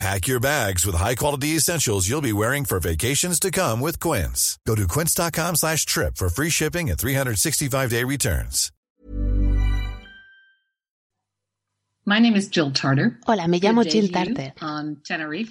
Pack 0.00 0.26
your 0.26 0.40
bags 0.40 0.84
with 0.84 0.96
high-quality 0.96 1.56
essentials 1.56 2.08
you'll 2.08 2.20
be 2.20 2.32
wearing 2.32 2.64
for 2.64 2.80
vacations 2.80 3.38
to 3.40 3.50
come 3.50 3.80
with 3.80 4.00
Quince. 4.00 4.58
Go 4.66 4.74
to 4.74 4.86
quince.com 4.88 5.56
slash 5.56 5.86
trip 5.86 6.16
for 6.16 6.28
free 6.28 6.50
shipping 6.50 6.90
and 6.90 6.98
365-day 6.98 8.04
returns. 8.04 8.70
My 12.06 12.20
name 12.20 12.36
is 12.36 12.50
Jill 12.50 12.70
Tarter. 12.70 13.18
Hola, 13.26 13.48
me 13.48 13.58
llamo 13.58 13.82
Jill 13.82 14.12
Tarter. 14.12 14.52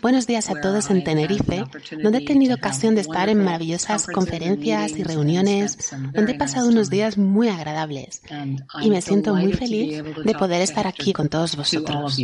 Buenos 0.04 0.28
días 0.28 0.52
a 0.52 0.62
todos 0.62 0.92
en 0.92 1.04
Tenerife, 1.04 1.64
donde 2.04 2.20
he 2.20 2.26
tenido 2.26 2.54
ocasión 2.54 2.94
de 2.94 3.02
estar 3.02 3.28
en 3.30 3.44
maravillosas 3.44 4.06
conferencias 4.06 4.92
y 4.92 5.04
reuniones, 5.04 5.96
donde 6.14 6.34
he 6.34 6.38
pasado 6.38 6.70
unos 6.70 6.92
días 6.92 7.18
muy 7.18 7.50
agradables. 7.50 8.22
Y 8.84 8.92
me 8.92 9.02
siento 9.02 9.34
muy 9.34 9.54
feliz 9.54 10.04
de 10.04 10.34
poder 10.36 10.62
estar 10.62 10.86
aquí 10.86 11.12
con 11.12 11.28
todos 11.28 11.56
vosotros. 11.56 12.20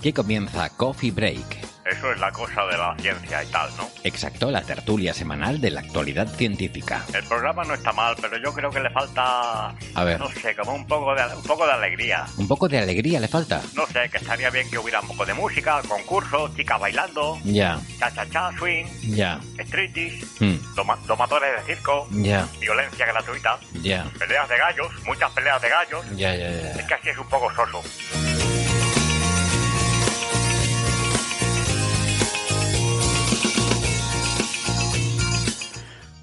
Aquí 0.00 0.14
comienza 0.14 0.66
Coffee 0.70 1.10
Break. 1.10 1.58
Eso 1.84 2.10
es 2.12 2.18
la 2.20 2.32
cosa 2.32 2.64
de 2.66 2.78
la 2.78 2.94
ciencia 2.98 3.42
y 3.44 3.46
tal, 3.48 3.68
¿no? 3.76 3.86
Exacto, 4.02 4.50
la 4.50 4.62
tertulia 4.62 5.12
semanal 5.12 5.60
de 5.60 5.70
la 5.70 5.80
actualidad 5.80 6.26
científica. 6.26 7.04
El 7.12 7.22
programa 7.24 7.64
no 7.64 7.74
está 7.74 7.92
mal, 7.92 8.16
pero 8.18 8.38
yo 8.38 8.50
creo 8.54 8.70
que 8.70 8.80
le 8.80 8.88
falta... 8.88 9.74
A 9.94 10.04
ver. 10.04 10.18
No 10.18 10.30
sé, 10.30 10.56
como 10.56 10.72
un 10.74 10.86
poco 10.86 11.14
de, 11.14 11.22
un 11.36 11.42
poco 11.42 11.66
de 11.66 11.72
alegría. 11.72 12.24
¿Un 12.38 12.48
poco 12.48 12.66
de 12.66 12.78
alegría 12.78 13.20
le 13.20 13.28
falta? 13.28 13.60
No 13.74 13.86
sé, 13.88 14.08
que 14.08 14.16
estaría 14.16 14.48
bien 14.48 14.70
que 14.70 14.78
hubiera 14.78 15.00
un 15.00 15.08
poco 15.08 15.26
de 15.26 15.34
música, 15.34 15.82
concursos, 15.86 16.56
chicas 16.56 16.80
bailando, 16.80 17.38
Ya, 17.44 17.78
cha-cha-cha, 17.98 18.52
swing, 18.58 18.86
ya, 19.14 19.38
striptease, 19.58 20.24
hmm, 20.38 20.74
doma- 20.76 20.98
domadores 21.06 21.50
de 21.66 21.74
circo, 21.74 22.08
ya, 22.12 22.48
violencia 22.58 23.04
gratuita, 23.04 23.58
ya, 23.82 24.04
peleas 24.18 24.48
de 24.48 24.56
gallos, 24.56 24.88
muchas 25.04 25.30
peleas 25.32 25.60
de 25.60 25.68
gallos. 25.68 26.06
ya, 26.16 26.34
ya, 26.36 26.50
ya. 26.50 26.70
Es 26.72 26.86
que 26.86 26.94
así 26.94 27.08
es 27.10 27.18
un 27.18 27.28
poco 27.28 27.52
soso. 27.54 27.82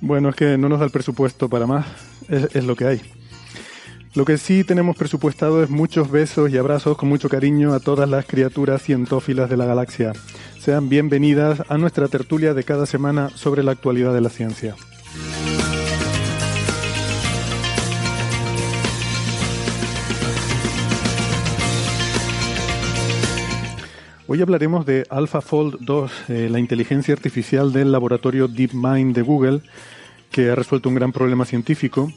Bueno, 0.07 0.29
es 0.29 0.35
que 0.37 0.57
no 0.57 0.69
nos 0.69 0.79
da 0.79 0.85
el 0.85 0.91
presupuesto 0.91 1.49
para 1.49 1.67
más, 1.67 1.85
es, 2.29 2.63
lo 2.63 2.77
que 2.77 2.85
hay. 2.85 3.01
Lo 4.15 4.23
que 4.23 4.37
sí 4.37 4.63
tenemos 4.63 4.95
presupuestado 4.95 5.61
es 5.61 5.69
muchos 5.69 6.09
besos 6.09 6.49
y 6.49 6.57
abrazos 6.57 6.95
con 6.95 7.09
mucho 7.09 7.27
cariño 7.27 7.73
a 7.73 7.81
todas 7.81 8.09
las 8.09 8.25
criaturas 8.25 8.81
cientófilas 8.81 9.49
de 9.49 9.57
la 9.57 9.65
galaxia. 9.65 10.13
Sean 10.61 10.87
bienvenidas 10.87 11.61
a 11.67 11.77
nuestra 11.77 12.07
tertulia 12.07 12.53
de 12.53 12.63
cada 12.63 12.85
semana 12.85 13.27
sobre 13.35 13.63
la 13.63 13.73
actualidad 13.73 14.13
de 14.13 14.21
la 14.21 14.29
ciencia. 14.29 14.75
Hoy 24.29 24.41
hablaremos 24.41 24.85
de 24.85 25.05
AlphaFold 25.09 25.79
2, 25.81 26.11
eh, 26.29 26.47
la 26.49 26.59
inteligencia 26.59 27.13
artificial 27.13 27.73
del 27.73 27.91
laboratorio 27.91 28.47
DeepMind 28.47 29.13
de 29.13 29.21
Google, 29.21 29.61
que 30.31 30.49
ha 30.49 30.55
resuelto 30.55 30.89
un 30.89 30.95
gran 30.95 31.11
problema 31.11 31.45
científico. 31.45 32.11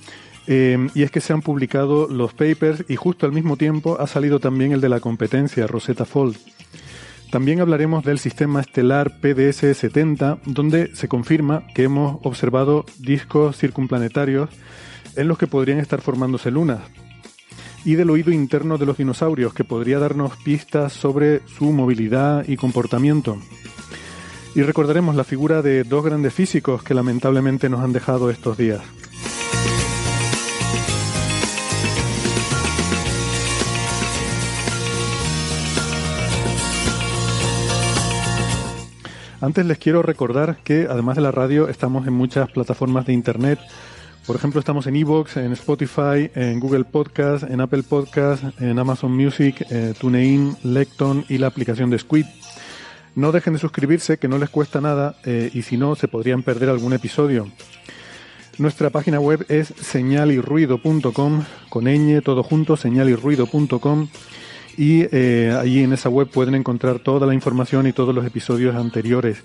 Eh, 0.47 0.89
y 0.95 1.03
es 1.03 1.11
que 1.11 1.21
se 1.21 1.33
han 1.33 1.43
publicado 1.43 2.09
los 2.09 2.33
papers 2.33 2.85
y 2.89 2.97
justo 2.97 3.27
al 3.27 3.33
mismo 3.33 3.57
tiempo 3.57 3.99
ha 4.01 4.07
salido 4.07 4.41
también 4.41 4.73
el 4.73 4.81
de 4.81 4.89
la 4.89 5.01
competencia, 5.01 5.67
Rosetta 5.67 6.05
Fold. 6.05 6.37
También 7.31 7.61
hablaremos 7.61 8.05
del 8.05 8.19
sistema 8.19 8.61
estelar 8.61 9.21
PDS-70, 9.21 10.41
donde 10.47 10.95
se 10.97 11.07
confirma 11.07 11.65
que 11.75 11.85
hemos 11.85 12.19
observado 12.25 12.85
discos 12.99 13.57
circunplanetarios 13.57 14.51
en 15.15 15.29
los 15.29 15.39
que 15.39 15.47
podrían 15.47 15.79
estar 15.79 16.01
formándose 16.01 16.51
lunas. 16.51 16.81
Y 17.85 17.95
del 17.95 18.11
oído 18.11 18.33
interno 18.33 18.79
de 18.79 18.87
los 18.87 18.99
dinosaurios, 18.99 19.55
que 19.55 19.65
podría 19.65 20.01
darnos 20.01 20.37
pistas 20.39 20.93
sobre 20.93 21.41
su 21.47 21.71
movilidad 21.73 22.47
y 22.49 22.57
comportamiento. 22.57 23.39
Y 24.55 24.63
recordaremos 24.63 25.15
la 25.15 25.25
figura 25.25 25.63
de 25.63 25.85
dos 25.85 26.05
grandes 26.05 26.35
físicos 26.35 26.83
que 26.83 26.95
lamentablemente 26.95 27.69
nos 27.69 27.81
han 27.81 27.93
dejado 27.93 28.31
estos 28.31 28.57
días. 28.57 28.81
Antes 39.41 39.65
les 39.65 39.79
quiero 39.79 40.03
recordar 40.03 40.59
que 40.63 40.87
además 40.91 41.17
de 41.17 41.23
la 41.23 41.31
radio 41.31 41.69
estamos 41.69 42.07
en 42.07 42.13
muchas 42.13 42.51
plataformas 42.51 43.07
de 43.07 43.15
internet. 43.15 43.59
Por 44.27 44.37
ejemplo, 44.37 44.61
estamos 44.61 44.87
en 44.87 44.97
Evox, 44.97 45.39
en 45.39 45.53
Spotify, 45.53 46.31
en 46.35 46.61
Google 46.61 46.85
Podcast, 46.85 47.45
en 47.45 47.63
Apple 47.63 47.83
Podcast, 47.83 48.45
en 48.61 48.79
Amazon 48.79 49.17
Music, 49.17 49.65
eh, 49.71 49.95
TuneIn, 49.99 50.57
Lecton 50.63 51.25
y 51.29 51.39
la 51.39 51.47
aplicación 51.47 51.89
de 51.89 51.99
Squid. 51.99 52.27
No 53.15 53.33
dejen 53.33 53.55
de 53.55 53.59
suscribirse, 53.59 54.19
que 54.19 54.29
no 54.29 54.39
les 54.39 54.51
cuesta 54.51 54.81
nada 54.81 55.17
eh, 55.25 55.51
y 55.53 55.63
si 55.63 55.77
no, 55.77 55.95
se 55.95 56.09
podrían 56.09 56.43
perder 56.43 56.69
algún 56.69 56.93
episodio. 56.93 57.49
Nuestra 58.59 58.91
página 58.91 59.19
web 59.21 59.47
es 59.49 59.69
señalirruido.com, 59.81 61.45
con 61.69 61.85
ñ, 61.85 62.21
todo 62.23 62.43
junto, 62.43 62.77
señalirruido.com 62.77 64.09
y 64.77 65.07
eh, 65.13 65.57
allí 65.59 65.83
en 65.83 65.93
esa 65.93 66.09
web 66.09 66.29
pueden 66.29 66.55
encontrar 66.55 66.99
toda 67.01 67.27
la 67.27 67.35
información 67.35 67.87
y 67.87 67.93
todos 67.93 68.15
los 68.15 68.25
episodios 68.27 68.77
anteriores. 68.77 69.43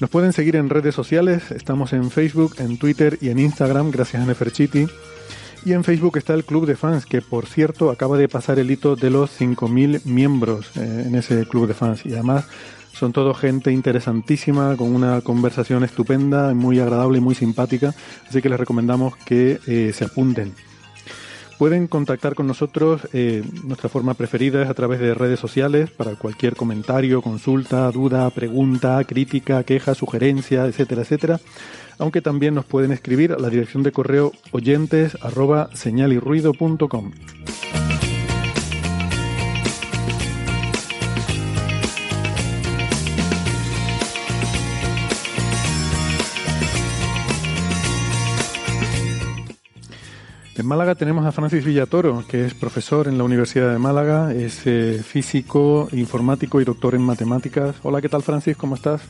Nos 0.00 0.10
pueden 0.10 0.32
seguir 0.32 0.56
en 0.56 0.68
redes 0.68 0.94
sociales, 0.94 1.50
estamos 1.50 1.92
en 1.92 2.10
Facebook, 2.10 2.56
en 2.58 2.76
Twitter 2.76 3.18
y 3.20 3.28
en 3.28 3.38
Instagram, 3.38 3.90
gracias 3.90 4.22
a 4.22 4.26
Neferchiti. 4.26 4.86
Y 5.64 5.74
en 5.74 5.84
Facebook 5.84 6.16
está 6.16 6.34
el 6.34 6.44
Club 6.44 6.66
de 6.66 6.74
Fans, 6.74 7.06
que 7.06 7.22
por 7.22 7.46
cierto 7.46 7.90
acaba 7.90 8.18
de 8.18 8.28
pasar 8.28 8.58
el 8.58 8.70
hito 8.70 8.96
de 8.96 9.10
los 9.10 9.40
5.000 9.40 10.04
miembros 10.06 10.70
eh, 10.76 11.04
en 11.06 11.14
ese 11.14 11.46
Club 11.46 11.68
de 11.68 11.74
Fans. 11.74 12.04
Y 12.04 12.14
además 12.14 12.46
son 12.92 13.12
todo 13.12 13.32
gente 13.32 13.70
interesantísima, 13.70 14.76
con 14.76 14.92
una 14.92 15.20
conversación 15.20 15.84
estupenda, 15.84 16.52
muy 16.52 16.80
agradable 16.80 17.18
y 17.18 17.20
muy 17.20 17.36
simpática. 17.36 17.94
Así 18.28 18.42
que 18.42 18.48
les 18.48 18.58
recomendamos 18.58 19.16
que 19.16 19.60
eh, 19.68 19.92
se 19.94 20.04
apunten. 20.04 20.52
Pueden 21.58 21.86
contactar 21.86 22.34
con 22.34 22.48
nosotros, 22.48 23.02
eh, 23.12 23.44
nuestra 23.62 23.88
forma 23.88 24.14
preferida 24.14 24.62
es 24.62 24.68
a 24.68 24.74
través 24.74 24.98
de 24.98 25.14
redes 25.14 25.38
sociales 25.38 25.90
para 25.92 26.16
cualquier 26.16 26.56
comentario, 26.56 27.22
consulta, 27.22 27.88
duda, 27.92 28.28
pregunta, 28.30 29.00
crítica, 29.04 29.62
queja, 29.62 29.94
sugerencia, 29.94 30.66
etcétera, 30.66 31.02
etcétera. 31.02 31.40
Aunque 31.98 32.20
también 32.20 32.54
nos 32.54 32.64
pueden 32.64 32.92
escribir 32.92 33.32
a 33.32 33.38
la 33.38 33.50
dirección 33.50 33.82
de 33.82 33.92
correo 33.92 34.32
oyentes 34.52 35.16
arroba 35.22 35.70
señalirruido.com. 35.74 37.12
En 50.62 50.68
Málaga 50.68 50.94
tenemos 50.94 51.26
a 51.26 51.32
Francis 51.32 51.64
Villatoro, 51.64 52.24
que 52.28 52.44
es 52.44 52.54
profesor 52.54 53.08
en 53.08 53.18
la 53.18 53.24
Universidad 53.24 53.72
de 53.72 53.78
Málaga, 53.78 54.32
es 54.32 54.64
eh, 54.66 55.02
físico, 55.02 55.88
informático 55.90 56.60
y 56.60 56.64
doctor 56.64 56.94
en 56.94 57.02
matemáticas. 57.02 57.74
Hola, 57.82 58.00
¿qué 58.00 58.08
tal 58.08 58.22
Francis? 58.22 58.56
¿Cómo 58.56 58.76
estás? 58.76 59.00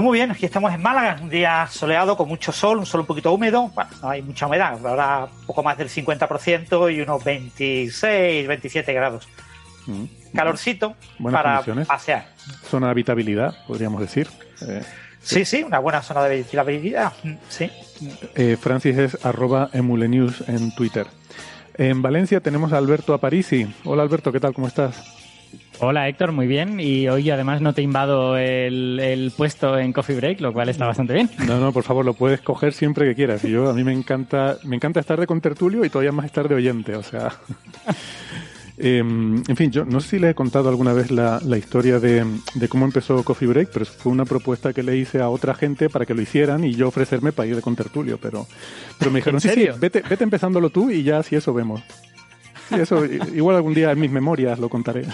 Muy 0.00 0.18
bien, 0.18 0.30
aquí 0.30 0.46
estamos 0.46 0.72
en 0.72 0.80
Málaga, 0.80 1.18
un 1.20 1.28
día 1.28 1.66
soleado 1.70 2.16
con 2.16 2.26
mucho 2.26 2.52
sol, 2.52 2.78
un 2.78 2.86
sol 2.86 3.00
un 3.02 3.06
poquito 3.06 3.32
húmedo. 3.32 3.68
Bueno, 3.74 3.90
no 4.02 4.08
hay 4.08 4.22
mucha 4.22 4.46
humedad, 4.46 4.72
habrá 4.86 5.28
poco 5.46 5.62
más 5.62 5.76
del 5.76 5.90
50% 5.90 6.94
y 6.94 7.00
unos 7.02 7.22
26, 7.22 8.48
27 8.48 8.92
grados. 8.94 9.28
Mm. 9.86 10.04
Calorcito 10.34 10.94
Buenas 11.18 11.42
para 11.42 11.84
pasear. 11.84 12.28
Zona 12.68 12.86
de 12.86 12.92
habitabilidad, 12.92 13.54
podríamos 13.66 14.00
decir. 14.00 14.28
Eh, 14.62 14.82
Sí, 15.22 15.44
sí, 15.44 15.62
una 15.62 15.78
buena 15.80 16.00
zona 16.00 16.22
de 16.24 16.36
ventilabilidad. 16.36 17.12
Mm, 17.22 17.34
Sí. 17.50 17.70
eh, 18.36 18.56
Francis 18.58 18.96
es 18.96 19.22
arroba 19.26 19.68
emulenews 19.74 20.48
en 20.48 20.74
Twitter. 20.74 21.06
En 21.76 22.00
Valencia 22.00 22.40
tenemos 22.40 22.72
a 22.72 22.78
Alberto 22.78 23.12
Aparici. 23.12 23.66
Hola 23.84 24.02
Alberto, 24.02 24.32
¿qué 24.32 24.40
tal? 24.40 24.54
¿Cómo 24.54 24.66
estás? 24.66 25.19
Hola 25.82 26.08
Héctor, 26.08 26.32
muy 26.32 26.46
bien. 26.46 26.78
Y 26.78 27.08
hoy 27.08 27.30
además 27.30 27.62
no 27.62 27.72
te 27.72 27.80
invado 27.80 28.36
el, 28.36 29.00
el 29.00 29.32
puesto 29.34 29.78
en 29.78 29.94
Coffee 29.94 30.16
Break, 30.16 30.40
lo 30.40 30.52
cual 30.52 30.68
está 30.68 30.86
bastante 30.86 31.14
bien. 31.14 31.30
No, 31.46 31.58
no, 31.58 31.72
por 31.72 31.84
favor, 31.84 32.04
lo 32.04 32.12
puedes 32.12 32.42
coger 32.42 32.74
siempre 32.74 33.06
que 33.06 33.14
quieras. 33.14 33.44
Y 33.44 33.50
yo, 33.50 33.70
a 33.70 33.72
mí 33.72 33.82
me 33.82 33.92
encanta, 33.92 34.58
me 34.64 34.76
encanta 34.76 35.00
estar 35.00 35.18
de 35.18 35.26
contertulio 35.26 35.82
y 35.84 35.88
todavía 35.88 36.12
más 36.12 36.26
estar 36.26 36.48
de 36.48 36.54
oyente, 36.54 36.96
o 36.96 37.02
sea. 37.02 37.32
Em, 38.82 39.42
en 39.46 39.56
fin, 39.56 39.70
yo 39.70 39.84
no 39.84 40.00
sé 40.00 40.08
si 40.08 40.18
le 40.18 40.30
he 40.30 40.34
contado 40.34 40.70
alguna 40.70 40.94
vez 40.94 41.10
la, 41.10 41.38
historia 41.58 42.00
de, 42.00 42.24
cómo 42.70 42.86
empezó 42.86 43.22
Coffee 43.22 43.46
Break, 43.46 43.68
pero 43.70 43.84
fue 43.84 44.10
una 44.10 44.24
propuesta 44.24 44.72
que 44.72 44.82
le 44.82 44.96
hice 44.96 45.20
a 45.20 45.28
otra 45.28 45.52
gente 45.52 45.90
para 45.90 46.06
que 46.06 46.14
lo 46.14 46.22
hicieran 46.22 46.64
y 46.64 46.72
yo 46.72 46.88
ofrecerme 46.88 47.30
para 47.30 47.46
ir 47.46 47.56
de 47.56 47.60
contertulio, 47.60 48.16
pero, 48.16 48.46
pero 48.98 49.10
me 49.10 49.18
dijeron, 49.18 49.38
sí, 49.38 49.50
sí, 49.50 49.68
vete, 49.78 50.02
vete 50.08 50.24
empezándolo 50.24 50.70
tú 50.70 50.90
y 50.90 51.02
ya 51.02 51.22
si 51.22 51.36
eso 51.36 51.52
vemos. 51.52 51.82
Eso, 52.72 53.04
igual 53.04 53.56
algún 53.56 53.74
día 53.74 53.90
en 53.90 54.00
mis 54.00 54.10
memorias 54.10 54.58
lo 54.58 54.68
contaré. 54.68 55.04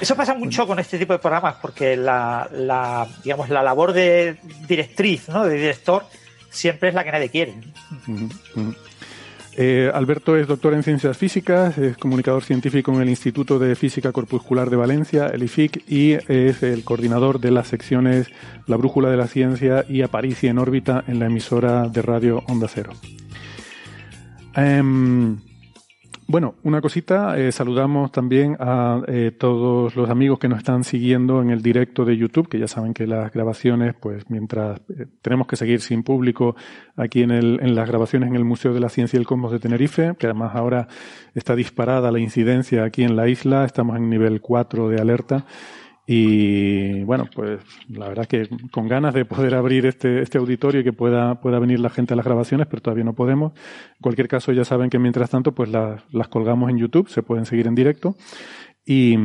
Eso 0.00 0.16
pasa 0.16 0.34
mucho 0.34 0.66
con 0.66 0.80
este 0.80 0.98
tipo 0.98 1.12
de 1.12 1.20
programas 1.20 1.56
porque 1.62 1.96
la, 1.96 3.06
digamos, 3.22 3.48
la 3.48 3.62
labor 3.62 3.92
de 3.92 4.36
directriz, 4.66 5.28
¿no? 5.28 5.44
de 5.44 5.54
director, 5.54 6.04
siempre 6.50 6.88
es 6.88 6.94
la 6.94 7.04
que 7.04 7.12
nadie 7.12 7.28
quiere. 7.28 7.54
Eh, 9.56 9.90
Alberto 9.92 10.36
es 10.36 10.48
doctor 10.48 10.72
en 10.74 10.82
ciencias 10.82 11.16
físicas, 11.16 11.76
es 11.76 11.96
comunicador 11.98 12.42
científico 12.42 12.92
en 12.92 13.02
el 13.02 13.10
Instituto 13.10 13.58
de 13.58 13.76
Física 13.76 14.10
Corpuscular 14.10 14.70
de 14.70 14.76
Valencia, 14.76 15.26
el 15.26 15.42
IFIC, 15.42 15.84
y 15.88 16.12
es 16.12 16.62
el 16.62 16.84
coordinador 16.84 17.38
de 17.38 17.50
las 17.50 17.68
secciones 17.68 18.28
La 18.66 18.76
Brújula 18.76 19.10
de 19.10 19.18
la 19.18 19.26
Ciencia 19.28 19.84
y 19.88 20.02
Aparicia 20.02 20.50
en 20.50 20.58
órbita 20.58 21.04
en 21.06 21.18
la 21.18 21.26
emisora 21.26 21.88
de 21.88 22.02
radio 22.02 22.42
Onda 22.48 22.66
Cero. 22.66 22.92
Em, 24.54 25.38
bueno, 26.32 26.54
una 26.62 26.80
cosita, 26.80 27.38
eh, 27.38 27.52
saludamos 27.52 28.10
también 28.10 28.56
a 28.58 29.02
eh, 29.06 29.32
todos 29.38 29.94
los 29.96 30.08
amigos 30.08 30.38
que 30.38 30.48
nos 30.48 30.60
están 30.60 30.82
siguiendo 30.82 31.42
en 31.42 31.50
el 31.50 31.60
directo 31.60 32.06
de 32.06 32.16
YouTube, 32.16 32.48
que 32.48 32.58
ya 32.58 32.66
saben 32.66 32.94
que 32.94 33.06
las 33.06 33.30
grabaciones, 33.34 33.94
pues 34.00 34.24
mientras 34.30 34.80
eh, 34.88 35.04
tenemos 35.20 35.46
que 35.46 35.56
seguir 35.56 35.82
sin 35.82 36.02
público 36.02 36.56
aquí 36.96 37.20
en, 37.20 37.32
el, 37.32 37.60
en 37.60 37.74
las 37.74 37.86
grabaciones 37.86 38.30
en 38.30 38.36
el 38.36 38.46
Museo 38.46 38.72
de 38.72 38.80
la 38.80 38.88
Ciencia 38.88 39.18
y 39.18 39.20
el 39.20 39.26
Cosmos 39.26 39.52
de 39.52 39.58
Tenerife, 39.58 40.14
que 40.18 40.24
además 40.24 40.52
ahora 40.54 40.88
está 41.34 41.54
disparada 41.54 42.10
la 42.10 42.18
incidencia 42.18 42.84
aquí 42.84 43.02
en 43.02 43.14
la 43.14 43.28
isla, 43.28 43.66
estamos 43.66 43.98
en 43.98 44.08
nivel 44.08 44.40
4 44.40 44.88
de 44.88 45.02
alerta. 45.02 45.44
Y 46.06 47.04
bueno, 47.04 47.28
pues 47.32 47.60
la 47.88 48.08
verdad 48.08 48.26
que 48.26 48.48
con 48.72 48.88
ganas 48.88 49.14
de 49.14 49.24
poder 49.24 49.54
abrir 49.54 49.86
este, 49.86 50.20
este 50.20 50.38
auditorio 50.38 50.80
y 50.80 50.84
que 50.84 50.92
pueda, 50.92 51.40
pueda 51.40 51.58
venir 51.60 51.78
la 51.78 51.90
gente 51.90 52.14
a 52.14 52.16
las 52.16 52.26
grabaciones, 52.26 52.66
pero 52.66 52.82
todavía 52.82 53.04
no 53.04 53.14
podemos. 53.14 53.52
En 53.52 54.02
cualquier 54.02 54.28
caso, 54.28 54.52
ya 54.52 54.64
saben 54.64 54.90
que 54.90 54.98
mientras 54.98 55.30
tanto, 55.30 55.52
pues 55.52 55.70
las, 55.70 56.02
las 56.12 56.28
colgamos 56.28 56.70
en 56.70 56.78
YouTube, 56.78 57.08
se 57.08 57.22
pueden 57.22 57.46
seguir 57.46 57.68
en 57.68 57.74
directo. 57.74 58.16
Y, 58.84 59.16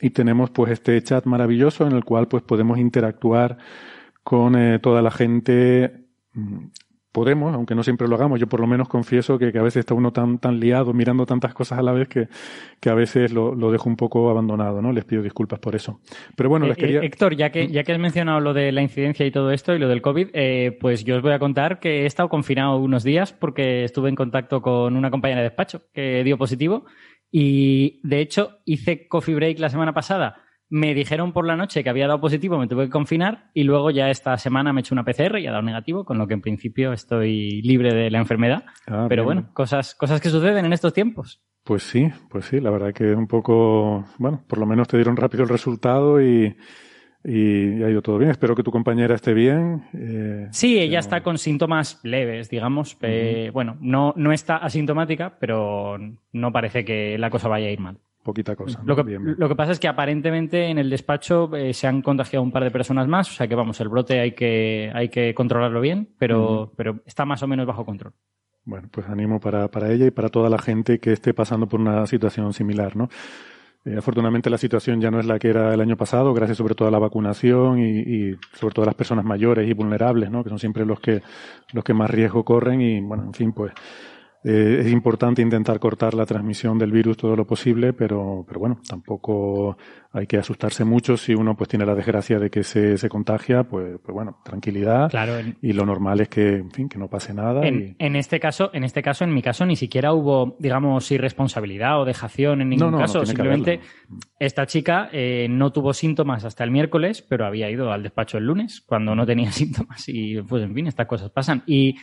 y 0.00 0.10
tenemos 0.10 0.50
pues 0.50 0.72
este 0.72 1.02
chat 1.02 1.26
maravilloso 1.26 1.86
en 1.86 1.92
el 1.92 2.04
cual 2.04 2.26
pues 2.26 2.42
podemos 2.42 2.78
interactuar 2.78 3.58
con 4.22 4.56
eh, 4.56 4.78
toda 4.78 5.02
la 5.02 5.10
gente 5.10 6.06
podemos, 7.12 7.54
aunque 7.54 7.74
no 7.74 7.82
siempre 7.82 8.08
lo 8.08 8.16
hagamos, 8.16 8.40
yo 8.40 8.46
por 8.46 8.60
lo 8.60 8.66
menos 8.66 8.88
confieso 8.88 9.38
que, 9.38 9.46
a 9.56 9.62
veces 9.62 9.80
está 9.80 9.94
uno 9.94 10.12
tan, 10.12 10.38
tan 10.38 10.58
liado 10.58 10.92
mirando 10.94 11.26
tantas 11.26 11.54
cosas 11.54 11.78
a 11.78 11.82
la 11.82 11.92
vez 11.92 12.08
que, 12.08 12.28
que 12.80 12.90
a 12.90 12.94
veces 12.94 13.32
lo, 13.32 13.54
lo, 13.54 13.70
dejo 13.70 13.88
un 13.88 13.96
poco 13.96 14.30
abandonado, 14.30 14.80
¿no? 14.80 14.92
Les 14.92 15.04
pido 15.04 15.22
disculpas 15.22 15.58
por 15.58 15.76
eso. 15.76 16.00
Pero 16.36 16.48
bueno, 16.48 16.66
les 16.66 16.76
eh, 16.78 16.80
quería... 16.80 17.00
Eh, 17.00 17.06
Héctor, 17.06 17.36
ya 17.36 17.50
que, 17.50 17.68
ya 17.68 17.84
que 17.84 17.92
has 17.92 17.98
mencionado 17.98 18.40
lo 18.40 18.54
de 18.54 18.72
la 18.72 18.82
incidencia 18.82 19.26
y 19.26 19.30
todo 19.30 19.52
esto 19.52 19.74
y 19.74 19.78
lo 19.78 19.88
del 19.88 20.00
COVID, 20.00 20.28
eh, 20.32 20.76
pues 20.80 21.04
yo 21.04 21.16
os 21.16 21.22
voy 21.22 21.32
a 21.32 21.38
contar 21.38 21.78
que 21.78 22.02
he 22.02 22.06
estado 22.06 22.30
confinado 22.30 22.78
unos 22.78 23.04
días 23.04 23.32
porque 23.32 23.84
estuve 23.84 24.08
en 24.08 24.16
contacto 24.16 24.62
con 24.62 24.96
una 24.96 25.10
compañera 25.10 25.42
de 25.42 25.48
despacho 25.48 25.82
que 25.92 26.24
dio 26.24 26.38
positivo 26.38 26.86
y 27.30 28.00
de 28.02 28.20
hecho 28.20 28.58
hice 28.64 29.06
coffee 29.08 29.34
break 29.34 29.58
la 29.58 29.70
semana 29.70 29.92
pasada 29.92 30.41
me 30.72 30.94
dijeron 30.94 31.34
por 31.34 31.46
la 31.46 31.54
noche 31.54 31.84
que 31.84 31.90
había 31.90 32.06
dado 32.06 32.18
positivo, 32.22 32.56
me 32.56 32.66
tuve 32.66 32.84
que 32.86 32.90
confinar 32.90 33.50
y 33.52 33.64
luego 33.64 33.90
ya 33.90 34.08
esta 34.08 34.38
semana 34.38 34.72
me 34.72 34.80
he 34.80 34.82
hecho 34.82 34.94
una 34.94 35.04
PCR 35.04 35.38
y 35.38 35.46
ha 35.46 35.50
dado 35.50 35.62
negativo, 35.62 36.06
con 36.06 36.16
lo 36.16 36.26
que 36.26 36.32
en 36.32 36.40
principio 36.40 36.94
estoy 36.94 37.60
libre 37.60 37.92
de 37.92 38.10
la 38.10 38.16
enfermedad. 38.16 38.64
Ah, 38.86 39.04
Pero 39.06 39.22
bueno, 39.22 39.50
cosas, 39.52 39.94
cosas 39.94 40.18
que 40.22 40.30
suceden 40.30 40.64
en 40.64 40.72
estos 40.72 40.94
tiempos. 40.94 41.42
Pues 41.62 41.82
sí, 41.82 42.08
pues 42.30 42.46
sí, 42.46 42.58
la 42.58 42.70
verdad 42.70 42.94
que 42.94 43.10
es 43.10 43.16
un 43.16 43.26
poco, 43.26 44.06
bueno, 44.16 44.44
por 44.48 44.58
lo 44.58 44.64
menos 44.64 44.88
te 44.88 44.96
dieron 44.96 45.14
rápido 45.14 45.42
el 45.42 45.50
resultado 45.50 46.22
y, 46.22 46.56
y 47.22 47.82
ha 47.82 47.90
ido 47.90 48.00
todo 48.00 48.16
bien. 48.16 48.30
Espero 48.30 48.56
que 48.56 48.62
tu 48.62 48.70
compañera 48.70 49.14
esté 49.14 49.34
bien. 49.34 49.84
Eh, 49.92 50.48
sí, 50.52 50.80
ella 50.80 51.00
está 51.00 51.22
con 51.22 51.36
síntomas 51.36 52.00
leves, 52.02 52.48
digamos. 52.48 52.96
Bueno, 53.52 53.76
no, 53.78 54.14
no 54.16 54.32
está 54.32 54.56
asintomática, 54.56 55.36
pero 55.38 55.98
no 56.32 56.50
parece 56.50 56.82
que 56.82 57.18
la 57.18 57.28
cosa 57.28 57.48
vaya 57.48 57.66
a 57.66 57.70
ir 57.72 57.80
mal 57.80 57.98
poquita 58.22 58.56
cosa. 58.56 58.80
Lo, 58.84 58.96
que, 58.96 59.54
pasa 59.56 59.72
es 59.72 59.80
que 59.80 59.88
aparentemente 59.88 60.68
en 60.68 60.78
el 60.78 60.90
despacho 60.90 61.54
eh, 61.56 61.74
se 61.74 61.86
han 61.86 62.02
contagiado 62.02 62.42
un 62.42 62.52
par 62.52 62.64
de 62.64 62.70
personas 62.70 63.08
más, 63.08 63.30
o 63.30 63.34
sea 63.34 63.48
que 63.48 63.54
vamos, 63.54 63.80
el 63.80 63.88
brote 63.88 64.20
hay 64.20 64.32
que, 64.32 64.90
hay 64.94 65.08
que 65.08 65.34
controlarlo 65.34 65.80
bien, 65.80 66.08
pero, 66.18 66.72
pero 66.76 67.00
está 67.04 67.24
más 67.24 67.42
o 67.42 67.46
menos 67.46 67.66
bajo 67.66 67.84
control. 67.84 68.12
Bueno, 68.64 68.88
pues 68.90 69.08
animo 69.08 69.40
para, 69.40 69.68
para 69.68 69.90
ella 69.90 70.06
y 70.06 70.10
para 70.12 70.28
toda 70.28 70.48
la 70.48 70.58
gente 70.58 71.00
que 71.00 71.12
esté 71.12 71.34
pasando 71.34 71.66
por 71.66 71.80
una 71.80 72.06
situación 72.06 72.52
similar, 72.52 72.96
¿no? 72.96 73.08
Eh, 73.84 73.96
afortunadamente 73.98 74.48
la 74.48 74.58
situación 74.58 75.00
ya 75.00 75.10
no 75.10 75.18
es 75.18 75.26
la 75.26 75.40
que 75.40 75.48
era 75.48 75.74
el 75.74 75.80
año 75.80 75.96
pasado, 75.96 76.32
gracias 76.32 76.58
sobre 76.58 76.76
todo 76.76 76.86
a 76.86 76.90
la 76.92 77.00
vacunación 77.00 77.80
y, 77.80 77.98
y, 77.98 78.38
sobre 78.52 78.72
todo 78.72 78.84
a 78.84 78.86
las 78.86 78.94
personas 78.94 79.24
mayores 79.24 79.68
y 79.68 79.72
vulnerables, 79.72 80.30
¿no? 80.30 80.44
Que 80.44 80.50
son 80.50 80.60
siempre 80.60 80.86
los 80.86 81.00
que, 81.00 81.20
los 81.72 81.82
que 81.82 81.92
más 81.92 82.08
riesgo 82.08 82.44
corren 82.44 82.80
y, 82.80 83.00
bueno, 83.00 83.24
en 83.24 83.34
fin, 83.34 83.52
pues 83.52 83.72
eh, 84.44 84.80
es 84.80 84.92
importante 84.92 85.40
intentar 85.40 85.78
cortar 85.78 86.14
la 86.14 86.26
transmisión 86.26 86.78
del 86.78 86.90
virus 86.90 87.16
todo 87.16 87.36
lo 87.36 87.46
posible, 87.46 87.92
pero, 87.92 88.44
pero 88.46 88.58
bueno, 88.58 88.80
tampoco 88.88 89.76
hay 90.12 90.26
que 90.26 90.36
asustarse 90.36 90.84
mucho 90.84 91.16
si 91.16 91.34
uno 91.34 91.56
pues 91.56 91.68
tiene 91.68 91.86
la 91.86 91.94
desgracia 91.94 92.38
de 92.38 92.50
que 92.50 92.64
se, 92.64 92.98
se 92.98 93.08
contagia, 93.08 93.64
pues, 93.64 93.98
pues 94.02 94.12
bueno, 94.12 94.40
tranquilidad. 94.44 95.10
Claro, 95.10 95.34
y 95.60 95.72
lo 95.72 95.86
normal 95.86 96.20
es 96.20 96.28
que, 96.28 96.56
en 96.56 96.70
fin, 96.70 96.88
que 96.88 96.98
no 96.98 97.08
pase 97.08 97.32
nada. 97.32 97.66
En, 97.66 97.94
en, 97.98 98.16
este 98.16 98.40
caso, 98.40 98.70
en 98.72 98.84
este 98.84 99.02
caso, 99.02 99.24
en 99.24 99.32
mi 99.32 99.42
caso, 99.42 99.64
ni 99.64 99.76
siquiera 99.76 100.12
hubo, 100.12 100.56
digamos, 100.58 101.10
irresponsabilidad 101.10 102.00
o 102.00 102.04
dejación 102.04 102.62
en 102.62 102.70
ningún 102.70 102.98
caso. 102.98 103.24
Simplemente 103.24 103.80
esta 104.38 104.66
chica 104.66 105.08
eh, 105.12 105.46
no 105.48 105.72
tuvo 105.72 105.92
síntomas 105.92 106.44
hasta 106.44 106.64
el 106.64 106.70
miércoles, 106.70 107.22
pero 107.22 107.46
había 107.46 107.70
ido 107.70 107.92
al 107.92 108.02
despacho 108.02 108.38
el 108.38 108.44
lunes 108.44 108.82
cuando 108.84 109.14
no 109.14 109.24
tenía 109.24 109.52
síntomas. 109.52 110.04
Y 110.08 110.42
pues, 110.42 110.64
en 110.64 110.74
fin, 110.74 110.88
estas 110.88 111.06
cosas 111.06 111.30
pasan. 111.30 111.62
Y 111.66 111.96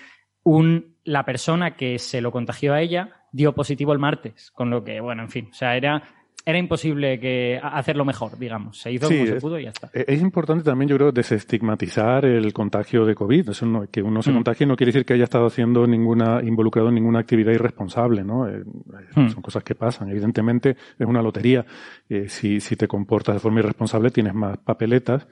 un, 0.43 0.95
la 1.03 1.25
persona 1.25 1.75
que 1.75 1.99
se 1.99 2.21
lo 2.21 2.31
contagió 2.31 2.73
a 2.73 2.81
ella 2.81 3.25
dio 3.31 3.53
positivo 3.53 3.93
el 3.93 3.99
martes, 3.99 4.51
con 4.51 4.69
lo 4.69 4.83
que, 4.83 4.99
bueno, 4.99 5.23
en 5.23 5.29
fin, 5.29 5.49
o 5.51 5.53
sea, 5.53 5.75
era, 5.75 6.03
era 6.45 6.57
imposible 6.57 7.19
que 7.19 7.59
hacerlo 7.61 8.05
mejor, 8.05 8.37
digamos. 8.39 8.79
Se 8.79 8.91
hizo 8.91 9.07
como 9.07 9.25
se 9.25 9.35
pudo 9.35 9.59
y 9.59 9.63
ya 9.63 9.69
está. 9.69 9.91
E-, 9.93 10.05
es 10.07 10.21
importante 10.21 10.63
también, 10.63 10.89
yo 10.89 10.95
creo, 10.95 11.11
desestigmatizar 11.11 12.25
el 12.25 12.51
contagio 12.53 13.05
de 13.05 13.13
COVID. 13.13 13.49
Eso 13.49 13.87
que 13.91 14.01
uno 14.01 14.21
se 14.21 14.31
mm. 14.31 14.33
contagie 14.33 14.65
no 14.65 14.75
quiere 14.75 14.91
decir 14.91 15.05
que 15.05 15.13
haya 15.13 15.25
estado 15.25 15.45
haciendo 15.45 15.85
ninguna, 15.85 16.41
involucrado 16.43 16.89
en 16.89 16.95
ninguna 16.95 17.19
actividad 17.19 17.51
irresponsable, 17.51 18.23
¿no? 18.23 18.47
Eh, 18.47 18.63
eh, 18.63 19.19
mm. 19.19 19.29
Son 19.29 19.41
cosas 19.41 19.63
que 19.63 19.75
pasan. 19.75 20.09
Evidentemente, 20.09 20.75
es 20.97 21.07
una 21.07 21.21
lotería. 21.21 21.65
Eh, 22.07 22.29
si, 22.29 22.59
si 22.59 22.75
te 22.75 22.87
comportas 22.87 23.35
de 23.35 23.39
forma 23.39 23.59
irresponsable, 23.59 24.09
tienes 24.09 24.33
más 24.33 24.57
papeletas. 24.57 25.27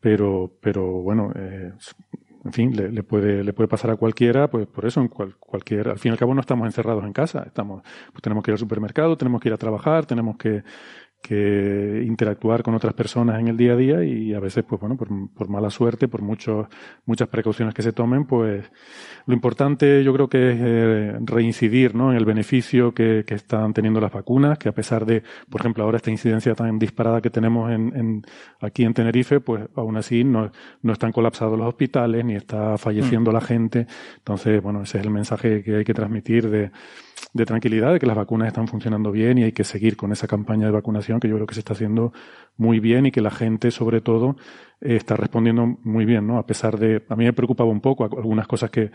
Pero, 0.00 0.50
pero 0.60 1.02
bueno, 1.02 1.30
eh, 1.36 1.72
en 2.44 2.52
fin, 2.52 2.74
le, 2.74 3.02
puede, 3.02 3.44
le 3.44 3.52
puede 3.52 3.68
pasar 3.68 3.90
a 3.90 3.96
cualquiera, 3.96 4.48
pues 4.48 4.66
por 4.66 4.86
eso 4.86 5.00
en 5.00 5.08
cualquier, 5.08 5.88
al 5.88 5.98
fin 5.98 6.10
y 6.10 6.12
al 6.12 6.18
cabo 6.18 6.34
no 6.34 6.40
estamos 6.40 6.66
encerrados 6.66 7.04
en 7.04 7.12
casa, 7.12 7.42
estamos, 7.46 7.82
pues 8.12 8.22
tenemos 8.22 8.42
que 8.42 8.50
ir 8.50 8.54
al 8.54 8.58
supermercado, 8.58 9.16
tenemos 9.16 9.40
que 9.40 9.48
ir 9.48 9.52
a 9.52 9.58
trabajar, 9.58 10.06
tenemos 10.06 10.38
que, 10.38 10.62
que 11.22 12.02
interactuar 12.06 12.62
con 12.62 12.74
otras 12.74 12.94
personas 12.94 13.40
en 13.40 13.48
el 13.48 13.56
día 13.56 13.72
a 13.72 13.76
día 13.76 14.04
y 14.04 14.34
a 14.34 14.40
veces, 14.40 14.64
pues 14.64 14.80
bueno, 14.80 14.96
por, 14.96 15.08
por 15.30 15.48
mala 15.48 15.70
suerte, 15.70 16.08
por 16.08 16.22
muchos, 16.22 16.66
muchas 17.04 17.28
precauciones 17.28 17.74
que 17.74 17.82
se 17.82 17.92
tomen, 17.92 18.24
pues 18.24 18.70
lo 19.26 19.34
importante 19.34 20.02
yo 20.02 20.12
creo 20.14 20.28
que 20.28 20.50
es 20.50 20.58
eh, 20.60 21.18
reincidir 21.20 21.94
¿no? 21.94 22.10
en 22.10 22.16
el 22.16 22.24
beneficio 22.24 22.92
que, 22.92 23.24
que, 23.26 23.34
están 23.34 23.72
teniendo 23.72 24.00
las 24.00 24.12
vacunas, 24.12 24.58
que 24.58 24.68
a 24.68 24.72
pesar 24.72 25.04
de, 25.04 25.22
por 25.48 25.60
ejemplo, 25.60 25.84
ahora 25.84 25.98
esta 25.98 26.10
incidencia 26.10 26.54
tan 26.54 26.78
disparada 26.78 27.20
que 27.20 27.30
tenemos 27.30 27.70
en, 27.70 27.96
en 27.96 28.22
aquí 28.60 28.84
en 28.84 28.94
Tenerife, 28.94 29.40
pues 29.40 29.68
aún 29.76 29.96
así 29.96 30.24
no, 30.24 30.50
no 30.82 30.92
están 30.92 31.12
colapsados 31.12 31.58
los 31.58 31.68
hospitales 31.68 32.24
ni 32.24 32.34
está 32.34 32.78
falleciendo 32.78 33.30
mm. 33.30 33.34
la 33.34 33.40
gente. 33.40 33.86
Entonces, 34.16 34.62
bueno, 34.62 34.82
ese 34.82 34.98
es 34.98 35.04
el 35.04 35.10
mensaje 35.10 35.62
que 35.62 35.76
hay 35.76 35.84
que 35.84 35.94
transmitir 35.94 36.48
de 36.50 36.70
de 37.32 37.46
tranquilidad, 37.46 37.92
de 37.92 37.98
que 37.98 38.06
las 38.06 38.16
vacunas 38.16 38.48
están 38.48 38.66
funcionando 38.66 39.12
bien 39.12 39.38
y 39.38 39.44
hay 39.44 39.52
que 39.52 39.64
seguir 39.64 39.96
con 39.96 40.12
esa 40.12 40.26
campaña 40.26 40.66
de 40.66 40.72
vacunación 40.72 41.20
que 41.20 41.28
yo 41.28 41.36
creo 41.36 41.46
que 41.46 41.54
se 41.54 41.60
está 41.60 41.74
haciendo 41.74 42.12
muy 42.56 42.80
bien 42.80 43.06
y 43.06 43.12
que 43.12 43.20
la 43.20 43.30
gente, 43.30 43.70
sobre 43.70 44.00
todo, 44.00 44.36
eh, 44.80 44.96
está 44.96 45.16
respondiendo 45.16 45.78
muy 45.84 46.04
bien, 46.04 46.26
¿no? 46.26 46.38
A 46.38 46.46
pesar 46.46 46.78
de, 46.78 47.04
a 47.08 47.16
mí 47.16 47.24
me 47.24 47.32
preocupaba 47.32 47.70
un 47.70 47.80
poco 47.80 48.04
algunas 48.04 48.46
cosas 48.46 48.70
que, 48.70 48.90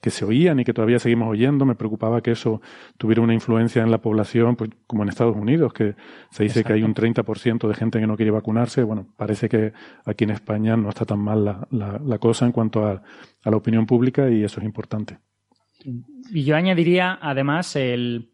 que 0.00 0.10
se 0.10 0.24
oían 0.24 0.60
y 0.60 0.64
que 0.64 0.74
todavía 0.74 0.98
seguimos 0.98 1.28
oyendo, 1.28 1.64
me 1.64 1.74
preocupaba 1.74 2.20
que 2.20 2.32
eso 2.32 2.60
tuviera 2.98 3.22
una 3.22 3.34
influencia 3.34 3.82
en 3.82 3.90
la 3.90 3.98
población, 3.98 4.56
pues 4.56 4.70
como 4.86 5.02
en 5.02 5.08
Estados 5.08 5.36
Unidos, 5.36 5.72
que 5.72 5.94
se 6.30 6.44
dice 6.44 6.64
que 6.64 6.72
hay 6.72 6.82
un 6.82 6.94
30% 6.94 7.68
de 7.68 7.74
gente 7.74 8.00
que 8.00 8.06
no 8.06 8.16
quiere 8.16 8.30
vacunarse. 8.30 8.82
Bueno, 8.82 9.06
parece 9.16 9.48
que 9.48 9.72
aquí 10.04 10.24
en 10.24 10.30
España 10.30 10.76
no 10.76 10.88
está 10.88 11.04
tan 11.04 11.20
mal 11.20 11.44
la, 11.44 11.66
la, 11.70 12.00
la 12.04 12.18
cosa 12.18 12.46
en 12.46 12.52
cuanto 12.52 12.84
a, 12.86 13.02
a 13.42 13.50
la 13.50 13.56
opinión 13.56 13.86
pública 13.86 14.28
y 14.30 14.44
eso 14.44 14.60
es 14.60 14.66
importante. 14.66 15.18
Y 15.84 16.44
yo 16.44 16.56
añadiría, 16.56 17.18
además, 17.20 17.74
el, 17.76 18.30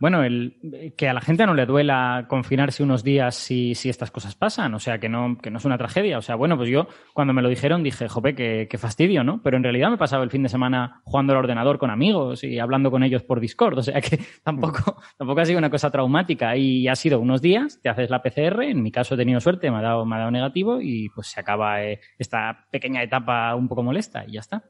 bueno, 0.00 0.22
el, 0.22 0.94
que 0.96 1.08
a 1.08 1.12
la 1.12 1.20
gente 1.20 1.44
no 1.44 1.54
le 1.54 1.66
duela 1.66 2.26
confinarse 2.28 2.84
unos 2.84 3.02
días 3.02 3.34
si, 3.34 3.74
si 3.74 3.88
estas 3.88 4.12
cosas 4.12 4.36
pasan, 4.36 4.72
o 4.74 4.78
sea, 4.78 5.00
que 5.00 5.08
no, 5.08 5.38
que 5.38 5.50
no 5.50 5.58
es 5.58 5.64
una 5.64 5.76
tragedia. 5.76 6.18
O 6.18 6.22
sea, 6.22 6.36
bueno, 6.36 6.56
pues 6.56 6.68
yo 6.68 6.86
cuando 7.14 7.32
me 7.32 7.42
lo 7.42 7.48
dijeron 7.48 7.82
dije, 7.82 8.08
jope, 8.08 8.36
qué, 8.36 8.68
qué 8.70 8.78
fastidio, 8.78 9.24
¿no? 9.24 9.42
Pero 9.42 9.56
en 9.56 9.64
realidad 9.64 9.88
me 9.88 9.96
he 9.96 9.98
pasado 9.98 10.22
el 10.22 10.30
fin 10.30 10.44
de 10.44 10.48
semana 10.48 11.00
jugando 11.04 11.32
al 11.32 11.40
ordenador 11.40 11.78
con 11.78 11.90
amigos 11.90 12.44
y 12.44 12.60
hablando 12.60 12.92
con 12.92 13.02
ellos 13.02 13.24
por 13.24 13.40
Discord, 13.40 13.78
o 13.78 13.82
sea 13.82 14.00
que 14.00 14.20
tampoco, 14.44 15.00
tampoco 15.16 15.40
ha 15.40 15.44
sido 15.44 15.58
una 15.58 15.70
cosa 15.70 15.90
traumática. 15.90 16.56
Y 16.56 16.86
ha 16.86 16.94
sido 16.94 17.18
unos 17.18 17.42
días, 17.42 17.80
te 17.82 17.88
haces 17.88 18.08
la 18.08 18.22
PCR, 18.22 18.62
en 18.62 18.82
mi 18.82 18.92
caso 18.92 19.14
he 19.14 19.18
tenido 19.18 19.40
suerte, 19.40 19.70
me 19.70 19.78
ha 19.78 19.82
dado, 19.82 20.06
me 20.06 20.14
ha 20.14 20.20
dado 20.20 20.30
negativo 20.30 20.80
y 20.80 21.08
pues 21.08 21.26
se 21.26 21.40
acaba 21.40 21.82
eh, 21.82 22.00
esta 22.18 22.66
pequeña 22.70 23.02
etapa 23.02 23.54
un 23.56 23.66
poco 23.66 23.82
molesta 23.82 24.24
y 24.26 24.32
ya 24.32 24.40
está 24.40 24.62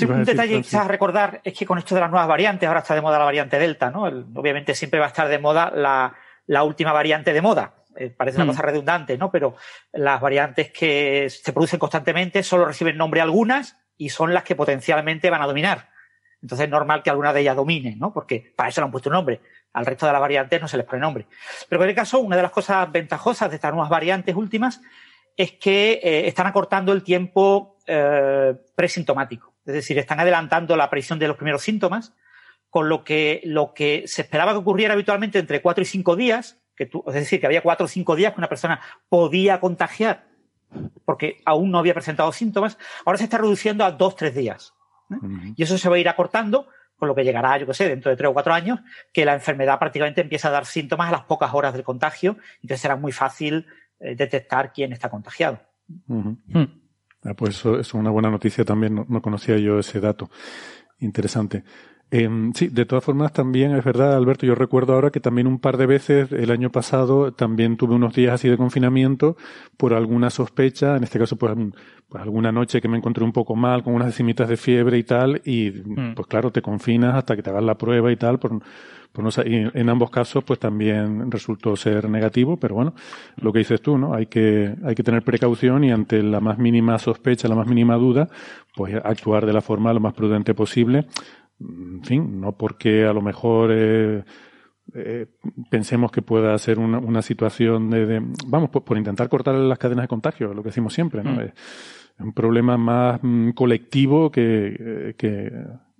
un 0.00 0.24
detalle 0.24 0.60
quizás 0.62 0.84
a 0.84 0.88
recordar 0.88 1.40
es 1.44 1.56
que 1.56 1.66
con 1.66 1.78
esto 1.78 1.94
de 1.94 2.00
las 2.00 2.10
nuevas 2.10 2.28
variantes, 2.28 2.66
ahora 2.66 2.80
está 2.80 2.94
de 2.94 3.00
moda 3.00 3.18
la 3.18 3.24
variante 3.24 3.58
Delta, 3.58 3.90
¿no? 3.90 4.02
obviamente 4.02 4.74
siempre 4.74 5.00
va 5.00 5.06
a 5.06 5.08
estar 5.08 5.28
de 5.28 5.38
moda 5.38 5.70
la, 5.74 6.62
última 6.64 6.92
variante 6.92 7.32
de 7.32 7.42
moda. 7.42 7.74
Eh, 7.96 8.08
parece 8.10 8.38
una 8.38 8.46
mm. 8.46 8.48
cosa 8.48 8.62
redundante, 8.62 9.18
¿no? 9.18 9.30
Pero 9.30 9.54
las 9.92 10.20
variantes 10.20 10.72
que 10.72 11.28
se 11.28 11.52
producen 11.52 11.78
constantemente 11.78 12.42
solo 12.42 12.64
reciben 12.64 12.96
nombre 12.96 13.20
algunas 13.20 13.76
y 13.98 14.08
son 14.08 14.32
las 14.32 14.44
que 14.44 14.56
potencialmente 14.56 15.28
van 15.28 15.42
a 15.42 15.46
dominar. 15.46 15.90
Entonces 16.40 16.64
es 16.64 16.70
normal 16.70 17.02
que 17.02 17.10
alguna 17.10 17.32
de 17.32 17.40
ellas 17.40 17.54
domine, 17.54 17.94
¿no? 17.96 18.12
Porque 18.12 18.52
para 18.56 18.68
eso 18.68 18.80
le 18.80 18.86
han 18.86 18.90
puesto 18.90 19.10
un 19.10 19.14
nombre. 19.14 19.40
Al 19.74 19.86
resto 19.86 20.06
de 20.06 20.12
las 20.12 20.20
variantes 20.20 20.60
no 20.60 20.68
se 20.68 20.76
les 20.76 20.86
pone 20.86 21.00
nombre. 21.00 21.26
Pero 21.68 21.82
en 21.82 21.90
el 21.90 21.94
caso, 21.94 22.18
una 22.18 22.36
de 22.36 22.42
las 22.42 22.50
cosas 22.50 22.90
ventajosas 22.90 23.48
de 23.48 23.56
estas 23.56 23.72
nuevas 23.72 23.90
variantes 23.90 24.34
últimas 24.34 24.80
es 25.36 25.52
que 25.52 26.00
eh, 26.02 26.26
están 26.26 26.46
acortando 26.46 26.92
el 26.92 27.02
tiempo 27.02 27.78
eh, 27.86 28.54
presintomático. 28.74 29.51
Es 29.64 29.74
decir, 29.74 29.98
están 29.98 30.20
adelantando 30.20 30.76
la 30.76 30.84
aparición 30.84 31.18
de 31.18 31.28
los 31.28 31.36
primeros 31.36 31.62
síntomas, 31.62 32.14
con 32.70 32.88
lo 32.88 33.04
que 33.04 33.42
lo 33.44 33.74
que 33.74 34.04
se 34.06 34.22
esperaba 34.22 34.52
que 34.52 34.58
ocurriera 34.58 34.94
habitualmente 34.94 35.38
entre 35.38 35.60
cuatro 35.62 35.82
y 35.82 35.86
cinco 35.86 36.16
días, 36.16 36.60
que 36.74 36.90
es 37.06 37.14
decir, 37.14 37.40
que 37.40 37.46
había 37.46 37.62
cuatro 37.62 37.84
o 37.84 37.88
cinco 37.88 38.16
días 38.16 38.32
que 38.32 38.40
una 38.40 38.48
persona 38.48 38.80
podía 39.08 39.60
contagiar 39.60 40.32
porque 41.04 41.40
aún 41.44 41.70
no 41.70 41.78
había 41.78 41.94
presentado 41.94 42.32
síntomas, 42.32 42.78
ahora 43.04 43.18
se 43.18 43.24
está 43.24 43.38
reduciendo 43.38 43.84
a 43.84 43.92
dos, 43.92 44.16
tres 44.16 44.34
días. 44.34 44.74
¿eh? 45.10 45.16
Y 45.56 45.62
eso 45.62 45.78
se 45.78 45.88
va 45.88 45.96
a 45.96 45.98
ir 45.98 46.08
acortando, 46.08 46.68
con 46.96 47.08
lo 47.08 47.14
que 47.14 47.24
llegará, 47.24 47.58
yo 47.58 47.66
qué 47.66 47.74
sé, 47.74 47.88
dentro 47.88 48.10
de 48.10 48.16
tres 48.16 48.30
o 48.30 48.32
cuatro 48.32 48.52
años, 48.52 48.80
que 49.12 49.24
la 49.24 49.34
enfermedad 49.34 49.78
prácticamente 49.78 50.20
empieza 50.20 50.48
a 50.48 50.52
dar 50.52 50.66
síntomas 50.66 51.08
a 51.08 51.12
las 51.12 51.22
pocas 51.22 51.52
horas 51.52 51.72
del 51.72 51.82
contagio, 51.82 52.36
entonces 52.56 52.80
será 52.80 52.96
muy 52.96 53.12
fácil 53.12 53.66
eh, 53.98 54.14
detectar 54.14 54.72
quién 54.72 54.92
está 54.92 55.10
contagiado. 55.10 55.60
Ah, 57.24 57.34
pues 57.34 57.56
eso, 57.56 57.78
es 57.78 57.94
una 57.94 58.10
buena 58.10 58.30
noticia 58.30 58.64
también, 58.64 59.06
no, 59.08 59.22
conocía 59.22 59.56
yo 59.58 59.78
ese 59.78 60.00
dato. 60.00 60.28
Interesante. 60.98 61.64
Em, 62.10 62.52
sí, 62.52 62.68
de 62.68 62.84
todas 62.84 63.02
formas 63.02 63.32
también 63.32 63.74
es 63.74 63.82
verdad, 63.82 64.14
Alberto, 64.14 64.44
yo 64.44 64.54
recuerdo 64.54 64.92
ahora 64.92 65.10
que 65.10 65.20
también 65.20 65.46
un 65.46 65.58
par 65.58 65.78
de 65.78 65.86
veces 65.86 66.30
el 66.30 66.50
año 66.50 66.70
pasado 66.70 67.32
también 67.32 67.78
tuve 67.78 67.94
unos 67.94 68.14
días 68.14 68.34
así 68.34 68.50
de 68.50 68.58
confinamiento 68.58 69.36
por 69.78 69.94
alguna 69.94 70.28
sospecha, 70.28 70.96
en 70.96 71.04
este 71.04 71.18
caso 71.18 71.36
pues, 71.36 71.54
pues 72.10 72.22
alguna 72.22 72.52
noche 72.52 72.82
que 72.82 72.88
me 72.88 72.98
encontré 72.98 73.24
un 73.24 73.32
poco 73.32 73.56
mal 73.56 73.82
con 73.82 73.94
unas 73.94 74.08
decimitas 74.08 74.46
de 74.46 74.58
fiebre 74.58 74.98
y 74.98 75.04
tal 75.04 75.40
y 75.46 75.70
mm. 75.70 76.14
pues 76.14 76.28
claro, 76.28 76.52
te 76.52 76.60
confinas 76.60 77.14
hasta 77.14 77.34
que 77.34 77.42
te 77.42 77.48
hagas 77.48 77.64
la 77.64 77.78
prueba 77.78 78.12
y 78.12 78.16
tal 78.16 78.38
por, 78.38 78.60
pues 79.12 79.38
en 79.44 79.88
ambos 79.90 80.10
casos, 80.10 80.42
pues 80.42 80.58
también 80.58 81.30
resultó 81.30 81.76
ser 81.76 82.08
negativo, 82.08 82.56
pero 82.56 82.74
bueno, 82.74 82.94
lo 83.36 83.52
que 83.52 83.58
dices 83.58 83.82
tú, 83.82 83.98
¿no? 83.98 84.14
Hay 84.14 84.26
que, 84.26 84.74
hay 84.82 84.94
que 84.94 85.02
tener 85.02 85.22
precaución 85.22 85.84
y 85.84 85.92
ante 85.92 86.22
la 86.22 86.40
más 86.40 86.56
mínima 86.56 86.98
sospecha, 86.98 87.46
la 87.46 87.54
más 87.54 87.66
mínima 87.66 87.96
duda, 87.96 88.28
pues 88.74 88.94
actuar 88.94 89.44
de 89.44 89.52
la 89.52 89.60
forma 89.60 89.92
lo 89.92 90.00
más 90.00 90.14
prudente 90.14 90.54
posible. 90.54 91.06
En 91.60 92.02
fin, 92.02 92.40
no 92.40 92.52
porque 92.56 93.04
a 93.04 93.12
lo 93.12 93.20
mejor 93.20 93.70
eh, 93.72 94.24
eh, 94.94 95.26
pensemos 95.70 96.10
que 96.10 96.22
pueda 96.22 96.56
ser 96.56 96.78
una, 96.78 96.98
una 96.98 97.20
situación 97.20 97.90
de, 97.90 98.22
vamos, 98.46 98.70
por, 98.70 98.82
por, 98.82 98.96
intentar 98.96 99.28
cortar 99.28 99.54
las 99.54 99.78
cadenas 99.78 100.04
de 100.04 100.08
contagio, 100.08 100.54
lo 100.54 100.62
que 100.62 100.70
decimos 100.70 100.94
siempre, 100.94 101.22
¿no? 101.22 101.32
Mm. 101.32 101.40
Es 101.40 101.52
un 102.18 102.32
problema 102.32 102.78
más 102.78 103.20
mm, 103.22 103.50
colectivo 103.50 104.30
que, 104.30 105.14
que, 105.18 105.52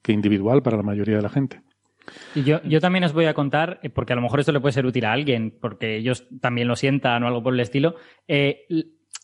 que 0.02 0.12
individual 0.12 0.62
para 0.62 0.78
la 0.78 0.83
mayoría 0.83 1.16
de 1.16 1.23
la 1.23 1.28
gente. 1.28 1.62
Y 2.35 2.42
yo, 2.42 2.62
yo 2.64 2.80
también 2.80 3.04
os 3.04 3.12
voy 3.12 3.26
a 3.26 3.35
contar, 3.35 3.80
eh, 3.82 3.90
porque 3.90 4.12
a 4.12 4.16
lo 4.16 4.23
mejor 4.23 4.40
esto 4.40 4.52
le 4.52 4.61
puede 4.61 4.73
ser 4.73 4.87
útil 4.87 5.04
a 5.04 5.12
alguien, 5.12 5.56
porque 5.61 5.97
ellos 5.97 6.26
también 6.40 6.68
lo 6.68 6.76
sientan 6.76 7.23
o 7.23 7.28
algo 7.28 7.42
por 7.42 7.54
el 7.54 7.61
estilo, 7.61 7.97
eh, 8.28 8.66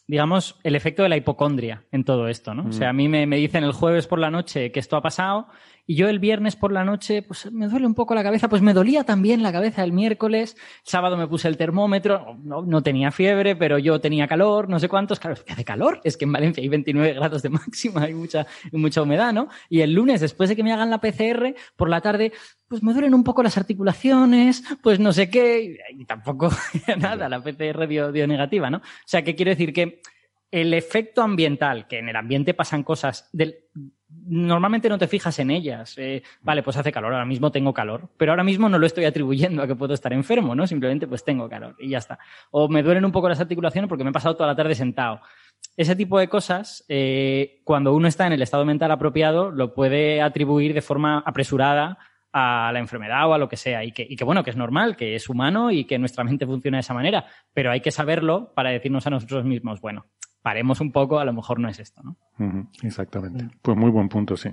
digamos, 0.06 0.58
el 0.62 0.74
efecto 0.74 1.02
de 1.02 1.08
la 1.08 1.16
hipocondria 1.16 1.84
en 1.92 2.04
todo 2.04 2.28
esto, 2.28 2.54
¿no? 2.54 2.68
O 2.68 2.72
sea, 2.72 2.90
a 2.90 2.92
mí 2.92 3.08
me, 3.08 3.26
me, 3.26 3.36
dicen 3.36 3.62
el 3.64 3.72
jueves 3.72 4.06
por 4.06 4.18
la 4.18 4.30
noche 4.30 4.72
que 4.72 4.80
esto 4.80 4.96
ha 4.96 5.02
pasado 5.02 5.48
y 5.88 5.94
yo 5.94 6.10
el 6.10 6.18
viernes 6.18 6.54
por 6.54 6.70
la 6.70 6.84
noche, 6.84 7.22
pues 7.22 7.50
me 7.50 7.66
duele 7.66 7.86
un 7.86 7.94
poco 7.94 8.14
la 8.14 8.22
cabeza, 8.22 8.50
pues 8.50 8.60
me 8.60 8.74
dolía 8.74 9.04
también 9.04 9.42
la 9.42 9.50
cabeza 9.50 9.82
el 9.82 9.92
miércoles, 9.92 10.54
sábado 10.82 11.16
me 11.16 11.26
puse 11.26 11.48
el 11.48 11.56
termómetro, 11.56 12.36
no, 12.44 12.60
no 12.60 12.82
tenía 12.82 13.10
fiebre, 13.10 13.56
pero 13.56 13.78
yo 13.78 13.98
tenía 13.98 14.28
calor, 14.28 14.68
no 14.68 14.78
sé 14.78 14.90
cuántos, 14.90 15.18
claro, 15.18 15.42
que 15.42 15.50
hace 15.50 15.64
calor, 15.64 16.02
es 16.04 16.18
que 16.18 16.26
en 16.26 16.32
Valencia 16.32 16.62
hay 16.62 16.68
29 16.68 17.14
grados 17.14 17.40
de 17.40 17.48
máxima, 17.48 18.02
hay 18.02 18.12
mucha, 18.12 18.46
mucha 18.70 19.00
humedad, 19.00 19.32
¿no? 19.32 19.48
Y 19.70 19.80
el 19.80 19.94
lunes, 19.94 20.20
después 20.20 20.50
de 20.50 20.56
que 20.56 20.62
me 20.62 20.74
hagan 20.74 20.90
la 20.90 21.00
PCR, 21.00 21.54
por 21.74 21.88
la 21.88 22.02
tarde, 22.02 22.32
pues 22.68 22.82
me 22.82 22.92
duelen 22.92 23.14
un 23.14 23.24
poco 23.24 23.42
las 23.42 23.56
articulaciones, 23.56 24.62
pues 24.82 25.00
no 25.00 25.14
sé 25.14 25.30
qué, 25.30 25.78
y 25.90 26.04
tampoco 26.04 26.50
nada, 26.98 27.30
la 27.30 27.42
PCR 27.42 27.88
dio, 27.88 28.12
dio 28.12 28.26
negativa, 28.26 28.68
¿no? 28.68 28.76
O 28.76 29.06
sea, 29.06 29.22
¿qué 29.24 29.34
quiero 29.34 29.52
decir? 29.52 29.72
Que 29.72 30.02
el 30.50 30.74
efecto 30.74 31.22
ambiental, 31.22 31.86
que 31.88 31.98
en 31.98 32.10
el 32.10 32.16
ambiente 32.16 32.52
pasan 32.52 32.82
cosas 32.82 33.30
del, 33.32 33.56
normalmente 34.08 34.88
no 34.88 34.98
te 34.98 35.08
fijas 35.08 35.38
en 35.38 35.50
ellas. 35.50 35.96
Eh, 35.98 36.22
vale, 36.42 36.62
pues 36.62 36.76
hace 36.76 36.92
calor, 36.92 37.12
ahora 37.12 37.24
mismo 37.24 37.50
tengo 37.50 37.72
calor, 37.72 38.08
pero 38.16 38.32
ahora 38.32 38.44
mismo 38.44 38.68
no 38.68 38.78
lo 38.78 38.86
estoy 38.86 39.04
atribuyendo 39.04 39.62
a 39.62 39.66
que 39.66 39.74
puedo 39.74 39.94
estar 39.94 40.12
enfermo, 40.12 40.54
¿no? 40.54 40.66
Simplemente 40.66 41.06
pues 41.06 41.24
tengo 41.24 41.48
calor 41.48 41.76
y 41.78 41.90
ya 41.90 41.98
está. 41.98 42.18
O 42.50 42.68
me 42.68 42.82
duelen 42.82 43.04
un 43.04 43.12
poco 43.12 43.28
las 43.28 43.40
articulaciones 43.40 43.88
porque 43.88 44.04
me 44.04 44.10
he 44.10 44.12
pasado 44.12 44.34
toda 44.34 44.48
la 44.48 44.56
tarde 44.56 44.74
sentado. 44.74 45.20
Ese 45.76 45.94
tipo 45.96 46.18
de 46.18 46.28
cosas, 46.28 46.84
eh, 46.88 47.60
cuando 47.64 47.94
uno 47.94 48.08
está 48.08 48.26
en 48.26 48.32
el 48.32 48.42
estado 48.42 48.64
mental 48.64 48.90
apropiado, 48.90 49.50
lo 49.50 49.74
puede 49.74 50.22
atribuir 50.22 50.74
de 50.74 50.82
forma 50.82 51.22
apresurada 51.24 51.98
a 52.32 52.70
la 52.72 52.78
enfermedad 52.78 53.28
o 53.28 53.34
a 53.34 53.38
lo 53.38 53.48
que 53.48 53.56
sea. 53.56 53.84
Y 53.84 53.92
que, 53.92 54.06
y 54.08 54.16
que, 54.16 54.24
bueno, 54.24 54.42
que 54.42 54.50
es 54.50 54.56
normal, 54.56 54.96
que 54.96 55.14
es 55.14 55.28
humano 55.28 55.70
y 55.70 55.84
que 55.84 55.98
nuestra 55.98 56.24
mente 56.24 56.46
funciona 56.46 56.78
de 56.78 56.80
esa 56.80 56.94
manera. 56.94 57.26
Pero 57.54 57.70
hay 57.70 57.80
que 57.80 57.90
saberlo 57.90 58.52
para 58.54 58.70
decirnos 58.70 59.06
a 59.06 59.10
nosotros 59.10 59.44
mismos, 59.44 59.80
bueno, 59.80 60.06
paremos 60.42 60.80
un 60.80 60.92
poco, 60.92 61.18
a 61.18 61.24
lo 61.24 61.32
mejor 61.32 61.58
no 61.60 61.68
es 61.68 61.78
esto, 61.78 62.02
¿no? 62.02 62.16
exactamente. 62.82 63.48
Pues 63.62 63.76
muy 63.76 63.90
buen 63.90 64.08
punto, 64.08 64.36
sí. 64.36 64.50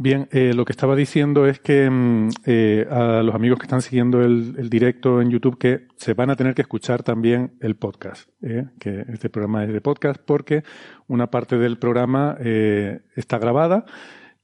Bien, 0.00 0.28
eh, 0.30 0.52
lo 0.54 0.64
que 0.64 0.70
estaba 0.70 0.94
diciendo 0.94 1.44
es 1.48 1.58
que 1.58 1.90
mm, 1.90 2.28
eh, 2.46 2.86
a 2.88 3.20
los 3.20 3.34
amigos 3.34 3.58
que 3.58 3.64
están 3.64 3.82
siguiendo 3.82 4.22
el, 4.22 4.70
directo 4.70 5.20
en 5.20 5.28
YouTube 5.28 5.58
que 5.58 5.88
se 5.96 6.14
van 6.14 6.30
a 6.30 6.36
tener 6.36 6.54
que 6.54 6.62
escuchar 6.62 7.02
también 7.02 7.58
el 7.60 7.74
podcast, 7.74 8.30
eh, 8.40 8.66
que 8.78 9.04
este 9.08 9.28
programa 9.28 9.64
es 9.64 9.72
de 9.72 9.80
podcast 9.80 10.22
porque 10.24 10.62
una 11.08 11.32
parte 11.32 11.58
del 11.58 11.78
programa 11.78 12.36
está 12.38 13.38
grabada 13.38 13.86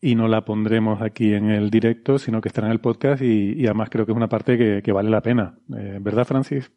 y 0.01 0.17
no 0.17 0.27
la 0.27 0.45
pondremos 0.45 1.01
aquí 1.01 1.33
en 1.33 1.51
el 1.51 1.71
directo, 1.71 2.19
sino 2.19 2.41
que 2.41 2.49
estará 2.49 2.67
en 2.67 2.73
el 2.73 2.81
podcast 2.81 3.23
y, 3.23 3.65
además 3.65 3.91
creo 3.91 4.07
que 4.07 4.13
es 4.13 4.17
una 4.17 4.29
parte 4.29 4.59
que, 4.59 4.83
que 4.83 4.91
vale 4.91 5.09
la 5.09 5.21
pena. 5.21 5.57
¿Verdad, 5.69 6.25
Francis? 6.25 6.73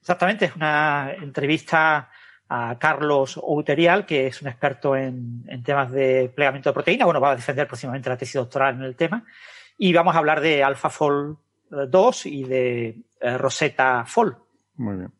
Exactamente, 0.00 0.46
es 0.46 0.56
una 0.56 1.12
entrevista 1.12 2.08
a 2.48 2.78
Carlos 2.78 3.36
Outerial, 3.36 4.06
que 4.06 4.26
es 4.26 4.40
un 4.40 4.48
experto 4.48 4.96
en, 4.96 5.44
temas 5.62 5.90
de 5.90 6.32
plegamiento 6.34 6.70
de 6.70 6.74
proteína. 6.74 7.04
Bueno, 7.04 7.20
va 7.20 7.32
a 7.32 7.36
defender 7.36 7.66
próximamente 7.66 8.08
la 8.08 8.16
tesis 8.16 8.34
doctoral 8.34 8.76
en 8.76 8.82
el 8.82 8.96
tema. 8.96 9.24
Y 9.76 9.92
vamos 9.92 10.14
a 10.14 10.18
hablar 10.18 10.40
de 10.40 10.62
AlphaFold 10.62 11.36
2 11.70 12.26
y 12.26 12.44
de 12.44 12.96
eh, 13.20 13.38
Rosetta 13.38 14.04
Fold. 14.06 14.36
Muy 14.76 14.96
bien. 14.96 15.12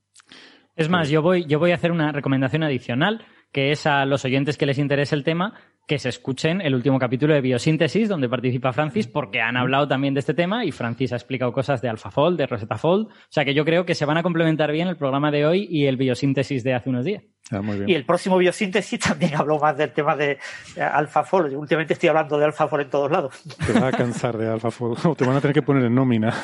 Es 0.74 0.88
más, 0.88 1.08
yo 1.08 1.22
voy, 1.22 1.44
yo 1.44 1.58
voy 1.58 1.72
a 1.72 1.74
hacer 1.74 1.90
una 1.90 2.12
recomendación 2.12 2.62
adicional, 2.62 3.24
que 3.52 3.72
es 3.72 3.86
a 3.86 4.04
los 4.04 4.24
oyentes 4.24 4.56
que 4.56 4.66
les 4.66 4.78
interese 4.78 5.14
el 5.14 5.24
tema, 5.24 5.54
que 5.88 5.98
se 5.98 6.10
escuchen 6.10 6.60
el 6.60 6.74
último 6.74 6.98
capítulo 6.98 7.32
de 7.32 7.40
Biosíntesis, 7.40 8.10
donde 8.10 8.28
participa 8.28 8.74
Francis, 8.74 9.08
porque 9.08 9.40
han 9.40 9.56
hablado 9.56 9.88
también 9.88 10.12
de 10.12 10.20
este 10.20 10.34
tema 10.34 10.66
y 10.66 10.70
Francis 10.70 11.14
ha 11.14 11.16
explicado 11.16 11.50
cosas 11.50 11.80
de 11.80 11.88
AlphaFold, 11.88 12.36
de 12.36 12.46
RosettaFold. 12.46 13.06
O 13.06 13.12
sea 13.30 13.46
que 13.46 13.54
yo 13.54 13.64
creo 13.64 13.86
que 13.86 13.94
se 13.94 14.04
van 14.04 14.18
a 14.18 14.22
complementar 14.22 14.70
bien 14.70 14.88
el 14.88 14.98
programa 14.98 15.30
de 15.30 15.46
hoy 15.46 15.66
y 15.70 15.86
el 15.86 15.96
Biosíntesis 15.96 16.62
de 16.62 16.74
hace 16.74 16.90
unos 16.90 17.06
días. 17.06 17.24
Ah, 17.50 17.62
y 17.86 17.94
el 17.94 18.04
próximo 18.04 18.36
Biosíntesis 18.36 19.00
también 19.00 19.34
habló 19.34 19.58
más 19.58 19.78
del 19.78 19.90
tema 19.94 20.14
de 20.14 20.32
eh, 20.76 20.82
AlphaFold. 20.82 21.54
Últimamente 21.54 21.94
estoy 21.94 22.10
hablando 22.10 22.38
de 22.38 22.44
AlphaFold 22.44 22.82
en 22.82 22.90
todos 22.90 23.10
lados. 23.10 23.42
Te 23.66 23.72
vas 23.72 23.84
a 23.84 23.92
cansar 23.92 24.36
de 24.36 24.46
AlphaFold. 24.46 25.06
O 25.06 25.14
te 25.14 25.24
van 25.24 25.36
a 25.36 25.40
tener 25.40 25.54
que 25.54 25.62
poner 25.62 25.84
en 25.84 25.94
nómina. 25.94 26.34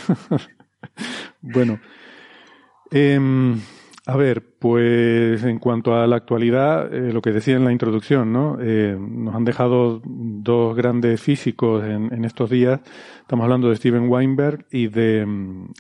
bueno. 1.43 1.79
Eh, 2.91 3.19
a 4.07 4.17
ver, 4.17 4.43
pues 4.59 5.43
en 5.45 5.59
cuanto 5.59 5.95
a 5.95 6.07
la 6.07 6.17
actualidad, 6.17 6.93
eh, 6.93 7.13
lo 7.13 7.23
que 7.23 7.33
decía 7.33 7.57
en 7.57 7.65
la 7.65 7.73
introducción, 7.73 8.33
¿no? 8.33 8.59
Eh, 8.61 8.97
nos 8.99 9.35
han 9.35 9.45
dejado 9.45 10.03
dos 10.05 10.77
grandes 10.77 11.21
físicos 11.23 11.85
en, 11.85 12.25
estos 12.25 12.51
días. 12.51 12.81
Estamos 13.23 13.45
hablando 13.45 13.71
de 13.71 13.77
Steven 13.77 14.09
Weinberg 14.09 14.67
y 14.71 14.89
de, 14.89 15.27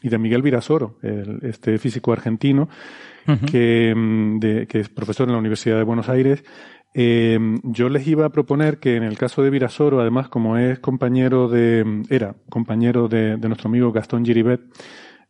y 0.02 0.09
de 0.09 0.19
Miguel 0.19 0.40
Virasoro, 0.40 0.97
este 1.43 1.78
físico 1.78 2.12
argentino, 2.12 2.69
que, 3.50 4.66
que 4.69 4.81
es 4.81 4.88
profesor 4.88 5.28
en 5.28 5.33
la 5.33 5.38
Universidad 5.38 5.76
de 5.76 5.85
Buenos 5.85 6.09
Aires 6.09 6.45
Eh, 6.97 7.38
yo 7.64 7.88
les 7.88 8.07
iba 8.07 8.25
a 8.25 8.31
proponer 8.31 8.78
que 8.78 8.95
en 8.95 9.02
el 9.02 9.19
caso 9.19 9.43
de 9.43 9.50
Virasoro, 9.50 10.00
además, 10.00 10.28
como 10.28 10.57
es 10.57 10.78
compañero 10.78 11.49
de, 11.49 12.04
era 12.09 12.37
compañero 12.49 13.09
de, 13.09 13.37
nuestro 13.37 13.69
amigo 13.69 13.90
Gastón 13.90 14.25
Giribet, 14.25 14.61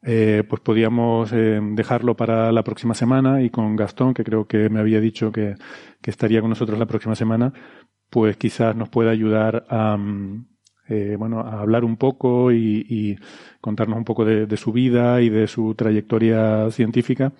eh, 0.06 0.44
pues 0.48 0.60
podíamos 0.60 1.32
eh, 1.32 1.58
dejarlo 1.62 2.14
para 2.14 2.52
la 2.52 2.62
próxima 2.62 2.92
semana 2.92 3.42
y 3.42 3.48
con 3.48 3.74
Gastón, 3.74 4.12
que 4.12 4.22
creo 4.22 4.46
que 4.46 4.68
me 4.68 4.80
había 4.80 5.00
dicho 5.00 5.32
que, 5.32 5.54
que 6.02 6.10
estaría 6.10 6.42
con 6.42 6.50
nosotros 6.50 6.78
la 6.78 6.84
próxima 6.84 7.14
semana, 7.14 7.52
pues 8.10 8.36
quizás 8.36 8.76
nos 8.76 8.90
pueda 8.90 9.10
ayudar 9.10 9.64
a, 9.70 9.96
eh, 10.88 11.16
bueno, 11.18 11.40
a 11.40 11.60
hablar 11.62 11.84
un 11.84 11.96
poco 11.96 12.52
y, 12.52 12.84
y 12.86 13.16
contarnos 13.62 13.96
un 13.96 14.04
poco 14.04 14.26
de, 14.26 14.44
de, 14.46 14.56
su 14.58 14.72
vida 14.72 15.22
y 15.22 15.30
de 15.30 15.46
su 15.46 15.74
trayectoria 15.74 16.70
científica. 16.70 17.32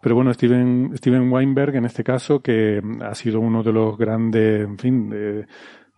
Pero 0.00 0.14
bueno, 0.14 0.32
Steven, 0.32 0.92
Steven 0.96 1.32
Weinberg, 1.32 1.74
en 1.74 1.84
este 1.84 2.04
caso, 2.04 2.40
que 2.40 2.80
ha 3.02 3.14
sido 3.16 3.40
uno 3.40 3.64
de 3.64 3.72
los 3.72 3.98
grandes, 3.98 4.60
en 4.60 4.78
fin, 4.78 5.10
de, 5.10 5.46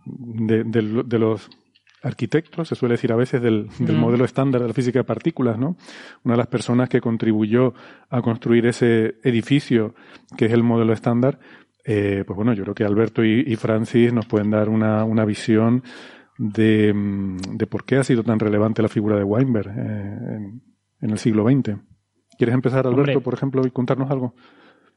de, 0.07 0.65
de 0.65 1.19
los 1.19 1.51
arquitectos, 2.07 2.69
se 2.69 2.75
suele 2.75 2.95
decir 2.95 3.13
a 3.13 3.17
veces, 3.17 3.43
del, 3.43 3.69
del, 3.79 3.97
modelo 3.97 4.25
estándar 4.25 4.63
de 4.63 4.69
la 4.69 4.75
física 4.75 5.01
de 5.01 5.05
partículas, 5.05 5.59
¿no? 5.59 5.77
Una 6.25 6.35
de 6.35 6.39
las 6.39 6.47
personas 6.47 6.89
que 6.89 7.01
contribuyó 7.01 7.75
a 8.09 8.23
construir 8.23 8.67
ese 8.67 9.17
edificio 9.25 9.95
que 10.37 10.47
es 10.47 10.53
el 10.53 10.63
modelo 10.63 10.93
estándar, 10.93 11.39
eh, 11.85 12.25
pues 12.27 12.37
bueno, 12.37 12.53
yo 12.53 12.63
creo 12.63 12.75
que 12.75 12.85
Alberto 12.85 13.25
y, 13.25 13.45
y 13.47 13.57
Francis 13.57 14.13
nos 14.13 14.27
pueden 14.27 14.51
dar 14.51 14.69
una, 14.69 15.05
una 15.05 15.25
visión 15.25 15.83
de, 16.39 16.93
de, 17.53 17.67
por 17.67 17.85
qué 17.85 17.97
ha 17.97 18.05
sido 18.05 18.23
tan 18.23 18.39
relevante 18.39 18.83
la 18.83 18.89
figura 18.89 19.17
de 19.17 19.25
Weinberg 19.25 19.69
eh, 19.69 19.73
en, 19.77 20.63
en, 21.01 21.11
el 21.11 21.19
siglo 21.19 21.45
XX. 21.49 21.77
¿Quieres 22.39 22.55
empezar, 22.55 22.87
Alberto, 22.87 23.13
Hombre. 23.13 23.21
por 23.21 23.35
ejemplo, 23.35 23.67
y 23.67 23.71
contarnos 23.71 24.11
algo? 24.11 24.35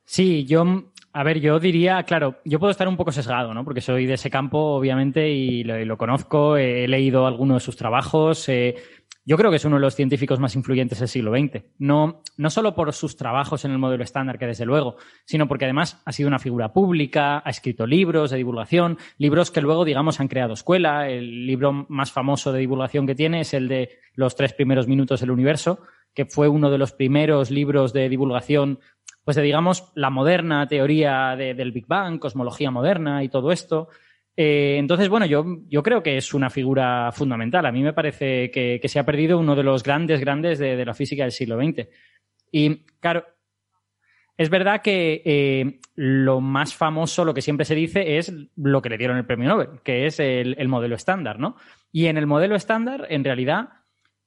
Sí, 0.04 0.46
yo, 0.46 0.92
a 1.20 1.24
ver, 1.24 1.42
yo 1.42 1.60
diría, 1.60 2.02
claro, 2.04 2.38
yo 2.46 2.60
puedo 2.60 2.72
estar 2.72 2.88
un 2.88 2.96
poco 2.96 3.12
sesgado, 3.12 3.54
¿no? 3.54 3.66
Porque 3.66 3.82
soy 3.82 4.06
de 4.06 4.14
ese 4.14 4.30
campo, 4.30 4.58
obviamente, 4.58 5.30
y 5.30 5.66
lo, 5.66 5.98
conozco, 5.98 6.56
he 6.56 6.88
leído 6.88 7.28
algunos 7.28 7.58
de 7.58 7.66
sus 7.66 7.76
trabajos, 7.76 8.48
eh, 8.48 8.76
yo 9.26 9.36
creo 9.36 9.52
que 9.52 9.58
es 9.58 9.66
uno 9.66 9.76
de 9.76 9.82
los 9.82 9.96
científicos 9.96 10.40
más 10.40 10.56
influyentes 10.56 11.00
del 11.00 11.10
siglo 11.10 11.32
XX. 11.32 11.66
No, 11.78 12.24
no 12.38 12.50
solo 12.50 12.74
por 12.74 12.94
sus 12.94 13.18
trabajos 13.18 13.66
en 13.66 13.72
el 13.72 13.80
modelo 13.80 14.02
estándar, 14.02 14.40
que 14.40 14.48
desde 14.48 14.66
luego, 14.66 14.96
sino 15.26 15.46
porque 15.46 15.66
además 15.66 16.02
ha 16.06 16.14
sido 16.14 16.30
una 16.30 16.40
figura 16.40 16.72
pública, 16.72 17.44
ha 17.44 17.50
escrito 17.50 17.86
libros 17.86 18.32
de 18.32 18.38
divulgación, 18.38 18.98
libros 19.18 19.52
que 19.52 19.60
luego, 19.60 19.84
digamos, 19.84 20.22
han 20.22 20.30
creado 20.30 20.54
escuela. 20.54 21.10
El 21.10 21.46
libro 21.46 21.86
más 21.90 22.14
famoso 22.14 22.54
de 22.54 22.60
divulgación 22.62 23.06
que 23.06 23.16
tiene 23.16 23.42
es 23.42 23.54
el 23.54 23.68
de 23.68 23.90
Los 24.14 24.38
tres 24.38 24.54
primeros 24.54 24.88
minutos 24.88 25.20
del 25.20 25.32
universo, 25.32 25.82
que 26.14 26.26
fue 26.26 26.48
uno 26.48 26.72
de 26.72 26.78
los 26.78 26.94
primeros 26.94 27.52
libros 27.52 27.94
de 27.94 28.10
divulgación, 28.10 28.80
pues 29.24 29.36
de, 29.36 29.44
digamos, 29.44 29.92
la 29.96 30.10
moderna 30.10 30.68
teoría 30.68 31.36
de, 31.36 31.54
del 31.54 31.72
Big 31.72 31.88
Bang, 31.88 32.20
cosmología 32.20 32.72
moderna 32.72 33.24
y 33.24 33.30
todo 33.30 33.52
esto. 33.52 33.90
Eh, 34.36 34.78
entonces, 34.78 35.10
bueno, 35.10 35.26
yo, 35.26 35.46
yo, 35.68 35.84
creo 35.84 36.02
que 36.02 36.18
es 36.18 36.34
una 36.34 36.50
figura 36.50 37.12
fundamental. 37.12 37.66
A 37.66 37.72
mí 37.72 37.84
me 37.84 37.94
parece 37.94 38.50
que, 38.52 38.80
se 38.86 39.00
ha 39.00 39.06
perdido 39.06 39.38
uno 39.38 39.56
de 39.56 39.64
los 39.64 39.84
grandes, 39.84 40.22
grandes 40.22 40.60
de, 40.60 40.86
la 40.86 40.94
física 40.94 41.24
del 41.24 41.32
siglo 41.32 41.58
XX. 41.62 41.88
Y, 42.52 42.86
claro, 43.00 43.26
es 44.38 44.50
verdad 44.50 44.82
que 44.82 45.22
eh, 45.26 45.80
lo 45.96 46.40
más 46.40 46.74
famoso, 46.74 47.26
lo 47.26 47.34
que 47.34 47.42
siempre 47.42 47.66
se 47.66 47.76
dice, 47.76 48.18
es 48.18 48.34
lo 48.56 48.82
que 48.82 48.90
le 48.90 48.98
dieron 48.98 49.18
el 49.18 49.26
premio 49.26 49.50
Nobel, 49.50 49.82
que 49.84 50.06
es 50.06 50.22
el 50.22 50.68
modelo 50.70 50.96
estándar, 50.96 51.38
¿no? 51.38 51.58
Y 51.92 52.06
en 52.06 52.18
el 52.18 52.26
modelo 52.26 52.56
estándar, 52.56 53.08
en 53.10 53.26
realidad, 53.26 53.79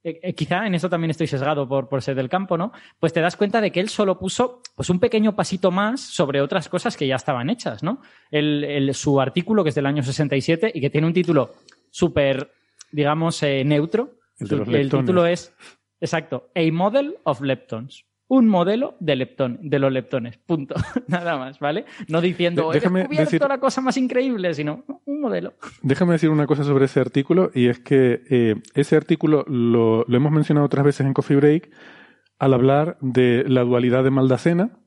eh, 0.05 0.19
eh, 0.23 0.35
quizá 0.35 0.67
en 0.67 0.75
eso 0.75 0.89
también 0.89 1.11
estoy 1.11 1.27
sesgado 1.27 1.69
por, 1.69 1.89
por, 1.89 2.03
ser 2.03 2.17
del 2.17 2.29
campo, 2.29 2.59
¿no? 2.59 2.73
Pues 2.99 3.13
te 3.13 3.21
das 3.21 3.37
cuenta 3.37 3.61
de 3.61 3.71
que 3.71 3.81
él 3.81 3.89
solo 3.89 4.19
puso 4.19 4.61
pues 4.75 4.91
un 4.91 4.99
pequeño 4.99 5.37
pasito 5.37 5.71
más 5.71 6.01
sobre 6.01 6.41
otras 6.41 6.69
cosas 6.69 6.97
que 6.97 7.07
ya 7.07 7.17
estaban 7.17 7.51
hechas, 7.51 7.83
¿no? 7.83 8.01
El, 8.31 8.65
el, 8.65 8.95
su 8.95 9.21
artículo, 9.21 9.63
que 9.63 9.69
es 9.69 9.75
del 9.75 9.87
año 9.87 10.03
67 10.03 10.73
y 10.75 10.81
que 10.81 10.91
tiene 10.91 11.07
un 11.07 11.13
título 11.13 11.53
súper, 11.91 12.51
digamos, 12.91 13.43
eh, 13.43 13.65
neutro. 13.65 14.19
El, 14.39 14.75
el 14.75 14.91
título 14.91 15.25
es, 15.27 15.55
exacto, 16.01 16.51
A 16.55 16.73
Model 16.73 17.19
of 17.25 17.41
Leptons 17.41 18.05
un 18.33 18.49
modelo 18.49 18.95
de 18.99 19.15
leptón, 19.15 19.59
de 19.61 19.79
los 19.79 19.93
leptones, 19.93 20.39
punto. 20.39 20.75
Nada 21.07 21.37
más, 21.37 21.59
¿vale? 21.59 21.85
No 22.09 22.23
diciendo, 22.23 22.73
he 22.73 22.81
descubierto 22.81 23.25
decir, 23.25 23.43
la 23.47 23.61
cosa 23.61 23.83
más 23.83 23.99
increíble, 23.99 24.55
sino 24.55 24.87
un 25.05 25.21
modelo. 25.21 25.53
Déjame 25.83 26.13
decir 26.13 26.31
una 26.31 26.47
cosa 26.47 26.65
sobre 26.65 26.87
ese 26.87 26.99
artículo, 26.99 27.51
y 27.55 27.67
es 27.67 27.79
que 27.81 28.23
eh, 28.31 28.55
ese 28.73 28.97
artículo 28.97 29.45
lo, 29.47 30.07
lo, 30.09 30.17
hemos 30.17 30.33
mencionado 30.33 30.65
otras 30.65 30.83
veces 30.83 31.07
en 31.07 31.13
Coffee 31.13 31.37
Break 31.37 31.73
al 32.39 32.55
hablar 32.55 32.97
de 33.03 33.45
la 33.47 33.65
dualidad 33.65 34.03
de 34.03 34.11
Maldacena, 34.11 34.79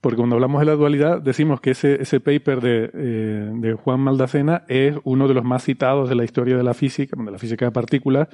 porque 0.00 0.16
cuando 0.16 0.36
hablamos 0.36 0.60
de 0.60 0.66
la 0.66 0.74
dualidad 0.74 1.20
decimos 1.20 1.60
que 1.60 1.72
ese, 1.72 2.00
ese 2.00 2.20
paper 2.20 2.62
de, 2.62 2.90
eh, 2.94 3.50
de 3.52 3.74
Juan 3.74 4.00
Maldacena 4.00 4.64
es 4.66 4.96
uno 5.04 5.28
de 5.28 5.34
los 5.34 5.44
más 5.44 5.62
citados 5.62 6.08
de 6.08 6.14
la 6.14 6.24
historia 6.24 6.56
de 6.56 6.62
la 6.62 6.72
física, 6.72 7.22
de 7.22 7.30
la 7.30 7.38
física 7.38 7.66
de 7.66 7.70
partículas, 7.70 8.28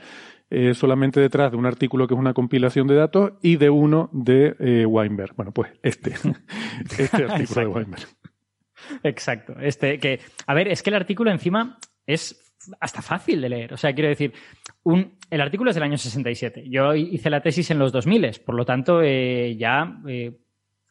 eh, 0.51 0.75
solamente 0.75 1.21
detrás 1.21 1.53
de 1.53 1.57
un 1.57 1.67
artículo 1.67 2.09
que 2.09 2.15
es 2.15 2.21
una 2.21 2.35
compilación 2.35 2.89
de 2.89 2.97
datos 2.97 3.33
y 3.41 3.57
de 3.57 3.71
uno 3.71 4.11
de 4.13 4.57
eh, 4.59 4.85
Weinberg. 4.85 5.35
Bueno, 5.37 5.53
pues 5.53 5.71
este, 5.83 6.15
este 6.99 7.25
artículo 7.25 7.61
de 7.61 7.67
Weinberg. 7.69 8.09
Exacto. 9.05 9.55
Este, 9.61 9.99
que, 9.99 10.21
a 10.47 10.55
ver, 10.55 10.69
es 10.69 10.83
que 10.83 10.91
el 10.91 10.97
artículo 10.97 11.31
encima 11.31 11.79
es 12.07 12.55
hasta 12.81 13.01
fácil 13.01 13.41
de 13.41 13.49
leer. 13.49 13.73
O 13.73 13.77
sea, 13.77 13.95
quiero 13.95 14.09
decir, 14.09 14.33
un, 14.83 15.17
el 15.31 15.41
artículo 15.41 15.71
es 15.71 15.77
del 15.77 15.85
año 15.85 15.97
67. 15.97 16.65
Yo 16.69 16.95
hice 16.95 17.31
la 17.31 17.41
tesis 17.41 17.71
en 17.71 17.79
los 17.79 17.93
2000, 17.93 18.41
por 18.45 18.55
lo 18.55 18.65
tanto, 18.65 19.03
eh, 19.03 19.57
ya 19.57 20.01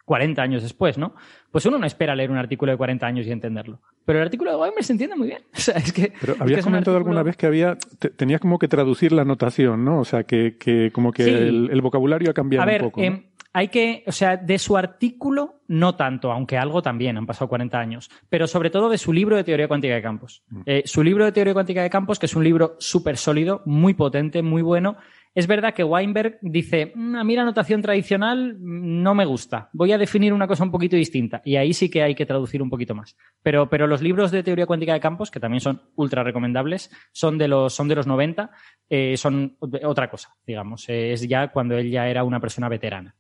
40 0.10 0.42
años 0.42 0.64
después, 0.64 0.98
¿no? 0.98 1.14
Pues 1.52 1.68
uno 1.68 1.78
no 1.78 1.86
espera 1.86 2.16
leer 2.16 2.32
un 2.32 2.38
artículo 2.38 2.72
de 2.72 2.80
40 2.80 3.06
años 3.06 3.28
y 3.28 3.32
entenderlo. 3.32 3.80
Pero 4.06 4.18
el 4.18 4.26
artículo 4.26 4.50
de 4.50 4.58
Weimar 4.58 4.84
se 4.84 4.94
entiende 4.94 5.16
muy 5.16 5.28
bien. 5.28 5.44
O 5.56 5.60
sea, 5.60 5.76
es 5.76 5.94
que, 5.94 6.14
Pero 6.20 6.34
habías 6.40 6.58
es 6.58 6.66
que 6.66 6.72
comentado 6.72 6.96
artículo... 6.96 6.98
alguna 6.98 7.22
vez 7.22 7.38
que 7.38 7.46
había, 7.46 7.78
te, 8.00 8.10
tenías 8.10 8.42
como 8.42 8.58
que 8.58 8.68
traducir 8.68 9.12
la 9.12 9.24
notación, 9.24 9.86
¿no? 9.86 10.00
O 10.00 10.06
sea, 10.06 10.24
que, 10.24 10.58
que 10.58 10.90
como 10.92 11.12
que 11.12 11.26
sí. 11.26 11.30
el, 11.30 11.70
el, 11.72 11.82
vocabulario 11.84 12.32
ha 12.32 12.34
cambiado 12.34 12.64
A 12.64 12.66
ver, 12.66 12.82
un 12.82 12.90
poco. 12.90 13.02
Eh, 13.04 13.10
¿no? 13.12 13.24
hay 13.54 13.68
que, 13.70 14.04
o 14.08 14.12
sea, 14.12 14.38
de 14.38 14.60
su 14.60 14.78
artículo 14.78 15.62
no 15.68 15.96
tanto, 15.96 16.32
aunque 16.32 16.58
algo 16.58 16.82
también, 16.82 17.18
han 17.18 17.26
pasado 17.26 17.48
40 17.50 17.80
años, 17.80 18.10
pero 18.30 18.48
sobre 18.48 18.70
todo 18.70 18.90
de 18.90 18.98
su 18.98 19.14
libro 19.14 19.36
de 19.36 19.44
teoría 19.44 19.68
cuántica 19.68 19.96
de 19.96 20.02
campos. 20.02 20.44
Mm. 20.50 20.62
Eh, 20.66 20.84
su 20.86 21.04
libro 21.04 21.26
de 21.26 21.32
teoría 21.32 21.54
cuántica 21.54 21.82
de 21.82 21.90
campos, 21.90 22.20
que 22.20 22.28
es 22.28 22.36
un 22.36 22.44
libro 22.44 22.76
súper 22.80 23.18
sólido, 23.18 23.62
muy 23.66 23.94
potente, 23.94 24.42
muy 24.42 24.62
bueno, 24.62 24.98
es 25.36 25.48
verdad 25.48 25.74
que 25.74 25.84
Weinberg 25.84 26.40
dice, 26.42 26.92
mm, 26.96 27.16
a 27.16 27.24
mí 27.24 27.36
la 27.36 27.44
notación 27.44 27.82
tradicional 27.82 28.58
no 28.60 29.14
me 29.14 29.26
gusta, 29.26 29.70
voy 29.74 29.92
a 29.92 29.98
definir 29.98 30.34
una 30.34 30.48
cosa 30.48 30.64
un 30.64 30.72
poquito 30.72 30.96
distinta. 30.96 31.42
Y 31.46 31.56
ahí 31.56 31.74
sí 31.74 31.90
que 31.90 32.04
hay 32.04 32.16
que 32.16 32.26
traducir 32.26 32.62
un 32.62 32.70
poquito 32.70 32.96
más. 32.96 33.16
Pero, 33.44 33.70
pero 33.70 33.88
los 33.88 34.02
libros 34.02 34.32
de 34.32 34.44
teoría 34.44 34.66
cuántica 34.66 34.94
de 34.94 35.00
campos, 35.00 35.32
que 35.32 35.40
también 35.40 35.62
son 35.62 35.82
ultra 35.96 36.24
recomendables, 36.24 36.92
son 37.12 37.38
de 37.38 37.48
los, 37.48 37.74
son 37.74 37.88
de 37.88 37.96
los 37.96 38.08
90, 38.08 38.52
eh, 38.90 39.18
son 39.18 39.58
otra 39.60 40.10
cosa, 40.10 40.36
digamos. 40.46 40.90
Eh, 40.90 41.14
es 41.14 41.28
ya 41.28 41.50
cuando 41.50 41.78
él 41.78 41.92
ya 41.92 42.08
era 42.08 42.24
una 42.24 42.40
persona 42.40 42.68
veterana. 42.68 43.16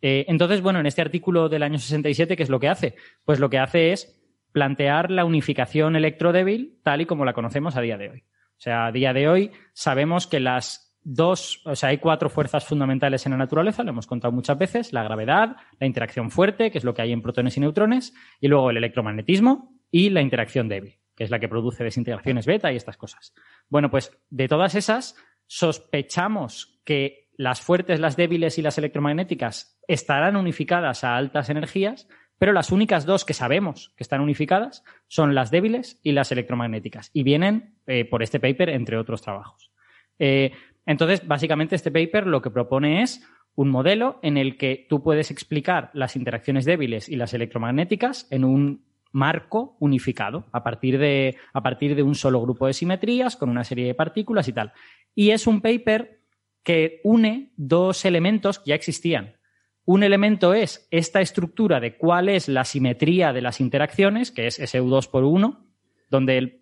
Eh, 0.00 0.24
entonces, 0.28 0.62
bueno, 0.62 0.80
en 0.80 0.86
este 0.86 1.02
artículo 1.02 1.48
del 1.48 1.62
año 1.62 1.78
67, 1.78 2.36
¿qué 2.36 2.42
es 2.42 2.50
lo 2.50 2.60
que 2.60 2.68
hace? 2.68 2.94
Pues 3.24 3.40
lo 3.40 3.50
que 3.50 3.58
hace 3.58 3.92
es 3.92 4.18
plantear 4.52 5.10
la 5.10 5.24
unificación 5.24 5.96
electrodébil 5.96 6.78
tal 6.82 7.00
y 7.00 7.06
como 7.06 7.24
la 7.24 7.32
conocemos 7.32 7.76
a 7.76 7.80
día 7.80 7.98
de 7.98 8.10
hoy. 8.10 8.20
O 8.20 8.60
sea, 8.60 8.86
a 8.86 8.92
día 8.92 9.12
de 9.12 9.28
hoy 9.28 9.52
sabemos 9.72 10.26
que 10.26 10.40
las 10.40 10.87
dos, 11.10 11.62
o 11.64 11.74
sea, 11.74 11.88
hay 11.88 11.98
cuatro 11.98 12.28
fuerzas 12.28 12.66
fundamentales 12.66 13.24
en 13.24 13.32
la 13.32 13.38
naturaleza, 13.38 13.82
lo 13.82 13.90
hemos 13.90 14.06
contado 14.06 14.30
muchas 14.30 14.58
veces, 14.58 14.92
la 14.92 15.02
gravedad, 15.02 15.56
la 15.80 15.86
interacción 15.86 16.30
fuerte, 16.30 16.70
que 16.70 16.76
es 16.76 16.84
lo 16.84 16.92
que 16.92 17.00
hay 17.00 17.12
en 17.12 17.22
protones 17.22 17.56
y 17.56 17.60
neutrones, 17.60 18.14
y 18.40 18.48
luego 18.48 18.68
el 18.68 18.76
electromagnetismo 18.76 19.74
y 19.90 20.10
la 20.10 20.20
interacción 20.20 20.68
débil, 20.68 20.98
que 21.16 21.24
es 21.24 21.30
la 21.30 21.38
que 21.38 21.48
produce 21.48 21.82
desintegraciones 21.82 22.44
beta 22.44 22.70
y 22.70 22.76
estas 22.76 22.98
cosas. 22.98 23.32
Bueno, 23.70 23.90
pues 23.90 24.12
de 24.28 24.48
todas 24.48 24.74
esas, 24.74 25.16
sospechamos 25.46 26.78
que 26.84 27.30
las 27.38 27.62
fuertes, 27.62 28.00
las 28.00 28.16
débiles 28.16 28.58
y 28.58 28.62
las 28.62 28.76
electromagnéticas 28.76 29.80
estarán 29.88 30.36
unificadas 30.36 31.04
a 31.04 31.16
altas 31.16 31.48
energías, 31.48 32.06
pero 32.36 32.52
las 32.52 32.70
únicas 32.70 33.06
dos 33.06 33.24
que 33.24 33.32
sabemos 33.32 33.94
que 33.96 34.02
están 34.04 34.20
unificadas 34.20 34.84
son 35.06 35.34
las 35.34 35.50
débiles 35.50 36.00
y 36.02 36.12
las 36.12 36.30
electromagnéticas, 36.32 37.10
y 37.14 37.22
vienen 37.22 37.76
eh, 37.86 38.04
por 38.04 38.22
este 38.22 38.40
paper, 38.40 38.68
entre 38.68 38.98
otros 38.98 39.22
trabajos. 39.22 39.72
Eh, 40.18 40.52
entonces, 40.88 41.28
básicamente, 41.28 41.76
este 41.76 41.90
paper 41.90 42.26
lo 42.26 42.40
que 42.40 42.50
propone 42.50 43.02
es 43.02 43.22
un 43.54 43.68
modelo 43.68 44.18
en 44.22 44.38
el 44.38 44.56
que 44.56 44.86
tú 44.88 45.02
puedes 45.02 45.30
explicar 45.30 45.90
las 45.92 46.16
interacciones 46.16 46.64
débiles 46.64 47.10
y 47.10 47.16
las 47.16 47.34
electromagnéticas 47.34 48.26
en 48.30 48.42
un 48.42 48.86
marco 49.12 49.76
unificado 49.80 50.46
a 50.50 50.64
partir 50.64 50.98
de, 50.98 51.36
a 51.52 51.62
partir 51.62 51.94
de 51.94 52.02
un 52.02 52.14
solo 52.14 52.40
grupo 52.40 52.66
de 52.66 52.72
simetrías 52.72 53.36
con 53.36 53.50
una 53.50 53.64
serie 53.64 53.86
de 53.86 53.94
partículas 53.94 54.48
y 54.48 54.54
tal. 54.54 54.72
Y 55.14 55.32
es 55.32 55.46
un 55.46 55.60
paper 55.60 56.22
que 56.62 57.02
une 57.04 57.52
dos 57.58 58.06
elementos 58.06 58.58
que 58.58 58.70
ya 58.70 58.74
existían. 58.74 59.36
Un 59.84 60.02
elemento 60.02 60.54
es 60.54 60.88
esta 60.90 61.20
estructura 61.20 61.80
de 61.80 61.98
cuál 61.98 62.30
es 62.30 62.48
la 62.48 62.64
simetría 62.64 63.34
de 63.34 63.42
las 63.42 63.60
interacciones, 63.60 64.30
que 64.32 64.46
es 64.46 64.58
SU2 64.58 65.10
por 65.10 65.24
1, 65.24 65.66
donde 66.08 66.38
el, 66.38 66.57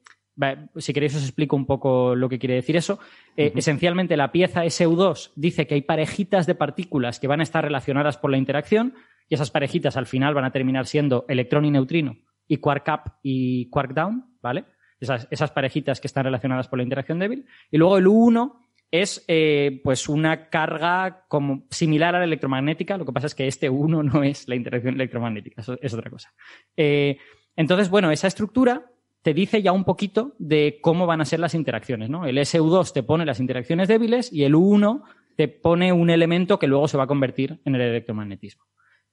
si 0.76 0.92
queréis 0.92 1.16
os 1.16 1.22
explico 1.22 1.56
un 1.56 1.66
poco 1.66 2.14
lo 2.14 2.28
que 2.28 2.38
quiere 2.38 2.54
decir 2.54 2.76
eso. 2.76 2.98
Eh, 3.36 3.48
uh 3.48 3.54
-huh. 3.54 3.58
Esencialmente 3.58 4.16
la 4.16 4.32
pieza 4.32 4.64
SU2 4.64 5.32
dice 5.36 5.66
que 5.66 5.74
hay 5.74 5.82
parejitas 5.82 6.46
de 6.46 6.54
partículas 6.54 7.18
que 7.20 7.28
van 7.28 7.40
a 7.40 7.42
estar 7.42 7.64
relacionadas 7.64 8.16
por 8.16 8.30
la 8.30 8.38
interacción 8.38 8.94
y 9.28 9.34
esas 9.34 9.50
parejitas 9.50 9.96
al 9.96 10.06
final 10.06 10.34
van 10.34 10.44
a 10.44 10.52
terminar 10.52 10.86
siendo 10.86 11.24
electrón 11.28 11.64
y 11.64 11.70
neutrino 11.70 12.16
y 12.46 12.58
quark 12.58 12.86
up 12.88 13.12
y 13.22 13.68
quark 13.70 13.92
down, 13.92 14.24
¿vale? 14.40 14.64
Esas, 15.00 15.28
esas 15.30 15.50
parejitas 15.50 16.00
que 16.00 16.06
están 16.06 16.24
relacionadas 16.24 16.68
por 16.68 16.78
la 16.78 16.84
interacción 16.84 17.18
débil. 17.18 17.44
Y 17.70 17.76
luego 17.76 17.98
el 17.98 18.06
U1 18.06 18.66
es 18.90 19.24
eh, 19.28 19.80
pues 19.82 20.08
una 20.08 20.48
carga 20.48 21.24
como 21.28 21.66
similar 21.70 22.14
a 22.14 22.18
la 22.20 22.24
electromagnética. 22.24 22.96
Lo 22.96 23.04
que 23.04 23.12
pasa 23.12 23.26
es 23.26 23.34
que 23.34 23.46
este 23.46 23.68
1 23.68 24.02
no 24.02 24.22
es 24.22 24.48
la 24.48 24.54
interacción 24.54 24.94
electromagnética, 24.94 25.60
eso 25.60 25.76
es 25.80 25.92
otra 25.92 26.10
cosa. 26.10 26.32
Eh, 26.76 27.18
entonces, 27.56 27.88
bueno, 27.90 28.10
esa 28.10 28.28
estructura 28.28 28.90
te 29.26 29.34
dice 29.34 29.60
ya 29.60 29.72
un 29.72 29.82
poquito 29.82 30.36
de 30.38 30.78
cómo 30.80 31.04
van 31.04 31.20
a 31.20 31.24
ser 31.24 31.40
las 31.40 31.56
interacciones. 31.56 32.08
¿no? 32.08 32.26
El 32.26 32.38
SU2 32.38 32.92
te 32.92 33.02
pone 33.02 33.26
las 33.26 33.40
interacciones 33.40 33.88
débiles 33.88 34.32
y 34.32 34.44
el 34.44 34.54
U1 34.54 35.02
te 35.36 35.48
pone 35.48 35.92
un 35.92 36.10
elemento 36.10 36.60
que 36.60 36.68
luego 36.68 36.86
se 36.86 36.96
va 36.96 37.02
a 37.02 37.06
convertir 37.08 37.60
en 37.64 37.74
el 37.74 37.80
electromagnetismo. 37.80 38.62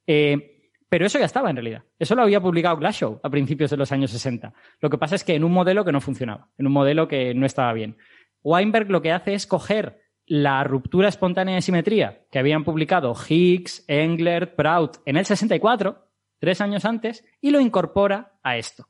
Eh, 0.06 0.70
pero 0.88 1.08
eso 1.08 1.18
ya 1.18 1.26
estaba 1.26 1.50
en 1.50 1.56
realidad. 1.56 1.82
Eso 1.98 2.14
lo 2.14 2.22
había 2.22 2.40
publicado 2.40 2.78
Glashow 2.78 3.22
a 3.24 3.30
principios 3.32 3.72
de 3.72 3.78
los 3.78 3.92
años 3.92 4.12
60. 4.12 4.54
Lo 4.82 4.92
que 4.92 5.00
pasa 5.00 5.16
es 5.16 5.24
que 5.24 5.34
en 5.34 5.44
un 5.44 5.52
modelo 5.52 5.84
que 5.84 5.92
no 5.92 6.00
funcionaba, 6.00 6.48
en 6.60 6.68
un 6.68 6.74
modelo 6.74 7.08
que 7.08 7.34
no 7.34 7.48
estaba 7.48 7.74
bien. 7.74 7.98
Weinberg 8.44 8.92
lo 8.92 9.02
que 9.02 9.14
hace 9.14 9.34
es 9.34 9.48
coger 9.48 10.00
la 10.28 10.64
ruptura 10.64 11.10
espontánea 11.10 11.56
de 11.56 11.64
simetría 11.64 12.28
que 12.30 12.38
habían 12.38 12.64
publicado 12.64 13.16
Higgs, 13.16 13.84
Englert, 13.88 14.54
Prout 14.56 14.98
en 15.08 15.18
el 15.18 15.26
64, 15.26 16.08
tres 16.38 16.62
años 16.62 16.86
antes, 16.86 17.26
y 17.42 17.50
lo 17.50 17.60
incorpora 17.60 18.38
a 18.44 18.58
esto. 18.58 18.86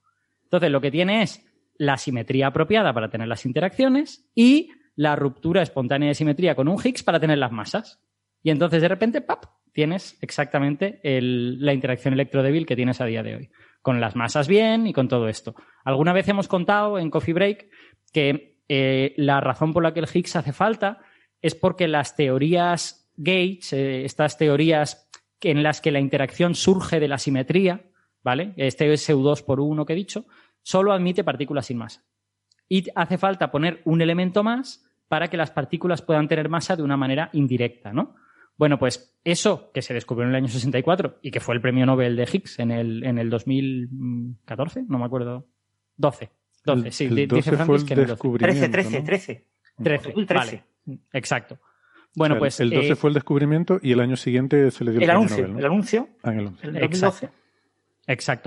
Entonces, 0.53 0.71
lo 0.71 0.81
que 0.81 0.91
tiene 0.91 1.23
es 1.23 1.43
la 1.77 1.97
simetría 1.97 2.45
apropiada 2.45 2.93
para 2.93 3.09
tener 3.09 3.27
las 3.27 3.43
interacciones 3.47 4.29
y 4.35 4.69
la 4.95 5.15
ruptura 5.15 5.63
espontánea 5.63 6.09
de 6.09 6.13
simetría 6.13 6.53
con 6.53 6.67
un 6.67 6.77
Higgs 6.77 7.01
para 7.01 7.19
tener 7.19 7.39
las 7.39 7.51
masas. 7.51 7.99
Y 8.43 8.51
entonces, 8.51 8.79
de 8.79 8.87
repente, 8.87 9.21
¡pap! 9.21 9.45
tienes 9.71 10.15
exactamente 10.21 10.99
la 11.01 11.73
interacción 11.73 12.13
electrodébil 12.13 12.67
que 12.67 12.75
tienes 12.75 13.01
a 13.01 13.05
día 13.05 13.23
de 13.23 13.35
hoy. 13.35 13.49
Con 13.81 13.99
las 13.99 14.15
masas 14.15 14.47
bien 14.47 14.85
y 14.85 14.93
con 14.93 15.07
todo 15.07 15.27
esto. 15.27 15.55
Alguna 15.83 16.13
vez 16.13 16.27
hemos 16.27 16.47
contado 16.47 16.99
en 16.99 17.09
Coffee 17.09 17.33
Break 17.33 17.69
que 18.11 18.59
eh, 18.69 19.15
la 19.17 19.41
razón 19.41 19.73
por 19.73 19.81
la 19.81 19.91
que 19.95 20.01
el 20.01 20.07
Higgs 20.13 20.35
hace 20.35 20.53
falta 20.53 20.99
es 21.41 21.55
porque 21.55 21.87
las 21.87 22.15
teorías 22.15 23.11
Gates, 23.17 23.73
eh, 23.73 24.05
estas 24.05 24.37
teorías 24.37 25.09
en 25.41 25.63
las 25.63 25.81
que 25.81 25.91
la 25.91 25.99
interacción 25.99 26.53
surge 26.53 26.99
de 26.99 27.07
la 27.07 27.17
simetría, 27.17 27.85
¿vale? 28.23 28.53
Este 28.55 28.91
SU2 28.91 29.43
por 29.43 29.59
1 29.59 29.83
que 29.85 29.93
he 29.93 29.95
dicho, 29.95 30.25
solo 30.63 30.91
admite 30.91 31.23
partículas 31.23 31.67
sin 31.67 31.77
masa. 31.77 32.03
Y 32.67 32.87
hace 32.95 33.17
falta 33.17 33.51
poner 33.51 33.81
un 33.85 34.01
elemento 34.01 34.43
más 34.43 34.85
para 35.07 35.27
que 35.27 35.37
las 35.37 35.51
partículas 35.51 36.01
puedan 36.01 36.27
tener 36.27 36.49
masa 36.49 36.75
de 36.75 36.81
una 36.81 36.97
manera 36.97 37.29
indirecta, 37.33 37.93
¿no? 37.93 38.15
Bueno, 38.57 38.79
pues 38.79 39.19
eso 39.23 39.71
que 39.73 39.81
se 39.81 39.93
descubrió 39.93 40.25
en 40.25 40.29
el 40.31 40.35
año 40.35 40.47
64 40.47 41.19
y 41.21 41.31
que 41.31 41.39
fue 41.39 41.55
el 41.55 41.61
premio 41.61 41.85
Nobel 41.85 42.15
de 42.15 42.23
Higgs 42.31 42.59
en 42.59 42.71
el, 42.71 43.03
en 43.03 43.17
el 43.17 43.29
2014, 43.29 44.85
no 44.87 44.99
me 44.99 45.05
acuerdo, 45.05 45.47
12, 45.97 46.31
12, 46.65 46.91
sí, 46.91 47.05
el 47.05 47.27
12 47.27 47.51
dice 47.51 47.65
fue 47.65 47.77
el 47.77 47.85
que 47.85 47.95
13, 47.95 48.69
13, 48.69 49.01
13. 49.01 49.47
13, 49.83 50.13
13. 50.13 50.33
Vale, 50.33 50.63
exacto. 51.13 51.59
Bueno, 52.15 52.37
pues. 52.37 52.59
El 52.59 52.69
12 52.69 52.89
eh, 52.89 52.95
fue 52.95 53.09
el 53.09 53.15
descubrimiento 53.15 53.79
y 53.81 53.91
el 53.91 53.99
año 53.99 54.15
siguiente 54.15 54.69
se 54.71 54.83
le 54.83 54.91
dio 54.91 54.99
el, 54.99 55.03
el 55.03 55.09
anuncio. 55.09 55.37
Nobel, 55.37 55.53
¿no? 55.53 55.59
El 55.59 55.65
anuncio. 55.65 56.09
Ah, 56.21 56.31
en 56.31 56.39
el, 56.39 56.47
11. 56.47 56.67
el 56.67 56.73
2012. 56.73 57.25
Exacto. 57.25 57.42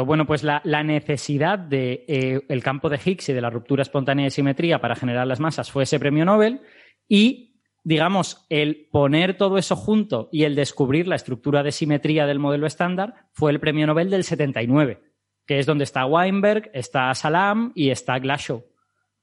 Bueno, 0.04 0.26
pues 0.26 0.42
la, 0.42 0.60
necesidad 0.82 1.58
del 1.58 2.04
de, 2.08 2.44
eh, 2.48 2.60
campo 2.60 2.88
de 2.88 3.00
Higgs 3.02 3.28
y 3.28 3.32
de 3.32 3.40
la 3.40 3.50
ruptura 3.50 3.82
espontánea 3.82 4.24
de 4.24 4.30
simetría 4.30 4.80
para 4.80 4.96
generar 4.96 5.26
las 5.26 5.40
masas 5.40 5.70
fue 5.70 5.84
ese 5.84 5.98
premio 5.98 6.24
Nobel 6.24 6.60
y, 7.08 7.60
digamos, 7.82 8.44
el 8.50 8.88
poner 8.90 9.36
todo 9.36 9.56
eso 9.58 9.76
junto 9.76 10.28
y 10.30 10.44
el 10.44 10.54
descubrir 10.54 11.08
la 11.08 11.16
estructura 11.16 11.62
de 11.62 11.72
simetría 11.72 12.26
del 12.26 12.38
modelo 12.38 12.66
estándar 12.66 13.28
fue 13.32 13.50
el 13.50 13.60
premio 13.60 13.86
Nobel 13.86 14.10
del 14.10 14.24
79 14.24 15.00
que 15.46 15.58
es 15.58 15.66
donde 15.66 15.84
está 15.84 16.04
Weinberg, 16.04 16.70
está 16.74 17.14
Salam 17.14 17.72
y 17.74 17.90
está 17.90 18.18
Glashow, 18.18 18.64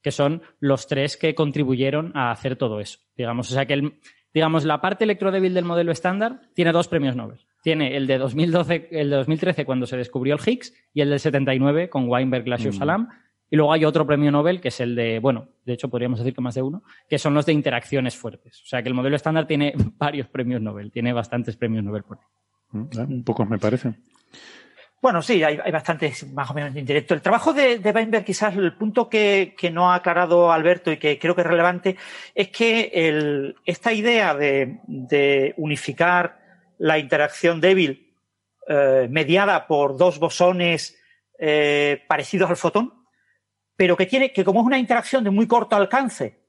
que 0.02 0.10
son 0.10 0.42
los 0.58 0.86
tres 0.86 1.16
que 1.16 1.34
contribuyeron 1.34 2.16
a 2.16 2.30
hacer 2.30 2.56
todo 2.56 2.80
eso. 2.80 2.98
Digamos, 3.16 3.50
o 3.50 3.54
sea 3.54 3.66
que 3.66 3.74
el, 3.74 4.00
digamos, 4.32 4.64
la 4.64 4.80
parte 4.80 5.04
electrodébil 5.04 5.54
del 5.54 5.64
modelo 5.64 5.92
estándar 5.92 6.40
tiene 6.54 6.72
dos 6.72 6.88
premios 6.88 7.14
Nobel. 7.14 7.46
Tiene 7.64 7.96
el 7.96 8.06
de 8.06 8.18
2012, 8.18 8.88
el 8.90 9.08
de 9.08 9.16
2013 9.16 9.64
cuando 9.64 9.86
se 9.86 9.96
descubrió 9.96 10.34
el 10.34 10.40
Higgs 10.46 10.74
y 10.92 11.00
el 11.00 11.08
del 11.08 11.18
79 11.18 11.88
con 11.88 12.06
Weinberg, 12.06 12.44
Glashow, 12.44 12.72
mm. 12.72 12.74
Salam. 12.74 13.08
Y 13.48 13.56
luego 13.56 13.72
hay 13.72 13.86
otro 13.86 14.06
premio 14.06 14.30
Nobel 14.30 14.60
que 14.60 14.68
es 14.68 14.80
el 14.80 14.94
de, 14.94 15.18
bueno, 15.18 15.48
de 15.64 15.72
hecho 15.72 15.88
podríamos 15.88 16.18
decir 16.18 16.34
que 16.34 16.42
más 16.42 16.54
de 16.54 16.60
uno, 16.60 16.82
que 17.08 17.18
son 17.18 17.32
los 17.32 17.46
de 17.46 17.54
interacciones 17.54 18.16
fuertes. 18.16 18.60
O 18.60 18.66
sea 18.66 18.82
que 18.82 18.90
el 18.90 18.94
modelo 18.94 19.16
estándar 19.16 19.46
tiene 19.46 19.72
varios 19.96 20.28
premios 20.28 20.60
Nobel, 20.60 20.92
tiene 20.92 21.14
bastantes 21.14 21.56
premios 21.56 21.82
Nobel 21.82 22.02
por 22.02 22.18
ahí. 22.18 22.26
Mm, 22.72 23.22
pocos 23.22 23.48
me 23.48 23.58
parecen. 23.58 23.96
Bueno, 25.00 25.22
sí, 25.22 25.42
hay, 25.42 25.58
hay 25.64 25.72
bastantes 25.72 26.30
más 26.34 26.50
o 26.50 26.54
menos 26.54 26.76
indirecto. 26.76 27.14
El 27.14 27.22
trabajo 27.22 27.54
de, 27.54 27.78
de 27.78 27.90
Weinberg, 27.92 28.26
quizás 28.26 28.54
el 28.58 28.74
punto 28.74 29.08
que, 29.08 29.54
que, 29.56 29.70
no 29.70 29.90
ha 29.90 29.94
aclarado 29.94 30.52
Alberto 30.52 30.92
y 30.92 30.98
que 30.98 31.18
creo 31.18 31.34
que 31.34 31.40
es 31.40 31.46
relevante, 31.46 31.96
es 32.34 32.48
que 32.48 32.90
el, 32.92 33.56
esta 33.64 33.90
idea 33.94 34.34
de, 34.34 34.80
de, 34.86 35.54
unificar 35.56 36.43
la 36.84 36.98
interacción 36.98 37.62
débil 37.62 38.14
eh, 38.68 39.08
mediada 39.10 39.66
por 39.66 39.96
dos 39.96 40.18
bosones 40.18 41.00
eh, 41.38 42.04
parecidos 42.06 42.50
al 42.50 42.58
fotón, 42.58 43.06
pero 43.74 43.96
que 43.96 44.04
tiene, 44.04 44.34
que 44.34 44.44
como 44.44 44.60
es 44.60 44.66
una 44.66 44.76
interacción 44.76 45.24
de 45.24 45.30
muy 45.30 45.46
corto 45.46 45.76
alcance, 45.76 46.42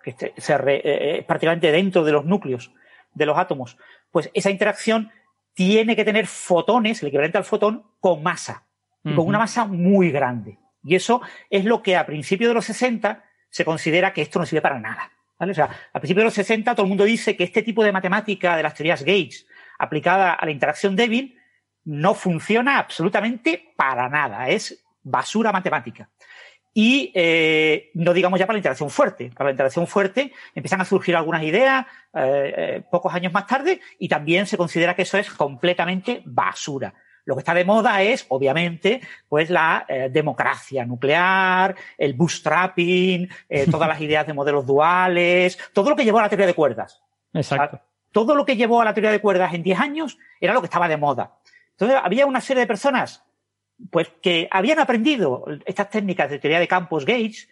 que 0.00 0.10
este, 0.10 0.32
se 0.36 0.56
re, 0.56 0.80
eh, 0.84 1.24
prácticamente 1.26 1.72
dentro 1.72 2.04
de 2.04 2.12
los 2.12 2.24
núcleos 2.24 2.72
de 3.12 3.26
los 3.26 3.36
átomos, 3.36 3.76
pues 4.12 4.30
esa 4.32 4.48
interacción 4.48 5.10
tiene 5.54 5.96
que 5.96 6.04
tener 6.04 6.28
fotones, 6.28 7.02
el 7.02 7.08
equivalente 7.08 7.38
al 7.38 7.44
fotón, 7.44 7.82
con 7.98 8.22
masa, 8.22 8.68
uh 9.02 9.10
-huh. 9.10 9.16
con 9.16 9.26
una 9.26 9.38
masa 9.40 9.64
muy 9.64 10.12
grande. 10.12 10.60
Y 10.84 10.94
eso 10.94 11.20
es 11.50 11.64
lo 11.64 11.82
que 11.82 11.96
a 11.96 12.06
principios 12.06 12.50
de 12.50 12.54
los 12.54 12.66
60 12.66 13.24
se 13.50 13.64
considera 13.64 14.12
que 14.12 14.22
esto 14.22 14.38
no 14.38 14.46
sirve 14.46 14.62
para 14.62 14.78
nada. 14.78 15.10
¿Vale? 15.38 15.52
O 15.52 15.54
sea, 15.54 15.70
a 15.92 16.00
principios 16.00 16.22
de 16.22 16.24
los 16.24 16.34
60 16.34 16.74
todo 16.74 16.84
el 16.84 16.88
mundo 16.88 17.04
dice 17.04 17.36
que 17.36 17.44
este 17.44 17.62
tipo 17.62 17.84
de 17.84 17.92
matemática 17.92 18.56
de 18.56 18.62
las 18.62 18.74
teorías 18.74 19.02
Gates 19.02 19.46
aplicada 19.78 20.32
a 20.32 20.44
la 20.44 20.50
interacción 20.50 20.96
débil 20.96 21.38
no 21.84 22.14
funciona 22.14 22.78
absolutamente 22.78 23.72
para 23.76 24.08
nada. 24.08 24.48
Es 24.48 24.84
basura 25.02 25.52
matemática. 25.52 26.10
Y 26.74 27.10
eh, 27.14 27.90
no 27.94 28.12
digamos 28.12 28.38
ya 28.38 28.46
para 28.46 28.54
la 28.54 28.58
interacción 28.58 28.90
fuerte. 28.90 29.30
Para 29.34 29.48
la 29.48 29.52
interacción 29.52 29.86
fuerte 29.86 30.32
empiezan 30.54 30.80
a 30.80 30.84
surgir 30.84 31.16
algunas 31.16 31.42
ideas 31.42 31.86
eh, 32.14 32.54
eh, 32.56 32.82
pocos 32.90 33.12
años 33.14 33.32
más 33.32 33.46
tarde 33.46 33.80
y 33.98 34.08
también 34.08 34.46
se 34.46 34.56
considera 34.56 34.94
que 34.94 35.02
eso 35.02 35.18
es 35.18 35.30
completamente 35.30 36.22
basura. 36.24 36.94
Lo 37.28 37.34
que 37.34 37.40
está 37.40 37.52
de 37.52 37.66
moda 37.66 38.00
es, 38.00 38.24
obviamente, 38.30 39.02
pues 39.28 39.50
la 39.50 39.84
eh, 39.86 40.08
democracia 40.10 40.86
nuclear, 40.86 41.76
el 41.98 42.14
bootstrapping, 42.14 43.28
eh, 43.50 43.66
todas 43.70 43.86
las 43.86 44.00
ideas 44.00 44.26
de 44.26 44.32
modelos 44.32 44.64
duales, 44.64 45.58
todo 45.74 45.90
lo 45.90 45.96
que 45.96 46.06
llevó 46.06 46.20
a 46.20 46.22
la 46.22 46.30
teoría 46.30 46.46
de 46.46 46.54
cuerdas. 46.54 47.02
Exacto. 47.34 47.76
O 47.76 47.78
sea, 47.80 47.86
todo 48.12 48.34
lo 48.34 48.46
que 48.46 48.56
llevó 48.56 48.80
a 48.80 48.86
la 48.86 48.94
teoría 48.94 49.10
de 49.10 49.20
cuerdas 49.20 49.52
en 49.52 49.62
10 49.62 49.78
años 49.78 50.18
era 50.40 50.54
lo 50.54 50.62
que 50.62 50.68
estaba 50.68 50.88
de 50.88 50.96
moda. 50.96 51.34
Entonces 51.72 51.98
había 52.02 52.24
una 52.24 52.40
serie 52.40 52.62
de 52.62 52.66
personas 52.66 53.22
pues 53.90 54.10
que 54.22 54.48
habían 54.50 54.78
aprendido 54.78 55.44
estas 55.66 55.90
técnicas 55.90 56.30
de 56.30 56.38
teoría 56.38 56.60
de 56.60 56.66
campos 56.66 57.04
Gates 57.04 57.50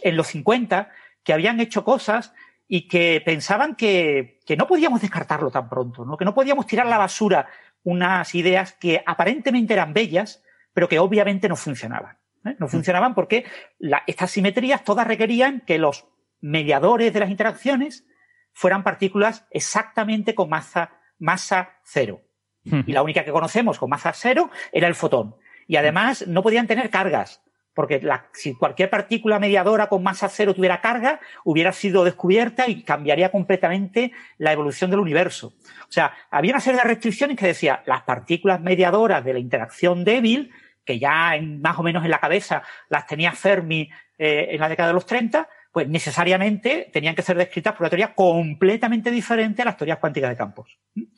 en 0.00 0.16
los 0.16 0.26
50, 0.26 0.90
que 1.22 1.32
habían 1.32 1.60
hecho 1.60 1.84
cosas 1.84 2.34
y 2.66 2.88
que 2.88 3.22
pensaban 3.24 3.76
que, 3.76 4.40
que, 4.44 4.56
no 4.56 4.66
podíamos 4.66 5.00
descartarlo 5.00 5.52
tan 5.52 5.68
pronto, 5.68 6.04
¿no? 6.04 6.16
que 6.16 6.24
no 6.24 6.34
podíamos 6.34 6.66
tirar 6.66 6.86
la 6.86 6.98
basura 6.98 7.46
unas 7.82 8.34
ideas 8.34 8.72
que 8.72 9.02
aparentemente 9.06 9.74
eran 9.74 9.92
bellas, 9.92 10.42
pero 10.72 10.88
que 10.88 10.98
obviamente 10.98 11.48
no 11.48 11.56
funcionaban. 11.56 12.18
¿eh? 12.44 12.56
No 12.58 12.68
funcionaban 12.68 13.14
porque 13.14 13.44
la, 13.78 14.02
estas 14.06 14.30
simetrías 14.30 14.84
todas 14.84 15.06
requerían 15.06 15.60
que 15.60 15.78
los 15.78 16.06
mediadores 16.40 17.12
de 17.12 17.20
las 17.20 17.30
interacciones 17.30 18.06
fueran 18.52 18.82
partículas 18.82 19.46
exactamente 19.50 20.34
con 20.34 20.48
masa, 20.48 21.00
masa 21.18 21.78
cero. 21.84 22.20
Y 22.64 22.92
la 22.92 23.02
única 23.02 23.24
que 23.24 23.32
conocemos 23.32 23.78
con 23.78 23.90
masa 23.90 24.12
cero 24.12 24.48
era 24.70 24.86
el 24.86 24.94
fotón. 24.94 25.34
Y 25.66 25.76
además 25.76 26.28
no 26.28 26.44
podían 26.44 26.68
tener 26.68 26.90
cargas, 26.90 27.42
porque 27.74 28.00
la, 28.00 28.26
si 28.32 28.54
cualquier 28.54 28.90
partícula 28.90 29.38
mediadora 29.38 29.88
con 29.88 30.02
masa 30.02 30.28
cero 30.28 30.54
tuviera 30.54 30.80
carga, 30.80 31.20
hubiera 31.44 31.72
sido 31.72 32.04
descubierta 32.04 32.68
y 32.68 32.82
cambiaría 32.82 33.30
completamente 33.30 34.12
la 34.38 34.52
evolución 34.52 34.90
del 34.90 35.00
universo. 35.00 35.54
O 35.82 35.92
sea, 35.92 36.14
había 36.30 36.52
una 36.52 36.60
serie 36.60 36.80
de 36.80 36.88
restricciones 36.88 37.36
que 37.36 37.46
decía 37.46 37.82
las 37.86 38.02
partículas 38.02 38.60
mediadoras 38.60 39.24
de 39.24 39.32
la 39.32 39.38
interacción 39.38 40.04
débil, 40.04 40.52
que 40.84 40.98
ya 40.98 41.36
en, 41.36 41.60
más 41.60 41.78
o 41.78 41.82
menos 41.82 42.04
en 42.04 42.10
la 42.10 42.18
cabeza 42.18 42.62
las 42.88 43.06
tenía 43.06 43.32
Fermi 43.32 43.90
eh, 44.18 44.48
en 44.50 44.60
la 44.60 44.68
década 44.68 44.88
de 44.88 44.94
los 44.94 45.06
30, 45.06 45.48
pues 45.72 45.88
necesariamente 45.88 46.90
tenían 46.92 47.14
que 47.14 47.22
ser 47.22 47.36
descritas 47.36 47.72
por 47.72 47.82
una 47.82 47.90
teoría 47.90 48.14
completamente 48.14 49.10
diferente 49.10 49.62
a 49.62 49.64
las 49.64 49.76
teorías 49.76 49.98
cuánticas 49.98 50.30
de 50.30 50.36
campos. 50.36 50.78
Y 50.94 51.08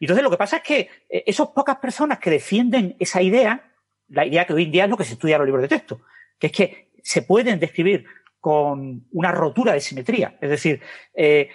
entonces 0.00 0.22
lo 0.22 0.30
que 0.30 0.36
pasa 0.36 0.58
es 0.58 0.62
que 0.62 0.88
eh, 1.08 1.24
esas 1.26 1.48
pocas 1.48 1.76
personas 1.76 2.20
que 2.20 2.30
defienden 2.30 2.96
esa 3.00 3.20
idea, 3.20 3.73
la 4.08 4.26
idea 4.26 4.44
que 4.44 4.52
hoy 4.52 4.64
en 4.64 4.70
día 4.70 4.84
es 4.84 4.90
lo 4.90 4.96
que 4.96 5.04
se 5.04 5.14
estudia 5.14 5.36
en 5.36 5.40
los 5.40 5.46
libros 5.46 5.62
de 5.62 5.68
texto, 5.68 6.00
que 6.38 6.48
es 6.48 6.52
que 6.52 6.92
se 7.02 7.22
pueden 7.22 7.60
describir 7.60 8.06
con 8.40 9.06
una 9.12 9.32
rotura 9.32 9.72
de 9.72 9.80
simetría. 9.80 10.36
Es 10.40 10.50
decir, 10.50 10.80
eh, 11.14 11.48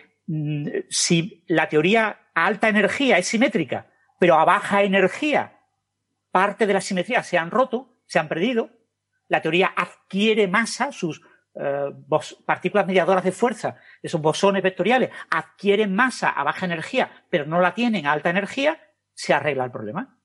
si 0.90 1.44
la 1.48 1.70
teoría 1.70 2.32
a 2.34 2.46
alta 2.46 2.70
energía 2.70 3.18
es 3.18 3.28
simétrica, 3.28 3.92
pero 4.20 4.36
a 4.36 4.46
baja 4.46 4.84
energía 4.84 5.60
parte 6.32 6.68
de 6.68 6.74
la 6.74 6.82
simetría 6.82 7.24
se 7.24 7.38
han 7.38 7.52
roto, 7.52 7.98
se 8.06 8.20
han 8.20 8.28
perdido. 8.28 8.70
La 9.28 9.42
teoría 9.42 9.68
adquiere 9.76 10.48
masa, 10.48 10.92
sus 10.92 11.22
eh, 11.56 11.92
partículas 12.46 12.86
mediadoras 12.86 13.24
de 13.24 13.32
fuerza, 13.32 13.78
esos 14.02 14.22
bosones 14.22 14.64
vectoriales, 14.64 15.10
adquieren 15.30 15.96
masa 15.96 16.30
a 16.30 16.44
baja 16.44 16.66
energía, 16.66 17.26
pero 17.30 17.46
no 17.46 17.62
la 17.62 17.74
tienen 17.74 18.06
a 18.06 18.12
alta 18.12 18.30
energía, 18.30 18.80
se 19.14 19.34
arregla 19.34 19.66
el 19.66 19.72
problema. 19.72 20.19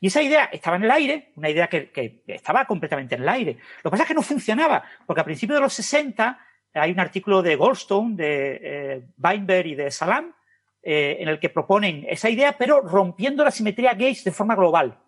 Y 0.00 0.06
esa 0.06 0.22
idea 0.22 0.44
estaba 0.52 0.76
en 0.76 0.84
el 0.84 0.90
aire, 0.90 1.32
una 1.36 1.50
idea 1.50 1.66
que, 1.66 2.22
estaba 2.26 2.64
completamente 2.64 3.14
en 3.16 3.22
el 3.22 3.28
aire. 3.28 3.58
Lo 3.82 3.90
que 3.90 3.90
pasa 3.90 4.02
es 4.04 4.08
que 4.08 4.14
no 4.14 4.22
funcionaba, 4.22 4.84
porque 5.06 5.20
a 5.20 5.24
principios 5.24 5.56
de 5.56 5.62
los 5.62 5.72
60 5.72 6.38
hay 6.74 6.92
un 6.92 7.00
artículo 7.00 7.42
de 7.42 7.56
Goldstone, 7.56 8.14
de 8.14 8.60
eh, 8.62 9.02
Weinberg 9.18 9.66
y 9.66 9.74
de 9.74 9.90
Salam, 9.90 10.32
eh, 10.82 11.16
en 11.20 11.28
el 11.28 11.40
que 11.40 11.48
proponen 11.48 12.06
esa 12.08 12.30
idea, 12.30 12.56
pero 12.56 12.80
rompiendo 12.80 13.44
la 13.44 13.50
simetría 13.50 13.94
gauge 13.94 14.22
de 14.24 14.30
forma 14.30 14.54
global. 14.54 14.98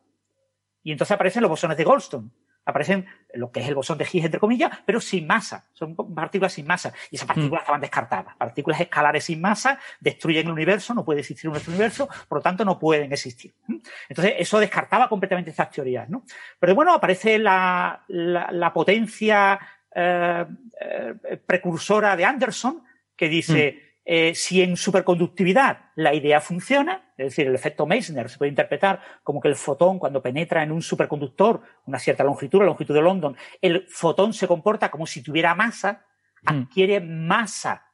Y 0.82 0.92
entonces 0.92 1.14
aparecen 1.14 1.42
los 1.42 1.50
bosones 1.50 1.76
de 1.76 1.84
Goldstone. 1.84 2.30
Aparecen 2.70 3.06
lo 3.34 3.50
que 3.50 3.60
es 3.60 3.68
el 3.68 3.74
bosón 3.74 3.98
de 3.98 4.04
Higgs, 4.04 4.24
entre 4.24 4.40
comillas, 4.40 4.70
pero 4.84 5.00
sin 5.00 5.26
masa. 5.26 5.66
Son 5.72 5.94
partículas 5.94 6.52
sin 6.52 6.66
masa. 6.66 6.92
Y 7.10 7.16
esas 7.16 7.26
partículas 7.26 7.60
mm. 7.60 7.64
estaban 7.64 7.80
descartadas. 7.80 8.36
Partículas 8.36 8.80
escalares 8.80 9.24
sin 9.24 9.40
masa 9.40 9.78
destruyen 10.00 10.46
el 10.46 10.52
universo, 10.52 10.94
no 10.94 11.04
puede 11.04 11.20
existir 11.20 11.50
nuestro 11.50 11.72
universo, 11.72 12.08
por 12.28 12.38
lo 12.38 12.42
tanto 12.42 12.64
no 12.64 12.78
pueden 12.78 13.12
existir. 13.12 13.52
Entonces, 14.08 14.34
eso 14.38 14.58
descartaba 14.58 15.08
completamente 15.08 15.50
esas 15.50 15.70
teorías. 15.70 16.08
¿no? 16.08 16.24
Pero 16.58 16.74
bueno, 16.74 16.94
aparece 16.94 17.38
la, 17.38 18.02
la, 18.08 18.72
potencia 18.72 19.58
eh, 19.94 20.46
eh, 20.80 21.36
precursora 21.44 22.16
de 22.16 22.24
Anderson, 22.24 22.82
que 23.16 23.28
dice. 23.28 23.82
Mm. 23.86 23.89
Eh, 24.12 24.34
si 24.34 24.60
en 24.60 24.76
superconductividad 24.76 25.92
la 25.94 26.12
idea 26.12 26.40
funciona, 26.40 27.12
es 27.16 27.26
decir, 27.26 27.46
el 27.46 27.54
efecto 27.54 27.86
Meissner 27.86 28.28
se 28.28 28.38
puede 28.38 28.48
interpretar 28.48 29.00
como 29.22 29.40
que 29.40 29.46
el 29.46 29.54
fotón 29.54 30.00
cuando 30.00 30.20
penetra 30.20 30.64
en 30.64 30.72
un 30.72 30.82
superconductor, 30.82 31.62
una 31.86 32.00
cierta 32.00 32.24
longitud, 32.24 32.58
la 32.58 32.64
longitud 32.64 32.92
de 32.92 33.02
London, 33.02 33.36
el 33.62 33.86
fotón 33.88 34.32
se 34.32 34.48
comporta 34.48 34.90
como 34.90 35.06
si 35.06 35.22
tuviera 35.22 35.54
masa, 35.54 36.06
mm. 36.42 36.48
adquiere 36.48 36.98
masa 36.98 37.86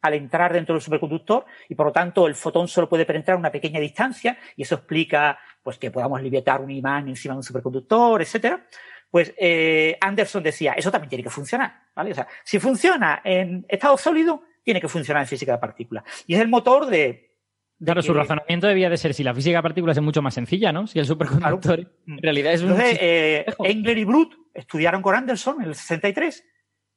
al 0.00 0.14
entrar 0.14 0.54
dentro 0.54 0.74
del 0.74 0.80
superconductor 0.80 1.44
y 1.68 1.74
por 1.74 1.84
lo 1.84 1.92
tanto 1.92 2.26
el 2.26 2.34
fotón 2.34 2.66
solo 2.66 2.88
puede 2.88 3.04
penetrar 3.04 3.36
una 3.36 3.52
pequeña 3.52 3.78
distancia 3.78 4.38
y 4.56 4.62
eso 4.62 4.76
explica 4.76 5.38
pues 5.62 5.76
que 5.76 5.90
podamos 5.90 6.22
liberar 6.22 6.62
un 6.62 6.70
imán 6.70 7.08
encima 7.08 7.34
de 7.34 7.40
un 7.40 7.44
superconductor, 7.44 8.22
etcétera. 8.22 8.66
Pues 9.10 9.34
eh, 9.36 9.98
Anderson 10.00 10.42
decía, 10.42 10.72
eso 10.72 10.90
también 10.90 11.10
tiene 11.10 11.24
que 11.24 11.30
funcionar, 11.30 11.88
¿vale? 11.94 12.12
O 12.12 12.14
sea, 12.14 12.26
si 12.42 12.58
funciona 12.58 13.20
en 13.22 13.66
estado 13.68 13.98
sólido, 13.98 14.44
tiene 14.68 14.82
que 14.82 14.88
funcionar 14.88 15.22
en 15.22 15.26
física 15.26 15.52
de 15.52 15.58
partículas. 15.58 16.04
Y 16.26 16.34
es 16.34 16.40
el 16.42 16.48
motor 16.48 16.84
de... 16.88 17.34
claro, 17.82 18.02
su 18.02 18.12
razonamiento 18.12 18.66
debía 18.66 18.90
de 18.90 18.98
ser 18.98 19.14
si 19.14 19.24
la 19.24 19.34
física 19.34 19.56
de 19.56 19.62
partículas 19.62 19.96
es 19.96 20.02
mucho 20.02 20.20
más 20.20 20.34
sencilla, 20.34 20.72
¿no? 20.72 20.86
Si 20.86 20.98
el 20.98 21.06
superconductor 21.06 21.90
en 22.06 22.18
realidad 22.18 22.52
es 22.52 22.60
un... 22.60 22.72
Entonces, 22.72 22.98
eh, 23.00 23.46
Engler 23.60 23.96
y 23.96 24.04
Brut 24.04 24.34
estudiaron 24.52 25.00
con 25.00 25.14
Anderson 25.14 25.62
en 25.62 25.68
el 25.68 25.74
63 25.74 26.44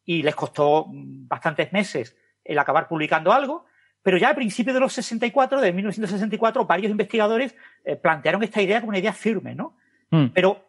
y 0.03 0.21
les 0.21 0.36
costó 0.36 0.88
bastantes 0.89 1.71
meses 1.71 2.17
el 2.43 2.60
acabar 2.60 2.89
publicando 2.89 3.31
algo, 3.31 3.63
pero 4.03 4.17
ya 4.17 4.31
a 4.31 4.36
principios 4.36 4.73
de 4.73 4.81
los 4.81 4.91
64, 4.91 5.62
de 5.62 5.71
1964, 5.71 6.65
varios 6.65 6.91
investigadores 6.91 7.55
eh, 7.86 7.95
plantearon 7.95 8.43
esta 8.43 8.62
idea 8.62 8.81
como 8.81 8.89
una 8.89 8.99
idea 8.99 9.13
firme, 9.13 9.55
¿no? 9.55 9.77
Mm. 10.10 10.25
Pero 10.34 10.67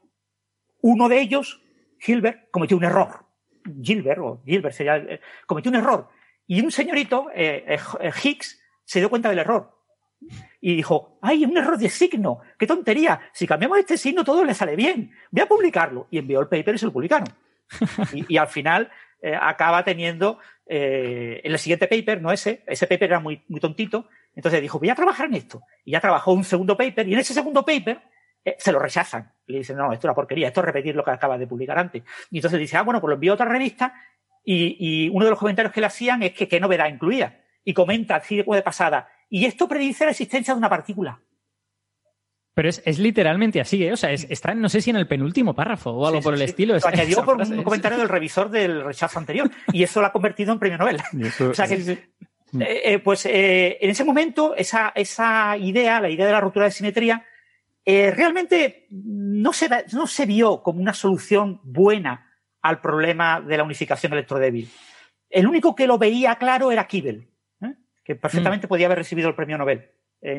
uno 0.83 1.09
de 1.09 1.21
ellos, 1.21 1.61
Gilbert, 1.99 2.49
cometió 2.53 2.77
un 2.77 2.85
error. 2.85 3.27
Gilbert, 3.83 4.21
o 4.21 4.41
Gilbert 4.45 4.77
sería, 4.77 4.99
eh, 4.99 5.21
cometió 5.47 5.69
un 5.69 5.79
error 5.79 6.22
y 6.53 6.61
un 6.61 6.71
señorito, 6.71 7.31
eh, 7.35 7.65
eh, 7.67 7.79
eh, 8.01 8.11
Higgs, 8.23 8.61
se 8.85 8.99
dio 8.99 9.09
cuenta 9.09 9.31
del 9.31 9.39
error. 9.39 9.75
Y 10.61 10.77
dijo, 10.77 11.19
¡ay, 11.23 11.47
un 11.47 11.57
error 11.57 11.79
de 11.79 11.89
signo! 11.89 12.41
¡Qué 12.59 12.67
tontería! 12.67 13.23
Si 13.33 13.47
cambiamos 13.47 13.79
este 13.79 13.97
signo 13.97 14.23
todo 14.23 14.45
le 14.45 14.53
sale 14.53 14.77
bien. 14.77 15.13
Voy 15.31 15.41
a 15.41 15.47
publicarlo. 15.47 16.09
Y 16.11 16.19
envió 16.19 16.41
el 16.41 16.49
paper 16.49 16.75
y 16.75 16.79
se 16.79 16.85
lo 16.85 16.93
publicaron. 16.93 17.27
y, 18.29 18.37
al 18.37 18.49
final 18.49 18.91
acaba 19.41 19.83
teniendo, 19.83 20.41
en 20.67 21.53
el 21.53 21.59
siguiente 21.59 21.87
paper, 21.87 22.21
no 22.21 22.31
ese, 22.31 22.63
ese 22.67 22.87
paper 22.87 23.09
era 23.09 23.21
muy, 23.21 23.43
muy 23.49 23.59
tontito, 23.59 24.11
entonces 24.35 24.61
dijo, 24.61 24.79
voy 24.79 24.91
a 24.91 24.95
trabajar 24.95 25.29
en 25.29 25.37
esto. 25.37 25.63
Y 25.87 25.93
ya 25.93 26.01
trabajó 26.01 26.35
un 26.35 26.45
segundo 26.45 26.77
paper, 26.77 27.09
y 27.09 27.15
en 27.15 27.21
ese 27.21 27.33
segundo 27.33 27.65
paper 27.65 28.03
se 28.59 28.73
lo 28.73 28.79
rechazan. 28.79 29.33
Le 29.47 29.59
dicen, 29.59 29.79
no, 29.79 29.87
esto 29.87 30.01
es 30.01 30.05
una 30.05 30.15
porquería, 30.15 30.49
esto 30.49 30.61
es 30.61 30.67
repetir 30.67 30.95
lo 30.95 31.03
que 31.03 31.13
acaba 31.13 31.39
de 31.39 31.47
publicar 31.47 31.79
antes. 31.79 32.03
Y 32.31 32.39
entonces 32.39 32.61
dice, 32.61 32.77
ah, 32.77 32.83
bueno, 32.83 33.01
pues 33.01 33.09
lo 33.09 33.15
envío 33.15 33.33
a 33.33 33.37
otra 33.37 33.47
revista 33.47 33.95
y, 34.45 35.09
uno 35.11 35.25
de 35.25 35.31
los 35.31 35.39
comentarios 35.39 35.73
que 35.73 35.81
le 35.81 35.87
hacían 35.87 36.23
es 36.23 36.33
que 36.33 36.49
qué 36.49 36.61
novedad 36.61 36.89
incluía. 36.89 37.41
Y 37.65 37.75
comenta 37.75 38.17
así 38.17 38.37
de 38.37 38.63
pasada. 38.63 39.09
Y 39.31 39.45
esto 39.45 39.69
predice 39.69 40.05
la 40.05 40.11
existencia 40.11 40.53
de 40.53 40.59
una 40.59 40.69
partícula. 40.69 41.21
Pero 42.55 42.69
es, 42.69 42.99
literalmente 42.99 43.61
así, 43.61 43.83
¿eh? 43.83 43.93
O 43.93 43.97
sea, 43.97 44.11
está, 44.11 44.55
no 44.55 44.69
sé 44.69 44.83
si 44.83 44.91
en 44.91 44.97
el 44.97 45.07
penúltimo 45.07 45.55
párrafo 45.55 45.91
o 45.91 46.07
algo 46.07 46.21
por 46.21 46.35
el 46.35 46.43
estilo. 46.43 46.77
Lo 46.77 46.87
añadió 46.87 47.25
por 47.25 47.41
un 47.41 47.63
comentario 47.63 47.99
del 47.99 48.09
revisor 48.09 48.51
del 48.51 48.85
rechazo 48.85 49.19
anterior. 49.19 49.51
Y 49.73 49.83
eso 49.83 50.01
lo 50.01 50.09
ha 50.09 50.13
convertido 50.13 50.53
en 50.53 50.59
premio 50.59 50.77
Nobel. 50.77 50.99
o 51.51 51.55
sea 51.55 51.67
que, 51.67 51.75
eh, 51.75 52.83
eh, 52.85 52.99
pues 52.99 53.25
eh, 53.25 53.79
en 53.81 53.91
ese 53.91 54.05
momento, 54.05 54.55
esa, 54.55 54.93
esa 54.95 55.57
idea, 55.57 56.01
la 56.01 56.11
idea 56.11 56.27
de 56.27 56.33
la 56.33 56.41
ruptura 56.41 56.67
de 56.67 56.73
simetría, 56.73 57.25
realmente 57.87 58.87
no 58.91 59.53
se, 59.53 59.69
no 59.93 60.07
se 60.07 60.27
vio 60.27 60.63
como 60.63 60.81
una 60.81 60.93
solución 60.93 61.61
buena 61.65 62.32
al 62.63 62.81
problema 62.81 63.41
de 63.41 63.57
la 63.57 63.65
unificación 63.65 64.13
electrodébil. 64.13 64.71
El 65.29 65.47
único 65.47 65.75
que 65.75 65.87
lo 65.87 65.99
veía 65.99 66.37
claro 66.37 66.71
era 66.71 66.87
Kibel, 66.87 67.29
¿eh? 67.63 67.75
que 68.05 68.15
perfectamente 68.15 68.67
mm. 68.67 68.69
podía 68.69 68.87
haber 68.87 68.99
recibido 68.99 69.29
el 69.29 69.35
premio 69.35 69.59
Nobel. 69.59 69.91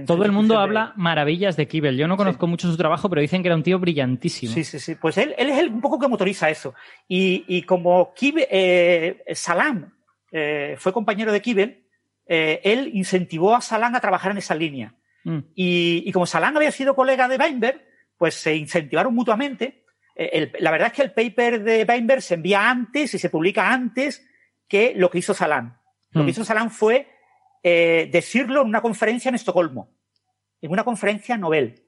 Todo 0.07 0.23
el 0.23 0.31
mundo 0.31 0.57
habla 0.59 0.93
maravillas 0.95 1.57
de 1.57 1.67
Kibel. 1.67 1.97
Yo 1.97 2.07
no 2.07 2.15
conozco 2.15 2.47
mucho 2.47 2.71
su 2.71 2.77
trabajo, 2.77 3.09
pero 3.09 3.21
dicen 3.21 3.41
que 3.41 3.49
era 3.49 3.55
un 3.57 3.63
tío 3.63 3.79
brillantísimo. 3.79 4.53
Sí, 4.53 4.63
sí, 4.63 4.79
sí. 4.79 4.95
Pues 4.95 5.17
él, 5.17 5.35
él 5.37 5.49
es 5.49 5.59
el, 5.59 5.71
un 5.71 5.81
poco 5.81 5.99
que 5.99 6.07
motoriza 6.07 6.49
eso. 6.49 6.73
Y, 7.05 7.63
como 7.63 8.13
Kibel, 8.13 8.47
eh, 8.49 9.23
Salam 9.33 9.93
eh, 10.31 10.75
fue 10.77 10.93
compañero 10.93 11.33
de 11.33 11.41
Kibel, 11.41 11.83
él 12.25 12.91
incentivó 12.93 13.53
a 13.53 13.59
Salam 13.59 13.93
a 13.93 13.99
trabajar 13.99 14.31
en 14.31 14.37
esa 14.37 14.55
línea. 14.55 14.95
Mm. 15.25 15.39
Y, 15.53 16.03
y, 16.05 16.11
como 16.13 16.25
Salam 16.27 16.55
había 16.55 16.71
sido 16.71 16.95
colega 16.95 17.27
de 17.27 17.35
Weinberg, 17.35 17.81
pues 18.17 18.35
se 18.35 18.55
incentivaron 18.55 19.13
mutuamente 19.13 19.82
eh, 20.15 20.51
la 20.59 20.71
verdad 20.71 20.87
es 20.87 20.93
que 20.93 21.01
el 21.01 21.11
paper 21.11 21.63
de 21.63 21.85
Weinberg 21.87 22.21
se 22.21 22.35
envía 22.35 22.69
antes 22.69 23.13
y 23.13 23.19
se 23.19 23.29
publica 23.29 23.71
antes 23.71 24.25
que 24.67 24.93
lo 24.95 25.09
que 25.09 25.19
hizo 25.19 25.33
Salam. 25.33 25.77
Lo 26.11 26.21
que 26.21 26.25
hmm. 26.25 26.29
hizo 26.29 26.45
Salam 26.45 26.69
fue 26.69 27.07
eh, 27.63 28.09
decirlo 28.11 28.61
en 28.61 28.67
una 28.67 28.81
conferencia 28.81 29.29
en 29.29 29.35
Estocolmo, 29.35 29.89
en 30.61 30.71
una 30.71 30.83
conferencia 30.83 31.37
Nobel. 31.37 31.83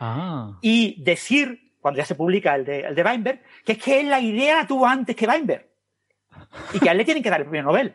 Ah. 0.00 0.58
Y 0.60 1.02
decir, 1.02 1.74
cuando 1.80 1.98
ya 1.98 2.04
se 2.04 2.14
publica 2.14 2.54
el 2.54 2.64
de, 2.64 2.80
el 2.80 2.94
de 2.94 3.02
Weinberg, 3.02 3.42
que 3.64 3.72
es 3.72 3.78
que 3.78 4.00
él 4.00 4.10
la 4.10 4.20
idea 4.20 4.56
la 4.56 4.66
tuvo 4.66 4.86
antes 4.86 5.16
que 5.16 5.26
Weinberg. 5.26 5.66
Y 6.74 6.80
que 6.80 6.88
a 6.88 6.92
él 6.92 6.98
le 6.98 7.04
tienen 7.04 7.22
que 7.22 7.30
dar 7.30 7.40
el 7.40 7.46
premio 7.46 7.62
Nobel. 7.62 7.94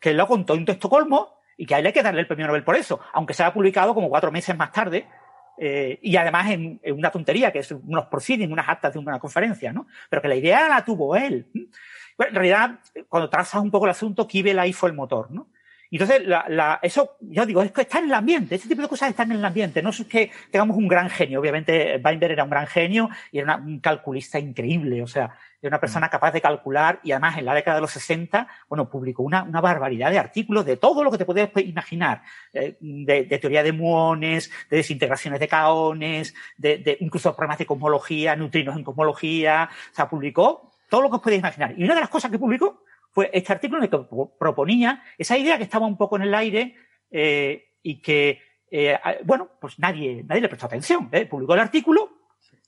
Que 0.00 0.10
él 0.10 0.16
lo 0.16 0.26
contó 0.26 0.54
en 0.54 0.68
Estocolmo 0.68 1.38
y 1.56 1.66
que 1.66 1.76
a 1.76 1.78
él 1.78 1.86
hay 1.86 1.92
que 1.92 2.02
darle 2.02 2.20
el 2.20 2.26
premio 2.26 2.46
Nobel 2.48 2.64
por 2.64 2.74
eso, 2.74 3.00
aunque 3.12 3.34
se 3.34 3.44
ha 3.44 3.52
publicado 3.52 3.94
como 3.94 4.08
cuatro 4.08 4.32
meses 4.32 4.56
más 4.56 4.72
tarde 4.72 5.06
eh, 5.58 5.98
y 6.02 6.16
además 6.16 6.50
en, 6.50 6.80
una 6.92 7.10
tontería, 7.10 7.52
que 7.52 7.60
es 7.60 7.70
unos 7.70 8.06
proceedings, 8.06 8.52
unas 8.52 8.68
actas 8.68 8.92
de 8.92 8.98
una 8.98 9.18
conferencia, 9.18 9.72
¿no? 9.72 9.86
Pero 10.08 10.22
que 10.22 10.28
la 10.28 10.36
idea 10.36 10.68
la 10.68 10.84
tuvo 10.84 11.16
él. 11.16 11.46
Bueno, 12.16 12.30
en 12.30 12.34
realidad, 12.34 12.78
cuando 13.08 13.30
trazas 13.30 13.62
un 13.62 13.70
poco 13.70 13.86
el 13.86 13.92
asunto, 13.92 14.26
Kibel 14.26 14.58
ahí 14.58 14.72
fue 14.72 14.90
el 14.90 14.94
motor, 14.94 15.30
¿no? 15.30 15.48
Y 15.92 15.96
entonces, 15.96 16.26
la, 16.26 16.46
la, 16.48 16.78
eso, 16.80 17.18
yo 17.20 17.44
digo, 17.44 17.60
es 17.60 17.70
que 17.70 17.82
está 17.82 17.98
en 17.98 18.06
el 18.06 18.14
ambiente, 18.14 18.54
este 18.54 18.66
tipo 18.66 18.80
de 18.80 18.88
cosas 18.88 19.10
están 19.10 19.30
en 19.30 19.36
el 19.36 19.44
ambiente. 19.44 19.82
No 19.82 19.90
es 19.90 20.02
que 20.06 20.30
tengamos 20.50 20.78
un 20.78 20.88
gran 20.88 21.10
genio. 21.10 21.38
Obviamente, 21.38 22.00
Weinberg 22.02 22.32
era 22.32 22.44
un 22.44 22.48
gran 22.48 22.66
genio 22.66 23.10
y 23.30 23.40
era 23.40 23.56
un 23.56 23.78
calculista 23.78 24.38
increíble. 24.38 25.02
O 25.02 25.06
sea, 25.06 25.36
era 25.60 25.68
una 25.68 25.80
persona 25.80 26.08
capaz 26.08 26.32
de 26.32 26.40
calcular 26.40 26.98
y 27.02 27.12
además 27.12 27.36
en 27.36 27.44
la 27.44 27.52
década 27.52 27.74
de 27.74 27.82
los 27.82 27.90
60, 27.90 28.48
bueno, 28.70 28.88
publicó 28.88 29.22
una, 29.22 29.42
una 29.42 29.60
barbaridad 29.60 30.10
de 30.10 30.18
artículos 30.18 30.64
de 30.64 30.78
todo 30.78 31.04
lo 31.04 31.10
que 31.10 31.18
te 31.18 31.26
puedes 31.26 31.50
imaginar. 31.56 32.22
Eh, 32.54 32.78
de, 32.80 33.24
de, 33.24 33.38
teoría 33.38 33.62
de 33.62 33.72
muones, 33.72 34.50
de 34.70 34.78
desintegraciones 34.78 35.40
de 35.40 35.48
caones, 35.48 36.34
de, 36.56 36.78
de 36.78 36.96
incluso 37.00 37.36
problemas 37.36 37.58
de 37.58 37.66
cosmología, 37.66 38.34
neutrinos 38.34 38.78
en 38.78 38.84
cosmología. 38.84 39.68
O 39.90 39.94
sea, 39.94 40.08
publicó 40.08 40.70
todo 40.88 41.02
lo 41.02 41.10
que 41.10 41.16
os 41.16 41.22
podéis 41.22 41.40
imaginar. 41.40 41.74
Y 41.76 41.84
una 41.84 41.94
de 41.94 42.00
las 42.00 42.08
cosas 42.08 42.30
que 42.30 42.38
publicó 42.38 42.82
fue 43.12 43.30
este 43.32 43.52
artículo 43.52 43.78
en 43.78 43.84
el 43.84 43.90
que 43.90 44.06
proponía 44.38 45.02
esa 45.18 45.36
idea 45.36 45.58
que 45.58 45.64
estaba 45.64 45.86
un 45.86 45.96
poco 45.96 46.16
en 46.16 46.22
el 46.22 46.34
aire 46.34 46.74
eh, 47.10 47.76
y 47.82 48.00
que, 48.00 48.40
eh, 48.70 48.98
bueno, 49.24 49.50
pues 49.60 49.78
nadie, 49.78 50.24
nadie 50.26 50.40
le 50.40 50.48
prestó 50.48 50.66
atención. 50.66 51.08
¿eh? 51.12 51.26
Publicó 51.26 51.54
el 51.54 51.60
artículo 51.60 52.10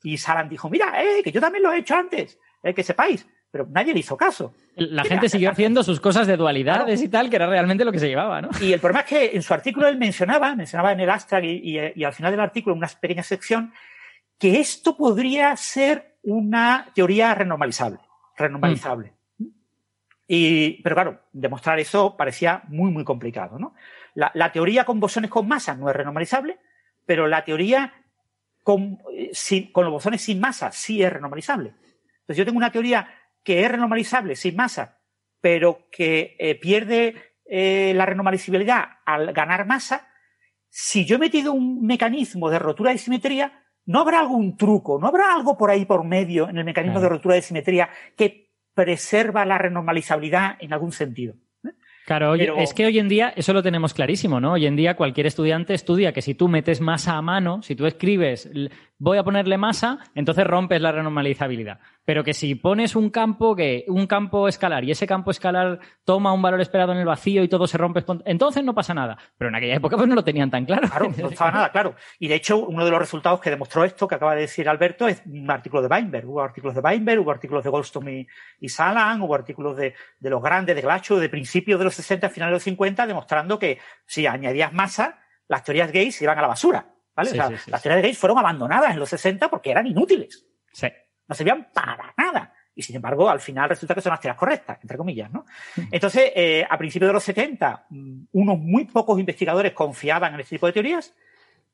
y 0.03 0.19
Salan 0.19 0.49
dijo, 0.49 0.69
mira, 0.69 1.03
eh, 1.03 1.23
que 1.23 1.33
yo 1.33 1.41
también 1.41 1.63
lo 1.63 1.73
he 1.73 1.79
hecho 1.79 1.97
antes, 1.97 2.39
que 2.63 2.83
sepáis. 2.83 3.27
Pero 3.51 3.69
nadie 3.71 3.95
le 3.95 4.01
hizo 4.01 4.17
caso. 4.17 4.53
La 4.75 5.05
gente 5.05 5.29
siguió 5.29 5.49
haciendo 5.49 5.85
sus 5.85 6.01
cosas 6.01 6.27
de 6.27 6.37
dualidades 6.37 7.01
y 7.01 7.09
tal, 7.09 7.31
que 7.31 7.37
era 7.37 7.47
realmente 7.47 7.85
lo 7.85 7.93
que 7.93 8.01
se 8.01 8.09
llevaba, 8.09 8.43
¿no? 8.43 8.51
Y 8.61 8.73
el 8.73 8.81
problema 8.81 9.03
es 9.03 9.07
que 9.07 9.37
en 9.37 9.43
su 9.43 9.55
artículo 9.55 9.87
él 9.87 9.97
mencionaba, 9.97 10.57
mencionaba 10.57 10.91
en 10.91 10.99
el 10.99 11.11
y, 11.45 11.79
y 11.95 12.05
al 12.05 12.13
final 12.13 12.33
del 12.33 12.41
artículo, 12.41 12.75
en 12.75 12.79
una 12.79 12.89
pequeña 12.89 13.23
sección, 13.23 13.73
que 14.41 14.59
esto 14.59 14.97
podría 14.97 15.57
ser 15.57 16.17
una 16.23 16.91
teoría 16.95 17.33
renormalizable. 17.33 18.01
Renormalizable. 18.37 19.14
Y, 20.27 20.83
pero 20.83 20.97
claro, 20.97 21.21
demostrar 21.33 21.79
eso 21.79 22.17
parecía 22.17 22.63
muy, 22.69 22.91
muy 22.91 23.05
complicado. 23.05 23.59
¿no? 23.59 23.75
La, 24.15 24.31
la, 24.35 24.53
teoría 24.53 24.85
con 24.85 25.01
bosones 25.01 25.31
con 25.31 25.47
masa 25.47 25.75
no 25.75 25.91
es 25.91 25.97
renormalizable, 25.97 26.59
pero 27.05 27.27
la 27.27 27.45
teoría 27.45 27.93
con, 28.63 28.99
con 29.73 29.85
los 29.85 29.93
bosones 29.93 30.23
sin 30.23 30.41
masa 30.41 30.73
sí 30.73 31.03
es 31.03 31.13
renormalizable. 31.13 31.75
Entonces 32.21 32.37
yo 32.39 32.45
tengo 32.45 32.57
una 32.57 32.73
teoría 32.73 33.09
que 33.43 33.63
es 33.63 33.71
renormalizable 33.71 34.35
sin 34.35 34.57
masa, 34.57 35.01
pero 35.41 35.89
que 35.93 36.37
eh, 36.39 36.55
pierde 36.55 37.35
eh, 37.45 37.93
la 37.95 38.07
renormalizabilidad 38.07 38.85
al 39.05 39.35
ganar 39.35 39.67
masa, 39.67 40.09
si 40.71 41.05
yo 41.05 41.17
he 41.17 41.19
metido 41.19 41.53
un 41.53 41.87
mecanismo 41.87 42.49
de 42.51 42.59
rotura 42.59 42.91
de 42.91 42.99
simetría, 42.99 43.63
¿no 43.85 44.01
habrá 44.01 44.21
algún 44.21 44.57
truco, 44.57 44.99
no 44.99 45.07
habrá 45.07 45.35
algo 45.35 45.57
por 45.59 45.71
ahí 45.71 45.85
por 45.85 46.03
medio 46.05 46.49
en 46.49 46.57
el 46.57 46.65
mecanismo 46.65 47.01
de 47.01 47.09
rotura 47.11 47.35
de 47.35 47.43
simetría 47.43 47.91
que 48.17 48.44
preserva 48.75 49.45
la 49.45 49.59
renormalizabilidad 49.59 50.57
en 50.61 50.73
algún 50.73 50.93
sentido? 50.93 51.35
Claro, 52.05 52.33
oye, 52.33 52.53
es 52.59 52.75
que 52.75 52.85
hoy 52.85 52.99
en 52.99 53.09
día 53.09 53.33
eso 53.35 53.55
lo 53.55 53.63
tenemos 53.63 53.95
clarísimo, 53.95 54.39
¿no? 54.39 54.53
Hoy 54.53 54.67
en 54.67 54.77
día 54.77 54.95
cualquier 54.95 55.27
estudiante 55.27 55.73
estudia 55.73 56.13
que 56.13 56.21
si 56.21 56.35
tú 56.35 56.49
metes 56.49 56.83
masa 56.83 57.17
a 57.17 57.23
mano, 57.23 57.63
si 57.63 57.75
tú 57.75 57.87
escribes 57.87 58.51
voy 59.05 59.19
a 59.19 59.23
ponerle 59.23 59.59
masa, 59.59 59.99
entonces 60.15 60.47
rompes 60.47 60.81
la 60.81 60.91
renormalizabilidad. 60.91 61.79
Pero 62.07 62.25
que 62.25 62.33
si 62.33 62.55
pones 62.55 62.97
un 62.97 63.11
campo 63.11 63.55
que 63.55 63.85
un 63.89 64.07
campo 64.07 64.49
escalar 64.49 64.83
y 64.85 64.91
ese 64.91 65.07
campo 65.07 65.31
escalar 65.31 65.79
toma 66.05 66.33
un 66.33 66.41
valor 66.41 66.61
esperado 66.63 66.93
en 66.93 66.99
el 66.99 67.05
vacío 67.05 67.43
y 67.43 67.49
todo 67.49 67.67
se 67.67 67.77
rompe, 67.77 68.03
entonces 68.25 68.65
no 68.65 68.75
pasa 68.75 68.95
nada. 68.95 69.19
Pero 69.37 69.51
en 69.51 69.57
aquella 69.57 69.75
época 69.75 69.99
pues 69.99 70.09
no 70.09 70.15
lo 70.15 70.25
tenían 70.25 70.51
tan 70.51 70.65
claro. 70.65 70.89
Claro, 70.89 71.13
no 71.19 71.29
estaba 71.29 71.51
nada 71.51 71.71
claro. 71.71 71.97
Y 72.19 72.29
de 72.29 72.35
hecho, 72.37 72.59
uno 72.59 72.83
de 72.83 72.91
los 72.91 72.99
resultados 72.99 73.41
que 73.41 73.51
demostró 73.51 73.85
esto 73.85 74.09
que 74.09 74.15
acaba 74.15 74.35
de 74.35 74.43
decir 74.43 74.67
Alberto 74.71 75.07
es 75.07 75.23
un 75.27 75.51
artículo 75.51 75.83
de 75.83 75.89
Weinberg. 75.89 76.27
Hubo 76.27 76.43
artículos 76.43 76.75
de 76.75 76.81
Weinberg, 76.81 77.21
hubo 77.21 77.31
artículos 77.31 77.63
de 77.63 77.71
Goldstone 77.71 78.27
y, 78.59 78.69
Salan, 78.71 79.21
hubo 79.21 79.35
artículos 79.35 79.77
de, 79.77 79.95
los 80.21 80.43
grandes, 80.43 80.75
de 80.75 80.81
Glacho, 80.81 81.19
de 81.19 81.29
principios 81.29 81.79
de 81.79 81.85
los 81.85 81.95
60, 81.95 82.31
finales 82.31 82.53
de 82.53 82.57
los 82.57 82.63
50, 82.63 83.07
demostrando 83.07 83.59
que 83.59 83.79
si 84.07 84.27
añadías 84.27 84.73
masa, 84.73 85.19
las 85.47 85.63
teorías 85.63 85.93
gays 85.93 86.17
se 86.17 86.25
iban 86.25 86.39
a 86.39 86.43
la 86.43 86.49
basura. 86.49 86.94
¿Vale? 87.15 87.31
Las 87.67 87.83
teorías 87.83 88.03
gays 88.03 88.19
fueron 88.19 88.39
abandonadas 88.39 88.93
en 88.93 88.99
los 88.99 89.09
60 89.09 89.49
porque 89.49 89.71
eran 89.71 89.87
inútiles. 89.87 90.47
Sí 90.73 90.89
no 91.27 91.35
servían 91.35 91.69
para 91.73 92.15
nada. 92.17 92.53
Y 92.77 92.83
sin 92.83 92.97
embargo, 92.97 93.29
al 93.31 93.41
final 93.41 93.69
resulta 93.69 93.95
que 93.95 94.01
son 94.01 94.11
las 94.11 94.21
teorías 94.21 94.39
correctas, 94.39 94.79
entre 94.83 94.97
comillas, 94.97 95.31
¿no? 95.31 95.47
Entonces, 95.93 96.33
eh, 96.35 96.67
a 96.69 96.77
principios 96.77 97.09
de 97.09 97.13
los 97.13 97.23
70, 97.23 97.87
mm, 97.89 98.23
unos 98.33 98.59
muy 98.59 98.87
pocos 98.87 99.19
investigadores 99.19 99.73
confiaban 99.73 100.35
en 100.35 100.41
este 100.41 100.57
tipo 100.57 100.67
de 100.67 100.73
teorías 100.73 101.15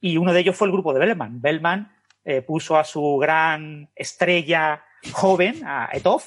y 0.00 0.18
uno 0.18 0.32
de 0.32 0.40
ellos 0.40 0.56
fue 0.56 0.66
el 0.66 0.72
grupo 0.72 0.92
de 0.92 1.00
Bellman. 1.00 1.40
Bellman 1.40 1.92
eh, 2.24 2.42
puso 2.42 2.76
a 2.76 2.84
su 2.84 3.16
gran 3.16 3.88
estrella 3.96 4.84
joven, 5.12 5.62
a 5.64 5.88
Etov, 5.92 6.22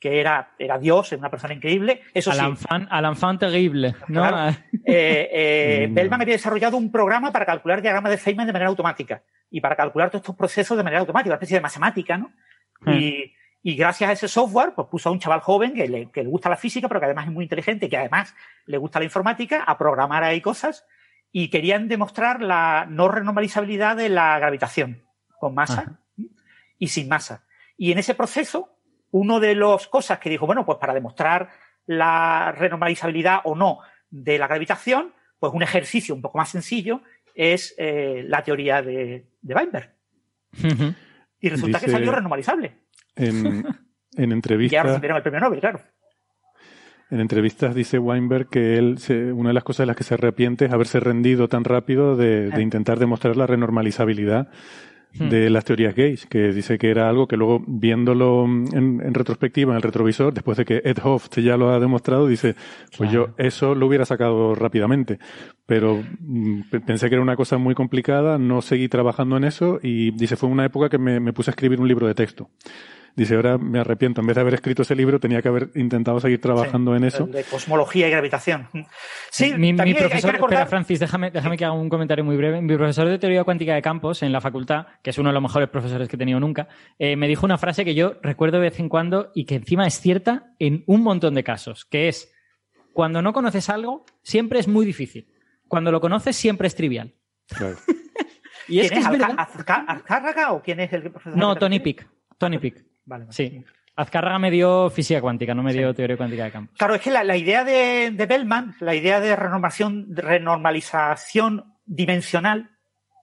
que 0.00 0.20
era, 0.20 0.52
era 0.58 0.78
Dios, 0.78 1.12
era 1.12 1.20
una 1.20 1.30
persona 1.30 1.54
increíble. 1.54 2.02
Eso 2.14 2.30
al 2.30 2.56
sí. 2.56 2.66
al 2.68 3.04
enfant 3.04 3.40
terrible, 3.40 3.94
¿no? 4.08 4.24
Eh, 4.90 5.86
mm. 5.88 5.94
Bellman 5.94 6.22
había 6.22 6.34
desarrollado 6.34 6.78
un 6.78 6.90
programa 6.90 7.30
para 7.30 7.44
calcular 7.44 7.82
diagramas 7.82 8.10
de 8.10 8.16
Feynman 8.16 8.46
de 8.46 8.54
manera 8.54 8.70
automática 8.70 9.22
y 9.50 9.60
para 9.60 9.76
calcular 9.76 10.10
todos 10.10 10.22
estos 10.22 10.36
procesos 10.36 10.76
de 10.76 10.82
manera 10.82 11.00
automática, 11.00 11.30
una 11.30 11.36
especie 11.36 11.56
de 11.56 11.62
matemática, 11.62 12.16
¿no? 12.16 12.32
Hmm. 12.80 12.90
Y, 12.90 13.34
gracias 13.76 14.08
a 14.08 14.12
ese 14.14 14.28
software, 14.28 14.72
pues 14.74 14.88
puso 14.88 15.10
a 15.10 15.12
un 15.12 15.18
chaval 15.18 15.40
joven 15.40 15.74
que 15.74 15.86
le, 15.88 16.24
gusta 16.24 16.48
la 16.48 16.56
física, 16.56 16.88
pero 16.88 17.00
que 17.00 17.06
además 17.06 17.26
es 17.26 17.32
muy 17.32 17.44
inteligente, 17.44 17.86
y 17.86 17.88
que 17.90 17.98
además 17.98 18.34
le 18.64 18.78
gusta 18.78 18.98
la 18.98 19.04
informática, 19.04 19.62
a 19.62 19.76
programar 19.76 20.24
ahí 20.24 20.40
cosas, 20.40 20.86
y 21.32 21.50
querían 21.50 21.86
demostrar 21.86 22.40
la 22.40 22.86
no 22.88 23.08
renormalizabilidad 23.08 23.96
de 23.96 24.08
la 24.08 24.38
gravitación, 24.38 25.02
con 25.38 25.54
masa 25.54 26.00
y 26.78 26.88
sin 26.88 27.08
masa. 27.08 27.44
Y 27.76 27.92
en 27.92 27.98
ese 27.98 28.14
proceso, 28.14 28.77
uno 29.10 29.40
de 29.40 29.54
las 29.54 29.86
cosas 29.88 30.18
que 30.18 30.30
dijo, 30.30 30.46
bueno, 30.46 30.64
pues 30.64 30.78
para 30.78 30.94
demostrar 30.94 31.48
la 31.86 32.52
renormalizabilidad 32.52 33.40
o 33.44 33.54
no 33.54 33.78
de 34.10 34.38
la 34.38 34.46
gravitación, 34.46 35.12
pues 35.38 35.52
un 35.54 35.62
ejercicio 35.62 36.14
un 36.14 36.22
poco 36.22 36.38
más 36.38 36.50
sencillo 36.50 37.02
es 37.34 37.74
eh, 37.78 38.24
la 38.26 38.42
teoría 38.42 38.82
de, 38.82 39.26
Weinberg. 39.42 39.94
Y 41.40 41.48
resulta 41.48 41.78
que 41.78 41.88
salió 41.88 42.10
renormalizable. 42.10 42.78
En, 43.14 43.64
en 44.16 44.32
entrevistas. 44.32 44.72
ya 44.72 44.82
recibieron 44.82 45.16
el 45.16 45.22
premio 45.22 45.40
Nobel, 45.40 45.60
claro. 45.60 45.80
En 47.10 47.20
entrevistas 47.20 47.74
dice 47.74 47.98
Weinberg 47.98 48.50
que 48.50 48.76
él, 48.76 48.98
una 49.34 49.50
de 49.50 49.54
las 49.54 49.64
cosas 49.64 49.84
de 49.84 49.86
las 49.86 49.96
que 49.96 50.04
se 50.04 50.14
arrepiente 50.14 50.66
es 50.66 50.72
haberse 50.72 51.00
rendido 51.00 51.48
tan 51.48 51.64
rápido 51.64 52.16
de, 52.16 52.50
de 52.50 52.56
ah. 52.56 52.60
intentar 52.60 52.98
demostrar 52.98 53.36
la 53.36 53.46
renormalizabilidad. 53.46 54.50
De 55.14 55.50
las 55.50 55.64
teorías 55.64 55.94
gays, 55.94 56.26
que 56.26 56.52
dice 56.52 56.78
que 56.78 56.90
era 56.90 57.08
algo 57.08 57.26
que 57.26 57.36
luego 57.36 57.62
viéndolo 57.66 58.44
en, 58.44 59.14
retrospectiva 59.14 59.72
en 59.72 59.76
el 59.76 59.82
retrovisor, 59.82 60.32
después 60.32 60.58
de 60.58 60.64
que 60.64 60.82
Ed 60.84 60.98
Hoft 61.02 61.38
ya 61.38 61.56
lo 61.56 61.70
ha 61.70 61.80
demostrado, 61.80 62.26
dice, 62.28 62.54
pues 62.96 63.10
yo 63.10 63.30
eso 63.36 63.74
lo 63.74 63.86
hubiera 63.86 64.04
sacado 64.04 64.54
rápidamente, 64.54 65.18
pero 65.66 66.02
mm, 66.20 66.60
pensé 66.86 67.08
que 67.08 67.16
era 67.16 67.22
una 67.22 67.36
cosa 67.36 67.58
muy 67.58 67.74
complicada, 67.74 68.38
no 68.38 68.62
seguí 68.62 68.88
trabajando 68.88 69.36
en 69.36 69.44
eso 69.44 69.80
y 69.82 70.12
dice, 70.12 70.36
fue 70.36 70.48
una 70.48 70.64
época 70.64 70.88
que 70.88 70.98
me 70.98 71.32
puse 71.32 71.50
a 71.50 71.52
escribir 71.52 71.80
un 71.80 71.88
libro 71.88 72.06
de 72.06 72.14
texto. 72.14 72.50
Dice, 73.18 73.34
ahora 73.34 73.58
me 73.58 73.80
arrepiento, 73.80 74.20
en 74.20 74.28
vez 74.28 74.36
de 74.36 74.42
haber 74.42 74.54
escrito 74.54 74.82
ese 74.82 74.94
libro, 74.94 75.18
tenía 75.18 75.42
que 75.42 75.48
haber 75.48 75.70
intentado 75.74 76.20
seguir 76.20 76.40
trabajando 76.40 76.94
en 76.94 77.02
eso. 77.02 77.26
De 77.26 77.42
cosmología 77.42 78.06
y 78.06 78.12
gravitación. 78.12 78.68
Sí, 79.28 79.54
mi, 79.54 79.74
profesor, 79.74 80.36
espera, 80.36 80.66
Francis, 80.66 81.00
déjame, 81.00 81.32
déjame 81.32 81.56
que 81.56 81.64
haga 81.64 81.74
un 81.74 81.88
comentario 81.88 82.24
muy 82.24 82.36
breve. 82.36 82.62
Mi 82.62 82.76
profesor 82.76 83.08
de 83.08 83.18
teoría 83.18 83.42
cuántica 83.42 83.74
de 83.74 83.82
campos 83.82 84.22
en 84.22 84.30
la 84.30 84.40
facultad, 84.40 84.86
que 85.02 85.10
es 85.10 85.18
uno 85.18 85.30
de 85.30 85.32
los 85.32 85.42
mejores 85.42 85.68
profesores 85.68 86.08
que 86.08 86.14
he 86.14 86.18
tenido 86.18 86.38
nunca, 86.38 86.68
eh, 86.96 87.16
me 87.16 87.26
dijo 87.26 87.44
una 87.44 87.58
frase 87.58 87.84
que 87.84 87.96
yo 87.96 88.18
recuerdo 88.22 88.58
de 88.58 88.70
vez 88.70 88.78
en 88.78 88.88
cuando 88.88 89.32
y 89.34 89.46
que 89.46 89.56
encima 89.56 89.84
es 89.84 90.00
cierta 90.00 90.52
en 90.60 90.84
un 90.86 91.02
montón 91.02 91.34
de 91.34 91.42
casos, 91.42 91.86
que 91.86 92.06
es, 92.06 92.32
cuando 92.92 93.20
no 93.20 93.32
conoces 93.32 93.68
algo, 93.68 94.06
siempre 94.22 94.60
es 94.60 94.68
muy 94.68 94.86
difícil. 94.86 95.26
Cuando 95.66 95.90
lo 95.90 96.00
conoces, 96.00 96.36
siempre 96.36 96.68
es 96.68 96.76
trivial. 96.76 97.16
Claro. 97.48 97.78
y 98.68 98.78
es 98.78 98.92
que 98.92 99.00
es 99.00 99.06
¿Azcárraga 99.06 100.52
o 100.52 100.62
quién 100.62 100.78
es 100.78 100.92
el 100.92 101.10
profesor? 101.10 101.36
No, 101.36 101.56
Tony 101.56 101.80
Pick. 101.80 102.06
Tony 102.38 102.58
Pick. 102.58 102.87
Vale, 103.08 103.26
Sí. 103.30 103.64
Azcárraga 103.96 104.38
me 104.38 104.52
dio 104.52 104.90
física 104.90 105.20
cuántica, 105.20 105.54
no 105.54 105.62
me 105.64 105.72
dio 105.72 105.92
teoría 105.92 106.16
cuántica 106.16 106.44
de 106.44 106.52
campos. 106.52 106.76
Claro, 106.78 106.94
es 106.94 107.00
que 107.00 107.10
la, 107.10 107.36
idea 107.36 107.64
de, 107.64 108.12
Bellman, 108.28 108.76
la 108.78 108.94
idea 108.94 109.18
de 109.18 109.34
renormación, 109.34 110.06
renormalización 110.14 111.74
dimensional, 111.84 112.70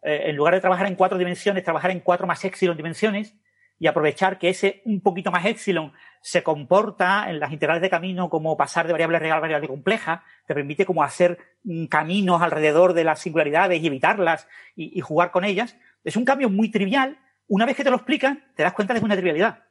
eh, 0.04 0.24
en 0.26 0.36
lugar 0.36 0.54
de 0.54 0.60
trabajar 0.60 0.88
en 0.88 0.96
cuatro 0.96 1.18
dimensiones, 1.18 1.64
trabajar 1.64 1.92
en 1.92 2.02
cuatro 2.02 2.28
más 2.28 2.44
epsilon 2.44 2.76
dimensiones 2.76 3.36
y 3.80 3.88
aprovechar 3.88 4.38
que 4.38 4.50
ese 4.50 4.82
un 4.84 5.00
poquito 5.00 5.32
más 5.32 5.46
epsilon 5.46 5.94
se 6.20 6.44
comporta 6.44 7.30
en 7.30 7.40
las 7.40 7.54
integrales 7.54 7.82
de 7.82 7.90
camino 7.90 8.30
como 8.30 8.58
pasar 8.58 8.86
de 8.86 8.92
variable 8.92 9.20
real 9.20 9.38
a 9.38 9.42
variable 9.42 9.70
compleja, 9.70 10.26
te 10.46 10.54
permite 10.54 10.86
como 10.86 11.04
hacer 11.04 11.38
mm, 11.64 11.86
caminos 11.86 12.42
alrededor 12.42 12.92
de 12.92 13.06
las 13.06 13.20
singularidades 13.20 13.82
y 13.82 13.88
evitarlas 13.88 14.46
y, 14.76 14.98
y 14.98 15.00
jugar 15.00 15.32
con 15.32 15.46
ellas. 15.46 15.78
Es 16.04 16.18
un 16.18 16.26
cambio 16.26 16.50
muy 16.50 16.70
trivial. 16.70 17.18
Una 17.48 17.66
vez 17.66 17.78
que 17.78 17.86
te 17.86 17.92
lo 17.92 17.96
explican, 17.96 18.44
te 18.56 18.64
das 18.64 18.74
cuenta 18.74 18.94
de 18.94 19.00
que 19.00 19.04
es 19.04 19.06
una 19.06 19.16
trivialidad. 19.16 19.65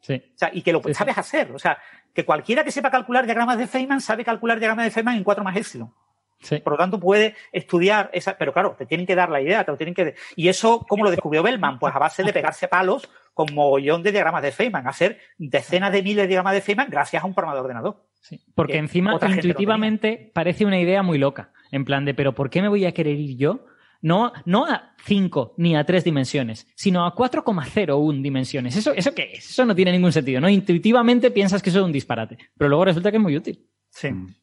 Sí. 0.00 0.22
O 0.34 0.38
sea, 0.38 0.50
y 0.52 0.62
que 0.62 0.72
lo 0.72 0.82
sabes 0.92 1.18
hacer. 1.18 1.52
O 1.52 1.58
sea, 1.58 1.78
que 2.12 2.24
cualquiera 2.24 2.64
que 2.64 2.70
sepa 2.70 2.90
calcular 2.90 3.24
diagramas 3.24 3.58
de 3.58 3.66
Feynman 3.66 4.00
sabe 4.00 4.24
calcular 4.24 4.58
diagramas 4.58 4.86
de 4.86 4.90
Feynman 4.90 5.16
en 5.16 5.24
4 5.24 5.44
más 5.44 5.56
epsilon. 5.56 5.92
Sí. 6.40 6.56
Por 6.58 6.72
lo 6.72 6.78
tanto, 6.78 6.98
puede 6.98 7.34
estudiar 7.52 8.10
esa, 8.14 8.38
pero 8.38 8.54
claro, 8.54 8.74
te 8.78 8.86
tienen 8.86 9.06
que 9.06 9.14
dar 9.14 9.28
la 9.28 9.42
idea, 9.42 9.62
te 9.64 9.72
lo 9.72 9.76
tienen 9.76 9.94
que. 9.94 10.14
Y 10.36 10.48
eso, 10.48 10.86
¿cómo 10.88 11.04
lo 11.04 11.10
descubrió 11.10 11.42
Bellman? 11.42 11.78
Pues 11.78 11.94
a 11.94 11.98
base 11.98 12.22
de 12.22 12.32
pegarse 12.32 12.66
palos 12.66 13.10
con 13.34 13.54
mogollón 13.54 14.02
de 14.02 14.10
diagramas 14.10 14.42
de 14.42 14.50
Feynman, 14.50 14.86
hacer 14.86 15.20
decenas 15.36 15.92
de 15.92 16.02
miles 16.02 16.24
de 16.24 16.28
diagramas 16.28 16.54
de 16.54 16.62
Feynman 16.62 16.88
gracias 16.88 17.22
a 17.22 17.26
un 17.26 17.34
programador 17.34 17.62
de 17.62 17.66
ordenador. 17.66 18.06
Sí. 18.22 18.40
Porque 18.54 18.78
encima, 18.78 19.18
intuitivamente, 19.28 20.30
parece 20.34 20.64
una 20.64 20.78
idea 20.78 21.02
muy 21.02 21.18
loca. 21.18 21.52
En 21.72 21.84
plan 21.84 22.04
de, 22.04 22.14
pero 22.14 22.34
¿por 22.34 22.50
qué 22.50 22.62
me 22.62 22.68
voy 22.68 22.86
a 22.86 22.92
querer 22.92 23.16
ir 23.16 23.36
yo 23.36 23.66
no, 24.02 24.32
no 24.44 24.66
a 24.66 24.94
5 25.04 25.54
ni 25.58 25.76
a 25.76 25.84
3 25.84 26.04
dimensiones, 26.04 26.66
sino 26.74 27.04
a 27.04 27.14
4,01 27.14 28.22
dimensiones. 28.22 28.76
¿Eso, 28.76 28.92
¿Eso 28.94 29.14
qué 29.14 29.32
es? 29.34 29.50
Eso 29.50 29.64
no 29.64 29.74
tiene 29.74 29.92
ningún 29.92 30.12
sentido, 30.12 30.40
¿no? 30.40 30.48
Intuitivamente 30.48 31.30
piensas 31.30 31.62
que 31.62 31.70
eso 31.70 31.80
es 31.80 31.84
un 31.84 31.92
disparate, 31.92 32.38
pero 32.56 32.68
luego 32.68 32.84
resulta 32.86 33.10
que 33.10 33.18
es 33.18 33.22
muy 33.22 33.36
útil. 33.36 33.66
Sí. 33.90 34.10
Mm. 34.10 34.34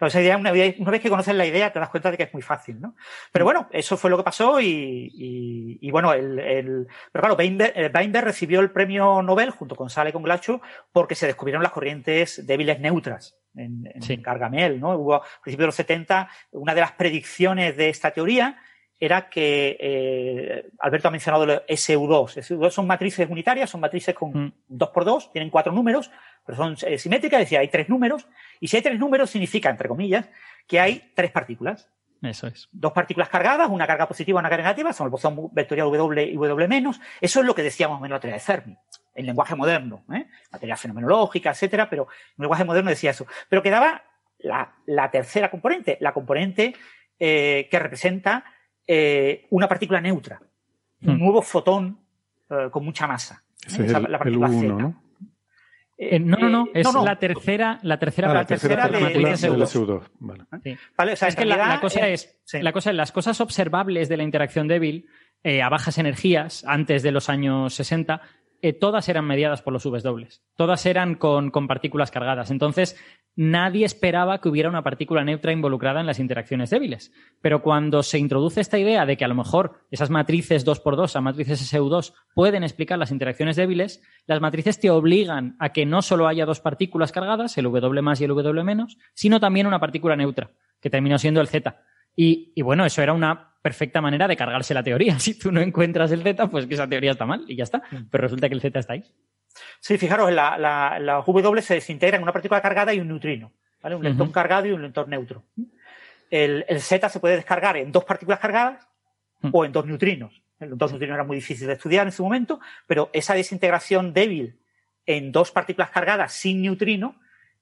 esa 0.00 0.20
idea, 0.20 0.36
una, 0.36 0.52
vez, 0.52 0.76
que 1.02 1.08
conoces 1.08 1.34
la 1.34 1.46
idea, 1.46 1.72
te 1.72 1.78
das 1.78 1.88
cuenta 1.88 2.10
de 2.10 2.16
que 2.16 2.24
es 2.24 2.32
muy 2.32 2.42
fácil, 2.42 2.80
¿no? 2.80 2.94
Pero 3.32 3.44
bueno, 3.44 3.68
eso 3.72 3.96
fue 3.96 4.10
lo 4.10 4.16
que 4.16 4.22
pasó 4.22 4.60
y, 4.60 5.10
y, 5.80 5.90
bueno, 5.90 6.12
el, 6.12 6.38
el, 6.38 6.86
pero 7.12 7.22
claro, 7.22 7.36
Weinberg, 7.36 7.92
Weinberg, 7.94 8.24
recibió 8.24 8.60
el 8.60 8.70
premio 8.70 9.22
Nobel 9.22 9.50
junto 9.50 9.74
con 9.74 9.90
Sale 9.90 10.10
y 10.10 10.12
con 10.12 10.22
Glacho 10.22 10.60
porque 10.92 11.14
se 11.14 11.26
descubrieron 11.26 11.62
las 11.62 11.72
corrientes 11.72 12.46
débiles 12.46 12.80
neutras 12.80 13.36
en, 13.54 13.84
en 13.94 14.22
Gargamel, 14.22 14.80
¿no? 14.80 14.96
Hubo 14.96 15.14
a 15.14 15.22
principios 15.42 15.64
de 15.64 15.66
los 15.66 15.74
70 15.74 16.28
una 16.52 16.74
de 16.74 16.80
las 16.80 16.92
predicciones 16.92 17.76
de 17.76 17.88
esta 17.88 18.10
teoría 18.10 18.58
era 18.98 19.28
que 19.28 19.76
eh, 19.78 20.70
Alberto 20.78 21.08
ha 21.08 21.10
mencionado 21.10 21.44
el 21.44 21.50
SU2. 21.66 22.38
SU2 22.38 22.70
son 22.70 22.86
matrices 22.86 23.28
unitarias, 23.28 23.68
son 23.68 23.80
matrices 23.80 24.14
con 24.14 24.30
mm. 24.30 24.52
dos 24.68 24.88
por 24.90 25.04
dos, 25.04 25.30
tienen 25.32 25.50
cuatro 25.50 25.72
números, 25.72 26.10
pero 26.44 26.56
son 26.56 26.76
eh, 26.86 26.98
simétricas, 26.98 27.40
es 27.40 27.46
decir, 27.46 27.58
hay 27.58 27.68
tres 27.68 27.88
números. 27.88 28.26
Y 28.60 28.68
si 28.68 28.76
hay 28.76 28.82
tres 28.82 28.98
números, 28.98 29.30
significa, 29.30 29.68
entre 29.68 29.88
comillas, 29.88 30.28
que 30.66 30.80
hay 30.80 31.12
tres 31.14 31.30
partículas. 31.30 31.90
Eso 32.22 32.46
es. 32.46 32.68
Dos 32.72 32.92
partículas 32.92 33.28
cargadas, 33.28 33.68
una 33.68 33.86
carga 33.86 34.08
positiva 34.08 34.38
y 34.38 34.40
una 34.40 34.48
carga 34.48 34.64
negativa, 34.64 34.92
son 34.94 35.06
el 35.06 35.10
bosón 35.10 35.50
vectorial 35.52 35.88
W 35.90 36.22
y 36.24 36.34
W 36.34 36.68
menos. 36.68 36.98
Eso 37.20 37.40
es 37.40 37.46
lo 37.46 37.54
que 37.54 37.62
decíamos 37.62 38.02
en 38.02 38.10
la 38.10 38.18
teoría 38.18 38.36
de 38.36 38.40
Fermi, 38.40 38.76
en 39.14 39.26
lenguaje 39.26 39.54
moderno, 39.54 40.04
¿eh? 40.12 40.26
materia 40.50 40.76
fenomenológica, 40.76 41.50
etcétera, 41.50 41.90
pero 41.90 42.08
en 42.38 42.42
lenguaje 42.42 42.64
moderno 42.64 42.88
decía 42.88 43.10
eso. 43.10 43.26
Pero 43.50 43.62
quedaba 43.62 44.02
la, 44.38 44.74
la 44.86 45.10
tercera 45.10 45.50
componente, 45.50 45.98
la 46.00 46.14
componente 46.14 46.74
eh, 47.18 47.68
que 47.70 47.78
representa 47.78 48.44
eh, 48.86 49.46
una 49.50 49.68
partícula 49.68 50.00
neutra. 50.00 50.40
un 51.02 51.14
hmm. 51.14 51.18
nuevo 51.18 51.42
fotón 51.42 51.98
eh, 52.50 52.68
con 52.70 52.84
mucha 52.84 53.06
masa. 53.06 53.42
¿eh? 53.66 53.84
es 53.84 53.92
la, 53.92 54.18
partícula 54.18 54.48
Z. 54.48 54.66
¿no? 54.66 55.02
Eh, 55.98 56.18
no, 56.18 56.36
no, 56.36 56.48
no, 56.48 56.68
es 56.74 56.94
la 56.94 57.18
tercera, 57.18 57.78
la 57.82 57.98
tercera, 57.98 58.30
ah, 58.30 58.34
la 58.34 58.44
tercera, 58.44 58.88
de, 58.88 58.98
SU2. 58.98 60.02
Vale. 60.18 60.44
vale 60.96 61.12
o 61.12 61.16
sea, 61.16 61.28
es 61.28 61.36
que 61.36 61.46
la, 61.46 61.80
cosa 61.80 62.08
es, 62.08 62.38
la 62.52 62.72
cosa 62.72 62.90
es, 62.90 62.96
las 62.96 63.12
cosas 63.12 63.40
observables 63.40 64.08
de 64.10 64.18
la 64.18 64.22
interacción 64.22 64.68
débil 64.68 65.08
a 65.62 65.68
bajas 65.68 65.96
energías 65.96 66.64
antes 66.66 67.02
de 67.02 67.12
los 67.12 67.30
años 67.30 67.72
60 67.74 68.20
eh, 68.62 68.72
todas 68.72 69.08
eran 69.08 69.26
mediadas 69.26 69.62
por 69.62 69.72
los 69.72 69.84
Vs 69.84 70.02
dobles. 70.02 70.42
Todas 70.56 70.86
eran 70.86 71.14
con, 71.14 71.50
partículas 71.50 72.10
cargadas. 72.10 72.50
Entonces, 72.50 72.96
nadie 73.34 73.84
esperaba 73.84 74.40
que 74.40 74.48
hubiera 74.48 74.68
una 74.68 74.82
partícula 74.82 75.24
neutra 75.24 75.52
involucrada 75.52 76.00
en 76.00 76.06
las 76.06 76.18
interacciones 76.18 76.70
débiles. 76.70 77.12
Pero 77.40 77.62
cuando 77.62 78.02
se 78.02 78.18
introduce 78.18 78.60
esta 78.60 78.78
idea 78.78 79.06
de 79.06 79.16
que 79.16 79.24
a 79.24 79.28
lo 79.28 79.34
mejor 79.34 79.80
esas 79.90 80.10
matrices 80.10 80.66
2x2, 80.66 81.04
esas 81.04 81.22
matrices 81.22 81.72
SU2, 81.72 82.14
pueden 82.34 82.62
explicar 82.62 82.98
las 82.98 83.10
interacciones 83.10 83.56
débiles, 83.56 84.02
las 84.26 84.40
matrices 84.40 84.80
te 84.80 84.90
obligan 84.90 85.56
a 85.58 85.70
que 85.70 85.86
no 85.86 86.02
solo 86.02 86.26
haya 86.28 86.46
dos 86.46 86.60
partículas 86.60 87.12
cargadas, 87.12 87.56
el 87.58 87.64
W 87.64 88.02
más 88.02 88.20
y 88.20 88.24
el 88.24 88.30
W 88.30 88.64
menos, 88.64 88.96
sino 89.14 89.40
también 89.40 89.66
una 89.66 89.80
partícula 89.80 90.16
neutra, 90.16 90.50
que 90.80 90.90
terminó 90.90 91.18
siendo 91.18 91.40
el 91.40 91.48
Z. 91.48 91.82
y 92.16 92.62
bueno, 92.62 92.86
eso 92.86 93.02
era 93.02 93.12
una 93.12 93.55
perfecta 93.66 94.00
manera 94.00 94.28
de 94.28 94.36
cargarse 94.36 94.72
la 94.74 94.84
teoría. 94.84 95.18
Si 95.26 95.36
tú 95.36 95.50
no 95.50 95.60
encuentras 95.60 96.12
el 96.12 96.22
Z, 96.22 96.48
pues 96.48 96.66
que 96.66 96.74
esa 96.74 96.88
teoría 96.88 97.10
está 97.10 97.26
mal 97.26 97.44
y 97.48 97.56
ya 97.56 97.64
está. 97.64 97.78
Mm. 97.90 98.08
Pero 98.10 98.22
resulta 98.22 98.48
que 98.48 98.54
el 98.54 98.60
Z 98.60 98.78
está 98.78 98.92
ahí. 98.92 99.02
Sí, 99.80 99.98
fijaros, 99.98 100.30
la, 100.32 100.56
la, 100.56 101.24
W 101.26 101.62
se 101.62 101.74
desintegra 101.74 102.16
en 102.16 102.22
una 102.22 102.32
partícula 102.32 102.60
cargada 102.60 102.94
y 102.94 103.00
un 103.00 103.08
neutrino. 103.08 103.52
¿vale? 103.82 103.96
Un 103.96 104.04
leptón 104.04 104.30
cargado 104.30 104.66
y 104.66 104.70
un 104.70 104.82
leptón 104.82 105.10
neutro. 105.10 105.42
El, 106.30 106.64
Z 106.78 107.08
se 107.08 107.18
puede 107.18 107.34
descargar 107.34 107.76
en 107.76 107.90
dos 107.90 108.04
partículas 108.04 108.38
cargadas 108.38 108.86
mm. 109.40 109.50
o 109.52 109.64
en 109.64 109.72
dos 109.72 109.84
neutrinos. 109.84 110.42
Los 110.60 110.78
dos 110.78 110.92
neutrinos 110.92 111.14
era 111.16 111.24
muy 111.24 111.36
difícil 111.36 111.66
de 111.66 111.72
estudiar 111.72 112.06
en 112.06 112.12
su 112.12 112.22
momento, 112.22 112.60
pero 112.86 113.10
esa 113.12 113.34
desintegración 113.34 114.12
débil 114.12 114.60
en 115.06 115.32
dos 115.32 115.50
partículas 115.50 115.90
cargadas 115.90 116.32
sin 116.32 116.62
neutrino 116.62 117.16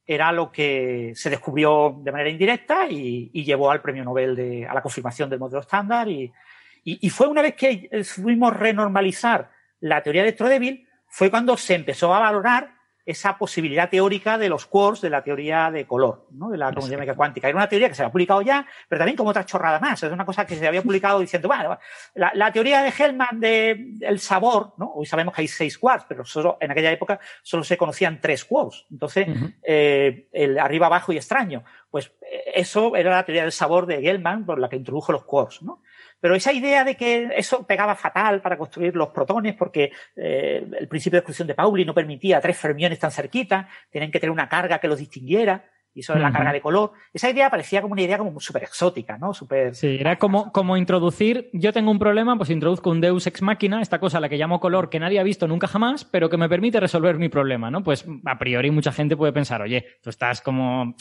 era 0.06 0.32
lo 0.32 0.52
que 0.52 1.12
se 1.14 1.30
descubrió 1.30 1.96
de 2.02 2.12
manera 2.12 2.30
indirecta 2.30 2.86
y, 2.88 3.30
llevó 3.44 3.70
al 3.70 3.80
premio 3.80 4.04
Nobel 4.04 4.36
de, 4.36 4.66
a 4.66 4.74
la 4.74 4.82
confirmación 4.82 5.30
del 5.30 5.38
modelo 5.38 5.60
estándar. 5.60 6.08
Y, 6.08 6.32
y, 6.84 7.10
fue 7.10 7.26
una 7.28 7.42
vez 7.42 7.54
que 7.54 7.88
fuimos 8.04 8.54
renormalizar 8.54 9.50
la 9.80 10.02
teoría 10.02 10.22
electrodébil, 10.22 10.86
fue 11.08 11.30
cuando 11.30 11.56
se 11.56 11.74
empezó 11.74 12.14
a 12.14 12.20
valorar 12.20 12.73
esa 13.06 13.36
posibilidad 13.36 13.90
teórica 13.90 14.38
de 14.38 14.48
los 14.48 14.66
quarks 14.66 15.02
de 15.02 15.10
la 15.10 15.22
teoría 15.22 15.70
de 15.70 15.86
color, 15.86 16.26
¿no? 16.30 16.50
de 16.50 16.56
la 16.56 16.70
mecánica 16.70 17.14
cuántica. 17.14 17.48
Era 17.48 17.56
una 17.56 17.68
teoría 17.68 17.88
que 17.88 17.94
se 17.94 18.02
había 18.02 18.12
publicado 18.12 18.40
ya, 18.42 18.66
pero 18.88 18.98
también 18.98 19.16
como 19.16 19.30
otra 19.30 19.44
chorrada 19.44 19.78
más. 19.78 20.02
Es 20.02 20.10
una 20.10 20.24
cosa 20.24 20.46
que 20.46 20.56
se 20.56 20.66
había 20.66 20.82
publicado 20.82 21.20
diciendo, 21.20 21.48
bueno, 21.48 21.78
la, 22.14 22.52
teoría 22.52 22.82
de 22.82 22.92
Hellman 22.96 23.40
del 23.40 24.18
sabor, 24.20 24.72
¿no? 24.78 24.92
hoy 24.94 25.06
sabemos 25.06 25.34
que 25.34 25.42
hay 25.42 25.48
seis 25.48 25.76
quarks, 25.78 26.06
pero 26.08 26.24
solo, 26.24 26.56
en 26.60 26.70
aquella 26.70 26.92
época 26.92 27.20
solo 27.42 27.62
se 27.62 27.76
conocían 27.76 28.20
tres 28.20 28.44
quarks. 28.44 28.86
Entonces, 28.90 29.28
eh, 29.62 30.28
el 30.32 30.58
arriba, 30.58 30.86
abajo 30.86 31.12
y 31.12 31.16
extraño. 31.16 31.64
Pues 31.90 32.12
eh, 32.22 32.52
eso 32.54 32.96
era 32.96 33.10
la 33.10 33.24
teoría 33.24 33.42
del 33.42 33.52
sabor 33.52 33.86
de 33.86 33.96
Hellman 33.96 34.46
por 34.46 34.58
la 34.58 34.68
que 34.68 34.76
introdujo 34.76 35.12
los 35.12 35.24
quarks. 35.24 35.62
¿no? 35.62 35.82
Pero 36.24 36.36
esa 36.36 36.54
idea 36.54 36.84
de 36.84 36.96
que 36.96 37.28
eso 37.36 37.66
pegaba 37.66 37.94
fatal 37.94 38.40
para 38.40 38.56
construir 38.56 38.96
los 38.96 39.08
protones 39.08 39.54
porque 39.56 39.92
eh, 40.16 40.66
el 40.80 40.88
principio 40.88 41.18
de 41.18 41.20
exclusión 41.20 41.46
de 41.46 41.52
Pauli 41.52 41.84
no 41.84 41.92
permitía 41.92 42.40
tres 42.40 42.56
fermiones 42.56 42.98
tan 42.98 43.10
cerquitas, 43.10 43.66
tienen 43.90 44.10
que 44.10 44.18
tener 44.18 44.30
una 44.30 44.48
carga 44.48 44.78
que 44.78 44.88
los 44.88 44.98
distinguiera, 44.98 45.66
y 45.92 46.00
eso 46.00 46.14
es 46.14 46.22
la 46.22 46.32
carga 46.32 46.54
de 46.54 46.62
color. 46.62 46.92
Esa 47.12 47.28
idea 47.28 47.50
parecía 47.50 47.82
como 47.82 47.92
una 47.92 48.00
idea 48.00 48.16
como 48.16 48.40
súper 48.40 48.62
exótica, 48.62 49.18
¿no? 49.18 49.34
Super... 49.34 49.74
Sí, 49.74 49.98
era 50.00 50.16
como, 50.16 50.50
como 50.50 50.78
introducir, 50.78 51.50
yo 51.52 51.74
tengo 51.74 51.90
un 51.90 51.98
problema, 51.98 52.38
pues 52.38 52.48
introduzco 52.48 52.88
un 52.88 53.02
Deus 53.02 53.26
Ex 53.26 53.42
Machina, 53.42 53.82
esta 53.82 54.00
cosa 54.00 54.16
a 54.16 54.22
la 54.22 54.30
que 54.30 54.38
llamo 54.38 54.60
color 54.60 54.88
que 54.88 55.00
nadie 55.00 55.20
ha 55.20 55.24
visto 55.24 55.46
nunca 55.46 55.66
jamás, 55.66 56.06
pero 56.06 56.30
que 56.30 56.38
me 56.38 56.48
permite 56.48 56.80
resolver 56.80 57.18
mi 57.18 57.28
problema, 57.28 57.70
¿no? 57.70 57.82
Pues 57.82 58.06
a 58.24 58.38
priori 58.38 58.70
mucha 58.70 58.92
gente 58.92 59.14
puede 59.14 59.34
pensar, 59.34 59.60
oye, 59.60 59.84
tú 60.02 60.08
estás 60.08 60.40
como 60.40 60.96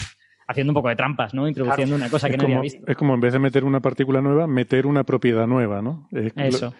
haciendo 0.47 0.71
un 0.71 0.75
poco 0.75 0.89
de 0.89 0.95
trampas, 0.95 1.33
¿no? 1.33 1.47
Introduciendo 1.47 1.95
una 1.95 2.09
cosa 2.09 2.29
que 2.29 2.37
no 2.37 2.43
había 2.45 2.61
visto. 2.61 2.83
Es 2.87 2.97
como 2.97 3.13
en 3.13 3.21
vez 3.21 3.33
de 3.33 3.39
meter 3.39 3.63
una 3.63 3.79
partícula 3.79 4.21
nueva, 4.21 4.47
meter 4.47 4.85
una 4.85 5.03
propiedad 5.03 5.47
nueva, 5.47 5.81
¿no? 5.81 6.07
Eso. 6.11 6.73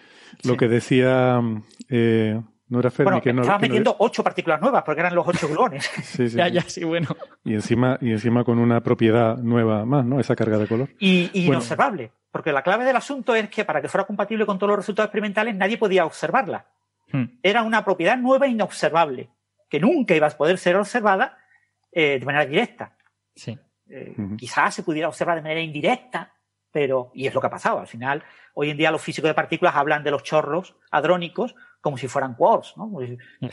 Lo, 0.43 0.57
que 0.57 0.67
decía... 0.67 1.41
Eh, 1.89 2.39
no 2.69 2.79
era 2.79 2.89
Fermi, 2.89 3.21
que 3.21 3.33
no, 3.33 3.41
estaba 3.41 3.59
metiendo 3.59 3.95
ocho 3.99 4.23
partículas 4.23 4.59
nuevas 4.59 4.81
porque 4.83 5.01
eran 5.01 5.13
los 5.13 5.27
ocho 5.27 5.47
gluones. 5.47 5.83
sí, 6.03 6.27
sí, 6.27 6.37
ya, 6.37 6.47
ya, 6.47 6.61
sí, 6.61 6.83
bueno. 6.83 7.09
Y 7.43 7.53
encima, 7.53 7.99
y 8.01 8.11
encima 8.11 8.43
con 8.43 8.57
una 8.57 8.81
propiedad 8.81 9.37
nueva 9.37 9.85
más, 9.85 10.03
¿no? 10.05 10.19
Esa 10.19 10.35
carga 10.35 10.57
de 10.57 10.65
color. 10.65 10.89
Y, 10.97 11.29
inobservable. 11.33 12.11
Porque 12.31 12.51
la 12.51 12.63
clave 12.63 12.83
del 12.83 12.95
asunto 12.95 13.35
es 13.35 13.47
que 13.49 13.63
para 13.63 13.79
que 13.79 13.89
fuera 13.89 14.07
compatible 14.07 14.47
con 14.47 14.57
todos 14.57 14.69
los 14.69 14.77
resultados 14.77 15.09
experimentales 15.09 15.55
nadie 15.55 15.77
podía 15.77 16.03
observarla. 16.03 16.65
Hmm. 17.11 17.25
Era 17.43 17.61
una 17.61 17.85
propiedad 17.85 18.17
nueva 18.17 18.47
e 18.47 18.49
inobservable, 18.49 19.29
que 19.69 19.79
nunca 19.79 20.15
iba 20.15 20.25
a 20.25 20.31
poder 20.31 20.57
ser 20.57 20.75
observada 20.75 21.37
eh, 21.91 22.17
de 22.19 22.25
manera 22.25 22.47
directa. 22.47 22.95
Sí. 23.35 23.57
Eh, 23.89 24.15
quizás 24.37 24.75
se 24.75 24.83
pudiera 24.83 25.07
observar 25.07 25.35
de 25.35 25.41
manera 25.41 25.61
indirecta, 25.61 26.33
pero, 26.71 27.11
y 27.13 27.27
es 27.27 27.33
lo 27.33 27.41
que 27.41 27.47
ha 27.47 27.51
pasado. 27.51 27.79
Al 27.79 27.87
final, 27.87 28.23
hoy 28.55 28.69
en 28.69 28.77
día 28.77 28.91
los 28.91 29.01
físicos 29.01 29.29
de 29.29 29.35
partículas 29.35 29.75
hablan 29.75 30.03
de 30.03 30.11
los 30.11 30.23
chorros 30.23 30.75
hadrónicos 30.91 31.55
como 31.83 31.97
si 31.97 32.07
fueran 32.07 32.35
quarks, 32.35 32.77
¿no? 32.77 32.89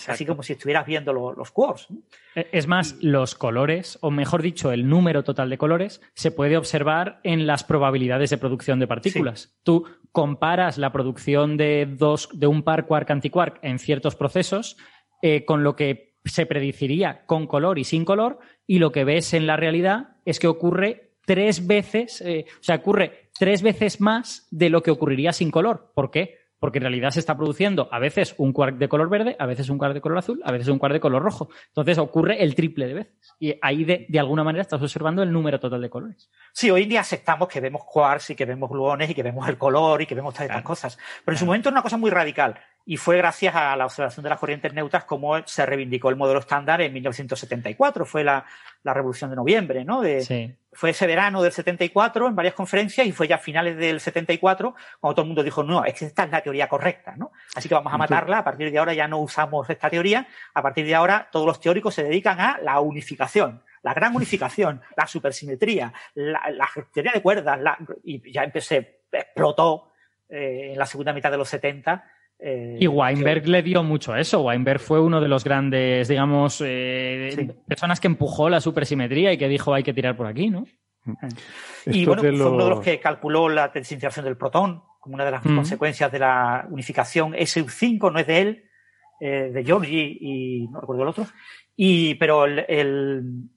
Así 0.06 0.24
como 0.24 0.44
si 0.44 0.52
estuvieras 0.52 0.86
viendo 0.86 1.12
los 1.12 1.50
quarks. 1.50 1.88
E, 2.36 2.48
es 2.52 2.68
más, 2.68 2.96
los 3.02 3.34
colores, 3.34 3.98
o 4.02 4.12
mejor 4.12 4.40
dicho, 4.40 4.70
el 4.70 4.88
número 4.88 5.24
total 5.24 5.50
de 5.50 5.58
colores, 5.58 6.00
se 6.14 6.30
puede 6.30 6.56
observar 6.56 7.18
en 7.24 7.48
las 7.48 7.64
probabilidades 7.64 8.30
de 8.30 8.38
producción 8.38 8.78
de 8.78 8.86
partículas. 8.86 9.58
Tú 9.64 9.84
comparas 10.12 10.78
la 10.78 10.92
producción 10.92 11.56
de, 11.56 11.86
dos, 11.90 12.28
de 12.32 12.46
un 12.46 12.62
par 12.62 12.86
quark-antiquark 12.86 13.58
en 13.62 13.80
ciertos 13.80 14.14
procesos 14.14 14.76
eh, 15.22 15.44
con 15.44 15.64
lo 15.64 15.74
que 15.74 16.14
se 16.24 16.46
prediciría 16.46 17.26
con 17.26 17.48
color 17.48 17.80
y 17.80 17.84
sin 17.84 18.04
color, 18.04 18.38
y 18.70 18.78
lo 18.78 18.92
que 18.92 19.02
ves 19.02 19.34
en 19.34 19.48
la 19.48 19.56
realidad 19.56 20.10
es 20.24 20.38
que 20.38 20.46
ocurre 20.46 21.10
tres 21.26 21.66
veces, 21.66 22.20
eh, 22.20 22.44
o 22.48 22.62
sea, 22.62 22.76
ocurre 22.76 23.30
tres 23.36 23.62
veces 23.62 24.00
más 24.00 24.46
de 24.52 24.70
lo 24.70 24.80
que 24.80 24.92
ocurriría 24.92 25.32
sin 25.32 25.50
color. 25.50 25.90
¿Por 25.92 26.12
qué? 26.12 26.38
Porque 26.60 26.78
en 26.78 26.82
realidad 26.82 27.10
se 27.10 27.18
está 27.18 27.36
produciendo 27.36 27.88
a 27.90 27.98
veces 27.98 28.32
un 28.38 28.52
quark 28.52 28.76
de 28.76 28.88
color 28.88 29.10
verde, 29.10 29.34
a 29.40 29.46
veces 29.46 29.70
un 29.70 29.78
quark 29.78 29.92
de 29.92 30.00
color 30.00 30.18
azul, 30.18 30.40
a 30.44 30.52
veces 30.52 30.68
un 30.68 30.78
quark 30.78 30.92
de 30.92 31.00
color 31.00 31.20
rojo. 31.20 31.48
Entonces 31.66 31.98
ocurre 31.98 32.44
el 32.44 32.54
triple 32.54 32.86
de 32.86 32.94
veces. 32.94 33.34
Y 33.40 33.56
ahí 33.60 33.82
de, 33.82 34.06
de 34.08 34.20
alguna 34.20 34.44
manera 34.44 34.62
estás 34.62 34.80
observando 34.80 35.24
el 35.24 35.32
número 35.32 35.58
total 35.58 35.80
de 35.80 35.90
colores. 35.90 36.30
Sí, 36.52 36.70
hoy 36.70 36.84
en 36.84 36.90
día 36.90 37.00
aceptamos 37.00 37.48
que 37.48 37.60
vemos 37.60 37.82
quarks 37.84 38.30
y 38.30 38.36
que 38.36 38.44
vemos 38.44 38.70
gluones 38.70 39.10
y 39.10 39.14
que 39.16 39.24
vemos 39.24 39.48
el 39.48 39.58
color 39.58 40.00
y 40.00 40.06
que 40.06 40.14
vemos 40.14 40.32
todas 40.32 40.48
estas 40.48 40.62
cosas. 40.62 40.98
Pero 41.24 41.34
en 41.34 41.38
su 41.40 41.44
momento 41.44 41.70
es 41.70 41.72
una 41.72 41.82
cosa 41.82 41.96
muy 41.96 42.10
radical. 42.10 42.54
Y 42.90 42.96
fue 42.96 43.18
gracias 43.18 43.54
a 43.54 43.76
la 43.76 43.84
observación 43.86 44.24
de 44.24 44.30
las 44.30 44.40
corrientes 44.40 44.74
neutras 44.74 45.04
como 45.04 45.46
se 45.46 45.64
reivindicó 45.64 46.08
el 46.08 46.16
modelo 46.16 46.40
estándar 46.40 46.80
en 46.80 46.92
1974. 46.92 48.04
Fue 48.04 48.24
la, 48.24 48.44
la 48.82 48.92
revolución 48.92 49.30
de 49.30 49.36
noviembre, 49.36 49.84
¿no? 49.84 50.00
De, 50.00 50.56
Fue 50.72 50.90
ese 50.90 51.06
verano 51.06 51.40
del 51.40 51.52
74 51.52 52.26
en 52.26 52.34
varias 52.34 52.54
conferencias 52.54 53.06
y 53.06 53.12
fue 53.12 53.28
ya 53.28 53.36
a 53.36 53.38
finales 53.38 53.76
del 53.76 54.00
74 54.00 54.74
cuando 54.98 55.14
todo 55.14 55.22
el 55.22 55.28
mundo 55.28 55.44
dijo, 55.44 55.62
no, 55.62 55.84
es 55.84 55.94
que 55.94 56.06
esta 56.06 56.24
es 56.24 56.32
la 56.32 56.40
teoría 56.40 56.68
correcta, 56.68 57.14
¿no? 57.16 57.30
Así 57.54 57.68
que 57.68 57.76
vamos 57.76 57.94
a 57.94 57.96
matarla. 57.96 58.38
A 58.38 58.44
partir 58.44 58.72
de 58.72 58.78
ahora 58.78 58.92
ya 58.92 59.06
no 59.06 59.18
usamos 59.18 59.70
esta 59.70 59.88
teoría. 59.88 60.26
A 60.52 60.60
partir 60.60 60.84
de 60.84 60.96
ahora 60.96 61.28
todos 61.30 61.46
los 61.46 61.60
teóricos 61.60 61.94
se 61.94 62.02
dedican 62.02 62.40
a 62.40 62.58
la 62.60 62.80
unificación 62.80 63.62
la 63.82 63.94
gran 63.94 64.16
unificación, 64.16 64.82
la 64.96 65.06
supersimetría, 65.06 65.92
la, 66.14 66.68
teoría 66.92 67.12
de 67.12 67.22
cuerdas, 67.22 67.60
y 68.02 68.32
ya 68.32 68.42
empecé, 68.42 69.02
explotó 69.12 69.92
eh, 70.28 70.72
en 70.72 70.78
la 70.78 70.86
segunda 70.86 71.12
mitad 71.12 71.30
de 71.30 71.38
los 71.38 71.48
70 71.48 72.04
eh, 72.42 72.78
y 72.80 72.86
Weinberg 72.86 73.46
le 73.46 73.62
dio 73.62 73.82
mucho 73.82 74.12
a 74.12 74.20
eso. 74.20 74.42
Weinberg 74.42 74.80
fue 74.80 75.00
uno 75.00 75.20
de 75.20 75.28
los 75.28 75.44
grandes, 75.44 76.08
digamos, 76.08 76.62
eh, 76.64 77.54
personas 77.66 78.00
que 78.00 78.06
empujó 78.06 78.48
la 78.48 78.60
supersimetría 78.60 79.32
y 79.32 79.38
que 79.38 79.48
dijo 79.48 79.74
hay 79.74 79.82
que 79.82 79.92
tirar 79.92 80.16
por 80.16 80.26
aquí, 80.26 80.48
¿no? 80.48 80.64
Y 81.86 82.04
bueno, 82.04 82.22
fue 82.22 82.30
uno 82.30 82.64
de 82.64 82.70
los 82.70 82.80
que 82.80 82.98
calculó 83.00 83.48
la 83.48 83.68
desintegración 83.68 84.24
del 84.24 84.36
protón 84.36 84.82
como 85.00 85.14
una 85.14 85.24
de 85.24 85.30
las 85.30 85.42
consecuencias 85.42 86.12
de 86.12 86.18
la 86.18 86.66
unificación. 86.70 87.32
SU5 87.32 88.12
no 88.12 88.18
es 88.18 88.26
de 88.26 88.40
él, 88.40 88.64
eh, 89.20 89.50
de 89.52 89.64
Georgi 89.64 90.18
y 90.20 90.68
no 90.68 90.80
recuerdo 90.80 91.02
el 91.02 91.08
otro. 91.08 91.26
Y, 91.74 92.14
pero 92.16 92.44
el 92.44 93.50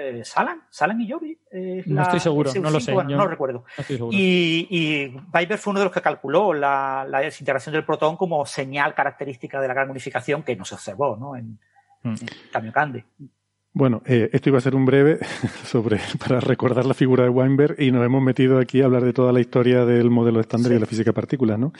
eh, 0.00 0.24
Salan, 0.24 0.62
Salan 0.70 1.00
y 1.00 1.10
Joby. 1.10 1.38
Eh, 1.50 1.82
no 1.86 2.02
estoy 2.02 2.20
seguro, 2.20 2.52
no 2.60 2.70
lo 2.70 2.80
sé. 2.80 2.92
no 2.92 3.04
lo 3.04 3.26
recuerdo. 3.26 3.64
y, 4.10 4.66
y 4.70 5.56
fue 5.58 5.70
uno 5.70 5.80
de 5.80 5.84
los 5.84 5.92
que 5.92 6.00
calculó 6.00 6.54
la, 6.54 7.06
desintegración 7.22 7.74
del 7.74 7.84
protón 7.84 8.16
como 8.16 8.44
señal 8.46 8.94
característica 8.94 9.60
de 9.60 9.68
la 9.68 9.74
gran 9.74 9.90
unificación 9.90 10.42
que 10.42 10.56
no 10.56 10.64
se 10.64 10.74
observó 10.74 11.16
¿no? 11.16 11.36
en, 11.36 11.58
mm. 12.02 12.14
Kamiokande. 12.52 13.04
Bueno, 13.72 14.02
eh, 14.04 14.30
esto 14.32 14.48
iba 14.48 14.58
a 14.58 14.62
ser 14.62 14.74
un 14.74 14.84
breve 14.84 15.20
sobre 15.64 16.00
para 16.18 16.40
recordar 16.40 16.86
la 16.86 16.94
figura 16.94 17.24
de 17.24 17.30
Weinberg 17.30 17.80
y 17.80 17.92
nos 17.92 18.04
hemos 18.04 18.22
metido 18.22 18.58
aquí 18.58 18.82
a 18.82 18.86
hablar 18.86 19.04
de 19.04 19.12
toda 19.12 19.32
la 19.32 19.40
historia 19.40 19.84
del 19.84 20.10
modelo 20.10 20.40
estándar 20.40 20.72
y 20.72 20.74
de 20.74 20.80
la 20.80 20.86
física 20.86 21.10
de 21.10 21.14
partículas, 21.14 21.58
¿no? 21.58 21.72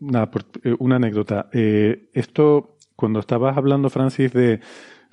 nada, 0.00 0.30
una 0.78 0.96
anécdota. 0.96 1.48
esto, 1.52 2.76
cuando 2.94 3.18
estabas 3.18 3.56
hablando, 3.56 3.90
Francis, 3.90 4.32
de 4.32 4.60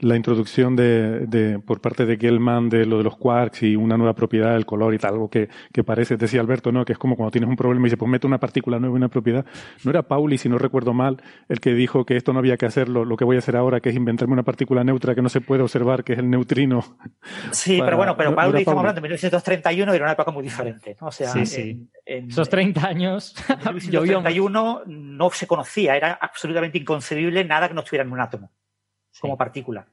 la 0.02 0.16
introducción 0.16 0.76
de, 0.76 1.28
de, 1.28 1.60
por 1.60 1.80
parte 1.80 2.06
de 2.06 2.18
Gellman 2.18 2.70
de 2.70 2.86
lo 2.86 2.97
de 2.97 3.04
los 3.04 3.18
quarks 3.18 3.64
y 3.64 3.76
una 3.76 3.97
nueva 3.97 4.14
propiedad 4.14 4.54
del 4.54 4.66
color 4.66 4.93
y 4.93 4.97
tal, 4.97 5.14
algo 5.14 5.30
que, 5.30 5.49
que 5.72 5.84
parece, 5.84 6.18
decía 6.18 6.41
Alberto, 6.41 6.72
¿no? 6.72 6.86
que 6.86 6.93
es 6.93 6.99
como 6.99 7.16
cuando 7.16 7.32
tienes 7.32 7.49
un 7.49 7.56
problema 7.56 7.86
y 7.86 7.88
dices, 7.88 7.99
pues 7.99 8.10
mete 8.10 8.28
una 8.28 8.39
partícula 8.39 8.80
nueva 8.80 8.93
en 8.93 9.04
una 9.04 9.10
propiedad. 9.10 9.45
No 9.84 9.91
era 9.91 10.04
Pauli, 10.04 10.38
si 10.38 10.49
no 10.49 10.58
recuerdo 10.58 10.93
mal, 10.93 11.22
el 11.49 11.60
que 11.60 11.74
dijo 11.74 12.06
que 12.06 12.18
esto 12.18 12.34
no 12.34 12.39
había 12.39 12.58
que 12.58 12.66
hacerlo, 12.66 13.06
lo 13.06 13.16
que 13.16 13.26
voy 13.26 13.36
a 13.36 13.39
hacer 13.39 13.56
ahora, 13.56 13.80
que 13.80 13.89
es 13.89 13.95
inventarme 13.95 14.34
una 14.34 14.43
partícula 14.43 14.84
neutra 14.84 15.14
que 15.16 15.22
no 15.22 15.30
se 15.30 15.41
puede 15.41 15.62
observar, 15.62 16.04
que 16.04 16.14
es 16.14 16.20
el 16.20 16.30
neutrino. 16.30 16.84
Sí, 17.52 17.80
pero 17.84 17.97
bueno, 17.97 18.18
pero 18.18 18.34
Pauli, 18.36 18.60
estamos 18.60 18.80
hablando 18.80 18.99
de 18.99 19.02
1931, 19.04 19.93
era 19.93 20.06
una 20.06 20.14
época 20.14 20.32
muy 20.32 20.43
diferente. 20.43 20.97
¿no? 20.99 21.08
O 21.08 21.12
sea, 21.12 21.30
sí, 21.30 21.45
sí. 21.45 21.88
En, 22.06 22.30
Esos 22.30 22.49
30 22.49 22.88
años. 22.88 23.36
En 23.52 23.76
1931 23.76 24.84
no 24.88 25.30
se 25.30 25.47
conocía, 25.47 25.95
era 25.95 26.14
absolutamente 26.14 26.78
inconcebible 26.78 27.43
nada 27.45 27.68
que 27.68 27.74
no 27.74 27.82
estuviera 27.82 28.04
en 28.04 28.12
un 28.12 28.20
átomo 28.20 28.52
como 29.22 29.38
partícula. 29.38 29.88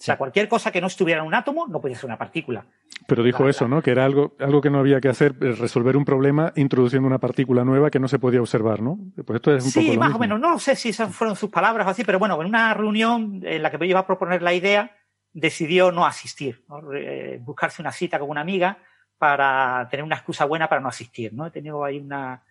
O 0.00 0.04
sea, 0.04 0.16
cualquier 0.16 0.48
cosa 0.48 0.70
que 0.70 0.80
no 0.80 0.86
estuviera 0.86 1.20
en 1.20 1.26
un 1.26 1.34
átomo 1.34 1.66
no 1.66 1.80
podía 1.80 1.96
ser 1.96 2.06
una 2.06 2.16
partícula. 2.16 2.64
Pero 3.08 3.24
dijo 3.24 3.48
eso, 3.48 3.66
¿no? 3.66 3.82
Que 3.82 3.90
era 3.90 4.04
algo, 4.04 4.36
algo 4.38 4.60
que 4.60 4.70
no 4.70 4.78
había 4.78 5.00
que 5.00 5.08
hacer, 5.08 5.34
eh, 5.40 5.52
resolver 5.52 5.96
un 5.96 6.04
problema 6.04 6.52
introduciendo 6.54 7.08
una 7.08 7.18
partícula 7.18 7.64
nueva 7.64 7.90
que 7.90 7.98
no 7.98 8.06
se 8.06 8.20
podía 8.20 8.40
observar, 8.40 8.80
¿no? 8.80 8.96
Pues 9.26 9.36
esto 9.36 9.52
es 9.54 9.64
un 9.64 9.70
sí, 9.72 9.98
más 9.98 10.14
o 10.14 10.18
menos. 10.20 10.38
No 10.38 10.56
sé 10.60 10.76
si 10.76 10.90
esas 10.90 11.12
fueron 11.12 11.34
sus 11.34 11.50
palabras 11.50 11.84
o 11.86 11.90
así, 11.90 12.04
pero 12.04 12.20
bueno, 12.20 12.40
en 12.40 12.46
una 12.46 12.72
reunión 12.74 13.40
en 13.42 13.60
la 13.60 13.72
que 13.72 13.78
me 13.78 13.88
iba 13.88 13.98
a 13.98 14.06
proponer 14.06 14.40
la 14.40 14.54
idea, 14.54 14.96
decidió 15.32 15.90
no 15.90 16.06
asistir, 16.06 16.64
eh, 16.94 17.40
buscarse 17.42 17.82
una 17.82 17.90
cita 17.90 18.20
con 18.20 18.30
una 18.30 18.40
amiga 18.40 18.78
para 19.18 19.88
tener 19.90 20.04
una 20.04 20.16
excusa 20.16 20.44
buena 20.44 20.68
para 20.68 20.80
no 20.80 20.88
asistir, 20.88 21.34
¿no? 21.34 21.46
He 21.46 21.50
tenido 21.50 21.84
ahí 21.84 21.98
una, 21.98 22.44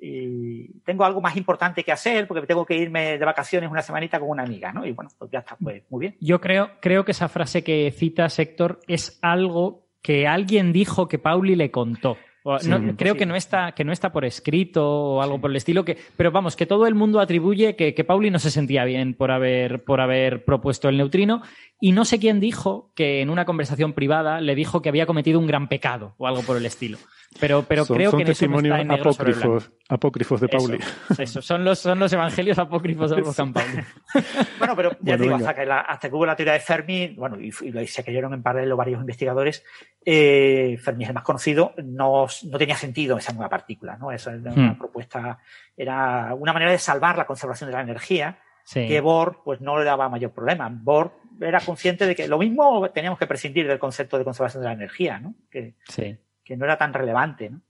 y 0.00 0.80
tengo 0.80 1.04
algo 1.04 1.20
más 1.20 1.36
importante 1.36 1.84
que 1.84 1.92
hacer 1.92 2.26
porque 2.26 2.46
tengo 2.46 2.64
que 2.64 2.76
irme 2.76 3.18
de 3.18 3.24
vacaciones 3.24 3.70
una 3.70 3.82
semanita 3.82 4.18
con 4.18 4.30
una 4.30 4.42
amiga, 4.42 4.72
¿no? 4.72 4.86
Y 4.86 4.92
bueno, 4.92 5.10
pues 5.18 5.30
ya 5.30 5.40
está, 5.40 5.56
pues 5.56 5.82
muy 5.90 6.00
bien. 6.00 6.16
Yo 6.20 6.40
creo, 6.40 6.70
creo 6.80 7.04
que 7.04 7.12
esa 7.12 7.28
frase 7.28 7.62
que 7.62 7.90
cita 7.90 8.26
Héctor 8.34 8.80
es 8.88 9.18
algo 9.22 9.86
que 10.02 10.26
alguien 10.26 10.72
dijo 10.72 11.08
que 11.08 11.18
Pauli 11.18 11.54
le 11.54 11.70
contó 11.70 12.16
creo 12.96 13.14
que 13.16 13.26
no 13.26 13.36
está 13.36 13.72
que 13.72 13.84
no 13.84 13.92
está 13.92 14.12
por 14.12 14.24
escrito 14.24 14.88
o 14.88 15.22
algo 15.22 15.40
por 15.40 15.50
el 15.50 15.56
estilo 15.56 15.84
que 15.84 15.98
pero 16.16 16.30
vamos 16.30 16.56
que 16.56 16.66
todo 16.66 16.86
el 16.86 16.94
mundo 16.94 17.20
atribuye 17.20 17.76
que, 17.76 17.94
que, 17.94 18.04
Pauli 18.04 18.30
no 18.30 18.38
se 18.38 18.50
sentía 18.50 18.84
bien 18.84 19.14
por 19.14 19.30
haber 19.30 19.84
por 19.84 20.00
haber 20.00 20.44
propuesto 20.44 20.88
el 20.88 20.96
neutrino. 20.96 21.42
Y 21.82 21.92
no 21.92 22.04
sé 22.04 22.18
quién 22.18 22.40
dijo 22.40 22.90
que 22.94 23.22
en 23.22 23.30
una 23.30 23.46
conversación 23.46 23.94
privada 23.94 24.42
le 24.42 24.54
dijo 24.54 24.82
que 24.82 24.90
había 24.90 25.06
cometido 25.06 25.38
un 25.38 25.46
gran 25.46 25.68
pecado 25.68 26.14
o 26.18 26.26
algo 26.26 26.42
por 26.42 26.58
el 26.58 26.66
estilo. 26.66 26.98
Pero, 27.38 27.62
pero 27.62 27.86
creo 27.86 28.10
que 28.10 28.22
en 28.22 28.28
eso 28.28 28.48
no 28.48 28.58
está 28.58 28.80
en 28.80 28.90
apócrifos, 28.90 29.70
apócrifos 29.88 30.40
de 30.40 30.48
Pauli. 30.48 30.78
Eso, 31.16 31.40
son, 31.40 31.64
los, 31.64 31.78
son 31.78 31.98
los 32.00 32.12
evangelios 32.12 32.58
apócrifos 32.58 33.14
de 33.14 33.24
San 33.32 33.52
Pauli. 33.52 33.84
bueno, 34.58 34.74
pero 34.74 34.96
ya 35.00 35.16
digo, 35.16 35.36
hasta 35.36 35.54
que, 35.54 35.62
hasta 35.62 36.08
que, 36.08 36.14
hubo 36.14 36.26
la 36.26 36.34
teoría 36.34 36.54
de 36.54 36.60
Fermi, 36.60 37.14
bueno, 37.16 37.40
y, 37.40 37.52
se 37.52 38.04
cayeron 38.04 38.34
en 38.34 38.42
paralelo 38.42 38.76
varios 38.76 39.00
investigadores, 39.00 39.64
eh, 40.04 40.76
Fermi 40.82 41.04
es 41.04 41.10
el 41.10 41.14
más 41.14 41.22
conocido, 41.22 41.72
no, 41.84 42.26
no, 42.44 42.58
tenía 42.58 42.76
sentido 42.76 43.18
esa 43.18 43.32
nueva 43.32 43.48
partícula, 43.48 43.96
¿no? 43.96 44.12
Esa 44.12 44.32
era 44.32 44.52
una 44.52 44.72
hmm. 44.72 44.78
propuesta, 44.78 45.38
era 45.76 46.34
una 46.34 46.52
manera 46.52 46.70
de 46.70 46.78
salvar 46.78 47.16
la 47.16 47.26
conservación 47.26 47.70
de 47.70 47.76
la 47.76 47.82
energía, 47.82 48.38
que 48.72 49.00
Bohr 49.00 49.42
pues 49.44 49.60
no 49.60 49.78
le 49.78 49.84
daba 49.84 50.08
mayor 50.08 50.30
problema. 50.32 50.68
Bohr 50.70 51.12
era 51.40 51.60
consciente 51.60 52.06
de 52.06 52.14
que 52.14 52.28
lo 52.28 52.38
mismo 52.38 52.88
teníamos 52.90 53.18
que 53.18 53.26
prescindir 53.26 53.66
del 53.66 53.78
concepto 53.78 54.16
de 54.16 54.24
conservación 54.24 54.62
de 54.62 54.68
la 54.68 54.74
energía, 54.74 55.18
¿no? 55.18 55.34
Que, 55.50 55.74
sí 55.88 56.18
que 56.50 56.56
no 56.56 56.64
era 56.64 56.76
tan 56.76 56.92
relevante. 56.92 57.48
¿no? 57.48 57.60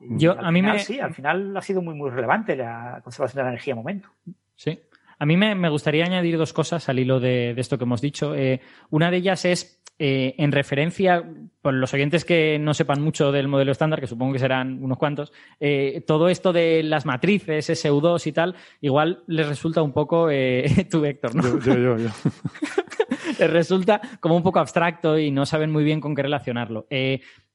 Yo, 0.00 0.32
a 0.32 0.50
mí 0.50 0.62
me... 0.62 0.78
Sí, 0.78 0.98
al 0.98 1.12
final 1.12 1.54
ha 1.54 1.60
sido 1.60 1.82
muy, 1.82 1.92
muy 1.92 2.08
relevante 2.08 2.56
la 2.56 3.02
conservación 3.04 3.40
de 3.40 3.42
la 3.42 3.48
energía 3.50 3.72
en 3.72 3.76
momento. 3.76 4.08
Sí. 4.56 4.80
A 5.20 5.26
mí 5.26 5.36
me, 5.36 5.68
gustaría 5.68 6.06
añadir 6.06 6.38
dos 6.38 6.54
cosas 6.54 6.88
al 6.88 6.98
hilo 6.98 7.20
de, 7.20 7.50
esto 7.58 7.76
que 7.76 7.84
hemos 7.84 8.00
dicho. 8.00 8.34
Eh, 8.34 8.62
una 8.88 9.10
de 9.10 9.18
ellas 9.18 9.44
es 9.44 9.82
eh, 9.98 10.34
en 10.38 10.50
referencia, 10.50 11.22
por 11.60 11.74
los 11.74 11.92
oyentes 11.92 12.24
que 12.24 12.58
no 12.58 12.72
sepan 12.72 13.02
mucho 13.02 13.30
del 13.30 13.46
modelo 13.46 13.70
estándar, 13.70 14.00
que 14.00 14.06
supongo 14.06 14.32
que 14.32 14.38
serán 14.38 14.82
unos 14.82 14.96
cuantos, 14.96 15.30
eh, 15.60 16.02
todo 16.06 16.30
esto 16.30 16.54
de 16.54 16.82
las 16.82 17.04
matrices, 17.04 17.68
SU2 17.68 18.26
y 18.28 18.32
tal, 18.32 18.56
igual 18.80 19.22
les 19.26 19.46
resulta 19.46 19.82
un 19.82 19.92
poco, 19.92 20.28
tu 20.90 21.04
Héctor, 21.04 21.34
¿no? 21.34 21.60
Yo, 21.60 21.74
yo, 21.74 21.98
yo. 21.98 22.08
les 23.38 23.50
resulta 23.50 24.00
como 24.20 24.36
un 24.36 24.42
poco 24.42 24.58
abstracto 24.58 25.18
y 25.18 25.30
no 25.30 25.44
saben 25.44 25.70
muy 25.70 25.84
bien 25.84 26.00
con 26.00 26.14
qué 26.14 26.22
relacionarlo. 26.22 26.86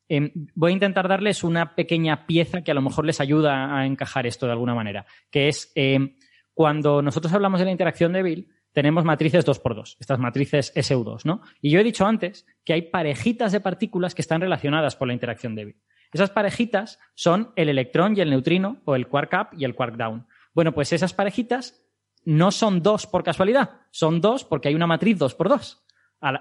Em, 0.07 0.31
voy 0.53 0.71
a 0.71 0.73
intentar 0.73 1.07
darles 1.07 1.43
una 1.43 1.73
pequeña 1.73 2.27
pieza 2.27 2.61
que 2.61 2.69
a 2.69 2.75
lo 2.75 2.83
mejor 2.83 3.05
les 3.05 3.19
ayuda 3.19 3.75
a 3.75 3.87
encajar 3.87 4.27
esto 4.27 4.45
de 4.45 4.51
alguna 4.51 4.75
manera, 4.75 5.07
que 5.31 5.47
es 5.47 5.71
em, 5.73 6.13
cuando 6.55 7.03
nosotros 7.03 7.31
hablamos 7.33 7.59
de 7.59 7.65
la 7.65 7.71
interacción 7.71 8.13
débil, 8.13 8.49
tenemos 8.71 9.05
matrices 9.05 9.45
2x2, 9.45 9.97
estas 9.99 10.19
matrices 10.19 10.73
SU2, 10.73 11.25
¿no? 11.25 11.41
Y 11.61 11.69
yo 11.69 11.79
he 11.79 11.83
dicho 11.83 12.05
antes 12.05 12.47
que 12.63 12.73
hay 12.73 12.81
parejitas 12.83 13.51
de 13.51 13.59
partículas 13.59 14.15
que 14.15 14.21
están 14.21 14.41
relacionadas 14.41 14.95
por 14.95 15.07
la 15.07 15.13
interacción 15.13 15.53
débil. 15.53 15.75
Esas 16.11 16.29
parejitas 16.29 16.97
son 17.13 17.51
el 17.55 17.69
electrón 17.69 18.15
y 18.17 18.21
el 18.21 18.29
neutrino, 18.29 18.81
o 18.85 18.95
el 18.95 19.07
quark 19.07 19.33
up 19.33 19.57
y 19.57 19.65
el 19.65 19.75
quark 19.75 19.97
down. 19.97 20.27
Bueno, 20.53 20.73
pues 20.73 20.93
esas 20.93 21.13
parejitas 21.13 21.85
no 22.23 22.51
son 22.51 22.81
dos 22.81 23.05
por 23.05 23.23
casualidad, 23.23 23.81
son 23.91 24.21
dos 24.21 24.45
porque 24.45 24.69
hay 24.69 24.75
una 24.75 24.87
matriz 24.87 25.19
2x2. 25.19 25.81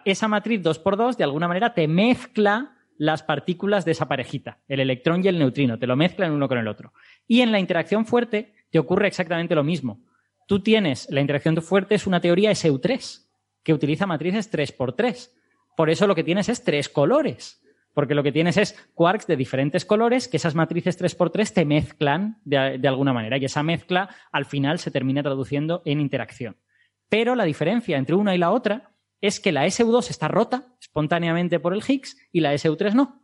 Esa 0.05 0.29
matriz 0.29 0.63
2x2 0.63 1.17
de 1.17 1.25
alguna 1.25 1.49
manera 1.49 1.75
te 1.75 1.89
mezcla 1.89 2.77
las 2.97 3.25
partículas 3.25 3.85
de 3.85 3.93
esa 3.93 4.07
parejita, 4.07 4.61
el 4.69 4.81
electrón 4.81 5.25
y 5.25 5.29
el 5.29 5.39
neutrino, 5.39 5.79
te 5.79 5.87
lo 5.87 5.97
mezclan 5.97 6.33
uno 6.33 6.49
con 6.49 6.59
el 6.59 6.69
otro. 6.69 6.93
Y 7.27 7.41
en 7.41 7.51
la 7.51 7.59
interacción 7.59 8.07
fuerte 8.07 8.55
te 8.75 8.81
ocurre 8.81 9.07
exactamente 9.07 9.55
lo 9.55 9.63
mismo. 9.63 10.01
Tú 10.49 10.59
tienes, 10.59 11.07
la 11.09 11.21
interacción 11.21 11.55
fuerte 11.63 11.95
es 11.95 12.09
una 12.09 12.21
teoría 12.21 12.51
SU3, 12.51 13.25
que 13.63 13.73
utiliza 13.73 14.05
matrices 14.05 14.53
3x3. 14.53 15.31
Por 15.77 15.91
eso 15.91 16.09
lo 16.09 16.17
que 16.17 16.25
tienes 16.25 16.49
es 16.49 16.65
tres 16.65 16.89
colores, 16.89 17.63
porque 17.93 18.17
lo 18.17 18.25
que 18.25 18.33
tienes 18.33 18.57
es 18.57 18.73
quarks 18.95 19.29
de 19.29 19.37
diferentes 19.37 19.85
colores 19.85 20.27
que 20.27 20.39
esas 20.39 20.57
matrices 20.57 21.01
3x3 21.01 21.53
te 21.53 21.65
mezclan 21.65 22.41
de, 22.45 22.79
de 22.79 22.89
alguna 22.89 23.13
manera 23.13 23.39
y 23.39 23.45
esa 23.45 23.63
mezcla 23.63 24.09
al 24.33 24.45
final 24.45 24.81
se 24.81 24.91
termina 24.91 25.23
traduciendo 25.23 25.83
en 25.85 26.01
interacción. 26.01 26.57
Pero 27.09 27.37
la 27.37 27.45
diferencia 27.45 27.97
entre 27.97 28.17
una 28.17 28.35
y 28.35 28.39
la 28.39 28.51
otra 28.51 28.97
es 29.21 29.39
que 29.39 29.53
la 29.53 29.67
SU2 29.67 30.11
está 30.11 30.27
rota 30.27 30.75
espontáneamente 30.81 31.61
por 31.61 31.75
el 31.75 31.83
Higgs 31.87 32.17
y 32.33 32.41
la 32.41 32.53
SU3 32.55 32.95
no. 32.95 33.23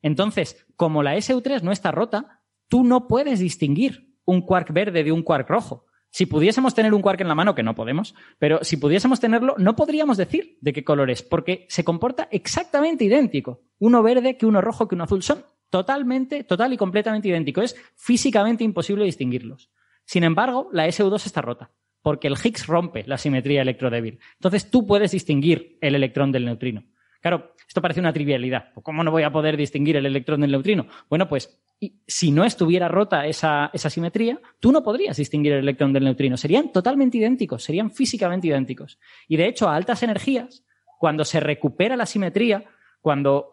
Entonces, 0.00 0.64
como 0.76 1.02
la 1.02 1.16
SU3 1.16 1.62
no 1.62 1.72
está 1.72 1.90
rota, 1.90 2.44
tú 2.68 2.84
no 2.84 3.08
puedes 3.08 3.40
distinguir 3.40 4.11
un 4.24 4.42
quark 4.42 4.72
verde 4.72 5.04
de 5.04 5.12
un 5.12 5.22
quark 5.22 5.48
rojo. 5.48 5.86
Si 6.10 6.26
pudiésemos 6.26 6.74
tener 6.74 6.92
un 6.92 7.00
quark 7.00 7.20
en 7.22 7.28
la 7.28 7.34
mano, 7.34 7.54
que 7.54 7.62
no 7.62 7.74
podemos, 7.74 8.14
pero 8.38 8.62
si 8.62 8.76
pudiésemos 8.76 9.18
tenerlo, 9.18 9.54
no 9.56 9.74
podríamos 9.74 10.18
decir 10.18 10.58
de 10.60 10.72
qué 10.72 10.84
color 10.84 11.10
es, 11.10 11.22
porque 11.22 11.64
se 11.68 11.84
comporta 11.84 12.28
exactamente 12.30 13.04
idéntico. 13.04 13.62
Uno 13.78 14.02
verde 14.02 14.36
que 14.36 14.44
uno 14.44 14.60
rojo 14.60 14.88
que 14.88 14.94
uno 14.94 15.04
azul. 15.04 15.22
Son 15.22 15.44
totalmente, 15.70 16.44
total 16.44 16.74
y 16.74 16.76
completamente 16.76 17.28
idénticos. 17.28 17.64
Es 17.64 17.76
físicamente 17.96 18.62
imposible 18.62 19.06
distinguirlos. 19.06 19.70
Sin 20.04 20.24
embargo, 20.24 20.68
la 20.72 20.86
SU2 20.86 21.24
está 21.24 21.40
rota 21.40 21.70
porque 22.02 22.26
el 22.26 22.34
Higgs 22.42 22.66
rompe 22.66 23.04
la 23.06 23.16
simetría 23.16 23.62
electrodébil. 23.62 24.18
Entonces 24.34 24.70
tú 24.70 24.86
puedes 24.86 25.12
distinguir 25.12 25.78
el 25.80 25.94
electrón 25.94 26.32
del 26.32 26.44
neutrino. 26.44 26.84
Claro, 27.22 27.54
esto 27.68 27.80
parece 27.80 28.00
una 28.00 28.12
trivialidad. 28.12 28.72
¿Cómo 28.82 29.04
no 29.04 29.12
voy 29.12 29.22
a 29.22 29.30
poder 29.30 29.56
distinguir 29.56 29.96
el 29.96 30.06
electrón 30.06 30.40
del 30.40 30.50
neutrino? 30.50 30.88
Bueno, 31.08 31.28
pues 31.28 31.62
si 32.06 32.32
no 32.32 32.44
estuviera 32.44 32.88
rota 32.88 33.26
esa, 33.26 33.70
simetría, 33.74 34.40
tú 34.58 34.72
no 34.72 34.82
podrías 34.82 35.16
distinguir 35.16 35.52
el 35.52 35.60
electrón 35.60 35.92
del 35.92 36.02
neutrino. 36.02 36.36
Serían 36.36 36.72
totalmente 36.72 37.18
idénticos, 37.18 37.62
serían 37.62 37.92
físicamente 37.92 38.48
idénticos. 38.48 38.98
Y 39.28 39.36
de 39.36 39.46
hecho, 39.46 39.68
a 39.68 39.76
altas 39.76 40.02
energías, 40.02 40.64
cuando 40.98 41.24
se 41.24 41.38
recupera 41.38 41.96
la 41.96 42.06
simetría, 42.06 42.64
cuando, 43.00 43.50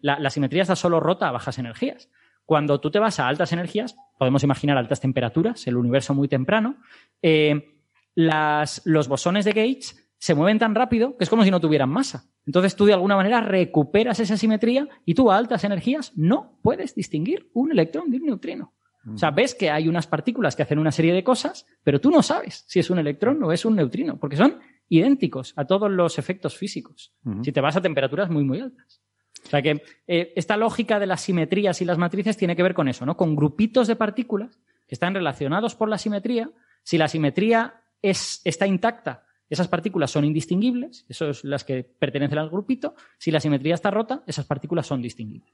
la, 0.00 0.30
simetría 0.30 0.62
está 0.62 0.74
solo 0.74 0.98
rota 0.98 1.28
a 1.28 1.32
bajas 1.32 1.58
energías. 1.58 2.10
Cuando 2.44 2.80
tú 2.80 2.90
te 2.90 2.98
vas 2.98 3.20
a 3.20 3.28
altas 3.28 3.52
energías, 3.52 3.94
podemos 4.18 4.42
imaginar 4.42 4.76
altas 4.78 5.00
temperaturas, 5.00 5.64
el 5.68 5.76
universo 5.76 6.12
muy 6.12 6.26
temprano, 6.26 6.76
eh, 7.22 7.78
los 8.16 9.08
bosones 9.08 9.44
de 9.44 9.52
Gauge 9.52 9.94
se 10.18 10.34
mueven 10.34 10.58
tan 10.58 10.74
rápido 10.74 11.16
que 11.16 11.24
es 11.24 11.30
como 11.30 11.44
si 11.44 11.52
no 11.52 11.60
tuvieran 11.60 11.88
masa. 11.88 12.31
Entonces 12.46 12.74
tú 12.74 12.86
de 12.86 12.92
alguna 12.92 13.16
manera 13.16 13.40
recuperas 13.40 14.20
esa 14.20 14.36
simetría 14.36 14.88
y 15.04 15.14
tú 15.14 15.30
a 15.30 15.36
altas 15.36 15.64
energías 15.64 16.12
no 16.16 16.58
puedes 16.62 16.94
distinguir 16.94 17.48
un 17.52 17.70
electrón 17.70 18.10
de 18.10 18.18
un 18.18 18.26
neutrino. 18.26 18.72
O 19.12 19.18
sea, 19.18 19.32
ves 19.32 19.56
que 19.56 19.68
hay 19.68 19.88
unas 19.88 20.06
partículas 20.06 20.54
que 20.54 20.62
hacen 20.62 20.78
una 20.78 20.92
serie 20.92 21.12
de 21.12 21.24
cosas, 21.24 21.66
pero 21.82 22.00
tú 22.00 22.10
no 22.10 22.22
sabes 22.22 22.64
si 22.68 22.78
es 22.78 22.88
un 22.88 23.00
electrón 23.00 23.42
o 23.42 23.50
es 23.50 23.64
un 23.64 23.74
neutrino, 23.74 24.16
porque 24.16 24.36
son 24.36 24.60
idénticos 24.88 25.54
a 25.56 25.64
todos 25.64 25.90
los 25.90 26.18
efectos 26.18 26.56
físicos, 26.56 27.12
si 27.42 27.50
te 27.50 27.60
vas 27.60 27.76
a 27.76 27.80
temperaturas 27.80 28.30
muy, 28.30 28.44
muy 28.44 28.60
altas. 28.60 29.02
O 29.44 29.48
sea 29.48 29.60
que 29.60 29.82
eh, 30.06 30.32
esta 30.36 30.56
lógica 30.56 31.00
de 31.00 31.06
las 31.06 31.22
simetrías 31.22 31.80
y 31.82 31.84
las 31.84 31.98
matrices 31.98 32.36
tiene 32.36 32.54
que 32.54 32.62
ver 32.62 32.74
con 32.74 32.88
eso, 32.88 33.04
¿no? 33.04 33.16
Con 33.16 33.34
grupitos 33.34 33.88
de 33.88 33.96
partículas 33.96 34.60
que 34.86 34.94
están 34.94 35.14
relacionados 35.14 35.74
por 35.74 35.88
la 35.88 35.98
simetría. 35.98 36.50
Si 36.84 36.96
la 36.96 37.08
simetría 37.08 37.82
está 38.02 38.66
intacta, 38.66 39.24
esas 39.52 39.68
partículas 39.68 40.10
son 40.10 40.24
indistinguibles, 40.24 41.04
esas 41.08 41.38
son 41.38 41.50
las 41.50 41.64
que 41.64 41.84
pertenecen 41.84 42.38
al 42.38 42.50
grupito. 42.50 42.94
Si 43.18 43.30
la 43.30 43.40
simetría 43.40 43.74
está 43.74 43.90
rota, 43.90 44.22
esas 44.26 44.46
partículas 44.46 44.86
son 44.86 45.02
distinguibles. 45.02 45.52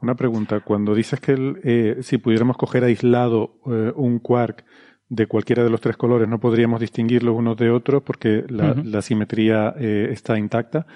Una 0.00 0.14
pregunta, 0.14 0.60
cuando 0.60 0.94
dices 0.94 1.20
que 1.20 1.54
eh, 1.62 2.02
si 2.02 2.18
pudiéramos 2.18 2.56
coger 2.56 2.84
aislado 2.84 3.58
eh, 3.66 3.92
un 3.94 4.18
quark 4.18 4.64
de 5.08 5.26
cualquiera 5.26 5.62
de 5.62 5.70
los 5.70 5.80
tres 5.80 5.96
colores. 5.96 6.28
No 6.28 6.40
podríamos 6.40 6.80
distinguirlos 6.80 7.36
unos 7.36 7.56
de 7.56 7.70
otros 7.70 8.02
porque 8.02 8.44
la, 8.48 9.02
simetría 9.02 9.74
eh, 9.78 10.08
está 10.10 10.38
intacta. 10.38 10.86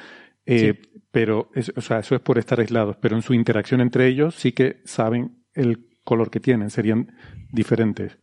Eh, 0.46 0.80
pero 1.10 1.50
o 1.76 1.80
sea, 1.80 1.98
eso 1.98 2.14
es 2.14 2.20
por 2.20 2.38
estar 2.38 2.60
aislados. 2.60 2.96
Pero 3.00 3.16
en 3.16 3.22
su 3.22 3.34
interacción 3.34 3.80
entre 3.80 4.06
ellos 4.08 4.34
sí 4.34 4.52
que 4.52 4.80
saben 4.84 5.44
el 5.54 5.86
color 6.04 6.30
que 6.30 6.40
tienen, 6.40 6.70
serían 6.70 7.12
diferentes. 7.52 8.18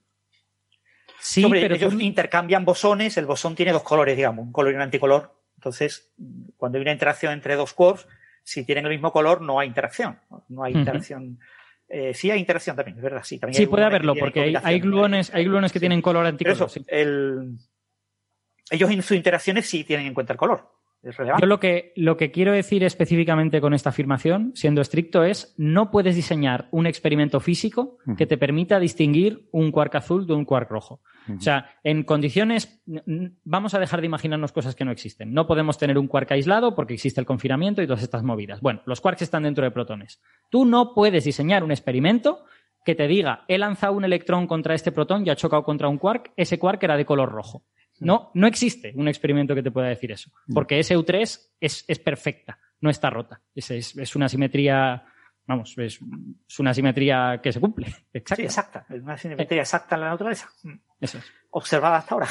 Sí, 1.28 1.43
pero 1.49 1.73
ellos 1.73 1.95
intercambian 1.99 2.65
bosones, 2.65 3.17
el 3.17 3.26
bosón 3.26 3.55
tiene 3.55 3.71
dos 3.71 3.82
colores, 3.82 4.15
digamos, 4.15 4.45
un 4.45 4.51
color 4.51 4.73
y 4.73 4.76
un 4.76 4.82
anticolor. 4.82 5.34
Entonces, 5.55 6.11
cuando 6.55 6.78
hay 6.78 6.84
una 6.84 6.91
interacción 6.91 7.34
entre 7.34 7.55
dos 7.55 7.73
quarks, 7.73 8.07
si 8.43 8.63
tienen 8.63 8.86
el 8.86 8.91
mismo 8.91 9.11
color, 9.11 9.41
no 9.41 9.59
hay 9.59 9.67
interacción. 9.67 10.19
No 10.49 10.63
hay 10.63 10.73
interacción. 10.73 11.39
Eh, 11.89 12.13
sí 12.13 12.30
hay 12.30 12.39
interacción 12.39 12.76
también, 12.76 12.97
es 12.97 13.03
verdad. 13.03 13.23
Sí, 13.23 13.39
también 13.39 13.57
sí 13.57 13.65
puede 13.65 13.86
haberlo, 13.86 14.13
porque 14.13 14.39
hay, 14.39 14.55
hay, 14.63 14.80
gluones, 14.80 15.34
hay 15.34 15.45
gluones 15.45 15.71
que 15.71 15.80
tienen 15.80 15.99
color 15.99 16.28
anticolor. 16.28 16.69
ellos 18.69 18.91
en 18.91 19.01
sus 19.01 19.17
interacciones 19.17 19.67
sí 19.67 19.84
tienen 19.84 20.05
en 20.05 20.13
cuenta 20.13 20.34
el 20.34 20.38
color. 20.38 20.74
Yo 21.39 21.45
lo 21.45 21.60
que, 21.60 21.93
lo 21.95 22.18
que 22.18 22.32
quiero 22.32 22.51
decir 22.51 22.84
específicamente 22.84 23.62
con 23.62 23.74
esta 23.74 23.89
afirmación, 23.89 24.51
siendo 24.56 24.82
estricto, 24.82 25.24
es 25.24 25.53
no 25.58 25.91
puedes 25.91 26.16
diseñar 26.16 26.68
un 26.72 26.88
experimento 26.88 27.39
físico 27.39 27.97
que 28.18 28.26
te 28.26 28.38
permita 28.38 28.80
distinguir 28.80 29.47
un 29.51 29.72
quark 29.72 29.95
azul 29.95 30.26
de 30.26 30.34
un 30.34 30.45
quark 30.45 30.70
rojo. 30.70 31.01
O 31.36 31.41
sea, 31.41 31.72
en 31.84 32.03
condiciones, 32.03 32.82
vamos 33.43 33.74
a 33.74 33.80
dejar 33.80 34.01
de 34.01 34.08
imaginarnos 34.08 34.51
cosas 34.51 34.76
que 34.76 34.86
no 34.86 34.91
existen. 34.91 35.34
No 35.34 35.47
podemos 35.47 35.78
tener 35.78 35.97
un 35.97 36.08
quark 36.08 36.32
aislado 36.32 36.76
porque 36.76 36.93
existe 36.93 37.20
el 37.20 37.26
confinamiento 37.26 37.82
y 37.82 37.88
todas 37.88 38.03
estas 38.03 38.24
movidas. 38.24 38.62
Bueno, 38.62 38.82
los 38.86 39.01
quarks 39.01 39.24
están 39.24 39.43
dentro 39.43 39.64
de 39.64 39.72
protones. 39.72 40.22
Tú 40.49 40.66
no 40.66 40.93
puedes 40.93 41.24
diseñar 41.24 41.64
un 41.64 41.72
experimento 41.72 42.45
que 42.84 42.95
te 42.95 43.08
diga, 43.08 43.43
he 43.47 43.58
lanzado 43.58 43.93
un 43.93 44.06
electrón 44.06 44.45
contra 44.45 44.76
este 44.76 44.91
protón 44.91 45.26
y 45.26 45.32
ha 45.32 45.36
chocado 45.36 45.64
contra 45.64 45.88
un 45.88 45.97
quark, 45.97 46.32
ese 46.38 46.60
quark 46.60 46.82
era 46.84 46.95
de 46.95 47.06
color 47.06 47.32
rojo. 47.32 47.64
No, 48.00 48.32
no 48.34 48.48
existe 48.48 48.93
un 48.96 49.08
experimento 49.08 49.56
que 49.56 49.64
te 49.64 49.72
pueda 49.72 49.88
decir 49.88 50.12
eso, 50.12 50.32
porque 50.54 50.80
ese 50.80 50.98
U3 50.98 51.39
es, 51.60 51.86
es 51.88 52.00
perfecta, 52.00 52.60
no 52.82 52.89
está 52.89 53.10
rota. 53.10 53.41
Es, 53.54 53.72
es, 53.72 54.16
una 54.16 54.28
simetría, 54.28 55.06
vamos, 55.46 55.76
es, 55.78 56.00
una 56.60 56.74
simetría 56.74 57.39
que 57.41 57.54
se 57.54 57.60
cumple. 57.60 57.88
Exacta. 58.14 58.36
Sí, 58.36 58.43
exacta, 58.43 58.86
es 58.89 59.02
una 59.02 59.18
simetría 59.18 59.62
exacta 59.62 59.96
en 59.96 60.02
la 60.02 60.10
naturaleza. 60.10 60.50
Eso 61.00 61.18
es. 61.18 61.32
Observada 61.52 61.98
hasta 61.98 62.16
ahora. 62.16 62.28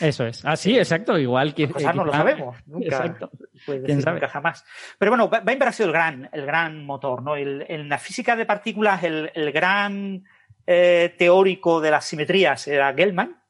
Eso 0.00 0.26
es. 0.26 0.44
Ah, 0.44 0.56
sí, 0.56 0.76
exacto, 0.76 1.16
igual 1.16 1.54
que. 1.54 1.68
Cosas 1.68 1.94
no 1.94 2.04
lo 2.04 2.12
sabemos, 2.12 2.56
nunca. 2.66 2.86
Exacto. 2.86 3.30
Nunca 3.68 4.28
jamás. 4.28 4.64
Pero 4.98 5.12
bueno, 5.12 5.26
Weinberg 5.26 5.68
ha 5.68 5.72
sido 5.72 5.88
el 5.88 5.92
gran, 5.92 6.28
el 6.32 6.46
gran 6.46 6.84
motor, 6.84 7.22
¿no? 7.22 7.36
El, 7.36 7.64
en 7.68 7.88
la 7.88 7.98
física 7.98 8.34
de 8.34 8.44
partículas, 8.44 9.04
el, 9.04 9.30
el 9.34 9.52
gran 9.52 10.24
eh, 10.66 11.14
teórico 11.16 11.80
de 11.80 11.92
las 11.92 12.04
simetrías 12.04 12.66
era 12.66 12.92
Gell-Mann 12.92 13.30
eh, 13.30 13.45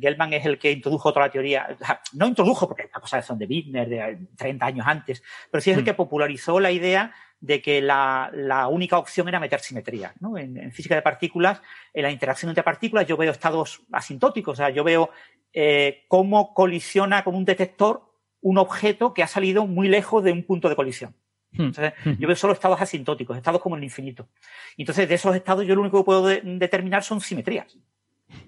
Gelman 0.00 0.32
es 0.32 0.46
el 0.46 0.58
que 0.58 0.70
introdujo 0.70 1.12
toda 1.12 1.26
la 1.26 1.32
teoría, 1.32 1.76
no 2.12 2.26
introdujo 2.26 2.68
porque 2.68 2.88
las 2.92 3.00
cosas 3.00 3.26
son 3.26 3.38
de 3.38 3.46
Wigner, 3.46 3.88
de 3.88 4.26
30 4.36 4.66
años 4.66 4.86
antes, 4.86 5.22
pero 5.50 5.60
sí 5.60 5.70
es 5.70 5.76
el 5.76 5.82
mm. 5.82 5.86
que 5.86 5.94
popularizó 5.94 6.60
la 6.60 6.70
idea 6.70 7.12
de 7.40 7.60
que 7.60 7.82
la, 7.82 8.68
única 8.70 8.98
opción 8.98 9.28
era 9.28 9.40
meter 9.40 9.60
simetría. 9.60 10.14
¿no? 10.20 10.38
En, 10.38 10.70
física 10.72 10.94
de 10.94 11.02
partículas, 11.02 11.60
en 11.92 12.04
la 12.04 12.10
interacción 12.10 12.50
entre 12.50 12.62
partículas, 12.62 13.06
yo 13.06 13.16
veo 13.16 13.32
estados 13.32 13.82
asintóticos, 13.90 14.52
o 14.52 14.56
sea, 14.56 14.70
yo 14.70 14.84
veo 14.84 15.10
eh, 15.52 16.04
cómo 16.06 16.54
colisiona 16.54 17.24
con 17.24 17.34
un 17.34 17.44
detector 17.44 18.12
un 18.40 18.58
objeto 18.58 19.14
que 19.14 19.22
ha 19.22 19.28
salido 19.28 19.66
muy 19.66 19.88
lejos 19.88 20.22
de 20.22 20.32
un 20.32 20.44
punto 20.44 20.68
de 20.68 20.76
colisión. 20.76 21.14
Hmm. 21.52 21.62
Entonces, 21.62 21.92
hmm. 22.04 22.12
yo 22.18 22.26
veo 22.28 22.36
solo 22.36 22.52
estados 22.52 22.80
asintóticos, 22.80 23.36
estados 23.36 23.60
como 23.60 23.76
el 23.76 23.84
infinito. 23.84 24.28
Entonces, 24.76 25.08
de 25.08 25.14
esos 25.14 25.34
estados, 25.34 25.66
yo 25.66 25.74
lo 25.74 25.80
único 25.80 25.98
que 25.98 26.04
puedo 26.04 26.26
determinar 26.26 27.02
son 27.02 27.20
simetrías. 27.20 27.76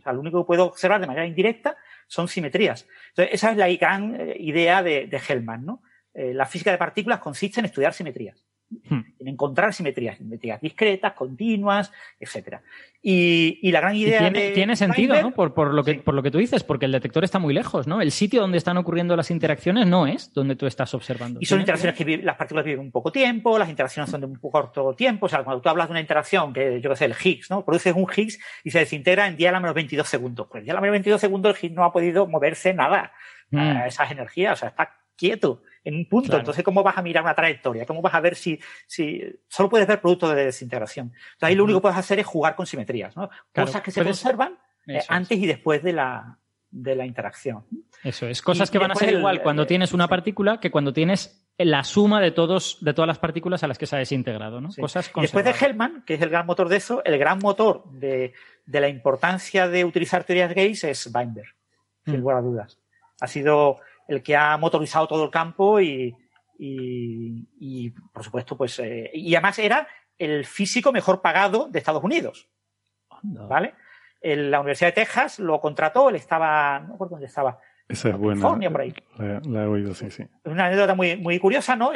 Lo 0.05 0.20
único 0.20 0.43
que 0.43 0.47
puedo 0.47 0.64
observar 0.66 1.01
de 1.01 1.07
manera 1.07 1.26
indirecta 1.26 1.76
son 2.07 2.28
simetrías. 2.28 2.87
Entonces, 3.11 3.35
esa 3.35 3.51
es 3.51 3.57
la 3.57 3.68
gran 3.68 4.20
eh, 4.20 4.37
idea 4.39 4.82
de, 4.82 5.07
de 5.07 5.20
Hellman, 5.26 5.64
¿no? 5.64 5.82
Eh, 6.12 6.32
la 6.32 6.47
física 6.47 6.70
de 6.70 6.78
partículas 6.78 7.18
consiste 7.18 7.61
en 7.61 7.66
estudiar 7.66 7.93
simetrías. 7.93 8.44
Hmm. 8.89 9.01
en 9.21 9.29
encontrar 9.29 9.73
simetrías, 9.73 10.19
simetrías 10.19 10.61
discretas, 10.61 11.12
continuas, 11.12 11.93
etcétera. 12.19 12.62
Y, 13.07 13.71
la 13.71 13.81
gran 13.81 13.95
idea 13.95 14.19
tiene, 14.19 14.51
tiene 14.53 14.77
sentido, 14.77 15.21
¿no? 15.21 15.33
Por, 15.33 15.75
lo 15.75 15.85
que, 15.85 15.95
por 15.97 16.15
lo 16.15 16.23
que 16.23 16.31
tú 16.31 16.39
dices, 16.39 16.65
porque 16.65 16.87
el 16.87 16.93
detector 16.93 17.23
está 17.23 17.39
muy 17.39 17.53
lejos, 17.53 17.87
¿no? 17.87 18.01
El 18.01 18.11
sitio 18.11 18.41
donde 18.41 18.59
están 18.59 18.79
ocurriendo 18.79 19.15
las 19.15 19.31
interacciones 19.31 19.87
no 19.87 20.07
es 20.07 20.33
donde 20.33 20.57
tú 20.57 20.67
estás 20.67 20.95
observando. 20.95 21.39
Y 21.41 21.47
son 21.47 21.61
interacciones 21.61 21.97
que 21.97 22.19
las 22.19 22.37
partículas 22.37 22.65
viven 22.65 22.81
un 22.81 22.91
poco 22.91 23.12
tiempo, 23.12 23.59
las 23.59 23.69
interacciones 23.69 24.11
son 24.11 24.23
de 24.23 24.27
un 24.27 24.37
poco 24.39 24.53
corto 24.59 24.95
tiempo. 24.95 25.27
O 25.27 25.29
sea, 25.29 25.45
cuando 25.45 25.61
tú 25.61 25.69
hablas 25.69 25.89
de 25.89 25.93
una 25.93 26.01
interacción, 26.01 26.53
que 26.53 26.81
yo 26.81 26.91
qué 26.91 26.97
sé, 26.97 27.05
el 27.05 27.15
Higgs, 27.23 27.51
¿no? 27.51 27.65
Produces 27.65 27.95
un 27.95 28.07
Higgs 28.15 28.39
y 28.65 28.71
se 28.71 28.79
desintegra 28.79 29.29
en 29.29 29.37
día 29.37 29.51
a 29.51 29.53
la 29.53 29.61
menos 29.61 29.75
22 29.75 30.09
segundos. 30.09 30.47
Pues 30.51 30.62
en 30.62 30.65
día 30.65 30.73
a 30.73 30.77
la 30.77 30.81
menos 30.81 30.95
22 30.95 31.21
segundos 31.21 31.57
el 31.57 31.65
Higgs 31.65 31.77
no 31.77 31.85
ha 31.85 31.93
podido 31.93 32.27
moverse 32.27 32.73
nada 32.73 33.12
mm. 33.51 33.59
a 33.59 33.87
esas 33.87 34.11
energías, 34.11 34.55
o 34.55 34.57
sea, 34.57 34.71
está 34.71 35.04
quieto 35.17 35.62
en 35.85 35.97
un 35.97 36.09
punto. 36.09 36.37
Entonces, 36.37 36.65
¿cómo 36.65 36.83
vas 36.83 36.97
a 36.97 37.03
mirar 37.03 37.23
una 37.23 37.35
trayectoria? 37.35 37.87
¿Cómo 37.87 38.03
vas 38.03 38.15
a 38.15 38.21
ver 38.21 38.35
si, 38.37 38.59
si 38.87 39.23
solo 39.49 39.69
puedes 39.69 39.87
ver 39.87 40.01
productos 40.01 40.35
de 40.35 40.47
desintegración? 40.47 41.07
Entonces, 41.09 41.43
ahí 41.43 41.55
lo 41.55 41.65
único 41.65 41.81
que 41.81 41.83
puedes 41.83 41.99
hacer 41.99 42.19
es 42.19 42.27
jugar 42.27 42.57
con 42.57 42.67
simetrías, 42.67 43.17
¿no? 43.17 43.29
Cosas 43.55 43.83
que 43.83 43.91
se 43.91 44.03
conservan 44.03 44.59
eh, 44.87 45.01
antes 45.09 45.39
y 45.39 45.47
después 45.47 45.83
de 45.83 45.93
la, 45.93 46.39
de 46.71 46.95
la 46.97 47.07
interacción. 47.07 47.65
Eso 48.03 48.27
es. 48.27 48.43
Cosas 48.43 48.71
que 48.71 48.79
van 48.79 48.91
a 48.91 48.95
ser 48.95 49.15
igual 49.15 49.43
cuando 49.43 49.67
tienes 49.67 49.93
una 49.93 50.09
partícula 50.09 50.61
que 50.61 50.71
cuando 50.71 50.93
tienes 50.93 51.47
la 51.57 51.85
suma 51.85 52.21
de 52.21 52.33
todos, 52.33 52.79
de 52.81 52.93
todas 52.93 53.07
las 53.07 53.19
partículas 53.19 53.62
a 53.62 53.69
las 53.69 53.79
que 53.79 53.87
se 53.87 53.95
ha 53.95 53.99
desintegrado, 53.99 54.61
¿no? 54.61 54.71
Cosas 54.79 55.11
Después 55.15 55.45
de 55.45 55.53
Hellman, 55.53 56.03
que 56.05 56.15
es 56.15 56.21
el 56.21 56.31
gran 56.31 56.47
motor 56.47 56.69
de 56.69 56.77
eso, 56.77 57.03
el 57.05 57.17
gran 57.19 57.39
motor 57.39 57.85
de, 57.93 58.35
de 58.67 58.81
la 58.81 58.89
importancia 58.89 59.69
de 59.69 59.85
utilizar 59.85 60.25
teorías 60.25 60.53
gays 60.53 60.85
es 60.85 61.09
Weinberg, 61.15 61.55
sin 62.05 62.17
mm. 62.17 62.19
lugar 62.19 62.37
a 62.39 62.41
dudas. 62.41 62.79
Ha 63.21 63.29
sido 63.29 63.79
el 64.09 64.23
que 64.23 64.37
ha 64.37 64.57
motorizado 64.57 65.07
todo 65.07 65.25
el 65.25 65.31
campo 65.31 65.81
y, 65.81 66.15
y, 66.59 67.91
por 68.13 68.25
supuesto, 68.25 68.57
pues, 68.57 68.79
eh, 68.79 69.11
y 69.15 69.35
además 69.35 69.59
era 69.59 69.89
el 70.19 70.45
físico 70.45 70.93
mejor 70.93 71.21
pagado 71.21 71.69
de 71.69 71.79
Estados 71.79 72.05
Unidos. 72.05 72.49
¿Vale? 73.23 73.75
En 74.21 74.51
la 74.51 74.61
Universidad 74.61 74.89
de 74.89 75.03
Texas 75.05 75.39
lo 75.39 75.61
contrató, 75.61 76.09
él 76.09 76.17
estaba, 76.17 76.81
no 76.81 76.93
recuerdo 76.93 77.13
dónde 77.13 77.27
estaba. 77.27 77.59
Esa 77.89 78.11
es 78.11 78.17
buena. 78.17 78.41
La, 79.19 79.65
he 79.65 79.67
oído, 79.67 79.95
sí, 79.95 80.11
sí. 80.11 80.27
Una 80.45 80.67
anécdota 80.67 80.95
muy, 80.95 81.17
muy 81.17 81.39
curiosa, 81.39 81.77
¿no? 81.77 81.93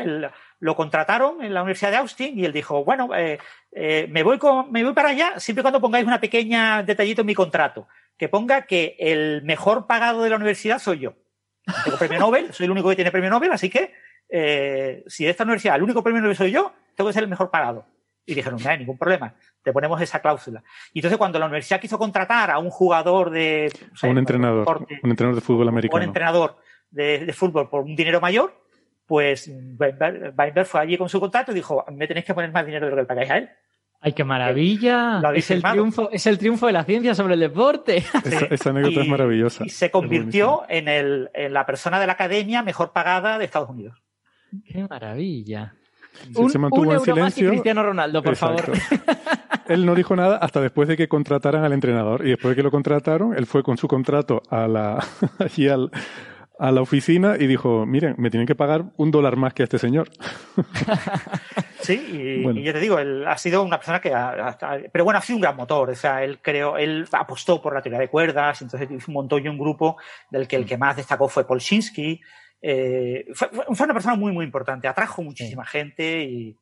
lo 0.61 0.77
contrataron 0.77 1.43
en 1.43 1.55
la 1.55 1.63
Universidad 1.63 1.91
de 1.91 1.97
Austin 1.99 2.39
y 2.39 2.45
él 2.45 2.53
dijo, 2.53 2.85
bueno, 2.85 3.15
eh, 3.15 3.39
eh, 3.73 4.07
me, 4.11 4.23
voy 4.23 4.39
con, 4.39 4.71
me 4.71 4.85
voy 4.85 4.93
para 4.93 5.11
allá 5.11 5.39
siempre 5.39 5.61
y 5.61 5.63
cuando 5.63 5.81
pongáis 5.81 6.07
una 6.07 6.21
pequeña 6.21 6.83
detallito 6.83 7.23
en 7.23 7.27
mi 7.27 7.35
contrato, 7.35 7.89
que 8.19 8.29
ponga 8.29 8.67
que 8.67 8.97
el 8.99 9.43
mejor 9.45 9.87
pagado 9.87 10.23
de 10.23 10.31
la 10.31 10.37
universidad 10.37 10.79
soy 10.79 10.99
yo. 10.99 11.15
Tengo 11.85 11.99
premio 11.99 12.19
Nobel, 12.19 12.53
soy 12.53 12.65
el 12.65 12.71
único 12.71 12.89
que 12.89 12.97
tiene 12.97 13.11
premio 13.11 13.31
Nobel, 13.31 13.53
así 13.53 13.69
que 13.69 13.93
eh, 14.29 15.05
si 15.07 15.25
de 15.25 15.31
esta 15.31 15.45
universidad 15.45 15.77
el 15.77 15.83
único 15.83 16.03
premio 16.03 16.21
Nobel 16.21 16.37
soy 16.37 16.51
yo, 16.51 16.73
tengo 16.95 17.09
que 17.09 17.15
ser 17.15 17.23
el 17.23 17.29
mejor 17.29 17.51
pagado. 17.51 17.87
Y 18.27 18.35
dijeron, 18.35 18.61
no 18.63 18.69
hay 18.69 18.79
ningún 18.79 18.99
problema, 18.99 19.35
te 19.63 19.73
ponemos 19.73 20.01
esa 20.03 20.21
cláusula. 20.21 20.63
Y 20.93 20.99
entonces 20.99 21.17
cuando 21.17 21.39
la 21.39 21.47
universidad 21.47 21.81
quiso 21.81 21.99
contratar 21.99 22.51
a 22.51 22.59
un 22.59 22.69
jugador 22.69 23.31
de... 23.31 23.73
un 24.03 24.19
entrenador, 24.19 24.87
un 25.03 25.11
entrenador 25.11 25.35
de 25.35 25.41
fútbol 25.41 25.69
americano. 25.69 25.97
Un 25.97 26.09
entrenador 26.09 26.57
de, 26.91 27.33
fútbol 27.33 27.71
por 27.71 27.83
un 27.83 27.97
dinero 27.97 28.21
mayor, 28.21 28.53
pues 29.07 29.49
Weinberg 29.49 30.67
fue 30.67 30.81
allí 30.81 30.99
con 30.99 31.09
su 31.09 31.19
contrato 31.21 31.53
y 31.53 31.55
dijo, 31.55 31.85
me 31.91 32.07
tenéis 32.07 32.27
que 32.27 32.35
poner 32.35 32.53
más 32.53 32.67
dinero 32.67 32.87
de 32.87 32.91
lo 32.91 32.97
que 32.97 33.03
le 33.03 33.07
pagáis 33.07 33.31
a 33.31 33.39
él. 33.39 33.51
¡Ay, 34.01 34.13
qué 34.13 34.23
maravilla! 34.23 35.21
Es 35.35 35.51
el, 35.51 35.63
triunfo, 35.63 36.09
es 36.13 36.27
el 36.27 36.39
triunfo 36.39 36.67
de 36.67 36.73
la 36.73 36.85
ciencia 36.85 37.15
sobre 37.15 37.35
el 37.35 37.41
deporte. 37.41 37.97
Esa, 38.51 38.71
anécdota 38.71 39.01
es 39.01 39.09
maravillosa. 39.09 39.65
Y 39.67 39.71
se 39.71 39.91
convirtió 39.91 40.63
en, 40.69 40.87
el, 40.89 41.31
en, 41.35 41.53
la 41.53 41.67
persona 41.67 41.99
de 41.99 42.07
la 42.07 42.13
academia 42.13 42.63
mejor 42.63 42.93
pagada 42.93 43.39
de 43.39 43.45
Estados 43.45 43.71
Unidos. 43.71 44.01
¡Qué 44.65 44.87
maravilla! 44.89 45.75
un, 46.37 46.51
se 46.51 46.59
mantuvo 46.59 46.93
en 46.93 47.01
silencio. 47.01 47.51
Cristiano 47.51 47.83
Ronaldo, 47.83 48.23
por 48.23 48.37
favor. 48.37 48.73
él 49.69 49.85
no 49.85 49.95
dijo 49.95 50.15
nada 50.17 50.37
hasta 50.37 50.61
después 50.61 50.89
de 50.89 50.97
que 50.97 51.09
contrataran 51.09 51.65
al 51.65 51.73
entrenador. 51.73 52.25
Y 52.25 52.31
después 52.31 52.51
de 52.51 52.57
que 52.57 52.63
lo 52.63 52.71
contrataron, 52.71 53.37
él 53.37 53.47
fue 53.47 53.63
con 53.63 53.77
su 53.77 53.89
contrato 53.89 54.43
a 54.49 54.69
la, 54.69 55.05
allí 55.39 55.69
al, 55.69 55.91
a 56.59 56.73
la 56.73 56.81
oficina 56.81 57.37
y 57.39 57.47
dijo, 57.47 57.87
miren, 57.87 58.15
me 58.19 58.31
tienen 58.31 58.47
que 58.47 58.55
pagar 58.55 58.85
un 58.97 59.11
dólar 59.11 59.37
más 59.37 59.55
que 59.55 59.63
a 59.63 59.65
este 59.65 59.79
señor. 59.79 60.11
sí, 61.81 62.43
y, 62.55 62.63
yo 62.63 62.73
te 62.73 62.81
digo, 62.81 62.99
él 62.99 63.27
ha 63.27 63.39
sido 63.39 63.63
una 63.63 63.79
persona 63.79 64.01
que, 64.01 64.11
pero 64.93 65.05
bueno, 65.05 65.19
ha 65.19 65.23
sido 65.23 65.37
un 65.37 65.43
gran 65.43 65.57
motor, 65.57 65.91
o 65.91 65.95
sea, 65.95 66.25
él 66.25 66.41
creo, 66.43 66.77
él 66.77 67.07
apostó 67.13 67.63
por 67.63 67.75
la 67.75 67.83
teoría 67.83 68.01
de 68.01 68.09
cuerdas, 68.09 68.63
entonces 68.63 68.89
montó 69.09 69.39
yo 69.39 69.51
un 69.51 69.59
grupo 69.59 69.97
del 70.31 70.49
que 70.49 70.57
el 70.57 70.67
que 70.67 70.77
más 70.77 70.97
destacó 70.97 71.29
fue 71.29 71.47
Polshinsky, 71.47 72.21
eh, 72.61 73.27
fue, 73.35 73.49
fue, 73.49 73.85
una 73.85 73.95
persona 73.95 74.17
muy, 74.17 74.33
muy 74.33 74.45
importante, 74.45 74.89
atrajo 74.89 75.23
muchísima 75.23 75.65
gente 75.65 76.25
y, 76.25 76.59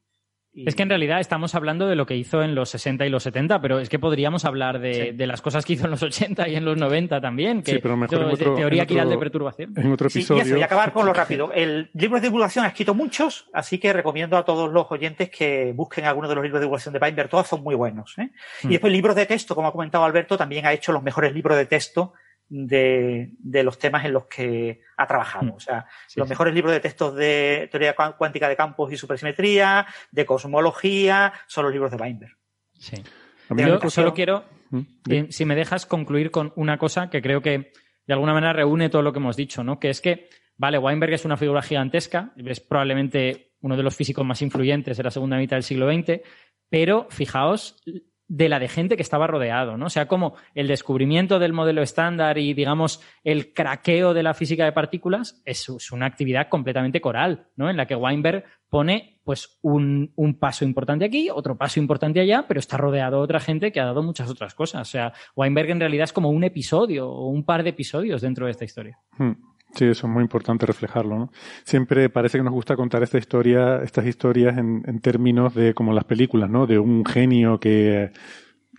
Es 0.64 0.74
que 0.74 0.82
en 0.82 0.88
realidad 0.88 1.20
estamos 1.20 1.54
hablando 1.54 1.86
de 1.86 1.96
lo 1.96 2.06
que 2.06 2.16
hizo 2.16 2.42
en 2.42 2.54
los 2.54 2.70
60 2.70 3.04
y 3.04 3.10
los 3.10 3.22
70, 3.24 3.60
pero 3.60 3.78
es 3.78 3.88
que 3.88 3.98
podríamos 3.98 4.44
hablar 4.44 4.78
de, 4.78 5.14
las 5.26 5.42
cosas 5.42 5.64
que 5.64 5.74
hizo 5.74 5.84
en 5.84 5.90
los 5.90 6.02
80 6.02 6.48
y 6.48 6.56
en 6.56 6.64
los 6.64 6.78
90 6.78 7.20
también, 7.20 7.62
que 7.62 7.72
sí, 7.72 7.78
pero 7.82 7.96
mejor 7.96 8.22
en 8.22 8.24
otro, 8.30 8.54
teoría 8.54 8.84
de 8.84 9.18
perturbación. 9.18 9.74
En 9.76 9.92
otro 9.92 10.08
episodio. 10.08 10.44
Sí, 10.44 10.54
y, 10.56 10.62
acabar 10.62 10.92
con 10.92 11.04
lo 11.04 11.12
rápido. 11.14 11.52
El 11.52 11.90
libro 11.92 12.16
de 12.16 12.22
divulgación 12.28 12.64
ha 12.64 12.68
escrito 12.68 12.94
muchos, 12.94 13.48
así 13.52 13.78
que 13.78 13.92
recomiendo 13.92 14.36
a 14.36 14.44
todos 14.44 14.72
los 14.72 14.86
oyentes 14.90 15.28
que 15.28 15.72
busquen 15.74 16.04
algunos 16.04 16.28
de 16.30 16.36
los 16.36 16.44
libros 16.44 16.60
de 16.60 16.64
divulgación 16.64 16.94
de 16.94 17.00
Weinberg. 17.00 17.28
Todos 17.28 17.48
son 17.48 17.62
muy 17.62 17.74
buenos. 17.74 18.14
¿eh? 18.18 18.30
Y 18.62 18.66
hmm. 18.66 18.70
después 18.70 18.92
libros 18.92 19.16
de 19.16 19.26
texto, 19.26 19.54
como 19.54 19.68
ha 19.68 19.72
comentado 19.72 20.04
Alberto, 20.04 20.36
también 20.36 20.64
ha 20.66 20.72
hecho 20.72 20.92
los 20.92 21.02
mejores 21.02 21.34
libros 21.34 21.56
de 21.56 21.66
texto 21.66 22.14
de, 22.48 23.32
los 23.62 23.78
temas 23.78 24.04
en 24.04 24.12
los 24.12 24.26
que 24.26 24.82
ha 24.96 25.06
trabajado. 25.06 25.46
Mm. 25.46 25.56
O 25.56 25.60
sea, 25.60 25.86
los 26.14 26.28
mejores 26.28 26.54
libros 26.54 26.72
de 26.72 26.80
textos 26.80 27.14
de 27.14 27.68
teoría 27.70 27.94
cuántica 27.94 28.48
de 28.48 28.56
campos 28.56 28.92
y 28.92 28.96
supersimetría, 28.96 29.86
de 30.10 30.26
cosmología, 30.26 31.32
son 31.46 31.64
los 31.64 31.72
libros 31.72 31.90
de 31.90 31.96
Weinberg. 31.96 32.36
Sí. 32.78 33.02
Yo 33.50 33.78
solo 33.90 34.12
quiero, 34.12 34.44
mm, 34.70 35.28
si 35.30 35.44
me 35.44 35.54
dejas, 35.54 35.86
concluir 35.86 36.30
con 36.30 36.52
una 36.56 36.78
cosa 36.78 37.10
que 37.10 37.22
creo 37.22 37.40
que 37.40 37.72
de 38.06 38.12
alguna 38.12 38.34
manera 38.34 38.52
reúne 38.52 38.88
todo 38.88 39.02
lo 39.02 39.12
que 39.12 39.18
hemos 39.18 39.36
dicho, 39.36 39.64
¿no? 39.64 39.78
Que 39.78 39.90
es 39.90 40.00
que, 40.00 40.28
vale, 40.56 40.78
Weinberg 40.78 41.12
es 41.14 41.24
una 41.24 41.36
figura 41.36 41.62
gigantesca, 41.62 42.32
es 42.36 42.60
probablemente 42.60 43.54
uno 43.60 43.76
de 43.76 43.82
los 43.82 43.96
físicos 43.96 44.24
más 44.24 44.42
influyentes 44.42 44.96
de 44.96 45.02
la 45.02 45.10
segunda 45.10 45.36
mitad 45.38 45.56
del 45.56 45.62
siglo 45.62 45.90
XX, 45.92 46.20
pero 46.68 47.06
fijaos 47.10 47.82
de 48.28 48.48
la 48.48 48.58
de 48.58 48.68
gente 48.68 48.96
que 48.96 49.02
estaba 49.02 49.26
rodeado, 49.26 49.76
¿no? 49.76 49.86
O 49.86 49.90
sea, 49.90 50.08
como 50.08 50.34
el 50.54 50.66
descubrimiento 50.66 51.38
del 51.38 51.52
modelo 51.52 51.82
estándar 51.82 52.38
y, 52.38 52.54
digamos, 52.54 53.00
el 53.22 53.52
craqueo 53.52 54.14
de 54.14 54.22
la 54.22 54.34
física 54.34 54.64
de 54.64 54.72
partículas 54.72 55.40
es, 55.44 55.68
una 55.92 56.06
actividad 56.06 56.48
completamente 56.48 57.00
coral, 57.00 57.46
¿no? 57.56 57.70
En 57.70 57.76
la 57.76 57.86
que 57.86 57.94
Weinberg 57.94 58.44
pone, 58.68 59.20
pues, 59.24 59.58
un, 59.62 60.12
un, 60.16 60.38
paso 60.38 60.64
importante 60.64 61.04
aquí, 61.04 61.30
otro 61.30 61.56
paso 61.56 61.78
importante 61.78 62.20
allá, 62.20 62.46
pero 62.48 62.58
está 62.58 62.76
rodeado 62.76 63.18
de 63.18 63.22
otra 63.22 63.40
gente 63.40 63.70
que 63.70 63.80
ha 63.80 63.84
dado 63.84 64.02
muchas 64.02 64.28
otras 64.28 64.54
cosas. 64.54 64.88
O 64.88 64.90
sea, 64.90 65.12
Weinberg 65.36 65.70
en 65.70 65.80
realidad 65.80 66.04
es 66.04 66.12
como 66.12 66.30
un 66.30 66.42
episodio 66.42 67.08
o 67.08 67.28
un 67.28 67.44
par 67.44 67.62
de 67.62 67.70
episodios 67.70 68.22
dentro 68.22 68.46
de 68.46 68.52
esta 68.52 68.64
historia. 68.64 68.98
Hmm. 69.16 69.34
Sí, 69.76 69.84
eso 69.84 70.06
es 70.06 70.12
muy 70.12 70.22
importante 70.22 70.64
reflejarlo, 70.64 71.18
¿no? 71.18 71.30
Siempre 71.64 72.08
parece 72.08 72.38
que 72.38 72.44
nos 72.44 72.54
gusta 72.54 72.76
contar 72.76 73.02
esta 73.02 73.18
historia, 73.18 73.82
estas 73.82 74.06
historias 74.06 74.56
en, 74.56 74.82
en 74.86 75.00
términos 75.00 75.54
de 75.54 75.74
como 75.74 75.92
las 75.92 76.04
películas, 76.04 76.48
¿no? 76.48 76.66
De 76.66 76.78
un 76.78 77.04
genio 77.04 77.60
que, 77.60 78.10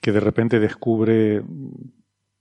que 0.02 0.12
de 0.12 0.20
repente 0.20 0.60
descubre, 0.60 1.44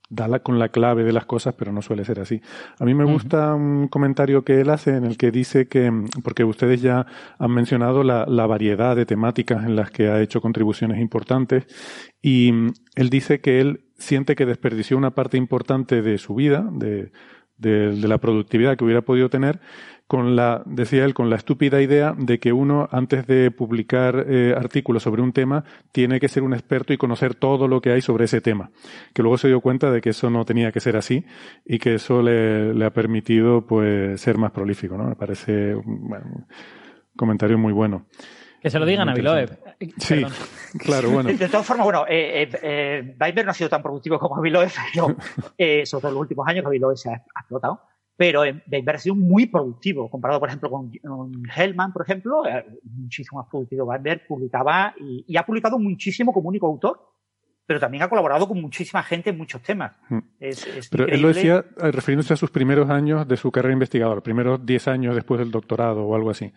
da 0.09 0.27
la, 0.27 0.39
con 0.39 0.57
la 0.57 0.69
clave 0.69 1.03
de 1.03 1.13
las 1.13 1.25
cosas, 1.25 1.53
pero 1.53 1.71
no 1.71 1.83
suele 1.83 2.03
ser 2.03 2.19
así. 2.19 2.41
A 2.79 2.85
mí 2.85 2.95
me 2.95 3.03
gusta 3.03 3.53
un 3.53 3.89
comentario 3.89 4.43
que 4.43 4.61
él 4.61 4.71
hace 4.71 4.95
en 4.95 5.03
el 5.03 5.17
que 5.17 5.29
dice 5.29 5.67
que, 5.67 5.91
porque 6.23 6.43
ustedes 6.43 6.81
ya 6.81 7.05
han 7.37 7.51
mencionado 7.51 8.03
la, 8.03 8.25
la 8.25 8.47
variedad 8.47 8.95
de 8.95 9.05
temáticas 9.05 9.65
en 9.65 9.75
las 9.75 9.91
que 9.91 10.07
ha 10.07 10.19
hecho 10.19 10.41
contribuciones 10.41 10.99
importantes, 10.99 11.67
y 12.23 12.51
él 12.95 13.09
dice 13.11 13.39
que 13.39 13.61
él 13.61 13.83
siente 13.99 14.35
que 14.35 14.45
desperdició 14.47 14.97
una 14.97 15.11
parte 15.11 15.37
importante 15.37 16.01
de 16.01 16.17
su 16.17 16.33
vida, 16.33 16.67
de, 16.71 17.11
de, 17.57 17.95
la 18.07 18.17
productividad 18.17 18.77
que 18.77 18.83
hubiera 18.83 19.01
podido 19.01 19.29
tener 19.29 19.59
con 20.07 20.37
la, 20.37 20.63
decía 20.65 21.03
él, 21.03 21.13
con 21.13 21.29
la 21.29 21.35
estúpida 21.35 21.81
idea 21.81 22.15
de 22.17 22.39
que 22.39 22.53
uno, 22.53 22.87
antes 22.91 23.27
de 23.27 23.51
publicar 23.51 24.25
eh, 24.29 24.55
artículos 24.57 25.03
sobre 25.03 25.21
un 25.21 25.33
tema, 25.33 25.65
tiene 25.91 26.21
que 26.21 26.29
ser 26.29 26.43
un 26.43 26.53
experto 26.53 26.93
y 26.93 26.97
conocer 26.97 27.35
todo 27.35 27.67
lo 27.67 27.81
que 27.81 27.91
hay 27.91 28.01
sobre 28.01 28.25
ese 28.25 28.39
tema. 28.39 28.71
Que 29.13 29.21
luego 29.21 29.37
se 29.37 29.49
dio 29.49 29.59
cuenta 29.59 29.91
de 29.91 29.99
que 29.99 30.11
eso 30.11 30.29
no 30.29 30.45
tenía 30.45 30.71
que 30.71 30.79
ser 30.79 30.95
así 30.95 31.25
y 31.65 31.77
que 31.79 31.95
eso 31.95 32.21
le, 32.21 32.73
le 32.73 32.85
ha 32.85 32.91
permitido, 32.91 33.67
pues, 33.67 34.21
ser 34.21 34.37
más 34.37 34.51
prolífico, 34.51 34.97
¿no? 34.97 35.09
Me 35.09 35.15
parece, 35.15 35.75
un 35.75 36.45
comentario 37.17 37.57
muy 37.57 37.73
bueno. 37.73 38.05
Que 38.61 38.69
se 38.69 38.79
lo 38.79 38.85
digan 38.85 39.09
a 39.09 39.13
Viloev. 39.13 39.57
Sí, 39.97 40.23
claro, 40.79 41.11
bueno. 41.11 41.29
De 41.29 41.47
todas 41.47 41.65
formas, 41.65 41.85
bueno, 41.85 42.05
eh, 42.07 42.49
eh, 42.63 43.15
eh 43.19 43.43
no 43.43 43.51
ha 43.51 43.53
sido 43.53 43.69
tan 43.69 43.83
productivo 43.83 44.17
como 44.19 44.41
Viloev, 44.41 44.71
pero, 44.93 45.15
eh, 45.57 45.85
sobre 45.85 46.01
todo 46.01 46.09
en 46.09 46.15
los 46.15 46.21
últimos 46.21 46.47
años 46.47 46.65
que 46.69 46.97
se 46.97 47.09
ha, 47.09 47.23
explotado. 47.39 47.81
Pero 48.15 48.41
Weber 48.41 48.95
ha 48.95 48.97
sido 48.97 49.13
muy 49.13 49.45
productivo, 49.45 50.09
comparado, 50.09 50.39
por 50.39 50.49
ejemplo, 50.49 50.71
con, 50.71 50.91
Hellman, 51.55 51.93
por 51.93 52.01
ejemplo, 52.01 52.41
muchísimo 52.81 53.39
más 53.39 53.47
productivo. 53.47 53.85
Weber 53.85 54.25
publicaba 54.27 54.95
y, 54.99 55.37
ha 55.37 55.45
publicado 55.45 55.77
muchísimo 55.77 56.33
como 56.33 56.49
único 56.49 56.65
autor, 56.65 56.99
pero 57.67 57.79
también 57.79 58.01
ha 58.01 58.09
colaborado 58.09 58.47
con 58.47 58.59
muchísima 58.59 59.03
gente 59.03 59.29
en 59.29 59.37
muchos 59.37 59.61
temas. 59.61 59.95
Hmm. 60.09 60.19
pero 60.89 61.05
él 61.05 61.21
lo 61.21 61.27
decía 61.27 61.63
refiriéndose 61.77 62.33
a 62.33 62.37
sus 62.37 62.49
primeros 62.49 62.89
años 62.89 63.27
de 63.27 63.37
su 63.37 63.51
carrera 63.51 63.73
investigadora, 63.73 64.21
primeros 64.21 64.65
10 64.65 64.87
años 64.87 65.13
después 65.13 65.39
del 65.39 65.51
doctorado 65.51 66.03
o 66.03 66.15
algo 66.15 66.31
así 66.31 66.51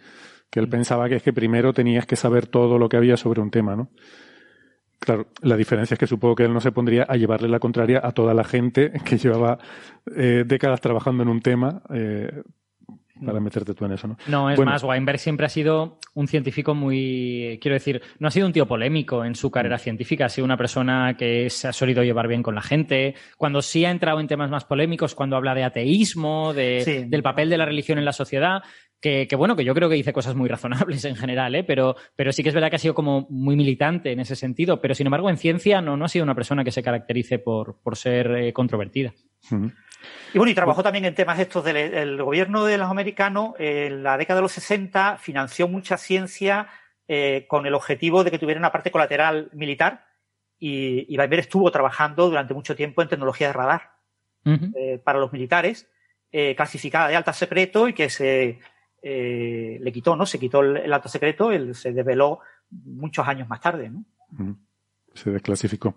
que 0.50 0.60
él 0.60 0.68
pensaba 0.68 1.08
que 1.08 1.16
es 1.16 1.22
que 1.22 1.32
primero 1.32 1.72
tenías 1.72 2.06
que 2.06 2.16
saber 2.16 2.46
todo 2.46 2.78
lo 2.78 2.88
que 2.88 2.96
había 2.96 3.16
sobre 3.16 3.40
un 3.40 3.50
tema, 3.50 3.76
¿no? 3.76 3.88
Claro, 4.98 5.28
la 5.40 5.56
diferencia 5.56 5.94
es 5.94 5.98
que 5.98 6.06
supongo 6.06 6.34
que 6.34 6.44
él 6.44 6.52
no 6.52 6.60
se 6.60 6.72
pondría 6.72 7.04
a 7.08 7.16
llevarle 7.16 7.48
la 7.48 7.58
contraria 7.58 8.00
a 8.02 8.12
toda 8.12 8.34
la 8.34 8.44
gente 8.44 8.92
que 9.04 9.16
llevaba 9.18 9.58
eh, 10.14 10.44
décadas 10.46 10.80
trabajando 10.82 11.22
en 11.22 11.30
un 11.30 11.40
tema 11.40 11.82
eh, 11.94 12.42
para 13.24 13.40
meterte 13.40 13.74
tú 13.74 13.84
en 13.84 13.92
eso, 13.92 14.08
¿no? 14.08 14.16
No, 14.26 14.50
es 14.50 14.58
más, 14.58 14.82
Weinberg 14.82 15.18
siempre 15.18 15.46
ha 15.46 15.48
sido 15.48 15.98
un 16.14 16.28
científico 16.28 16.74
muy, 16.74 17.58
quiero 17.60 17.74
decir, 17.74 18.02
no 18.18 18.28
ha 18.28 18.30
sido 18.30 18.46
un 18.46 18.52
tío 18.52 18.66
polémico 18.66 19.24
en 19.24 19.34
su 19.34 19.50
carrera 19.50 19.76
mm. 19.76 19.80
científica, 19.80 20.26
ha 20.26 20.28
sido 20.28 20.44
una 20.44 20.56
persona 20.56 21.16
que 21.16 21.50
se 21.50 21.68
ha 21.68 21.72
solido 21.72 22.02
llevar 22.02 22.28
bien 22.28 22.42
con 22.42 22.54
la 22.54 22.62
gente. 22.62 23.14
Cuando 23.36 23.62
sí 23.62 23.84
ha 23.84 23.90
entrado 23.90 24.20
en 24.20 24.26
temas 24.26 24.50
más 24.50 24.64
polémicos, 24.64 25.14
cuando 25.14 25.36
habla 25.36 25.54
de 25.54 25.64
ateísmo, 25.64 26.52
de, 26.54 27.06
del 27.08 27.22
papel 27.22 27.50
de 27.50 27.58
la 27.58 27.66
religión 27.66 27.98
en 27.98 28.04
la 28.04 28.12
sociedad, 28.12 28.62
que, 29.00 29.26
bueno, 29.36 29.56
que 29.56 29.64
yo 29.64 29.74
creo 29.74 29.88
que 29.88 29.94
dice 29.94 30.12
cosas 30.12 30.34
muy 30.34 30.48
razonables 30.48 31.04
en 31.04 31.16
general, 31.16 31.54
¿eh? 31.54 31.64
pero, 31.64 31.96
pero 32.16 32.32
sí 32.32 32.42
que 32.42 32.50
es 32.50 32.54
verdad 32.54 32.68
que 32.68 32.76
ha 32.76 32.80
sido 32.80 32.94
como 32.94 33.26
muy 33.30 33.56
militante 33.56 34.12
en 34.12 34.20
ese 34.20 34.36
sentido, 34.36 34.80
pero 34.80 34.94
sin 34.94 35.06
embargo 35.06 35.30
en 35.30 35.38
ciencia 35.38 35.80
no, 35.80 35.96
no 35.96 36.04
ha 36.04 36.08
sido 36.08 36.22
una 36.22 36.34
persona 36.34 36.64
que 36.64 36.70
se 36.70 36.82
caracterice 36.82 37.38
por, 37.38 37.80
por 37.82 37.96
ser 37.96 38.30
eh, 38.36 38.52
controvertida. 38.52 39.14
Y 40.32 40.38
bueno, 40.38 40.50
y 40.50 40.54
trabajó 40.54 40.82
también 40.82 41.04
en 41.04 41.14
temas 41.14 41.38
estos 41.38 41.64
del 41.64 42.22
gobierno 42.22 42.64
de 42.64 42.78
los 42.78 42.88
americanos. 42.88 43.54
En 43.58 44.02
la 44.02 44.16
década 44.16 44.38
de 44.38 44.42
los 44.42 44.52
60 44.52 45.18
financió 45.18 45.66
mucha 45.66 45.96
ciencia 45.96 46.68
eh, 47.08 47.46
con 47.48 47.66
el 47.66 47.74
objetivo 47.74 48.22
de 48.22 48.30
que 48.30 48.38
tuviera 48.38 48.60
una 48.60 48.70
parte 48.70 48.92
colateral 48.92 49.50
militar. 49.52 50.06
Y, 50.58 51.12
y 51.12 51.18
Weber 51.18 51.40
estuvo 51.40 51.70
trabajando 51.72 52.28
durante 52.28 52.54
mucho 52.54 52.76
tiempo 52.76 53.02
en 53.02 53.08
tecnología 53.08 53.48
de 53.48 53.52
radar 53.52 53.92
eh, 54.44 55.00
para 55.02 55.18
los 55.18 55.32
militares, 55.32 55.88
eh, 56.30 56.54
clasificada 56.54 57.08
de 57.08 57.16
alta 57.16 57.32
secreto 57.32 57.88
y 57.88 57.94
que 57.94 58.08
se 58.10 58.60
le 59.02 59.92
quitó, 59.92 60.14
¿no? 60.14 60.26
Se 60.26 60.38
quitó 60.38 60.60
el, 60.60 60.92
alto 60.92 61.08
secreto, 61.08 61.50
él 61.50 61.74
se 61.74 61.92
develó 61.92 62.40
muchos 62.70 63.26
años 63.26 63.48
más 63.48 63.60
tarde, 63.60 63.90
¿no? 63.90 64.04
Se 65.14 65.30
desclasificó. 65.30 65.96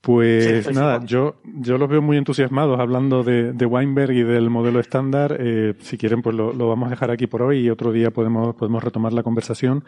Pues 0.00 0.72
nada, 0.72 1.04
yo, 1.04 1.40
yo 1.44 1.76
los 1.76 1.88
veo 1.88 2.00
muy 2.00 2.16
entusiasmados 2.16 2.78
hablando 2.78 3.24
de, 3.24 3.52
de 3.52 3.66
Weinberg 3.66 4.12
y 4.12 4.22
del 4.22 4.48
modelo 4.48 4.78
estándar. 4.78 5.36
Eh, 5.40 5.74
si 5.80 5.98
quieren, 5.98 6.22
pues 6.22 6.36
lo, 6.36 6.52
lo, 6.52 6.68
vamos 6.68 6.86
a 6.86 6.90
dejar 6.90 7.10
aquí 7.10 7.26
por 7.26 7.42
hoy 7.42 7.66
y 7.66 7.70
otro 7.70 7.92
día 7.92 8.10
podemos, 8.10 8.54
podemos 8.54 8.82
retomar 8.82 9.12
la 9.12 9.24
conversación 9.24 9.84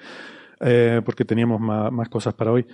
eh, 0.61 1.01
porque 1.05 1.25
teníamos 1.25 1.61
más, 1.61 1.93
más, 1.93 2.09
cosas 2.09 2.35
para 2.35 2.51
hoy. 2.51 2.67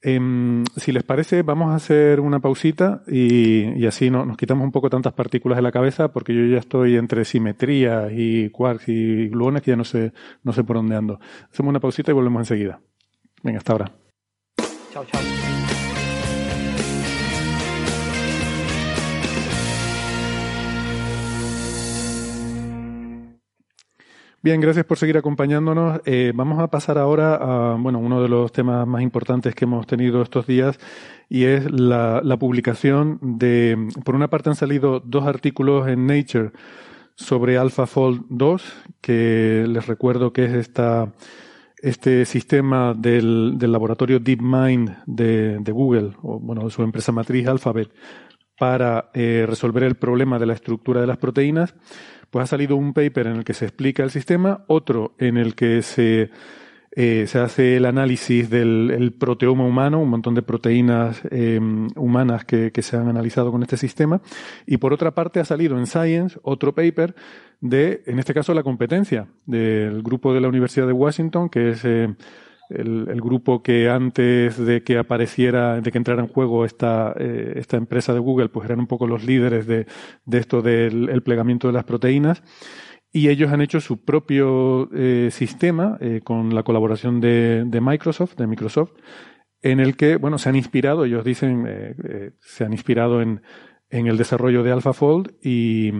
Eh, 0.00 0.62
si 0.76 0.92
les 0.92 1.02
parece, 1.02 1.42
vamos 1.42 1.72
a 1.72 1.74
hacer 1.74 2.20
una 2.20 2.38
pausita 2.38 3.02
y, 3.08 3.64
y 3.80 3.86
así 3.86 4.08
no, 4.08 4.24
nos 4.24 4.36
quitamos 4.36 4.64
un 4.64 4.70
poco 4.70 4.88
tantas 4.88 5.12
partículas 5.12 5.56
de 5.56 5.62
la 5.62 5.72
cabeza 5.72 6.12
porque 6.12 6.34
yo 6.34 6.46
ya 6.46 6.58
estoy 6.58 6.96
entre 6.96 7.24
simetría 7.24 8.08
y 8.12 8.50
quarks 8.50 8.88
y 8.88 9.28
gluones 9.28 9.62
que 9.62 9.72
ya 9.72 9.76
no 9.76 9.84
sé, 9.84 10.12
no 10.44 10.52
sé 10.52 10.62
por 10.62 10.76
dónde 10.76 10.94
ando. 10.94 11.18
Hacemos 11.50 11.70
una 11.70 11.80
pausita 11.80 12.12
y 12.12 12.14
volvemos 12.14 12.40
enseguida. 12.40 12.78
Venga, 13.42 13.58
hasta 13.58 13.72
ahora. 13.72 13.92
Chao, 14.92 15.04
chao. 15.04 15.45
Bien, 24.46 24.60
gracias 24.60 24.86
por 24.86 24.96
seguir 24.96 25.16
acompañándonos. 25.16 26.00
Eh, 26.04 26.30
vamos 26.32 26.60
a 26.60 26.68
pasar 26.68 26.98
ahora 26.98 27.34
a 27.34 27.74
bueno, 27.74 27.98
uno 27.98 28.22
de 28.22 28.28
los 28.28 28.52
temas 28.52 28.86
más 28.86 29.02
importantes 29.02 29.56
que 29.56 29.64
hemos 29.64 29.88
tenido 29.88 30.22
estos 30.22 30.46
días 30.46 30.78
y 31.28 31.46
es 31.46 31.68
la, 31.68 32.22
publicación 32.38 33.18
de, 33.20 33.76
por 34.04 34.14
una 34.14 34.30
parte 34.30 34.50
han 34.50 34.54
salido 34.54 35.00
dos 35.00 35.26
artículos 35.26 35.88
en 35.88 36.06
Nature 36.06 36.52
sobre 37.16 37.58
AlphaFold 37.58 38.26
2, 38.28 38.62
que 39.00 39.64
les 39.66 39.84
recuerdo 39.88 40.32
que 40.32 40.44
es 40.44 40.52
esta, 40.52 41.12
este 41.78 42.24
sistema 42.24 42.94
del, 42.96 43.54
del 43.56 43.72
laboratorio 43.72 44.20
DeepMind 44.20 44.98
de, 45.06 45.58
de, 45.58 45.72
Google, 45.72 46.12
o 46.22 46.38
bueno, 46.38 46.70
su 46.70 46.84
empresa 46.84 47.10
matriz 47.10 47.48
Alphabet, 47.48 47.90
para 48.56 49.10
eh, 49.12 49.44
resolver 49.48 49.82
el 49.82 49.96
problema 49.96 50.38
de 50.38 50.46
la 50.46 50.54
estructura 50.54 51.00
de 51.00 51.08
las 51.08 51.18
proteínas 51.18 51.74
pues 52.30 52.44
ha 52.44 52.46
salido 52.46 52.76
un 52.76 52.92
paper 52.92 53.28
en 53.28 53.36
el 53.36 53.44
que 53.44 53.54
se 53.54 53.66
explica 53.66 54.02
el 54.02 54.10
sistema, 54.10 54.64
otro 54.66 55.14
en 55.18 55.36
el 55.36 55.54
que 55.54 55.82
se, 55.82 56.30
eh, 56.92 57.26
se 57.26 57.38
hace 57.38 57.76
el 57.76 57.84
análisis 57.84 58.48
del 58.50 59.14
proteoma 59.18 59.64
humano, 59.64 60.00
un 60.00 60.10
montón 60.10 60.34
de 60.34 60.42
proteínas 60.42 61.20
eh, 61.30 61.60
humanas 61.96 62.44
que, 62.44 62.72
que, 62.72 62.82
se 62.82 62.96
han 62.96 63.08
analizado 63.08 63.52
con 63.52 63.62
este 63.62 63.76
sistema, 63.76 64.20
y 64.66 64.78
por 64.78 64.92
otra 64.92 65.14
parte 65.14 65.40
ha 65.40 65.44
salido 65.44 65.78
en 65.78 65.86
Science 65.86 66.38
otro 66.42 66.74
paper 66.74 67.14
de, 67.60 68.02
en 68.06 68.18
este 68.18 68.34
caso, 68.34 68.54
la 68.54 68.62
competencia 68.62 69.28
del 69.46 70.02
grupo 70.02 70.34
de 70.34 70.40
la 70.40 70.48
Universidad 70.48 70.86
de 70.86 70.92
Washington, 70.92 71.48
que 71.48 71.70
es 71.70 71.84
eh, 71.84 72.14
el, 72.70 73.20
grupo 73.20 73.62
que 73.62 73.88
antes 73.88 74.56
de 74.58 74.82
que 74.82 74.98
apareciera, 74.98 75.80
de 75.80 75.90
que 75.90 75.98
entrara 75.98 76.22
en 76.22 76.28
juego 76.28 76.64
esta, 76.64 77.14
eh, 77.18 77.54
esta 77.56 77.76
empresa 77.76 78.12
de 78.12 78.20
Google, 78.20 78.48
pues 78.48 78.66
eran 78.66 78.80
un 78.80 78.86
poco 78.86 79.06
los 79.06 79.24
líderes 79.24 79.66
de, 79.66 79.86
de 80.24 80.38
esto 80.38 80.62
del 80.62 81.22
plegamiento 81.22 81.66
de 81.66 81.72
las 81.72 81.84
proteínas. 81.84 82.42
Y 83.12 83.28
ellos 83.28 83.50
han 83.52 83.62
hecho 83.62 83.80
su 83.80 84.04
propio 84.04 84.90
eh, 84.92 85.30
sistema 85.30 85.96
eh, 86.00 86.20
con 86.22 86.54
la 86.54 86.62
colaboración 86.62 87.20
de, 87.20 87.64
de, 87.66 87.80
Microsoft, 87.80 88.36
de 88.36 88.46
Microsoft, 88.46 88.92
en 89.62 89.80
el 89.80 89.96
que, 89.96 90.16
bueno, 90.16 90.38
se 90.38 90.48
han 90.48 90.56
inspirado, 90.56 91.04
ellos 91.04 91.24
dicen, 91.24 91.66
se 92.40 92.64
han 92.64 92.72
inspirado 92.72 93.22
en, 93.22 93.40
en 93.90 94.06
el 94.06 94.16
desarrollo 94.16 94.62
de 94.62 94.72
AlphaFold 94.72 95.34
y, 95.42 95.92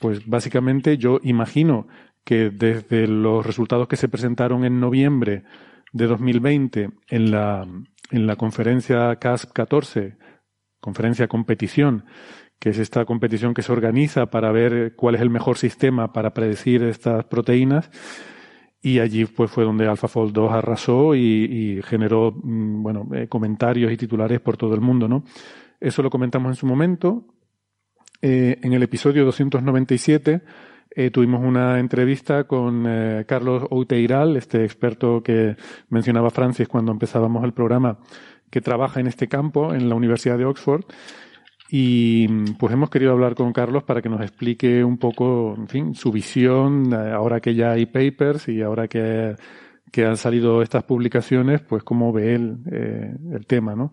pues 0.00 0.26
básicamente 0.26 0.98
yo 0.98 1.20
imagino 1.22 1.88
que 2.24 2.50
desde 2.50 3.06
los 3.06 3.44
resultados 3.46 3.88
que 3.88 3.96
se 3.96 4.08
presentaron 4.08 4.64
en 4.64 4.80
noviembre 4.80 5.44
de 5.92 6.06
2020 6.06 6.90
en 7.08 7.30
la, 7.30 7.66
en 8.10 8.26
la 8.26 8.36
conferencia 8.36 9.16
CASP 9.16 9.52
14, 9.52 10.16
conferencia 10.80 11.28
competición, 11.28 12.04
que 12.58 12.70
es 12.70 12.78
esta 12.78 13.04
competición 13.04 13.54
que 13.54 13.62
se 13.62 13.72
organiza 13.72 14.26
para 14.26 14.52
ver 14.52 14.94
cuál 14.94 15.14
es 15.14 15.20
el 15.20 15.30
mejor 15.30 15.58
sistema 15.58 16.12
para 16.12 16.34
predecir 16.34 16.82
estas 16.82 17.24
proteínas. 17.24 17.90
Y 18.82 18.98
allí 18.98 19.26
pues 19.26 19.50
fue 19.50 19.64
donde 19.64 19.86
AlphaFold 19.86 20.32
2 20.32 20.52
arrasó 20.52 21.14
y, 21.14 21.80
generó 21.84 22.32
mm, 22.32 22.82
bueno, 22.82 23.08
eh, 23.14 23.28
comentarios 23.28 23.92
y 23.92 23.96
titulares 23.96 24.40
por 24.40 24.56
todo 24.56 24.74
el 24.74 24.80
mundo, 24.80 25.06
¿no? 25.06 25.24
Eso 25.80 26.02
lo 26.02 26.10
comentamos 26.10 26.50
en 26.50 26.56
su 26.56 26.66
momento. 26.66 27.26
Eh, 28.22 28.58
en 28.62 28.72
el 28.74 28.82
episodio 28.82 29.24
297 29.24 30.42
eh, 30.92 31.10
tuvimos 31.10 31.42
una 31.42 31.78
entrevista 31.78 32.44
con 32.44 32.84
eh, 32.86 33.24
Carlos 33.26 33.64
Outeiral, 33.70 34.36
este 34.36 34.64
experto 34.64 35.22
que 35.22 35.56
mencionaba 35.88 36.30
Francis 36.30 36.66
cuando 36.66 36.90
empezábamos 36.90 37.44
el 37.44 37.52
programa, 37.52 37.98
que 38.50 38.60
trabaja 38.60 38.98
en 38.98 39.06
este 39.06 39.28
campo 39.28 39.72
en 39.72 39.88
la 39.88 39.94
Universidad 39.94 40.36
de 40.36 40.46
Oxford. 40.46 40.84
Y 41.72 42.26
pues 42.54 42.72
hemos 42.72 42.90
querido 42.90 43.12
hablar 43.12 43.36
con 43.36 43.52
Carlos 43.52 43.84
para 43.84 44.02
que 44.02 44.08
nos 44.08 44.20
explique 44.22 44.82
un 44.82 44.98
poco, 44.98 45.54
en 45.56 45.68
fin, 45.68 45.94
su 45.94 46.10
visión, 46.10 46.92
eh, 46.92 47.12
ahora 47.12 47.40
que 47.40 47.54
ya 47.54 47.70
hay 47.70 47.86
papers 47.86 48.48
y 48.48 48.60
ahora 48.60 48.88
que, 48.88 49.36
que 49.92 50.04
han 50.04 50.16
salido 50.16 50.62
estas 50.62 50.82
publicaciones, 50.82 51.60
pues 51.60 51.84
cómo 51.84 52.12
ve 52.12 52.34
él 52.34 52.58
el 53.32 53.46
tema, 53.46 53.76
¿no? 53.76 53.92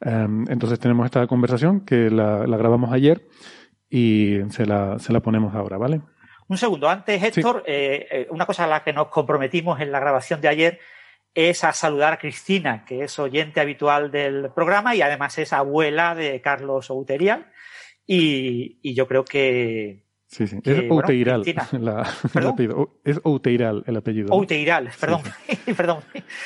Em, 0.00 0.46
entonces 0.48 0.78
tenemos 0.78 1.04
esta 1.04 1.26
conversación 1.26 1.80
que 1.82 2.10
la, 2.10 2.46
la 2.46 2.56
grabamos 2.56 2.90
ayer 2.90 3.28
y 3.90 4.38
se 4.48 4.64
la, 4.64 4.98
se 4.98 5.12
la 5.12 5.20
ponemos 5.20 5.54
ahora, 5.54 5.76
¿vale? 5.76 6.00
Un 6.50 6.58
segundo, 6.58 6.88
antes, 6.88 7.22
Héctor, 7.22 7.62
eh, 7.64 8.08
eh, 8.10 8.26
una 8.30 8.44
cosa 8.44 8.64
a 8.64 8.66
la 8.66 8.82
que 8.82 8.92
nos 8.92 9.06
comprometimos 9.06 9.80
en 9.80 9.92
la 9.92 10.00
grabación 10.00 10.40
de 10.40 10.48
ayer 10.48 10.80
es 11.32 11.62
a 11.62 11.72
saludar 11.72 12.14
a 12.14 12.18
Cristina, 12.18 12.84
que 12.84 13.04
es 13.04 13.20
oyente 13.20 13.60
habitual 13.60 14.10
del 14.10 14.50
programa 14.50 14.96
y 14.96 15.00
además 15.00 15.38
es 15.38 15.52
abuela 15.52 16.16
de 16.16 16.40
Carlos 16.40 16.90
Outerial. 16.90 17.46
Y, 18.04 18.94
yo 18.94 19.06
creo 19.06 19.24
que. 19.24 20.02
Sí, 20.26 20.48
sí. 20.48 20.58
es 20.64 20.90
Outeiral. 20.90 21.44
el 22.34 22.46
apellido. 22.46 22.98
Es 23.04 23.20
Outeiral 23.22 23.84
el 23.86 23.96
apellido. 23.96 24.32
Outeiral, 24.32 24.90
perdón. 24.98 25.22
perdón. 25.76 25.98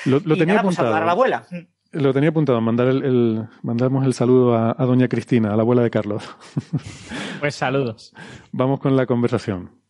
Lo, 0.05 0.21
tenía 0.21 0.45
pues, 0.45 0.59
apuntado. 0.59 0.75
saludar 0.75 1.03
a 1.03 1.07
la 1.07 1.13
abuela. 1.13 1.47
Lo 1.93 2.13
tenía 2.13 2.29
apuntado, 2.29 2.61
mandar 2.61 2.89
el, 2.89 3.49
mandamos 3.63 4.05
el 4.05 4.13
saludo 4.13 4.55
a, 4.55 4.77
a 4.77 4.85
doña 4.85 5.09
Cristina, 5.09 5.55
a 5.55 5.57
la 5.57 5.63
abuela 5.63 5.81
de 5.81 5.89
Carlos. 5.89 6.29
Pues 7.41 7.55
saludos. 7.55 8.13
Vamos 8.53 8.81
con 8.81 8.97
la 8.97 9.07
conversación. 9.07 9.84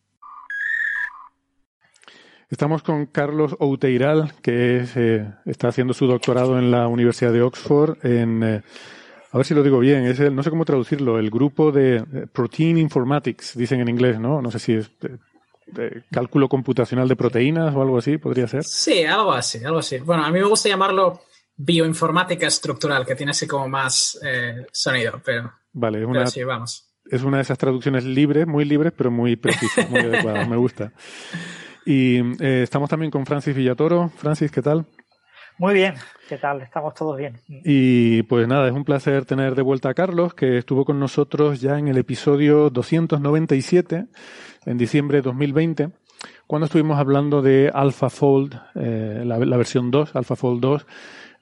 Estamos 2.55 2.83
con 2.83 3.07
Carlos 3.07 3.53
Outeiral, 3.59 4.33
que 4.41 4.85
eh, 4.95 5.29
está 5.45 5.67
haciendo 5.67 5.93
su 5.93 6.07
doctorado 6.07 6.57
en 6.57 6.71
la 6.71 6.87
Universidad 6.87 7.33
de 7.33 7.41
Oxford 7.41 7.97
en, 8.01 8.41
eh, 8.43 8.61
a 9.29 9.37
ver 9.37 9.45
si 9.45 9.53
lo 9.53 9.61
digo 9.61 9.77
bien, 9.79 10.05
es 10.05 10.21
el, 10.21 10.33
no 10.33 10.41
sé 10.41 10.51
cómo 10.51 10.63
traducirlo, 10.63 11.19
el 11.19 11.29
grupo 11.29 11.73
de 11.73 11.97
eh, 11.97 12.27
Protein 12.31 12.77
Informatics, 12.77 13.57
dicen 13.57 13.81
en 13.81 13.89
inglés, 13.89 14.21
¿no? 14.21 14.41
No 14.41 14.51
sé 14.51 14.59
si 14.59 14.73
es 14.75 14.89
cálculo 16.09 16.47
computacional 16.47 17.09
de 17.09 17.17
proteínas 17.17 17.75
o 17.75 17.81
algo 17.81 17.97
así, 17.97 18.17
podría 18.17 18.47
ser. 18.47 18.63
Sí, 18.63 19.03
algo 19.03 19.33
así, 19.33 19.61
algo 19.61 19.79
así. 19.79 19.97
Bueno, 19.97 20.23
a 20.23 20.31
mí 20.31 20.39
me 20.39 20.47
gusta 20.47 20.69
llamarlo 20.69 21.23
bioinformática 21.57 22.47
estructural, 22.47 23.05
que 23.05 23.15
tiene 23.15 23.31
así 23.31 23.45
como 23.45 23.67
más 23.67 24.17
sonido, 24.71 25.21
pero, 25.25 25.51
vale, 25.73 25.99
es 25.99 26.05
una, 26.05 26.25
sí, 26.27 26.41
vamos. 26.41 26.89
Es 27.11 27.21
una 27.21 27.35
de 27.35 27.43
esas 27.43 27.57
traducciones 27.57 28.05
libres, 28.05 28.47
muy 28.47 28.63
libres, 28.63 28.93
pero 28.95 29.11
muy 29.11 29.35
precisas, 29.35 29.89
muy 29.89 29.99
adecuadas, 29.99 30.47
me 30.47 30.55
gusta. 30.55 30.93
Y 31.85 32.17
eh, 32.43 32.63
estamos 32.63 32.89
también 32.89 33.11
con 33.11 33.25
Francis 33.25 33.55
Villatoro. 33.55 34.09
Francis, 34.09 34.51
¿qué 34.51 34.61
tal? 34.61 34.85
Muy 35.57 35.73
bien, 35.73 35.93
¿qué 36.27 36.37
tal? 36.37 36.61
Estamos 36.61 36.93
todos 36.95 37.15
bien. 37.15 37.39
Y 37.47 38.23
pues 38.23 38.45
nada, 38.45 38.67
es 38.67 38.73
un 38.73 38.83
placer 38.83 39.23
tener 39.23 39.55
de 39.55 39.61
vuelta 39.61 39.89
a 39.89 39.93
Carlos, 39.93 40.33
que 40.33 40.57
estuvo 40.57 40.83
con 40.83 40.99
nosotros 40.99 41.61
ya 41.61 41.79
en 41.79 41.87
el 41.87 41.97
episodio 41.97 42.69
297, 42.69 44.07
en 44.65 44.77
diciembre 44.77 45.19
de 45.19 45.21
2020, 45.21 45.91
cuando 46.45 46.65
estuvimos 46.65 46.99
hablando 46.99 47.41
de 47.41 47.71
AlphaFold, 47.73 48.53
eh, 48.75 49.23
la, 49.25 49.39
la, 49.39 49.57
versión 49.57 49.91
2, 49.91 50.15
AlphaFold 50.15 50.61
2, 50.61 50.87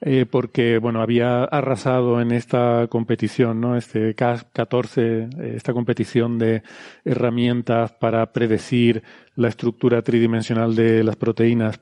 eh, 0.06 0.26
porque 0.30 0.76
bueno 0.76 1.00
había 1.00 1.44
arrasado 1.44 2.20
en 2.20 2.30
esta 2.30 2.88
competición, 2.90 3.62
¿no? 3.62 3.74
Este 3.74 4.14
CAS 4.14 4.44
14, 4.52 5.00
eh, 5.00 5.28
esta 5.56 5.72
competición 5.72 6.38
de 6.38 6.62
herramientas 7.06 7.92
para 7.92 8.30
predecir 8.30 9.02
la 9.34 9.48
estructura 9.48 10.02
tridimensional 10.02 10.74
de 10.74 11.02
las 11.04 11.16
proteínas. 11.16 11.80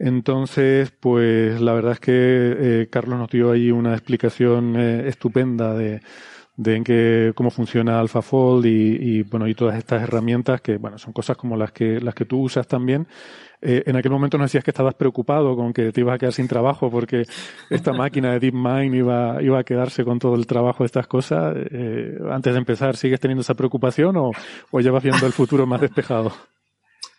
Entonces, 0.00 0.90
pues 0.90 1.60
la 1.60 1.72
verdad 1.72 1.92
es 1.92 2.00
que 2.00 2.12
eh, 2.12 2.88
Carlos 2.90 3.16
nos 3.16 3.30
dio 3.30 3.52
ahí 3.52 3.70
una 3.70 3.92
explicación 3.92 4.74
estupenda 4.76 5.72
de, 5.74 6.00
de 6.56 6.76
en 6.76 6.82
qué, 6.82 7.32
cómo 7.36 7.50
funciona 7.50 8.00
AlphaFold 8.00 8.66
y, 8.66 9.18
y, 9.18 9.22
bueno 9.22 9.46
y 9.46 9.54
todas 9.54 9.76
estas 9.76 10.02
herramientas 10.02 10.60
que 10.62 10.78
bueno 10.78 10.98
son 10.98 11.12
cosas 11.12 11.36
como 11.36 11.56
las 11.56 11.70
que 11.70 12.00
las 12.00 12.14
que 12.14 12.24
tú 12.24 12.40
usas 12.40 12.66
también 12.66 13.06
eh, 13.60 13.82
en 13.86 13.96
aquel 13.96 14.12
momento 14.12 14.38
nos 14.38 14.46
decías 14.46 14.64
que 14.64 14.70
estabas 14.70 14.94
preocupado 14.94 15.56
con 15.56 15.72
que 15.72 15.92
te 15.92 16.00
ibas 16.00 16.14
a 16.14 16.18
quedar 16.18 16.32
sin 16.32 16.48
trabajo 16.48 16.90
porque 16.90 17.24
esta 17.70 17.92
máquina 17.92 18.32
de 18.32 18.40
DeepMind 18.40 18.94
iba, 18.94 19.42
iba 19.42 19.58
a 19.58 19.64
quedarse 19.64 20.04
con 20.04 20.18
todo 20.18 20.34
el 20.34 20.46
trabajo 20.46 20.82
de 20.84 20.86
estas 20.86 21.06
cosas. 21.06 21.54
Eh, 21.56 22.18
antes 22.30 22.52
de 22.52 22.58
empezar, 22.58 22.96
¿sigues 22.96 23.20
teniendo 23.20 23.42
esa 23.42 23.54
preocupación 23.54 24.16
o, 24.16 24.30
o 24.70 24.80
ya 24.80 24.90
vas 24.92 25.02
viendo 25.02 25.26
el 25.26 25.32
futuro 25.32 25.66
más 25.66 25.80
despejado? 25.80 26.32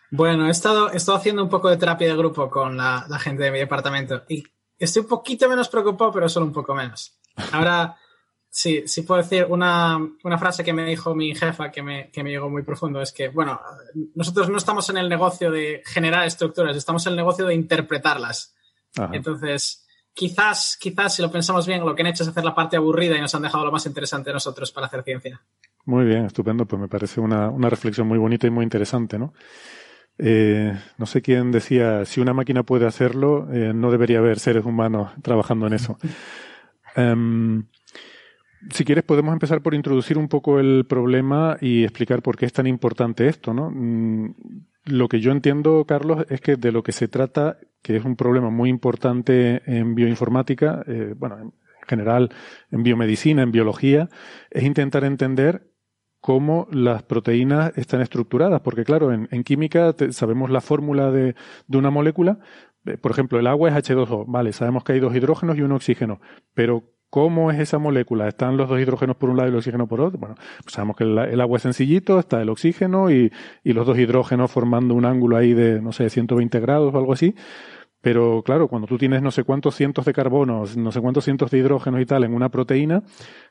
Bueno, 0.10 0.48
he 0.48 0.52
estado, 0.52 0.92
he 0.92 0.98
estado 0.98 1.18
haciendo 1.18 1.44
un 1.44 1.50
poco 1.50 1.70
de 1.70 1.78
terapia 1.78 2.08
de 2.08 2.16
grupo 2.16 2.50
con 2.50 2.78
la, 2.78 3.06
la 3.10 3.20
gente 3.20 3.44
de 3.44 3.52
mi 3.52 3.60
departamento 3.60 4.24
y 4.30 4.44
estoy 4.78 5.02
un 5.02 5.10
poquito 5.10 5.50
menos 5.50 5.68
preocupado, 5.68 6.12
pero 6.12 6.30
solo 6.30 6.46
un 6.46 6.54
poco 6.54 6.74
menos. 6.74 7.20
Ahora 7.52 7.98
Sí, 8.50 8.84
sí 8.88 9.04
puedo 9.04 9.22
decir 9.22 9.46
una, 9.50 9.98
una, 10.24 10.38
frase 10.38 10.64
que 10.64 10.74
me 10.74 10.86
dijo 10.86 11.14
mi 11.14 11.36
jefa 11.36 11.72
que 11.72 11.84
me, 11.84 12.10
que 12.10 12.24
me 12.24 12.32
llegó 12.32 12.50
muy 12.50 12.64
profundo. 12.64 13.02
Es 13.02 13.12
que, 13.12 13.30
bueno, 13.30 13.60
nosotros 14.16 14.50
no 14.50 14.58
estamos 14.58 14.90
en 14.90 14.98
el 14.98 15.10
negocio 15.10 15.52
de 15.52 15.84
generar 15.86 16.26
estructuras, 16.26 16.76
estamos 16.76 17.06
en 17.06 17.12
el 17.12 17.18
negocio 17.18 17.46
de 17.46 17.54
interpretarlas. 17.54 18.56
Entonces, 19.12 19.86
quizás, 20.14 20.76
quizás, 20.80 21.16
si 21.16 21.22
lo 21.22 21.32
pensamos 21.32 21.68
bien, 21.68 21.86
lo 21.86 21.94
que 21.94 22.02
han 22.02 22.08
hecho 22.08 22.24
es 22.24 22.30
hacer 22.30 22.44
la 22.44 22.56
parte 22.56 22.78
aburrida 22.78 23.16
y 23.16 23.22
nos 23.22 23.36
han 23.36 23.44
dejado 23.44 23.66
lo 23.66 23.72
más 23.72 23.86
interesante 23.86 24.34
nosotros 24.34 24.72
para 24.72 24.88
hacer 24.88 25.04
ciencia. 25.04 25.40
Muy 25.86 26.06
bien, 26.06 26.26
estupendo. 26.26 26.66
Pues 26.66 26.82
me 26.82 26.88
parece 26.88 27.20
una, 27.20 27.50
una 27.50 27.70
reflexión 27.70 28.08
muy 28.08 28.18
bonita 28.18 28.48
y 28.48 28.50
muy 28.50 28.64
interesante, 28.64 29.20
¿no? 29.20 29.34
Eh, 30.18 30.76
no 30.98 31.06
sé 31.06 31.22
quién 31.22 31.52
decía, 31.52 32.06
si 32.06 32.20
una 32.22 32.34
máquina 32.34 32.64
puede 32.64 32.88
hacerlo, 32.88 33.48
eh, 33.54 33.72
no 33.74 33.92
debería 33.92 34.18
haber 34.18 34.40
seres 34.40 34.66
humanos 34.66 35.12
trabajando 35.22 35.68
en 35.68 35.74
eso. 35.74 35.98
um, 36.96 37.64
Si 38.72 38.84
quieres, 38.84 39.04
podemos 39.04 39.34
empezar 39.34 39.62
por 39.62 39.74
introducir 39.74 40.18
un 40.18 40.28
poco 40.28 40.60
el 40.60 40.86
problema 40.86 41.58
y 41.62 41.84
explicar 41.84 42.22
por 42.22 42.38
qué 42.38 42.46
es 42.46 42.54
tan 42.54 42.68
importante 42.68 43.28
esto, 43.28 43.54
¿no? 43.54 43.72
Mm, 43.72 44.34
lo 44.86 45.08
que 45.08 45.20
yo 45.20 45.32
entiendo, 45.32 45.86
Carlos, 45.86 46.26
es 46.30 46.42
que 46.42 46.56
de 46.56 46.72
lo 46.72 46.84
que 46.84 46.92
se 46.92 47.08
trata, 47.08 47.58
que 47.82 47.98
es 47.98 48.06
un 48.06 48.16
problema 48.16 48.50
muy 48.50 48.70
importante 48.70 49.62
en 49.66 49.96
bioinformática, 49.96 50.84
eh, 50.88 51.14
bueno, 51.18 51.40
en 51.40 51.54
general 51.88 52.30
en 52.72 52.84
biomedicina, 52.84 53.44
en 53.44 53.52
biología, 53.52 54.10
es 54.50 54.64
intentar 54.64 55.04
entender 55.04 55.72
cómo 56.20 56.68
las 56.72 57.04
proteínas 57.04 57.78
están 57.78 58.02
estructuradas, 58.02 58.62
porque 58.62 58.84
claro, 58.84 59.14
en, 59.14 59.44
química 59.44 59.96
sabemos 60.12 60.50
la 60.50 60.62
fórmula 60.62 61.12
de, 61.12 61.36
de, 61.68 61.78
una 61.78 61.90
molécula, 61.90 62.40
eh, 62.86 62.98
por 62.98 63.12
ejemplo, 63.12 63.40
el 63.40 63.48
agua 63.48 63.70
es 63.70 63.76
H2O, 63.76 64.26
vale, 64.28 64.52
sabemos 64.52 64.84
que 64.84 64.94
hay 64.94 65.00
dos 65.00 65.16
hidrógenos 65.16 65.58
y 65.58 65.62
un 65.62 65.72
oxígeno, 65.72 66.20
pero 66.54 66.97
¿Cómo 67.10 67.52
es 67.52 67.60
esa 67.60 67.78
molécula? 67.78 68.28
¿Están 68.28 68.58
los 68.58 68.68
dos 68.68 68.80
hidrógenos 68.80 69.16
por 69.16 69.30
un 69.30 69.38
lado 69.38 69.48
y 69.48 69.52
el 69.52 69.58
oxígeno 69.58 69.88
por 69.88 70.02
otro? 70.02 70.20
Bueno, 70.20 70.36
pues 70.36 70.74
sabemos 70.74 70.98
que 70.98 71.06
el, 71.06 71.42
agua 71.42 71.58
es 71.58 71.64
sencillito, 71.64 72.20
está 72.20 72.42
el 72.42 72.50
oxígeno 72.50 73.10
y, 73.10 73.32
los 73.64 73.88
dos 73.88 73.98
hidrógenos 73.98 74.52
formando 74.52 74.94
un 74.94 75.06
ángulo 75.06 75.38
ahí 75.38 75.54
de, 75.54 75.82
no 75.82 75.94
sé, 75.94 76.10
120 76.10 76.60
grados 76.60 76.94
o 76.94 76.98
algo 76.98 77.14
así. 77.14 77.34
Pero 78.02 78.44
claro, 78.44 78.68
cuando 78.68 78.88
tú 78.88 78.98
tienes 78.98 79.22
no 79.22 79.32
sé 79.32 79.44
cuántos 79.44 79.76
cientos 79.76 80.06
de 80.06 80.14
carbonos, 80.14 80.78
no 80.78 80.92
sé 80.92 81.02
cuántos 81.02 81.24
cientos 81.24 81.50
de 81.52 81.60
hidrógenos 81.60 82.02
y 82.02 82.06
tal 82.06 82.24
en 82.24 82.34
una 82.34 82.50
proteína, 82.50 83.04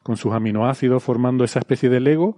con 0.02 0.16
sus 0.16 0.32
aminoácidos 0.32 1.02
formando 1.02 1.44
esa 1.44 1.58
especie 1.58 1.88
de 1.88 2.00
Lego, 2.00 2.36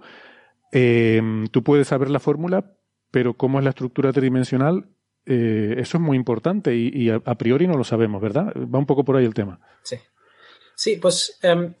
eh, 0.71 1.21
tú 1.51 1.63
puedes 1.63 1.87
saber 1.87 2.09
la 2.09 2.19
fórmula, 2.19 2.73
pero 3.11 3.35
cómo 3.35 3.59
es 3.59 3.63
la 3.63 3.71
estructura 3.71 4.11
tridimensional 4.13 4.87
eh, 5.31 5.75
eso 5.77 5.97
es 5.97 6.01
muy 6.01 6.17
importante 6.17 6.75
y, 6.75 7.09
a, 7.11 7.19
priori 7.19 7.67
no 7.67 7.75
lo 7.75 7.83
sabemos, 7.83 8.19
¿verdad? 8.19 8.51
Va 8.55 8.79
un 8.79 8.87
poco 8.87 9.05
por 9.05 9.15
ahí 9.15 9.25
el 9.25 9.35
tema. 9.35 9.59
Sí. 9.83 9.97
Sí, 10.79 10.95
pues 10.95 11.37
em, 11.41 11.73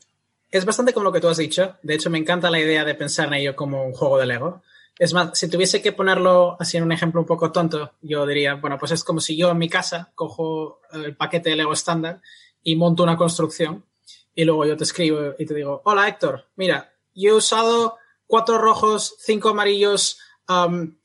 es 0.51 0.65
bastante 0.65 0.91
como 0.91 1.05
lo 1.05 1.13
que 1.13 1.21
tú 1.21 1.29
has 1.29 1.37
dicho. 1.37 1.77
De 1.83 1.93
hecho, 1.93 2.09
me 2.09 2.17
encanta 2.17 2.51
la 2.51 2.59
idea 2.59 2.83
de 2.83 2.95
pensar 2.95 3.27
en 3.27 3.35
ello 3.35 3.55
como 3.55 3.85
un 3.85 3.93
juego 3.93 4.17
de 4.17 4.25
Lego. 4.25 4.61
Es 4.97 5.13
más, 5.13 5.39
si 5.39 5.47
tuviese 5.47 5.81
que 5.81 5.93
ponerlo 5.93 6.57
así 6.59 6.75
en 6.75 6.83
un 6.83 6.91
ejemplo 6.91 7.21
un 7.21 7.25
poco 7.25 7.49
tonto, 7.49 7.93
yo 8.01 8.27
diría, 8.27 8.55
bueno, 8.55 8.77
pues 8.77 8.91
es 8.91 9.05
como 9.05 9.21
si 9.21 9.37
yo 9.37 9.51
en 9.51 9.57
mi 9.57 9.69
casa 9.69 10.11
cojo 10.15 10.81
el 10.91 11.15
paquete 11.15 11.49
de 11.49 11.55
Lego 11.55 11.71
estándar 11.71 12.21
y 12.61 12.75
monto 12.75 13.03
una 13.03 13.15
construcción 13.15 13.85
y 14.35 14.43
luego 14.43 14.65
yo 14.65 14.75
te 14.75 14.83
escribo 14.83 15.33
y 15.39 15.45
te 15.45 15.53
digo, 15.53 15.81
hola 15.85 16.09
Héctor, 16.09 16.49
mira, 16.57 16.91
yo 17.15 17.31
he 17.31 17.35
usado 17.35 17.95
cuatro 18.27 18.57
rojos, 18.57 19.15
cinco 19.19 19.47
amarillos, 19.47 20.19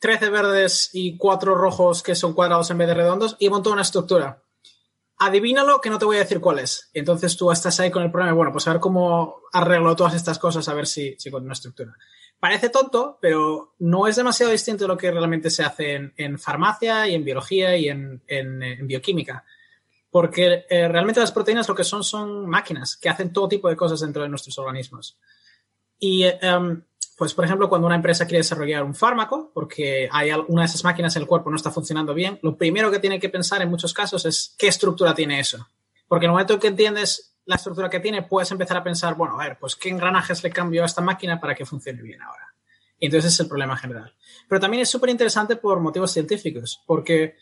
13 0.01 0.31
verdes 0.31 0.91
y 0.93 1.17
cuatro 1.17 1.55
rojos 1.55 2.03
que 2.03 2.17
son 2.17 2.33
cuadrados 2.33 2.73
en 2.73 2.79
vez 2.79 2.89
de 2.89 2.95
redondos 2.95 3.37
y 3.39 3.51
monto 3.51 3.71
una 3.71 3.83
estructura. 3.83 4.43
Adivínalo 5.19 5.81
que 5.81 5.91
no 5.91 5.99
te 5.99 6.05
voy 6.05 6.17
a 6.17 6.21
decir 6.21 6.41
cuál 6.41 6.59
es. 6.59 6.91
Entonces 6.93 7.37
tú 7.37 7.51
estás 7.51 7.79
ahí 7.81 7.91
con 7.91 8.03
el 8.03 8.11
problema, 8.11 8.35
bueno, 8.35 8.53
pues 8.53 8.67
a 8.67 8.73
ver 8.73 8.81
cómo 8.81 9.43
arreglo 9.53 9.95
todas 9.95 10.15
estas 10.15 10.39
cosas, 10.39 10.69
a 10.69 10.75
ver 10.75 10.87
si, 10.87 11.15
si 11.19 11.31
con 11.31 11.45
una 11.45 11.53
estructura. 11.53 11.97
Parece 12.45 12.69
tonto, 12.69 13.19
pero 13.23 13.75
no 13.79 14.07
es 14.07 14.17
demasiado 14.17 14.53
distinto 14.53 14.85
de 14.85 14.89
lo 14.89 14.99
que 14.99 15.11
realmente 15.11 15.49
se 15.49 15.63
hace 15.63 16.13
en, 16.15 16.39
farmacia 16.39 17.09
y 17.09 17.15
en 17.15 17.25
biología 17.25 17.77
y 17.77 17.89
en, 17.89 18.23
bioquímica. 18.83 19.45
Porque 20.11 20.67
eh, 20.69 20.89
realmente 20.89 21.21
las 21.21 21.33
proteínas 21.33 21.69
lo 21.69 21.75
que 21.75 21.85
son 21.85 22.05
son 22.05 22.47
máquinas 22.47 22.97
que 22.97 23.09
hacen 23.09 23.33
todo 23.33 23.49
tipo 23.49 23.69
de 23.69 23.77
cosas 23.77 24.01
dentro 24.01 24.23
de 24.23 24.29
nuestros 24.29 24.59
organismos. 24.59 25.19
Y 25.99 26.25
em, 26.25 26.83
pues, 27.17 27.33
por 27.33 27.45
ejemplo, 27.45 27.69
cuando 27.69 27.87
una 27.87 27.97
empresa 27.97 28.25
quiere 28.27 28.39
desarrollar 28.39 28.83
un 28.83 28.95
fármaco, 28.95 29.51
porque 29.55 30.09
hay 30.11 30.31
una 30.49 30.63
de 30.63 30.67
esas 30.67 30.83
máquinas 30.83 31.15
en 31.15 31.23
el 31.23 31.29
cuerpo 31.29 31.51
no 31.51 31.57
está 31.57 31.71
funcionando 31.71 32.13
bien, 32.13 32.39
lo 32.43 32.57
primero 32.57 32.91
que 32.91 32.99
tiene 32.99 33.21
que 33.21 33.29
pensar 33.29 33.63
en 33.63 33.71
muchos 33.71 33.93
casos 33.93 34.25
es 34.27 34.55
qué 34.59 34.67
estructura 34.67 35.15
tiene 35.15 35.39
eso. 35.39 35.69
Porque 36.09 36.27
en 36.27 36.31
el 36.31 36.33
momento 36.33 36.55
en 36.55 36.61
que 36.61 36.69
entiendes 36.69 37.37
la 37.45 37.57
estructura 37.57 37.89
que 37.89 38.01
tiene, 38.01 38.23
puedes 38.23 38.51
empezar 38.51 38.79
a 38.79 38.83
pensar, 38.83 39.15
bueno, 39.15 39.41
a 39.41 39.45
ver, 39.45 39.59
pues 39.59 39.77
qué 39.77 39.91
engranajes 39.91 40.43
le 40.43 40.51
cambio 40.51 40.83
a 40.83 40.87
esta 40.87 41.03
máquina 41.03 41.41
para 41.41 41.55
que 41.55 41.65
funcione 41.65 42.03
bien 42.03 42.23
ahora. 42.23 42.55
Y 42.99 43.07
entonces 43.07 43.33
es 43.33 43.41
el 43.41 43.49
problema 43.49 43.77
general. 43.77 44.15
Pero 44.49 44.61
también 44.61 44.83
es 44.83 44.91
súper 44.91 45.11
interesante 45.11 45.57
por 45.57 45.81
motivos 45.81 46.11
científicos, 46.11 46.83
porque, 46.87 47.37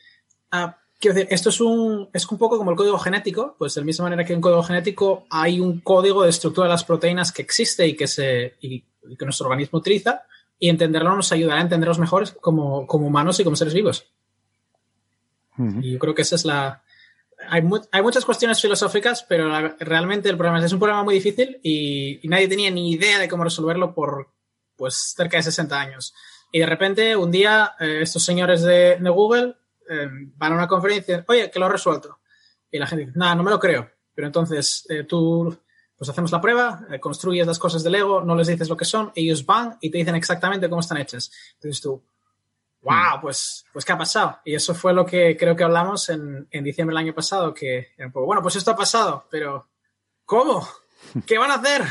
uh, 0.53 0.71
quiero 1.03 1.17
decir, 1.17 1.33
esto 1.33 1.49
es 1.49 1.61
un, 1.61 2.09
es 2.13 2.31
un 2.31 2.39
poco 2.39 2.57
como 2.57 2.71
el 2.71 2.77
código 2.77 2.97
genético, 2.97 3.57
pues 3.59 3.75
de 3.75 3.81
la 3.81 3.85
misma 3.85 4.05
manera 4.05 4.25
que 4.25 4.35
en 4.35 4.41
código 4.41 4.63
genético 4.63 5.27
hay 5.31 5.59
un 5.59 5.81
código 5.81 6.23
de 6.23 6.31
estructura 6.31 6.69
de 6.69 6.73
las 6.73 6.85
proteínas 6.85 7.33
que 7.33 7.43
existe 7.43 7.85
y 7.89 7.97
que 7.97 8.07
se, 8.07 8.55
que 8.61 9.25
nuestro 9.25 9.49
organismo 9.49 9.81
utiliza 9.81 10.23
y 10.61 10.69
entenderlo 10.69 11.17
nos 11.17 11.33
ayudará 11.33 11.59
a 11.59 11.63
entenderlos 11.63 11.99
mejor 11.99 12.33
como, 12.41 12.87
como 12.87 13.09
humanos 13.09 13.41
y 13.41 13.45
como 13.45 13.57
seres 13.57 13.75
vivos. 13.75 14.07
Y 15.59 15.93
yo 15.93 15.99
creo 15.99 16.15
que 16.15 16.23
esa 16.23 16.37
es 16.37 16.45
la... 16.45 16.83
Hay, 17.49 17.63
hay 17.91 18.03
muchas 18.03 18.25
cuestiones 18.25 18.63
filosóficas, 18.63 19.25
pero 19.29 19.51
realmente 19.81 20.29
el 20.29 20.37
problema 20.37 20.61
es, 20.61 20.67
es 20.67 20.73
un 20.73 20.79
problema 20.79 21.03
muy 21.03 21.15
difícil 21.15 21.59
y, 21.65 22.21
nadie 22.29 22.47
tenía 22.47 22.71
ni 22.71 22.93
idea 22.93 23.19
de 23.19 23.29
cómo 23.29 23.43
resolverlo 23.43 23.93
por 23.93 24.29
pues 24.77 25.15
cerca 25.17 25.37
de 25.37 25.43
60 25.43 25.81
años. 25.81 26.15
Y 26.53 26.61
de 26.61 26.67
repente, 26.67 27.17
un 27.17 27.33
día, 27.33 27.73
eh, 27.81 27.99
estos 28.03 28.25
señores 28.25 28.63
de, 28.63 28.99
Google 29.01 29.57
eh, 29.93 30.09
van 30.37 30.53
a 30.53 30.57
una 30.57 30.69
conferencia 30.69 31.25
oye, 31.29 31.51
que 31.51 31.59
lo 31.59 31.67
he 31.67 31.71
resuelto. 31.71 32.21
Y 32.71 32.79
la 32.79 32.87
gente 32.87 33.07
dice, 33.07 33.19
nada, 33.19 33.35
no 33.35 33.43
me 33.43 33.51
lo 33.51 33.59
creo. 33.59 33.91
Pero 34.15 34.27
entonces 34.27 34.87
eh, 34.89 35.05
tú 35.05 35.57
pues 35.97 36.09
hacemos 36.09 36.33
la 36.33 36.41
prueba, 36.41 36.85
eh, 36.91 36.99
construyes 36.99 37.47
las 37.47 37.59
cosas 37.61 37.85
de 37.85 37.91
Lego, 37.91 38.23
no 38.23 38.35
les 38.35 38.49
dices 38.49 38.69
lo 38.69 38.77
que 38.77 38.85
son, 38.85 39.13
ellos 39.15 39.47
van 39.47 39.79
y 39.81 39.89
te 39.89 39.99
dicen 39.99 40.17
exactamente 40.17 40.69
cómo 40.69 40.81
están 40.81 40.99
hechas. 40.99 41.31
Entonces 41.55 41.81
tú, 41.81 42.03
wow, 42.83 43.21
pues, 43.21 43.65
pues 43.73 43.85
¿qué 43.85 43.93
ha 43.93 43.99
pasado? 43.99 44.41
Y 44.45 44.55
eso 44.55 44.75
fue 44.75 44.93
lo 44.93 45.07
que 45.07 45.37
creo 45.37 45.55
que 45.55 45.63
hablamos 45.63 46.09
en, 46.09 46.49
en 46.51 46.65
diciembre 46.65 46.93
del 46.93 47.05
año 47.05 47.15
pasado, 47.15 47.55
que 47.55 47.91
bueno, 48.13 48.43
pues 48.43 48.57
esto 48.57 48.73
ha 48.73 48.77
pasado, 48.77 49.27
pero 49.31 49.69
¿cómo? 50.25 50.67
¿Qué 51.25 51.39
van 51.39 51.53
a 51.53 51.55
hacer? 51.55 51.83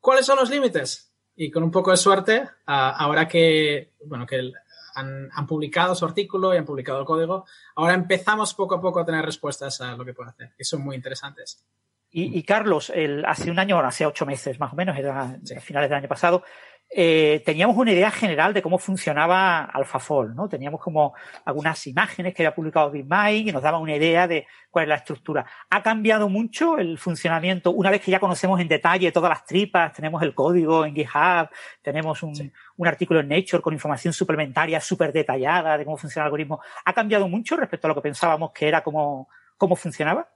¿Cuáles 0.00 0.24
son 0.24 0.38
los 0.38 0.48
límites? 0.48 1.12
Y 1.36 1.50
con 1.50 1.62
un 1.62 1.70
poco 1.70 1.90
de 1.90 1.98
suerte, 1.98 2.48
ahora 2.64 3.28
que, 3.28 3.92
bueno, 4.06 4.26
que 4.26 4.50
han, 4.98 5.28
han, 5.32 5.46
publicado 5.46 5.94
su 5.94 6.04
artículo 6.04 6.54
y 6.54 6.58
han 6.58 6.64
publicado 6.64 7.00
el 7.00 7.06
código, 7.06 7.44
ahora 7.76 7.94
empezamos 7.94 8.54
poco 8.54 8.76
a 8.76 8.80
poco 8.80 9.00
a 9.00 9.04
tener 9.04 9.24
respuestas 9.24 9.80
a 9.80 9.96
lo 9.96 10.04
que 10.04 10.14
puede 10.14 10.30
hacer, 10.30 10.52
y 10.58 10.64
son 10.64 10.82
muy 10.82 10.96
interesantes. 10.96 11.64
Y, 12.10 12.42
Carlos, 12.42 12.90
el, 12.94 13.22
hace 13.26 13.50
un 13.50 13.58
año, 13.58 13.78
hace 13.80 14.06
ocho 14.06 14.24
meses 14.24 14.58
más 14.58 14.72
o 14.72 14.76
menos, 14.76 14.96
era 14.96 15.20
a 15.24 15.60
finales 15.60 15.90
del 15.90 15.98
año 15.98 16.08
pasado, 16.08 16.42
eh, 16.90 17.42
teníamos 17.44 17.76
una 17.76 17.92
idea 17.92 18.10
general 18.10 18.54
de 18.54 18.62
cómo 18.62 18.78
funcionaba 18.78 19.64
AlphaFold, 19.64 20.34
¿no? 20.34 20.48
Teníamos 20.48 20.80
como 20.80 21.14
algunas 21.44 21.86
imágenes 21.86 22.34
que 22.34 22.42
había 22.42 22.54
publicado 22.54 22.90
BitMine 22.90 23.50
y 23.50 23.52
nos 23.52 23.62
daban 23.62 23.82
una 23.82 23.94
idea 23.94 24.26
de 24.26 24.46
cuál 24.70 24.84
es 24.84 24.88
la 24.88 24.94
estructura. 24.94 25.44
¿Ha 25.68 25.82
cambiado 25.82 26.30
mucho 26.30 26.78
el 26.78 26.96
funcionamiento 26.96 27.72
una 27.72 27.90
vez 27.90 28.00
que 28.00 28.10
ya 28.10 28.18
conocemos 28.18 28.58
en 28.60 28.68
detalle 28.68 29.12
todas 29.12 29.28
las 29.28 29.44
tripas, 29.44 29.92
tenemos 29.92 30.22
el 30.22 30.34
código 30.34 30.86
en 30.86 30.94
GitHub, 30.94 31.50
tenemos 31.82 32.22
un, 32.22 32.52
un 32.76 32.88
artículo 32.88 33.20
en 33.20 33.28
Nature 33.28 33.62
con 33.62 33.74
información 33.74 34.14
suplementaria 34.14 34.80
súper 34.80 35.12
detallada 35.12 35.76
de 35.76 35.84
cómo 35.84 35.98
funciona 35.98 36.24
el 36.24 36.28
algoritmo? 36.28 36.60
¿Ha 36.86 36.94
cambiado 36.94 37.28
mucho 37.28 37.56
respecto 37.56 37.86
a 37.86 37.88
lo 37.88 37.96
que 37.96 38.00
pensábamos 38.00 38.52
que 38.52 38.66
era 38.66 38.82
cómo, 38.82 39.28
cómo 39.58 39.76
funcionaba? 39.76 40.26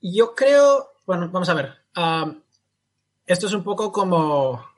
Yo 0.00 0.34
creo, 0.34 0.94
bueno, 1.04 1.28
vamos 1.30 1.50
a 1.50 1.54
ver. 1.54 1.74
esto 3.26 3.46
es 3.46 3.52
un 3.52 3.62
poco 3.62 3.92
como 3.92 4.69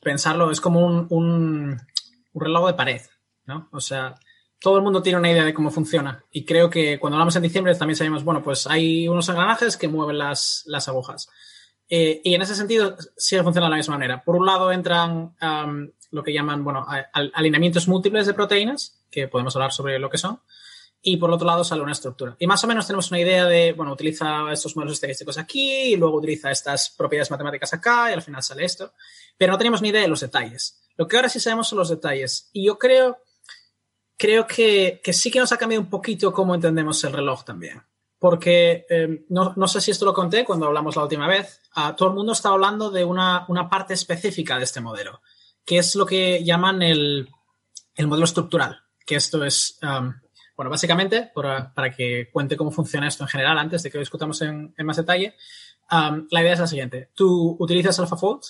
pensarlo, 0.00 0.50
es 0.50 0.60
como 0.60 0.84
un, 0.84 1.06
un, 1.10 1.80
reloj 2.34 2.68
de 2.68 2.74
pared, 2.74 3.02
¿no? 3.44 3.68
O 3.72 3.80
sea, 3.80 4.14
todo 4.60 4.76
el 4.76 4.82
mundo 4.82 5.02
tiene 5.02 5.18
una 5.18 5.30
idea 5.30 5.44
de 5.44 5.54
cómo 5.54 5.70
funciona. 5.70 6.24
Y 6.30 6.44
creo 6.44 6.70
que 6.70 6.98
cuando 6.98 7.16
hablamos 7.16 7.36
en 7.36 7.42
diciembre 7.42 7.74
también 7.74 7.96
sabemos, 7.96 8.24
bueno, 8.24 8.42
pues 8.42 8.66
hay 8.66 9.08
unos 9.08 9.28
engranajes 9.28 9.76
que 9.76 9.88
mueven 9.88 10.18
las, 10.18 10.64
las 10.66 10.88
agujas. 10.88 11.28
Eh, 11.88 12.20
y 12.22 12.34
en 12.34 12.42
ese 12.42 12.54
sentido 12.54 12.96
sigue 13.16 13.42
funcionando 13.42 13.70
de 13.72 13.76
la 13.76 13.80
misma 13.80 13.96
manera. 13.96 14.22
Por 14.22 14.36
un 14.36 14.46
lado 14.46 14.70
entran 14.70 15.34
lo 16.10 16.22
que 16.22 16.32
llaman, 16.32 16.62
bueno, 16.62 16.86
alineamientos 17.12 17.88
múltiples 17.88 18.26
de 18.26 18.34
proteínas, 18.34 19.02
que 19.10 19.28
podemos 19.28 19.56
hablar 19.56 19.72
sobre 19.72 19.98
lo 19.98 20.08
que 20.08 20.18
son 20.18 20.40
y 21.02 21.16
por 21.16 21.30
otro 21.30 21.46
lado 21.46 21.64
sale 21.64 21.82
una 21.82 21.92
estructura. 21.92 22.36
Y 22.38 22.46
más 22.46 22.62
o 22.62 22.66
menos 22.66 22.86
tenemos 22.86 23.10
una 23.10 23.20
idea 23.20 23.46
de, 23.46 23.72
bueno, 23.72 23.92
utiliza 23.92 24.52
estos 24.52 24.76
modelos 24.76 24.94
estadísticos 24.94 25.38
aquí 25.38 25.92
y 25.92 25.96
luego 25.96 26.18
utiliza 26.18 26.50
estas 26.50 26.90
propiedades 26.90 27.30
matemáticas 27.30 27.72
acá 27.72 28.10
y 28.10 28.14
al 28.14 28.22
final 28.22 28.42
sale 28.42 28.64
esto. 28.64 28.92
Pero 29.38 29.52
no 29.52 29.58
tenemos 29.58 29.80
ni 29.80 29.88
idea 29.88 30.02
de 30.02 30.08
los 30.08 30.20
detalles. 30.20 30.82
Lo 30.96 31.08
que 31.08 31.16
ahora 31.16 31.30
sí 31.30 31.40
sabemos 31.40 31.68
son 31.68 31.78
los 31.78 31.88
detalles. 31.88 32.50
Y 32.52 32.66
yo 32.66 32.78
creo, 32.78 33.18
creo 34.18 34.46
que, 34.46 35.00
sí 35.12 35.30
que 35.30 35.40
nos 35.40 35.52
ha 35.52 35.56
cambiado 35.56 35.82
un 35.82 35.90
poquito 35.90 36.32
cómo 36.32 36.54
entendemos 36.54 37.02
el 37.04 37.14
reloj 37.14 37.44
también. 37.44 37.82
Porque 38.18 38.84
eh, 38.90 39.24
no, 39.30 39.66
sé 39.66 39.80
si 39.80 39.92
esto 39.92 40.04
lo 40.04 40.12
conté 40.12 40.44
cuando 40.44 40.66
hablamos 40.66 40.96
la 40.96 41.04
última 41.04 41.26
vez. 41.26 41.62
Uh, 41.74 41.94
todo 41.96 42.10
el 42.10 42.14
mundo 42.14 42.32
está 42.32 42.50
hablando 42.50 42.90
de 42.90 43.04
una, 43.04 43.46
parte 43.70 43.94
específica 43.94 44.58
de 44.58 44.64
este 44.64 44.82
modelo, 44.82 45.22
que 45.64 45.78
es 45.78 45.94
lo 45.94 46.04
que 46.04 46.44
llaman 46.44 46.82
el, 46.82 47.30
el 47.94 48.06
modelo 48.06 48.26
estructural, 48.26 48.82
que 49.06 49.14
esto 49.14 49.42
es 49.42 49.78
bueno, 50.60 50.68
básicamente, 50.68 51.30
para, 51.34 51.90
que 51.90 52.28
cuente 52.30 52.54
cómo 52.54 52.70
funciona 52.70 53.08
esto 53.08 53.24
en 53.24 53.28
general, 53.28 53.56
antes 53.56 53.82
de 53.82 53.90
que 53.90 53.96
lo 53.96 54.02
discutamos 54.02 54.42
en, 54.42 54.74
más 54.84 54.98
detalle, 54.98 55.34
la 55.90 56.42
idea 56.42 56.52
es 56.52 56.58
la 56.58 56.66
siguiente. 56.66 57.08
Tú 57.14 57.56
utilizas 57.58 57.98
AlphaFold, 57.98 58.42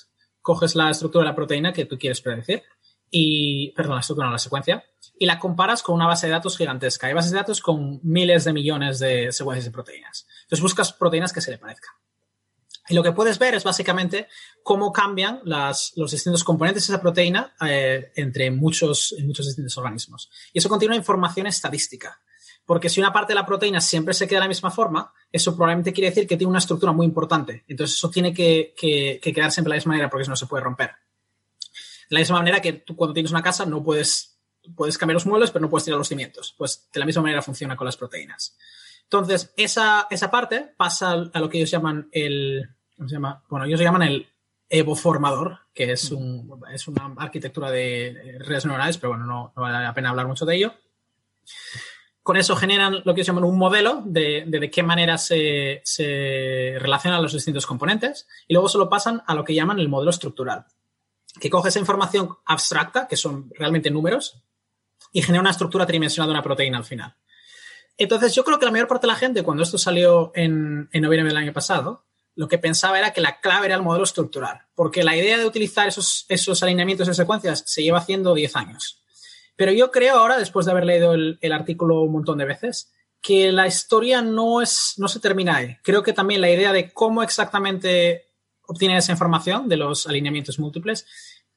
coges 0.42 0.74
la 0.74 0.90
estructura 0.90 1.22
de 1.22 1.30
la 1.30 1.36
proteína 1.36 1.72
que 1.72 1.84
tú 1.84 1.96
quieres 1.96 2.20
predecir, 2.20 2.64
y, 3.12 3.70
perdón, 3.76 3.94
la 3.94 4.00
estructura, 4.00 4.26
no, 4.26 4.32
la 4.32 4.40
secuencia, 4.40 4.84
y 5.20 5.24
la 5.24 5.38
comparas 5.38 5.84
con 5.84 5.94
una 5.94 6.08
base 6.08 6.26
de 6.26 6.32
datos 6.32 6.58
gigantesca. 6.58 7.06
Hay 7.06 7.14
bases 7.14 7.30
de 7.30 7.36
datos 7.36 7.60
con 7.60 8.00
miles 8.02 8.42
de 8.42 8.54
millones 8.54 8.98
de 8.98 9.30
secuencias 9.30 9.66
de 9.66 9.70
proteínas. 9.70 10.26
Entonces 10.42 10.62
buscas 10.62 10.92
proteínas 10.92 11.32
que 11.32 11.40
se 11.40 11.52
le 11.52 11.58
parezcan. 11.58 11.94
Y 12.90 12.94
lo 12.94 13.04
que 13.04 13.12
puedes 13.12 13.38
ver 13.38 13.54
es 13.54 13.62
básicamente 13.62 14.26
cómo 14.64 14.92
cambian 14.92 15.40
los 15.44 16.10
distintos 16.10 16.42
componentes 16.42 16.88
de 16.88 16.92
esa 16.92 17.00
proteína 17.00 17.54
eh, 17.64 18.10
entre 18.16 18.50
muchos, 18.50 19.14
muchos 19.24 19.46
distintos 19.46 19.78
organismos. 19.78 20.28
Y 20.52 20.58
eso 20.58 20.68
contiene 20.68 20.94
una 20.94 20.98
información 20.98 21.46
estadística. 21.46 22.20
Porque 22.66 22.88
si 22.88 22.98
una 22.98 23.12
parte 23.12 23.30
de 23.30 23.36
la 23.36 23.46
proteína 23.46 23.80
siempre 23.80 24.12
se 24.12 24.26
queda 24.26 24.38
de 24.38 24.44
la 24.46 24.48
misma 24.48 24.72
forma, 24.72 25.12
eso 25.30 25.54
probablemente 25.54 25.92
quiere 25.92 26.10
decir 26.10 26.26
que 26.26 26.36
tiene 26.36 26.50
una 26.50 26.58
estructura 26.58 26.90
muy 26.90 27.06
importante. 27.06 27.64
Entonces 27.68 27.96
eso 27.96 28.10
tiene 28.10 28.34
que, 28.34 28.74
que, 28.76 29.20
que 29.22 29.32
quedar 29.32 29.52
siempre 29.52 29.70
de 29.70 29.76
la 29.76 29.80
misma 29.80 29.92
manera 29.92 30.10
porque 30.10 30.22
eso 30.22 30.30
no 30.30 30.36
se 30.36 30.46
puede 30.46 30.64
romper. 30.64 30.90
De 30.90 32.14
la 32.14 32.18
misma 32.18 32.38
manera 32.38 32.60
que 32.60 32.72
tú 32.72 32.96
cuando 32.96 33.14
tienes 33.14 33.30
una 33.30 33.42
casa 33.42 33.64
no 33.66 33.84
puedes, 33.84 34.36
puedes 34.74 34.98
cambiar 34.98 35.14
los 35.14 35.26
muebles, 35.26 35.52
pero 35.52 35.62
no 35.62 35.70
puedes 35.70 35.84
tirar 35.84 35.98
los 35.98 36.08
cimientos. 36.08 36.56
Pues 36.58 36.88
de 36.92 36.98
la 36.98 37.06
misma 37.06 37.22
manera 37.22 37.40
funciona 37.40 37.76
con 37.76 37.84
las 37.84 37.96
proteínas. 37.96 38.56
Entonces, 39.04 39.52
esa, 39.56 40.06
esa 40.10 40.30
parte 40.30 40.72
pasa 40.76 41.12
a 41.12 41.40
lo 41.40 41.48
que 41.48 41.58
ellos 41.58 41.70
llaman 41.70 42.08
el, 42.12 42.68
¿cómo 43.00 43.08
se? 43.08 43.18
Bueno, 43.48 43.64
ellos 43.64 43.78
se 43.78 43.84
llaman 43.84 44.02
el 44.02 44.28
evoformador, 44.68 45.60
que 45.74 45.92
es, 45.92 46.10
un, 46.12 46.60
es 46.72 46.86
una 46.86 47.14
arquitectura 47.16 47.70
de 47.70 48.36
redes 48.40 48.66
neuronales, 48.66 48.98
pero 48.98 49.10
bueno, 49.10 49.24
no, 49.24 49.52
vale 49.56 49.82
la 49.82 49.94
pena 49.94 50.10
hablar 50.10 50.26
mucho 50.26 50.44
de 50.44 50.56
ello. 50.56 50.74
Con 52.22 52.36
eso 52.36 52.54
generan 52.54 53.00
lo 53.04 53.14
que 53.14 53.22
ellos 53.22 53.28
llaman 53.28 53.44
un 53.44 53.58
modelo 53.58 54.02
de, 54.04 54.44
de, 54.46 54.70
qué 54.70 54.82
manera 54.82 55.16
se, 55.16 55.80
se, 55.82 56.76
relacionan 56.78 57.22
los 57.22 57.32
distintos 57.32 57.66
componentes 57.66 58.28
y 58.46 58.52
luego 58.52 58.68
se 58.68 58.78
lo 58.78 58.88
pasan 58.88 59.22
a 59.26 59.34
lo 59.34 59.44
que 59.44 59.54
llaman 59.54 59.80
el 59.80 59.88
modelo 59.88 60.10
estructural, 60.10 60.66
que 61.40 61.50
coge 61.50 61.70
esa 61.70 61.80
información 61.80 62.36
abstracta, 62.44 63.08
que 63.08 63.16
son 63.16 63.50
realmente 63.56 63.90
números, 63.90 64.44
y 65.10 65.22
genera 65.22 65.40
una 65.40 65.50
estructura 65.50 65.86
tridimensional 65.86 66.28
de 66.28 66.34
una 66.34 66.42
proteína 66.42 66.78
al 66.78 66.84
final. 66.84 67.16
Entonces, 67.96 68.34
yo 68.34 68.44
creo 68.44 68.58
que 68.58 68.66
la 68.66 68.70
mayor 68.70 68.86
parte 68.86 69.06
de 69.06 69.12
la 69.12 69.18
gente, 69.18 69.42
cuando 69.42 69.62
esto 69.62 69.78
salió 69.78 70.30
en, 70.34 70.88
en 70.92 71.02
noviembre 71.02 71.32
del 71.32 71.42
año 71.42 71.52
pasado, 71.52 72.04
lo 72.40 72.48
que 72.48 72.56
pensaba 72.56 72.98
era 72.98 73.12
que 73.12 73.20
la 73.20 73.38
clave 73.38 73.66
era 73.66 73.74
el 73.74 73.82
modelo 73.82 74.04
estructural, 74.04 74.62
porque 74.74 75.04
la 75.04 75.14
idea 75.14 75.36
de 75.36 75.44
utilizar 75.44 75.86
esos, 75.86 76.24
esos 76.30 76.62
alineamientos 76.62 77.06
en 77.06 77.14
secuencias 77.14 77.62
se 77.66 77.82
lleva 77.82 77.98
haciendo 77.98 78.32
10 78.32 78.56
años. 78.56 79.02
Pero 79.56 79.72
yo 79.72 79.90
creo 79.90 80.16
ahora, 80.16 80.38
después 80.38 80.64
de 80.64 80.72
haber 80.72 80.86
leído 80.86 81.12
el, 81.12 81.52
artículo 81.52 82.00
un 82.00 82.12
montón 82.12 82.38
de 82.38 82.46
veces, 82.46 82.94
que 83.20 83.52
la 83.52 83.66
historia 83.66 84.22
no, 84.22 84.62
es, 84.62 84.94
no 84.96 85.06
se 85.06 85.20
termina 85.20 85.56
ahí. 85.56 85.76
Creo 85.82 86.02
que 86.02 86.14
también 86.14 86.40
la 86.40 86.48
idea 86.48 86.72
de 86.72 86.94
cómo 86.94 87.22
exactamente 87.22 88.24
obtiene 88.66 88.96
esa 88.96 89.12
información 89.12 89.68
de 89.68 89.76
los 89.76 90.06
alineamientos 90.06 90.58
múltiples 90.58 91.04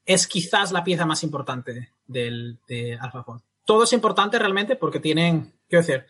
es 0.05 0.27
quizás 0.27 0.73
la 0.73 0.83
pieza 0.83 1.05
más 1.05 1.23
importante 1.23 1.93
del, 2.07 2.59
de 2.67 2.97
AlphaFold. 2.99 3.41
Todo 3.63 3.85
es 3.85 3.93
importante 3.93 4.37
realmente 4.37 4.75
porque 4.75 4.99
tienen, 4.99 5.53
quiero 5.69 5.85
decir, 5.85 6.05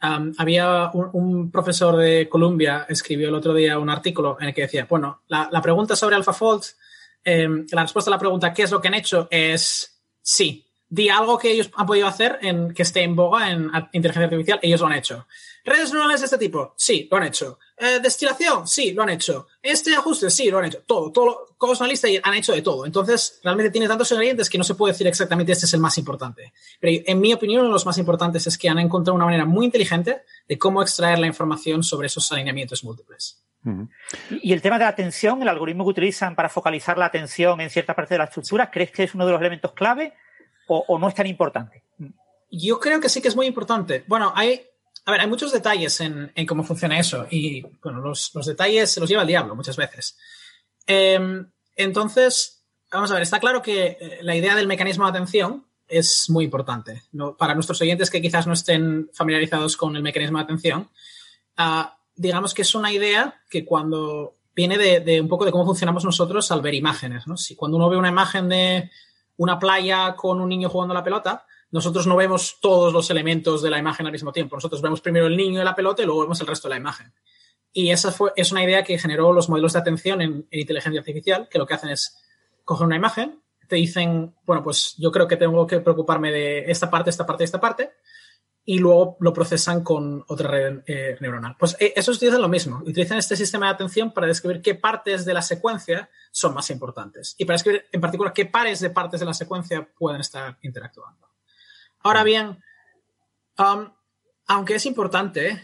había 0.00 0.90
un, 0.92 1.50
profesor 1.50 1.96
de 1.96 2.28
Columbia 2.28 2.86
escribió 2.88 3.28
el 3.28 3.34
otro 3.34 3.54
día 3.54 3.78
un 3.78 3.90
artículo 3.90 4.36
en 4.40 4.48
el 4.48 4.54
que 4.54 4.62
decía, 4.62 4.86
bueno, 4.88 5.22
la, 5.28 5.62
pregunta 5.62 5.96
sobre 5.96 6.16
AlphaFold, 6.16 6.62
em, 7.24 7.66
la 7.70 7.82
respuesta 7.82 8.10
a 8.10 8.14
la 8.14 8.18
pregunta 8.18 8.52
¿qué 8.52 8.62
es 8.62 8.70
lo 8.70 8.80
que 8.80 8.88
han 8.88 8.94
hecho? 8.94 9.28
es 9.30 10.00
sí. 10.22 10.62
Di 10.88 11.08
algo 11.08 11.36
que 11.36 11.50
ellos 11.50 11.70
han 11.74 11.86
podido 11.86 12.06
hacer 12.06 12.38
en, 12.42 12.72
que 12.72 12.82
esté 12.82 13.02
en 13.02 13.16
boga 13.16 13.50
en 13.50 13.70
inteligencia 13.92 14.24
artificial, 14.24 14.60
ellos 14.62 14.80
lo 14.80 14.86
han 14.86 14.92
hecho. 14.92 15.26
Redes 15.66 15.92
neuronales 15.92 16.20
de 16.20 16.26
este 16.26 16.38
tipo, 16.38 16.74
sí, 16.76 17.08
lo 17.10 17.16
han 17.16 17.24
hecho. 17.24 17.58
Eh, 17.76 17.98
destilación, 18.00 18.68
sí, 18.68 18.92
lo 18.92 19.02
han 19.02 19.08
hecho. 19.08 19.48
Este 19.60 19.96
ajuste, 19.96 20.30
sí, 20.30 20.48
lo 20.48 20.58
han 20.58 20.66
hecho. 20.66 20.82
Todo, 20.86 21.10
todo, 21.10 21.56
todos 21.58 21.80
una 21.80 21.88
lista 21.88 22.08
y 22.08 22.20
han 22.22 22.34
hecho 22.34 22.52
de 22.52 22.62
todo. 22.62 22.86
Entonces, 22.86 23.40
realmente 23.42 23.72
tiene 23.72 23.88
tantos 23.88 24.12
ingredientes 24.12 24.48
que 24.48 24.58
no 24.58 24.62
se 24.62 24.76
puede 24.76 24.92
decir 24.92 25.08
exactamente 25.08 25.50
este 25.50 25.66
es 25.66 25.74
el 25.74 25.80
más 25.80 25.98
importante. 25.98 26.52
Pero 26.78 27.02
en 27.04 27.20
mi 27.20 27.32
opinión, 27.32 27.62
uno 27.62 27.70
de 27.70 27.72
los 27.72 27.84
más 27.84 27.98
importantes 27.98 28.46
es 28.46 28.56
que 28.56 28.68
han 28.68 28.78
encontrado 28.78 29.16
una 29.16 29.24
manera 29.24 29.44
muy 29.44 29.66
inteligente 29.66 30.22
de 30.48 30.56
cómo 30.56 30.82
extraer 30.82 31.18
la 31.18 31.26
información 31.26 31.82
sobre 31.82 32.06
esos 32.06 32.30
alineamientos 32.30 32.84
múltiples. 32.84 33.42
Y 34.30 34.52
el 34.52 34.62
tema 34.62 34.78
de 34.78 34.84
la 34.84 34.90
atención, 34.90 35.42
el 35.42 35.48
algoritmo 35.48 35.82
que 35.82 35.90
utilizan 35.90 36.36
para 36.36 36.48
focalizar 36.48 36.96
la 36.96 37.06
atención 37.06 37.60
en 37.60 37.70
cierta 37.70 37.94
parte 37.94 38.14
de 38.14 38.18
la 38.18 38.26
estructura, 38.26 38.70
¿crees 38.70 38.92
que 38.92 39.02
es 39.02 39.14
uno 39.16 39.26
de 39.26 39.32
los 39.32 39.40
elementos 39.40 39.72
clave 39.72 40.14
o, 40.68 40.84
o 40.86 40.96
no 41.00 41.08
es 41.08 41.14
tan 41.16 41.26
importante? 41.26 41.82
Yo 42.52 42.78
creo 42.78 43.00
que 43.00 43.08
sí 43.08 43.20
que 43.20 43.26
es 43.26 43.34
muy 43.34 43.46
importante. 43.46 44.04
Bueno, 44.06 44.32
hay, 44.36 44.64
a 45.06 45.12
ver, 45.12 45.20
hay 45.20 45.28
muchos 45.28 45.52
detalles 45.52 46.00
en, 46.00 46.32
cómo 46.48 46.64
funciona 46.64 46.98
eso 46.98 47.26
y, 47.30 47.62
bueno, 47.80 48.00
los, 48.00 48.32
detalles 48.44 48.90
se 48.90 48.98
los 48.98 49.08
lleva 49.08 49.22
el 49.22 49.28
diablo 49.28 49.54
muchas 49.54 49.76
veces. 49.76 50.18
Em, 50.84 51.48
entonces, 51.76 52.64
vamos 52.90 53.12
a 53.12 53.14
ver, 53.14 53.22
está 53.22 53.38
claro 53.38 53.62
que 53.62 53.96
eh, 54.00 54.18
la 54.22 54.34
idea 54.34 54.56
del 54.56 54.66
mecanismo 54.66 55.04
de 55.04 55.10
atención 55.10 55.64
es 55.86 56.28
muy 56.28 56.44
importante. 56.44 57.04
Para 57.38 57.54
nuestros 57.54 57.80
oyentes 57.80 58.10
que 58.10 58.20
quizás 58.20 58.48
no 58.48 58.52
estén 58.52 59.08
familiarizados 59.12 59.76
con 59.76 59.94
el 59.94 60.02
mecanismo 60.02 60.38
de 60.38 60.44
atención, 60.44 60.90
ah, 61.56 61.96
digamos 62.16 62.52
que 62.52 62.62
es 62.62 62.74
una 62.74 62.90
idea 62.90 63.40
que 63.48 63.64
cuando 63.64 64.34
viene 64.56 64.76
de, 64.76 65.20
un 65.20 65.28
poco 65.28 65.44
de 65.44 65.52
cómo 65.52 65.66
funcionamos 65.66 66.04
nosotros 66.04 66.50
al 66.50 66.62
ver 66.62 66.74
imágenes. 66.74 67.28
¿no? 67.28 67.36
Si 67.36 67.54
cuando 67.54 67.76
uno 67.76 67.88
ve 67.88 67.96
una 67.96 68.08
imagen 68.08 68.48
de 68.48 68.90
una 69.36 69.56
playa 69.56 70.16
con 70.16 70.40
un 70.40 70.48
niño 70.48 70.68
jugando 70.68 70.94
la 70.94 71.04
pelota, 71.04 71.46
nosotros 71.70 72.06
no 72.06 72.16
vemos 72.16 72.58
todos 72.60 72.92
los 72.92 73.10
elementos 73.10 73.62
de 73.62 73.70
la 73.70 73.78
imagen 73.78 74.06
al 74.06 74.12
mismo 74.12 74.32
tiempo. 74.32 74.56
Nosotros 74.56 74.80
vemos 74.82 75.00
primero 75.00 75.26
el 75.26 75.36
niño 75.36 75.58
de 75.58 75.64
la 75.64 75.74
pelota 75.74 76.02
y 76.02 76.06
luego 76.06 76.22
vemos 76.22 76.40
el 76.40 76.46
resto 76.46 76.68
de 76.68 76.74
la 76.74 76.80
imagen. 76.80 77.12
Y 77.72 77.90
esa 77.90 78.12
fue, 78.12 78.32
es 78.36 78.52
una 78.52 78.64
idea 78.64 78.82
que 78.84 78.98
generó 78.98 79.32
los 79.32 79.48
modelos 79.48 79.74
de 79.74 79.80
atención 79.80 80.22
en, 80.22 80.48
inteligencia 80.50 81.00
artificial, 81.00 81.48
que 81.50 81.58
lo 81.58 81.66
que 81.66 81.74
hacen 81.74 81.90
es 81.90 82.16
coger 82.64 82.86
una 82.86 82.96
imagen, 82.96 83.42
te 83.68 83.76
dicen, 83.76 84.34
bueno, 84.46 84.62
pues 84.62 84.94
yo 84.96 85.10
creo 85.10 85.26
que 85.26 85.36
tengo 85.36 85.66
que 85.66 85.80
preocuparme 85.80 86.30
de 86.32 86.70
esta 86.70 86.88
parte, 86.88 87.10
esta 87.10 87.26
parte, 87.26 87.44
esta 87.44 87.60
parte, 87.60 87.90
y 88.64 88.78
luego 88.78 89.16
lo 89.20 89.32
procesan 89.32 89.84
con 89.84 90.24
otra 90.26 90.50
red 90.50 90.80
eh, 90.86 91.16
neuronal. 91.20 91.56
Pues 91.58 91.76
eh, 91.78 91.92
eso 91.94 92.12
utilizan 92.12 92.42
lo 92.42 92.48
mismo. 92.48 92.78
Utilizan 92.78 93.18
este 93.18 93.36
sistema 93.36 93.66
de 93.66 93.72
atención 93.72 94.12
para 94.12 94.26
describir 94.26 94.62
qué 94.62 94.74
partes 94.74 95.24
de 95.24 95.34
la 95.34 95.42
secuencia 95.42 96.08
son 96.32 96.54
más 96.54 96.70
importantes 96.70 97.34
y 97.38 97.44
para 97.44 97.54
describir 97.54 97.84
en 97.92 98.00
particular 98.00 98.32
qué 98.32 98.46
pares 98.46 98.80
de 98.80 98.90
partes 98.90 99.20
de 99.20 99.26
la 99.26 99.34
secuencia 99.34 99.88
pueden 99.96 100.20
estar 100.20 100.58
interactuando. 100.62 101.25
Ahora 102.06 102.22
bien, 102.22 102.62
um, 103.58 103.90
aunque 104.46 104.76
es 104.76 104.86
importante. 104.86 105.60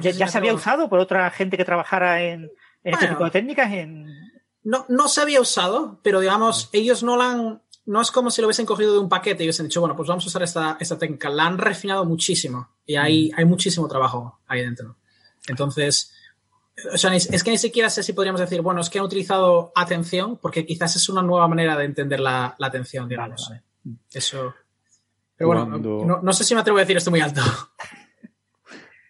ya, 0.00 0.28
se 0.28 0.38
había 0.38 0.54
usado 0.54 0.88
por 0.88 1.00
otra 1.00 1.30
gente 1.30 1.56
que 1.56 1.64
trabajara 1.64 2.22
en, 2.22 2.50
este 2.82 3.08
tipo 3.08 3.24
de 3.24 3.30
técnicas. 3.30 3.70
No, 4.64 4.86
no 4.88 5.08
se 5.08 5.20
había 5.20 5.40
usado, 5.40 6.00
pero 6.02 6.20
digamos, 6.20 6.70
ellos 6.72 7.02
no 7.02 7.16
la 7.16 7.30
han. 7.30 7.62
No 7.84 8.00
es 8.00 8.12
como 8.12 8.30
si 8.30 8.40
lo 8.40 8.46
hubiesen 8.46 8.64
cogido 8.64 8.92
de 8.92 9.00
un 9.00 9.08
paquete 9.08 9.42
y 9.42 9.46
hubiesen 9.46 9.66
dicho, 9.66 9.80
bueno, 9.80 9.96
pues 9.96 10.08
vamos 10.08 10.24
a 10.24 10.28
usar 10.28 10.42
esta, 10.44 10.76
esta 10.78 10.96
técnica. 10.96 11.28
La 11.28 11.46
han 11.46 11.58
refinado 11.58 12.04
muchísimo 12.04 12.70
y 12.86 12.94
hay, 12.94 13.30
mm. 13.30 13.38
hay 13.38 13.44
muchísimo 13.44 13.88
trabajo 13.88 14.40
ahí 14.46 14.62
dentro. 14.62 14.96
Entonces, 15.48 16.14
o 16.92 16.96
sea, 16.96 17.14
es 17.14 17.44
que 17.44 17.50
ni 17.50 17.58
siquiera 17.58 17.90
sé 17.90 18.02
si 18.02 18.12
podríamos 18.12 18.40
decir, 18.40 18.62
bueno, 18.62 18.80
es 18.80 18.88
que 18.88 18.98
han 18.98 19.04
utilizado 19.04 19.72
atención, 19.74 20.38
porque 20.38 20.64
quizás 20.64 20.96
es 20.96 21.08
una 21.08 21.22
nueva 21.22 21.46
manera 21.48 21.76
de 21.76 21.84
entender 21.84 22.20
la, 22.20 22.56
atención, 22.58 23.08
digamos. 23.08 23.50
Eso. 24.12 24.54
Pero 25.36 25.48
bueno, 25.48 26.20
no, 26.22 26.32
sé 26.32 26.44
si 26.44 26.54
me 26.54 26.60
atrevo 26.60 26.78
a 26.78 26.82
decir 26.82 26.96
esto 26.96 27.10
muy 27.10 27.20
alto. 27.20 27.40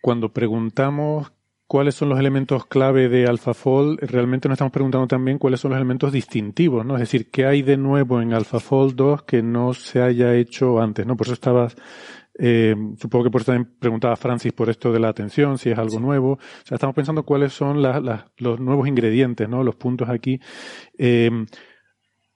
Cuando 0.00 0.32
preguntamos 0.32 1.32
cuáles 1.66 1.94
son 1.94 2.08
los 2.08 2.18
elementos 2.18 2.66
clave 2.66 3.08
de 3.08 3.26
AlphaFold, 3.26 4.00
realmente 4.00 4.48
nos 4.48 4.56
estamos 4.56 4.72
preguntando 4.72 5.06
también 5.06 5.38
cuáles 5.38 5.60
son 5.60 5.70
los 5.70 5.78
elementos 5.78 6.12
distintivos, 6.12 6.84
¿no? 6.84 6.94
Es 6.94 7.00
decir, 7.00 7.30
qué 7.30 7.46
hay 7.46 7.62
de 7.62 7.76
nuevo 7.76 8.20
en 8.20 8.32
AlphaFold 8.32 8.94
2 8.94 9.22
que 9.22 9.42
no 9.42 9.72
se 9.74 10.02
haya 10.02 10.34
hecho 10.34 10.80
antes, 10.80 11.06
¿no? 11.06 11.16
Por 11.16 11.26
eso 11.26 11.34
estabas, 11.34 11.76
eh, 12.38 12.74
supongo 12.98 13.24
que 13.24 13.30
por 13.30 13.40
eso 13.42 13.52
también 13.52 13.74
preguntaba 13.78 14.16
Francis 14.16 14.52
por 14.52 14.70
esto 14.70 14.92
de 14.92 15.00
la 15.00 15.08
atención, 15.08 15.58
si 15.58 15.70
es 15.70 15.78
algo 15.78 16.00
nuevo. 16.00 16.32
O 16.32 16.66
sea, 16.66 16.76
estamos 16.76 16.94
pensando 16.94 17.24
cuáles 17.24 17.52
son 17.52 17.82
los 17.82 18.60
nuevos 18.60 18.88
ingredientes, 18.88 19.48
¿no? 19.48 19.62
Los 19.62 19.76
puntos 19.76 20.08
aquí. 20.08 20.40
Eh, 20.98 21.30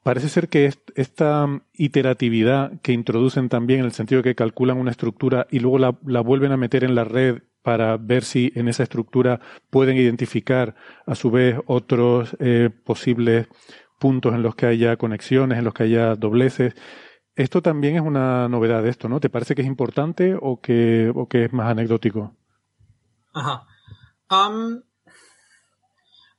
Parece 0.06 0.28
ser 0.28 0.48
que 0.48 0.72
esta 0.94 1.62
iteratividad 1.72 2.80
que 2.80 2.92
introducen 2.92 3.48
también 3.48 3.80
en 3.80 3.86
el 3.86 3.92
sentido 3.92 4.22
de 4.22 4.30
que 4.30 4.34
calculan 4.36 4.78
una 4.78 4.92
estructura 4.92 5.48
y 5.50 5.58
luego 5.58 5.78
la, 5.78 6.20
vuelven 6.20 6.52
a 6.52 6.56
meter 6.56 6.84
en 6.84 6.94
la 6.94 7.02
red 7.02 7.42
para 7.62 7.96
ver 7.96 8.22
si 8.22 8.52
en 8.54 8.68
esa 8.68 8.84
estructura 8.84 9.40
pueden 9.68 9.96
identificar 9.96 10.76
a 11.06 11.16
su 11.16 11.32
vez 11.32 11.58
otros 11.66 12.36
eh, 12.38 12.70
posibles 12.84 13.48
puntos 13.98 14.32
en 14.32 14.44
los 14.44 14.54
que 14.54 14.66
haya 14.66 14.96
conexiones, 14.96 15.58
en 15.58 15.64
los 15.64 15.74
que 15.74 15.82
haya 15.82 16.14
dobleces. 16.14 16.76
Esto 17.34 17.60
también 17.60 17.96
es 17.96 18.02
una 18.02 18.48
novedad 18.48 18.86
esto, 18.86 19.08
¿no? 19.08 19.18
¿Te 19.18 19.28
parece 19.28 19.56
que 19.56 19.62
es 19.62 19.66
importante 19.66 20.36
o 20.40 20.60
que, 20.60 21.10
o 21.16 21.26
que 21.26 21.46
es 21.46 21.52
más 21.52 21.68
anecdótico? 21.68 22.32
Ajá. 23.34 23.66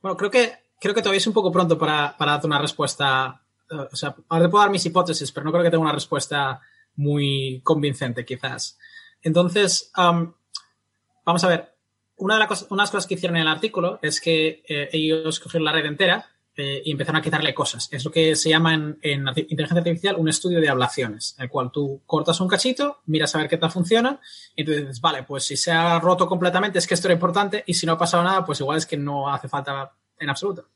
bueno, 0.01 0.15
creo 0.15 0.32
que, 0.32 0.53
creo 0.80 0.95
que 0.95 1.01
todavía 1.01 1.18
es 1.18 1.28
un 1.28 1.34
poco 1.34 1.51
pronto 1.51 1.78
para, 1.78 2.15
para 2.18 2.32
darte 2.32 2.47
una 2.47 2.59
respuesta 2.59 3.41
o 3.70 3.95
sea, 3.95 4.15
ahora 4.30 4.49
puedo 4.49 4.63
dar 4.63 4.72
mis 4.72 4.86
hipótesis, 4.86 5.32
pero 5.32 5.45
no 5.45 5.51
creo 5.51 5.63
que 5.63 5.70
tenga 5.70 5.84
una 5.84 5.91
respuesta 5.91 6.61
muy 6.95 7.61
convincente, 7.63 8.26
quizás. 8.26 8.78
Entonces, 9.22 9.91
vamos 9.95 11.43
a 11.43 11.47
ver. 11.47 11.74
Una 12.20 12.34
de 12.34 12.39
las 12.39 12.47
cosas, 12.47 13.05
que 13.05 13.13
hicieron 13.13 13.38
en 13.38 13.43
el 13.43 13.47
artículo 13.47 13.99
es 14.01 14.20
que 14.20 14.63
eh, 14.68 14.89
ellos 14.91 15.39
cogieron 15.39 15.65
la 15.65 15.72
red 15.72 15.86
entera 15.86 16.26
eh, 16.55 16.82
y 16.84 16.91
empezaron 16.91 17.20
a 17.20 17.22
quitarle 17.22 17.53
cosas. 17.53 17.88
Es 17.91 18.03
lo 18.03 18.09
que 18.09 18.36
se 18.36 18.49
llama 18.49 18.74
en, 18.74 18.97
inteligencia 19.03 19.78
artificial 19.78 20.15
un 20.18 20.28
estudio 20.28 20.59
de 20.59 20.68
ablaciones, 20.68 21.36
en 21.38 21.43
el 21.43 21.49
cual 21.51 21.72
tú 21.72 22.01
cortas 22.07 22.41
un 22.41 22.47
cachito, 22.47 23.01
miras 23.05 23.36
a 23.36 23.38
ver 23.38 23.47
qué 23.47 23.57
tal 23.57 23.70
funciona, 23.70 24.20
y 24.55 24.65
tú 24.65 24.72
dices, 24.72 24.99
vale, 24.99 25.22
pues 25.22 25.43
si 25.43 25.55
se 25.55 25.72
ha 25.72 25.99
roto 25.99 26.28
completamente 26.28 26.80
es 26.80 26.88
que 26.88 26.95
esto 26.95 27.07
era 27.07 27.13
importante, 27.13 27.63
y 27.68 27.76
si 27.76 27.86
no 27.86 27.91
ha 27.91 27.97
pasado 27.99 28.24
nada, 28.24 28.43
pues 28.43 28.59
igual 28.59 28.80
es 28.80 28.88
que 28.88 28.97
no 28.97 29.32
hace 29.32 29.47
falta 29.47 29.93
en 30.20 30.30
absoluto. 30.32 30.70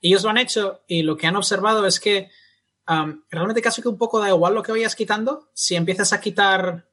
Ellos 0.00 0.22
lo 0.22 0.30
han 0.30 0.38
hecho 0.38 0.82
y 0.86 1.02
lo 1.02 1.16
que 1.16 1.26
han 1.26 1.36
observado 1.36 1.86
es 1.86 2.00
que 2.00 2.30
realmente 3.30 3.62
casi 3.62 3.82
que 3.82 3.88
un 3.88 3.98
poco 3.98 4.18
da 4.18 4.28
igual 4.28 4.54
lo 4.54 4.62
que 4.62 4.72
vayas 4.72 4.96
quitando. 4.96 5.48
Si 5.54 5.76
empiezas 5.76 6.12
a 6.12 6.20
quitar, 6.20 6.88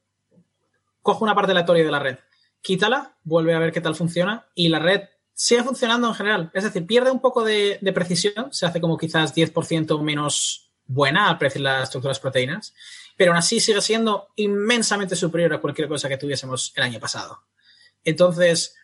coge 1.02 1.24
una 1.24 1.34
parte 1.34 1.50
aleatoria 1.52 1.84
de 1.84 1.90
la 1.90 1.98
red, 1.98 2.18
quítala, 2.60 3.16
vuelve 3.24 3.54
a 3.54 3.58
ver 3.58 3.72
qué 3.72 3.80
tal 3.80 3.94
funciona 3.94 4.46
y 4.54 4.68
la 4.68 4.78
red 4.78 5.02
sigue 5.38 5.62
funcionando 5.62 6.08
en 6.08 6.14
general. 6.14 6.50
Es 6.52 6.64
decir, 6.64 6.86
pierde 6.86 7.10
un 7.10 7.20
poco 7.20 7.44
de, 7.44 7.78
precisión, 7.94 8.52
se 8.52 8.66
hace 8.66 8.80
como 8.80 8.98
quizás 8.98 9.34
10% 9.34 10.00
menos 10.02 10.70
buena 10.86 11.28
al 11.28 11.38
predecir 11.38 11.62
las 11.62 11.84
estructuras 11.84 12.18
proteínas, 12.18 12.74
pero 13.16 13.32
aún 13.32 13.38
así 13.38 13.60
sigue 13.60 13.80
siendo 13.80 14.28
inmensamente 14.36 15.14
superior 15.14 15.54
a 15.54 15.60
cualquier 15.60 15.88
cosa 15.88 16.08
que 16.08 16.16
tuviésemos 16.16 16.72
el 16.76 16.82
año 16.82 16.98
pasado. 16.98 17.44
Entonces, 18.04 18.76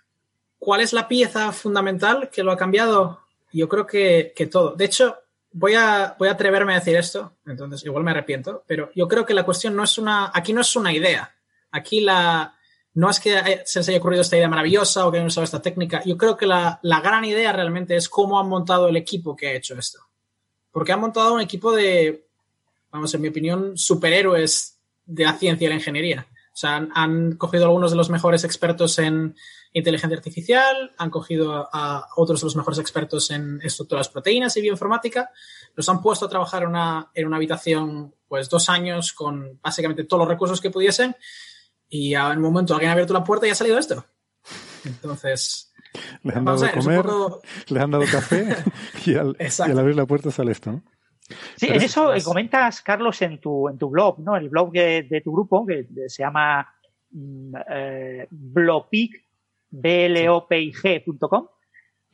¿cuál 0.59 0.81
es 0.81 0.93
la 0.93 1.09
pieza 1.09 1.51
fundamental 1.53 2.31
que 2.31 2.43
lo 2.43 2.53
ha 2.53 2.57
cambiado? 2.57 3.24
Yo 3.55 3.69
creo 3.69 3.87
que, 3.87 4.49
todo. 4.51 4.75
De 4.75 4.85
hecho, 4.85 5.17
voy 5.53 5.75
a, 5.75 6.17
voy 6.19 6.29
a 6.29 6.33
atreverme 6.33 6.73
a 6.73 6.81
decir 6.81 6.97
esto, 6.97 7.37
entonces 7.47 7.85
igual 7.85 8.03
me 8.03 8.11
arrepiento, 8.11 8.65
pero 8.67 8.91
yo 8.97 9.07
creo 9.07 9.25
que 9.25 9.33
la 9.33 9.45
cuestión 9.45 9.77
no 9.77 9.85
es 9.85 9.97
una, 9.97 10.33
aquí 10.35 10.53
no 10.53 10.61
es 10.61 10.75
una 10.75 10.93
idea. 10.93 11.33
Aquí 11.71 12.01
la, 12.01 12.57
no 12.95 13.09
es 13.09 13.21
que 13.21 13.63
se 13.65 13.79
les 13.79 13.89
haya 13.89 13.99
ocurrido 13.99 14.23
esta 14.23 14.37
idea 14.37 14.49
maravillosa 14.49 15.07
o 15.07 15.11
que 15.13 15.19
hayan 15.19 15.29
usado 15.29 15.45
esta 15.45 15.63
técnica. 15.63 16.03
Yo 16.05 16.19
creo 16.19 16.37
que 16.37 16.47
la, 16.47 16.81
la, 16.83 17.01
gran 17.01 17.25
idea 17.25 17.53
realmente 17.53 17.95
es 17.95 18.09
cómo 18.09 18.41
han 18.41 18.49
montado 18.49 18.89
el 18.89 18.97
equipo 18.97 19.37
que 19.37 19.49
ha 19.49 19.53
hecho 19.53 19.79
esto. 19.79 20.01
Porque 20.73 20.91
han 20.91 21.01
montado 21.01 21.35
un 21.35 21.41
equipo 21.41 21.71
de, 21.73 22.27
vamos, 22.91 23.15
en 23.15 23.21
mi 23.21 23.29
opinión, 23.29 23.79
superhéroes 23.79 24.81
de 25.07 25.25
la 25.25 25.35
ciencia 25.35 25.67
y 25.67 25.69
la 25.69 25.77
ingeniería. 25.77 26.27
O 26.55 26.57
sea, 26.57 26.87
han, 26.95 27.33
cogido 27.33 27.65
algunos 27.65 27.91
de 27.91 27.97
los 27.97 28.11
mejores 28.11 28.45
expertos 28.45 29.01
en 29.01 29.35
inteligencia 29.73 30.17
artificial, 30.17 30.93
han 30.97 31.11
cogido 31.11 31.69
a, 31.73 32.07
otros 32.15 32.41
de 32.41 32.47
los 32.47 32.55
mejores 32.55 32.79
expertos 32.79 33.33
en 33.33 33.61
estructuras 33.61 34.09
proteínas 34.09 34.57
y 34.57 34.61
bioinformática, 34.61 35.31
los 35.75 35.89
han 35.89 36.01
puesto 36.01 36.27
a 36.27 36.29
trabajar 36.29 36.63
en 36.63 36.69
una, 36.69 37.11
en 37.13 37.27
una 37.27 37.39
habitación, 37.39 38.15
pues 38.29 38.49
dos 38.49 38.69
años 38.69 39.13
con 39.13 39.59
básicamente 39.61 40.05
todos 40.05 40.21
los 40.21 40.29
recursos 40.29 40.61
que 40.61 40.71
pudiesen 40.71 41.17
y 41.89 42.15
en 42.15 42.37
un 42.37 42.43
momento 42.43 42.73
alguien 42.73 42.91
ha 42.91 42.93
abierto 42.93 43.15
la 43.15 43.25
puerta 43.25 43.49
y 43.49 43.51
ha 43.51 43.57
salido 43.57 43.77
esto. 43.77 44.07
Entonces, 44.85 45.73
le 46.23 46.35
han 46.35 46.45
dado 46.45 46.71
comer, 46.73 47.07
le 47.67 47.81
han 47.81 47.91
dado 47.91 48.05
café 48.11 48.57
y 49.07 49.17
al, 49.17 49.37
abrir 49.77 49.97
la 49.97 50.07
puerta 50.07 50.31
sale 50.31 50.53
esto. 50.53 50.83
Sí, 51.57 51.69
en 51.69 51.81
eso 51.81 52.13
comentas, 52.25 52.83
Carlos, 52.83 53.21
en 53.23 53.41
tu, 53.41 53.69
en 53.69 53.79
tu 53.79 53.89
blog, 53.89 54.19
¿no? 54.21 54.37
El 54.37 54.49
blog 54.51 54.73
de, 54.73 55.23
tu 55.25 55.33
grupo, 55.33 55.65
que 55.67 55.87
se 56.09 56.23
llama 56.23 56.69
mm, 57.11 57.55
eh, 57.71 58.27
blopig, 58.31 59.13
blopig.com. 59.71 61.49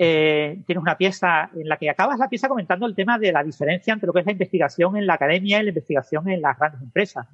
Eh, 0.02 0.62
tienes 0.66 0.80
una 0.80 0.96
pieza 0.96 1.50
en 1.54 1.68
la 1.68 1.76
que 1.76 1.90
acabas 1.90 2.18
la 2.18 2.28
pieza 2.28 2.48
comentando 2.48 2.86
el 2.86 2.94
tema 2.94 3.18
de 3.18 3.32
la 3.32 3.44
diferencia 3.44 3.92
entre 3.92 4.06
lo 4.06 4.14
que 4.14 4.20
es 4.20 4.26
la 4.26 4.32
investigación 4.32 4.96
en 4.96 5.06
la 5.06 5.14
academia 5.14 5.60
y 5.60 5.64
la 5.64 5.68
investigación 5.70 6.30
en 6.30 6.40
las 6.40 6.58
grandes 6.58 6.80
empresas. 6.80 7.26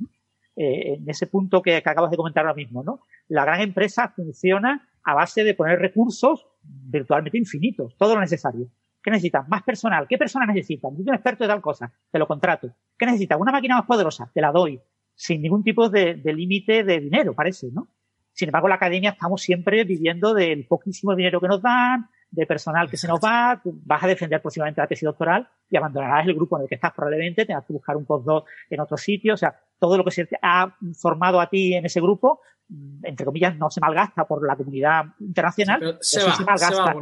Eh, 0.57 0.95
en 0.95 1.09
ese 1.09 1.27
punto 1.27 1.61
que, 1.61 1.83
que, 1.83 1.91
acabas 1.91 2.11
de 2.11 2.17
comentar 2.17 2.45
ahora 2.45 2.57
mismo, 2.57 2.83
¿no? 2.83 3.01
La 3.29 3.45
gran 3.45 3.61
empresa 3.61 4.09
funciona 4.09 4.89
a 5.05 5.15
base 5.15 5.45
de 5.45 5.55
poner 5.55 5.79
recursos 5.79 6.47
virtualmente 6.63 7.37
infinitos, 7.39 7.95
todo 7.99 8.15
lo 8.15 8.21
necesario. 8.23 8.67
¿Qué 9.07 9.13
necesitas? 9.13 9.47
Más 9.47 9.63
personal. 9.63 10.05
¿Qué 10.09 10.19
persona 10.19 10.47
necesitas? 10.47 10.91
Necesito 10.91 11.11
un 11.13 11.15
experto 11.15 11.45
de 11.45 11.49
tal 11.49 11.61
cosa. 11.61 11.93
Te 12.11 12.19
lo 12.19 12.27
contrato. 12.27 12.75
¿Qué 12.99 13.07
necesitas? 13.07 13.39
Una 13.39 13.53
máquina 13.53 13.77
más 13.77 13.87
poderosa. 13.87 14.29
Te 14.35 14.41
la 14.41 14.51
doy. 14.51 14.81
Sin 15.15 15.43
ningún 15.43 15.63
tipo 15.63 15.89
de, 15.89 16.21
límite 16.25 16.83
de 16.83 16.99
dinero, 16.99 17.33
parece, 17.33 17.69
¿no? 17.73 17.87
Sin 18.33 18.49
embargo, 18.49 18.67
en 18.67 18.71
la 18.71 18.75
academia 18.75 19.11
estamos 19.11 19.41
siempre 19.41 19.85
viviendo 19.85 20.35
del 20.35 20.67
poquísimo 20.67 21.15
dinero 21.15 21.41
que 21.41 21.47
nos 21.47 21.63
dan, 21.63 22.09
de 22.33 22.47
personal 22.47 22.91
que 22.91 22.97
se 22.97 23.07
nos 23.07 23.21
va, 23.21 23.63
vas 23.63 24.03
a 24.03 24.09
defender 24.09 24.43
próximamente 24.43 24.81
la 24.81 24.89
tesis 24.89 25.07
doctoral 25.07 25.49
y 25.71 25.77
abandonarás 25.77 26.27
el 26.27 26.35
grupo 26.35 26.57
en 26.57 26.65
el 26.65 26.69
que 26.69 26.75
estás 26.75 26.93
probablemente, 26.93 27.47
tengas 27.47 27.65
que 27.65 27.75
buscar 27.75 27.97
un 27.97 28.07
postdoc 28.07 28.49
en 28.69 28.81
otro 28.81 28.97
sitio, 28.97 29.35
o 29.35 29.37
sea, 29.37 29.55
todo 29.79 29.97
lo 29.97 30.05
que 30.05 30.11
se 30.11 30.29
ha 30.43 30.77
formado 30.95 31.41
a 31.41 31.49
ti 31.49 31.75
en 31.75 31.87
ese 31.87 32.01
grupo, 32.01 32.41
mm, 32.69 33.05
entre 33.05 33.27
comillas, 33.27 33.57
no 33.57 33.71
se 33.71 33.81
malgasta 33.81 34.27
por 34.27 34.47
la 34.47 34.57
comunidad 34.57 35.05
internacional, 35.21 35.99
se, 36.01 36.23
va, 36.23 36.37
malgasta 36.47 36.95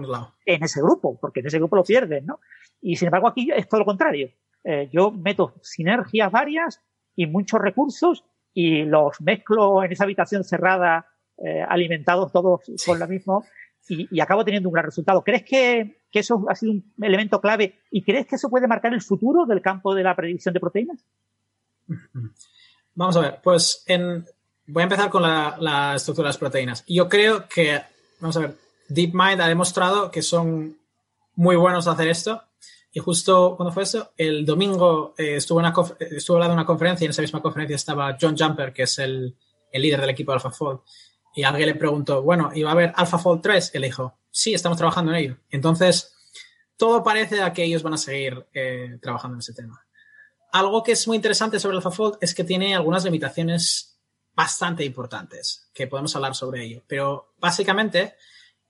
en 0.44 0.62
ese 0.62 0.80
grupo, 0.80 1.18
porque 1.20 1.40
en 1.40 1.46
ese 1.46 1.58
grupo 1.58 1.76
lo 1.76 1.84
pierdes, 1.84 2.24
¿no? 2.24 2.40
Y 2.80 2.96
sin 2.96 3.06
embargo 3.06 3.28
aquí 3.28 3.50
es 3.54 3.68
todo 3.68 3.80
lo 3.80 3.86
contrario. 3.86 4.30
Eh, 4.62 4.88
yo 4.92 5.10
meto 5.10 5.54
sinergias 5.62 6.32
varias 6.32 6.80
y 7.14 7.26
muchos 7.26 7.60
recursos 7.60 8.24
y 8.52 8.84
los 8.84 9.20
mezclo 9.20 9.82
en 9.82 9.92
esa 9.92 10.04
habitación 10.04 10.44
cerrada, 10.44 11.06
eh, 11.38 11.62
alimentados 11.68 12.32
todos 12.32 12.62
con 12.86 12.98
lo 12.98 13.08
mismo 13.08 13.44
y, 13.88 14.20
acabo 14.20 14.44
teniendo 14.44 14.68
un 14.68 14.72
gran 14.72 14.86
resultado. 14.86 15.22
¿Crees 15.22 15.42
que, 15.42 15.98
eso 16.12 16.44
ha 16.48 16.54
sido 16.54 16.72
un 16.72 16.94
elemento 17.02 17.40
clave 17.40 17.80
y 17.90 18.02
crees 18.02 18.26
que 18.26 18.36
eso 18.36 18.48
puede 18.48 18.68
marcar 18.68 18.94
el 18.94 19.02
futuro 19.02 19.46
del 19.46 19.60
campo 19.60 19.94
de 19.94 20.04
la 20.04 20.14
predicción 20.14 20.54
de 20.54 20.60
proteínas? 20.60 21.04
Vamos 22.94 23.16
a 23.16 23.20
ver, 23.20 23.40
pues 23.42 23.82
en, 23.86 24.24
voy 24.66 24.82
a 24.82 24.84
empezar 24.84 25.10
con 25.10 25.22
la, 25.22 25.94
estructura 25.96 26.26
de 26.26 26.30
las 26.30 26.38
proteínas. 26.38 26.84
Yo 26.86 27.08
creo 27.08 27.48
que, 27.48 27.82
vamos 28.20 28.36
a 28.36 28.40
ver, 28.40 28.56
DeepMind 28.88 29.40
ha 29.40 29.48
demostrado 29.48 30.10
que 30.10 30.22
son 30.22 30.78
muy 31.36 31.56
buenos 31.56 31.86
a 31.86 31.92
hacer 31.92 32.08
esto. 32.08 32.42
Y 32.92 33.00
justo 33.00 33.56
cuando 33.56 33.72
fue 33.72 33.82
eso, 33.82 34.12
el 34.16 34.46
domingo 34.46 35.14
eh, 35.18 35.36
estuvo, 35.36 35.58
una, 35.58 35.74
estuvo 35.98 36.36
hablando 36.36 36.54
de 36.54 36.60
una 36.60 36.66
conferencia 36.66 37.04
y 37.04 37.06
en 37.06 37.10
esa 37.10 37.22
misma 37.22 37.42
conferencia 37.42 37.74
estaba 37.74 38.16
John 38.20 38.36
Jumper, 38.38 38.72
que 38.72 38.84
es 38.84 38.98
el, 39.00 39.36
líder 39.72 40.00
del 40.00 40.10
equipo 40.10 40.30
de 40.30 40.36
AlphaFold. 40.36 40.80
Y 41.34 41.42
alguien 41.42 41.68
le 41.70 41.74
preguntó, 41.74 42.22
bueno, 42.22 42.52
¿y 42.54 42.62
va 42.62 42.70
a 42.70 42.72
haber 42.74 42.92
AlphaFold 42.94 43.42
3? 43.42 43.72
Y 43.74 43.78
le 43.80 43.88
dijo, 43.88 44.16
sí, 44.30 44.54
estamos 44.54 44.78
trabajando 44.78 45.10
en 45.10 45.18
ello. 45.18 45.36
Entonces, 45.50 46.14
todo 46.76 47.02
parece 47.02 47.42
a 47.42 47.52
que 47.52 47.64
ellos 47.64 47.82
van 47.82 47.94
a 47.94 47.98
seguir 47.98 48.46
eh, 48.54 48.98
trabajando 49.02 49.34
en 49.34 49.40
ese 49.40 49.54
tema. 49.54 49.83
Algo 50.54 50.84
que 50.84 50.92
es 50.92 51.08
muy 51.08 51.16
interesante 51.16 51.58
sobre 51.58 51.78
AlphaFold 51.78 52.18
es 52.20 52.32
que 52.32 52.44
tiene 52.44 52.76
algunas 52.76 53.04
limitaciones 53.04 53.98
bastante 54.36 54.84
importantes, 54.84 55.68
que 55.74 55.88
podemos 55.88 56.14
hablar 56.14 56.36
sobre 56.36 56.62
ello. 56.62 56.84
Pero 56.86 57.34
básicamente, 57.40 58.14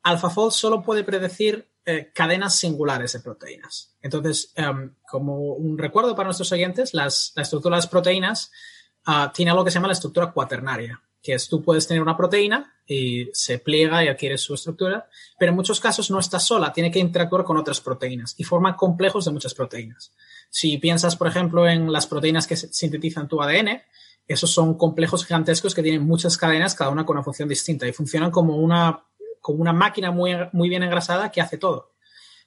AlphaFold 0.02 0.52
solo 0.52 0.82
puede 0.82 1.04
predecir 1.04 1.68
eh, 1.84 2.10
cadenas 2.14 2.56
singulares 2.56 3.12
de 3.12 3.20
proteínas. 3.20 3.94
Entonces, 4.00 4.50
em, 4.54 4.94
como 5.06 5.36
un 5.36 5.76
recuerdo 5.76 6.16
para 6.16 6.28
nuestros 6.28 6.52
oyentes, 6.52 6.94
las, 6.94 7.34
la 7.36 7.42
estructura 7.42 7.76
de 7.76 7.80
las 7.80 7.86
proteínas 7.86 8.50
uh, 9.06 9.30
tiene 9.34 9.50
algo 9.50 9.62
que 9.62 9.70
se 9.70 9.74
llama 9.74 9.88
la 9.88 9.92
estructura 9.92 10.32
cuaternaria 10.32 11.02
que 11.24 11.32
es 11.32 11.48
tú 11.48 11.62
puedes 11.62 11.88
tener 11.88 12.02
una 12.02 12.18
proteína 12.18 12.74
y 12.86 13.30
se 13.32 13.58
pliega 13.58 14.04
y 14.04 14.08
adquiere 14.08 14.36
su 14.36 14.52
estructura, 14.52 15.08
pero 15.38 15.50
en 15.50 15.56
muchos 15.56 15.80
casos 15.80 16.10
no 16.10 16.18
está 16.18 16.38
sola, 16.38 16.70
tiene 16.70 16.90
que 16.90 16.98
interactuar 16.98 17.44
con 17.44 17.56
otras 17.56 17.80
proteínas 17.80 18.34
y 18.36 18.44
forma 18.44 18.76
complejos 18.76 19.24
de 19.24 19.30
muchas 19.30 19.54
proteínas. 19.54 20.12
Si 20.54 20.78
piensas, 20.78 21.16
por 21.16 21.26
ejemplo, 21.26 21.66
en 21.68 21.92
las 21.92 22.06
proteínas 22.06 22.46
que 22.46 22.54
sintetizan 22.54 23.26
tu 23.26 23.42
ADN, 23.42 23.82
esos 24.28 24.52
son 24.52 24.78
complejos 24.78 25.26
gigantescos 25.26 25.74
que 25.74 25.82
tienen 25.82 26.06
muchas 26.06 26.38
cadenas, 26.38 26.76
cada 26.76 26.90
una 26.90 27.04
con 27.04 27.16
una 27.16 27.24
función 27.24 27.48
distinta 27.48 27.88
y 27.88 27.92
funcionan 27.92 28.30
como 28.30 28.58
una, 28.58 29.04
como 29.40 29.60
una 29.60 29.72
máquina 29.72 30.12
muy, 30.12 30.32
muy 30.52 30.68
bien 30.68 30.84
engrasada 30.84 31.32
que 31.32 31.40
hace 31.40 31.58
todo. 31.58 31.96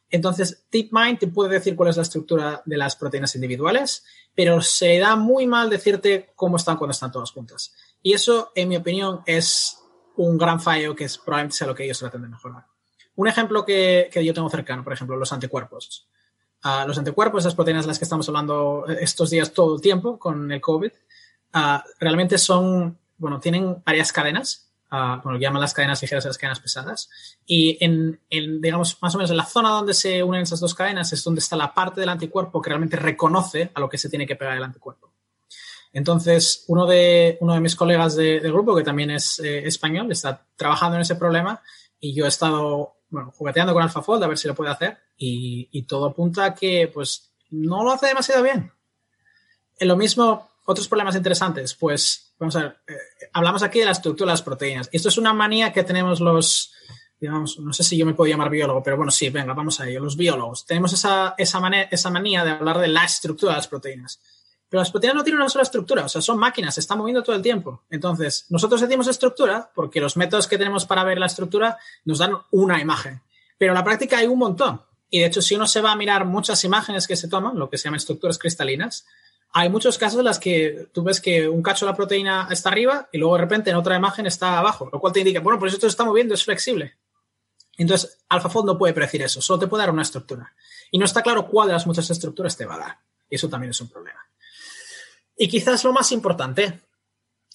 Entonces, 0.10 0.66
DeepMind 0.72 1.20
te 1.20 1.28
puede 1.28 1.56
decir 1.56 1.76
cuál 1.76 1.90
es 1.90 1.98
la 1.98 2.04
estructura 2.04 2.62
de 2.66 2.78
las 2.78 2.96
proteínas 2.96 3.36
individuales, 3.36 4.06
pero 4.34 4.62
se 4.62 5.00
da 5.00 5.18
muy 5.18 5.46
mal 5.46 5.70
decirte 5.70 6.32
cómo 6.34 6.56
están 6.56 6.78
cuando 6.78 6.94
están 6.94 7.12
todas 7.12 7.32
juntas. 7.32 7.74
Y 8.02 8.14
eso, 8.14 8.54
en 8.56 8.70
mi 8.70 8.78
opinión, 8.78 9.20
es 9.26 9.80
un 10.16 10.38
gran 10.38 10.62
fallo 10.62 10.96
que 10.96 11.04
es 11.04 11.18
probablemente 11.18 11.58
sea 11.58 11.68
lo 11.68 11.76
que 11.76 11.84
ellos 11.84 12.00
traten 12.00 12.22
de 12.22 12.30
mejorar. 12.30 12.64
Un 13.16 13.28
ejemplo 13.28 13.66
que, 13.66 14.10
yo 14.24 14.34
tengo 14.34 14.50
cercano, 14.50 14.82
por 14.82 14.94
ejemplo, 14.94 15.18
los 15.18 15.34
anticuerpos. 15.34 16.08
Ah, 16.64 16.86
los 16.88 16.98
anticuerpos, 16.98 17.44
esas 17.44 17.56
proteínas 17.56 17.86
de 17.86 17.90
las 17.90 18.00
que 18.00 18.06
estamos 18.06 18.28
hablando 18.28 18.86
estos 18.88 19.30
días 19.30 19.54
todo 19.54 19.76
el 19.76 19.82
tiempo 19.82 20.18
con 20.18 20.52
el 20.52 20.60
COVID, 20.60 20.92
ah, 21.54 21.84
realmente 22.00 22.38
son, 22.38 22.98
bueno, 23.18 23.40
tienen 23.40 23.82
varias 23.86 24.12
cadenas, 24.12 24.72
uh, 24.92 25.22
bueno, 25.24 25.40
llaman 25.40 25.62
las 25.62 25.74
cadenas 25.74 26.02
ligeras 26.02 26.26
y 26.26 26.30
las 26.30 26.38
cadenas 26.38 26.60
pesadas, 26.60 27.10
y 27.46 27.78
en, 27.84 28.20
en, 28.30 28.60
digamos, 28.60 28.98
más 29.02 29.14
o 29.14 29.18
menos 29.18 29.32
en 29.32 29.38
la 29.38 29.46
zona 29.46 29.70
donde 29.70 29.94
se 29.94 30.24
unen 30.24 30.42
esas 30.42 30.60
dos 30.60 30.74
cadenas 30.74 31.14
es 31.14 31.24
donde 31.24 31.40
está 31.40 31.56
la 31.56 31.74
parte 31.74 32.02
del 32.02 32.10
anticuerpo 32.10 32.62
que 32.62 32.70
realmente 32.70 32.98
reconoce 32.98 33.72
a 33.74 33.80
lo 33.80 33.88
que 33.88 33.98
se 33.98 34.10
tiene 34.10 34.26
que 34.26 34.36
pegar 34.36 34.58
el 34.58 34.64
anticuerpo. 34.64 35.14
Entonces, 35.94 36.66
uno 36.68 36.86
de, 36.86 37.38
uno 37.42 37.54
de 37.54 37.60
mis 37.60 37.76
colegas 37.76 38.16
de, 38.16 38.40
grupo, 38.40 38.76
que 38.76 38.84
también 38.84 39.12
es 39.12 39.40
eh, 39.40 39.66
español, 39.66 40.12
está 40.12 40.46
trabajando 40.56 40.96
en 40.96 41.02
ese 41.02 41.16
problema 41.16 41.62
y 42.00 42.14
yo 42.14 42.26
he 42.26 42.28
estado, 42.28 42.97
bueno, 43.10 43.32
jugueteando 43.32 43.74
con 43.74 43.84
AlphaFold 43.84 44.24
a 44.24 44.28
ver 44.28 44.38
si 44.38 44.48
lo 44.48 44.56
puede 44.56 44.72
hacer 44.72 44.98
y, 45.18 45.84
todo 45.84 46.08
apunta 46.08 46.46
a 46.46 46.54
que, 46.54 46.90
pues, 46.94 47.32
no 47.50 47.84
lo 47.84 47.92
hace 47.92 48.08
demasiado 48.08 48.44
bien. 48.44 48.72
En 49.80 49.88
lo 49.88 49.96
mismo, 49.96 50.50
otros 50.66 50.88
problemas 50.88 51.16
interesantes, 51.16 51.74
pues, 51.76 52.34
vamos 52.40 52.56
a 52.56 52.64
ver, 52.64 52.78
eh, 52.88 53.30
hablamos 53.34 53.64
aquí 53.64 53.80
de 53.80 53.86
la 53.86 53.92
estructura 53.92 54.32
de 54.32 54.34
las 54.34 54.42
proteínas. 54.42 54.90
Esto 54.92 55.10
es 55.10 55.18
una 55.18 55.34
manía 55.34 55.72
que 55.72 55.84
tenemos 55.84 56.20
los, 56.20 56.74
digamos, 57.20 57.60
no 57.60 57.74
sé 57.74 57.84
si 57.84 57.98
yo 57.98 58.06
me 58.06 58.14
puedo 58.14 58.30
llamar 58.30 58.50
biólogo, 58.50 58.84
pero 58.84 58.98
bueno, 58.98 59.12
sí, 59.12 59.30
venga, 59.30 59.54
vamos 59.54 59.80
a 59.80 59.88
ello, 59.88 60.02
los 60.02 60.18
biólogos. 60.18 60.66
Tenemos 60.66 60.94
esa, 60.94 61.36
esa, 61.38 61.62
esa 61.90 62.10
manía 62.10 62.44
de 62.44 62.52
hablar 62.52 62.80
de 62.80 62.90
la 62.90 63.06
estructura 63.06 63.54
de 63.54 63.58
las 63.58 63.68
proteínas. 63.68 64.20
Pero 64.70 64.82
las 64.82 64.92
proteínas 64.92 65.16
no 65.16 65.24
tienen 65.24 65.40
una 65.40 65.50
sola 65.50 65.64
estructura, 65.64 66.06
o 66.06 66.10
sea, 66.10 66.22
son 66.22 66.38
máquinas, 66.38 66.74
se 66.74 66.82
están 66.82 66.98
moviendo 66.98 67.24
todo 67.24 67.36
el 67.36 67.42
tiempo. 67.42 67.84
Entonces, 67.90 68.46
nosotros 68.50 68.82
decimos 68.82 69.08
estructura 69.08 69.72
porque 69.74 70.02
los 70.02 70.18
métodos 70.18 70.48
que 70.48 70.58
tenemos 70.58 70.86
para 70.86 71.04
ver 71.04 71.20
la 71.20 71.28
estructura 71.28 71.78
nos 72.04 72.18
dan 72.18 72.34
una 72.52 72.82
imagen. 72.82 73.22
Pero 73.58 73.72
en 73.72 73.78
la 73.78 73.84
práctica 73.84 74.18
hay 74.18 74.28
un 74.28 74.40
montón. 74.40 74.82
Y 75.10 75.20
de 75.20 75.28
hecho, 75.28 75.42
si 75.42 75.56
uno 75.56 75.68
se 75.68 75.82
va 75.82 75.94
a 75.94 75.96
mirar 75.96 76.26
muchas 76.26 76.64
imágenes 76.66 77.08
que 77.08 77.16
se 77.16 77.30
toman, 77.30 77.58
lo 77.58 77.70
que 77.70 77.78
se 77.78 77.86
llaman 77.86 77.98
estructuras 77.98 78.38
cristalinas, 78.38 79.06
hay 79.54 79.70
muchos 79.70 79.98
casos 79.98 80.20
en 80.20 80.26
los 80.26 80.40
que 80.40 80.90
tú 80.92 81.04
ves 81.04 81.22
que 81.22 81.48
un 81.48 81.64
cacho 81.64 81.86
de 81.86 81.92
la 81.92 81.96
proteína 81.96 82.48
está 82.52 82.70
arriba 82.70 83.08
y 83.12 83.18
luego 83.18 83.36
de 83.36 83.42
repente 83.42 83.70
en 83.70 83.78
otra 83.78 83.96
imagen 83.96 84.26
está 84.28 84.60
abajo, 84.60 84.90
lo 84.92 85.00
cual 85.00 85.14
te 85.14 85.20
indica, 85.20 85.40
bueno, 85.40 85.58
pues 85.58 85.74
esto 85.74 85.88
se 85.88 85.92
está 85.92 86.04
moviendo, 86.04 86.34
es 86.34 86.44
flexible. 86.44 86.98
Entonces, 87.78 88.20
AlphaFold 88.28 88.66
no 88.66 88.78
puede 88.78 88.94
predecir 88.94 89.22
eso, 89.22 89.42
solo 89.42 89.60
te 89.60 89.68
puede 89.68 89.84
dar 89.84 89.92
una 89.92 90.02
estructura. 90.02 90.54
Y 90.92 90.98
no 90.98 91.06
está 91.06 91.22
claro 91.22 91.48
cuál 91.48 91.68
de 91.68 91.74
las 91.74 91.88
muchas 91.88 92.10
estructuras 92.10 92.58
te 92.58 92.66
va 92.66 92.76
a 92.76 92.80
dar. 92.80 93.00
Y 93.30 93.36
eso 93.36 93.48
también 93.48 93.72
es 93.72 93.80
un 93.82 93.90
problema. 93.90 94.20
Y 95.38 95.48
quizás 95.48 95.84
lo 95.84 95.94
más 95.94 96.12
importante, 96.12 96.80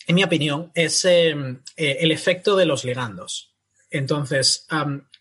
en 0.07 0.15
mi 0.15 0.23
opinión, 0.23 0.71
es 0.75 1.05
em, 1.05 1.61
eh, 1.77 1.99
el 2.01 2.13
efecto 2.13 2.57
de 2.57 2.65
los 2.65 2.85
ligandos. 2.85 3.53
Entonces, 3.91 4.67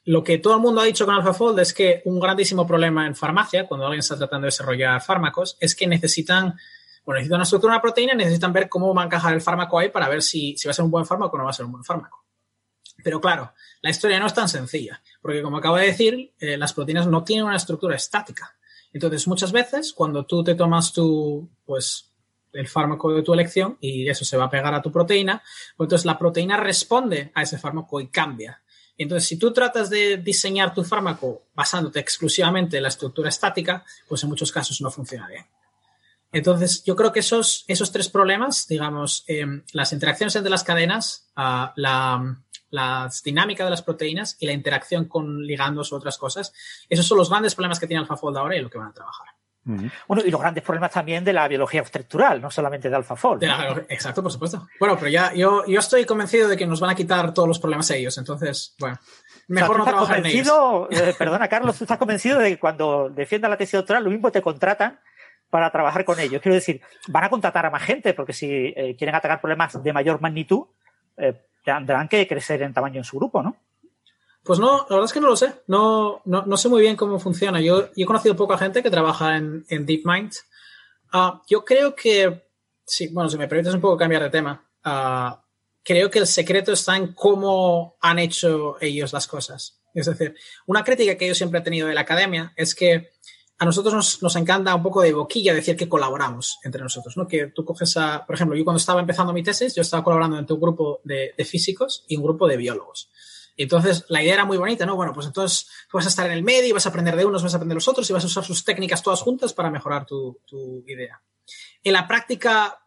lo 0.06 0.24
que 0.24 0.38
todo 0.38 0.56
el 0.56 0.62
mundo 0.62 0.80
ha 0.80 0.86
dicho 0.86 1.06
con 1.06 1.16
AlphaFold 1.16 1.60
es 1.60 1.74
que 1.74 2.02
un 2.06 2.20
grandísimo 2.20 2.66
problema 2.66 3.06
en 3.06 3.16
farmacia, 3.16 3.68
cuando 3.68 3.86
alguien 3.86 4.00
está 4.00 4.18
tratando 4.18 4.46
de 4.46 4.48
desarrollar 4.48 5.02
fármacos, 5.02 5.58
es 5.60 5.76
que 5.76 5.88
necesitan, 5.88 6.56
bueno, 7.04 7.18
necesitan 7.18 7.36
una 7.36 7.44
estructura 7.44 7.74
una 7.74 7.82
proteína, 7.82 8.14
necesitan 8.14 8.54
ver 8.54 8.70
cómo 8.70 8.94
va 8.94 9.02
a 9.02 9.06
encajar 9.06 9.34
el 9.34 9.42
fármaco 9.42 9.78
ahí 9.78 9.90
para 9.90 10.08
ver 10.08 10.22
si, 10.22 10.56
va 10.66 10.72
a 10.72 10.74
ser 10.74 10.86
un 10.86 10.92
buen 10.92 11.06
fármaco 11.06 11.36
o 11.36 11.40
no 11.40 11.44
va 11.44 11.50
a 11.50 11.54
ser 11.54 11.66
un 11.66 11.74
buen 11.74 11.84
fármaco. 11.84 12.24
Pero 13.04 13.20
claro, 13.20 13.54
la 13.82 13.90
historia 13.90 14.20
no 14.20 14.28
es 14.28 14.34
tan 14.34 14.48
sencilla, 14.48 15.02
porque 15.22 15.42
como 15.42 15.58
acabo 15.58 15.76
de 15.76 15.88
decir, 15.88 16.34
eh, 16.40 16.58
las 16.58 16.74
proteínas 16.74 17.08
no 17.08 17.24
tienen 17.24 17.46
una 17.46 17.58
estructura 17.58 17.96
estática. 17.96 18.56
Entonces, 18.94 19.28
muchas 19.28 19.52
veces, 19.52 19.94
cuando 19.94 20.26
tú 20.26 20.44
te 20.44 20.56
tomas 20.56 20.94
tu, 20.94 21.50
pues, 21.66 22.11
el 22.54 22.68
fármaco 22.68 23.14
de 23.14 23.24
tu 23.24 23.34
elección 23.34 23.78
y 23.80 24.10
eso 24.10 24.26
se 24.26 24.38
va 24.38 24.46
a 24.46 24.50
pegar 24.50 24.74
a 24.74 24.82
tu 24.82 24.92
proteína, 24.92 25.42
pues 25.78 25.88
entonces 25.88 26.06
la 26.06 26.18
proteína 26.18 26.58
responde 26.58 27.32
a 27.34 27.44
ese 27.44 27.58
fármaco 27.58 28.00
y 28.00 28.08
cambia. 28.08 28.62
Entonces, 28.98 29.28
si 29.28 29.38
tú 29.38 29.52
tratas 29.52 29.90
de 29.90 30.18
diseñar 30.18 30.74
tu 30.74 30.84
fármaco 30.84 31.48
basándote 31.56 32.00
exclusivamente 32.00 32.78
en 32.78 32.84
la 32.84 32.90
estructura 32.90 33.30
estática, 33.30 33.84
pues 34.08 34.22
en 34.24 34.30
muchos 34.30 34.52
casos 34.52 34.80
no 34.82 34.92
funciona 34.92 35.28
bien. 35.28 35.46
Entonces, 36.32 36.84
yo 36.84 36.96
creo 36.96 37.12
que 37.12 37.20
esos, 37.20 37.66
esos 37.68 37.92
tres 37.92 38.10
problemas, 38.10 38.68
digamos, 38.68 39.24
em, 39.28 39.64
las 39.74 39.92
interacciones 39.92 40.36
entre 40.36 40.50
las 40.50 40.64
cadenas, 40.64 41.30
uh, 41.36 41.72
la, 41.76 42.38
la, 42.70 43.10
dinámica 43.24 43.66
de 43.66 43.70
las 43.70 43.82
proteínas 43.82 44.38
y 44.40 44.46
la 44.46 44.54
interacción 44.54 45.06
con 45.06 45.46
ligandos 45.46 45.92
u 45.92 45.96
otras 45.96 46.18
cosas, 46.18 46.54
esos 46.88 47.06
son 47.06 47.18
los 47.18 47.30
grandes 47.30 47.56
problemas 47.56 47.80
que 47.80 47.88
tiene 47.88 48.02
AlphaFold 48.02 48.38
ahora 48.38 48.56
y 48.56 48.62
lo 48.62 48.70
que 48.70 48.78
van 48.78 48.90
a 48.90 48.94
trabajar. 48.94 49.28
Bueno, 49.64 50.24
y 50.26 50.32
los 50.32 50.42
grandes 50.42 50.64
problemas 50.64 50.92
también 50.92 51.24
de 51.24 51.34
la 51.34 51.48
biología 51.48 51.82
estructural, 51.82 52.42
no 52.42 52.50
solamente 52.50 52.90
de 52.90 52.96
AlphaFold. 52.96 53.44
exacto, 53.90 54.24
por 54.24 54.32
supuesto. 54.32 54.68
Bueno, 54.80 54.96
pero 54.98 55.10
ya 55.10 55.34
yo, 55.34 55.64
yo 55.68 55.80
estoy 55.80 56.06
convencido 56.06 56.48
de 56.48 56.58
que 56.58 56.66
nos 56.66 56.80
van 56.80 56.90
a 56.90 56.96
quitar 56.96 57.34
todos 57.34 57.48
los 57.48 57.60
problemas 57.60 57.90
a 57.92 57.96
ellos, 57.96 58.18
entonces, 58.18 58.76
bueno. 58.80 58.98
Mejor 59.48 59.78
no 59.78 59.84
trabajar 59.84 60.20
en 60.20 60.26
ellos. 60.28 60.88
Eh, 60.90 61.14
perdona, 61.18 61.48
Carlos, 61.48 61.78
tú 61.78 61.84
estás 61.84 61.98
convencido 61.98 62.40
de 62.40 62.52
que 62.52 62.60
cuando 62.60 63.10
defienda 63.10 63.50
la 63.50 63.58
tesis 63.58 63.74
doctoral, 63.74 64.04
lo 64.04 64.10
mismo 64.10 64.32
te 64.32 64.42
contratan 64.42 65.00
para 65.50 65.70
trabajar 65.70 66.06
con 66.06 66.20
ellos. 66.20 66.42
Quiero 66.42 66.56
decir, 66.56 66.82
van 67.10 67.26
a 67.26 67.30
contratar 67.30 67.66
a 67.66 67.70
más 67.70 67.84
gente, 67.84 68.14
porque 68.14 68.34
si 68.34 68.50
eh, 68.50 68.96
quieren 68.98 69.14
atacar 69.14 69.42
problemas 69.42 69.84
de 69.84 69.94
mayor 69.94 70.22
magnitud, 70.22 70.66
eh, 71.18 71.34
tendrán 71.64 72.08
que 72.08 72.28
crecer 72.28 72.62
en 72.64 72.74
tamaño 72.74 72.98
en 73.00 73.04
su 73.04 73.18
grupo, 73.18 73.44
¿no? 73.44 73.56
Pues 74.44 74.60
no, 74.60 74.78
la 74.90 74.96
verdad 74.96 75.06
es 75.06 75.14
que 75.14 75.20
no 75.20 75.28
lo 75.28 75.36
sé. 75.36 75.54
No, 75.68 76.22
no, 76.26 76.58
sé 76.58 76.70
muy 76.70 76.82
bien 76.82 76.96
cómo 76.96 77.20
funciona. 77.20 77.62
Yo, 77.62 77.90
he 77.96 78.06
conocido 78.06 78.36
poca 78.36 78.58
gente 78.58 78.82
que 78.82 78.90
trabaja 78.90 79.38
en, 79.38 79.66
DeepMind. 79.68 80.34
Ah, 81.14 81.42
yo 81.48 81.64
creo 81.64 81.96
que, 81.96 82.50
sí, 82.86 83.10
bueno, 83.10 83.30
si 83.30 83.38
me 83.38 83.48
permites 83.48 83.74
un 83.74 83.82
poco 83.82 83.98
cambiar 83.98 84.24
de 84.24 84.30
tema, 84.30 84.68
ah, 84.84 85.44
creo 85.84 86.10
que 86.10 86.20
el 86.20 86.28
secreto 86.28 86.72
está 86.72 86.98
en 86.98 87.14
cómo 87.14 87.98
han 88.02 88.20
hecho 88.20 88.78
ellos 88.82 89.14
las 89.14 89.28
cosas. 89.28 89.82
Es 89.94 90.06
decir, 90.06 90.36
una 90.68 90.84
crítica 90.84 91.16
que 91.16 91.28
yo 91.28 91.36
siempre 91.36 91.60
he 91.60 91.64
tenido 91.64 91.88
de 91.88 91.94
la 91.94 92.02
academia 92.02 92.54
es 92.56 92.74
que 92.74 93.12
a 93.62 93.66
nosotros 93.66 94.20
nos, 94.24 94.36
encanta 94.38 94.74
un 94.74 94.82
poco 94.82 95.04
de 95.04 95.14
boquilla 95.14 95.54
decir 95.54 95.76
que 95.76 95.88
colaboramos 95.88 96.58
entre 96.64 96.82
nosotros, 96.82 97.16
¿no? 97.16 97.28
Que 97.28 97.48
tú 97.48 97.64
coges 97.64 97.96
a, 97.96 98.26
por 98.26 98.36
ejemplo, 98.36 98.58
yo 98.58 98.64
cuando 98.64 98.80
estaba 98.80 99.02
empezando 99.02 99.34
mi 99.34 99.44
tesis, 99.44 99.76
yo 99.76 99.84
estaba 99.84 100.04
colaborando 100.04 100.40
entre 100.40 100.56
un 100.56 100.62
grupo 100.62 101.00
de, 101.04 101.36
físicos 101.46 102.04
y 102.08 102.16
un 102.16 102.24
grupo 102.24 102.48
de 102.48 102.58
biólogos. 102.58 103.12
Y 103.62 103.66
entonces 103.66 104.06
la 104.08 104.24
idea 104.24 104.34
era 104.34 104.46
muy 104.46 104.58
bonita, 104.58 104.88
¿no? 104.88 104.96
Bueno, 104.96 105.14
pues 105.14 105.28
entonces 105.28 105.70
vas 105.94 106.08
a 106.08 106.10
estar 106.10 106.26
en 106.26 106.32
el 106.32 106.42
medio 106.42 106.70
y 106.70 106.72
vas 106.72 106.88
a 106.88 106.90
aprender 106.90 107.16
de 107.16 107.26
unos, 107.26 107.44
vas 107.44 107.54
a 107.54 107.58
aprender 107.58 107.76
de 107.76 107.78
los 107.78 107.88
otros 107.88 108.10
y 108.10 108.14
vas 108.14 108.24
a 108.24 108.26
usar 108.26 108.44
sus 108.44 108.66
técnicas 108.66 109.04
todas 109.04 109.22
juntas 109.22 109.54
para 109.54 109.70
mejorar 109.70 110.04
tu, 110.04 110.40
tu 110.48 110.84
idea. 110.88 111.22
En 111.84 111.94
la 111.94 112.08
práctica 112.08 112.80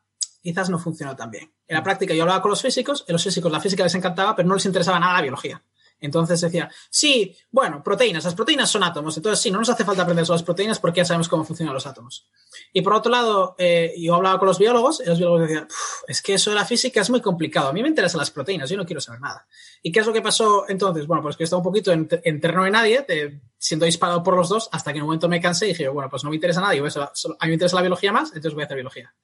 quizás 0.43 0.71
no 0.71 0.81
funcionó 0.81 1.15
tan 1.15 1.31
bien. 1.31 1.55
En 1.69 1.77
la 1.77 1.85
práctica 1.85 2.13
yo 2.13 2.23
hablaba 2.23 2.43
con 2.43 2.51
los 2.51 2.61
físicos, 2.61 3.05
y 3.07 3.13
los 3.13 3.23
físicos 3.23 3.53
la 3.53 3.61
física 3.61 3.85
les 3.85 3.95
encantaba, 3.95 4.35
pero 4.35 4.49
no 4.49 4.57
les 4.57 4.67
interesaba 4.67 4.99
nada 4.99 5.15
la 5.15 5.23
biología. 5.23 5.63
Entonces 6.05 6.39
decía, 6.39 6.71
sí, 6.91 7.35
bueno, 7.51 7.83
proteínas, 7.83 8.25
las 8.25 8.35
proteínas 8.35 8.71
son 8.71 8.83
átomos, 8.83 9.17
entonces 9.17 9.41
sí, 9.41 9.51
no 9.51 9.59
nos 9.59 9.71
hace 9.71 9.85
falta 9.85 10.03
aprender 10.03 10.27
sobre 10.27 10.37
las 10.37 10.43
proteínas 10.43 10.79
porque 10.79 10.99
ya 10.99 11.07
sabemos 11.07 11.29
cómo 11.29 11.45
funcionan 11.45 11.73
los 11.73 11.87
átomos. 11.87 12.29
Y 12.75 12.83
por 12.83 12.93
otro 12.93 13.11
lado, 13.11 13.55
eh, 13.57 13.95
yo 13.97 14.15
hablaba 14.15 14.39
con 14.39 14.49
los 14.49 14.59
biólogos 14.59 15.01
y 15.01 15.09
los 15.09 15.19
biólogos 15.19 15.49
decían, 15.49 15.67
es 16.07 16.21
que 16.21 16.35
eso 16.35 16.51
de 16.51 16.57
la 16.57 16.67
física 16.67 17.01
es 17.01 17.09
muy 17.09 17.23
complicado, 17.23 17.69
a 17.69 17.73
mí 17.73 17.83
me 17.83 17.89
interesan 17.89 18.19
las 18.19 18.31
proteínas, 18.31 18.69
yo 18.69 18.77
no 18.77 18.85
quiero 18.85 19.01
saber 19.01 19.23
nada. 19.23 19.47
¿Y 19.83 19.91
qué 19.91 20.01
es 20.01 20.07
lo 20.07 20.13
que 20.13 20.21
pasó 20.21 20.67
entonces? 20.69 21.07
Bueno, 21.07 21.23
pues 21.23 21.39
que 21.39 21.45
estaba 21.45 21.61
un 21.61 21.65
poquito 21.65 21.91
en, 21.91 22.07
terreno 22.07 22.65
de 22.65 22.71
nadie, 22.71 23.41
siendo 23.57 23.87
disparado 23.87 24.23
por 24.23 24.37
los 24.37 24.51
dos, 24.51 24.69
hasta 24.73 24.93
que 24.93 24.99
en 24.99 25.05
un 25.05 25.09
momento 25.09 25.29
me 25.29 25.41
cansé 25.41 25.67
y 25.67 25.69
dije, 25.71 25.89
bueno, 25.89 26.11
pues 26.11 26.23
no 26.23 26.29
me 26.29 26.37
interesa 26.37 26.61
nada, 26.61 26.73
a, 26.73 26.77
mí 26.77 27.49
me 27.49 27.55
interesa 27.55 27.77
la 27.77 27.83
biología 27.83 28.13
más, 28.13 28.29
entonces 28.29 28.53
voy 28.53 28.63
a 28.63 28.67
hacer 28.67 28.77
biología. 28.77 29.15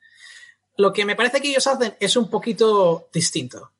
Lo 0.78 0.94
que 0.94 1.04
me 1.04 1.14
parece 1.14 1.42
que 1.42 1.50
ellos 1.50 1.66
hacen 1.66 1.94
es 2.00 2.16
un 2.16 2.30
poquito 2.30 3.10
distinto 3.12 3.70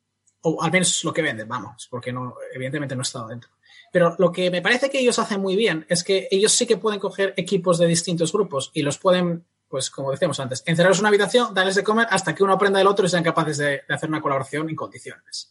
o 0.41 0.61
al 0.61 0.71
menos 0.71 1.03
lo 1.03 1.13
que 1.13 1.21
venden, 1.21 1.47
vamos, 1.47 1.87
porque 1.89 2.11
no, 2.11 2.35
evidentemente 2.53 2.95
no 2.95 3.01
he 3.01 3.03
estado 3.03 3.27
dentro. 3.27 3.49
Pero 3.91 4.15
lo 4.17 4.31
que 4.31 4.49
me 4.49 4.61
parece 4.61 4.89
que 4.89 4.99
ellos 4.99 5.19
hacen 5.19 5.41
muy 5.41 5.55
bien 5.55 5.85
es 5.89 6.03
que 6.03 6.27
ellos 6.31 6.51
sí 6.53 6.65
que 6.65 6.77
pueden 6.77 6.99
coger 6.99 7.33
equipos 7.37 7.77
de 7.77 7.87
distintos 7.87 8.31
grupos 8.31 8.71
y 8.73 8.83
los 8.83 8.97
pueden, 8.97 9.45
pues 9.67 9.89
como 9.89 10.11
decíamos 10.11 10.39
antes, 10.39 10.63
encerrarlos 10.65 10.99
en 10.99 11.01
una 11.03 11.09
habitación, 11.09 11.53
darles 11.53 11.75
de 11.75 11.83
comer 11.83 12.07
hasta 12.09 12.33
que 12.33 12.43
uno 12.43 12.53
aprenda 12.53 12.79
del 12.79 12.87
otro 12.87 13.05
y 13.05 13.09
sean 13.09 13.23
capaces 13.23 13.57
de, 13.57 13.81
hacer 13.89 14.09
una 14.09 14.21
colaboración 14.21 14.69
en 14.69 14.75
condiciones. 14.77 15.49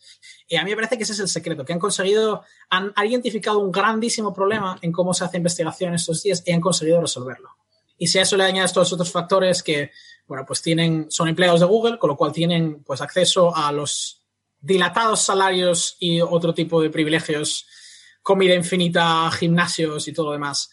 Y 0.48 0.56
a 0.56 0.64
mí 0.64 0.70
me 0.70 0.76
parece 0.76 0.96
que 0.96 1.02
ese 1.02 1.12
es 1.12 1.20
el 1.20 1.28
secreto, 1.28 1.64
que 1.64 1.74
han 1.74 1.78
conseguido, 1.78 2.42
han, 2.70 2.92
identificado 3.04 3.58
un 3.58 3.70
grandísimo 3.70 4.32
problema 4.32 4.78
en 4.80 4.90
cómo 4.90 5.12
se 5.12 5.24
hace 5.24 5.36
investigación 5.36 5.94
estos 5.94 6.22
días 6.22 6.42
y 6.46 6.52
han 6.52 6.60
conseguido 6.62 7.00
resolverlo. 7.00 7.50
Y 7.98 8.06
si 8.06 8.18
a 8.18 8.22
eso 8.22 8.38
le 8.38 8.44
añades 8.44 8.72
todos 8.72 8.86
los 8.86 8.94
otros 8.94 9.12
factores 9.12 9.62
que, 9.62 9.90
bueno, 10.26 10.46
pues 10.46 10.62
tienen, 10.62 11.10
son 11.10 11.28
empleados 11.28 11.60
de 11.60 11.66
Google, 11.66 11.98
con 11.98 12.08
lo 12.08 12.16
cual 12.16 12.32
tienen 12.32 12.82
pues 12.82 13.02
acceso 13.02 13.54
a 13.54 13.70
los 13.70 14.19
dilatados 14.61 15.23
salarios 15.23 15.97
y 15.99 16.20
otro 16.20 16.55
tipo 16.55 16.81
de 16.82 16.91
privilegios, 16.91 17.66
comida 18.23 18.55
infinita, 18.55 19.31
gimnasios 19.31 20.07
y 20.09 20.12
todo 20.12 20.27
lo 20.27 20.32
demás. 20.32 20.70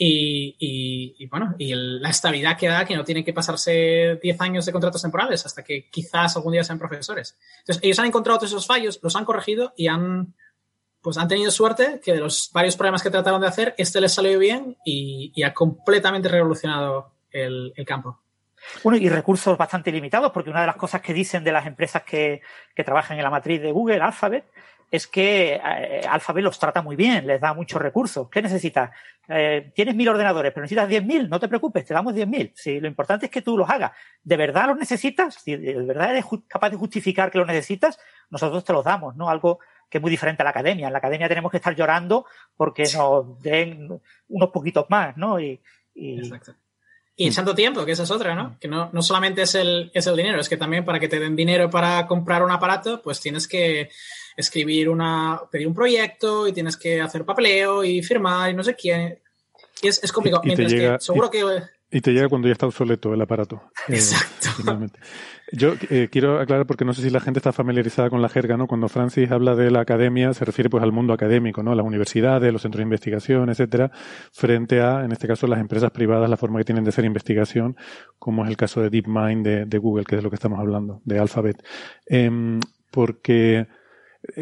Y, 0.00 1.26
bueno, 1.26 1.56
y 1.58 1.74
la 1.74 2.10
estabilidad 2.10 2.56
que 2.56 2.68
da 2.68 2.84
que 2.84 2.94
no 2.94 3.02
tienen 3.02 3.24
que 3.24 3.32
pasarse 3.32 4.18
10 4.22 4.40
años 4.40 4.64
de 4.64 4.70
contratos 4.70 5.02
temporales 5.02 5.44
hasta 5.44 5.64
que 5.64 5.90
quizás 5.90 6.36
algún 6.36 6.52
día 6.52 6.62
sean 6.62 6.78
profesores. 6.78 7.36
Entonces, 7.60 7.82
ellos 7.82 7.98
han 7.98 8.06
encontrado 8.06 8.38
todos 8.38 8.52
esos 8.52 8.66
fallos, 8.66 9.00
los 9.02 9.16
han 9.16 9.24
corregido 9.24 9.74
y 9.76 9.88
han, 9.88 10.34
pues 11.00 11.18
han 11.18 11.26
tenido 11.26 11.50
suerte 11.50 12.00
que 12.02 12.12
de 12.12 12.20
los 12.20 12.50
varios 12.52 12.76
problemas 12.76 13.02
que 13.02 13.10
trataron 13.10 13.40
de 13.40 13.48
hacer, 13.48 13.74
este 13.76 14.00
les 14.00 14.12
salió 14.12 14.38
bien 14.38 14.76
y, 14.84 15.42
ha 15.42 15.52
completamente 15.52 16.28
revolucionado 16.28 17.14
el 17.32 17.72
campo. 17.84 18.20
Bueno, 18.82 18.98
y 18.98 19.08
recursos 19.08 19.56
bastante 19.56 19.92
limitados, 19.92 20.32
porque 20.32 20.50
una 20.50 20.60
de 20.60 20.66
las 20.66 20.76
cosas 20.76 21.00
que 21.00 21.14
dicen 21.14 21.44
de 21.44 21.52
las 21.52 21.66
empresas 21.66 22.02
que, 22.02 22.42
trabajan 22.74 23.16
en 23.16 23.24
la 23.24 23.30
matriz 23.30 23.60
de 23.60 23.72
Google, 23.72 24.00
Alphabet, 24.00 24.44
es 24.90 25.06
que 25.06 25.60
eh, 25.62 26.00
Alphabet 26.08 26.42
los 26.42 26.58
trata 26.58 26.80
muy 26.80 26.96
bien, 26.96 27.26
les 27.26 27.40
da 27.40 27.52
muchos 27.52 27.80
recursos. 27.80 28.28
¿Qué 28.30 28.40
necesitas? 28.40 28.90
Eh, 29.28 29.70
tienes 29.74 29.94
mil 29.94 30.08
ordenadores, 30.08 30.52
pero 30.52 30.62
necesitas 30.62 30.88
diez 30.88 31.04
mil, 31.04 31.28
no 31.28 31.38
te 31.38 31.48
preocupes, 31.48 31.84
te 31.84 31.92
damos 31.92 32.14
diez 32.14 32.26
mil. 32.26 32.52
Si 32.54 32.80
lo 32.80 32.88
importante 32.88 33.26
es 33.26 33.32
que 33.32 33.42
tú 33.42 33.58
los 33.58 33.68
hagas. 33.68 33.92
¿De 34.22 34.36
verdad 34.36 34.68
los 34.68 34.78
necesitas? 34.78 35.34
Si 35.34 35.56
de 35.56 35.74
verdad 35.82 36.12
eres 36.12 36.24
capaz 36.46 36.70
de 36.70 36.76
justificar 36.76 37.30
que 37.30 37.38
los 37.38 37.46
necesitas, 37.46 37.98
nosotros 38.30 38.64
te 38.64 38.72
los 38.72 38.84
damos, 38.84 39.14
¿no? 39.16 39.28
Algo 39.28 39.58
que 39.90 39.98
es 39.98 40.02
muy 40.02 40.10
diferente 40.10 40.42
a 40.42 40.44
la 40.44 40.50
academia. 40.50 40.86
En 40.86 40.92
la 40.92 40.98
academia 40.98 41.28
tenemos 41.28 41.50
que 41.50 41.58
estar 41.58 41.74
llorando 41.74 42.26
porque 42.56 42.84
nos 42.94 43.40
den 43.42 44.00
unos 44.28 44.50
poquitos 44.50 44.86
más, 44.88 45.16
¿no? 45.16 45.38
Y, 45.38 45.60
y, 45.94 46.18
Exacto. 46.20 46.54
Y 47.20 47.26
echando 47.26 47.52
tiempo, 47.52 47.84
que 47.84 47.90
esa 47.90 48.04
es 48.04 48.12
otra, 48.12 48.36
¿no? 48.36 48.56
Que 48.60 48.68
no, 48.68 48.90
no 48.92 49.02
solamente 49.02 49.42
es 49.42 49.56
el, 49.56 49.90
es 49.92 50.06
el 50.06 50.14
dinero, 50.14 50.40
es 50.40 50.48
que 50.48 50.56
también 50.56 50.84
para 50.84 51.00
que 51.00 51.08
te 51.08 51.18
den 51.18 51.34
dinero 51.34 51.68
para 51.68 52.06
comprar 52.06 52.44
un 52.44 52.52
aparato, 52.52 53.02
pues 53.02 53.18
tienes 53.20 53.48
que 53.48 53.90
escribir 54.36 54.88
una, 54.88 55.40
pedir 55.50 55.66
un 55.66 55.74
proyecto 55.74 56.46
y 56.46 56.52
tienes 56.52 56.76
que 56.76 57.00
hacer 57.00 57.24
papeleo 57.24 57.82
y 57.82 58.04
firmar 58.04 58.50
y 58.50 58.54
no 58.54 58.62
sé 58.62 58.76
quién. 58.76 59.18
Y 59.82 59.88
es, 59.88 60.00
es 60.00 60.12
complicado. 60.12 60.44
Mientras 60.44 60.72
que 60.72 60.96
seguro 61.00 61.28
que 61.28 61.42
y 61.90 62.00
te 62.00 62.12
llega 62.12 62.28
cuando 62.28 62.48
ya 62.48 62.52
está 62.52 62.66
obsoleto 62.66 63.14
el 63.14 63.20
aparato. 63.22 63.62
Eh, 63.88 63.94
Exacto. 63.94 64.48
Yo 65.52 65.72
eh, 65.88 66.08
quiero 66.10 66.38
aclarar 66.38 66.66
porque 66.66 66.84
no 66.84 66.92
sé 66.92 67.00
si 67.00 67.08
la 67.08 67.20
gente 67.20 67.38
está 67.38 67.52
familiarizada 67.52 68.10
con 68.10 68.20
la 68.20 68.28
jerga, 68.28 68.58
¿no? 68.58 68.66
Cuando 68.66 68.88
Francis 68.88 69.30
habla 69.30 69.54
de 69.54 69.70
la 69.70 69.80
academia, 69.80 70.34
se 70.34 70.44
refiere 70.44 70.68
pues 70.68 70.82
al 70.82 70.92
mundo 70.92 71.14
académico, 71.14 71.62
¿no? 71.62 71.74
Las 71.74 71.86
universidades, 71.86 72.52
los 72.52 72.60
centros 72.60 72.80
de 72.80 72.84
investigación, 72.84 73.48
etcétera, 73.48 73.90
frente 74.30 74.82
a, 74.82 75.04
en 75.04 75.12
este 75.12 75.26
caso, 75.26 75.46
las 75.46 75.60
empresas 75.60 75.90
privadas, 75.90 76.28
la 76.28 76.36
forma 76.36 76.58
que 76.58 76.64
tienen 76.64 76.84
de 76.84 76.90
hacer 76.90 77.06
investigación, 77.06 77.76
como 78.18 78.44
es 78.44 78.50
el 78.50 78.58
caso 78.58 78.82
de 78.82 78.90
DeepMind 78.90 79.44
de, 79.44 79.64
de 79.64 79.78
Google, 79.78 80.04
que 80.04 80.16
es 80.16 80.18
de 80.18 80.24
lo 80.24 80.30
que 80.30 80.36
estamos 80.36 80.58
hablando, 80.58 81.00
de 81.04 81.18
Alphabet. 81.18 81.64
Eh, 82.06 82.60
porque 82.90 83.66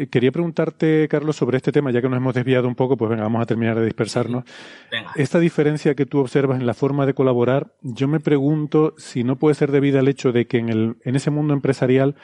quería 0.09 0.31
preguntarte, 0.31 1.07
Carlos, 1.09 1.35
sobre 1.35 1.57
este 1.57 1.71
tema, 1.71 1.91
ya 1.91 2.01
que 2.01 2.09
nos 2.09 2.17
hemos 2.17 2.33
desviado 2.33 2.67
un 2.67 2.75
poco, 2.75 2.97
pues 2.97 3.09
venga, 3.09 3.23
vamos 3.23 3.41
a 3.41 3.45
terminar 3.45 3.79
de 3.79 3.85
dispersarnos. 3.85 4.43
Esta 5.15 5.39
diferencia 5.39 5.95
que 5.95 6.05
tú 6.05 6.19
observas 6.19 6.59
en 6.59 6.65
la 6.65 6.73
forma 6.73 7.05
de 7.05 7.13
colaborar, 7.13 7.73
yo 7.81 8.07
me 8.07 8.19
pregunto 8.19 8.93
si 8.97 9.23
no 9.23 9.37
puede 9.37 9.55
ser 9.55 9.71
debida 9.71 9.99
al 9.99 10.07
hecho 10.07 10.31
de 10.31 10.47
que 10.47 10.57
en, 10.57 10.69
el, 10.69 10.97
en 11.03 11.15
ese 11.15 11.31
mundo 11.31 11.53
empresarial 11.53 12.15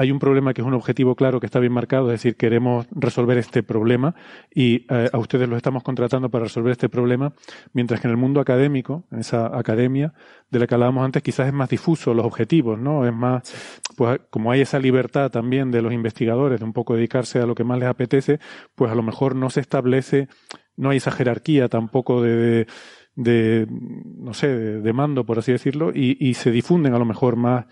hay 0.00 0.10
un 0.10 0.18
problema 0.18 0.54
que 0.54 0.62
es 0.62 0.66
un 0.66 0.72
objetivo 0.72 1.14
claro 1.14 1.40
que 1.40 1.46
está 1.46 1.60
bien 1.60 1.74
marcado, 1.74 2.06
es 2.06 2.12
decir, 2.12 2.34
queremos 2.34 2.86
resolver 2.90 3.36
este 3.36 3.62
problema 3.62 4.14
y 4.50 4.86
eh, 4.88 5.10
a 5.12 5.18
ustedes 5.18 5.46
los 5.46 5.58
estamos 5.58 5.82
contratando 5.82 6.30
para 6.30 6.44
resolver 6.44 6.72
este 6.72 6.88
problema, 6.88 7.34
mientras 7.74 8.00
que 8.00 8.06
en 8.06 8.12
el 8.12 8.16
mundo 8.16 8.40
académico, 8.40 9.04
en 9.12 9.18
esa 9.18 9.54
academia 9.58 10.14
de 10.48 10.58
la 10.58 10.66
que 10.66 10.72
hablábamos 10.72 11.04
antes, 11.04 11.22
quizás 11.22 11.48
es 11.48 11.52
más 11.52 11.68
difuso 11.68 12.14
los 12.14 12.24
objetivos, 12.24 12.78
¿no? 12.78 13.06
Es 13.06 13.12
más, 13.12 13.42
pues 13.94 14.22
como 14.30 14.50
hay 14.50 14.62
esa 14.62 14.78
libertad 14.78 15.30
también 15.30 15.70
de 15.70 15.82
los 15.82 15.92
investigadores 15.92 16.60
de 16.60 16.64
un 16.64 16.72
poco 16.72 16.94
dedicarse 16.94 17.38
a 17.38 17.44
lo 17.44 17.54
que 17.54 17.64
más 17.64 17.78
les 17.78 17.90
apetece, 17.90 18.40
pues 18.74 18.90
a 18.90 18.94
lo 18.94 19.02
mejor 19.02 19.36
no 19.36 19.50
se 19.50 19.60
establece, 19.60 20.28
no 20.78 20.88
hay 20.88 20.96
esa 20.96 21.10
jerarquía 21.10 21.68
tampoco 21.68 22.22
de, 22.22 22.66
de, 23.16 23.66
no 23.68 24.32
sé, 24.32 24.48
de, 24.48 24.92
mando, 24.94 25.26
por 25.26 25.40
así 25.40 25.52
decirlo, 25.52 25.90
y, 25.94 26.16
y 26.18 26.32
se 26.32 26.50
difunden 26.50 26.94
a 26.94 26.98
lo 26.98 27.04
mejor 27.04 27.36
más 27.36 27.66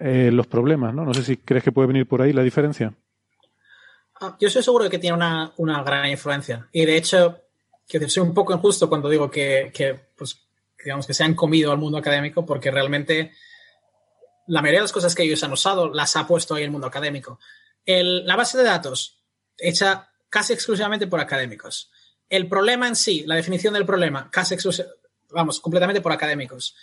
eh, 0.00 0.30
los 0.32 0.46
problemas, 0.46 0.94
¿no? 0.94 1.04
No 1.04 1.12
sé 1.12 1.24
si 1.24 1.36
crees 1.38 1.64
que 1.64 1.72
puede 1.72 1.88
venir 1.88 2.06
por 2.06 2.22
ahí 2.22 2.32
la 2.32 2.42
diferencia. 2.42 2.94
Ah, 4.20 4.36
yo 4.40 4.48
estoy 4.48 4.62
seguro 4.62 4.84
de 4.84 4.90
que 4.90 4.98
tiene 4.98 5.16
una, 5.16 5.82
gran 5.82 6.08
influencia. 6.08 6.68
Y 6.72 6.84
de 6.84 6.96
hecho, 6.96 7.42
que 7.86 8.08
soy 8.08 8.22
un 8.22 8.34
poco 8.34 8.52
injusto 8.52 8.88
cuando 8.88 9.08
digo 9.08 9.30
que, 9.30 9.72
pues, 10.16 10.40
digamos 10.82 11.06
que 11.06 11.14
se 11.14 11.24
han 11.24 11.34
comido 11.34 11.72
al 11.72 11.78
mundo 11.78 11.98
académico, 11.98 12.46
porque 12.46 12.70
realmente 12.70 13.32
la 14.46 14.62
mayoría 14.62 14.80
de 14.80 14.84
las 14.84 14.92
cosas 14.92 15.14
que 15.14 15.24
ellos 15.24 15.42
han 15.42 15.52
usado 15.52 15.92
las 15.92 16.16
ha 16.16 16.26
puesto 16.26 16.54
ahí 16.54 16.64
el 16.64 16.70
mundo 16.70 16.86
académico. 16.86 17.38
la 17.84 18.36
base 18.36 18.56
de 18.58 18.64
datos, 18.64 19.20
hecha 19.56 20.10
casi 20.28 20.52
exclusivamente 20.52 21.06
por 21.06 21.20
académicos. 21.20 21.90
El 22.28 22.48
problema 22.48 22.86
en 22.86 22.96
sí, 22.96 23.24
la 23.26 23.36
definición 23.36 23.74
del 23.74 23.86
problema, 23.86 24.30
casi 24.30 24.56
vamos, 25.30 25.60
completamente 25.60 26.00
por 26.00 26.12
académicos. 26.12 26.76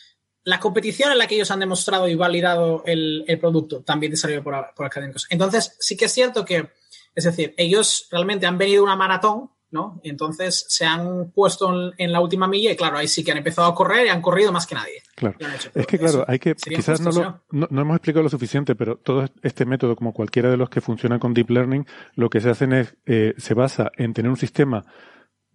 La 0.45 0.59
competición 0.59 1.11
en 1.11 1.17
la 1.17 1.27
que 1.27 1.35
ellos 1.35 1.51
han 1.51 1.59
demostrado 1.59 2.07
y 2.07 2.15
validado 2.15 2.83
el, 2.85 3.25
producto 3.41 3.81
también 3.81 4.11
desarrollado 4.11 4.43
por, 4.43 4.73
por 4.73 4.85
académicos. 4.85 5.27
Entonces, 5.29 5.75
sí 5.79 5.97
que 5.97 6.05
es 6.05 6.13
cierto 6.13 6.45
que, 6.45 6.69
es 7.13 7.23
decir, 7.25 7.53
ellos 7.57 8.07
realmente 8.09 8.45
han 8.45 8.57
venido 8.57 8.83
una 8.83 8.95
maratón 8.95 9.49
¿no? 9.75 9.99
Y 10.03 10.09
entonces 10.09 10.65
se 10.69 10.85
han 10.85 11.31
puesto 11.31 11.93
en, 11.97 12.11
la 12.11 12.21
última 12.21 12.47
milla 12.47 12.71
y 12.71 12.75
claro, 12.75 12.97
ahí 12.97 13.07
sí 13.07 13.23
que 13.23 13.31
han 13.31 13.37
empezado 13.37 13.67
a 13.67 13.75
correr 13.75 14.07
y 14.07 14.09
han 14.09 14.21
corrido 14.21 14.51
más 14.51 14.65
que 14.65 14.73
nadie. 14.73 15.03
Claro. 15.15 15.35
es 15.73 15.85
que 15.85 15.99
claro, 15.99 16.23
hay 16.27 16.39
que, 16.39 16.55
quizás 16.55 17.01
no, 17.01 17.11
lo, 17.11 17.67
no, 17.69 17.81
hemos 17.81 17.95
explicado 17.97 18.23
lo 18.23 18.29
suficiente, 18.29 18.73
pero 18.75 18.97
todo 18.97 19.25
este 19.43 19.65
método, 19.65 19.95
como 19.95 20.13
cualquiera 20.13 20.49
de 20.49 20.57
los 20.57 20.69
que 20.69 20.81
funcionan 20.81 21.19
con 21.19 21.33
Deep 21.33 21.49
Learning, 21.49 21.85
lo 22.15 22.29
que 22.29 22.39
se 22.39 22.49
hacen 22.49 22.73
es, 22.73 22.95
eh, 23.05 23.33
se 23.37 23.53
basa 23.53 23.91
en 23.97 24.13
tener 24.13 24.31
un 24.31 24.37
sistema 24.37 24.85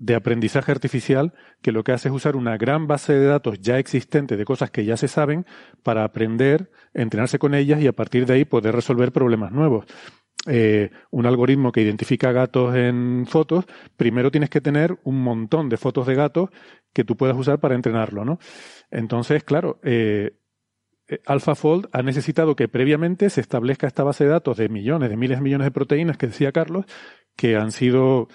de 0.01 0.15
aprendizaje 0.15 0.73
artificial 0.73 1.35
que 1.61 1.73
lo 1.73 1.85
que 1.85 1.93
hace 1.93 2.09
es 2.09 2.15
usar 2.15 2.35
una 2.35 2.57
gran 2.57 2.87
base 2.87 3.13
de 3.13 3.27
datos 3.27 3.61
ya 3.61 3.79
existente 3.79 4.37
de 4.37 4.45
cosas 4.47 4.71
que 4.71 4.85
ya 4.85 4.97
se 4.97 5.09
saben 5.09 5.47
para 5.83 6.05
aprender, 6.05 6.71
entrenarse 6.95 7.39
con 7.39 7.55
ellas 7.55 7.81
y 7.81 7.87
a 7.87 7.93
partir 7.93 8.27
de 8.27 8.33
ahí 8.33 8.45
poder 8.47 8.75
resolver 8.75 9.13
problemas 9.13 9.53
nuevos. 9.53 9.85
Eh, 10.49 10.91
un 11.11 11.27
algoritmo 11.27 11.71
que 11.71 11.83
identifica 11.83 12.33
gatos 12.33 12.75
en 12.75 13.27
fotos, 13.29 13.67
primero 13.99 14.31
tienes 14.31 14.49
que 14.49 14.63
tener 14.63 14.99
un 15.05 15.23
montón 15.23 15.69
de 15.69 15.77
fotos 15.77 16.07
de 16.07 16.15
gatos 16.15 16.49
que 16.95 17.05
tú 17.05 17.15
puedas 17.15 17.37
usar 17.37 17.61
para 17.61 17.75
entrenarlo, 17.75 18.25
¿no? 18.25 18.39
Entonces, 18.91 19.45
claro, 19.45 19.81
eh, 19.83 20.33
eh, 21.09 21.21
AlphaFold 21.27 21.89
ha 21.93 22.03
necesitado 22.03 22.57
que 22.57 22.69
previamente 22.69 23.29
se 23.29 23.43
establezca 23.43 23.87
esta 23.87 24.03
base 24.03 24.25
de 24.25 24.31
datos 24.31 24.57
de 24.57 24.71
millones, 24.71 25.11
de 25.11 25.19
miles 25.19 25.39
de 25.39 25.43
millones 25.43 25.67
de 25.67 25.73
proteínas 25.73 26.17
que 26.17 26.29
decía 26.29 26.53
Carlos, 26.53 26.87
que 27.37 27.57
han 27.57 27.71
sido 27.71 28.29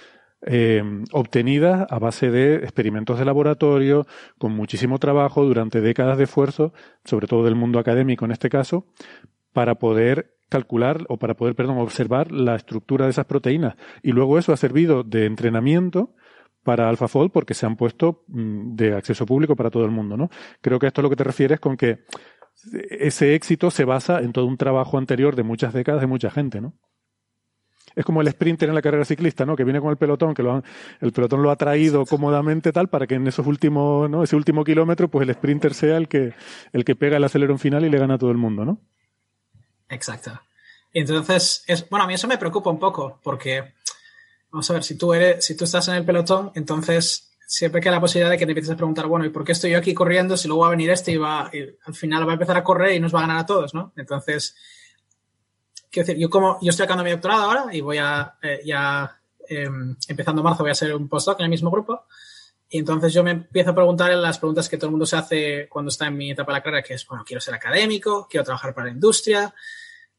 obtenidas 1.12 1.88
a 1.90 2.00
base 2.00 2.30
de 2.30 2.56
experimentos 2.58 3.18
de 3.18 3.26
laboratorio, 3.26 4.06
con 4.38 4.52
muchísimo 4.52 5.00
trabajo, 5.00 5.44
durante 5.44 5.82
décadas 5.82 6.18
de 6.18 6.26
esfuerzo, 6.26 6.74
sobre 7.04 7.28
todo 7.28 7.44
del 7.44 7.56
mundo 7.56 7.80
académico 7.80 8.26
en 8.26 8.32
este 8.32 8.50
caso, 8.50 8.86
para 9.54 9.76
poder 9.76 10.36
calcular 10.50 11.06
o 11.10 11.18
para 11.18 11.36
poder, 11.36 11.56
perdón, 11.56 11.80
observar 11.80 12.32
la 12.32 12.56
estructura 12.56 13.06
de 13.06 13.12
esas 13.12 13.26
proteínas. 13.26 13.76
Y 14.04 14.12
luego 14.12 14.38
eso 14.38 14.54
ha 14.54 14.58
servido 14.58 15.04
de 15.04 15.26
entrenamiento 15.26 16.14
para 16.64 16.90
AlphaFold 16.90 17.32
porque 17.32 17.54
se 17.54 17.66
han 17.66 17.76
puesto 17.76 18.24
mm, 18.28 18.76
de 18.76 18.96
acceso 18.96 19.26
público 19.26 19.56
para 19.56 19.70
todo 19.70 19.86
el 19.86 19.92
mundo, 19.92 20.18
¿no? 20.18 20.30
Creo 20.62 20.80
que 20.80 20.88
esto 20.88 21.02
es 21.02 21.04
lo 21.04 21.10
que 21.10 21.16
te 21.16 21.24
refieres 21.24 21.60
con 21.60 21.78
que 21.78 22.06
ese 22.90 23.36
éxito 23.36 23.70
se 23.70 23.86
basa 23.86 24.20
en 24.20 24.32
todo 24.32 24.46
un 24.46 24.58
trabajo 24.58 24.98
anterior 24.98 25.36
de 25.36 25.44
muchas 25.44 25.74
décadas 25.74 26.02
de 26.02 26.08
mucha 26.08 26.30
gente, 26.30 26.62
¿no? 26.62 26.74
Es 27.96 28.04
como 28.04 28.22
el 28.22 28.30
sprinter 28.30 28.70
en 28.70 28.76
la 28.76 28.82
carrera 28.82 29.06
ciclista, 29.06 29.46
¿no? 29.46 29.56
Que 29.56 29.64
viene 29.64 29.80
con 29.80 29.90
el 29.90 29.98
pelotón, 29.98 30.34
que 30.34 30.44
lo 30.44 30.64
el 31.02 31.12
pelotón 31.12 31.42
lo 31.42 31.52
ha 31.52 31.56
traído 31.56 32.06
cómodamente 32.06 32.72
tal 32.72 32.90
para 32.90 33.08
que 33.08 33.16
en 33.16 33.28
esos 33.28 33.48
últimos, 33.48 34.10
¿no? 34.10 34.24
Ese 34.24 34.36
último 34.36 34.64
kilómetro, 34.64 35.08
pues 35.08 35.28
el 35.28 35.34
sprinter 35.34 35.74
sea 35.74 35.98
el 35.98 36.08
que, 36.08 36.34
el 36.74 36.86
que 36.86 36.96
pega 36.96 37.18
el 37.18 37.24
acelerón 37.24 37.60
final 37.60 37.86
y 37.86 37.90
le 37.90 37.98
gana 37.98 38.16
a 38.16 38.18
todo 38.18 38.32
el 38.32 38.38
mundo, 38.38 38.66
¿no? 38.66 38.80
Exacto. 39.90 40.40
Entonces, 40.94 41.64
es, 41.68 41.90
bueno, 41.90 42.06
a 42.06 42.08
mí 42.08 42.14
eso 42.14 42.28
me 42.28 42.38
preocupa 42.38 42.70
un 42.70 42.80
poco 42.80 43.20
porque, 43.24 43.74
vamos 44.50 44.70
a 44.70 44.74
ver, 44.74 44.84
si 44.84 44.98
tú, 44.98 45.14
eres, 45.14 45.46
si 45.46 45.56
tú 45.56 45.66
estás 45.66 45.88
en 45.90 45.96
el 45.96 46.06
pelotón, 46.06 46.52
entonces 46.56 47.36
siempre 47.48 47.82
queda 47.82 47.94
la 47.94 48.02
posibilidad 48.02 48.32
de 48.32 48.38
que 48.38 48.46
te 48.46 48.52
empieces 48.52 48.74
a 48.74 48.78
preguntar, 48.78 49.08
bueno, 49.08 49.26
¿y 49.26 49.30
por 49.30 49.44
qué 49.44 49.52
estoy 49.52 49.72
yo 49.72 49.78
aquí 49.78 49.94
corriendo 49.94 50.38
si 50.38 50.48
luego 50.48 50.62
va 50.62 50.68
a 50.68 50.72
venir 50.72 50.90
este 50.90 51.12
y, 51.12 51.18
va, 51.18 51.52
al 51.86 51.94
final 51.94 52.26
va 52.26 52.32
a 52.32 52.34
empezar 52.34 52.58
a 52.58 52.64
correr 52.64 52.96
y 52.96 53.00
nos 53.00 53.14
va 53.14 53.20
a 53.20 53.22
ganar 53.24 53.38
a 53.38 53.46
todos, 53.46 53.74
¿no? 53.74 53.94
Entonces, 53.98 54.56
quiero 55.96 56.08
decir, 56.08 56.22
yo 56.22 56.30
como 56.30 56.60
yo 56.62 56.72
estoy 56.72 56.84
acabando 56.84 57.06
mi 57.06 57.12
doctorado 57.12 57.44
ahora 57.44 57.74
y 57.74 57.80
voy 57.80 58.00
a, 58.00 58.36
eh, 58.42 58.60
ya 58.66 59.18
em, 59.48 59.96
empezando 60.10 60.44
marzo 60.44 60.64
voy 60.64 60.70
a 60.70 60.74
hacer 60.74 60.94
un 60.94 61.08
postdoc 61.08 61.40
en 61.40 61.46
el 61.46 61.50
mismo 61.50 61.72
grupo 61.72 62.06
y 62.70 62.80
entonces 62.80 63.14
yo 63.14 63.24
me 63.24 63.32
empiezo 63.32 63.70
a 63.70 63.76
preguntar 63.76 64.12
las 64.12 64.38
preguntas 64.38 64.68
que 64.68 64.76
todo 64.76 64.88
el 64.88 64.92
mundo 64.92 65.06
se 65.06 65.16
hace 65.16 65.70
cuando 65.70 65.88
está 65.88 66.08
en 66.08 66.18
mi 66.18 66.32
etapa 66.32 66.52
de 66.52 66.58
la 66.58 66.64
carrera, 66.64 66.84
que 66.84 66.96
es, 66.96 67.08
bueno, 67.08 67.24
quiero 67.26 67.40
ser 67.40 67.54
académico, 67.54 68.28
quiero 68.30 68.44
trabajar 68.44 68.74
para 68.74 68.88
la 68.88 68.94
industria, 68.94 69.54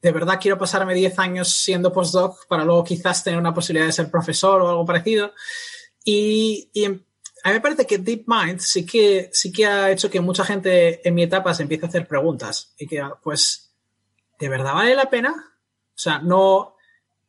de 0.01 0.12
verdad 0.12 0.39
quiero 0.40 0.57
pasarme 0.57 0.94
10 0.94 1.19
años 1.19 1.53
siendo 1.53 1.93
postdoc 1.93 2.47
para 2.47 2.65
luego 2.65 2.82
quizás 2.82 3.23
tener 3.23 3.39
una 3.39 3.53
posibilidad 3.53 3.86
de 3.86 3.93
ser 3.93 4.11
profesor 4.11 4.62
o 4.62 4.70
algo 4.70 4.86
parecido. 4.86 5.35
Y, 6.05 6.70
a 7.44 7.51
mí 7.51 7.55
me 7.55 7.61
parece 7.61 7.86
que 7.86 7.98
DeepMind 7.98 8.61
sí 8.61 8.86
que, 8.86 9.28
sí 9.32 9.53
que 9.53 9.66
ha 9.66 9.90
hecho 9.90 10.11
que 10.11 10.20
mucha 10.20 10.44
gente 10.44 11.07
en 11.07 11.15
mi 11.15 11.24
etapa 11.24 11.53
se 11.53 11.62
empiece 11.62 11.85
a 11.85 11.89
hacer 11.89 12.09
preguntas 12.09 12.73
y 12.78 12.86
que, 12.86 13.07
pues, 13.23 13.74
¿de 14.39 14.48
verdad 14.48 14.74
vale 14.74 14.94
la 14.94 15.11
pena? 15.11 15.56
O 15.97 15.98
sea, 15.98 16.18
no, 16.18 16.77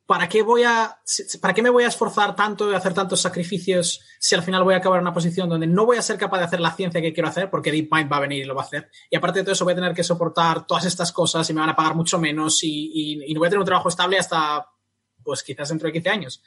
¿para 0.06 0.27
qué 0.27 0.41
voy 0.41 0.64
a, 0.64 0.99
para 1.41 1.53
qué 1.53 1.61
me 1.61 1.69
voy 1.69 1.85
a 1.85 1.88
esforzar 1.88 2.35
tanto 2.35 2.69
y 2.69 2.76
hacer 2.76 2.94
tantos 2.94 3.22
sacrificios 3.22 4.02
si 4.19 4.35
al 4.35 4.44
final 4.44 4.64
voy 4.64 4.73
a 4.73 4.77
acabar 4.77 4.99
en 4.99 5.03
una 5.03 5.14
posición 5.14 5.48
donde 5.48 5.68
no 5.68 5.85
voy 5.85 5.98
a 5.98 6.02
ser 6.02 6.18
capaz 6.18 6.39
de 6.39 6.45
hacer 6.45 6.60
la 6.61 6.72
ciencia 6.72 7.02
que 7.02 7.14
quiero 7.14 7.30
hacer 7.30 7.49
porque 7.49 7.72
DeepMind 7.72 8.11
va 8.11 8.18
a 8.18 8.22
venir 8.22 8.44
y 8.44 8.45
lo 8.45 8.56
va 8.56 8.64
a 8.64 8.65
hacer? 8.65 8.89
Y 9.10 9.15
aparte 9.15 9.39
de 9.39 9.44
todo 9.44 9.53
eso 9.53 9.65
voy 9.65 9.73
a 9.73 9.76
tener 9.76 9.94
que 9.94 10.03
soportar 10.03 10.68
todas 10.68 10.85
estas 10.85 11.11
cosas 11.11 11.49
y 11.49 11.53
me 11.53 11.61
van 11.61 11.69
a 11.69 11.76
pagar 11.76 11.94
mucho 11.94 12.19
menos 12.19 12.64
y, 12.64 13.22
y, 13.26 13.34
no 13.34 13.39
voy 13.39 13.48
a 13.48 13.49
tener 13.49 13.60
un 13.60 13.65
trabajo 13.65 13.89
estable 13.89 14.18
hasta, 14.18 14.65
pues 15.23 15.44
quizás 15.44 15.69
dentro 15.69 15.88
de 15.88 15.94
15 15.94 16.10
años. 16.10 16.44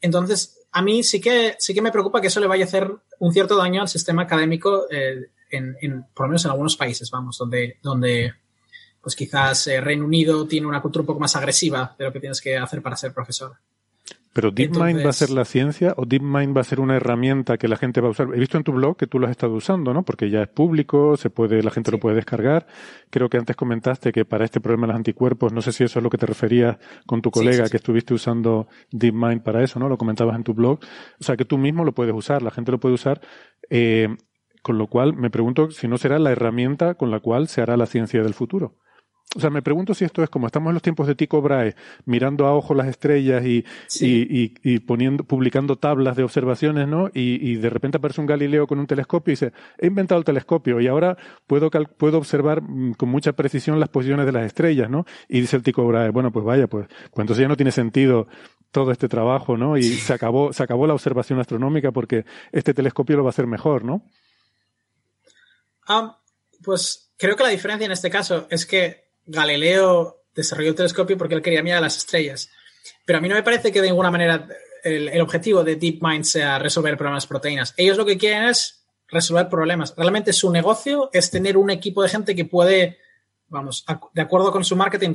Entonces, 0.00 0.66
a 0.72 0.80
mí 0.80 1.02
sí 1.02 1.20
que, 1.20 1.56
sí 1.58 1.74
que 1.74 1.82
me 1.82 1.92
preocupa 1.92 2.20
que 2.20 2.28
eso 2.28 2.40
le 2.40 2.46
vaya 2.46 2.64
a 2.64 2.68
hacer 2.68 2.90
un 3.18 3.32
cierto 3.32 3.56
daño 3.56 3.82
al 3.82 3.88
sistema 3.88 4.22
académico, 4.22 4.86
eh, 4.90 5.30
en, 5.50 5.76
en, 5.80 6.06
por 6.14 6.26
lo 6.26 6.30
menos 6.30 6.44
en 6.44 6.52
algunos 6.52 6.76
países, 6.76 7.10
vamos, 7.10 7.36
donde, 7.38 7.78
donde 7.82 8.34
pues 9.02 9.16
quizás 9.16 9.66
eh, 9.66 9.80
Reino 9.80 10.04
Unido 10.04 10.46
tiene 10.46 10.66
una 10.66 10.80
cultura 10.80 11.02
un 11.02 11.06
poco 11.06 11.20
más 11.20 11.34
agresiva 11.36 11.94
de 11.98 12.04
lo 12.04 12.12
que 12.12 12.20
tienes 12.20 12.40
que 12.40 12.56
hacer 12.56 12.82
para 12.82 12.96
ser 12.96 13.12
profesor. 13.12 13.56
Pero 14.32 14.52
DeepMind 14.52 15.04
va 15.04 15.10
a 15.10 15.12
ser 15.12 15.30
la 15.30 15.44
ciencia 15.44 15.92
o 15.96 16.06
DeepMind 16.06 16.56
va 16.56 16.60
a 16.60 16.64
ser 16.64 16.78
una 16.78 16.96
herramienta 16.96 17.58
que 17.58 17.66
la 17.66 17.76
gente 17.76 18.00
va 18.00 18.08
a 18.08 18.10
usar. 18.12 18.28
He 18.32 18.38
visto 18.38 18.56
en 18.56 18.62
tu 18.62 18.72
blog 18.72 18.96
que 18.96 19.08
tú 19.08 19.18
lo 19.18 19.26
has 19.26 19.32
estado 19.32 19.54
usando, 19.54 19.92
¿no? 19.92 20.04
Porque 20.04 20.30
ya 20.30 20.42
es 20.42 20.48
público, 20.48 21.16
se 21.16 21.30
puede, 21.30 21.64
la 21.64 21.72
gente 21.72 21.90
lo 21.90 21.98
puede 21.98 22.14
descargar. 22.14 22.68
Creo 23.10 23.28
que 23.28 23.38
antes 23.38 23.56
comentaste 23.56 24.12
que 24.12 24.24
para 24.24 24.44
este 24.44 24.60
problema 24.60 24.86
de 24.86 24.92
los 24.92 24.98
anticuerpos, 24.98 25.52
no 25.52 25.62
sé 25.62 25.72
si 25.72 25.82
eso 25.82 25.98
es 25.98 26.02
lo 26.04 26.10
que 26.10 26.18
te 26.18 26.26
referías 26.26 26.76
con 27.06 27.22
tu 27.22 27.32
colega, 27.32 27.68
que 27.68 27.78
estuviste 27.78 28.14
usando 28.14 28.68
DeepMind 28.92 29.42
para 29.42 29.64
eso, 29.64 29.80
¿no? 29.80 29.88
Lo 29.88 29.98
comentabas 29.98 30.36
en 30.36 30.44
tu 30.44 30.54
blog. 30.54 30.78
O 31.20 31.24
sea, 31.24 31.36
que 31.36 31.44
tú 31.44 31.58
mismo 31.58 31.84
lo 31.84 31.92
puedes 31.92 32.14
usar, 32.14 32.40
la 32.40 32.52
gente 32.52 32.70
lo 32.70 32.78
puede 32.78 32.94
usar. 32.94 33.20
Eh, 33.68 34.16
con 34.62 34.78
lo 34.78 34.86
cual, 34.86 35.14
me 35.14 35.30
pregunto 35.30 35.72
si 35.72 35.88
no 35.88 35.98
será 35.98 36.20
la 36.20 36.30
herramienta 36.30 36.94
con 36.94 37.10
la 37.10 37.18
cual 37.18 37.48
se 37.48 37.62
hará 37.62 37.76
la 37.76 37.86
ciencia 37.86 38.22
del 38.22 38.34
futuro. 38.34 38.76
O 39.36 39.38
sea, 39.38 39.48
me 39.48 39.62
pregunto 39.62 39.94
si 39.94 40.04
esto 40.04 40.24
es 40.24 40.28
como 40.28 40.46
estamos 40.46 40.70
en 40.70 40.74
los 40.74 40.82
tiempos 40.82 41.06
de 41.06 41.14
Tycho 41.14 41.40
Brahe, 41.40 41.76
mirando 42.04 42.46
a 42.46 42.54
ojo 42.54 42.74
las 42.74 42.88
estrellas 42.88 43.44
y, 43.44 43.64
y, 44.00 44.54
y, 44.64 44.78
poniendo, 44.80 45.22
publicando 45.22 45.76
tablas 45.76 46.16
de 46.16 46.24
observaciones, 46.24 46.88
¿no? 46.88 47.10
Y, 47.14 47.54
de 47.54 47.70
repente 47.70 47.98
aparece 47.98 48.20
un 48.20 48.26
Galileo 48.26 48.66
con 48.66 48.80
un 48.80 48.88
telescopio 48.88 49.30
y 49.30 49.34
dice, 49.34 49.52
he 49.78 49.86
inventado 49.86 50.18
el 50.18 50.24
telescopio 50.24 50.80
y 50.80 50.88
ahora 50.88 51.16
puedo, 51.46 51.70
puedo 51.96 52.18
observar 52.18 52.62
mm, 52.62 52.94
con 52.94 53.08
mucha 53.08 53.32
precisión 53.32 53.78
las 53.78 53.88
posiciones 53.88 54.26
de 54.26 54.32
las 54.32 54.46
estrellas, 54.46 54.90
¿no? 54.90 55.06
Y 55.28 55.40
dice 55.40 55.56
el 55.56 55.62
Tycho 55.62 55.86
Brahe, 55.86 56.10
bueno, 56.10 56.32
pues 56.32 56.44
vaya, 56.44 56.66
pues, 56.66 56.88
pues 56.88 57.22
entonces 57.22 57.42
ya 57.42 57.48
no 57.48 57.56
tiene 57.56 57.70
sentido 57.70 58.26
todo 58.72 58.90
este 58.90 59.08
trabajo, 59.08 59.56
¿no? 59.56 59.76
Y 59.76 59.84
se 59.84 60.12
acabó, 60.12 60.52
se 60.52 60.64
acabó 60.64 60.88
la 60.88 60.94
observación 60.94 61.38
astronómica 61.38 61.92
porque 61.92 62.24
este 62.50 62.74
telescopio 62.74 63.16
lo 63.16 63.22
va 63.22 63.28
a 63.28 63.30
hacer 63.30 63.46
mejor, 63.46 63.84
¿no? 63.84 64.02
Ah, 65.86 66.18
pues 66.64 67.12
creo 67.16 67.36
que 67.36 67.44
la 67.44 67.50
diferencia 67.50 67.86
en 67.86 67.92
este 67.92 68.10
caso 68.10 68.48
es 68.50 68.66
que 68.66 69.09
Galileo 69.26 70.24
desarrolló 70.34 70.70
el 70.70 70.74
telescopio 70.74 71.18
porque 71.18 71.34
él 71.34 71.42
quería 71.42 71.62
mirar 71.62 71.82
las 71.82 71.96
estrellas. 71.96 72.50
Pero 73.04 73.18
a 73.18 73.22
mí 73.22 73.28
no 73.28 73.34
me 73.34 73.42
parece 73.42 73.72
que 73.72 73.80
de 73.80 73.88
ninguna 73.88 74.10
manera 74.10 74.48
el, 74.84 75.20
objetivo 75.20 75.64
de 75.64 75.76
DeepMind 75.76 76.24
sea 76.24 76.58
resolver 76.58 76.96
problemas 76.96 77.26
proteínas. 77.26 77.74
Ellos 77.76 77.96
lo 77.96 78.06
que 78.06 78.18
quieren 78.18 78.44
es 78.44 78.84
resolver 79.08 79.48
problemas. 79.48 79.94
Realmente 79.96 80.32
su 80.32 80.50
negocio 80.50 81.10
es 81.12 81.30
tener 81.30 81.56
un 81.56 81.70
equipo 81.70 82.02
de 82.02 82.08
gente 82.08 82.34
que 82.34 82.44
puede, 82.44 82.98
vamos, 83.48 83.84
de 84.14 84.22
acuerdo 84.22 84.52
con 84.52 84.64
su 84.64 84.76
marketing, 84.76 85.14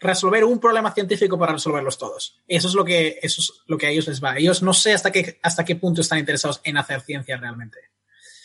resolver 0.00 0.44
un 0.44 0.58
problema 0.58 0.92
científico 0.92 1.38
para 1.38 1.52
resolverlos 1.52 1.98
todos. 1.98 2.42
Eso 2.46 2.68
es 2.68 2.74
lo 2.74 2.84
que, 2.84 3.18
eso 3.22 3.40
es 3.40 3.52
lo 3.66 3.78
que 3.78 3.86
a 3.86 3.90
ellos 3.90 4.08
les 4.08 4.22
va. 4.22 4.36
Ellos 4.36 4.62
no 4.62 4.72
sé 4.72 4.92
hasta 4.92 5.10
qué, 5.10 5.38
hasta 5.42 5.64
qué 5.64 5.76
punto 5.76 6.00
están 6.00 6.18
interesados 6.18 6.60
en 6.64 6.76
hacer 6.76 7.00
ciencia 7.02 7.36
realmente. 7.36 7.78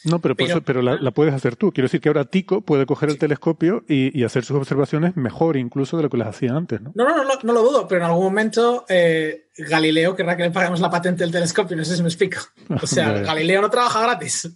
No, 0.04 0.20
pero, 0.20 0.36
pero, 0.36 0.82
la, 0.82 1.12
puedes 1.12 1.34
hacer 1.34 1.56
tú. 1.56 1.72
Quiero 1.72 1.86
decir 1.86 2.02
que 2.02 2.10
ahora 2.10 2.26
Tico 2.26 2.62
puede 2.62 2.86
coger 2.86 3.10
el 3.10 3.20
telescopio 3.20 3.84
y, 3.88 4.24
hacer 4.24 4.44
sus 4.44 4.58
observaciones 4.58 5.16
mejor 5.16 5.58
incluso 5.58 5.98
de 5.98 6.04
lo 6.04 6.10
que 6.10 6.18
las 6.18 6.30
hacía 6.30 6.54
antes, 6.56 6.82
¿no? 6.82 6.92
No, 6.96 7.04
no, 7.06 7.24
no, 7.24 7.34
no 7.42 7.54
lo 7.54 7.62
dudo, 7.62 7.88
pero 7.88 8.02
en 8.02 8.08
algún 8.08 8.24
momento 8.24 8.86
eh, 8.90 9.48
Galileo 9.58 10.16
querrá 10.16 10.36
que 10.36 10.44
le 10.44 10.52
paguemos 10.52 10.80
la 10.80 10.90
patente 10.90 11.24
del 11.24 11.32
telescopio, 11.32 11.78
no 11.78 11.86
sé 11.86 11.96
si 11.96 12.02
me 12.02 12.08
explico. 12.08 12.40
O 12.82 12.88
sea, 12.88 13.12
Galileo 13.22 13.62
no 13.62 13.70
trabaja 13.70 14.02
gratis. 14.02 14.56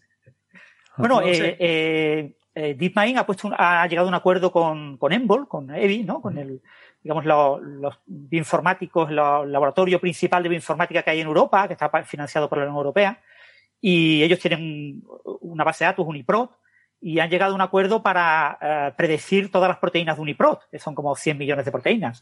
Bueno, 0.98 1.22
eh, 1.22 1.58
eh, 1.60 2.36
eh, 2.56 2.76
DeepMind 2.76 3.18
ha, 3.18 3.26
puesto 3.26 3.52
ha 3.56 3.86
llegado 3.88 4.08
a 4.08 4.10
un 4.10 4.16
acuerdo 4.16 4.52
con, 4.52 4.98
con 4.98 5.14
Embol, 5.14 5.48
con 5.48 5.70
EVI, 5.70 6.04
¿no? 6.04 6.22
Con 6.22 6.38
el, 6.38 6.62
digamos, 7.04 7.26
los 7.26 8.00
bioinformáticos, 8.06 9.10
el 9.10 9.18
laboratorio 9.18 10.00
principal 10.00 10.42
de 10.42 10.50
bioinformática 10.50 11.04
que 11.04 11.12
hay 11.12 11.22
en 11.22 11.28
Europa, 11.28 11.68
que 11.68 11.74
está 11.74 11.90
financiado 12.04 12.50
por 12.50 12.58
la 12.58 12.64
Unión 12.64 12.78
Europea 12.78 13.20
y 13.88 14.24
ellos 14.24 14.40
tienen 14.40 15.04
una 15.42 15.64
base 15.64 15.84
de 15.84 15.92
datos, 15.92 16.08
Uniprot, 16.08 16.58
y 17.00 17.20
han 17.20 17.30
llegado 17.30 17.52
a 17.52 17.56
un 17.56 17.62
acuerdo 17.62 18.02
para 18.02 18.58
eh, 18.60 18.94
predecir 18.98 19.52
todas 19.52 19.68
las 19.70 19.78
proteínas 19.78 20.16
de 20.16 20.24
Uniprot, 20.24 20.68
que 20.72 20.80
son 20.80 20.96
como 20.96 21.16
100 21.16 21.38
millones 21.38 21.66
de 21.66 21.72
proteínas. 21.72 22.20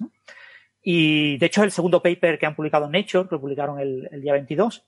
Y 0.81 1.37
de 1.37 1.45
hecho, 1.45 1.63
el 1.63 1.71
segundo 1.71 2.03
paper 2.03 2.37
que 2.37 2.45
han 2.45 2.53
publicado 2.53 2.83
en 2.87 2.91
Nature, 2.91 3.29
que 3.29 3.35
lo 3.35 3.39
publicaron 3.39 3.79
el, 3.79 4.09
día 4.21 4.33
22, 4.33 4.85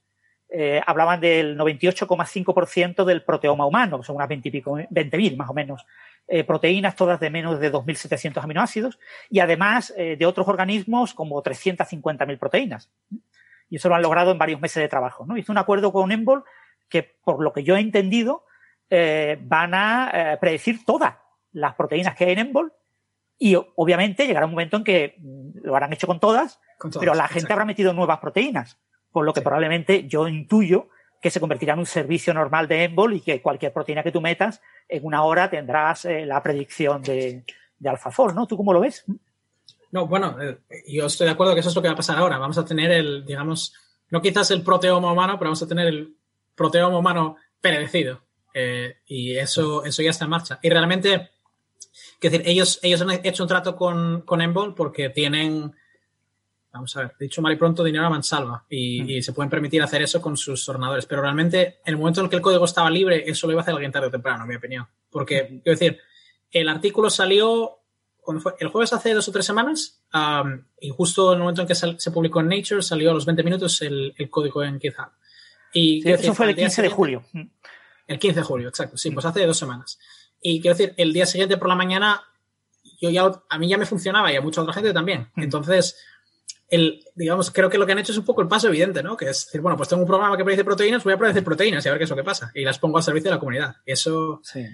eh, 0.49 0.81
hablaban 0.85 1.21
del 1.21 1.57
98,5% 1.57 3.05
del 3.05 3.23
proteoma 3.23 3.65
humano, 3.65 3.99
que 3.99 4.05
son 4.05 4.17
unas 4.17 4.27
20.000 4.27 5.37
más 5.37 5.49
o 5.49 5.53
menos, 5.53 5.85
eh, 6.27 6.43
proteínas 6.43 6.97
todas 6.97 7.21
de 7.21 7.29
menos 7.29 7.61
de 7.61 7.71
2.700 7.71 8.43
aminoácidos, 8.43 8.99
y 9.29 9.39
además 9.39 9.93
de 9.95 10.25
otros 10.25 10.45
organismos 10.49 11.13
como 11.13 11.41
350.000 11.41 12.37
proteínas. 12.37 12.91
Y 13.69 13.77
eso 13.77 13.87
lo 13.87 13.95
han 13.95 14.01
logrado 14.01 14.31
en 14.31 14.37
varios 14.37 14.59
meses 14.59 14.83
de 14.83 14.89
trabajo. 14.89 15.25
Hizo 15.37 15.53
un 15.53 15.57
acuerdo 15.57 15.93
con 15.93 16.11
Embol 16.11 16.43
que, 16.89 17.03
por 17.23 17.41
lo 17.41 17.53
que 17.53 17.63
yo 17.63 17.75
he 17.75 17.79
entendido, 17.79 18.45
eh, 18.89 19.37
van 19.41 19.73
a 19.73 20.11
eh, 20.13 20.37
predecir 20.39 20.85
todas 20.85 21.15
las 21.51 21.75
proteínas 21.75 22.15
que 22.15 22.25
hay 22.25 22.33
en 22.33 22.39
Embol 22.39 22.73
y 23.37 23.55
obviamente 23.75 24.27
llegará 24.27 24.45
un 24.45 24.51
momento 24.51 24.77
en 24.77 24.83
que 24.83 25.15
mm, 25.17 25.59
lo 25.63 25.73
habrán 25.73 25.93
hecho 25.93 26.07
con 26.07 26.19
todas, 26.19 26.59
pero 26.99 27.13
la 27.13 27.27
gente 27.27 27.51
habrá 27.51 27.65
metido 27.65 27.93
nuevas 27.93 28.19
proteínas, 28.19 28.77
por 29.11 29.25
lo 29.25 29.33
que 29.33 29.41
probablemente 29.41 30.07
yo 30.07 30.27
intuyo 30.27 30.89
que 31.21 31.31
se 31.31 31.39
convertirá 31.39 31.73
en 31.73 31.79
un 31.79 31.85
servicio 31.85 32.33
normal 32.33 32.67
de 32.67 32.83
Embol 32.83 33.13
y 33.13 33.21
que 33.21 33.41
cualquier 33.41 33.73
proteína 33.73 34.03
que 34.03 34.11
tú 34.11 34.21
metas, 34.21 34.61
en 34.87 35.03
una 35.05 35.23
hora 35.23 35.49
tendrás 35.49 36.05
eh, 36.05 36.25
la 36.25 36.43
predicción 36.43 37.01
de, 37.01 37.43
de 37.79 37.89
AlphaFold, 37.89 38.35
¿no? 38.35 38.45
¿Tú 38.45 38.57
cómo 38.57 38.73
lo 38.73 38.81
ves? 38.81 39.05
No, 39.91 40.07
bueno, 40.07 40.37
yo 40.87 41.05
estoy 41.05 41.25
de 41.25 41.31
acuerdo 41.31 41.53
que 41.53 41.61
eso 41.61 41.69
es 41.69 41.75
lo 41.75 41.81
que 41.81 41.87
va 41.87 41.93
a 41.93 41.97
pasar 41.97 42.17
ahora. 42.17 42.37
Vamos 42.37 42.57
a 42.57 42.65
tener 42.65 42.91
el, 42.91 43.25
digamos, 43.25 43.73
no 44.09 44.21
quizás 44.21 44.51
el 44.51 44.61
proteoma 44.61 45.11
humano, 45.11 45.39
pero 45.39 45.49
vamos 45.49 45.63
a 45.63 45.67
tener 45.67 45.87
el 45.87 46.15
proteoma 46.55 46.97
humano 46.97 47.37
predecido. 47.61 48.21
Eh, 48.53 48.97
y 49.07 49.35
eso, 49.35 49.83
eso 49.83 50.01
ya 50.01 50.11
está 50.11 50.25
en 50.25 50.31
marcha. 50.31 50.59
Y 50.63 50.69
realmente, 50.69 51.31
que 52.19 52.29
decir, 52.29 52.47
ellos, 52.47 52.79
ellos 52.81 53.01
han 53.01 53.11
hecho 53.23 53.43
un 53.43 53.49
trato 53.49 53.75
con, 53.75 54.21
con 54.21 54.41
Embol 54.41 54.73
porque 54.73 55.09
tienen, 55.09 55.73
vamos 56.71 56.95
a 56.95 57.01
ver, 57.01 57.11
dicho 57.19 57.41
mal 57.41 57.53
y 57.53 57.57
pronto, 57.57 57.83
dinero 57.83 58.05
a 58.05 58.09
mansalva 58.09 58.65
y, 58.69 59.01
mm. 59.01 59.09
y, 59.09 59.21
se 59.21 59.33
pueden 59.33 59.49
permitir 59.49 59.81
hacer 59.81 60.01
eso 60.01 60.21
con 60.21 60.37
sus 60.37 60.67
ordenadores. 60.69 61.05
Pero 61.05 61.21
realmente, 61.21 61.79
en 61.85 61.93
el 61.93 61.97
momento 61.97 62.21
en 62.21 62.25
el 62.25 62.29
que 62.29 62.37
el 62.37 62.41
código 62.41 62.63
estaba 62.63 62.89
libre, 62.89 63.23
eso 63.27 63.45
lo 63.45 63.53
iba 63.53 63.61
a 63.61 63.63
hacer 63.63 63.73
alguien 63.73 63.91
tarde 63.91 64.07
o 64.07 64.11
temprano, 64.11 64.43
en 64.43 64.49
mi 64.49 64.55
opinión. 64.55 64.87
Porque, 65.09 65.43
mm. 65.43 65.59
quiero 65.59 65.79
decir, 65.79 65.99
el 66.51 66.69
artículo 66.69 67.09
salió 67.09 67.79
fue, 68.39 68.55
el 68.59 68.69
jueves 68.69 68.93
hace 68.93 69.13
dos 69.13 69.27
o 69.27 69.31
tres 69.31 69.45
semanas 69.45 70.01
y 70.79 70.89
justo 70.89 71.31
en 71.31 71.37
el 71.37 71.41
momento 71.41 71.61
en 71.61 71.67
que 71.67 71.75
se 71.75 72.11
publicó 72.11 72.39
en 72.39 72.47
Nature 72.47 72.81
salió 72.81 73.11
a 73.11 73.13
los 73.13 73.25
20 73.25 73.43
minutos 73.43 73.81
el, 73.81 74.13
el 74.17 74.29
código 74.29 74.63
en 74.63 74.79
GitHub. 74.79 75.09
Y, 75.75 76.09
eso 76.09 76.33
fue 76.33 76.49
el 76.49 76.55
15 76.55 76.81
de 76.81 76.89
julio. 76.89 77.23
Mm. 77.33 77.43
El 78.07 78.19
15 78.19 78.39
de 78.39 78.43
julio, 78.43 78.69
exacto. 78.69 78.97
Sí, 78.97 79.11
pues 79.11 79.25
hace 79.25 79.45
dos 79.45 79.57
semanas. 79.57 79.99
Y 80.41 80.61
quiero 80.61 80.77
decir, 80.77 80.93
el 80.97 81.11
día 81.11 81.25
siguiente 81.25 81.57
por 81.57 81.67
la 81.67 81.75
mañana, 81.75 82.23
yo 83.01 83.09
ya, 83.09 83.29
a 83.49 83.57
mí 83.57 83.67
ya 83.67 83.77
me 83.77 83.85
funcionaba 83.85 84.31
y 84.31 84.35
a 84.35 84.41
mucha 84.41 84.61
otra 84.61 84.73
gente 84.73 84.93
también. 84.93 85.29
Mm. 85.35 85.43
Entonces, 85.43 85.97
el, 86.69 87.03
digamos, 87.13 87.51
creo 87.51 87.69
que 87.69 87.77
lo 87.77 87.85
que 87.85 87.91
han 87.91 87.99
hecho 87.99 88.13
es 88.13 88.17
un 88.17 88.25
poco 88.25 88.41
el 88.41 88.47
paso 88.47 88.67
evidente, 88.67 89.03
¿no? 89.03 89.17
Que 89.17 89.25
es 89.29 89.45
decir, 89.45 89.61
bueno, 89.61 89.75
pues 89.75 89.89
tengo 89.89 90.01
un 90.01 90.07
programa 90.07 90.37
que 90.37 90.43
predice 90.43 90.63
proteínas, 90.63 91.03
voy 91.03 91.13
a 91.13 91.17
predecir 91.17 91.43
proteínas 91.43 91.85
y 91.85 91.89
a 91.89 91.91
ver 91.91 91.99
qué 91.99 92.05
es 92.05 92.09
lo 92.09 92.15
que 92.15 92.23
pasa. 92.23 92.51
Y 92.55 92.63
las 92.63 92.79
pongo 92.79 92.97
al 92.97 93.03
servicio 93.03 93.29
de 93.29 93.35
la 93.35 93.39
comunidad. 93.39 93.75
Eso. 93.85 94.39
Sí. 94.43 94.65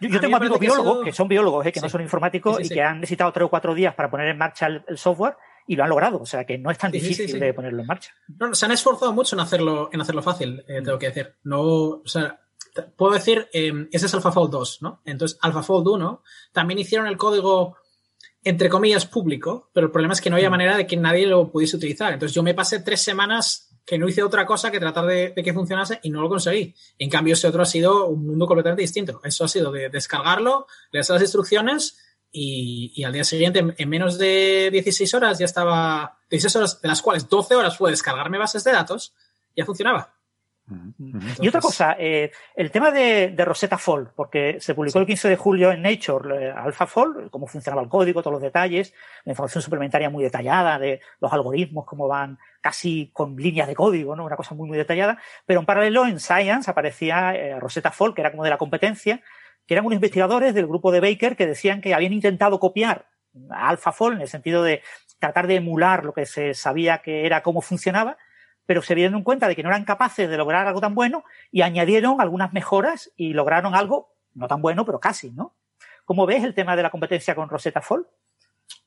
Yo, 0.00 0.20
tengo 0.20 0.36
amigos 0.36 0.60
biólogos, 0.60 1.04
que, 1.04 1.12
son 1.12 1.26
biólogos, 1.26 1.66
¿eh? 1.66 1.72
que 1.72 1.80
no 1.80 1.88
son 1.88 2.02
informáticos 2.02 2.60
y 2.60 2.68
que 2.68 2.82
han 2.82 3.00
necesitado 3.00 3.32
tres 3.32 3.46
o 3.46 3.50
cuatro 3.50 3.74
días 3.74 3.94
para 3.94 4.10
poner 4.10 4.28
en 4.28 4.38
marcha 4.38 4.66
el, 4.66 4.96
software 4.96 5.34
y 5.66 5.76
lo 5.76 5.84
han 5.84 5.90
logrado. 5.90 6.20
O 6.20 6.26
sea 6.26 6.44
que 6.44 6.58
no 6.58 6.70
es 6.70 6.78
tan 6.78 6.92
difícil 6.92 7.38
de 7.38 7.54
ponerlo 7.54 7.80
en 7.80 7.86
marcha. 7.86 8.14
No, 8.38 8.54
se 8.54 8.64
han 8.64 8.72
esforzado 8.72 9.12
mucho 9.12 9.36
en 9.36 9.40
hacerlo, 9.40 9.90
en 9.92 10.00
hacerlo 10.00 10.22
fácil, 10.22 10.64
eh, 10.68 10.82
tengo 10.82 10.98
que 10.98 11.08
decir. 11.08 11.34
No, 11.44 11.62
o 11.62 12.06
sea, 12.06 12.40
puedo 12.96 13.12
decir, 13.12 13.48
eh, 13.52 13.72
ese 13.90 14.06
es 14.06 14.14
AlphaFold 14.14 14.50
2, 14.50 14.82
¿no? 14.82 15.02
Entonces, 15.04 15.38
AlphaFold 15.40 15.86
1 15.88 16.22
también 16.52 16.78
hicieron 16.78 17.06
el 17.06 17.16
código, 17.16 17.76
entre 18.44 18.68
comillas, 18.68 19.06
público, 19.06 19.70
pero 19.72 19.86
el 19.86 19.92
problema 19.92 20.14
es 20.14 20.20
que 20.20 20.30
no 20.30 20.36
había 20.36 20.48
mm. 20.48 20.52
manera 20.52 20.76
de 20.76 20.86
que 20.86 20.96
nadie 20.96 21.26
lo 21.26 21.50
pudiese 21.50 21.76
utilizar. 21.76 22.12
Entonces, 22.12 22.34
yo 22.34 22.42
me 22.42 22.54
pasé 22.54 22.80
tres 22.80 23.00
semanas 23.00 23.68
que 23.84 23.98
no 23.98 24.08
hice 24.08 24.22
otra 24.22 24.46
cosa 24.46 24.70
que 24.70 24.78
tratar 24.78 25.06
de, 25.06 25.34
que 25.34 25.52
funcionase 25.52 25.98
y 26.02 26.10
no 26.10 26.22
lo 26.22 26.28
conseguí. 26.28 26.74
En 26.98 27.10
cambio, 27.10 27.34
ese 27.34 27.48
otro 27.48 27.62
ha 27.62 27.66
sido 27.66 28.06
un 28.06 28.26
mundo 28.26 28.46
completamente 28.46 28.82
distinto. 28.82 29.20
Eso 29.24 29.44
ha 29.44 29.48
sido 29.48 29.72
de 29.72 29.88
descargarlo, 29.88 30.66
leer 30.92 31.04
las 31.08 31.20
instrucciones 31.20 31.98
y, 32.32 33.04
al 33.04 33.12
día 33.12 33.24
siguiente, 33.24 33.62
en 33.76 33.88
menos 33.88 34.18
de 34.18 34.70
16 34.72 35.12
horas, 35.14 35.38
ya 35.38 35.44
estaba, 35.44 36.18
16 36.30 36.56
horas, 36.56 36.80
de 36.80 36.88
las 36.88 37.02
cuales 37.02 37.28
12 37.28 37.54
horas 37.54 37.76
fue 37.76 37.90
descargarme 37.90 38.38
bases 38.38 38.64
de 38.64 38.72
datos, 38.72 39.14
ya 39.54 39.66
funcionaba 39.66 40.14
y 41.40 41.48
otra 41.48 41.60
cosa, 41.60 41.96
eh, 41.98 42.30
el 42.54 42.70
tema 42.70 42.90
de, 42.90 43.34
Rosetta 43.38 43.78
Fall, 43.78 44.10
porque 44.14 44.58
se 44.60 44.74
publicó 44.74 45.00
el 45.00 45.06
15 45.06 45.28
de 45.28 45.36
julio 45.36 45.72
en 45.72 45.82
Nature 45.82 46.46
eh, 46.46 46.52
Alpha 46.52 46.86
Fall, 46.86 47.28
cómo 47.30 47.46
funcionaba 47.46 47.82
el 47.82 47.88
código, 47.88 48.22
todos 48.22 48.34
los 48.34 48.42
detalles, 48.42 48.94
la 49.24 49.32
información 49.32 49.60
suplementaria 49.60 50.08
muy 50.08 50.22
detallada 50.22 50.78
de 50.78 51.00
los 51.20 51.32
algoritmos, 51.32 51.84
cómo 51.84 52.06
van 52.06 52.38
casi 52.60 53.10
con 53.12 53.36
líneas 53.36 53.66
de 53.66 53.74
código, 53.74 54.14
¿no? 54.14 54.24
Una 54.24 54.36
cosa 54.36 54.54
muy, 54.54 54.68
muy 54.68 54.78
detallada. 54.78 55.18
Pero 55.46 55.60
en 55.60 55.66
paralelo 55.66 56.06
en 56.06 56.20
Science 56.20 56.70
aparecía 56.70 57.34
eh, 57.34 57.58
Rosetta 57.58 57.90
Fall, 57.90 58.14
que 58.14 58.20
era 58.20 58.30
como 58.30 58.44
de 58.44 58.50
la 58.50 58.58
competencia, 58.58 59.20
que 59.66 59.74
eran 59.74 59.86
unos 59.86 59.96
investigadores 59.96 60.54
del 60.54 60.66
grupo 60.66 60.92
de 60.92 61.00
Baker 61.00 61.36
que 61.36 61.46
decían 61.46 61.80
que 61.80 61.94
habían 61.94 62.12
intentado 62.12 62.58
copiar 62.60 63.06
a 63.50 63.68
AlphaFold 63.70 64.16
en 64.16 64.22
el 64.22 64.28
sentido 64.28 64.62
de 64.62 64.82
tratar 65.18 65.46
de 65.46 65.56
emular 65.56 66.04
lo 66.04 66.12
que 66.12 66.26
se 66.26 66.54
sabía 66.54 66.98
que 66.98 67.26
era 67.26 67.42
cómo 67.42 67.62
funcionaba, 67.62 68.18
pero 68.66 68.82
se 68.82 68.94
dieron 68.94 69.22
cuenta 69.22 69.48
de 69.48 69.56
que 69.56 69.62
no 69.62 69.68
eran 69.68 69.84
capaces 69.84 70.28
de 70.28 70.36
lograr 70.36 70.66
algo 70.66 70.80
tan 70.80 70.94
bueno 70.94 71.24
y 71.50 71.62
añadieron 71.62 72.20
algunas 72.20 72.52
mejoras 72.52 73.12
y 73.16 73.32
lograron 73.32 73.74
algo 73.74 74.12
no 74.34 74.48
tan 74.48 74.62
bueno, 74.62 74.84
pero 74.84 74.98
casi, 75.00 75.30
¿no? 75.30 75.54
¿Cómo 76.04 76.26
ves 76.26 76.42
el 76.42 76.54
tema 76.54 76.74
de 76.76 76.82
la 76.82 76.90
competencia 76.90 77.34
con 77.34 77.48
Rosetta 77.48 77.80
Fall? 77.80 78.06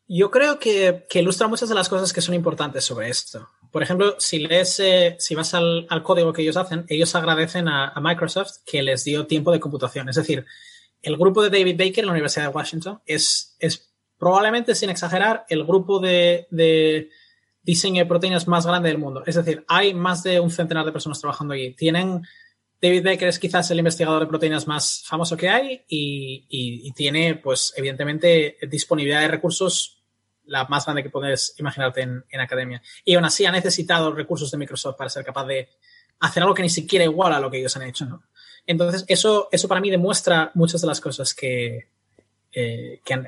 Yo 0.08 0.30
creo 0.30 0.60
que, 0.60 1.08
ilustra 1.14 1.48
muchas 1.48 1.70
de 1.70 1.76
las 1.76 1.90
cosas 1.90 2.14
que 2.14 2.22
son 2.22 2.36
importantes 2.36 2.84
sobre 2.84 3.10
esto. 3.10 3.50
Por 3.76 3.84
ejemplo, 3.84 4.16
si 4.20 4.40
lees, 4.40 4.80
eh, 4.80 5.18
si 5.20 5.36
vas 5.36 5.54
al, 5.54 5.86
código 6.02 6.32
que 6.32 6.42
ellos 6.42 6.56
hacen, 6.56 6.86
ellos 6.88 7.14
agradecen 7.14 7.68
a, 7.68 7.94
Microsoft 8.02 8.60
que 8.66 8.82
les 8.82 9.04
dio 9.04 9.28
tiempo 9.28 9.52
de 9.52 9.60
computación. 9.60 10.08
Es 10.08 10.16
decir, 10.16 10.46
el 11.02 11.18
grupo 11.18 11.44
de 11.44 11.50
David 11.50 11.78
Baker 11.78 12.00
en 12.00 12.06
la 12.06 12.12
Universidad 12.14 12.46
de 12.46 12.54
Washington 12.54 13.02
es, 13.06 13.58
es 13.60 13.94
probablemente, 14.18 14.76
sin 14.76 14.90
exagerar, 14.90 15.46
el 15.50 15.66
grupo 15.66 16.00
de 16.00 17.10
diseño 17.64 18.04
de 18.04 18.06
proteínas 18.06 18.48
más 18.48 18.66
grande 18.66 18.88
del 18.88 18.98
mundo. 18.98 19.24
Es 19.26 19.36
decir, 19.36 19.66
hay 19.68 19.94
más 19.94 20.24
de 20.24 20.40
un 20.40 20.52
centenar 20.52 20.86
de 20.86 20.94
personas 20.94 21.20
trabajando 21.20 21.54
allí. 21.54 21.74
Tienen, 21.74 22.22
David 22.82 23.04
Baker 23.04 23.28
es 23.28 23.40
quizás 23.40 23.70
el 23.72 23.80
investigador 23.80 24.22
de 24.22 24.28
proteínas 24.28 24.68
más 24.68 25.04
famoso 25.06 25.36
que 25.36 25.50
hay 25.50 25.84
y, 25.90 26.94
tiene, 26.94 27.36
pues, 27.36 27.74
evidentemente, 27.76 28.58
disponibilidad 28.70 29.20
de 29.20 29.28
recursos 29.28 30.05
la 30.48 30.66
más 30.66 30.86
grande 30.86 31.04
que 31.04 31.10
puedes 31.10 31.56
imaginarte 31.58 32.02
en, 32.02 32.40
academia. 32.40 32.82
Y 33.04 33.16
aún 33.16 33.26
así 33.26 33.46
ha 33.46 33.52
necesitado 33.52 34.14
recursos 34.14 34.52
de 34.52 34.58
Microsoft 34.58 34.98
para 34.98 35.10
ser 35.10 35.26
capaz 35.26 35.46
de 35.46 35.70
hacer 36.20 36.44
algo 36.44 36.56
que 36.56 36.62
ni 36.62 36.70
siquiera 36.70 37.06
igual 37.06 37.34
a 37.34 37.40
lo 37.40 37.50
que 37.50 37.60
ellos 37.60 37.76
han 37.76 37.84
hecho, 37.84 38.06
¿no? 38.06 38.24
Entonces, 38.68 39.06
eso, 39.08 39.48
eso 39.52 39.68
para 39.68 39.82
mí 39.82 39.92
demuestra 39.92 40.52
muchas 40.56 40.82
de 40.82 40.88
las 40.88 41.00
cosas 41.00 41.34
que, 41.34 41.88
eh, 42.52 43.02
que, 43.04 43.24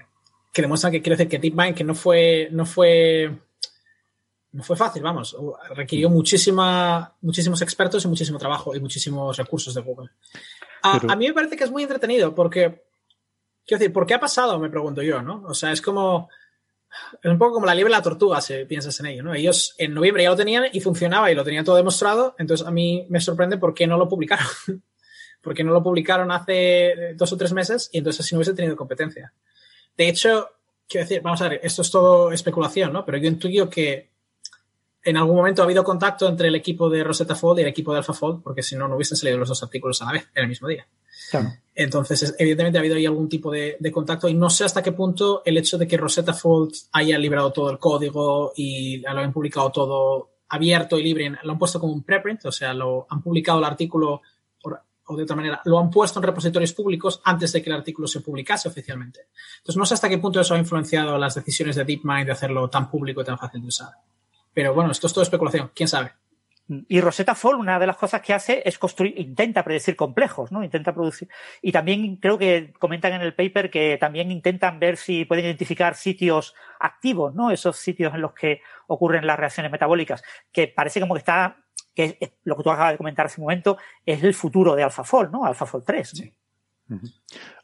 que 0.51 0.61
demuestran 0.61 0.91
que 0.91 1.01
quiero 1.01 1.15
decir 1.15 1.29
que 1.29 1.37
DeepMind, 1.37 1.75
que 1.75 1.83
no 1.83 1.93
fue, 1.93 2.49
no 2.51 2.65
fue 2.65 3.31
no 4.57 4.63
fue 4.63 4.75
fácil, 4.75 5.03
vamos, 5.03 5.37
requirió 5.75 6.09
muchísima, 6.09 7.15
muchísimos 7.21 7.61
expertos 7.61 8.03
y 8.03 8.07
muchísimo 8.07 8.39
trabajo 8.39 8.75
y 8.75 8.79
muchísimos 8.79 9.37
recursos 9.37 9.73
de 9.75 9.81
Google. 9.81 10.09
A, 10.81 11.15
mí 11.15 11.27
me 11.27 11.33
parece 11.33 11.55
que 11.55 11.65
es 11.65 11.71
muy 11.71 11.83
entretenido 11.83 12.33
porque, 12.33 12.83
quiero 13.65 13.79
decir, 13.79 13.93
¿por 13.93 14.07
qué 14.07 14.15
ha 14.15 14.19
pasado? 14.19 14.57
Me 14.57 14.69
pregunto 14.69 15.03
yo, 15.03 15.21
¿no? 15.21 15.43
O 15.47 15.53
sea, 15.53 15.71
es 15.71 15.81
como, 15.81 16.29
es 17.21 17.31
un 17.31 17.37
poco 17.37 17.53
como 17.53 17.65
la 17.65 17.75
liebre 17.75 17.91
y 17.91 17.95
la 17.95 18.01
tortuga, 18.01 18.41
si 18.41 18.65
piensas 18.65 18.99
en 18.99 19.07
ello, 19.07 19.23
¿no? 19.23 19.33
Ellos 19.33 19.75
en 19.77 19.93
noviembre 19.93 20.23
ya 20.23 20.29
lo 20.29 20.35
tenían 20.35 20.65
y 20.71 20.79
funcionaba 20.79 21.31
y 21.31 21.35
lo 21.35 21.43
tenían 21.43 21.65
todo 21.65 21.75
demostrado, 21.75 22.35
entonces 22.37 22.65
a 22.65 22.71
mí 22.71 23.05
me 23.09 23.21
sorprende 23.21 23.57
por 23.57 23.73
qué 23.73 23.87
no 23.87 23.97
lo 23.97 24.07
publicaron. 24.07 24.47
porque 25.41 25.63
no 25.63 25.71
lo 25.71 25.81
publicaron 25.81 26.31
hace 26.31 27.13
dos 27.15 27.31
o 27.31 27.37
tres 27.37 27.53
meses 27.53 27.89
y 27.93 27.99
entonces 27.99 28.25
así 28.25 28.35
no 28.35 28.39
hubiese 28.39 28.53
tenido 28.53 28.75
competencia. 28.75 29.31
De 29.95 30.09
hecho, 30.09 30.49
quiero 30.87 31.05
decir, 31.05 31.21
vamos 31.21 31.41
a 31.41 31.49
ver, 31.49 31.61
esto 31.63 31.81
es 31.83 31.91
todo 31.91 32.31
especulación, 32.31 32.91
¿no? 32.91 33.05
Pero 33.05 33.17
yo 33.17 33.27
intuyo 33.27 33.69
que 33.69 34.09
en 35.03 35.15
algún 35.15 35.37
momento 35.37 35.61
ha 35.61 35.65
habido 35.65 35.85
contacto 35.85 36.27
entre 36.27 36.49
el 36.49 36.55
equipo 36.55 36.89
de 36.89 37.03
Rosetta 37.03 37.33
Fold 37.33 37.59
y 37.59 37.61
el 37.61 37.69
equipo 37.69 37.93
de 37.93 37.99
AlphaFold, 37.99 38.43
porque 38.43 38.61
si 38.61 38.75
no, 38.75 38.89
no 38.89 38.95
hubiesen 38.95 39.15
salido 39.15 39.37
los 39.37 39.47
dos 39.47 39.63
artículos 39.63 40.01
a 40.01 40.05
la 40.05 40.11
vez, 40.11 40.27
en 40.35 40.43
el 40.43 40.49
mismo 40.49 40.67
día. 40.67 40.85
Entonces, 41.75 42.35
evidentemente 42.39 42.77
ha 42.77 42.81
habido 42.81 42.95
ahí 42.95 43.05
algún 43.05 43.29
tipo 43.29 43.51
de, 43.51 43.77
contacto 43.93 44.27
y 44.27 44.33
no 44.33 44.49
sé 44.49 44.65
hasta 44.65 44.81
qué 44.81 44.93
punto 44.93 45.43
el 45.45 45.57
hecho 45.57 45.77
de 45.77 45.87
que 45.87 45.97
Rosetta 45.97 46.33
Fold 46.33 46.73
haya 46.93 47.19
librado 47.19 47.51
todo 47.51 47.69
el 47.69 47.77
código 47.77 48.51
y 48.55 48.97
lo 48.97 49.09
han 49.09 49.31
publicado 49.31 49.71
todo 49.71 50.29
abierto 50.49 50.97
y 50.97 51.03
libre, 51.03 51.31
lo 51.43 51.51
han 51.51 51.59
puesto 51.59 51.79
como 51.79 51.93
un 51.93 52.03
preprint, 52.03 52.45
o 52.45 52.51
sea, 52.51 52.73
lo 52.73 53.05
han 53.09 53.21
publicado 53.21 53.59
el 53.59 53.65
artículo 53.65 54.21
o 55.09 55.15
de 55.15 55.23
otra 55.23 55.35
manera, 55.35 55.61
lo 55.65 55.79
han 55.79 55.89
puesto 55.89 56.19
en 56.19 56.23
repositorios 56.23 56.73
públicos 56.73 57.21
antes 57.23 57.53
de 57.53 57.61
que 57.61 57.69
el 57.69 57.75
artículo 57.77 58.07
se 58.07 58.19
publicase 58.21 58.67
oficialmente. 58.67 59.27
Entonces, 59.59 59.77
no 59.77 59.85
sé 59.85 59.93
hasta 59.93 60.09
qué 60.09 60.17
punto 60.17 60.41
eso 60.41 60.53
ha 60.53 60.57
influenciado 60.57 61.17
las 61.17 61.35
decisiones 61.35 61.75
de 61.75 61.85
DeepMind 61.85 62.25
de 62.25 62.31
hacerlo 62.33 62.69
tan 62.69 62.89
público 62.89 63.21
y 63.21 63.25
tan 63.25 63.37
fácil 63.37 63.61
de 63.61 63.67
usar. 63.67 63.89
Pero 64.53 64.73
bueno, 64.73 64.91
esto 64.91 65.07
es 65.07 65.13
todo 65.13 65.23
especulación, 65.23 65.71
quién 65.73 65.87
sabe. 65.87 66.11
Y 66.69 66.99
Rosetta 66.99 67.33
Fall, 67.33 67.55
una 67.55 67.79
de 67.79 67.87
las 67.87 67.95
cosas 67.95 68.21
que 68.21 68.33
hace 68.33 68.61
es 68.65 68.77
construir, 68.77 69.17
intenta 69.17 69.63
predecir 69.63 69.95
complejos, 69.95 70.51
¿no? 70.51 70.63
Intenta 70.63 70.93
producir. 70.93 71.29
Y 71.61 71.71
también 71.71 72.17
creo 72.17 72.37
que 72.37 72.73
comentan 72.77 73.13
en 73.13 73.21
el 73.21 73.33
paper 73.33 73.69
que 73.69 73.97
también 73.97 74.31
intentan 74.31 74.77
ver 74.77 74.97
si 74.97 75.23
pueden 75.23 75.45
identificar 75.45 75.95
sitios 75.95 76.55
activos, 76.79 77.33
¿no? 77.33 77.51
Esos 77.51 77.77
sitios 77.77 78.13
en 78.13 78.21
los 78.21 78.33
que 78.33 78.61
ocurren 78.87 79.25
las 79.25 79.39
reacciones 79.39 79.71
metabólicas, 79.71 80.23
que 80.51 80.67
parece 80.67 80.99
como 80.99 81.13
que 81.13 81.19
está, 81.19 81.57
que 81.95 82.33
lo 82.43 82.57
que 82.57 82.63
tú 82.63 82.69
acabas 82.71 82.91
de 82.91 82.97
comentar 82.97 83.27
hace 83.27 83.39
un 83.39 83.45
momento, 83.45 83.77
es 84.05 84.21
el 84.23 84.33
futuro 84.33 84.75
de 84.75 84.83
AlphaFold, 84.83 85.31
¿no? 85.31 85.45
AlphaFold 85.45 85.85
3. 85.85 86.09
Sí. 86.09 86.33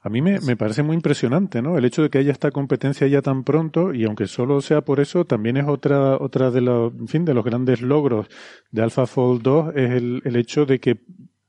A 0.02 0.10
mí 0.10 0.22
me, 0.22 0.40
parece 0.58 0.84
muy 0.84 0.96
impresionante, 0.96 1.62
¿no? 1.62 1.78
El 1.78 1.86
hecho 1.86 2.02
de 2.02 2.10
que 2.10 2.18
haya 2.18 2.32
esta 2.32 2.52
competencia 2.52 3.08
ya 3.08 3.22
tan 3.22 3.44
pronto 3.44 3.94
y 3.94 4.04
aunque 4.04 4.28
solo 4.28 4.62
sea 4.62 4.82
por 4.82 5.00
eso, 5.00 5.26
también 5.26 5.58
es 5.58 5.66
otra 5.66 6.18
otra 6.18 6.52
de 6.52 6.62
los, 6.62 6.94
en 6.94 7.08
fin, 7.08 7.26
de 7.26 7.34
los 7.34 7.46
grandes 7.46 7.82
logros 7.82 8.28
de 8.72 8.84
AlphaFold 8.84 9.42
2 9.42 9.76
es 9.76 9.92
el, 9.92 10.22
el 10.26 10.36
hecho 10.36 10.66
de 10.66 10.80
que 10.80 11.00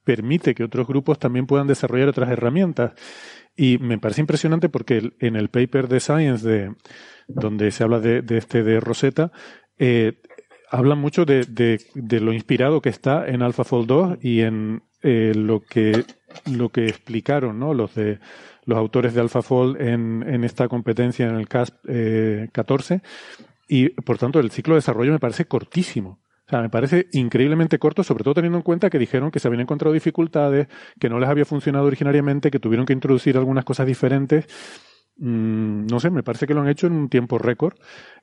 permite 0.05 0.55
que 0.55 0.64
otros 0.64 0.86
grupos 0.86 1.18
también 1.18 1.46
puedan 1.46 1.66
desarrollar 1.66 2.09
otras 2.09 2.30
herramientas. 2.30 2.92
Y 3.56 3.78
me 3.78 3.98
parece 3.98 4.20
impresionante 4.20 4.68
porque 4.68 5.12
en 5.20 5.36
el 5.36 5.48
paper 5.48 5.88
de 5.88 6.01
Science 6.01 6.46
de 6.46 6.74
donde 7.26 7.70
se 7.70 7.82
habla 7.82 8.01
de, 8.01 8.22
de 8.22 8.36
este 8.36 8.62
de 8.62 8.80
Rosetta, 8.80 9.32
eh, 9.78 10.20
hablan 10.70 10.98
mucho 10.98 11.24
de, 11.24 11.44
de, 11.44 11.80
de, 11.94 12.20
lo 12.20 12.32
inspirado 12.32 12.82
que 12.82 12.88
está 12.88 13.26
en 13.26 13.42
AlphaFold 13.42 13.86
2 13.86 14.18
y 14.20 14.40
en 14.40 14.82
eh, 15.02 15.32
lo 15.34 15.60
que 15.60 16.05
lo 16.51 16.70
que 16.70 16.86
explicaron 16.86 17.59
¿no? 17.59 17.74
los 17.74 17.94
de 17.94 18.19
los 18.66 18.78
autores 18.78 19.15
de 19.15 19.20
AlphaFold 19.20 19.81
en, 19.81 20.24
en 20.27 20.44
esta 20.44 20.69
competencia 20.69 21.27
en 21.27 21.36
el 21.36 21.48
CASP 21.48 21.74
eh, 21.89 22.48
14 22.52 23.02
y 23.69 23.90
por 23.90 24.19
tanto 24.19 24.40
el 24.40 24.51
ciclo 24.51 24.74
de 24.74 24.78
desarrollo 24.78 25.12
me 25.12 25.19
parece 25.19 25.47
cortísimo. 25.47 26.20
O 26.47 26.51
sea, 26.51 26.61
me 26.61 26.69
parece 26.69 27.09
increíblemente 27.12 27.78
corto, 27.78 28.05
sobre 28.05 28.23
todo 28.23 28.35
teniendo 28.35 28.59
en 28.59 28.62
cuenta 28.62 28.90
que 28.90 28.98
dijeron 28.98 29.31
que 29.31 29.40
se 29.40 29.48
habían 29.48 29.62
encontrado 29.62 29.94
dificultades, 29.94 30.69
que 31.01 31.09
no 31.09 31.19
les 31.19 31.31
había 31.31 31.47
funcionado 31.47 31.86
originariamente, 31.86 32.51
que 32.51 32.59
tuvieron 32.59 32.85
que 32.85 32.93
introducir 32.93 33.39
algunas 33.39 33.65
cosas 33.65 33.86
diferentes. 33.86 34.47
Mm, 35.16 35.86
no 35.86 36.01
sé, 36.01 36.11
me 36.11 36.23
parece 36.23 36.47
que 36.47 36.52
lo 36.52 36.61
han 36.61 36.69
hecho 36.69 36.86
en 36.86 36.93
un 36.93 37.09
tiempo 37.09 37.39
récord. 37.39 37.78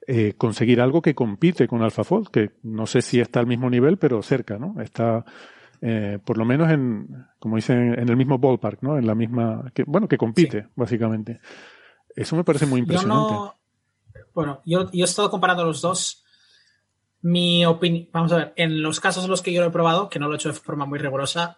Eh, 0.06 0.34
conseguir 0.38 0.82
algo 0.82 1.02
que 1.02 1.16
compite 1.16 1.68
con 1.68 1.82
AlphaFold, 1.82 2.28
que 2.28 2.52
no 2.62 2.86
sé 2.86 3.02
si 3.02 3.20
está 3.20 3.40
al 3.40 3.48
mismo 3.48 3.72
nivel, 3.72 3.98
pero 3.98 4.22
cerca, 4.22 4.60
¿no? 4.60 4.80
Está, 4.80 5.26
eh, 5.82 6.20
por 6.24 6.38
lo 6.38 6.46
menos 6.46 6.70
en, 6.70 7.26
como 7.40 7.56
dicen, 7.56 8.00
en 8.00 8.08
el 8.08 8.16
mismo 8.16 8.38
ballpark, 8.38 8.84
¿no? 8.84 8.98
En 8.98 9.08
la 9.08 9.16
misma, 9.16 9.72
que, 9.74 9.84
bueno, 9.84 10.08
que 10.08 10.18
compite, 10.18 10.68
básicamente. 10.76 11.42
Eso 12.16 12.36
me 12.36 12.44
parece 12.44 12.66
muy 12.66 12.82
impresionante. 12.82 13.54
bueno, 14.34 14.62
yo, 14.66 14.92
yo 14.92 15.04
he 15.04 15.08
estado 15.08 15.32
comparando 15.32 15.66
los 15.66 15.82
dos. 15.82 16.24
Mi 17.24 17.66
opinión, 17.66 18.10
vamos 18.12 18.32
a 18.32 18.38
ver, 18.38 18.54
en 18.56 18.82
los 18.82 19.00
casos 19.00 19.26
en 19.26 19.32
los 19.32 19.42
que 19.42 19.54
yo 19.54 19.62
lo 19.62 19.68
he 19.68 19.72
probado, 19.72 20.10
que 20.10 20.20
no 20.20 20.28
lo 20.28 20.34
he 20.34 20.36
hecho 20.38 20.50
de 20.50 20.56
forma 20.56 20.86
muy 20.86 21.00
rigurosa, 21.00 21.58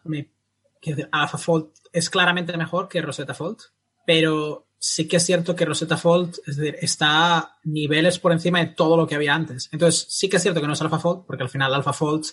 AlphaFold 1.12 1.68
es 1.94 2.10
claramente 2.10 2.56
mejor 2.58 2.88
que 2.90 3.02
Rosetta 3.02 3.34
Fold, 3.34 3.60
pero 4.06 4.68
sí 4.78 5.08
que 5.08 5.18
es 5.18 5.26
cierto 5.26 5.56
que 5.56 5.64
Rosetta 5.64 5.96
Fold 5.96 6.36
es 6.46 6.58
decir, 6.58 6.76
está 6.82 7.58
niveles 7.64 8.20
por 8.20 8.34
encima 8.34 8.60
de 8.60 8.68
todo 8.68 8.98
lo 8.98 9.08
que 9.08 9.16
había 9.16 9.34
antes. 9.34 9.70
Entonces, 9.72 10.06
sí 10.10 10.28
que 10.28 10.38
es 10.38 10.44
cierto 10.44 10.60
que 10.60 10.68
no 10.68 10.74
es 10.74 10.82
AlphaFold, 10.82 11.26
porque 11.26 11.44
al 11.44 11.50
final 11.50 11.74
AlphaFold 11.74 12.26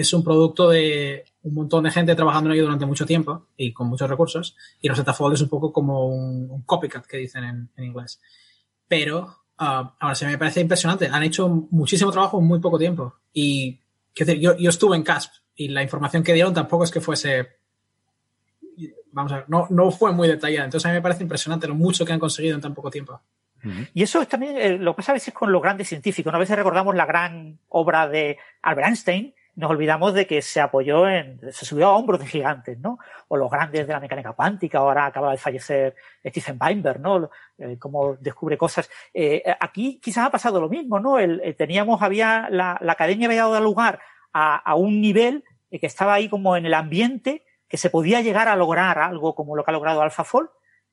es 0.00 0.12
un 0.12 0.22
producto 0.22 0.68
de 0.68 1.24
un 1.42 1.54
montón 1.54 1.82
de 1.82 1.90
gente 1.90 2.14
trabajando 2.14 2.50
en 2.50 2.54
ello 2.54 2.66
durante 2.66 2.86
mucho 2.86 3.04
tiempo 3.04 3.48
y 3.56 3.72
con 3.72 3.88
muchos 3.88 4.08
recursos. 4.08 4.56
Y 4.80 4.88
Rosetta 4.88 5.12
Fold 5.12 5.34
es 5.34 5.40
un 5.40 5.48
poco 5.48 5.72
como 5.72 6.06
un, 6.06 6.62
copycat 6.62 7.04
que 7.04 7.16
dicen 7.16 7.68
en, 7.76 7.84
inglés. 7.84 8.20
Pero 8.86 9.22
uh, 9.58 9.90
ahora 9.98 10.14
se 10.14 10.24
me 10.24 10.38
parece 10.38 10.60
impresionante. 10.60 11.08
Han 11.08 11.24
hecho 11.24 11.48
muchísimo 11.48 12.12
trabajo 12.12 12.38
en 12.38 12.46
muy 12.46 12.60
poco 12.60 12.78
tiempo. 12.78 13.16
Y 13.32 13.80
decir, 14.16 14.38
yo, 14.38 14.56
yo 14.56 14.70
estuve 14.70 14.96
en 14.96 15.02
CASP 15.02 15.32
y 15.56 15.66
la 15.66 15.82
información 15.82 16.22
que 16.22 16.32
dieron 16.32 16.54
tampoco 16.54 16.84
es 16.84 16.92
que 16.92 17.00
fuese 17.00 17.58
vamos 19.10 19.32
a 19.32 19.36
ver, 19.38 19.44
no, 19.48 19.66
no 19.70 19.90
fue 19.90 20.12
muy 20.12 20.28
detallada. 20.28 20.66
Entonces 20.66 20.86
a 20.86 20.90
mí 20.90 20.94
me 20.94 21.02
parece 21.02 21.24
impresionante 21.24 21.66
lo 21.66 21.74
mucho 21.74 22.04
que 22.04 22.12
han 22.12 22.20
conseguido 22.20 22.54
en 22.54 22.60
tan 22.60 22.74
poco 22.74 22.88
tiempo. 22.88 23.20
Y 23.92 24.04
eso 24.04 24.22
es 24.22 24.28
también 24.28 24.56
eh, 24.56 24.78
lo 24.78 24.92
que 24.92 24.98
pasa 24.98 25.10
a 25.10 25.14
veces 25.14 25.34
con 25.34 25.50
los 25.50 25.60
grandes 25.60 25.88
científicos. 25.88 26.32
A 26.32 26.38
veces 26.38 26.56
recordamos 26.56 26.94
la 26.94 27.06
gran 27.06 27.58
obra 27.68 28.06
de 28.06 28.38
Albert 28.62 28.86
Einstein, 28.86 29.34
nos 29.58 29.72
olvidamos 29.72 30.14
de 30.14 30.24
que 30.24 30.40
se 30.40 30.60
apoyó 30.60 31.08
en, 31.08 31.40
se 31.52 31.66
subió 31.66 31.88
a 31.88 31.96
hombros 31.96 32.20
de 32.20 32.26
gigantes, 32.26 32.78
¿no? 32.78 32.96
O 33.26 33.36
los 33.36 33.50
grandes 33.50 33.88
de 33.88 33.92
la 33.92 33.98
mecánica 33.98 34.32
cuántica, 34.32 34.78
ahora 34.78 35.06
acaba 35.06 35.32
de 35.32 35.36
fallecer 35.36 35.96
Stephen 36.24 36.56
Weinberg, 36.60 37.00
¿no? 37.00 37.28
Eh, 37.58 37.76
como 37.76 38.14
descubre 38.20 38.56
cosas. 38.56 38.88
Eh, 39.12 39.42
aquí 39.58 39.98
quizás 40.00 40.26
ha 40.26 40.30
pasado 40.30 40.60
lo 40.60 40.68
mismo, 40.68 41.00
¿no? 41.00 41.18
El, 41.18 41.40
eh, 41.42 41.54
teníamos, 41.54 42.02
había, 42.02 42.46
la, 42.50 42.78
la, 42.80 42.92
academia 42.92 43.26
había 43.26 43.42
dado 43.42 43.60
lugar 43.60 44.00
a, 44.32 44.58
a 44.58 44.76
un 44.76 45.00
nivel 45.00 45.42
que 45.72 45.86
estaba 45.86 46.14
ahí 46.14 46.28
como 46.28 46.56
en 46.56 46.64
el 46.64 46.74
ambiente, 46.74 47.44
que 47.68 47.78
se 47.78 47.90
podía 47.90 48.20
llegar 48.20 48.46
a 48.46 48.54
lograr 48.54 49.00
algo 49.00 49.34
como 49.34 49.56
lo 49.56 49.64
que 49.64 49.72
ha 49.72 49.74
logrado 49.74 50.02
AlphaFold. 50.02 50.50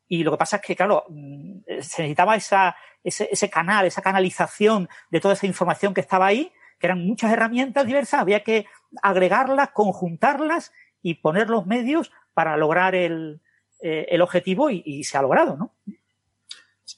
Y 0.07 0.23
lo 0.23 0.31
que 0.31 0.37
pasa 0.37 0.55
es 0.55 0.63
que, 0.63 0.75
claro, 0.75 1.05
mm, 1.09 1.59
se 1.81 2.01
necesitaba 2.01 2.35
esa, 2.35 2.75
ese, 3.03 3.29
ese 3.31 3.47
canal, 3.47 3.85
esa 3.85 4.01
canalización 4.01 4.89
de 5.11 5.19
toda 5.19 5.35
esa 5.35 5.45
información 5.45 5.93
que 5.93 6.01
estaba 6.01 6.25
ahí, 6.25 6.51
que 6.79 6.87
eran 6.87 7.05
muchas 7.05 7.31
herramientas 7.31 7.85
diversas, 7.85 8.21
había 8.21 8.43
que 8.43 8.65
agregarlas, 9.01 9.69
conjuntarlas 9.73 10.71
y 11.01 11.15
poner 11.15 11.49
los 11.49 11.65
medios 11.65 12.11
para 12.33 12.57
lograr 12.57 12.95
el, 12.95 13.41
eh, 13.81 14.07
el 14.09 14.21
objetivo 14.21 14.69
y, 14.69 15.03
se 15.03 15.17
ha 15.17 15.21
logrado, 15.21 15.57
¿no? 15.57 15.75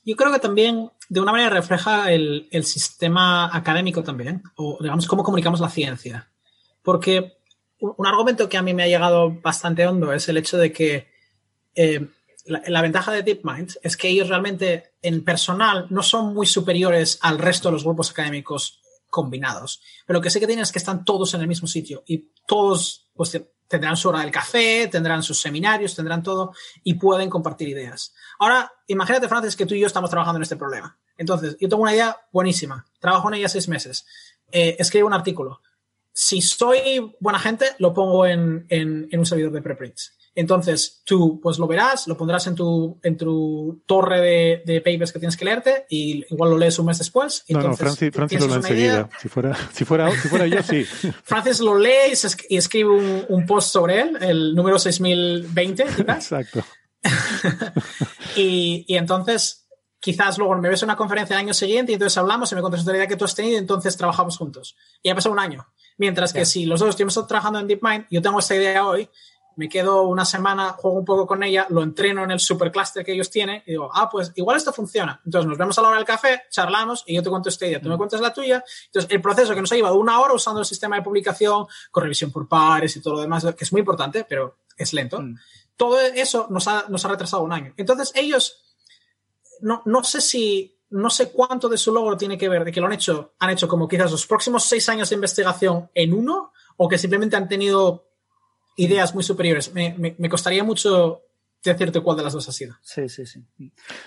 Yo 0.03 0.15
creo 0.15 0.31
que 0.31 0.39
también 0.39 0.89
de 1.09 1.21
una 1.21 1.31
manera 1.31 1.49
refleja 1.49 2.11
el, 2.11 2.47
el, 2.51 2.63
sistema 2.63 3.55
académico 3.55 4.03
también, 4.03 4.43
o 4.55 4.77
digamos 4.81 5.07
cómo 5.07 5.23
comunicamos 5.23 5.59
la 5.59 5.69
ciencia. 5.69 6.29
Porque 6.81 7.37
un, 7.79 8.05
argumento 8.05 8.49
que 8.49 8.57
a 8.57 8.61
mí 8.61 8.73
me 8.73 8.83
ha 8.83 8.87
llegado 8.87 9.31
bastante 9.41 9.85
hondo 9.85 10.13
es 10.13 10.27
el 10.29 10.37
hecho 10.37 10.57
de 10.57 10.71
que 10.71 11.07
eh, 11.75 12.07
la, 12.45 12.81
ventaja 12.81 13.11
de 13.11 13.23
DeepMind 13.23 13.77
es 13.83 13.97
que 13.97 14.07
ellos 14.07 14.29
realmente 14.29 14.93
en 15.01 15.23
personal 15.23 15.87
no 15.89 16.01
son 16.01 16.33
muy 16.33 16.45
superiores 16.45 17.19
al 17.21 17.37
resto 17.37 17.69
de 17.69 17.73
los 17.73 17.83
grupos 17.83 18.11
académicos 18.11 18.81
combinados. 19.17 19.81
Pero 20.05 20.19
lo 20.19 20.21
que 20.21 20.29
sí 20.29 20.39
que 20.39 20.45
tienen 20.45 20.61
es 20.61 20.71
que 20.71 20.77
están 20.77 21.03
todos 21.03 21.33
en 21.33 21.41
el 21.41 21.47
mismo 21.47 21.67
sitio 21.67 22.03
y 22.05 22.29
todos 22.45 23.09
pues, 23.15 23.41
tendrán 23.67 23.97
su 23.97 24.09
hora 24.09 24.19
del 24.21 24.29
café, 24.29 24.87
tendrán 24.91 25.23
sus 25.23 25.41
seminarios, 25.41 25.95
tendrán 25.95 26.21
todo 26.21 26.53
y 26.83 26.93
pueden 26.93 27.31
compartir 27.31 27.67
ideas. 27.67 28.13
Ahora, 28.37 28.71
imagínate, 28.85 29.27
Francis, 29.27 29.55
que 29.55 29.65
tú 29.65 29.73
y 29.73 29.79
yo 29.79 29.87
estamos 29.87 30.11
trabajando 30.11 30.37
en 30.37 30.43
este 30.43 30.55
problema. 30.55 30.99
Entonces, 31.17 31.57
yo 31.59 31.67
tengo 31.67 31.81
una 31.81 31.95
idea 31.95 32.15
buenísima, 32.31 32.85
trabajo 32.99 33.27
en 33.29 33.39
ella 33.39 33.49
seis 33.49 33.67
meses, 33.67 34.05
eh, 34.51 34.75
escribo 34.77 35.07
un 35.07 35.13
artículo. 35.13 35.61
Si 36.13 36.41
soy 36.41 37.15
buena 37.19 37.39
gente, 37.39 37.65
lo 37.79 37.91
pongo 37.91 38.27
en, 38.27 38.67
en 38.69 39.19
un 39.19 39.25
servidor 39.25 39.51
de 39.51 39.63
preprints. 39.63 40.16
Entonces, 40.37 41.01
tú 41.03 41.39
pues 41.41 41.57
lo 41.57 41.65
verás, 41.65 42.07
lo 42.07 42.15
pondrás 42.15 42.45
en 42.45 42.53
tu, 42.53 42.99
en 43.01 43.17
tu 43.17 43.81
torre 43.87 44.21
de, 44.21 44.63
de 44.67 44.81
papers 44.81 45.11
que 45.11 45.17
tienes 45.17 45.35
que 45.35 45.45
leerte 45.45 45.87
y 45.89 46.23
igual 46.29 46.51
lo 46.51 46.59
lees 46.59 46.77
un 46.77 46.85
mes 46.85 46.99
después. 46.99 47.43
no, 47.49 47.59
no, 47.59 47.75
Francis, 47.75 48.11
Francis 48.13 48.41
lo 48.41 48.47
lee 48.47 48.53
enseguida. 48.53 49.09
Si 49.19 49.29
fuera, 49.29 49.57
si, 49.73 49.83
fuera, 49.83 50.11
si 50.11 50.27
fuera 50.27 50.45
yo, 50.45 50.61
sí. 50.61 50.83
Francis 51.23 51.59
lo 51.59 51.75
lee 51.75 52.13
y 52.49 52.57
escribe 52.57 52.91
un, 52.91 53.25
un 53.29 53.47
post 53.47 53.71
sobre 53.71 53.99
él, 53.99 54.17
el 54.21 54.53
número 54.53 54.77
6020. 54.77 55.83
Exacto. 55.83 56.63
y, 58.35 58.85
y 58.87 58.95
entonces 58.95 59.67
quizás 59.99 60.37
luego 60.37 60.55
me 60.57 60.69
ves 60.69 60.83
en 60.83 60.89
una 60.89 60.95
conferencia 60.95 61.33
el 61.33 61.39
año 61.39 61.55
siguiente 61.55 61.93
y 61.93 61.95
entonces 61.95 62.15
hablamos 62.15 62.51
y 62.51 62.55
me 62.55 62.61
contas 62.61 62.85
la 62.85 62.95
idea 62.95 63.07
que 63.07 63.15
tú 63.15 63.25
has 63.25 63.33
tenido 63.33 63.55
y 63.55 63.57
entonces 63.57 63.97
trabajamos 63.97 64.37
juntos. 64.37 64.75
Y 65.01 65.09
ha 65.09 65.15
pasado 65.15 65.33
un 65.33 65.39
año. 65.39 65.65
Mientras 65.97 66.31
que 66.31 66.45
si 66.45 66.67
los 66.67 66.79
dos 66.79 66.89
estuvimos 66.89 67.27
trabajando 67.27 67.57
en 67.57 67.65
DeepMind, 67.65 68.05
yo 68.11 68.21
tengo 68.21 68.37
esta 68.37 68.55
idea 68.55 68.85
hoy 68.85 69.09
me 69.57 69.67
quedo 69.67 70.03
una 70.03 70.23
semana, 70.23 70.73
juego 70.73 70.99
un 70.99 71.05
poco 71.05 71.25
con 71.25 71.41
ella, 71.41 71.65
lo 71.69 71.81
entreno 71.81 72.23
en 72.23 72.29
el 72.29 72.39
supercluster 72.39 73.03
que 73.03 73.13
ellos 73.13 73.31
tienen 73.31 73.63
y 73.65 73.71
digo, 73.71 73.89
ah, 73.91 74.07
pues 74.07 74.31
igual 74.35 74.55
esto 74.55 74.71
funciona. 74.71 75.19
Entonces 75.25 75.49
nos 75.49 75.57
vemos 75.57 75.77
a 75.77 75.81
la 75.81 75.87
hora 75.87 75.97
del 75.97 76.05
café, 76.05 76.43
charlamos 76.51 77.03
y 77.07 77.15
yo 77.15 77.23
te 77.23 77.29
cuento 77.29 77.49
esta 77.49 77.65
idea, 77.65 77.81
tú 77.81 77.89
me 77.89 77.95
mm. 77.95 77.97
cuentas 77.97 78.21
la 78.21 78.31
tuya. 78.31 78.63
Entonces 78.85 79.11
el 79.11 79.19
proceso 79.19 79.55
que 79.55 79.61
nos 79.61 79.71
ha 79.71 79.75
llevado 79.75 79.95
una 79.95 80.19
hora 80.19 80.35
usando 80.35 80.59
el 80.59 80.65
sistema 80.65 80.95
de 80.95 81.01
publicación, 81.01 81.65
con 81.89 82.03
revisión 82.03 82.31
por 82.31 82.47
pares 82.47 82.95
y 82.95 83.01
todo 83.01 83.15
lo 83.15 83.21
demás, 83.21 83.45
que 83.45 83.63
es 83.63 83.71
muy 83.71 83.79
importante, 83.79 84.25
pero 84.29 84.59
es 84.77 84.93
lento. 84.93 85.19
Mm. 85.19 85.35
Todo 85.75 85.99
eso 85.99 86.45
nos 86.51 86.67
ha, 86.67 86.85
nos 86.87 87.03
ha 87.03 87.07
retrasado 87.07 87.41
un 87.41 87.51
año. 87.51 87.73
Entonces 87.77 88.11
ellos, 88.15 88.63
no, 89.61 89.81
no 89.85 90.03
sé 90.03 90.21
si 90.21 90.75
no 90.89 91.09
sé 91.09 91.31
cuánto 91.31 91.67
de 91.67 91.77
su 91.77 91.91
logro 91.91 92.15
tiene 92.15 92.37
que 92.37 92.47
ver 92.47 92.63
de 92.63 92.71
que 92.71 92.79
lo 92.79 92.87
han 92.87 92.93
hecho, 92.93 93.33
han 93.39 93.49
hecho 93.49 93.67
como 93.67 93.87
quizás 93.87 94.11
los 94.11 94.25
próximos 94.25 94.63
seis 94.63 94.87
años 94.87 95.09
de 95.09 95.15
investigación 95.15 95.89
en 95.93 96.13
uno, 96.13 96.53
o 96.77 96.87
que 96.87 96.97
simplemente 96.97 97.35
han 97.35 97.47
tenido 97.47 98.06
ideas 98.77 99.13
muy 99.13 99.23
superiores. 99.23 99.73
Me, 99.73 99.93
me, 99.97 100.15
me 100.17 100.29
costaría 100.29 100.63
mucho 100.63 101.23
decirte 101.63 102.01
cuál 102.01 102.17
de 102.17 102.23
las 102.23 102.33
dos 102.33 102.47
ha 102.47 102.51
sido. 102.51 102.75
Sí, 102.81 103.09
sí, 103.09 103.25
sí. 103.25 103.43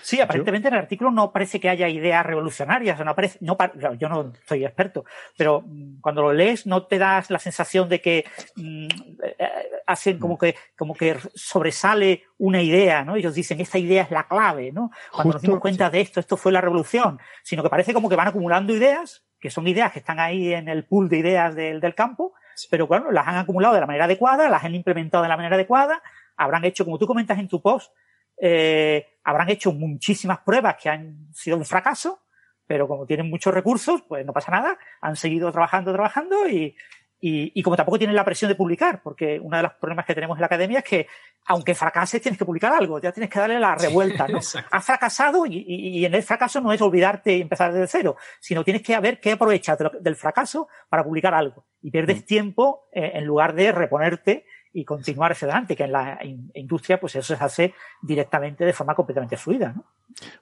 Sí, 0.03 0.21
aparentemente 0.21 0.69
en 0.69 0.75
el 0.75 0.81
artículo 0.81 1.11
no 1.11 1.33
parece 1.33 1.61
que 1.61 1.69
haya 1.69 1.89
ideas 1.89 2.25
revolucionarias. 2.25 2.99
No 3.01 3.11
aparece, 3.11 3.39
no, 3.41 3.57
yo 3.99 4.09
no 4.09 4.33
soy 4.47 4.65
experto, 4.65 5.05
pero 5.37 5.63
mm, 5.67 6.01
cuando 6.01 6.23
lo 6.23 6.33
lees 6.33 6.67
no 6.67 6.87
te 6.87 6.99
das 6.99 7.31
la 7.31 7.39
sensación 7.39 7.89
de 7.89 8.01
que 8.01 8.25
mm, 8.57 8.87
eh, 9.23 9.49
hacen 9.87 10.19
como 10.19 10.39
que, 10.39 10.55
como 10.77 10.95
que 10.95 11.17
sobresale 11.35 12.25
una 12.39 12.63
idea, 12.63 13.05
¿no? 13.05 13.17
Ellos 13.17 13.35
dicen, 13.35 13.61
esta 13.61 13.79
idea 13.79 14.03
es 14.03 14.11
la 14.11 14.27
clave, 14.27 14.73
¿no? 14.73 14.91
Cuando 15.13 15.35
nos 15.35 15.43
dimos 15.43 15.61
cuenta 15.61 15.91
de 15.91 16.01
esto, 16.01 16.21
esto 16.21 16.37
fue 16.37 16.53
la 16.53 16.61
revolución. 16.61 17.19
Sino 17.43 17.63
que 17.63 17.71
parece 17.71 17.93
como 17.93 18.09
que 18.09 18.17
van 18.17 18.29
acumulando 18.29 18.75
ideas, 18.75 19.25
que 19.39 19.51
son 19.51 19.67
ideas 19.67 19.93
que 19.93 19.99
están 19.99 20.21
ahí 20.21 20.53
en 20.53 20.69
el 20.69 20.85
pool 20.85 21.09
de 21.09 21.19
ideas 21.19 21.55
del, 21.55 21.81
del 21.81 21.95
campo, 21.95 22.35
pero 22.71 22.87
bueno, 22.87 23.11
las 23.11 23.27
han 23.27 23.37
acumulado 23.37 23.75
de 23.75 23.81
la 23.81 23.87
manera 23.87 24.05
adecuada, 24.07 24.49
las 24.49 24.65
han 24.65 24.75
implementado 24.75 25.23
de 25.23 25.29
la 25.29 25.37
manera 25.37 25.55
adecuada, 25.55 26.03
habrán 26.37 26.65
hecho, 26.65 26.85
como 26.85 26.99
tú 26.99 27.07
comentas 27.07 27.39
en 27.39 27.49
tu 27.49 27.61
post, 27.61 27.93
eh, 28.37 29.07
habrán 29.25 29.51
hecho 29.51 29.73
muchísimas 29.73 30.39
pruebas 30.41 30.77
que 30.81 30.89
han 30.89 31.29
sido 31.33 31.57
un 31.57 31.65
fracaso, 31.65 32.21
pero 32.67 32.89
como 32.89 33.07
tienen 33.07 33.29
muchos 33.29 33.53
recursos, 33.53 34.03
pues 34.03 34.25
no 34.25 34.33
pasa 34.33 34.51
nada, 34.53 34.79
han 35.01 35.17
seguido 35.17 35.51
trabajando, 35.53 35.93
trabajando 35.93 36.49
y, 36.49 36.75
y, 37.23 37.63
como 37.63 37.77
tampoco 37.77 37.99
tienen 37.99 38.17
la 38.17 38.25
presión 38.25 38.49
de 38.49 38.55
publicar, 38.55 39.03
porque 39.03 39.39
uno 39.41 39.57
de 39.57 39.63
los 39.63 39.75
problemas 39.75 40.07
que 40.07 40.15
tenemos 40.15 40.37
en 40.39 40.41
la 40.41 40.47
academia 40.47 40.79
es 40.79 40.85
que, 40.85 41.07
aunque 41.47 41.75
fracases, 41.75 42.23
tienes 42.23 42.39
que 42.39 42.47
publicar 42.47 42.73
algo, 42.73 42.99
ya 42.99 43.13
tienes 43.13 43.29
que 43.29 43.39
darle 43.39 43.61
la 43.61 43.75
revuelta, 43.75 44.27
¿no? 44.27 44.39
Has 44.39 44.85
fracasado 44.85 45.45
y, 45.47 46.05
en 46.05 46.15
el 46.15 46.23
fracaso 46.23 46.61
no 46.63 46.73
es 46.73 46.81
olvidarte 46.81 47.37
y 47.37 47.43
empezar 47.43 47.73
desde 47.73 47.87
cero, 47.89 48.17
sino 48.41 48.65
tienes 48.65 48.83
que 48.83 48.99
ver 49.01 49.21
qué 49.21 49.33
aprovechas 49.33 49.79
del 50.01 50.17
fracaso 50.17 50.69
para 50.89 51.05
publicar 51.05 51.35
algo. 51.35 51.67
Y 51.83 51.91
pierdes 51.91 52.23
mm. 52.23 52.27
tiempo 52.27 52.89
eh, 52.93 53.13
en 53.15 53.25
lugar 53.25 53.55
de 53.55 53.73
reponerte 53.73 54.45
y 54.73 54.85
continuar 54.85 55.33
hacia 55.33 55.47
adelante, 55.47 55.75
que 55.75 55.85
en 55.85 55.93
la 55.93 56.19
industria 56.55 57.01
pues 57.01 57.17
eso 57.17 57.37
se 57.37 57.43
hace 57.43 57.75
directamente 58.03 58.65
de 58.65 58.73
forma 58.73 58.95
completamente 58.95 59.37
fluida. 59.37 59.73
¿no? 59.75 59.85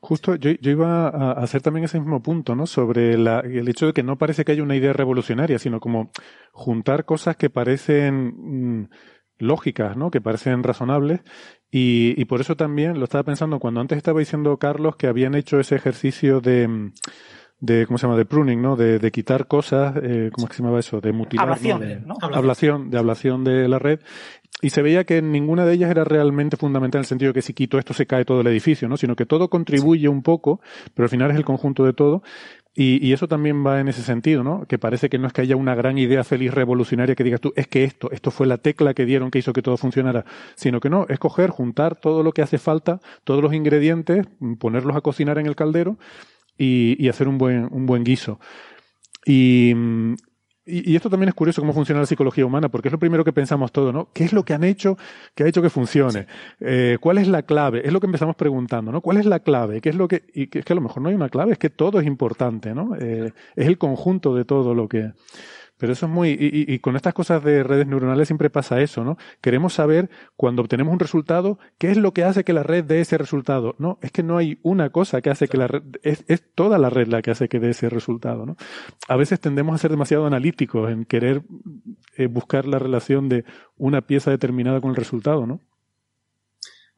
Justo, 0.00 0.34
yo, 0.36 0.50
iba 0.62 1.08
a 1.08 1.32
hacer 1.32 1.62
también 1.62 1.84
ese 1.84 1.98
mismo 1.98 2.22
punto, 2.22 2.54
¿no? 2.54 2.66
Sobre 2.66 3.14
el 3.14 3.68
hecho 3.68 3.86
de 3.86 3.92
que 3.92 4.02
no 4.02 4.16
parece 4.16 4.44
que 4.44 4.52
haya 4.52 4.62
una 4.62 4.76
idea 4.76 4.92
revolucionaria, 4.92 5.58
sino 5.58 5.80
como 5.80 6.10
juntar 6.52 7.04
cosas 7.04 7.36
que 7.36 7.50
parecen 7.50 8.80
mm, 8.80 8.88
lógicas, 9.38 9.96
¿no? 9.96 10.10
Que 10.10 10.20
parecen 10.20 10.62
razonables. 10.62 11.20
Y, 11.70 12.14
y 12.20 12.24
por 12.24 12.40
eso 12.40 12.56
también 12.56 12.98
lo 12.98 13.04
estaba 13.04 13.24
pensando 13.24 13.60
cuando 13.60 13.80
antes 13.80 13.98
estaba 13.98 14.20
diciendo 14.20 14.58
Carlos 14.58 14.96
que 14.96 15.06
habían 15.06 15.34
hecho 15.34 15.60
ese 15.60 15.76
ejercicio 15.76 16.40
de 16.40 16.68
mm, 16.68 16.92
de 17.60 17.86
¿cómo 17.86 17.98
se 17.98 18.06
llama? 18.06 18.16
de 18.16 18.24
pruning, 18.24 18.62
¿no? 18.62 18.76
De, 18.76 18.98
de 18.98 19.10
quitar 19.10 19.46
cosas, 19.46 19.96
eh, 20.02 20.30
¿cómo 20.32 20.46
es 20.46 20.50
que 20.50 20.56
se 20.56 20.62
llamaba 20.62 20.80
eso? 20.80 21.00
De 21.00 21.12
mutilar, 21.12 21.44
ablación, 21.44 21.80
De, 21.80 22.00
¿no? 22.00 22.14
Ablación, 22.20 22.90
de 22.90 22.98
ablación 22.98 23.44
de 23.44 23.68
la 23.68 23.78
red. 23.78 24.00
Y 24.60 24.70
se 24.70 24.82
veía 24.82 25.04
que 25.04 25.22
ninguna 25.22 25.64
de 25.64 25.74
ellas 25.74 25.90
era 25.90 26.04
realmente 26.04 26.56
fundamental 26.56 26.98
en 26.98 27.02
el 27.02 27.06
sentido 27.06 27.30
de 27.30 27.34
que 27.34 27.42
si 27.42 27.54
quito 27.54 27.78
esto 27.78 27.94
se 27.94 28.06
cae 28.06 28.24
todo 28.24 28.40
el 28.40 28.46
edificio, 28.48 28.88
¿no? 28.88 28.96
Sino 28.96 29.14
que 29.14 29.24
todo 29.24 29.48
contribuye 29.50 30.08
un 30.08 30.22
poco, 30.22 30.60
pero 30.94 31.04
al 31.04 31.10
final 31.10 31.30
es 31.30 31.36
el 31.36 31.44
conjunto 31.44 31.84
de 31.84 31.92
todo. 31.92 32.22
Y, 32.74 33.04
y, 33.04 33.12
eso 33.12 33.26
también 33.26 33.66
va 33.66 33.80
en 33.80 33.88
ese 33.88 34.02
sentido, 34.02 34.44
¿no? 34.44 34.64
Que 34.66 34.78
parece 34.78 35.08
que 35.08 35.18
no 35.18 35.26
es 35.26 35.32
que 35.32 35.40
haya 35.40 35.56
una 35.56 35.74
gran 35.74 35.98
idea 35.98 36.22
feliz 36.22 36.54
revolucionaria 36.54 37.16
que 37.16 37.24
digas 37.24 37.40
tú, 37.40 37.52
es 37.56 37.66
que 37.66 37.82
esto, 37.82 38.08
esto 38.12 38.30
fue 38.30 38.46
la 38.46 38.58
tecla 38.58 38.94
que 38.94 39.04
dieron 39.04 39.32
que 39.32 39.40
hizo 39.40 39.52
que 39.52 39.62
todo 39.62 39.76
funcionara, 39.76 40.24
sino 40.54 40.78
que 40.78 40.88
no, 40.88 41.06
es 41.08 41.18
coger, 41.18 41.50
juntar 41.50 41.96
todo 41.96 42.22
lo 42.22 42.30
que 42.30 42.42
hace 42.42 42.58
falta, 42.58 43.00
todos 43.24 43.42
los 43.42 43.52
ingredientes, 43.52 44.26
ponerlos 44.60 44.96
a 44.96 45.00
cocinar 45.00 45.38
en 45.38 45.46
el 45.46 45.56
caldero 45.56 45.98
y, 46.58 47.08
hacer 47.08 47.28
un 47.28 47.38
buen, 47.38 47.68
un 47.70 47.86
buen 47.86 48.04
guiso. 48.04 48.40
Y, 49.24 49.74
y, 50.66 50.96
esto 50.96 51.08
también 51.08 51.28
es 51.28 51.34
curioso 51.34 51.62
cómo 51.62 51.72
funciona 51.72 52.00
la 52.00 52.06
psicología 52.06 52.44
humana, 52.44 52.68
porque 52.68 52.88
es 52.88 52.92
lo 52.92 52.98
primero 52.98 53.24
que 53.24 53.32
pensamos 53.32 53.72
todo, 53.72 53.92
¿no? 53.92 54.10
¿Qué 54.12 54.24
es 54.24 54.32
lo 54.32 54.44
que 54.44 54.52
han 54.52 54.64
hecho 54.64 54.98
que 55.34 55.44
ha 55.44 55.46
hecho 55.46 55.62
que 55.62 55.70
funcione? 55.70 56.26
Eh, 56.60 56.98
¿Cuál 57.00 57.18
es 57.18 57.28
la 57.28 57.42
clave? 57.42 57.86
Es 57.86 57.92
lo 57.92 58.00
que 58.00 58.06
empezamos 58.06 58.36
preguntando, 58.36 58.92
¿no? 58.92 59.00
¿Cuál 59.00 59.18
es 59.18 59.26
la 59.26 59.40
clave? 59.40 59.80
¿Qué 59.80 59.88
es 59.90 59.94
lo 59.94 60.08
que, 60.08 60.24
y 60.34 60.48
que 60.48 60.60
es 60.60 60.64
que 60.64 60.72
a 60.72 60.76
lo 60.76 60.82
mejor 60.82 61.02
no 61.02 61.08
hay 61.08 61.14
una 61.14 61.28
clave, 61.28 61.52
es 61.52 61.58
que 61.58 61.70
todo 61.70 62.00
es 62.00 62.06
importante, 62.06 62.74
¿no? 62.74 62.96
Eh, 62.96 63.32
es 63.56 63.66
el 63.66 63.78
conjunto 63.78 64.34
de 64.34 64.44
todo 64.44 64.74
lo 64.74 64.88
que, 64.88 65.12
pero 65.78 65.92
eso 65.92 66.06
es 66.06 66.12
muy, 66.12 66.36
y, 66.38 66.78
con 66.80 66.96
estas 66.96 67.14
cosas 67.14 67.42
de 67.44 67.62
redes 67.62 67.86
neuronales 67.86 68.28
siempre 68.28 68.50
pasa 68.50 68.80
eso, 68.80 69.04
¿no? 69.04 69.16
Queremos 69.40 69.74
saber 69.74 70.10
cuando 70.36 70.60
obtenemos 70.60 70.92
un 70.92 70.98
resultado, 70.98 71.58
qué 71.78 71.90
es 71.90 71.96
lo 71.96 72.12
que 72.12 72.24
hace 72.24 72.44
que 72.44 72.52
la 72.52 72.64
red 72.64 72.84
dé 72.84 73.00
ese 73.00 73.16
resultado. 73.16 73.76
No, 73.78 73.98
es 74.02 74.10
que 74.10 74.24
no 74.24 74.36
hay 74.36 74.58
una 74.62 74.90
cosa 74.90 75.20
que 75.22 75.30
hace 75.30 75.46
que 75.46 75.56
la 75.56 75.68
red, 75.68 75.82
es, 76.02 76.24
es 76.26 76.42
toda 76.54 76.78
la 76.78 76.90
red 76.90 77.06
la 77.06 77.22
que 77.22 77.30
hace 77.30 77.48
que 77.48 77.60
dé 77.60 77.70
ese 77.70 77.88
resultado, 77.88 78.44
¿no? 78.44 78.56
A 79.06 79.16
veces 79.16 79.38
tendemos 79.38 79.74
a 79.74 79.78
ser 79.78 79.92
demasiado 79.92 80.26
analíticos 80.26 80.90
en 80.90 81.04
querer 81.04 81.42
eh, 82.16 82.26
buscar 82.26 82.66
la 82.66 82.80
relación 82.80 83.28
de 83.28 83.44
una 83.76 84.00
pieza 84.02 84.32
determinada 84.32 84.80
con 84.80 84.90
el 84.90 84.96
resultado, 84.96 85.46
¿no? 85.46 85.60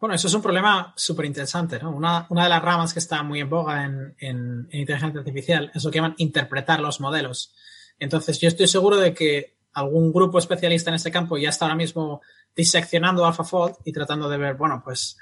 Bueno, 0.01 0.15
eso 0.15 0.29
es 0.29 0.35
un 0.35 0.41
problema 0.41 0.95
súper 0.97 1.27
interesante, 1.27 1.79
¿no? 1.79 1.91
Una, 1.91 2.25
una, 2.31 2.45
de 2.45 2.49
las 2.49 2.63
ramas 2.63 2.95
que 2.95 2.99
está 2.99 3.23
muy 3.23 3.41
en 3.41 3.51
boga 3.51 3.85
en, 3.85 4.15
en, 4.19 4.67
en 4.71 4.81
inteligencia 4.81 5.21
artificial 5.21 5.71
es 5.75 5.85
lo 5.85 5.91
que 5.91 5.99
llaman 5.99 6.15
interpretar 6.17 6.81
los 6.81 7.01
modelos. 7.01 7.55
Entonces, 8.01 8.41
yo 8.41 8.49
estoy 8.49 8.67
seguro 8.67 8.97
de 8.97 9.15
que 9.15 9.55
algún 9.75 10.13
grupo 10.13 10.39
especialista 10.39 10.91
en 10.91 10.97
este 10.97 11.13
campo 11.13 11.39
ya 11.39 11.51
está 11.51 11.67
ahora 11.67 11.77
mismo 11.77 12.21
diseccionando 12.57 13.25
AlphaFold 13.25 13.77
y 13.85 13.93
tratando 13.93 14.29
de 14.29 14.37
ver, 14.37 14.57
bueno, 14.57 14.83
pues, 14.85 15.17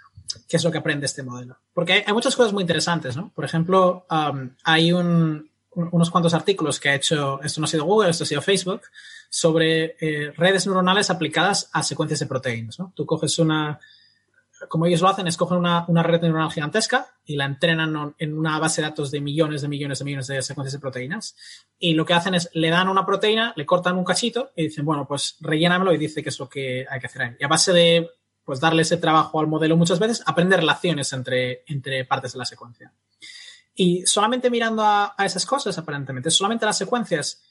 qué 0.48 0.56
es 0.56 0.64
lo 0.64 0.70
que 0.70 0.78
aprende 0.78 1.06
este 1.06 1.22
modelo. 1.22 1.59
Porque 1.74 2.05
hay, 2.06 2.12
muchas 2.14 2.34
cosas 2.34 2.52
muy 2.52 2.62
interesantes, 2.62 3.16
¿no? 3.16 3.30
Por 3.34 3.44
ejemplo, 3.44 4.06
hay 4.64 4.92
un, 4.92 5.50
unos 5.72 6.10
cuantos 6.10 6.34
artículos 6.34 6.80
que 6.80 6.88
ha 6.88 6.94
hecho, 6.94 7.40
esto 7.42 7.60
no 7.60 7.66
ha 7.66 7.68
sido 7.68 7.84
Google, 7.84 8.10
esto 8.10 8.24
ha 8.24 8.26
sido 8.26 8.40
Facebook, 8.40 8.82
sobre 9.28 9.96
eh, 10.00 10.32
redes 10.36 10.66
neuronales 10.66 11.10
aplicadas 11.10 11.68
a 11.72 11.82
secuencias 11.82 12.20
de 12.20 12.26
proteínas, 12.26 12.78
¿no? 12.78 12.92
Tú 12.94 13.05
coges 13.05 13.38
una, 13.38 13.78
como 14.68 14.86
ellos 14.86 15.01
lo 15.01 15.09
hacen, 15.09 15.26
escogen 15.26 15.59
una, 15.59 15.85
una, 15.89 16.02
red 16.02 16.22
neuronal 16.22 16.51
gigantesca 16.51 17.14
y 17.24 17.36
la 17.36 17.44
entrenan 17.44 18.14
en 18.18 18.36
una 18.36 18.59
base 18.59 18.80
de 18.80 18.89
datos 18.89 19.10
de 19.10 19.20
millones 19.20 19.62
de 19.62 19.68
millones 19.68 19.98
de 20.01 20.05
millones 20.05 20.26
de 20.26 20.43
secuencias 20.43 20.72
de 20.72 20.78
proteínas. 20.78 21.36
Y 21.78 21.94
lo 21.94 22.05
que 22.05 22.14
hacen 22.14 22.35
es, 22.35 22.51
le 22.55 22.70
dan 22.70 22.89
una 22.89 23.06
proteína, 23.06 23.52
le 23.56 23.66
cortan 23.66 23.97
un 23.97 24.05
cachito 24.05 24.51
y 24.56 24.64
dicen, 24.64 24.85
bueno, 24.85 25.06
pues 25.06 25.36
rellénamelo 25.40 25.93
y 25.93 25.98
dice 25.98 26.22
qué 26.22 26.30
es 26.30 26.39
lo 26.39 26.48
que 26.48 26.86
hay 26.89 27.01
que 27.01 27.06
hacer 27.06 27.22
ahí. 27.22 27.36
Y 27.39 27.44
a 27.44 27.48
base 27.48 27.72
de, 27.72 28.10
pues, 28.44 28.60
darle 28.60 28.82
ese 28.82 28.97
trabajo 28.97 29.39
al 29.40 29.47
modelo 29.47 29.76
muchas 29.76 29.98
veces, 29.98 30.22
aprende 30.26 30.56
relaciones 30.56 31.12
entre, 31.12 31.62
entre 31.66 32.05
partes 32.05 32.32
de 32.32 32.39
la 32.39 32.44
secuencia. 32.44 32.93
Y 33.74 34.05
solamente 34.06 34.51
mirando 34.51 34.82
a, 34.82 35.14
a 35.16 35.24
esas 35.24 35.47
cosas, 35.47 35.78
aparentemente, 35.78 36.30
solamente 36.30 36.66
las 36.66 36.78
secuencias, 36.78 37.43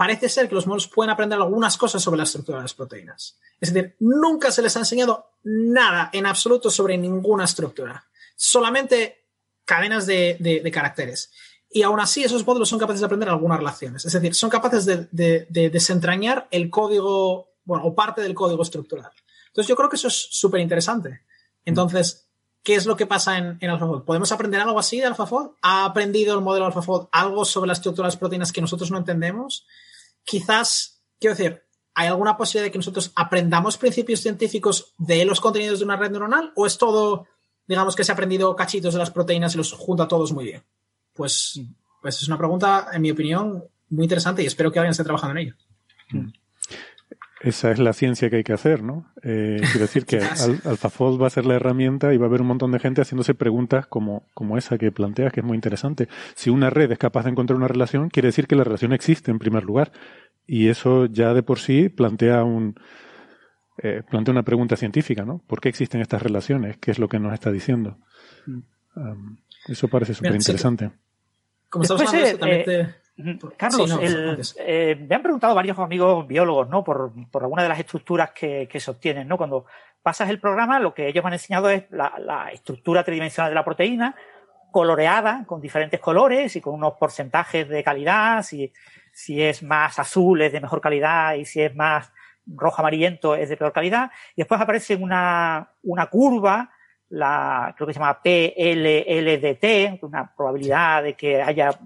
parece 0.00 0.30
ser 0.30 0.48
que 0.48 0.54
los 0.54 0.66
modelos 0.66 0.88
pueden 0.88 1.10
aprender 1.10 1.38
algunas 1.38 1.76
cosas 1.76 2.02
sobre 2.02 2.16
la 2.16 2.22
estructura 2.22 2.56
de 2.56 2.64
las 2.64 2.72
proteínas. 2.72 3.36
Es 3.60 3.70
decir, 3.70 3.96
nunca 4.00 4.50
se 4.50 4.62
les 4.62 4.74
ha 4.74 4.78
enseñado 4.78 5.32
nada 5.42 6.08
en 6.14 6.24
absoluto 6.24 6.70
sobre 6.70 6.96
ninguna 6.96 7.44
estructura, 7.44 8.02
solamente 8.34 9.26
cadenas 9.66 10.06
de, 10.06 10.70
caracteres. 10.72 11.30
Y 11.68 11.82
aún 11.82 12.00
así, 12.00 12.24
esos 12.24 12.46
modelos 12.46 12.70
son 12.70 12.78
capaces 12.78 13.00
de 13.00 13.04
aprender 13.04 13.28
algunas 13.28 13.58
relaciones. 13.58 14.06
Es 14.06 14.14
decir, 14.14 14.34
son 14.34 14.48
capaces 14.48 14.86
de, 14.86 15.46
desentrañar 15.50 16.48
el 16.50 16.70
código, 16.70 17.50
bueno, 17.64 17.84
o 17.84 17.94
parte 17.94 18.22
del 18.22 18.32
código 18.32 18.62
estructural. 18.62 19.12
Entonces, 19.48 19.68
yo 19.68 19.76
creo 19.76 19.90
que 19.90 19.96
eso 19.96 20.08
es 20.08 20.28
súper 20.30 20.62
interesante. 20.62 21.24
Entonces, 21.66 22.26
¿qué 22.62 22.74
es 22.74 22.86
lo 22.86 22.96
que 22.96 23.04
pasa 23.04 23.36
en, 23.36 23.58
en 23.60 23.68
AlphaFold? 23.68 24.06
¿Podemos 24.06 24.32
aprender 24.32 24.62
algo 24.62 24.78
así 24.78 24.98
de 24.98 25.04
AlphaFold? 25.04 25.56
¿Ha 25.60 25.84
aprendido 25.84 26.34
el 26.34 26.40
modelo 26.40 26.64
AlphaFold 26.64 27.08
algo 27.12 27.44
sobre 27.44 27.66
la 27.66 27.74
estructura 27.74 28.06
de 28.06 28.12
las 28.12 28.16
proteínas 28.16 28.50
que 28.50 28.62
nosotros 28.62 28.90
no 28.90 28.96
entendemos? 28.96 29.66
Quizás, 30.30 31.02
quiero 31.18 31.34
decir, 31.34 31.64
¿hay 31.92 32.06
alguna 32.06 32.36
posibilidad 32.36 32.66
de 32.66 32.70
que 32.70 32.78
nosotros 32.78 33.10
aprendamos 33.16 33.76
principios 33.76 34.20
científicos 34.20 34.94
de 34.96 35.24
los 35.24 35.40
contenidos 35.40 35.80
de 35.80 35.84
una 35.86 35.96
red 35.96 36.12
neuronal 36.12 36.52
o 36.54 36.66
es 36.66 36.78
todo, 36.78 37.26
digamos, 37.66 37.96
que 37.96 38.04
se 38.04 38.12
ha 38.12 38.14
aprendido 38.14 38.54
cachitos 38.54 38.94
de 38.94 39.00
las 39.00 39.10
proteínas 39.10 39.54
y 39.54 39.58
los 39.58 39.72
junta 39.72 40.06
todos 40.06 40.32
muy 40.32 40.44
bien? 40.44 40.62
Pues, 41.14 41.60
pues 42.00 42.22
es 42.22 42.28
una 42.28 42.38
pregunta, 42.38 42.90
en 42.92 43.02
mi 43.02 43.10
opinión, 43.10 43.64
muy 43.88 44.04
interesante 44.04 44.44
y 44.44 44.46
espero 44.46 44.70
que 44.70 44.78
alguien 44.78 44.92
esté 44.92 45.02
trabajando 45.02 45.32
en 45.32 45.46
ello. 45.48 45.56
Esa 47.40 47.70
es 47.70 47.78
la 47.78 47.94
ciencia 47.94 48.28
que 48.28 48.36
hay 48.36 48.44
que 48.44 48.52
hacer, 48.52 48.82
¿no? 48.82 49.06
Eh, 49.22 49.56
quiero 49.60 49.80
decir 49.80 50.04
que 50.04 50.18
AlphaFold 50.64 51.20
va 51.20 51.26
a 51.26 51.30
ser 51.30 51.46
la 51.46 51.54
herramienta 51.54 52.12
y 52.12 52.18
va 52.18 52.26
a 52.26 52.28
haber 52.28 52.42
un 52.42 52.48
montón 52.48 52.70
de 52.70 52.78
gente 52.78 53.00
haciéndose 53.00 53.34
preguntas 53.34 53.86
como, 53.86 54.26
como 54.34 54.58
esa 54.58 54.76
que 54.76 54.92
planteas, 54.92 55.32
que 55.32 55.40
es 55.40 55.46
muy 55.46 55.54
interesante. 55.54 56.08
Si 56.34 56.50
una 56.50 56.68
red 56.68 56.92
es 56.92 56.98
capaz 56.98 57.24
de 57.24 57.30
encontrar 57.30 57.56
una 57.56 57.68
relación, 57.68 58.10
quiere 58.10 58.28
decir 58.28 58.46
que 58.46 58.56
la 58.56 58.64
relación 58.64 58.92
existe 58.92 59.30
en 59.30 59.38
primer 59.38 59.64
lugar. 59.64 59.90
Y 60.46 60.68
eso 60.68 61.06
ya 61.06 61.32
de 61.32 61.42
por 61.42 61.60
sí 61.60 61.88
plantea 61.88 62.44
un, 62.44 62.74
eh, 63.78 64.02
plantea 64.08 64.32
una 64.32 64.42
pregunta 64.42 64.76
científica, 64.76 65.24
¿no? 65.24 65.42
¿Por 65.46 65.60
qué 65.60 65.70
existen 65.70 66.02
estas 66.02 66.22
relaciones? 66.22 66.76
¿Qué 66.76 66.90
es 66.90 66.98
lo 66.98 67.08
que 67.08 67.18
nos 67.18 67.32
está 67.32 67.50
diciendo? 67.50 67.96
Mm. 68.46 68.58
Um, 68.96 69.36
eso 69.66 69.88
parece 69.88 70.12
súper 70.12 70.34
interesante. 70.34 70.90
como 71.70 71.84
estamos 71.84 72.02
hablando 72.12 72.46
eh, 72.46 72.94
Carlos, 73.56 74.54
eh, 74.58 75.06
me 75.08 75.14
han 75.14 75.22
preguntado 75.22 75.54
varios 75.54 75.78
amigos 75.78 76.26
biólogos, 76.26 76.68
¿no? 76.68 76.84
Por, 76.84 77.12
por 77.30 77.42
alguna 77.42 77.62
de 77.62 77.68
las 77.68 77.78
estructuras 77.78 78.30
que, 78.32 78.68
se 78.72 78.90
obtienen, 78.90 79.28
¿no? 79.28 79.36
Cuando 79.36 79.66
pasas 80.02 80.30
el 80.30 80.40
programa, 80.40 80.80
lo 80.80 80.94
que 80.94 81.08
ellos 81.08 81.22
me 81.22 81.28
han 81.28 81.34
enseñado 81.34 81.68
es 81.70 81.84
la, 81.90 82.50
estructura 82.52 83.04
tridimensional 83.04 83.50
de 83.50 83.54
la 83.54 83.64
proteína, 83.64 84.14
coloreada 84.72 85.44
con 85.46 85.60
diferentes 85.60 86.00
colores 86.00 86.54
y 86.56 86.60
con 86.60 86.74
unos 86.74 86.94
porcentajes 86.94 87.68
de 87.68 87.82
calidad, 87.82 88.42
si, 88.42 88.72
si 89.12 89.42
es 89.42 89.62
más 89.62 89.98
azul 89.98 90.42
es 90.42 90.52
de 90.52 90.60
mejor 90.60 90.80
calidad 90.80 91.34
y 91.34 91.44
si 91.44 91.60
es 91.60 91.74
más 91.74 92.12
rojo 92.46 92.80
amarillento 92.80 93.34
es 93.34 93.48
de 93.48 93.56
peor 93.56 93.72
calidad. 93.72 94.10
Y 94.34 94.42
después 94.42 94.60
aparece 94.60 94.96
una, 94.96 95.70
una 95.82 96.06
curva, 96.06 96.70
la, 97.10 97.74
creo 97.76 97.86
que 97.86 97.92
se 97.92 97.98
llama 97.98 98.20
PLLDT, 98.22 100.02
una 100.04 100.32
probabilidad 100.34 101.02
de 101.02 101.14
que 101.14 101.42
haya 101.42 101.78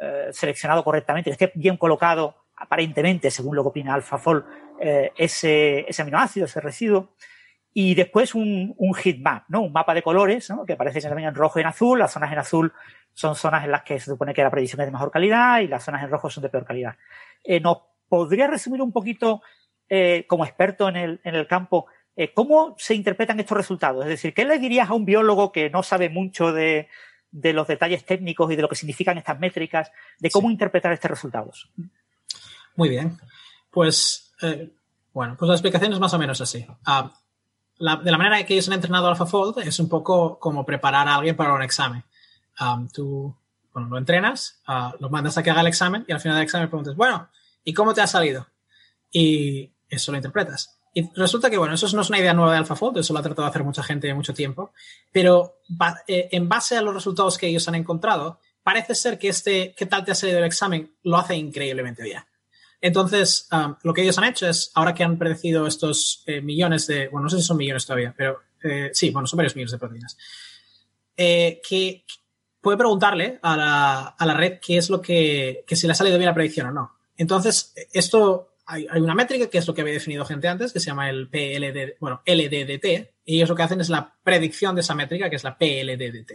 eh, 0.00 0.28
seleccionado 0.32 0.82
correctamente, 0.82 1.30
esté 1.30 1.52
bien 1.54 1.76
colocado, 1.76 2.34
aparentemente, 2.56 3.30
según 3.30 3.54
lo 3.54 3.62
que 3.62 3.68
opina 3.68 3.94
AlphaFold, 3.94 4.44
eh, 4.80 5.12
ese, 5.16 5.88
ese 5.88 6.02
aminoácido, 6.02 6.46
ese 6.46 6.60
residuo. 6.60 7.14
Y 7.72 7.94
después 7.94 8.34
un, 8.34 8.74
un 8.76 8.94
heat 8.94 9.18
map, 9.18 9.44
¿no? 9.48 9.62
Un 9.62 9.72
mapa 9.72 9.94
de 9.94 10.02
colores, 10.02 10.48
¿no? 10.50 10.64
Que 10.64 10.76
parece 10.76 11.00
que 11.00 11.08
también 11.08 11.28
en 11.28 11.34
rojo 11.34 11.58
y 11.58 11.62
en 11.62 11.68
azul. 11.68 11.98
Las 11.98 12.12
zonas 12.12 12.32
en 12.32 12.38
azul 12.38 12.72
son 13.12 13.34
zonas 13.34 13.64
en 13.64 13.72
las 13.72 13.82
que 13.82 13.98
se 13.98 14.06
supone 14.06 14.32
que 14.32 14.42
la 14.42 14.50
predicción 14.50 14.80
es 14.80 14.86
de 14.86 14.92
mejor 14.92 15.10
calidad 15.10 15.60
y 15.60 15.66
las 15.66 15.84
zonas 15.84 16.02
en 16.02 16.10
rojo 16.10 16.30
son 16.30 16.42
de 16.42 16.48
peor 16.48 16.64
calidad. 16.64 16.96
Eh, 17.42 17.60
nos 17.60 17.78
¿podría 18.08 18.46
resumir 18.46 18.80
un 18.80 18.92
poquito, 18.92 19.42
eh, 19.88 20.24
como 20.28 20.44
experto 20.44 20.88
en 20.88 20.96
el, 20.96 21.20
en 21.24 21.34
el 21.34 21.48
campo, 21.48 21.86
cómo 22.32 22.76
se 22.78 22.94
interpretan 22.94 23.40
estos 23.40 23.56
resultados? 23.56 24.04
Es 24.04 24.08
decir, 24.08 24.34
¿qué 24.34 24.44
le 24.44 24.60
dirías 24.60 24.88
a 24.88 24.94
un 24.94 25.04
biólogo 25.04 25.50
que 25.50 25.68
no 25.68 25.82
sabe 25.82 26.08
mucho 26.08 26.52
de, 26.52 26.88
de 27.34 27.52
los 27.52 27.66
detalles 27.66 28.06
técnicos 28.06 28.50
y 28.50 28.56
de 28.56 28.62
lo 28.62 28.68
que 28.68 28.76
significan 28.76 29.18
estas 29.18 29.38
métricas, 29.40 29.90
de 30.20 30.30
cómo 30.30 30.50
interpretar 30.50 30.92
estos 30.92 31.10
resultados? 31.10 31.68
Muy 32.76 32.88
bien. 32.88 33.18
Pues, 33.70 34.32
eh, 34.40 34.70
bueno, 35.12 35.36
pues 35.36 35.48
la 35.48 35.54
explicación 35.54 35.92
es 35.92 35.98
más 35.98 36.14
o 36.14 36.18
menos 36.18 36.40
así. 36.40 36.64
Ah, 36.86 37.12
de 37.76 38.10
la 38.10 38.18
manera 38.18 38.44
que 38.46 38.54
ellos 38.54 38.68
han 38.68 38.74
entrenado 38.74 39.08
AlphaFold 39.08 39.58
es 39.66 39.80
un 39.80 39.88
poco 39.88 40.38
como 40.38 40.64
preparar 40.64 41.08
a 41.08 41.16
alguien 41.16 41.34
para 41.34 41.54
un 41.54 41.62
examen. 41.62 42.04
Ah, 42.56 42.80
tú 42.92 43.34
bueno, 43.74 43.88
lo 43.88 43.98
entrenas, 43.98 44.60
uh, 44.68 44.96
lo 45.00 45.10
mandas 45.10 45.36
a 45.36 45.42
que 45.42 45.50
haga 45.50 45.60
el 45.60 45.66
examen 45.66 46.04
y 46.06 46.12
al 46.12 46.20
final 46.20 46.36
del 46.36 46.44
examen 46.44 46.68
preguntas, 46.68 46.94
bueno, 46.94 47.28
¿y 47.64 47.74
cómo 47.74 47.92
te 47.92 48.00
ha 48.00 48.06
salido? 48.06 48.46
Y 49.10 49.72
eso 49.88 50.12
lo 50.12 50.16
interpretas. 50.16 50.78
Y 50.96 51.10
resulta 51.16 51.50
que, 51.50 51.58
bueno, 51.58 51.74
eso 51.74 51.88
no 51.94 52.02
es 52.02 52.08
una 52.08 52.20
idea 52.20 52.32
nueva 52.32 52.52
de 52.52 52.58
AlphaFold, 52.58 52.98
eso 52.98 53.12
lo 53.12 53.18
ha 53.18 53.22
tratado 53.22 53.42
de 53.42 53.50
hacer 53.50 53.64
mucha 53.64 53.82
gente 53.82 54.06
de 54.06 54.14
mucho 54.14 54.32
tiempo, 54.32 54.72
pero 55.10 55.58
eh, 56.06 56.28
en 56.30 56.48
base 56.48 56.76
a 56.76 56.82
los 56.82 56.94
resultados 56.94 57.36
que 57.36 57.48
ellos 57.48 57.66
han 57.66 57.74
encontrado, 57.74 58.38
parece 58.62 58.94
ser 58.94 59.18
que 59.18 59.28
este, 59.28 59.74
¿qué 59.76 59.86
tal 59.86 60.04
te 60.04 60.12
ha 60.12 60.14
salido 60.14 60.38
el 60.38 60.44
examen? 60.44 60.94
Lo 61.02 61.16
hace 61.16 61.34
increíblemente 61.34 62.04
bien. 62.04 62.22
Entonces, 62.80 63.48
um, 63.50 63.74
lo 63.82 63.92
que 63.92 64.02
ellos 64.02 64.16
han 64.18 64.24
hecho 64.24 64.48
es, 64.48 64.70
ahora 64.74 64.94
que 64.94 65.02
han 65.02 65.18
predecido 65.18 65.66
estos 65.66 66.22
eh, 66.26 66.40
millones 66.40 66.86
de, 66.86 67.08
bueno, 67.08 67.24
no 67.24 67.30
sé 67.30 67.38
si 67.38 67.42
son 67.42 67.56
millones 67.56 67.84
todavía, 67.84 68.14
pero 68.16 68.42
eh, 68.62 68.90
sí, 68.92 69.10
bueno, 69.10 69.26
son 69.26 69.38
varios 69.38 69.56
millones 69.56 69.72
de 69.72 69.78
proteínas, 69.78 70.16
que, 71.16 72.04
puede 72.60 72.78
preguntarle 72.78 73.40
a 73.42 73.56
la, 73.56 74.00
a 74.16 74.26
la, 74.26 74.34
red 74.34 74.58
qué 74.58 74.78
es 74.78 74.88
lo 74.88 75.02
que, 75.02 75.64
que 75.66 75.76
si 75.76 75.86
le 75.86 75.92
ha 75.92 75.96
salido 75.96 76.16
bien 76.16 76.28
la 76.28 76.34
predicción 76.34 76.68
o 76.68 76.72
no. 76.72 76.92
Entonces, 77.16 77.74
esto 77.92 78.53
hay, 78.66 78.86
una 78.96 79.14
métrica 79.14 79.48
que 79.48 79.58
es 79.58 79.66
lo 79.66 79.74
que 79.74 79.82
había 79.82 79.94
definido 79.94 80.24
gente 80.24 80.48
antes, 80.48 80.72
que 80.72 80.80
se 80.80 80.86
llama 80.86 81.10
el 81.10 81.28
PLD, 81.28 81.96
bueno, 82.00 82.22
LDDT, 82.26 83.12
y 83.24 83.36
ellos 83.36 83.48
lo 83.48 83.56
que 83.56 83.62
hacen 83.62 83.80
es 83.80 83.88
la 83.88 84.14
predicción 84.22 84.74
de 84.74 84.80
esa 84.80 84.94
métrica, 84.94 85.30
que 85.30 85.36
es 85.36 85.44
la 85.44 85.56
PLDDT. 85.56 86.32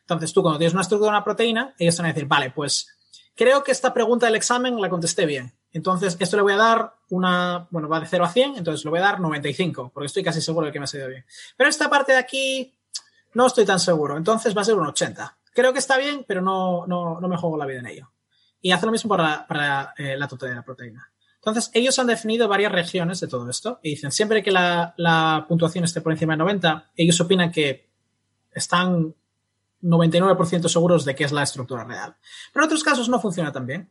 Entonces, 0.00 0.32
tú 0.32 0.42
cuando 0.42 0.58
tienes 0.58 0.74
una 0.74 0.82
estructura 0.82 1.10
de 1.10 1.16
una 1.16 1.24
proteína, 1.24 1.74
ellos 1.78 1.96
van 1.98 2.06
a 2.06 2.08
decir, 2.10 2.26
vale, 2.26 2.50
pues 2.50 2.88
creo 3.34 3.64
que 3.64 3.72
esta 3.72 3.92
pregunta 3.92 4.26
del 4.26 4.36
examen 4.36 4.80
la 4.80 4.88
contesté 4.88 5.26
bien. 5.26 5.52
Entonces, 5.72 6.16
esto 6.18 6.36
le 6.36 6.42
voy 6.42 6.52
a 6.52 6.56
dar 6.56 6.94
una, 7.10 7.66
bueno, 7.70 7.88
va 7.88 8.00
de 8.00 8.06
0 8.06 8.24
a 8.24 8.28
100, 8.28 8.56
entonces 8.56 8.84
le 8.84 8.90
voy 8.90 9.00
a 9.00 9.02
dar 9.02 9.20
95, 9.20 9.90
porque 9.92 10.06
estoy 10.06 10.22
casi 10.22 10.40
seguro 10.40 10.66
de 10.66 10.72
que 10.72 10.78
me 10.78 10.84
ha 10.84 10.88
salido 10.88 11.08
bien. 11.08 11.24
Pero 11.56 11.68
esta 11.68 11.90
parte 11.90 12.12
de 12.12 12.18
aquí 12.18 12.74
no 13.34 13.46
estoy 13.46 13.66
tan 13.66 13.80
seguro, 13.80 14.16
entonces 14.16 14.56
va 14.56 14.62
a 14.62 14.64
ser 14.64 14.74
un 14.74 14.86
80 14.86 15.36
creo 15.56 15.72
que 15.72 15.78
está 15.78 15.96
bien, 15.96 16.24
pero 16.28 16.42
no, 16.42 16.86
no, 16.86 17.18
no 17.18 17.28
me 17.28 17.36
juego 17.36 17.56
la 17.56 17.66
vida 17.66 17.80
en 17.80 17.86
ello. 17.86 18.12
Y 18.60 18.70
hace 18.70 18.86
lo 18.86 18.92
mismo 18.92 19.08
para, 19.08 19.46
para 19.46 19.94
eh, 19.96 20.16
la 20.16 20.28
totalidad 20.28 20.56
de 20.56 20.60
la 20.60 20.64
proteína. 20.64 21.10
Entonces, 21.46 21.70
ellos 21.74 21.96
han 22.00 22.08
definido 22.08 22.48
varias 22.48 22.72
regiones 22.72 23.20
de 23.20 23.28
todo 23.28 23.48
esto 23.48 23.78
y 23.80 23.90
dicen, 23.90 24.10
siempre 24.10 24.42
que 24.42 24.50
la, 24.50 25.44
puntuación 25.48 25.84
esté 25.84 26.00
por 26.00 26.10
encima 26.10 26.32
de 26.32 26.38
90, 26.38 26.90
ellos 26.96 27.20
opinan 27.20 27.52
que 27.52 27.88
están 28.52 29.14
99% 29.80 30.66
seguros 30.66 31.04
de 31.04 31.14
que 31.14 31.22
es 31.22 31.30
la 31.30 31.44
estructura 31.44 31.84
real. 31.84 32.16
Pero 32.52 32.64
en 32.64 32.66
otros 32.66 32.82
casos 32.82 33.08
no 33.08 33.20
funciona 33.20 33.52
tan 33.52 33.64
bien. 33.64 33.88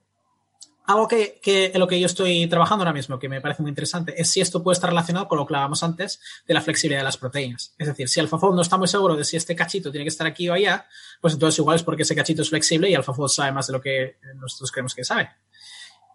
Algo 0.87 1.07
que, 1.07 1.39
que, 1.41 1.71
en 1.73 1.79
lo 1.79 1.87
que 1.87 1.97
yo 1.97 2.07
estoy 2.07 2.45
trabajando 2.47 2.83
ahora 2.83 2.91
mismo, 2.91 3.17
que 3.17 3.29
me 3.29 3.39
parece 3.39 3.61
muy 3.61 3.69
interesante, 3.69 4.13
es 4.21 4.29
si 4.29 4.41
esto 4.41 4.61
puede 4.61 4.73
estar 4.73 4.89
relacionado 4.89 5.29
con 5.29 5.37
lo 5.37 5.47
que 5.47 5.53
hablábamos 5.53 5.81
antes 5.81 6.19
de 6.45 6.53
la 6.53 6.61
flexibilidad 6.61 6.99
de 6.99 7.05
las 7.05 7.17
proteínas. 7.17 7.73
Es 7.77 7.87
decir, 7.87 8.09
si 8.09 8.19
AlphaFold 8.19 8.55
no 8.55 8.63
está 8.63 8.75
muy 8.75 8.89
seguro 8.89 9.15
de 9.15 9.23
si 9.23 9.37
este 9.37 9.55
cachito 9.55 9.91
tiene 9.91 10.03
que 10.03 10.09
estar 10.09 10.27
aquí 10.27 10.49
o 10.49 10.53
allá, 10.53 10.87
pues 11.21 11.33
entonces 11.33 11.57
igual 11.57 11.77
es 11.77 11.83
porque 11.83 12.03
ese 12.03 12.15
cachito 12.15 12.41
es 12.41 12.49
flexible 12.49 12.89
y 12.89 12.95
AlphaFold 12.95 13.29
sabe 13.29 13.53
más 13.53 13.67
de 13.67 13.73
lo 13.73 13.79
que 13.79 14.17
nosotros 14.35 14.73
creemos 14.73 14.93
que 14.93 15.05
sabe. 15.05 15.29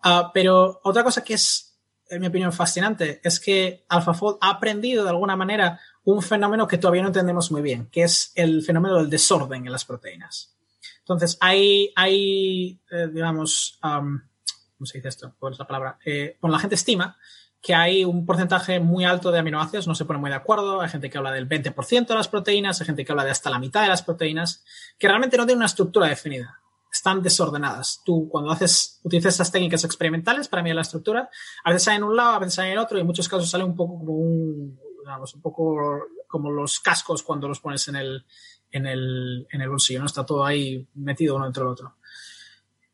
Uh, 0.05 0.31
pero 0.33 0.81
otra 0.85 1.05
cosa 1.05 1.23
que 1.23 1.35
es, 1.35 1.79
en 2.09 2.21
mi 2.21 2.27
opinión, 2.27 2.53
fascinante 2.53 3.21
es 3.23 3.39
que 3.39 3.85
AlphaFold 3.89 4.39
ha 4.41 4.51
aprendido 4.51 5.05
de 5.05 5.11
alguna 5.11 5.37
manera 5.37 5.81
un 6.05 6.23
fenómeno 6.23 6.67
que 6.67 6.79
todavía 6.79 7.03
no 7.03 7.09
entendemos 7.09 7.51
muy 7.51 7.63
bien, 7.63 7.89
que 7.91 8.03
es 8.03 8.33
el 8.35 8.63
fenómeno 8.63 8.97
del 8.97 9.11
desorden 9.11 9.67
en 9.67 9.73
las 9.73 9.85
proteínas. 9.85 10.57
Entonces, 11.01 11.37
hay, 11.41 11.93
hay 11.97 12.81
eh, 12.91 13.09
digamos, 13.13 13.79
¿cómo 13.83 14.87
se 14.87 14.99
dice 14.99 15.09
esto? 15.09 15.35
¿Cuál 15.39 15.53
es 15.53 15.59
la 15.59 15.67
palabra? 15.67 15.99
Eh, 16.05 16.39
la 16.43 16.59
gente 16.59 16.75
estima 16.75 17.17
que 17.61 17.75
hay 17.75 18.05
un 18.05 18.25
porcentaje 18.25 18.81
muy 18.81 19.05
alto 19.05 19.31
de 19.31 19.39
aminoácidos, 19.39 19.87
no 19.87 19.95
se 19.95 20.07
pone 20.07 20.19
muy 20.19 20.31
de 20.31 20.37
acuerdo, 20.37 20.81
hay 20.81 20.89
gente 20.89 21.11
que 21.11 21.19
habla 21.19 21.33
del 21.33 21.49
20% 21.49 22.07
de 22.07 22.15
las 22.15 22.29
proteínas, 22.29 22.81
hay 22.81 22.87
gente 22.87 23.05
que 23.05 23.13
habla 23.13 23.25
de 23.25 23.31
hasta 23.31 23.51
la 23.51 23.59
mitad 23.59 23.83
de 23.83 23.89
las 23.89 24.03
proteínas, 24.03 24.65
que 24.99 25.09
realmente 25.09 25.37
no 25.37 25.45
tienen 25.45 25.59
una 25.59 25.67
estructura 25.67 26.07
definida, 26.07 26.61
están 26.93 27.23
desordenadas. 27.23 28.03
Tú 28.05 28.29
cuando 28.29 28.51
haces, 28.51 29.01
utilizas 29.03 29.35
estas 29.35 29.53
técnicas 29.53 29.85
experimentales 29.85 30.49
para 30.49 30.62
mirar 30.62 30.77
la 30.77 30.83
estructura, 30.83 31.31
a 31.65 31.71
veces 31.71 31.85
sale 31.85 31.99
en 31.99 32.05
un 32.05 32.17
lado, 32.17 32.31
a 32.31 32.39
veces 32.39 32.55
sale 32.55 32.69
en 32.69 32.73
el 32.75 32.79
otro, 32.79 32.99
y 32.99 33.01
en 33.01 33.07
muchos 33.07 33.29
casos 33.29 33.49
sale 33.49 33.65
un 33.65 33.77
poco 33.77 33.99
como 33.99 34.12
un, 34.12 34.79
digamos, 35.01 35.35
un 35.35 35.41
poco 35.41 35.79
como 36.27 36.51
los 36.51 36.81
cascos 36.81 37.23
cuando 37.23 37.49
los 37.49 37.61
pones 37.61 37.87
en 37.89 37.97
el, 37.97 38.25
en 38.71 38.87
el, 38.87 39.47
en 39.51 39.61
el 39.61 39.69
bolsillo, 39.69 40.01
¿no? 40.01 40.07
Está 40.07 40.25
todo 40.25 40.45
ahí 40.45 40.87
metido 40.95 41.37
uno 41.37 41.45
dentro 41.45 41.65
del 41.65 41.73
otro. 41.73 41.97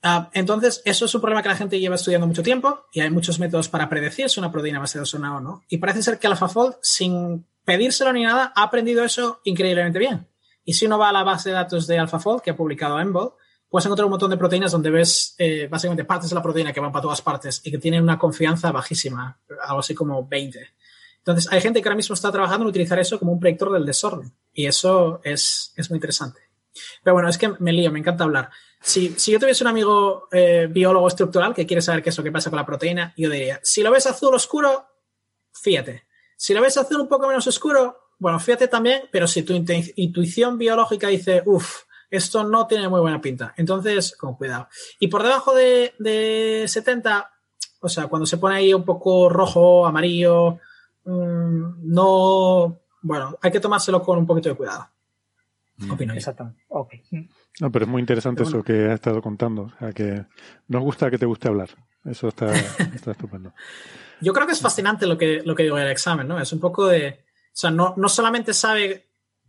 Ah, 0.03 0.31
entonces, 0.35 0.83
eso 0.85 1.07
es 1.07 1.15
un 1.15 1.21
problema 1.21 1.43
que 1.43 1.49
la 1.49 1.57
gente 1.57 1.81
lleva 1.81 1.97
estudiando 1.97 2.27
mucho 2.27 2.43
tiempo 2.43 2.87
y 2.93 3.01
hay 3.01 3.11
muchos 3.11 3.41
métodos 3.41 3.69
para 3.69 3.89
predecir 3.89 4.31
si 4.31 4.39
una 4.39 4.53
proteína 4.53 4.79
va 4.79 4.85
a 4.85 4.87
ser 4.87 5.03
o 5.03 5.41
no. 5.41 5.65
Y 5.69 5.79
parece 5.79 6.03
ser 6.03 6.19
que 6.19 6.29
AlphaFold, 6.29 6.77
sin 6.81 7.45
pedírselo 7.65 8.13
ni 8.13 8.23
nada, 8.23 8.53
ha 8.55 8.63
aprendido 8.63 9.05
eso 9.05 9.41
increíblemente 9.45 9.99
bien. 9.99 10.29
Y 10.65 10.75
si 10.75 10.87
uno 10.87 10.99
va 10.99 11.09
a 11.09 11.13
la 11.13 11.25
base 11.25 11.49
de 11.49 11.57
datos 11.57 11.87
de 11.87 11.99
AlphaFold, 11.99 12.41
que 12.41 12.51
ha 12.51 12.57
publicado 12.57 13.01
Embol, 13.01 13.33
puedes 13.69 13.87
encontrar 13.87 14.07
un 14.07 14.11
montón 14.11 14.31
de 14.31 14.37
proteínas 14.37 14.73
donde 14.73 14.91
ves 14.91 15.35
eh, 15.39 15.67
básicamente 15.71 16.05
partes 16.05 16.31
de 16.31 16.35
la 16.35 16.43
proteína 16.43 16.73
que 16.73 16.81
van 16.81 16.93
para 16.93 17.03
todas 17.03 17.23
partes 17.23 17.61
y 17.65 17.71
que 17.71 17.79
tienen 17.79 18.03
una 18.03 18.19
confianza 18.19 18.73
bajísima, 18.73 19.39
algo 19.67 19.81
así 19.81 19.95
como 19.95 20.27
20. 20.27 20.67
Entonces, 21.19 21.53
hay 21.53 21.61
gente 21.61 21.83
que 21.83 21.89
ahora 21.89 21.97
mismo 21.97 22.15
está 22.15 22.31
trabajando 22.31 22.65
en 22.65 22.69
utilizar 22.69 22.99
eso 23.01 23.19
como 23.19 23.33
un 23.33 23.41
predictor 23.41 23.73
del 23.73 23.85
desorden. 23.85 24.33
Y 24.53 24.67
eso 24.67 25.21
es, 25.25 25.73
es 25.77 25.91
muy 25.91 25.97
interesante. 25.97 26.41
Pero 27.03 27.15
bueno, 27.15 27.29
es 27.29 27.37
que 27.37 27.49
me 27.59 27.73
lío, 27.73 27.91
me 27.91 27.99
encanta 27.99 28.25
hablar. 28.25 28.51
Si, 28.81 29.15
si 29.17 29.33
yo 29.33 29.41
tuviese 29.41 29.65
un 29.65 29.69
amigo 29.69 30.29
eh, 30.31 30.69
biólogo 30.71 31.09
estructural 31.09 31.53
que 31.53 31.67
quiere 31.67 31.83
saber 31.83 32.03
qué 32.03 32.11
es 32.11 32.19
lo 32.19 32.23
que 32.23 32.31
pasa 32.31 32.51
con 32.51 32.59
la 32.59 32.67
proteína, 32.67 33.13
yo 33.17 33.29
diría, 33.29 33.59
si 33.63 33.83
lo 33.83 33.91
ves 33.91 34.07
azul 34.07 34.35
oscuro, 34.35 34.87
fíjate. 35.53 36.05
Si 36.37 36.55
lo 36.55 36.61
ves 36.61 36.77
azul 36.77 37.01
un 37.01 37.09
poco 37.09 37.27
menos 37.27 37.47
oscuro, 37.47 38.11
bueno, 38.19 38.39
fíjate 38.39 38.69
también, 38.69 39.03
pero 39.11 39.27
si 39.27 39.43
tu 39.43 39.53
intuición 39.53 40.59
biológica 40.59 41.09
dice, 41.09 41.43
uff, 41.45 41.83
esto 42.11 42.45
no 42.45 42.67
tiene 42.67 42.89
muy 42.89 43.01
buena 43.01 43.21
pinta, 43.21 43.55
entonces 43.57 44.17
con 44.17 44.35
cuidado. 44.35 44.69
Y 44.99 45.09
por 45.09 45.23
debajo 45.23 45.55
de, 45.55 45.95
de 45.99 46.65
70, 46.67 47.31
o 47.81 47.89
sea, 47.89 48.07
cuando 48.07 48.27
se 48.27 48.39
pone 48.39 48.57
ahí 48.57 48.75
un 48.75 48.85
poco 48.85 49.29
rojo, 49.29 49.87
amarillo, 49.87 50.59
mmm, 51.05 51.93
no, 51.93 52.81
bueno, 53.03 53.39
hay 53.41 53.51
que 53.51 53.61
tomárselo 53.61 54.03
con 54.03 54.19
un 54.19 54.27
poquito 54.27 54.49
de 54.49 54.55
cuidado. 54.57 54.89
Mm. 55.79 55.91
Opino 55.91 56.15
Exactamente. 56.15 56.65
Okay. 56.69 57.03
No, 57.61 57.71
pero 57.71 57.85
es 57.85 57.91
muy 57.91 58.01
interesante 58.01 58.43
eso 58.43 58.63
que 58.63 58.87
has 58.87 58.95
estado 58.95 59.23
contando. 59.23 59.63
O 59.63 59.73
sea, 59.79 59.93
que 59.93 60.25
nos 60.69 60.83
gusta 60.83 61.11
que 61.11 61.19
te 61.19 61.27
guste 61.27 61.49
hablar. 61.49 61.71
Eso 62.05 62.29
está, 62.29 62.53
está 62.95 63.13
estupendo. 63.13 63.53
Yo 64.21 64.33
creo 64.33 64.47
que 64.47 64.53
es 64.53 64.61
fascinante 64.61 65.07
lo 65.07 65.19
que, 65.19 65.43
lo 65.45 65.55
que 65.55 65.65
digo 65.65 65.79
el 65.79 65.91
examen, 65.91 66.27
¿no? 66.27 66.41
Es 66.41 66.53
un 66.53 66.61
poco 66.61 66.87
de. 66.87 67.09
O 67.09 67.59
sea, 67.59 67.71
no, 67.71 67.95
no 67.97 68.09
solamente 68.09 68.53
sabe. 68.55 69.06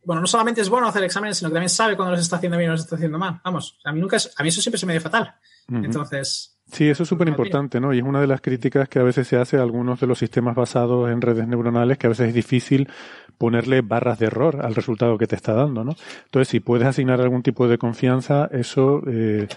Bueno, 0.08 0.22
no 0.22 0.28
solamente 0.28 0.62
es 0.62 0.70
bueno 0.70 0.88
hacer 0.88 1.04
exámenes, 1.04 1.38
sino 1.38 1.50
que 1.50 1.56
también 1.56 1.70
sabe 1.70 1.98
cuando 1.98 2.14
los 2.14 2.22
está 2.22 2.38
haciendo 2.38 2.58
bien 2.58 2.70
o 2.70 2.74
los 2.76 2.84
está 2.84 2.96
haciendo 2.96 3.20
mal. 3.20 3.42
Vamos, 3.44 3.78
a 3.84 3.92
mí 3.92 4.00
nunca 4.00 4.16
a 4.16 4.42
mí 4.42 4.48
eso 4.48 4.62
siempre 4.62 4.80
se 4.80 4.86
me 4.86 4.94
dio 4.94 5.02
fatal. 5.02 5.36
Entonces, 5.70 6.58
Sí, 6.72 6.90
eso 6.90 7.04
es 7.04 7.10
súper 7.10 7.28
importante, 7.28 7.82
¿no? 7.82 7.94
Y 7.94 8.00
es 8.00 8.04
una 8.06 8.22
de 8.22 8.28
las 8.28 8.40
críticas 8.40 8.88
que 8.88 9.00
a 9.00 9.04
veces 9.04 9.28
se 9.28 9.36
hace 9.36 9.58
a 9.58 9.62
algunos 9.62 10.00
de 10.00 10.08
los 10.08 10.20
sistemas 10.20 10.56
basados 10.56 11.10
en 11.12 11.22
redes 11.22 11.46
neuronales, 11.46 11.98
que 11.98 12.08
a 12.08 12.10
veces 12.10 12.30
es 12.30 12.34
difícil 12.34 12.90
ponerle 13.38 13.82
barras 13.82 14.18
de 14.20 14.28
error 14.28 14.66
al 14.66 14.76
resultado 14.76 15.18
que 15.18 15.28
te 15.28 15.36
está 15.36 15.54
dando, 15.54 15.84
¿no? 15.84 15.96
Entonces, 16.24 16.48
si 16.48 16.62
puedes 16.62 16.88
asignar 16.88 17.20
algún 17.20 17.44
tipo 17.44 17.68
de 17.68 17.78
confianza, 17.78 18.50
eso, 18.52 19.02
eh, 19.08 19.48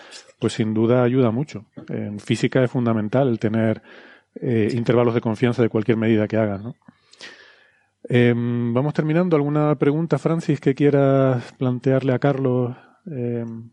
pues 0.40 0.54
sin 0.54 0.74
duda 0.74 1.04
ayuda 1.04 1.30
mucho. 1.30 1.64
En 1.88 2.18
física 2.18 2.62
es 2.64 2.70
fundamental 2.72 3.28
el 3.28 3.38
tener 3.38 3.82
eh, 4.34 4.68
intervalos 4.72 5.14
de 5.14 5.20
confianza 5.20 5.62
de 5.62 5.68
cualquier 5.68 5.96
medida 5.96 6.26
que 6.26 6.36
hagas, 6.36 6.60
¿no? 6.60 6.74
Em, 8.12 8.74
vamos 8.74 8.92
terminando. 8.92 9.36
¿Alguna 9.36 9.76
pregunta, 9.76 10.18
Francis, 10.18 10.60
que 10.60 10.74
quieras 10.74 11.52
plantearle 11.52 12.12
a 12.12 12.18
Carlos? 12.18 12.76
Em, 13.06 13.70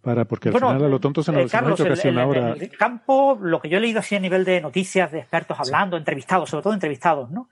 para, 0.00 0.24
porque 0.24 0.50
al 0.50 0.54
final 0.54 0.84
a 0.84 0.88
lo 0.88 1.00
tonto 1.00 1.20
se 1.24 1.32
nos, 1.32 1.46
eh, 1.46 1.48
Carlos, 1.50 1.80
ocasión 1.80 2.16
ahora. 2.16 2.52
En 2.52 2.62
el 2.62 2.76
campo, 2.76 3.36
lo 3.40 3.60
que 3.60 3.68
yo 3.68 3.78
he 3.78 3.80
leído 3.80 3.98
así 3.98 4.14
a 4.14 4.20
nivel 4.20 4.44
de 4.44 4.60
noticias 4.60 5.10
de 5.10 5.18
expertos 5.18 5.58
hablando, 5.58 5.96
entrevistados, 5.96 6.48
sobre 6.48 6.62
todo 6.62 6.74
entrevistados, 6.74 7.28
¿no? 7.32 7.48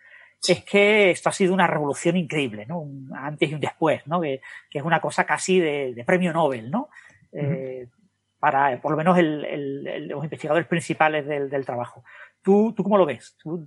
Es 0.46 0.62
que 0.64 1.10
esto 1.10 1.30
ha 1.30 1.32
sido 1.32 1.52
una 1.52 1.66
revolución 1.66 2.16
increíble, 2.16 2.64
¿no? 2.64 2.78
Un 2.78 3.10
antes 3.12 3.50
y 3.50 3.54
un 3.54 3.60
después, 3.60 4.06
¿no? 4.06 4.20
Que, 4.20 4.40
que 4.70 4.78
es 4.78 4.84
una 4.84 5.00
cosa 5.00 5.24
casi 5.24 5.58
de, 5.58 5.94
de 5.94 6.04
premio 6.04 6.32
Nobel, 6.32 6.70
¿no? 6.70 6.90
eh, 7.32 7.88
para, 8.38 8.80
por 8.80 8.90
lo 8.92 8.96
menos, 8.96 9.18
el, 9.18 9.44
el, 9.44 10.08
los 10.08 10.22
investigadores 10.22 10.66
principales 10.66 11.26
del, 11.26 11.48
del 11.48 11.64
trabajo. 11.64 12.04
¿Tú, 12.44 12.74
¿Tú 12.76 12.82
cómo 12.82 12.98
lo 12.98 13.06
ves? 13.06 13.36
¿Tú 13.42 13.66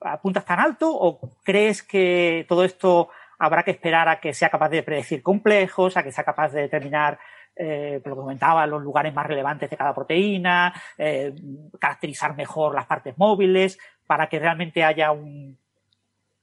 apuntas 0.00 0.44
tan 0.46 0.58
alto 0.58 0.90
o 0.90 1.20
crees 1.44 1.82
que 1.82 2.46
todo 2.48 2.64
esto 2.64 3.10
habrá 3.38 3.62
que 3.62 3.72
esperar 3.72 4.08
a 4.08 4.18
que 4.18 4.32
sea 4.32 4.48
capaz 4.48 4.70
de 4.70 4.82
predecir 4.82 5.22
complejos, 5.22 5.94
a 5.96 6.02
que 6.02 6.10
sea 6.10 6.24
capaz 6.24 6.52
de 6.52 6.62
determinar 6.62 7.18
eh, 7.54 8.00
lo 8.02 8.14
que 8.14 8.20
comentaba, 8.20 8.66
los 8.66 8.82
lugares 8.82 9.12
más 9.12 9.26
relevantes 9.26 9.68
de 9.68 9.76
cada 9.76 9.94
proteína, 9.94 10.72
eh, 10.96 11.34
caracterizar 11.78 12.34
mejor 12.34 12.74
las 12.74 12.86
partes 12.86 13.18
móviles, 13.18 13.78
para 14.06 14.26
que 14.26 14.38
realmente 14.38 14.82
haya 14.82 15.12
un, 15.12 15.58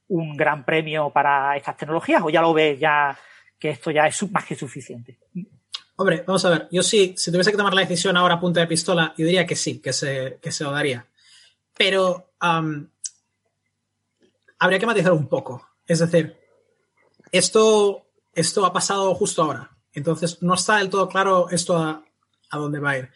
gran 0.08 0.64
premio 0.66 1.10
para 1.10 1.58
estas 1.58 1.78
tecnologías, 1.78 2.22
o 2.22 2.30
ya 2.30 2.42
lo 2.42 2.54
ves 2.54 2.80
ya 2.80 3.18
que 3.58 3.72
esto 3.72 3.90
ya 3.90 4.06
es 4.06 4.32
más 4.32 4.46
que 4.46 4.54
suficiente. 4.56 5.18
Hombre, 5.96 6.24
vamos 6.28 6.46
a 6.46 6.50
ver, 6.52 6.68
yo 6.72 6.84
sí, 6.84 7.16
si 7.18 7.32
tuviese 7.32 7.50
que 7.50 7.58
tomar 7.58 7.74
la 7.74 7.82
decisión 7.82 8.16
ahora 8.16 8.36
a 8.36 8.40
punta 8.40 8.60
de 8.60 8.68
pistola, 8.68 9.16
yo 9.18 9.26
diría 9.26 9.48
que 9.48 9.56
sí, 9.56 9.82
que 9.82 9.94
se 9.94 10.64
lo 10.64 10.72
daría. 10.72 11.08
Pero 11.78 12.32
habría 14.60 14.80
que 14.80 14.86
matizar 14.86 15.12
un 15.12 15.28
poco. 15.28 15.68
Es 15.88 16.00
decir, 16.00 16.38
esto, 17.32 18.08
esto 18.34 18.66
ha 18.66 18.74
pasado 18.74 19.14
justo 19.16 19.44
ahora. 19.44 19.72
Entonces, 19.94 20.42
no 20.42 20.54
está 20.56 20.78
del 20.78 20.90
todo 20.90 21.08
claro 21.08 21.48
esto 21.50 21.78
a, 21.78 22.04
dónde 22.52 22.80
va 22.80 22.92
a 22.92 22.98
ir. 23.00 23.10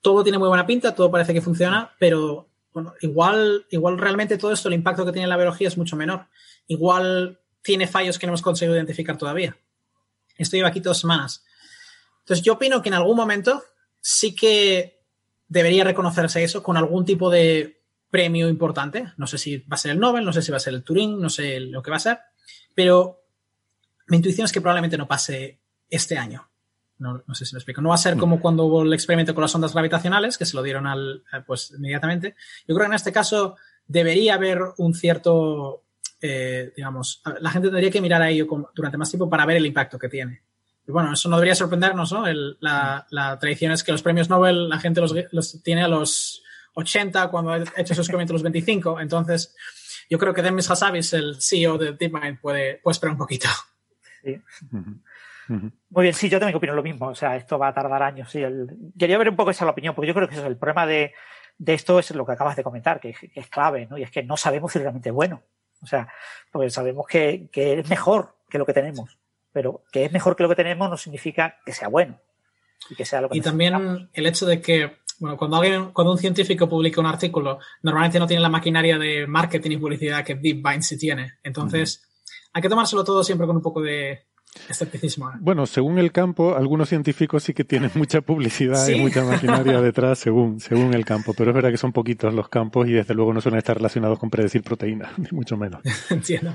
Todo 0.00 0.22
tiene 0.22 0.38
muy 0.38 0.48
buena 0.48 0.66
pinta, 0.66 0.94
todo 0.94 1.10
parece 1.10 1.34
que 1.34 1.40
funciona, 1.40 1.94
pero 1.98 2.48
bueno, 2.72 2.94
igual, 3.00 3.66
igual 3.70 3.98
realmente 3.98 4.38
todo 4.38 4.52
esto, 4.52 4.68
el 4.68 4.74
impacto 4.74 5.04
que 5.04 5.12
tiene 5.12 5.24
en 5.24 5.30
la 5.30 5.36
biología 5.36 5.68
es 5.68 5.76
mucho 5.76 5.96
menor. 5.96 6.26
Igual 6.66 7.40
tiene 7.62 7.86
fallos 7.86 8.18
que 8.18 8.26
no 8.26 8.30
hemos 8.30 8.42
conseguido 8.42 8.76
identificar 8.76 9.18
todavía. 9.18 9.56
Esto 10.36 10.56
lleva 10.56 10.68
aquí 10.68 10.80
dos 10.80 11.00
semanas. 11.00 11.44
Entonces, 12.20 12.44
yo 12.44 12.54
opino 12.54 12.80
que 12.80 12.88
en 12.88 12.94
algún 12.94 13.16
momento 13.16 13.62
sí 14.00 14.34
que 14.34 15.02
debería 15.48 15.84
reconocerse 15.84 16.42
eso 16.44 16.62
con 16.62 16.76
algún 16.76 17.04
tipo 17.04 17.30
de 17.30 17.77
premio 18.10 18.48
importante. 18.48 19.12
No 19.16 19.26
sé 19.26 19.38
si 19.38 19.58
va 19.58 19.74
a 19.74 19.76
ser 19.76 19.92
el 19.92 20.00
Nobel, 20.00 20.24
no 20.24 20.32
sé 20.32 20.42
si 20.42 20.50
va 20.50 20.56
a 20.56 20.60
ser 20.60 20.74
el 20.74 20.82
Turing, 20.82 21.20
no 21.20 21.30
sé 21.30 21.60
lo 21.60 21.82
que 21.82 21.90
va 21.90 21.96
a 21.96 22.00
ser, 22.00 22.18
pero 22.74 23.22
mi 24.08 24.16
intuición 24.16 24.46
es 24.46 24.52
que 24.52 24.60
probablemente 24.60 24.98
no 24.98 25.06
pase 25.06 25.60
este 25.88 26.16
año. 26.18 26.48
No, 26.98 27.22
sé 27.32 27.44
si 27.44 27.54
me 27.54 27.58
explico. 27.58 27.80
No 27.80 27.90
va 27.90 27.94
a 27.94 27.98
ser 27.98 28.16
mm. 28.16 28.18
como 28.18 28.40
cuando 28.40 28.64
hubo 28.64 28.82
el 28.82 28.92
experimento 28.92 29.34
con 29.34 29.42
las 29.42 29.54
ondas 29.54 29.72
gravitacionales, 29.72 30.36
que 30.36 30.44
se 30.44 30.56
lo 30.56 30.62
dieron 30.64 30.86
al, 30.86 31.22
eh, 31.32 31.42
pues, 31.46 31.72
inmediatamente. 31.76 32.34
Yo 32.66 32.74
creo 32.74 32.86
que 32.86 32.92
en 32.92 32.94
este 32.94 33.12
caso 33.12 33.56
debería 33.86 34.34
haber 34.34 34.60
un 34.78 34.94
cierto, 34.94 35.84
eh, 36.20 36.72
digamos, 36.76 37.22
la 37.40 37.50
gente 37.50 37.68
tendría 37.68 37.90
que 37.90 38.00
mirar 38.00 38.20
a 38.20 38.30
ello 38.30 38.48
durante 38.74 38.98
más 38.98 39.10
tiempo 39.10 39.30
para 39.30 39.46
ver 39.46 39.58
el 39.58 39.66
impacto 39.66 39.96
que 39.96 40.08
tiene. 40.08 40.42
Y 40.88 40.90
bueno, 40.90 41.12
eso 41.12 41.28
no 41.28 41.36
debería 41.36 41.54
sorprendernos, 41.54 42.12
¿no? 42.12 42.24
la, 42.60 43.38
tradición 43.38 43.72
es 43.72 43.84
que 43.84 43.92
los 43.92 44.02
premios 44.02 44.28
Nobel 44.28 44.68
la 44.68 44.80
gente 44.80 45.00
los, 45.00 45.14
los 45.32 45.62
tiene 45.62 45.82
a 45.82 45.88
los 45.88 46.42
80 46.78 47.28
cuando 47.28 47.52
ha 47.52 47.58
hecho 47.58 47.92
esos 47.92 47.98
experimentos 47.98 48.34
los 48.34 48.42
25. 48.42 49.00
Entonces, 49.00 49.54
yo 50.08 50.18
creo 50.18 50.32
que 50.32 50.42
Demis 50.42 50.70
Hassabis, 50.70 51.12
el 51.12 51.40
CEO 51.40 51.76
de 51.76 51.92
DeepMind, 51.92 52.40
puede, 52.40 52.76
puede 52.76 52.92
esperar 52.92 53.12
un 53.12 53.18
poquito. 53.18 53.48
Sí. 54.22 54.40
Muy 55.48 56.02
bien, 56.02 56.14
sí, 56.14 56.28
yo 56.28 56.38
también 56.38 56.56
opino 56.56 56.74
lo 56.74 56.82
mismo. 56.82 57.08
O 57.08 57.14
sea, 57.14 57.36
esto 57.36 57.58
va 57.58 57.68
a 57.68 57.74
tardar 57.74 58.02
años. 58.02 58.30
Sí, 58.30 58.42
Quería 58.98 59.18
ver 59.18 59.30
un 59.30 59.36
poco 59.36 59.50
esa 59.50 59.64
la 59.64 59.72
opinión, 59.72 59.94
porque 59.94 60.08
yo 60.08 60.14
creo 60.14 60.28
que 60.28 60.34
eso, 60.34 60.46
el 60.46 60.56
problema 60.56 60.86
de, 60.86 61.14
esto 61.66 61.98
es 61.98 62.10
lo 62.12 62.24
que 62.24 62.32
acabas 62.32 62.56
de 62.56 62.62
comentar, 62.62 63.00
que, 63.00 63.14
es 63.34 63.48
clave, 63.48 63.86
¿no? 63.86 63.98
Y 63.98 64.02
es 64.02 64.10
que 64.10 64.22
no 64.22 64.36
sabemos 64.36 64.72
si 64.72 64.78
realmente 64.78 65.08
es 65.08 65.14
bueno. 65.14 65.42
O 65.82 65.86
sea, 65.86 66.08
porque 66.52 66.70
sabemos 66.70 67.06
que, 67.06 67.48
es 67.52 67.88
mejor 67.88 68.36
que 68.48 68.58
lo 68.58 68.66
que 68.66 68.72
tenemos, 68.72 69.18
pero 69.52 69.84
que 69.90 70.04
es 70.04 70.12
mejor 70.12 70.36
que 70.36 70.42
lo 70.42 70.48
que 70.48 70.56
tenemos 70.56 70.88
no 70.88 70.96
significa 70.96 71.58
que 71.64 71.72
sea 71.72 71.88
bueno. 71.88 72.20
Y, 72.90 72.94
que 72.94 73.04
sea 73.04 73.20
lo 73.20 73.28
que 73.28 73.38
y 73.38 73.40
también 73.40 74.08
el 74.12 74.26
hecho 74.26 74.46
de 74.46 74.60
que 74.60 74.98
bueno, 75.18 75.36
cuando 75.36 75.56
alguien, 75.56 75.90
cuando 75.92 76.12
un 76.12 76.18
científico 76.18 76.68
publica 76.68 77.00
un 77.00 77.06
artículo, 77.06 77.58
normalmente 77.82 78.18
no 78.18 78.26
tiene 78.26 78.42
la 78.42 78.48
maquinaria 78.48 78.98
de 78.98 79.26
marketing 79.26 79.72
y 79.72 79.76
publicidad 79.76 80.24
que 80.24 80.36
DeepMind 80.36 80.82
sí 80.82 80.96
tiene. 80.96 81.34
Entonces, 81.42 82.08
hay 82.52 82.62
que 82.62 82.68
tomárselo 82.68 83.04
todo 83.04 83.24
siempre 83.24 83.46
con 83.46 83.56
un 83.56 83.62
poco 83.62 83.82
de, 83.82 84.26
escepticismo. 84.68 85.30
Bueno, 85.40 85.66
según 85.66 85.98
el 85.98 86.12
campo, 86.12 86.56
algunos 86.56 86.88
científicos 86.88 87.42
sí 87.42 87.54
que 87.54 87.64
tienen 87.64 87.90
mucha 87.94 88.20
publicidad 88.20 88.86
y 88.88 89.00
mucha 89.00 89.24
maquinaria 89.24 89.80
detrás, 89.82 90.18
según, 90.18 90.60
según 90.60 90.94
el 90.94 91.04
campo. 91.04 91.34
Pero 91.34 91.50
es 91.50 91.54
verdad 91.54 91.70
que 91.70 91.76
son 91.76 91.92
poquitos 91.92 92.32
los 92.34 92.48
campos 92.48 92.88
y 92.88 92.92
desde 92.92 93.14
luego 93.14 93.32
no 93.32 93.40
suelen 93.40 93.58
estar 93.58 93.76
relacionados 93.76 94.18
con 94.18 94.30
predecir 94.30 94.62
proteínas, 94.62 95.18
ni 95.18 95.28
mucho 95.32 95.56
menos. 95.56 95.80
Entiendo. 96.10 96.54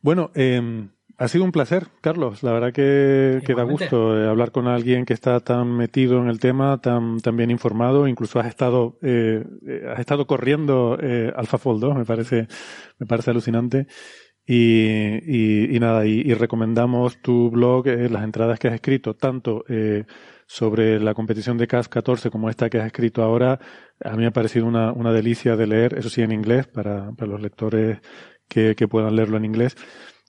Bueno, 0.00 0.30
eh, 0.34 0.88
ha 1.16 1.28
sido 1.28 1.44
un 1.44 1.52
placer, 1.52 1.88
Carlos. 2.00 2.42
La 2.42 2.52
verdad 2.52 2.72
que, 2.72 3.40
da 3.54 3.62
gusto 3.62 4.18
eh, 4.18 4.28
hablar 4.28 4.50
con 4.50 4.66
alguien 4.66 5.04
que 5.04 5.14
está 5.14 5.40
tan 5.40 5.76
metido 5.76 6.18
en 6.20 6.28
el 6.28 6.40
tema, 6.40 6.80
tan, 6.80 7.20
tan 7.20 7.36
bien 7.36 7.50
informado. 7.50 8.08
Incluso 8.08 8.40
has 8.40 8.46
estado, 8.46 8.98
eh, 9.02 9.44
eh 9.66 9.86
has 9.92 10.00
estado 10.00 10.26
corriendo 10.26 10.98
eh, 11.00 11.32
AlphaFold 11.34 11.80
2, 11.80 11.96
me 11.96 12.04
parece, 12.04 12.48
me 12.98 13.06
parece 13.06 13.30
alucinante. 13.30 13.86
Y, 14.46 15.20
y, 15.24 15.74
y 15.74 15.80
nada, 15.80 16.04
y, 16.04 16.20
y, 16.20 16.34
recomendamos 16.34 17.22
tu 17.22 17.50
blog, 17.50 17.88
eh, 17.88 18.10
las 18.10 18.24
entradas 18.24 18.58
que 18.58 18.68
has 18.68 18.74
escrito, 18.74 19.14
tanto 19.14 19.64
sobre 20.46 21.00
la 21.00 21.14
competición 21.14 21.56
de 21.56 21.66
CAS 21.66 21.88
14 21.88 22.30
como 22.30 22.50
esta 22.50 22.68
que 22.68 22.78
has 22.78 22.86
escrito 22.86 23.22
ahora. 23.22 23.58
A 24.04 24.10
mí 24.10 24.18
me 24.18 24.26
ha 24.26 24.32
parecido 24.32 24.66
una, 24.66 24.92
una 24.92 25.12
delicia 25.12 25.56
de 25.56 25.66
leer, 25.66 25.94
eso 25.96 26.10
sí 26.10 26.20
en 26.22 26.32
inglés, 26.32 26.66
para, 26.66 27.12
para 27.12 27.30
los 27.30 27.40
lectores 27.40 28.00
que, 28.48 28.74
que 28.76 28.86
puedan 28.86 29.16
leerlo 29.16 29.38
en 29.38 29.46
inglés 29.46 29.76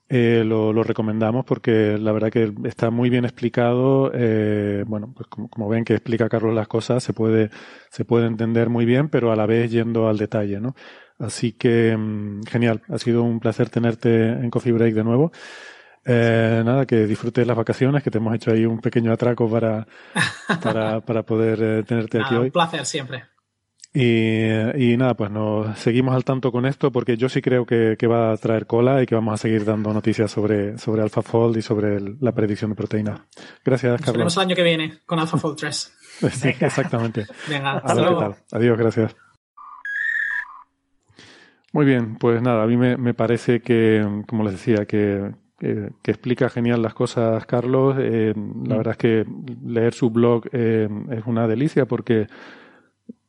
eh, 0.08 0.44
lo, 0.44 0.72
lo, 0.72 0.82
recomendamos 0.84 1.44
porque 1.44 1.98
la 1.98 2.12
verdad 2.12 2.30
que 2.30 2.52
está 2.64 2.90
muy 2.90 3.10
bien 3.10 3.24
explicado. 3.24 4.12
Eh, 4.14 4.84
bueno, 4.86 5.12
pues 5.14 5.28
como, 5.28 5.48
como, 5.48 5.68
ven 5.68 5.84
que 5.84 5.94
explica 5.94 6.28
Carlos 6.28 6.54
las 6.54 6.68
cosas, 6.68 7.02
se 7.02 7.12
puede, 7.12 7.50
se 7.90 8.04
puede 8.04 8.26
entender 8.26 8.68
muy 8.68 8.84
bien, 8.84 9.08
pero 9.08 9.32
a 9.32 9.36
la 9.36 9.46
vez 9.46 9.70
yendo 9.70 10.08
al 10.08 10.18
detalle, 10.18 10.60
¿no? 10.60 10.74
Así 11.18 11.52
que 11.52 11.96
mm, 11.96 12.42
genial, 12.44 12.82
ha 12.88 12.98
sido 12.98 13.22
un 13.22 13.40
placer 13.40 13.70
tenerte 13.70 14.28
en 14.28 14.50
Coffee 14.50 14.72
Break 14.72 14.94
de 14.94 15.04
nuevo. 15.04 15.32
Eh, 16.04 16.62
nada, 16.64 16.86
que 16.86 17.04
disfrutes 17.06 17.44
las 17.44 17.56
vacaciones, 17.56 18.02
que 18.02 18.12
te 18.12 18.18
hemos 18.18 18.32
hecho 18.34 18.52
ahí 18.52 18.64
un 18.64 18.80
pequeño 18.80 19.12
atraco 19.12 19.50
para, 19.50 19.88
para, 20.62 21.00
para 21.00 21.22
poder 21.24 21.58
eh, 21.60 21.82
tenerte 21.82 22.20
aquí 22.20 22.34
hoy. 22.36 22.46
Un 22.46 22.52
placer 22.52 22.86
siempre. 22.86 23.24
Y, 23.98 24.94
nada, 24.98 25.14
pues 25.14 25.30
nos 25.30 25.78
seguimos 25.78 26.14
al 26.14 26.22
tanto 26.22 26.52
con 26.52 26.66
esto 26.66 26.92
porque 26.92 27.16
yo 27.16 27.30
sí 27.30 27.40
creo 27.40 27.64
que, 27.64 27.96
va 28.06 28.30
a 28.30 28.36
traer 28.36 28.66
cola 28.66 29.02
y 29.02 29.06
que 29.06 29.14
vamos 29.14 29.32
a 29.32 29.36
seguir 29.38 29.64
dando 29.64 29.90
noticias 29.90 30.30
sobre, 30.30 30.76
sobre 30.76 31.00
AlphaFold 31.00 31.56
y 31.56 31.62
sobre 31.62 31.98
la 32.20 32.32
predicción 32.32 32.72
de 32.72 32.76
proteínas. 32.76 33.22
Gracias, 33.64 33.98
Carlos. 34.02 34.06
Nos 34.06 34.16
vemos 34.18 34.36
el 34.36 34.42
año 34.42 34.54
que 34.54 34.62
viene 34.62 34.98
con 35.06 35.18
AlphaFold 35.18 35.56
3. 35.56 35.94
sí, 36.30 36.48
exactamente. 36.60 37.24
Venga, 37.48 37.78
hasta 37.78 37.94
luego. 37.94 38.36
Adiós, 38.52 38.76
gracias. 38.76 39.16
Muy 41.72 41.86
bien, 41.86 42.16
pues 42.16 42.42
nada, 42.42 42.64
a 42.64 42.66
mí 42.66 42.76
me, 42.76 43.14
parece 43.14 43.60
que, 43.60 44.06
como 44.28 44.44
les 44.44 44.52
decía, 44.52 44.84
que, 44.84 45.32
que, 45.58 45.90
explica 46.04 46.50
genial 46.50 46.82
las 46.82 46.92
cosas 46.92 47.46
Carlos. 47.46 47.96
Eh, 47.98 48.34
la 48.36 48.74
mm. 48.74 48.76
verdad 48.76 48.92
es 48.92 48.98
que 48.98 49.24
leer 49.64 49.94
su 49.94 50.10
blog 50.10 50.44
eh, 50.52 50.86
es 51.12 51.24
una 51.24 51.48
delicia 51.48 51.86
porque 51.86 52.26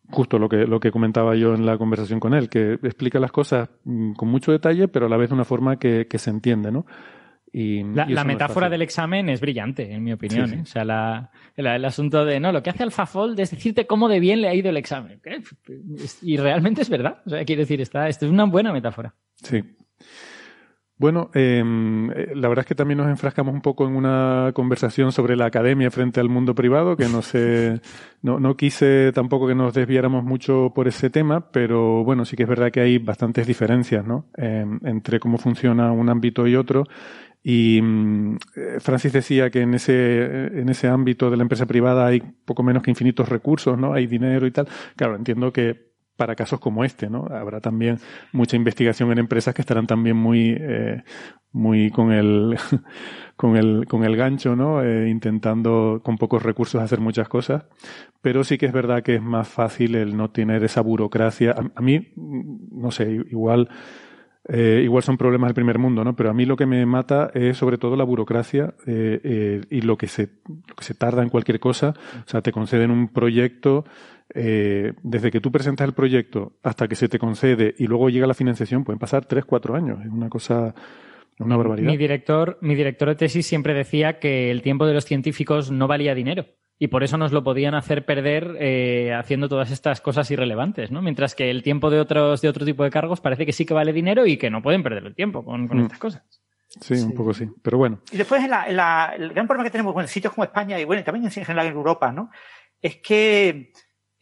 justo 0.09 0.39
lo 0.39 0.49
que, 0.49 0.65
lo 0.65 0.79
que 0.79 0.91
comentaba 0.91 1.35
yo 1.35 1.53
en 1.53 1.65
la 1.65 1.77
conversación 1.77 2.19
con 2.19 2.33
él, 2.33 2.49
que 2.49 2.73
explica 2.73 3.19
las 3.19 3.31
cosas 3.31 3.69
mm, 3.83 4.13
con 4.13 4.29
mucho 4.29 4.51
detalle, 4.51 4.87
pero 4.87 5.07
a 5.07 5.09
la 5.09 5.17
vez 5.17 5.29
de 5.29 5.35
una 5.35 5.45
forma 5.45 5.77
que, 5.77 6.07
se 6.17 6.29
entiende, 6.29 6.71
¿no? 6.71 6.85
Y, 7.51 7.83
la, 7.83 8.23
metáfora 8.23 8.69
del 8.69 8.81
examen 8.81 9.29
es 9.29 9.39
brillante, 9.39 9.91
en 9.91 10.03
mi 10.03 10.11
opinión. 10.11 10.53
¿eh? 10.53 10.61
O 10.61 10.65
sea, 10.65 10.83
la, 10.83 11.31
el 11.55 11.85
asunto 11.85 12.25
de, 12.25 12.39
no, 12.39 12.51
lo 12.51 12.61
que 12.61 12.69
hace 12.69 12.83
AlphaFold 12.83 13.39
es 13.39 13.51
decirte 13.51 13.87
cómo 13.87 14.09
de 14.09 14.19
bien 14.19 14.41
le 14.41 14.49
ha 14.49 14.53
ido 14.53 14.69
el 14.69 14.77
examen. 14.77 15.21
Y 16.21 16.37
realmente 16.37 16.81
es 16.81 16.89
verdad. 16.89 17.21
O 17.25 17.29
sea, 17.29 17.45
quiere 17.45 17.61
decir, 17.61 17.81
está, 17.81 18.09
esto 18.09 18.25
es 18.25 18.31
una 18.31 18.43
buena 18.43 18.71
metáfora. 18.73 19.15
Sí. 19.35 19.63
Bueno, 20.99 21.29
em, 21.35 22.09
eh, 22.11 22.31
la 22.33 22.49
verdad 22.49 22.63
es 22.63 22.67
que 22.67 22.73
también 22.73 22.97
nos 22.97 23.07
enfrascamos 23.07 23.53
un 23.53 23.61
poco 23.61 23.85
en 23.87 23.95
una 23.95 24.51
conversación 24.55 25.11
sobre 25.11 25.35
la 25.35 25.45
academia 25.45 25.91
frente 25.91 26.19
al 26.19 26.27
mundo 26.27 26.55
privado, 26.55 26.97
que 26.97 27.07
no 27.07 27.21
sé, 27.21 27.81
no, 28.23 28.39
no 28.39 28.57
quise 28.57 29.11
tampoco 29.13 29.47
que 29.47 29.53
nos 29.53 29.75
desviáramos 29.75 30.23
mucho 30.23 30.71
por 30.73 30.87
ese 30.87 31.11
tema, 31.11 31.51
pero 31.51 32.03
bueno, 32.03 32.25
sí 32.25 32.35
que 32.35 32.43
es 32.43 32.49
verdad 32.49 32.71
que 32.71 32.79
hay 32.81 32.97
bastantes 32.97 33.45
diferencias, 33.45 34.05
¿no? 34.07 34.25
Em, 34.37 34.79
entre 34.85 35.19
cómo 35.19 35.37
funciona 35.37 35.91
un 35.91 36.09
ámbito 36.09 36.47
y 36.47 36.55
otro. 36.55 36.85
Y 37.43 37.79
mm, 37.81 38.37
eh, 38.55 38.79
Francis 38.79 39.13
decía 39.13 39.51
que 39.51 39.61
en 39.61 39.75
ese, 39.75 40.59
en 40.59 40.67
ese 40.69 40.87
ámbito 40.87 41.29
de 41.29 41.37
la 41.37 41.43
empresa 41.43 41.67
privada 41.67 42.07
hay 42.07 42.21
poco 42.43 42.63
menos 42.63 42.81
que 42.81 42.89
infinitos 42.91 43.29
recursos, 43.29 43.77
¿no? 43.77 43.93
Hay 43.93 44.07
dinero 44.07 44.47
y 44.47 44.51
tal. 44.51 44.67
Claro, 44.95 45.15
entiendo 45.15 45.53
que 45.53 45.86
para 46.17 46.35
casos 46.35 46.59
como 46.59 46.83
este, 46.83 47.09
¿no? 47.09 47.27
Habrá 47.29 47.61
también 47.61 47.99
mucha 48.33 48.57
investigación 48.57 49.11
en 49.11 49.19
empresas 49.19 49.53
que 49.53 49.61
estarán 49.61 49.87
también 49.87 50.17
muy, 50.17 50.57
eh, 50.59 51.03
muy 51.51 51.91
con 51.91 52.11
el, 52.11 52.57
con 53.37 53.55
el, 53.55 53.85
con 53.87 54.03
el 54.03 54.17
gancho, 54.17 54.55
¿no? 54.55 54.83
Eh, 54.83 55.09
intentando 55.09 56.01
con 56.03 56.17
pocos 56.17 56.43
recursos 56.43 56.81
hacer 56.81 56.99
muchas 56.99 57.29
cosas. 57.29 57.65
Pero 58.21 58.43
sí 58.43 58.57
que 58.57 58.65
es 58.65 58.73
verdad 58.73 59.03
que 59.03 59.15
es 59.15 59.21
más 59.21 59.47
fácil 59.47 59.95
el 59.95 60.17
no 60.17 60.31
tener 60.31 60.63
esa 60.63 60.81
burocracia. 60.81 61.55
A, 61.75 61.81
mí, 61.81 62.11
no 62.15 62.89
sé, 62.89 63.09
igual, 63.29 63.69
eh, 64.49 64.81
igual 64.83 65.03
son 65.03 65.17
problemas 65.17 65.49
del 65.49 65.55
primer 65.55 65.77
mundo, 65.77 66.03
¿no? 66.03 66.15
Pero 66.15 66.31
a 66.31 66.33
mí 66.33 66.45
lo 66.45 66.57
que 66.57 66.65
me 66.65 66.83
mata 66.87 67.29
es 67.35 67.57
sobre 67.57 67.77
todo 67.77 67.95
la 67.95 68.03
burocracia 68.03 68.73
y 68.85 69.81
lo 69.81 69.97
que 69.97 70.07
se, 70.07 70.29
lo 70.67 70.75
que 70.75 70.83
se 70.83 70.95
tarda 70.95 71.21
en 71.21 71.29
cualquier 71.29 71.59
cosa. 71.59 71.93
O 72.25 72.27
sea, 72.27 72.41
te 72.41 72.51
conceden 72.51 72.89
un 72.89 73.09
proyecto, 73.09 73.85
eh, 74.33 74.93
desde 75.03 75.31
que 75.31 75.39
tú 75.39 75.51
presentas 75.51 75.87
el 75.87 75.93
proyecto 75.93 76.53
hasta 76.63 76.87
que 76.87 76.95
se 76.95 77.07
te 77.07 77.19
concede 77.19 77.73
y 77.77 77.87
luego 77.87 78.09
llega 78.09 78.27
la 78.27 78.33
financiación, 78.33 78.83
pueden 78.83 78.99
pasar 78.99 79.25
tres, 79.25 79.45
cuatro 79.45 79.75
años. 79.75 79.99
Es 80.03 80.11
una 80.11 80.29
cosa 80.29 80.75
Una 81.39 81.57
barbaridad. 81.57 81.89
Mi 81.89 81.97
director, 81.97 82.57
mi 82.61 82.75
director 82.75 83.09
de 83.09 83.15
tesis 83.15 83.45
siempre 83.45 83.73
decía 83.73 84.19
que 84.19 84.51
el 84.51 84.61
tiempo 84.61 84.85
de 84.85 84.93
los 84.93 85.05
científicos 85.05 85.71
no 85.71 85.87
valía 85.87 86.13
dinero 86.13 86.45
y 86.79 86.87
por 86.87 87.03
eso 87.03 87.17
nos 87.17 87.31
lo 87.31 87.43
podían 87.43 87.73
hacer 87.73 88.05
perder 88.05 88.55
eh, 88.59 89.13
haciendo 89.13 89.49
todas 89.49 89.71
estas 89.71 90.01
cosas 90.01 90.29
irrelevantes, 90.29 90.91
¿no? 90.91 91.01
Mientras 91.01 91.33
que 91.33 91.49
el 91.49 91.63
tiempo 91.63 91.89
de 91.89 91.99
otros 91.99 92.41
de 92.41 92.49
otro 92.49 92.65
tipo 92.65 92.83
de 92.83 92.91
cargos 92.91 93.21
parece 93.21 93.45
que 93.45 93.53
sí 93.53 93.65
que 93.65 93.73
vale 93.73 93.93
dinero 93.93 94.25
y 94.25 94.37
que 94.37 94.49
no 94.49 94.61
pueden 94.61 94.83
perder 94.83 95.05
el 95.05 95.15
tiempo 95.15 95.43
con, 95.43 95.65
mm. 95.65 95.79
estas 95.81 95.99
cosas. 95.99 96.23
Sí, 96.81 96.95
un 96.95 97.13
poco 97.13 97.33
sí, 97.33 97.47
pero 97.63 97.77
bueno. 97.77 98.01
Y 98.11 98.17
después 98.17 98.43
el 98.43 98.49
gran 98.49 99.47
problema 99.47 99.63
que 99.63 99.71
tenemos 99.71 99.95
en 99.99 100.07
sitios 100.07 100.33
como 100.33 100.43
España 100.43 100.79
y 100.79 100.83
bueno, 100.83 101.03
también 101.03 101.25
en 101.25 101.31
general 101.31 101.67
en 101.67 101.73
Europa, 101.73 102.11
¿no? 102.11 102.29
Es 102.79 102.97
que 102.97 103.71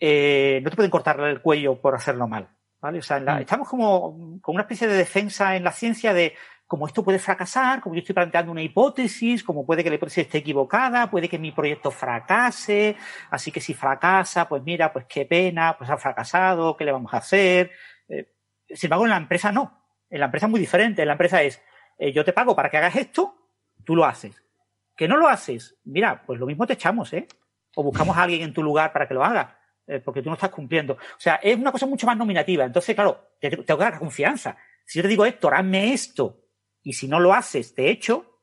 eh, 0.08 0.62
no 0.62 0.70
te 0.70 0.76
pueden 0.76 0.92
cortar 0.92 1.20
el 1.22 1.42
cuello 1.42 1.82
por 1.82 1.96
hacerlo 1.96 2.28
mal, 2.28 2.48
¿vale? 2.80 3.00
O 3.00 3.02
sea, 3.02 3.20
mm. 3.20 3.40
estamos 3.40 3.68
como 3.68 4.40
con 4.40 4.54
una 4.54 4.62
especie 4.62 4.88
de 4.88 4.96
defensa 4.96 5.56
en 5.56 5.64
la 5.64 5.72
ciencia 5.72 6.14
de 6.14 6.36
como 6.68 6.86
esto 6.86 7.04
puede 7.04 7.18
fracasar, 7.18 7.82
como 7.82 7.96
yo 7.96 8.00
estoy 8.00 8.14
planteando 8.14 8.52
una 8.52 8.62
hipótesis, 8.62 9.44
como 9.44 9.66
puede 9.66 9.84
que 9.84 9.90
la 9.90 9.96
hipótesis 9.96 10.26
esté 10.26 10.40
equivocada, 10.40 11.10
puede 11.10 11.28
que 11.28 11.40
mi 11.40 11.52
proyecto 11.52 11.90
fracase, 11.90 12.96
así 13.32 13.52
que 13.52 13.62
si 13.62 13.74
fracasa, 13.74 14.48
pues 14.48 14.62
mira, 14.62 14.94
pues 14.94 15.06
qué 15.06 15.26
pena, 15.26 15.76
pues 15.76 15.90
ha 15.90 15.98
fracasado, 15.98 16.78
¿qué 16.78 16.86
le 16.86 16.92
vamos 16.92 17.12
a 17.14 17.18
hacer? 17.18 17.72
Eh, 18.08 18.32
sin 18.70 18.88
embargo, 18.88 19.06
en 19.06 19.12
la 19.12 19.18
empresa 19.18 19.52
no. 19.52 19.82
En 20.08 20.20
la 20.20 20.26
empresa 20.26 20.46
es 20.46 20.52
muy 20.52 20.60
diferente. 20.60 21.02
En 21.02 21.08
la 21.08 21.14
empresa 21.14 21.42
es, 21.42 21.62
eh, 21.98 22.12
yo 22.12 22.24
te 22.24 22.34
pago 22.34 22.56
para 22.56 22.70
que 22.70 22.78
hagas 22.78 22.96
esto, 22.96 23.36
tú 23.84 23.96
lo 23.96 24.06
haces. 24.06 24.44
¿Que 24.96 25.08
no 25.08 25.18
lo 25.18 25.28
haces? 25.28 25.78
Mira, 25.84 26.24
pues 26.28 26.40
lo 26.40 26.46
mismo 26.46 26.68
te 26.68 26.74
echamos, 26.74 27.12
¿eh? 27.14 27.28
O 27.76 27.84
buscamos 27.84 28.16
a 28.18 28.24
alguien 28.24 28.44
en 28.44 28.54
tu 28.54 28.62
lugar 28.62 28.94
para 28.94 29.08
que 29.08 29.14
lo 29.16 29.24
haga, 29.24 29.60
eh, 29.88 30.00
porque 30.00 30.22
tú 30.22 30.30
no 30.30 30.36
estás 30.36 30.50
cumpliendo. 30.50 30.94
O 30.94 31.20
sea, 31.20 31.36
es 31.36 31.58
una 31.58 31.72
cosa 31.72 31.86
mucho 31.86 32.08
más 32.08 32.18
nominativa. 32.18 32.66
Entonces, 32.66 32.96
claro, 32.96 33.36
te 33.40 33.50
tengo 33.50 33.78
que 33.78 33.84
dar 33.84 34.00
confianza. 34.00 34.58
Si 34.86 35.00
yo 35.00 35.04
te 35.04 35.10
digo, 35.10 35.26
Héctor, 35.26 35.54
hazme 35.56 35.94
esto, 35.94 36.42
y 36.82 36.94
si 36.94 37.08
no 37.08 37.20
lo 37.20 37.34
haces, 37.34 37.74
te 37.74 37.90
echo, 37.90 38.42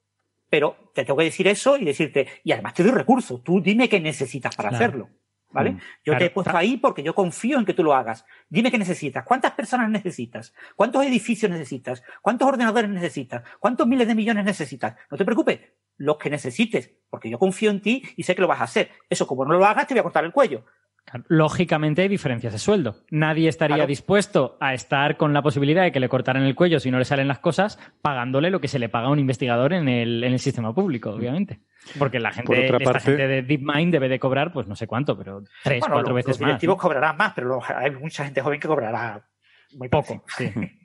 pero 0.51 0.91
te 0.95 1.05
tengo 1.05 1.17
que 1.17 1.25
decir 1.25 1.49
eso 1.49 1.77
y 1.77 1.85
decirte, 1.85 2.29
y 2.45 2.53
además 2.53 2.75
te 2.75 2.83
doy 2.83 2.93
recursos, 2.93 3.43
tú 3.43 3.61
dime 3.61 3.89
qué 3.89 4.01
necesitas 4.01 4.55
para 4.55 4.71
hacerlo. 4.71 5.09
¿Vale? 5.53 5.73
Mm, 5.73 5.81
yo 6.05 6.17
te 6.17 6.25
he 6.25 6.31
puesto 6.31 6.57
ahí 6.57 6.79
porque 6.79 7.03
yo 7.03 7.15
confío 7.15 7.59
en 7.59 7.67
que 7.67 7.75
tú 7.75 7.85
lo 7.85 7.95
hagas. 7.95 8.25
Dime 8.49 8.71
qué 8.71 8.79
necesitas. 8.79 9.23
¿Cuántas 9.23 9.53
personas 9.53 9.91
necesitas? 9.91 10.55
¿Cuántos 10.77 11.05
edificios 11.05 11.51
necesitas? 11.51 12.03
¿Cuántos 12.23 12.49
ordenadores 12.49 12.91
necesitas? 12.91 13.43
¿Cuántos 13.61 13.87
miles 13.87 14.09
de 14.09 14.15
millones 14.15 14.47
necesitas? 14.47 14.97
No 15.11 15.19
te 15.19 15.27
preocupes, 15.27 15.61
los 15.99 16.17
que 16.17 16.31
necesites, 16.31 16.91
porque 17.11 17.29
yo 17.29 17.39
confío 17.39 17.71
en 17.71 17.83
ti 17.83 18.03
y 18.17 18.23
sé 18.23 18.35
que 18.35 18.41
lo 18.41 18.49
vas 18.49 18.61
a 18.61 18.65
hacer. 18.65 18.93
Eso, 19.11 19.27
como 19.27 19.45
no 19.45 19.59
lo 19.59 19.67
hagas, 19.67 19.87
te 19.87 19.93
voy 19.93 20.01
a 20.01 20.05
cortar 20.05 20.25
el 20.25 20.33
cuello. 20.33 20.65
Lógicamente 21.29 22.03
hay 22.03 22.09
diferencias 22.09 22.53
de 22.53 22.59
sueldo. 22.59 22.97
Nadie 23.11 23.49
estaría 23.49 23.87
dispuesto 23.87 24.57
a 24.61 24.73
estar 24.73 25.17
con 25.17 25.33
la 25.33 25.43
posibilidad 25.43 25.83
de 25.83 25.93
que 25.93 26.01
le 26.01 26.09
cortaran 26.09 26.45
el 26.45 26.55
cuello 26.55 26.81
si 26.81 26.91
no 26.91 26.99
le 26.99 27.05
salen 27.05 27.29
las 27.29 27.39
cosas, 27.39 27.79
pagándole 28.01 28.51
lo 28.51 28.61
que 28.61 28.69
se 28.69 28.79
le 28.79 28.89
paga 28.89 29.09
a 29.09 29.11
un 29.11 29.19
investigador 29.19 29.73
en 29.75 29.89
el, 29.89 30.25
en 30.25 30.33
el 30.33 30.39
sistema 30.39 30.75
público, 30.75 31.11
obviamente. 31.11 31.61
Porque 31.99 32.19
la 32.19 32.33
gente, 32.33 32.67
esta 32.67 33.01
gente 33.01 33.27
de 33.27 33.43
DeepMind 33.43 33.93
debe 33.93 34.09
de 34.09 34.19
cobrar, 34.19 34.53
pues 34.53 34.67
no 34.67 34.77
sé 34.77 34.87
cuánto, 34.87 35.19
pero 35.19 35.43
tres, 35.63 35.85
cuatro 35.87 36.15
veces 36.15 36.41
más. 36.41 36.41
Los 36.41 36.49
directivos 36.49 36.79
cobrarán 36.79 37.17
más, 37.17 37.33
pero 37.35 37.61
hay 37.77 37.91
mucha 37.91 38.25
gente 38.25 38.41
joven 38.41 38.61
que 38.61 38.69
cobrará 38.69 39.23
muy 39.75 39.89
poco. 39.89 40.25
Sí. 40.37 40.51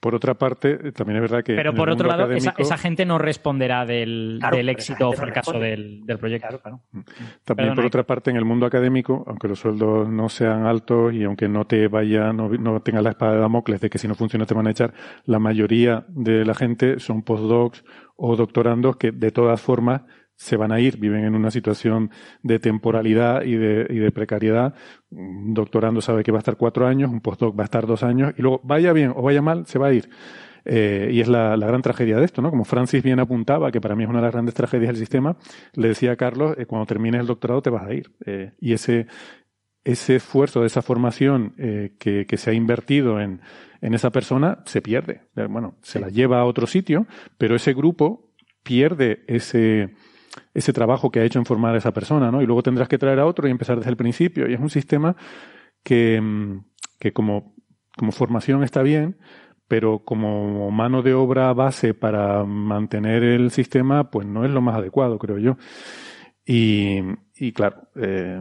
Por 0.00 0.14
otra 0.14 0.34
parte, 0.34 0.92
también 0.92 1.16
es 1.16 1.22
verdad 1.22 1.42
que. 1.42 1.54
Pero 1.54 1.74
por 1.74 1.88
otro 1.88 2.08
lado, 2.08 2.30
esa, 2.30 2.76
gente 2.76 3.06
no 3.06 3.18
responderá 3.18 3.86
del, 3.86 4.40
éxito 4.68 5.08
o 5.08 5.12
fracaso 5.14 5.58
del, 5.58 6.04
proyecto. 6.18 6.60
Mm. 6.92 7.00
También, 7.44 7.74
por 7.74 7.86
otra 7.86 8.04
parte, 8.04 8.30
en 8.30 8.36
el 8.36 8.44
mundo 8.44 8.66
académico, 8.66 9.24
aunque 9.26 9.48
los 9.48 9.58
sueldos 9.58 10.08
no 10.08 10.28
sean 10.28 10.66
altos 10.66 11.14
y 11.14 11.24
aunque 11.24 11.48
no 11.48 11.66
te 11.66 11.88
vaya, 11.88 12.32
no, 12.32 12.48
no 12.50 12.80
tengas 12.80 13.02
la 13.02 13.10
espada 13.10 13.32
de 13.32 13.40
Damocles 13.40 13.80
de 13.80 13.90
que 13.90 13.98
si 13.98 14.06
no 14.06 14.14
funciona 14.14 14.46
te 14.46 14.54
van 14.54 14.66
a 14.66 14.70
echar, 14.70 14.92
la 15.24 15.38
mayoría 15.38 16.04
de 16.08 16.44
la 16.44 16.54
gente 16.54 17.00
son 17.00 17.22
postdocs 17.22 17.84
o 18.16 18.36
doctorandos 18.36 18.96
que 18.96 19.10
de 19.12 19.30
todas 19.30 19.60
formas 19.60 20.02
se 20.36 20.56
van 20.56 20.70
a 20.70 20.80
ir, 20.80 20.98
viven 20.98 21.24
en 21.24 21.34
una 21.34 21.50
situación 21.50 22.10
de 22.42 22.58
temporalidad 22.58 23.42
y 23.42 23.54
de, 23.54 23.86
y 23.88 23.96
de 23.96 24.12
precariedad. 24.12 24.74
Un 25.10 25.54
doctorando 25.54 26.00
sabe 26.00 26.22
que 26.22 26.30
va 26.30 26.38
a 26.38 26.40
estar 26.40 26.56
cuatro 26.56 26.86
años, 26.86 27.10
un 27.10 27.20
postdoc 27.20 27.58
va 27.58 27.62
a 27.62 27.64
estar 27.64 27.86
dos 27.86 28.02
años, 28.02 28.34
y 28.36 28.42
luego 28.42 28.60
vaya 28.62 28.92
bien 28.92 29.12
o 29.16 29.22
vaya 29.22 29.42
mal, 29.42 29.66
se 29.66 29.78
va 29.78 29.88
a 29.88 29.92
ir. 29.94 30.08
Eh, 30.68 31.10
y 31.12 31.20
es 31.20 31.28
la, 31.28 31.56
la, 31.56 31.66
gran 31.68 31.80
tragedia 31.80 32.16
de 32.16 32.24
esto, 32.24 32.42
¿no? 32.42 32.50
Como 32.50 32.64
Francis 32.64 33.02
bien 33.02 33.20
apuntaba, 33.20 33.70
que 33.70 33.80
para 33.80 33.94
mí 33.94 34.02
es 34.02 34.10
una 34.10 34.18
de 34.18 34.24
las 34.24 34.32
grandes 34.32 34.54
tragedias 34.54 34.88
del 34.88 34.96
sistema, 34.96 35.36
le 35.74 35.88
decía 35.88 36.12
a 36.12 36.16
Carlos, 36.16 36.56
eh, 36.58 36.66
cuando 36.66 36.86
termines 36.86 37.20
el 37.20 37.26
doctorado 37.28 37.62
te 37.62 37.70
vas 37.70 37.86
a 37.86 37.94
ir. 37.94 38.10
Eh, 38.26 38.52
y 38.60 38.72
ese, 38.72 39.06
ese 39.84 40.16
esfuerzo 40.16 40.62
de 40.62 40.66
esa 40.66 40.82
formación 40.82 41.54
que, 41.56 42.26
que, 42.26 42.36
se 42.36 42.50
ha 42.50 42.52
invertido 42.52 43.20
en, 43.20 43.40
en 43.80 43.94
esa 43.94 44.10
persona 44.10 44.58
se 44.66 44.82
pierde. 44.82 45.20
Bueno, 45.48 45.76
se 45.82 46.00
la 46.00 46.08
lleva 46.08 46.40
a 46.40 46.44
otro 46.44 46.66
sitio, 46.66 47.06
pero 47.38 47.54
ese 47.54 47.72
grupo 47.72 48.32
pierde 48.64 49.22
ese, 49.28 49.94
ese 50.54 50.72
trabajo 50.72 51.10
que 51.10 51.20
ha 51.20 51.24
hecho 51.24 51.38
en 51.38 51.44
formar 51.44 51.74
a 51.74 51.78
esa 51.78 51.92
persona, 51.92 52.30
¿no? 52.30 52.42
Y 52.42 52.46
luego 52.46 52.62
tendrás 52.62 52.88
que 52.88 52.98
traer 52.98 53.20
a 53.20 53.26
otro 53.26 53.48
y 53.48 53.50
empezar 53.50 53.76
desde 53.76 53.90
el 53.90 53.96
principio. 53.96 54.48
Y 54.48 54.54
es 54.54 54.60
un 54.60 54.70
sistema 54.70 55.16
que, 55.82 56.20
mm, 56.20 56.64
que 56.98 57.12
como, 57.12 57.54
como 57.96 58.12
formación 58.12 58.62
está 58.62 58.82
bien, 58.82 59.16
pero 59.68 60.00
como 60.04 60.70
mano 60.70 61.02
de 61.02 61.14
obra 61.14 61.52
base 61.52 61.94
para 61.94 62.44
mantener 62.44 63.22
el 63.24 63.50
sistema, 63.50 64.10
pues 64.10 64.26
no 64.26 64.44
es 64.44 64.50
lo 64.50 64.60
más 64.60 64.76
adecuado, 64.76 65.18
creo 65.18 65.38
yo. 65.38 65.56
Y, 66.44 67.00
y 67.34 67.52
claro, 67.52 67.88
eh, 67.96 68.40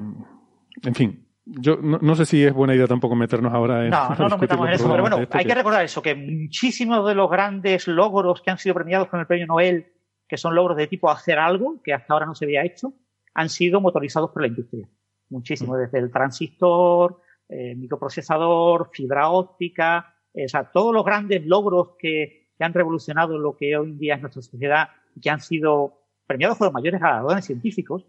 en 0.83 0.95
fin, 0.95 1.25
yo 1.45 1.77
no, 1.77 2.15
sé 2.15 2.25
si 2.25 2.43
es 2.43 2.53
buena 2.53 2.75
idea 2.75 2.87
tampoco 2.87 3.15
meternos 3.15 3.53
ahora 3.53 3.83
en. 3.83 3.91
No, 3.91 4.09
no 4.19 4.29
nos 4.29 4.39
metamos 4.39 4.67
en 4.67 4.73
eso, 4.73 4.89
pero 4.89 5.01
bueno, 5.01 5.19
hay 5.31 5.45
que 5.45 5.55
recordar 5.55 5.83
eso, 5.83 6.01
que 6.01 6.15
muchísimos 6.15 7.07
de 7.07 7.15
los 7.15 7.29
grandes 7.29 7.87
logros 7.87 8.41
que 8.41 8.51
han 8.51 8.57
sido 8.57 8.75
premiados 8.75 9.07
con 9.07 9.19
el 9.19 9.27
premio 9.27 9.47
Nobel 9.47 9.93
que 10.27 10.37
son 10.37 10.55
logros 10.55 10.77
de 10.77 10.87
tipo 10.87 11.09
hacer 11.09 11.39
algo 11.39 11.81
que 11.83 11.93
hasta 11.93 12.13
ahora 12.13 12.25
no 12.25 12.35
se 12.35 12.45
había 12.45 12.63
hecho, 12.63 12.93
han 13.33 13.49
sido 13.49 13.81
motorizados 13.81 14.31
por 14.31 14.41
la 14.41 14.47
industria. 14.47 14.87
Muchísimo, 15.29 15.75
desde 15.75 15.99
el 15.99 16.11
transistor, 16.11 17.21
eh, 17.47 17.75
microprocesador, 17.75 18.89
fibra 18.91 19.29
óptica, 19.29 20.15
eh, 20.33 20.45
o 20.45 20.49
sea, 20.49 20.71
todos 20.71 20.93
los 20.93 21.05
grandes 21.05 21.45
logros 21.45 21.89
que, 21.99 22.43
han 22.57 22.73
revolucionado 22.73 23.37
lo 23.37 23.57
que 23.57 23.75
hoy 23.75 23.89
en 23.89 23.97
día 23.97 24.15
es 24.15 24.21
nuestra 24.21 24.41
sociedad 24.41 24.87
y 25.13 25.19
que 25.19 25.29
han 25.29 25.41
sido 25.41 26.05
premiados 26.25 26.57
por 26.57 26.67
los 26.67 26.73
mayores 26.73 27.01
galardones 27.01 27.43
científicos, 27.43 28.05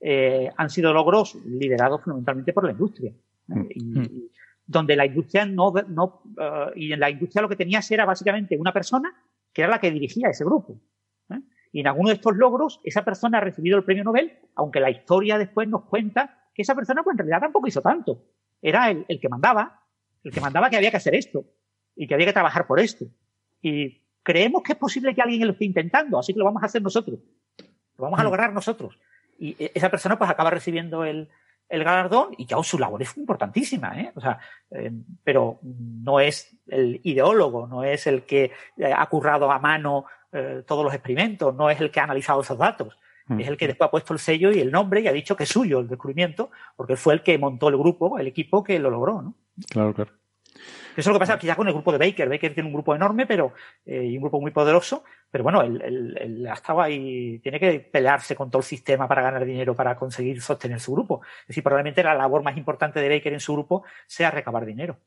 eh, 0.00 0.50
han 0.56 0.70
sido 0.70 0.94
logros 0.94 1.34
liderados 1.44 2.02
fundamentalmente 2.02 2.54
por 2.54 2.64
la 2.64 2.72
industria. 2.72 3.12
Mm. 3.48 3.66
Y, 3.68 3.82
mm. 3.82 4.22
donde 4.66 4.96
la 4.96 5.04
industria 5.04 5.44
no, 5.44 5.74
no 5.88 6.22
y 6.74 6.92
en 6.92 7.00
la 7.00 7.10
industria 7.10 7.42
lo 7.42 7.48
que 7.50 7.56
tenías 7.56 7.90
era 7.90 8.06
básicamente 8.06 8.56
una 8.56 8.72
persona 8.72 9.12
que 9.52 9.62
era 9.62 9.70
la 9.70 9.80
que 9.80 9.90
dirigía 9.90 10.30
ese 10.30 10.44
grupo. 10.44 10.80
Y 11.72 11.80
en 11.80 11.86
alguno 11.86 12.08
de 12.08 12.16
estos 12.16 12.36
logros, 12.36 12.80
esa 12.84 13.04
persona 13.04 13.38
ha 13.38 13.40
recibido 13.40 13.76
el 13.76 13.84
premio 13.84 14.04
Nobel, 14.04 14.38
aunque 14.56 14.80
la 14.80 14.90
historia 14.90 15.38
después 15.38 15.68
nos 15.68 15.84
cuenta 15.84 16.48
que 16.54 16.62
esa 16.62 16.74
persona, 16.74 17.02
pues 17.02 17.14
en 17.14 17.18
realidad 17.18 17.40
tampoco 17.40 17.68
hizo 17.68 17.80
tanto. 17.80 18.24
Era 18.60 18.90
el, 18.90 19.06
que 19.20 19.28
mandaba, 19.28 19.84
el 20.24 20.32
que 20.32 20.40
mandaba 20.40 20.68
que 20.68 20.76
había 20.76 20.90
que 20.90 20.96
hacer 20.96 21.14
esto 21.14 21.44
y 21.94 22.06
que 22.06 22.14
había 22.14 22.26
que 22.26 22.32
trabajar 22.32 22.66
por 22.66 22.80
esto. 22.80 23.06
Y 23.62 24.02
creemos 24.22 24.62
que 24.62 24.72
es 24.72 24.78
posible 24.78 25.14
que 25.14 25.22
alguien 25.22 25.46
lo 25.46 25.52
esté 25.52 25.64
intentando, 25.64 26.18
así 26.18 26.32
que 26.32 26.38
lo 26.38 26.44
vamos 26.44 26.62
a 26.62 26.66
hacer 26.66 26.82
nosotros. 26.82 27.20
Lo 27.96 28.04
vamos 28.04 28.18
a 28.18 28.22
mm. 28.22 28.26
lograr 28.26 28.52
nosotros. 28.52 28.98
Y 29.38 29.56
esa 29.74 29.90
persona, 29.90 30.18
pues 30.18 30.28
acaba 30.28 30.50
recibiendo 30.50 31.04
el, 31.04 31.28
galardón 31.68 32.34
y 32.36 32.46
ya 32.46 32.60
su 32.64 32.80
labor 32.80 33.00
es 33.00 33.16
importantísima, 33.16 33.98
¿eh? 34.00 34.10
O 34.16 34.20
sea, 34.20 34.40
eh, 34.72 34.90
pero 35.22 35.60
no 35.62 36.18
es 36.18 36.56
el 36.66 37.00
ideólogo, 37.04 37.68
no 37.68 37.84
es 37.84 38.08
el 38.08 38.24
que 38.24 38.50
ha 38.92 39.08
currado 39.08 39.52
a 39.52 39.60
mano 39.60 40.04
eh, 40.32 40.62
todos 40.66 40.84
los 40.84 40.94
experimentos, 40.94 41.54
no 41.54 41.70
es 41.70 41.80
el 41.80 41.90
que 41.90 42.00
ha 42.00 42.04
analizado 42.04 42.40
esos 42.40 42.58
datos. 42.58 42.96
Mm. 43.26 43.40
Es 43.40 43.48
el 43.48 43.56
que 43.56 43.66
después 43.66 43.88
ha 43.88 43.90
puesto 43.90 44.12
el 44.12 44.18
sello 44.18 44.50
y 44.50 44.60
el 44.60 44.70
nombre 44.70 45.00
y 45.00 45.08
ha 45.08 45.12
dicho 45.12 45.36
que 45.36 45.44
es 45.44 45.48
suyo 45.48 45.80
el 45.80 45.88
descubrimiento, 45.88 46.50
porque 46.76 46.96
fue 46.96 47.14
el 47.14 47.22
que 47.22 47.38
montó 47.38 47.68
el 47.68 47.76
grupo, 47.76 48.18
el 48.18 48.26
equipo 48.26 48.64
que 48.64 48.78
lo 48.78 48.90
logró, 48.90 49.22
¿no? 49.22 49.34
Claro, 49.70 49.94
claro. 49.94 50.12
Eso 50.52 50.62
es 50.96 51.06
lo 51.06 51.12
que 51.14 51.20
pasa 51.20 51.38
quizás 51.38 51.56
con 51.56 51.68
el 51.68 51.72
grupo 51.72 51.92
de 51.92 51.98
Baker. 51.98 52.28
Baker 52.28 52.52
tiene 52.52 52.68
un 52.68 52.72
grupo 52.72 52.94
enorme, 52.94 53.26
pero 53.26 53.52
eh, 53.86 54.04
y 54.04 54.16
un 54.16 54.22
grupo 54.22 54.40
muy 54.40 54.50
poderoso, 54.50 55.04
pero 55.30 55.44
bueno, 55.44 55.62
él, 55.62 55.80
él, 56.18 56.46
ha 56.46 56.54
estado 56.54 56.80
ahí, 56.80 57.38
tiene 57.38 57.60
que 57.60 57.80
pelearse 57.80 58.34
con 58.34 58.50
todo 58.50 58.60
el 58.60 58.66
sistema 58.66 59.06
para 59.06 59.22
ganar 59.22 59.44
dinero, 59.44 59.74
para 59.74 59.96
conseguir 59.96 60.42
sostener 60.42 60.80
su 60.80 60.92
grupo. 60.92 61.22
Es 61.42 61.48
decir, 61.48 61.62
probablemente 61.62 62.02
la 62.02 62.14
labor 62.14 62.42
más 62.42 62.56
importante 62.56 63.00
de 63.00 63.08
Baker 63.08 63.32
en 63.32 63.40
su 63.40 63.52
grupo 63.52 63.84
sea 64.06 64.30
recabar 64.30 64.66
dinero. 64.66 64.98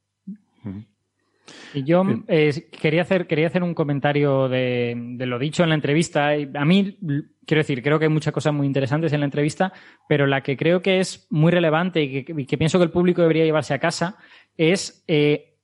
Y 1.73 1.83
yo 1.83 2.03
eh, 2.27 2.69
quería, 2.81 3.01
hacer, 3.01 3.27
quería 3.27 3.47
hacer 3.47 3.63
un 3.63 3.73
comentario 3.73 4.47
de, 4.47 5.15
lo 5.19 5.39
dicho 5.39 5.63
en 5.63 5.69
la 5.69 5.75
entrevista. 5.75 6.29
A 6.31 6.65
mí, 6.65 6.97
quiero 7.45 7.61
decir, 7.61 7.81
creo 7.81 7.99
que 7.99 8.05
hay 8.05 8.11
muchas 8.11 8.33
cosas 8.33 8.53
muy 8.53 8.67
interesantes 8.67 9.11
en 9.13 9.19
la 9.19 9.25
entrevista, 9.25 9.73
pero 10.07 10.25
la 10.25 10.41
que 10.41 10.55
creo 10.55 10.81
que 10.81 10.99
es 10.99 11.27
muy 11.29 11.51
relevante 11.51 12.01
y 12.01 12.23
que, 12.23 12.57
pienso 12.57 12.77
que 12.77 12.85
el 12.85 12.91
público 12.91 13.21
debería 13.21 13.45
llevarse 13.45 13.73
a 13.73 13.79
casa 13.79 14.17
es 14.57 15.03
eh, 15.07 15.57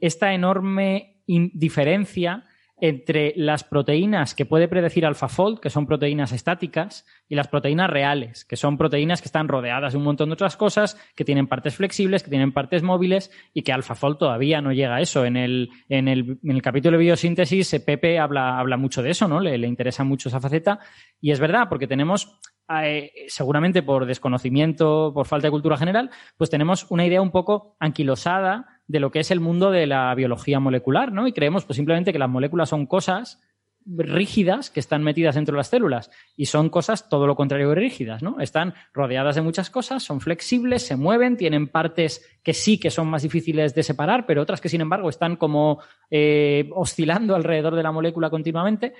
esta 0.00 0.32
enorme 0.32 1.22
diferencia 1.26 2.44
entre 2.80 3.32
las 3.36 3.64
proteínas 3.64 4.34
que 4.34 4.46
puede 4.46 4.68
predecir 4.68 5.04
AlphaFold, 5.04 5.60
que 5.60 5.70
son 5.70 5.86
proteínas 5.86 6.32
estáticas, 6.32 7.06
y 7.28 7.34
las 7.34 7.48
proteínas 7.48 7.90
reales, 7.90 8.44
que 8.44 8.56
son 8.56 8.78
proteínas 8.78 9.20
que 9.20 9.28
están 9.28 9.48
rodeadas 9.48 9.92
de 9.92 9.98
un 9.98 10.04
montón 10.04 10.28
de 10.28 10.34
otras 10.34 10.56
cosas, 10.56 10.98
que 11.14 11.24
tienen 11.24 11.46
partes 11.46 11.76
flexibles, 11.76 12.22
que 12.22 12.30
tienen 12.30 12.52
partes 12.52 12.82
móviles 12.82 13.30
y 13.52 13.62
que 13.62 13.72
AlphaFold 13.72 14.18
todavía 14.18 14.60
no 14.60 14.72
llega 14.72 14.96
a 14.96 15.00
eso. 15.00 15.24
En 15.24 15.36
el, 15.36 15.70
en 15.88 16.08
el, 16.08 16.38
en 16.42 16.50
el 16.50 16.62
capítulo 16.62 16.96
de 16.96 17.04
biosíntesis, 17.04 17.74
eh, 17.74 17.80
Pepe 17.80 18.18
habla, 18.18 18.58
habla 18.58 18.76
mucho 18.76 19.02
de 19.02 19.10
eso, 19.10 19.28
¿no? 19.28 19.40
Le, 19.40 19.58
le 19.58 19.66
interesa 19.66 20.04
mucho 20.04 20.28
esa 20.28 20.40
faceta. 20.40 20.78
Y 21.20 21.32
es 21.32 21.40
verdad, 21.40 21.68
porque 21.68 21.86
tenemos 21.86 22.38
eh, 22.70 23.12
seguramente 23.28 23.82
por 23.82 24.04
desconocimiento, 24.04 25.12
por 25.14 25.26
falta 25.26 25.46
de 25.46 25.52
cultura 25.52 25.78
general, 25.78 26.10
pues 26.36 26.50
tenemos 26.50 26.86
una 26.90 27.06
idea 27.06 27.22
un 27.22 27.30
poco 27.30 27.76
anquilosada 27.80 28.66
de 28.86 29.00
lo 29.00 29.10
que 29.10 29.20
es 29.20 29.30
el 29.30 29.40
mundo 29.40 29.70
de 29.70 29.86
la 29.86 30.14
biología 30.14 30.60
molecular, 30.60 31.12
¿no? 31.12 31.26
Y 31.26 31.32
creemos 31.32 31.64
pues 31.64 31.76
simplemente 31.76 32.12
que 32.12 32.18
las 32.18 32.28
moléculas 32.28 32.68
son 32.68 32.86
cosas 32.86 33.40
rígidas 33.86 34.68
que 34.68 34.80
están 34.80 35.02
metidas 35.02 35.36
dentro 35.36 35.54
de 35.54 35.58
las 35.58 35.68
células 35.68 36.10
y 36.36 36.46
son 36.46 36.68
cosas 36.68 37.08
todo 37.08 37.26
lo 37.26 37.36
contrario 37.36 37.70
de 37.70 37.74
rígidas, 37.76 38.22
¿no? 38.22 38.38
Están 38.38 38.74
rodeadas 38.92 39.36
de 39.36 39.40
muchas 39.40 39.70
cosas, 39.70 40.02
son 40.02 40.20
flexibles, 40.20 40.86
se 40.86 40.96
mueven, 40.96 41.38
tienen 41.38 41.68
partes 41.68 42.38
que 42.42 42.52
sí 42.52 42.78
que 42.78 42.90
son 42.90 43.08
más 43.08 43.22
difíciles 43.22 43.74
de 43.74 43.82
separar, 43.82 44.26
pero 44.26 44.42
otras 44.42 44.60
que 44.60 44.68
sin 44.68 44.82
embargo 44.82 45.08
están 45.08 45.36
como 45.36 45.80
eh, 46.10 46.68
oscilando 46.74 47.34
alrededor 47.34 47.76
de 47.76 47.82
la 47.82 47.92
molécula 47.92 48.28
continuamente 48.28 48.92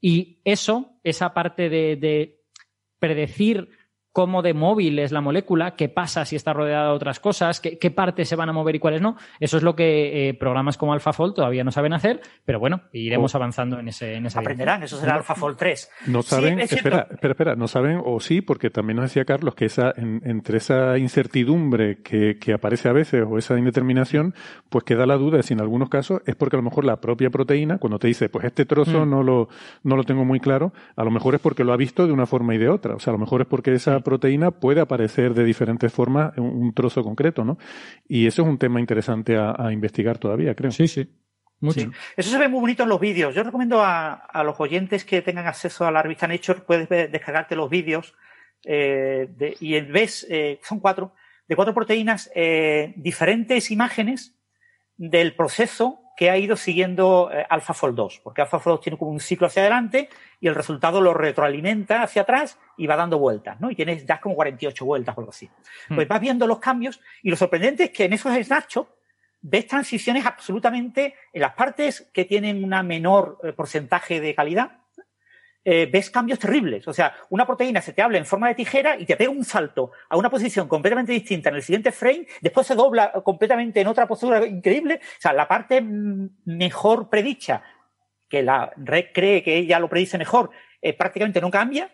y 0.00 0.38
eso, 0.44 1.00
esa 1.02 1.34
parte 1.34 1.68
de 1.68 2.35
predecir 3.06 3.68
cómo 4.16 4.40
de 4.40 4.54
móvil 4.54 4.98
es 4.98 5.12
la 5.12 5.20
molécula, 5.20 5.72
qué 5.72 5.90
pasa 5.90 6.24
si 6.24 6.36
está 6.36 6.54
rodeada 6.54 6.86
de 6.86 6.94
otras 6.94 7.20
cosas, 7.20 7.60
qué, 7.60 7.90
partes 7.90 8.26
se 8.26 8.34
van 8.34 8.48
a 8.48 8.52
mover 8.54 8.74
y 8.74 8.78
cuáles 8.78 9.02
no. 9.02 9.18
Eso 9.40 9.58
es 9.58 9.62
lo 9.62 9.76
que 9.76 10.30
eh, 10.30 10.32
programas 10.32 10.78
como 10.78 10.94
AlphaFold 10.94 11.34
todavía 11.34 11.64
no 11.64 11.70
saben 11.70 11.92
hacer, 11.92 12.22
pero 12.46 12.58
bueno, 12.58 12.80
iremos 12.94 13.34
oh. 13.34 13.36
avanzando 13.36 13.78
en 13.78 13.88
ese 13.88 14.14
en 14.14 14.24
esa 14.24 14.40
Aprenderán, 14.40 14.82
eso 14.82 14.96
será 14.96 15.16
AlphaFold 15.16 15.58
3. 15.58 15.90
No 16.06 16.22
saben, 16.22 16.60
espera, 16.60 17.08
espera, 17.10 17.32
espera, 17.32 17.56
no 17.56 17.68
saben, 17.68 18.00
o 18.02 18.18
sí, 18.18 18.40
porque 18.40 18.70
también 18.70 18.96
nos 18.96 19.10
decía 19.10 19.26
Carlos 19.26 19.54
que 19.54 19.66
esa, 19.66 19.92
entre 19.98 20.56
esa 20.56 20.96
incertidumbre 20.96 22.00
que, 22.02 22.38
aparece 22.54 22.88
a 22.88 22.92
veces 22.92 23.22
o 23.28 23.36
esa 23.36 23.58
indeterminación, 23.58 24.34
pues 24.70 24.84
queda 24.84 25.04
la 25.04 25.18
duda 25.18 25.36
de 25.36 25.42
si 25.42 25.52
en 25.52 25.60
algunos 25.60 25.90
casos 25.90 26.22
es 26.24 26.36
porque 26.36 26.56
a 26.56 26.60
lo 26.60 26.62
mejor 26.62 26.86
la 26.86 27.02
propia 27.02 27.28
proteína, 27.28 27.76
cuando 27.76 27.98
te 27.98 28.06
dice, 28.06 28.30
pues 28.30 28.46
este 28.46 28.64
trozo 28.64 29.04
mm. 29.04 29.10
no, 29.10 29.22
lo, 29.22 29.50
no 29.82 29.94
lo 29.94 30.04
tengo 30.04 30.24
muy 30.24 30.40
claro, 30.40 30.72
a 30.96 31.04
lo 31.04 31.10
mejor 31.10 31.34
es 31.34 31.42
porque 31.42 31.64
lo 31.64 31.74
ha 31.74 31.76
visto 31.76 32.06
de 32.06 32.14
una 32.14 32.24
forma 32.24 32.54
y 32.54 32.58
de 32.58 32.70
otra. 32.70 32.94
O 32.94 32.98
sea, 32.98 33.10
a 33.10 33.16
lo 33.16 33.18
mejor 33.18 33.42
es 33.42 33.46
porque 33.46 33.74
esa 33.74 34.00
proteína 34.06 34.52
puede 34.52 34.80
aparecer 34.80 35.34
de 35.34 35.44
diferentes 35.44 35.92
formas 35.92 36.32
en 36.38 36.44
un 36.44 36.72
trozo 36.72 37.02
concreto, 37.02 37.44
¿no? 37.44 37.58
Y 38.06 38.26
eso 38.26 38.42
es 38.42 38.48
un 38.48 38.56
tema 38.56 38.78
interesante 38.78 39.36
a, 39.36 39.72
investigar 39.72 40.18
todavía, 40.18 40.54
creo. 40.54 40.70
Sí, 40.70 40.86
sí. 40.86 41.10
Mucho. 41.58 41.90
Eso 42.16 42.30
se 42.30 42.38
ve 42.38 42.48
muy 42.48 42.60
bonito 42.60 42.84
en 42.84 42.88
los 42.88 43.00
vídeos. 43.00 43.34
Yo 43.34 43.42
recomiendo 43.42 43.82
a, 43.82 44.42
los 44.44 44.60
oyentes 44.60 45.04
que 45.04 45.22
tengan 45.22 45.46
acceso 45.46 45.86
a 45.86 45.90
la 45.90 46.02
revista 46.02 46.28
Nature, 46.28 46.60
puedes 46.60 46.88
descargarte 46.88 47.56
los 47.56 47.68
vídeos 47.68 48.14
eh, 48.64 49.28
y 49.60 49.80
ves, 49.80 50.26
eh, 50.30 50.60
son 50.62 50.78
cuatro, 50.78 51.14
de 51.48 51.56
cuatro 51.56 51.74
proteínas, 51.74 52.30
eh, 52.34 52.94
diferentes 52.96 53.70
imágenes 53.70 54.36
del 54.96 55.34
proceso 55.34 56.05
que 56.16 56.30
ha 56.30 56.38
ido 56.38 56.56
siguiendo 56.56 57.30
eh, 57.32 57.46
AlphaFold 57.48 57.94
2, 57.94 58.20
porque 58.24 58.42
AlphaFold 58.42 58.76
2 58.76 58.80
tiene 58.80 58.98
como 58.98 59.10
un 59.10 59.20
ciclo 59.20 59.46
hacia 59.46 59.62
adelante 59.62 60.08
y 60.40 60.48
el 60.48 60.54
resultado 60.54 61.00
lo 61.00 61.12
retroalimenta 61.12 62.02
hacia 62.02 62.22
atrás 62.22 62.58
y 62.76 62.86
va 62.86 62.96
dando 62.96 63.18
vueltas, 63.18 63.60
¿no? 63.60 63.70
Y 63.70 63.74
tienes, 63.74 64.06
das 64.06 64.20
como 64.20 64.34
48 64.34 64.84
vueltas 64.84 65.16
o 65.16 65.20
algo 65.20 65.30
así. 65.30 65.50
Hmm. 65.88 65.96
Pues 65.96 66.08
vas 66.08 66.20
viendo 66.20 66.46
los 66.46 66.58
cambios 66.58 67.00
y 67.22 67.30
lo 67.30 67.36
sorprendente 67.36 67.84
es 67.84 67.90
que 67.90 68.04
en 68.04 68.14
esos 68.14 68.34
snapshots 68.34 68.90
ves 69.42 69.66
transiciones 69.66 70.24
absolutamente 70.24 71.14
en 71.32 71.42
las 71.42 71.52
partes 71.52 72.10
que 72.12 72.24
tienen 72.24 72.64
una 72.64 72.82
menor 72.82 73.38
eh, 73.42 73.52
porcentaje 73.52 74.20
de 74.20 74.34
calidad, 74.34 74.80
eh, 75.68 75.88
ves 75.90 76.10
cambios 76.10 76.38
terribles. 76.38 76.86
O 76.86 76.92
sea, 76.92 77.12
una 77.28 77.44
proteína 77.44 77.82
se 77.82 77.92
te 77.92 78.00
habla 78.00 78.18
en 78.18 78.24
forma 78.24 78.46
de 78.46 78.54
tijera 78.54 78.96
y 78.96 79.04
te 79.04 79.16
pega 79.16 79.32
un 79.32 79.44
salto 79.44 79.90
a 80.08 80.16
una 80.16 80.30
posición 80.30 80.68
completamente 80.68 81.10
distinta 81.10 81.48
en 81.48 81.56
el 81.56 81.62
siguiente 81.64 81.90
frame, 81.90 82.24
después 82.40 82.68
se 82.68 82.76
dobla 82.76 83.10
completamente 83.24 83.80
en 83.80 83.88
otra 83.88 84.06
postura 84.06 84.46
increíble. 84.46 85.00
O 85.02 85.20
sea, 85.20 85.32
la 85.32 85.48
parte 85.48 85.82
mejor 86.44 87.10
predicha, 87.10 87.64
que 88.28 88.44
la 88.44 88.72
red 88.76 89.06
cree 89.12 89.42
que 89.42 89.56
ella 89.56 89.80
lo 89.80 89.88
predice 89.88 90.16
mejor, 90.18 90.50
eh, 90.80 90.92
prácticamente 90.92 91.40
no 91.40 91.50
cambia, 91.50 91.90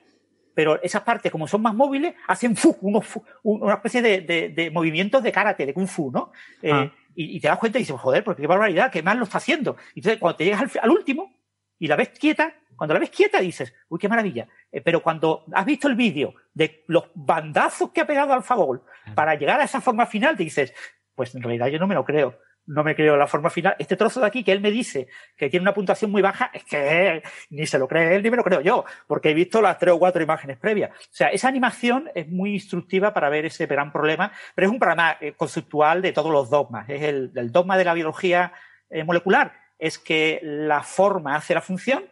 pero 0.53 0.78
esas 0.82 1.01
partes, 1.01 1.32
como 1.32 1.49
son 1.49 1.62
más 1.62 1.74
móviles, 1.74 2.15
hacen 2.28 2.55
una 2.82 3.73
especie 3.73 4.03
de, 4.03 4.70
movimientos 4.70 5.23
de 5.23 5.32
karate, 5.32 5.65
de 5.65 5.73
kung 5.73 5.89
fu, 5.89 6.11
¿no? 6.11 6.31
Eh, 6.61 6.70
ah. 6.70 6.93
y, 7.15 7.40
te 7.40 7.49
das 7.49 7.57
cuenta 7.57 7.78
y 7.78 7.82
dices, 7.82 7.99
joder, 7.99 8.23
pues 8.23 8.36
qué 8.36 8.47
barbaridad, 8.47 8.93
qué 8.93 9.03
mal 9.03 9.16
lo 9.16 9.24
está 9.24 9.39
haciendo. 9.39 9.78
Entonces, 9.94 10.20
cuando 10.20 10.36
te 10.36 10.44
llegas 10.44 10.77
al 10.77 10.90
último 10.90 11.32
y 11.78 11.86
la 11.86 11.97
ves 11.97 12.11
quieta, 12.11 12.55
cuando 12.77 12.94
la 12.94 13.01
ves 13.01 13.11
quieta 13.11 13.40
dices, 13.40 13.73
uy, 13.89 13.99
qué 13.99 14.09
maravilla. 14.09 14.49
Eh, 14.70 14.81
pero 14.81 15.03
cuando 15.03 15.44
has 15.53 15.65
visto 15.65 15.89
el 15.89 15.94
vídeo 15.94 16.35
de 16.53 16.85
los 16.89 17.05
bandazos 17.15 17.90
que 17.90 18.01
ha 18.01 18.07
pegado 18.07 18.32
AlphaGol 18.32 18.82
para 19.15 19.35
llegar 19.35 19.61
a 19.61 19.65
esa 19.65 19.81
forma 19.81 20.07
final, 20.07 20.36
dices, 20.36 20.74
pues 21.15 21.35
en 21.35 21.43
realidad 21.43 21.69
yo 21.69 21.78
no 21.78 21.86
me 21.86 21.94
lo 21.94 22.05
creo. 22.05 22.39
No 22.65 22.85
me 22.85 22.94
creo 22.94 23.16
la 23.16 23.27
forma 23.27 23.51
final. 23.51 23.74
Este 23.78 23.97
trozo 23.97 24.20
de 24.20 24.27
aquí 24.27 24.44
que 24.44 24.53
él 24.53 24.61
me 24.61 24.70
dice 24.70 25.09
que 25.36 25.51
tiene 25.51 25.62
una 25.62 25.74
puntuación 25.74 26.12
muy 26.12 26.23
baja, 26.23 26.49
es 26.55 26.65
que 26.65 27.20
ni 27.51 27.66
se 27.66 27.77
lo 27.77 27.89
cree 27.89 28.15
él 28.15 28.23
ni 28.23 28.31
me 28.31 28.36
lo 28.36 28.44
creo 28.44 28.61
yo, 28.61 28.85
porque 29.09 29.31
he 29.31 29.35
visto 29.35 29.61
las 29.61 29.78
tres 29.78 29.94
o 29.94 29.99
cuatro 29.99 30.23
imágenes 30.23 30.59
previas. 30.59 30.90
O 30.93 31.09
sea, 31.11 31.28
esa 31.28 31.49
animación 31.49 32.09
es 32.15 32.28
muy 32.28 32.55
instructiva 32.55 33.12
para 33.12 33.28
ver 33.31 33.47
ese 33.47 33.66
gran 33.66 33.90
problema, 33.90 34.31
pero 34.55 34.69
es 34.69 34.73
un 34.73 34.78
problema 34.78 35.16
eh, 35.20 35.32
conceptual 35.32 36.03
de 36.03 36.12
todos 36.12 36.31
los 36.31 36.51
dogmas. 36.51 36.89
Es 36.89 37.03
el, 37.03 37.32
dogma 37.51 37.77
de 37.77 37.85
la 37.85 37.94
biología 37.94 38.53
eh, 38.90 39.03
molecular, 39.03 39.55
es 39.77 39.99
que 39.99 40.39
la 40.43 40.85
forma 40.85 41.35
hace 41.35 41.55
la 41.55 41.62
función 41.62 42.05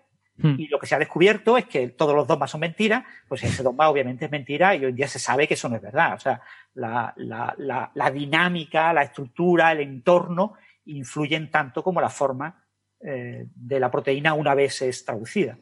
Hmm. 0.43 0.55
Y 0.59 0.69
lo 0.69 0.79
que 0.79 0.87
se 0.87 0.95
ha 0.95 0.99
descubierto 0.99 1.59
es 1.59 1.67
que 1.67 1.89
todos 1.89 2.15
los 2.15 2.27
dogmas 2.27 2.51
son 2.51 2.61
mentiras, 2.61 3.05
pues 3.29 3.43
ese 3.43 3.63
dogma 3.63 3.89
obviamente 3.89 4.25
es 4.25 4.31
mentira 4.31 4.75
y 4.75 4.85
hoy 4.85 4.91
en 4.91 4.97
día 4.97 5.09
se 5.09 5.19
sabe 5.19 5.47
que 5.47 5.55
eso 5.55 5.69
no 5.69 5.77
es 5.77 5.83
verdad. 5.83 6.15
O 6.15 6.19
sea, 6.19 6.41
la, 6.75 7.13
la, 7.17 7.91
la, 7.95 8.11
dinámica, 8.11 8.93
la 8.93 9.03
estructura, 9.03 9.73
el 9.73 9.81
entorno 9.81 10.55
influyen 10.87 11.51
tanto 11.51 11.83
como 11.83 12.01
la 12.01 12.09
forma 12.09 12.65
eh, 13.01 13.47
de 13.55 13.81
la 13.81 13.91
proteína 13.91 14.35
una 14.35 14.55
vez 14.55 14.83
es 14.83 15.05
traducida. 15.05 15.59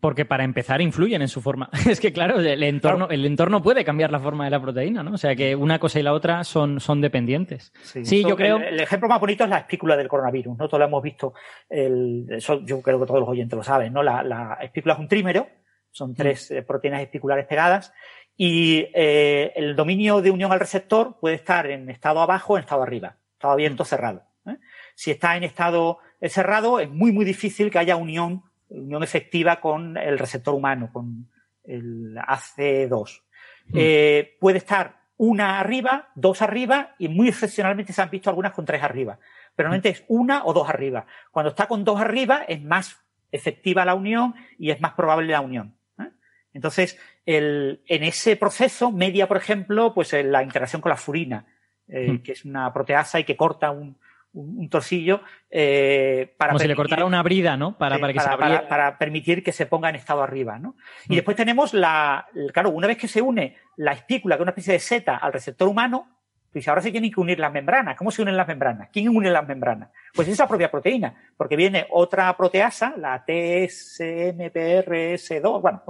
Porque 0.00 0.24
para 0.24 0.42
empezar 0.42 0.80
influyen 0.80 1.22
en 1.22 1.28
su 1.28 1.40
forma. 1.40 1.70
Es 1.88 2.00
que 2.00 2.12
claro, 2.12 2.40
el 2.40 2.62
entorno, 2.64 3.08
el 3.08 3.24
entorno 3.24 3.62
puede 3.62 3.84
cambiar 3.84 4.10
la 4.10 4.18
forma 4.18 4.44
de 4.44 4.50
la 4.50 4.60
proteína, 4.60 5.04
¿no? 5.04 5.12
O 5.12 5.16
sea 5.16 5.36
que 5.36 5.54
una 5.54 5.78
cosa 5.78 6.00
y 6.00 6.02
la 6.02 6.12
otra 6.12 6.42
son, 6.42 6.80
son 6.80 7.00
dependientes. 7.00 7.72
Sí, 7.82 8.24
yo 8.24 8.34
creo. 8.34 8.56
El, 8.56 8.80
ejemplo 8.80 9.08
más 9.08 9.20
bonito 9.20 9.44
es 9.44 9.50
la 9.50 9.58
espícula 9.58 9.96
del 9.96 10.08
coronavirus, 10.08 10.58
¿no? 10.58 10.66
Todos 10.66 10.80
lo 10.80 10.86
hemos 10.86 11.02
visto. 11.02 11.34
El, 11.68 12.26
eso 12.30 12.60
yo 12.64 12.82
creo 12.82 12.98
que 12.98 13.06
todos 13.06 13.20
los 13.20 13.28
oyentes 13.28 13.56
lo 13.56 13.62
saben, 13.62 13.92
¿no? 13.92 14.02
La, 14.02 14.24
la 14.24 14.58
espícula 14.60 14.94
es 14.94 15.00
un 15.00 15.08
trímero, 15.08 15.46
son 15.92 16.14
tres 16.14 16.50
mm. 16.50 16.54
eh, 16.54 16.62
proteínas 16.62 17.02
espiculares 17.02 17.46
pegadas, 17.46 17.92
y 18.36 18.88
eh, 18.92 19.52
el 19.54 19.76
dominio 19.76 20.20
de 20.20 20.32
unión 20.32 20.50
al 20.50 20.60
receptor 20.60 21.18
puede 21.20 21.36
estar 21.36 21.70
en 21.70 21.90
estado 21.90 22.20
abajo 22.20 22.54
o 22.54 22.56
en 22.56 22.64
estado 22.64 22.82
arriba, 22.82 23.18
estado 23.34 23.52
abierto 23.52 23.84
o 23.84 23.86
cerrado. 23.86 24.24
¿eh? 24.46 24.56
Si 24.96 25.12
está 25.12 25.36
en 25.36 25.44
estado 25.44 25.98
cerrado, 26.22 26.80
es 26.80 26.90
muy, 26.90 27.12
muy 27.12 27.24
difícil 27.24 27.70
que 27.70 27.78
haya 27.78 27.96
unión 27.96 28.49
unión 28.70 29.02
efectiva 29.02 29.60
con 29.60 29.96
el 29.96 30.18
receptor 30.18 30.54
humano, 30.54 30.90
con 30.92 31.28
el 31.64 32.16
AC2. 32.16 33.22
Mm. 33.66 33.72
Eh, 33.74 34.36
puede 34.40 34.58
estar 34.58 35.00
una 35.16 35.60
arriba, 35.60 36.08
dos 36.14 36.40
arriba 36.40 36.94
y 36.98 37.08
muy 37.08 37.28
excepcionalmente 37.28 37.92
se 37.92 38.00
han 38.00 38.10
visto 38.10 38.30
algunas 38.30 38.52
con 38.52 38.64
tres 38.64 38.82
arriba. 38.82 39.18
Pero 39.54 39.68
normalmente 39.68 39.90
es 39.90 40.04
una 40.08 40.44
o 40.44 40.52
dos 40.52 40.68
arriba. 40.68 41.06
Cuando 41.30 41.50
está 41.50 41.66
con 41.66 41.84
dos 41.84 42.00
arriba 42.00 42.44
es 42.48 42.62
más 42.62 42.96
efectiva 43.30 43.84
la 43.84 43.94
unión 43.94 44.34
y 44.58 44.70
es 44.70 44.80
más 44.80 44.94
probable 44.94 45.32
la 45.32 45.40
unión. 45.40 45.76
¿eh? 45.98 46.08
Entonces, 46.54 46.98
el, 47.26 47.82
en 47.86 48.02
ese 48.02 48.36
proceso, 48.36 48.90
media, 48.90 49.28
por 49.28 49.36
ejemplo, 49.36 49.92
pues 49.94 50.12
la 50.12 50.42
interacción 50.42 50.80
con 50.80 50.90
la 50.90 50.96
furina, 50.96 51.46
eh, 51.86 52.12
mm. 52.12 52.22
que 52.22 52.32
es 52.32 52.44
una 52.44 52.72
proteasa 52.72 53.20
y 53.20 53.24
que 53.24 53.36
corta 53.36 53.70
un, 53.70 53.98
un, 54.32 54.68
torsillo 54.68 55.22
eh, 55.50 56.34
para 56.36 56.52
Como 56.52 56.60
si 56.60 56.68
le 56.68 56.76
cortara 56.76 57.04
una 57.04 57.22
brida, 57.22 57.56
¿no? 57.56 57.76
Para, 57.76 57.98
para, 57.98 58.12
que 58.12 58.20
se 58.20 58.28
para, 58.28 58.98
permitir 58.98 59.42
que 59.42 59.52
se 59.52 59.66
ponga 59.66 59.88
en 59.88 59.96
estado 59.96 60.22
arriba, 60.22 60.58
¿no? 60.58 60.76
Y 61.08 61.12
mm. 61.12 61.16
después 61.16 61.36
tenemos 61.36 61.74
la, 61.74 62.28
claro, 62.52 62.70
una 62.70 62.86
vez 62.86 62.96
que 62.96 63.08
se 63.08 63.20
une 63.20 63.56
la 63.76 63.92
espícula, 63.92 64.36
que 64.36 64.42
es 64.42 64.44
una 64.44 64.50
especie 64.50 64.74
de 64.74 64.78
seta, 64.78 65.16
al 65.16 65.32
receptor 65.32 65.66
humano, 65.68 66.08
pues 66.52 66.68
ahora 66.68 66.82
se 66.82 66.90
tienen 66.90 67.12
que 67.12 67.20
unir 67.20 67.38
las 67.38 67.52
membranas. 67.52 67.96
¿Cómo 67.96 68.10
se 68.10 68.22
unen 68.22 68.36
las 68.36 68.48
membranas? 68.48 68.88
¿Quién 68.92 69.08
une 69.08 69.30
las 69.30 69.46
membranas? 69.46 69.90
Pues 70.14 70.26
esa 70.26 70.48
propia 70.48 70.68
proteína, 70.70 71.14
porque 71.36 71.56
viene 71.56 71.86
otra 71.90 72.34
proteasa, 72.36 72.94
la 72.96 73.24
TSMPRS2, 73.24 75.60
bueno, 75.60 75.82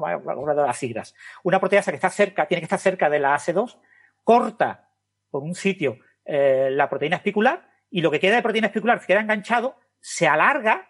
de 0.54 0.62
las 0.62 0.76
siglas. 0.76 1.14
Una 1.42 1.58
proteasa 1.60 1.90
que 1.90 1.96
está 1.96 2.10
cerca, 2.10 2.46
tiene 2.46 2.60
que 2.60 2.66
estar 2.66 2.78
cerca 2.78 3.08
de 3.08 3.20
la 3.20 3.34
AC2, 3.34 3.78
corta 4.22 4.90
por 5.30 5.42
un 5.42 5.54
sitio 5.54 5.96
eh, 6.26 6.68
la 6.70 6.90
proteína 6.90 7.16
espicular 7.16 7.69
y 7.90 8.00
lo 8.00 8.10
que 8.10 8.20
queda 8.20 8.36
de 8.36 8.42
proteína 8.42 8.68
especular 8.68 9.04
queda 9.04 9.20
enganchado, 9.20 9.76
se 10.00 10.26
alarga 10.26 10.88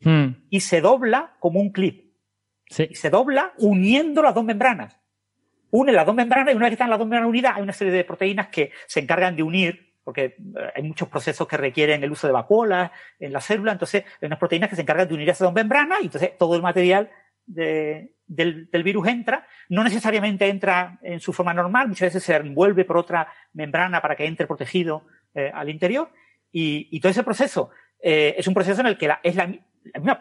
hmm. 0.00 0.46
y 0.50 0.60
se 0.60 0.80
dobla 0.80 1.36
como 1.40 1.60
un 1.60 1.72
clip. 1.72 2.12
Y 2.78 2.94
se 2.94 3.10
dobla 3.10 3.52
uniendo 3.58 4.22
las 4.22 4.34
dos 4.34 4.44
membranas. 4.44 4.98
Une 5.70 5.92
las 5.92 6.06
dos 6.06 6.14
membranas 6.14 6.52
y 6.52 6.56
una 6.56 6.66
vez 6.66 6.70
que 6.70 6.74
están 6.74 6.90
las 6.90 6.98
dos 6.98 7.06
membranas 7.06 7.28
unidas 7.28 7.54
hay 7.56 7.62
una 7.62 7.72
serie 7.72 7.92
de 7.92 8.04
proteínas 8.04 8.48
que 8.48 8.70
se 8.86 9.00
encargan 9.00 9.36
de 9.36 9.42
unir 9.42 9.92
porque 10.04 10.24
eh, 10.24 10.36
hay 10.74 10.82
muchos 10.82 11.08
procesos 11.08 11.46
que 11.46 11.56
requieren 11.56 12.02
el 12.02 12.10
uso 12.10 12.26
de 12.26 12.32
vacuolas 12.32 12.90
en 13.18 13.32
la 13.32 13.40
célula, 13.40 13.72
entonces 13.72 14.04
hay 14.20 14.26
unas 14.26 14.38
proteínas 14.38 14.68
que 14.68 14.76
se 14.76 14.82
encargan 14.82 15.08
de 15.08 15.14
unir 15.14 15.28
a 15.28 15.32
esas 15.32 15.46
dos 15.46 15.54
membranas 15.54 16.00
y 16.02 16.06
entonces 16.06 16.36
todo 16.38 16.56
el 16.56 16.62
material 16.62 17.10
del, 17.46 18.14
virus 18.84 19.08
entra, 19.08 19.46
no 19.68 19.84
necesariamente 19.84 20.48
entra 20.48 20.98
en 21.02 21.20
su 21.20 21.32
forma 21.32 21.54
normal, 21.54 21.88
muchas 21.88 22.06
veces 22.06 22.22
se 22.22 22.34
envuelve 22.34 22.84
por 22.84 22.96
otra 22.96 23.28
membrana 23.52 24.00
para 24.00 24.16
que 24.16 24.26
entre 24.26 24.46
protegido 24.46 25.06
eh, 25.34 25.50
al 25.52 25.68
interior 25.68 26.10
y, 26.52 27.00
todo 27.00 27.10
ese 27.10 27.22
proceso 27.22 27.70
eh, 28.00 28.34
es 28.36 28.46
un 28.46 28.54
proceso 28.54 28.80
en 28.80 28.88
el 28.88 28.98
que 28.98 29.10
es 29.22 29.34
la, 29.34 29.48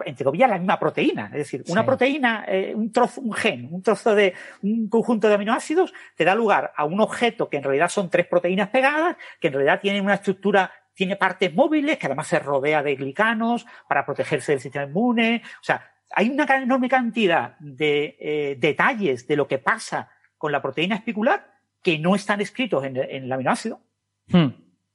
entre 0.06 0.26
comillas, 0.26 0.50
la 0.50 0.58
misma 0.58 0.80
proteína. 0.80 1.26
Es 1.28 1.38
decir, 1.38 1.64
una 1.68 1.86
proteína, 1.86 2.46
eh, 2.48 2.74
un 2.76 2.92
trozo, 2.92 3.22
un 3.22 3.34
gen, 3.34 3.68
un 3.72 3.82
trozo 3.82 4.16
de, 4.16 4.34
un 4.62 4.90
conjunto 4.90 5.28
de 5.28 5.36
aminoácidos, 5.36 5.94
te 6.16 6.26
da 6.26 6.36
lugar 6.36 6.74
a 6.76 6.86
un 6.86 7.00
objeto 7.00 7.50
que 7.50 7.58
en 7.58 7.64
realidad 7.64 7.90
son 7.90 8.10
tres 8.10 8.28
proteínas 8.28 8.70
pegadas, 8.70 9.18
que 9.40 9.48
en 9.48 9.54
realidad 9.54 9.80
tienen 9.82 10.04
una 10.04 10.16
estructura, 10.16 10.72
tiene 10.94 11.16
partes 11.16 11.54
móviles, 11.54 11.98
que 11.98 12.08
además 12.08 12.28
se 12.28 12.40
rodea 12.40 12.84
de 12.84 12.96
glicanos 12.96 13.66
para 13.88 14.06
protegerse 14.06 14.54
del 14.54 14.62
sistema 14.62 14.86
inmune. 14.86 15.42
O 15.62 15.64
sea, 15.64 15.92
hay 16.14 16.30
una 16.30 16.46
enorme 16.58 16.90
cantidad 16.90 17.58
de 17.60 18.18
eh, 18.20 18.58
detalles 18.60 19.28
de 19.28 19.36
lo 19.36 19.48
que 19.48 19.60
pasa 19.60 20.10
con 20.38 20.52
la 20.52 20.62
proteína 20.62 20.96
espicular 20.96 21.52
que 21.82 21.98
no 21.98 22.16
están 22.16 22.42
escritos 22.42 22.84
en, 22.84 22.98
el 22.98 23.32
aminoácido. 23.32 23.82
Hmm. 24.28 24.50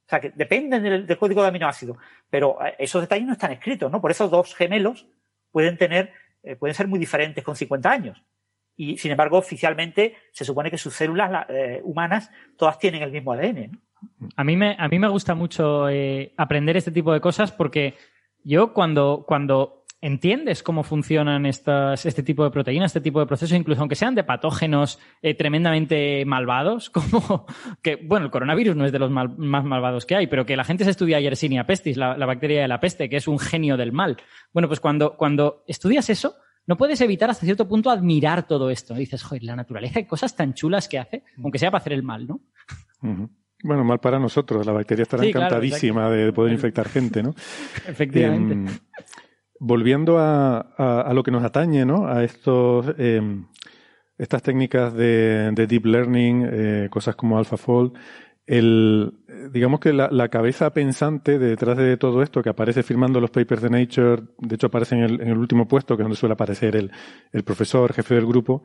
O 0.06 0.08
sea, 0.08 0.20
que 0.20 0.30
dependen 0.30 0.84
del, 0.84 1.18
código 1.18 1.42
de 1.42 1.48
aminoácidos, 1.48 1.96
pero 2.30 2.64
eh, 2.64 2.76
esos 2.78 3.02
detalles 3.02 3.26
no 3.26 3.32
están 3.32 3.50
escritos, 3.50 3.90
¿no? 3.90 4.00
Por 4.00 4.12
eso 4.12 4.28
dos 4.28 4.54
gemelos 4.54 5.06
pueden 5.50 5.76
tener, 5.76 6.12
eh, 6.44 6.54
pueden 6.54 6.74
ser 6.74 6.86
muy 6.86 7.00
diferentes 7.00 7.42
con 7.42 7.56
50 7.56 7.90
años. 7.90 8.22
Y 8.76 8.98
sin 8.98 9.10
embargo, 9.10 9.36
oficialmente 9.38 10.14
se 10.30 10.44
supone 10.44 10.70
que 10.70 10.78
sus 10.78 10.94
células 10.94 11.46
eh, 11.48 11.80
humanas 11.82 12.30
todas 12.56 12.78
tienen 12.78 13.02
el 13.02 13.10
mismo 13.10 13.32
ADN. 13.32 13.80
A, 14.36 14.44
mí 14.44 14.56
me, 14.56 14.76
a 14.78 14.86
mí 14.86 14.98
me 14.98 15.08
gusta 15.08 15.34
mucho 15.34 15.86
aprender 16.36 16.76
este 16.76 16.92
tipo 16.92 17.12
de 17.12 17.20
cosas 17.20 17.50
porque 17.50 17.94
yo 18.44 18.72
cuando, 18.74 19.24
cuando 19.26 19.85
entiendes 20.00 20.62
cómo 20.62 20.82
funcionan 20.82 21.46
estas, 21.46 22.06
este 22.06 22.22
tipo 22.22 22.44
de 22.44 22.50
proteínas, 22.50 22.90
este 22.90 23.00
tipo 23.00 23.20
de 23.20 23.26
procesos, 23.26 23.56
incluso 23.56 23.80
aunque 23.80 23.94
sean 23.94 24.14
de 24.14 24.24
patógenos 24.24 24.98
eh, 25.22 25.34
tremendamente 25.34 26.24
malvados, 26.24 26.90
como 26.90 27.46
que, 27.82 27.96
bueno, 27.96 28.26
el 28.26 28.30
coronavirus 28.30 28.76
no 28.76 28.84
es 28.84 28.92
de 28.92 28.98
los 28.98 29.10
más 29.10 29.64
malvados 29.64 30.06
que 30.06 30.16
hay, 30.16 30.26
pero 30.26 30.46
que 30.46 30.56
la 30.56 30.64
gente 30.64 30.84
se 30.84 30.90
estudia 30.90 31.20
Yersinia 31.20 31.66
pestis, 31.66 31.96
la, 31.96 32.14
bacteria 32.26 32.62
de 32.62 32.68
la 32.68 32.80
peste, 32.80 33.08
que 33.08 33.16
es 33.16 33.28
un 33.28 33.38
genio 33.38 33.76
del 33.76 33.92
mal. 33.92 34.16
Bueno, 34.52 34.68
pues 34.68 34.80
cuando, 34.80 35.16
cuando 35.16 35.64
estudias 35.66 36.10
eso, 36.10 36.36
no 36.66 36.76
puedes 36.76 37.00
evitar 37.00 37.30
hasta 37.30 37.46
cierto 37.46 37.68
punto 37.68 37.90
admirar 37.90 38.46
todo 38.46 38.70
esto. 38.70 38.94
Dices, 38.94 39.22
joder, 39.22 39.44
la 39.44 39.56
naturaleza, 39.56 40.00
hay 40.00 40.06
cosas 40.06 40.34
tan 40.34 40.54
chulas 40.54 40.88
que 40.88 40.98
hace, 40.98 41.24
aunque 41.42 41.58
sea 41.58 41.70
para 41.70 41.80
hacer 41.80 41.92
el 41.92 42.02
mal, 42.02 42.26
¿no? 42.26 42.40
Bueno, 43.62 43.84
mal 43.84 44.00
para 44.00 44.18
nosotros. 44.18 44.66
La 44.66 44.72
bacteria 44.72 45.02
estará 45.02 45.24
encantadísima 45.24 46.10
de 46.10 46.32
poder 46.32 46.52
infectar 46.52 46.88
gente, 46.88 47.22
¿no? 47.22 47.30
Efectivamente. 47.88 48.54
Em, 48.54 48.78
volviendo 49.58 50.18
a, 50.18 51.10
lo 51.14 51.22
que 51.22 51.30
nos 51.30 51.42
atañe, 51.42 51.84
¿no? 51.84 52.06
A 52.06 52.24
estos, 52.24 52.94
em, 52.98 53.46
estas 54.18 54.42
técnicas 54.42 54.94
de, 54.94 55.52
deep 55.68 55.86
learning, 55.86 56.48
eh, 56.50 56.88
cosas 56.90 57.16
como 57.16 57.38
AlphaFold, 57.38 57.92
el, 58.46 59.12
digamos 59.52 59.80
que 59.80 59.92
la, 59.92 60.28
cabeza 60.28 60.72
pensante 60.72 61.38
detrás 61.38 61.76
de 61.76 61.96
todo 61.96 62.22
esto 62.22 62.42
que 62.42 62.50
aparece 62.50 62.84
firmando 62.84 63.20
los 63.20 63.30
papers 63.30 63.62
de 63.62 63.70
Nature, 63.70 64.22
de 64.38 64.54
hecho 64.54 64.68
aparece 64.68 64.94
en 64.94 65.20
el, 65.20 65.36
último 65.36 65.66
puesto, 65.66 65.96
que 65.96 66.02
es 66.02 66.04
donde 66.04 66.16
suele 66.16 66.34
aparecer 66.34 66.76
el, 66.76 66.92
el 67.32 67.42
profesor, 67.42 67.92
jefe 67.92 68.14
del 68.14 68.26
grupo, 68.26 68.62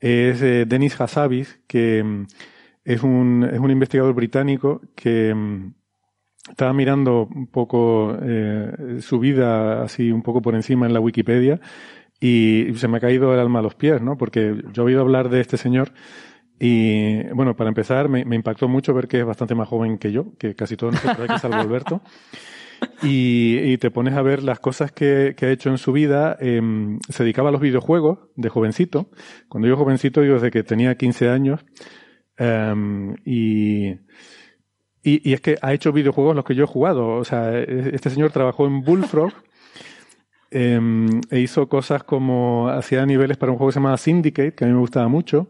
es 0.00 0.40
eh, 0.42 0.64
Denis 0.66 0.98
Hassabis, 0.98 1.60
que 1.66 1.98
em, 1.98 2.26
es 2.84 3.02
un, 3.02 3.48
es 3.52 3.58
un 3.58 3.70
investigador 3.70 4.14
británico 4.14 4.80
que 4.94 5.28
em, 5.30 5.74
estaba 6.48 6.72
mirando 6.72 7.28
un 7.34 7.46
poco 7.46 8.16
eh, 8.22 8.98
su 9.00 9.18
vida 9.18 9.82
así 9.82 10.10
un 10.10 10.22
poco 10.22 10.40
por 10.42 10.54
encima 10.54 10.86
en 10.86 10.94
la 10.94 11.00
Wikipedia 11.00 11.60
y 12.20 12.72
se 12.76 12.88
me 12.88 12.98
ha 12.98 13.00
caído 13.00 13.32
el 13.32 13.40
alma 13.40 13.60
a 13.60 13.62
los 13.62 13.74
pies, 13.74 14.02
¿no? 14.02 14.16
Porque 14.16 14.62
yo 14.72 14.82
he 14.82 14.86
oído 14.86 15.00
hablar 15.00 15.30
de 15.30 15.40
este 15.40 15.56
señor 15.56 15.92
y, 16.62 17.22
bueno, 17.32 17.56
para 17.56 17.68
empezar, 17.68 18.10
me, 18.10 18.20
impactó 18.20 18.68
mucho 18.68 18.92
ver 18.92 19.08
que 19.08 19.20
es 19.20 19.24
bastante 19.24 19.54
más 19.54 19.66
joven 19.66 19.96
que 19.96 20.12
yo, 20.12 20.36
que 20.38 20.54
casi 20.54 20.76
todos 20.76 20.92
nosotros 20.92 21.30
aquí, 21.30 21.40
salvo 21.40 21.56
Alberto. 21.56 22.02
Y, 23.02 23.58
y, 23.58 23.76
te 23.76 23.90
pones 23.90 24.14
a 24.14 24.22
ver 24.22 24.42
las 24.42 24.58
cosas 24.58 24.90
que, 24.90 25.34
que 25.36 25.44
ha 25.44 25.50
hecho 25.50 25.68
en 25.68 25.76
su 25.76 25.92
vida. 25.92 26.38
Eh, 26.40 26.62
se 27.10 27.24
dedicaba 27.24 27.50
a 27.50 27.52
los 27.52 27.60
videojuegos 27.60 28.20
de 28.36 28.48
jovencito. 28.48 29.10
Cuando 29.50 29.68
yo 29.68 29.76
jovencito, 29.76 30.24
yo 30.24 30.34
desde 30.34 30.50
que 30.50 30.62
tenía 30.62 30.94
15 30.94 31.28
años. 31.28 31.60
Eh, 32.38 32.74
y 33.26 33.96
y, 35.02 35.32
es 35.32 35.40
que 35.40 35.56
ha 35.62 35.72
hecho 35.72 35.92
videojuegos 35.92 36.36
los 36.36 36.44
que 36.44 36.54
yo 36.54 36.64
he 36.64 36.66
jugado. 36.66 37.16
O 37.16 37.24
sea, 37.24 37.52
e, 37.52 37.90
este 37.94 38.10
señor 38.10 38.32
trabajó 38.32 38.66
en 38.66 38.82
Bullfrog 38.82 39.32
em, 40.50 41.20
e 41.30 41.40
hizo 41.40 41.68
cosas 41.68 42.02
como 42.04 42.68
hacía 42.68 43.04
niveles 43.06 43.36
para 43.36 43.52
un 43.52 43.58
juego 43.58 43.70
que 43.70 43.74
se 43.74 43.80
llamaba 43.80 43.96
Syndicate, 43.96 44.54
que 44.54 44.64
a 44.64 44.68
mí 44.68 44.74
me 44.74 44.80
gustaba 44.80 45.08
mucho. 45.08 45.48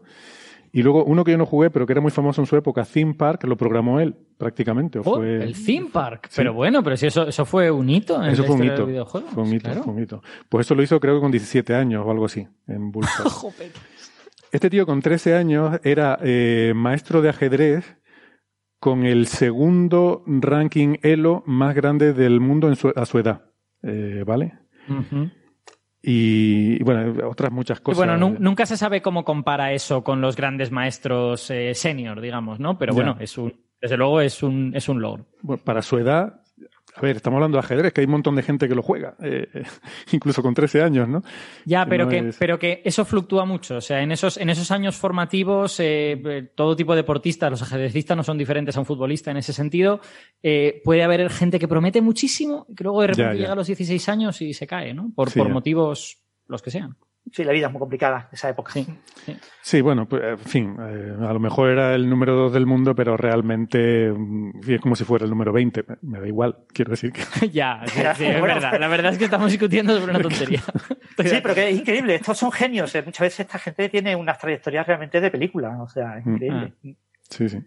Y 0.72 0.82
luego 0.82 1.04
uno 1.04 1.24
que 1.24 1.32
yo 1.32 1.38
no 1.38 1.46
jugué, 1.46 1.70
pero 1.70 1.84
que 1.84 1.92
era 1.92 2.00
muy 2.00 2.12
famoso 2.12 2.40
en 2.40 2.46
su 2.46 2.56
época, 2.56 2.84
Theme 2.84 3.14
Park, 3.14 3.42
lo 3.44 3.56
programó 3.56 3.98
él 3.98 4.14
prácticamente. 4.38 5.00
Oh, 5.04 5.20
el 5.20 5.52
Theme 5.64 5.88
Park. 5.92 6.30
Pero 6.36 6.54
bueno, 6.54 6.82
pero 6.84 6.96
si 6.96 7.06
eso, 7.06 7.26
eso 7.26 7.44
fue 7.44 7.72
un 7.72 7.90
hito 7.90 8.22
en 8.22 8.30
eso 8.30 8.44
fue 8.44 8.54
un 8.54 8.64
hito. 8.64 8.86
Fue 9.06 9.42
un 9.42 9.52
hito, 9.52 9.82
fue 9.82 9.92
un 9.92 10.02
hito. 10.02 10.22
Pues 10.48 10.66
eso 10.66 10.76
lo 10.76 10.82
hizo 10.84 11.00
creo 11.00 11.16
que 11.16 11.20
con 11.22 11.32
17 11.32 11.74
años 11.74 12.04
o 12.06 12.10
algo 12.10 12.26
así, 12.26 12.46
en 12.68 12.92
Bullfrog. 12.92 13.52
este 14.52 14.70
tío 14.70 14.86
con 14.86 15.02
13 15.02 15.34
años 15.34 15.80
era 15.82 16.18
eh, 16.22 16.72
maestro 16.76 17.20
de 17.20 17.30
ajedrez 17.30 17.96
con 18.80 19.04
el 19.04 19.26
segundo 19.26 20.24
ranking 20.26 20.96
Elo 21.02 21.44
más 21.46 21.74
grande 21.74 22.14
del 22.14 22.40
mundo 22.40 22.68
en 22.68 22.76
su, 22.76 22.92
a 22.96 23.04
su 23.04 23.18
edad. 23.18 23.42
Eh, 23.82 24.24
¿Vale? 24.26 24.54
y, 26.02 26.82
bueno, 26.82 27.28
otras 27.28 27.52
muchas 27.52 27.80
cosas. 27.80 27.98
bueno, 27.98 28.36
nunca 28.38 28.66
se 28.66 28.76
sabe 28.76 29.02
cómo 29.02 29.24
compara 29.24 29.72
eso 29.72 30.02
con 30.02 30.20
los 30.20 30.34
grandes 30.34 30.70
maestros 30.70 31.50
eh, 31.50 31.74
senior, 31.74 32.20
digamos, 32.20 32.58
¿no? 32.58 32.78
Pero 32.78 32.94
bueno, 32.94 33.16
es 33.20 33.36
un, 33.38 33.54
desde 33.80 33.96
luego 33.96 34.20
es 34.20 34.42
un, 34.42 34.72
es 34.74 34.88
un 34.88 35.00
logro. 35.00 35.26
Bueno, 35.42 35.62
para 35.62 35.82
su 35.82 35.98
edad, 35.98 36.39
a 37.06 37.08
ver, 37.08 37.16
estamos 37.16 37.36
hablando 37.38 37.56
de 37.56 37.60
ajedrez, 37.60 37.92
que 37.92 38.00
hay 38.00 38.04
un 38.06 38.12
montón 38.12 38.36
de 38.36 38.42
gente 38.42 38.68
que 38.68 38.74
lo 38.74 38.82
juega, 38.82 39.16
eh, 39.22 39.46
incluso 40.12 40.42
con 40.42 40.54
13 40.54 40.82
años, 40.82 41.08
¿no? 41.08 41.22
Ya, 41.64 41.86
pero, 41.86 42.08
que, 42.08 42.32
pero 42.38 42.58
que 42.58 42.82
eso 42.84 43.04
fluctúa 43.04 43.44
mucho. 43.44 43.76
O 43.76 43.80
sea, 43.80 44.02
en 44.02 44.12
esos, 44.12 44.36
en 44.36 44.50
esos 44.50 44.70
años 44.70 44.96
formativos, 44.96 45.80
eh, 45.80 46.50
todo 46.54 46.76
tipo 46.76 46.92
de 46.92 46.98
deportistas, 46.98 47.50
los 47.50 47.62
ajedrecistas 47.62 48.16
no 48.16 48.22
son 48.22 48.38
diferentes 48.38 48.76
a 48.76 48.80
un 48.80 48.86
futbolista 48.86 49.30
en 49.30 49.38
ese 49.38 49.52
sentido. 49.52 50.00
Eh, 50.42 50.80
puede 50.84 51.02
haber 51.02 51.30
gente 51.30 51.58
que 51.58 51.68
promete 51.68 52.00
muchísimo 52.00 52.66
y 52.68 52.74
que 52.74 52.84
luego 52.84 53.00
de 53.02 53.06
repente 53.08 53.36
llega 53.36 53.52
a 53.52 53.56
los 53.56 53.66
16 53.66 54.08
años 54.08 54.40
y 54.42 54.54
se 54.54 54.66
cae, 54.66 54.94
¿no? 54.94 55.12
Por, 55.14 55.32
por 55.32 55.48
motivos 55.48 56.18
los 56.46 56.62
que 56.62 56.70
sean. 56.70 56.96
Sí, 57.32 57.44
la 57.44 57.52
vida 57.52 57.66
es 57.66 57.72
muy 57.72 57.78
complicada 57.78 58.28
en 58.30 58.34
esa 58.34 58.48
época. 58.48 58.72
Sí, 58.72 58.86
sí. 59.62 59.80
bueno, 59.80 60.08
pues, 60.08 60.22
en 60.22 60.38
fin, 60.38 60.76
eh, 60.80 61.14
a 61.20 61.32
lo 61.32 61.38
mejor 61.38 61.70
era 61.70 61.94
el 61.94 62.08
número 62.10 62.34
dos 62.34 62.52
del 62.52 62.66
mundo, 62.66 62.94
pero 62.94 63.16
realmente 63.16 64.10
mm, 64.10 64.60
es 64.66 64.80
como 64.80 64.96
si 64.96 65.04
fuera 65.04 65.24
el 65.24 65.30
número 65.30 65.52
20. 65.52 65.84
Me 66.02 66.20
da 66.20 66.26
igual, 66.26 66.58
quiero 66.72 66.90
decir 66.90 67.12
que. 67.12 67.22
ya, 67.52 67.82
sí, 67.86 68.00
es 68.24 68.42
verdad. 68.42 68.80
La 68.80 68.88
verdad 68.88 69.12
es 69.12 69.18
que 69.18 69.24
estamos 69.24 69.50
discutiendo 69.50 69.98
sobre 69.98 70.12
una 70.12 70.22
tontería. 70.22 70.60
sí, 71.18 71.38
pero 71.42 71.54
que 71.54 71.68
es 71.68 71.78
increíble. 71.78 72.16
Estos 72.16 72.38
son 72.38 72.50
genios. 72.50 72.92
Eh, 72.94 73.02
muchas 73.02 73.26
veces 73.26 73.40
esta 73.40 73.58
gente 73.58 73.88
tiene 73.88 74.16
unas 74.16 74.38
trayectorias 74.38 74.86
realmente 74.86 75.20
de 75.20 75.30
película. 75.30 75.80
O 75.82 75.88
sea, 75.88 76.18
es 76.18 76.26
mm. 76.26 76.32
increíble. 76.32 76.72
Ah. 76.84 76.88
Sí, 77.30 77.48
sí. 77.48 77.58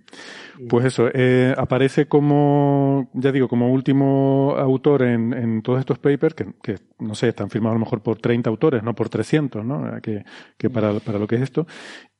Pues 0.68 0.86
eso, 0.86 1.10
eh, 1.14 1.56
aparece 1.58 2.06
como, 2.08 3.10
ya 3.14 3.32
digo, 3.32 3.48
como 3.48 3.72
último 3.72 4.56
autor 4.58 5.04
en, 5.04 5.34
en 5.34 5.62
todos 5.62 5.80
estos 5.80 6.00
papers, 6.00 6.36
que, 6.36 6.48
que, 6.62 6.76
no 7.00 7.16
sé, 7.16 7.30
están 7.30 7.50
firmados 7.50 7.76
a 7.76 7.80
lo 7.80 7.86
mejor 7.86 8.02
por 8.02 8.20
30 8.20 8.50
autores, 8.50 8.84
no 8.84 8.94
por 8.94 9.08
300, 9.08 9.64
¿no? 9.66 10.02
Que, 10.02 10.26
que 10.58 10.70
para, 10.70 11.00
para 11.00 11.18
lo 11.18 11.28
que 11.28 11.36
es 11.36 11.42
esto. 11.42 11.66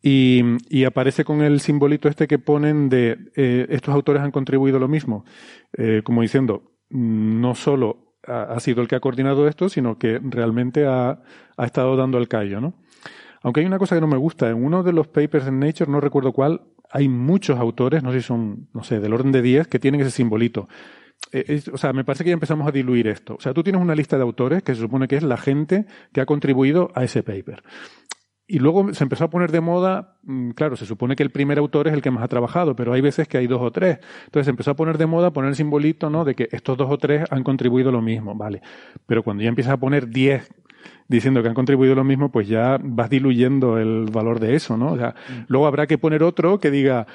Y, 0.02 0.42
y, 0.70 0.86
aparece 0.86 1.26
con 1.26 1.42
el 1.42 1.60
simbolito 1.60 2.08
este 2.08 2.28
que 2.28 2.40
ponen 2.40 2.88
de 2.88 3.18
eh, 3.36 3.68
estos 3.70 3.94
autores 3.94 4.22
han 4.22 4.32
contribuido 4.32 4.80
lo 4.80 4.88
mismo, 4.88 5.26
eh, 5.74 6.02
como 6.04 6.22
diciendo, 6.22 6.72
no 6.90 7.56
solo 7.56 8.16
ha, 8.26 8.44
ha, 8.44 8.60
sido 8.62 8.82
el 8.82 8.88
que 8.88 8.96
ha 8.96 9.02
coordinado 9.02 9.50
esto, 9.50 9.68
sino 9.68 9.98
que 9.98 10.20
realmente 10.24 10.86
ha, 10.88 11.22
ha 11.58 11.66
estado 11.66 11.98
dando 11.98 12.18
el 12.18 12.30
callo, 12.30 12.62
¿no? 12.62 12.74
Aunque 13.42 13.60
hay 13.60 13.66
una 13.66 13.80
cosa 13.80 13.96
que 13.96 14.02
no 14.02 14.08
me 14.08 14.18
gusta, 14.18 14.50
en 14.50 14.64
uno 14.64 14.84
de 14.84 14.94
los 14.94 15.10
papers 15.10 15.48
en 15.48 15.60
Nature, 15.60 15.92
no 15.92 16.00
recuerdo 16.00 16.32
cuál, 16.32 16.62
hay 16.94 17.10
muchos 17.10 17.60
autores, 17.60 18.04
no 18.04 18.12
sé 18.12 18.22
si 18.22 18.28
son, 18.28 18.70
no 18.72 18.84
sé, 18.84 19.00
del 19.00 19.14
orden 19.14 19.32
de 19.32 19.42
10, 19.42 19.68
que 19.68 19.80
tienen 19.80 20.00
ese 20.02 20.12
simbolito. 20.12 20.70
Eh, 21.32 21.60
o 21.74 21.78
sea, 21.78 21.92
me 21.92 22.04
parece 22.04 22.24
que 22.24 22.30
ya 22.30 22.36
empezamos 22.36 22.68
a 22.68 22.72
diluir 22.72 23.08
esto. 23.08 23.36
O 23.36 23.40
sea, 23.40 23.52
tú 23.52 23.64
tienes 23.64 23.82
una 23.82 23.96
lista 23.96 24.16
de 24.16 24.22
autores 24.22 24.62
que 24.62 24.76
se 24.76 24.82
supone 24.82 25.08
que 25.08 25.16
es 25.16 25.24
la 25.24 25.38
gente 25.38 25.88
que 26.14 26.22
ha 26.22 26.28
contribuido 26.28 26.92
a 26.94 27.04
ese 27.04 27.24
paper. 27.24 27.64
Y 28.46 28.60
luego 28.60 28.94
se 28.94 29.04
empezó 29.04 29.24
a 29.24 29.30
poner 29.32 29.52
de 29.52 29.62
moda, 29.62 30.20
mm, 30.22 30.52
claro, 30.52 30.76
se 30.76 30.86
supone 30.86 31.16
que 31.16 31.24
el 31.24 31.32
primer 31.32 31.58
autor 31.58 31.88
es 31.88 31.94
el 31.96 32.04
que 32.04 32.12
más 32.12 32.24
ha 32.24 32.28
trabajado, 32.28 32.76
pero 32.76 32.94
hay 32.94 33.02
veces 33.02 33.28
que 33.28 33.40
hay 33.40 33.48
dos 33.48 33.62
o 33.64 33.72
tres. 33.72 33.98
Entonces 34.26 34.46
se 34.46 34.52
empezó 34.52 34.72
a 34.72 34.76
poner 34.76 35.00
de 35.00 35.08
moda 35.08 35.34
poner 35.34 35.50
el 35.50 35.56
simbolito, 35.56 36.12
¿no? 36.12 36.26
De 36.26 36.36
que 36.36 36.48
estos 36.52 36.78
dos 36.78 36.92
o 36.92 37.00
tres 37.00 37.24
han 37.32 37.44
contribuido 37.44 37.92
lo 37.92 38.04
mismo, 38.04 38.36
¿vale? 38.36 38.62
Pero 39.08 39.24
cuando 39.24 39.42
ya 39.42 39.50
empiezas 39.50 39.74
a 39.74 39.78
poner 39.78 40.10
diez 40.10 40.54
diciendo 41.08 41.42
que 41.42 41.50
han 41.50 41.54
contribuido 41.54 41.96
lo 41.96 42.04
mismo, 42.04 42.32
pues 42.32 42.48
ya 42.48 42.78
vas 42.82 43.10
diluyendo 43.10 43.78
el 43.78 44.06
valor 44.12 44.40
de 44.40 44.56
eso, 44.56 44.78
¿no? 44.78 44.94
O 44.94 44.98
sea, 44.98 45.10
mm. 45.10 45.46
luego 45.48 45.68
habrá 45.68 45.88
que 45.88 45.98
poner 45.98 46.24
otro 46.24 46.60
que 46.60 46.72
diga, 46.72 47.08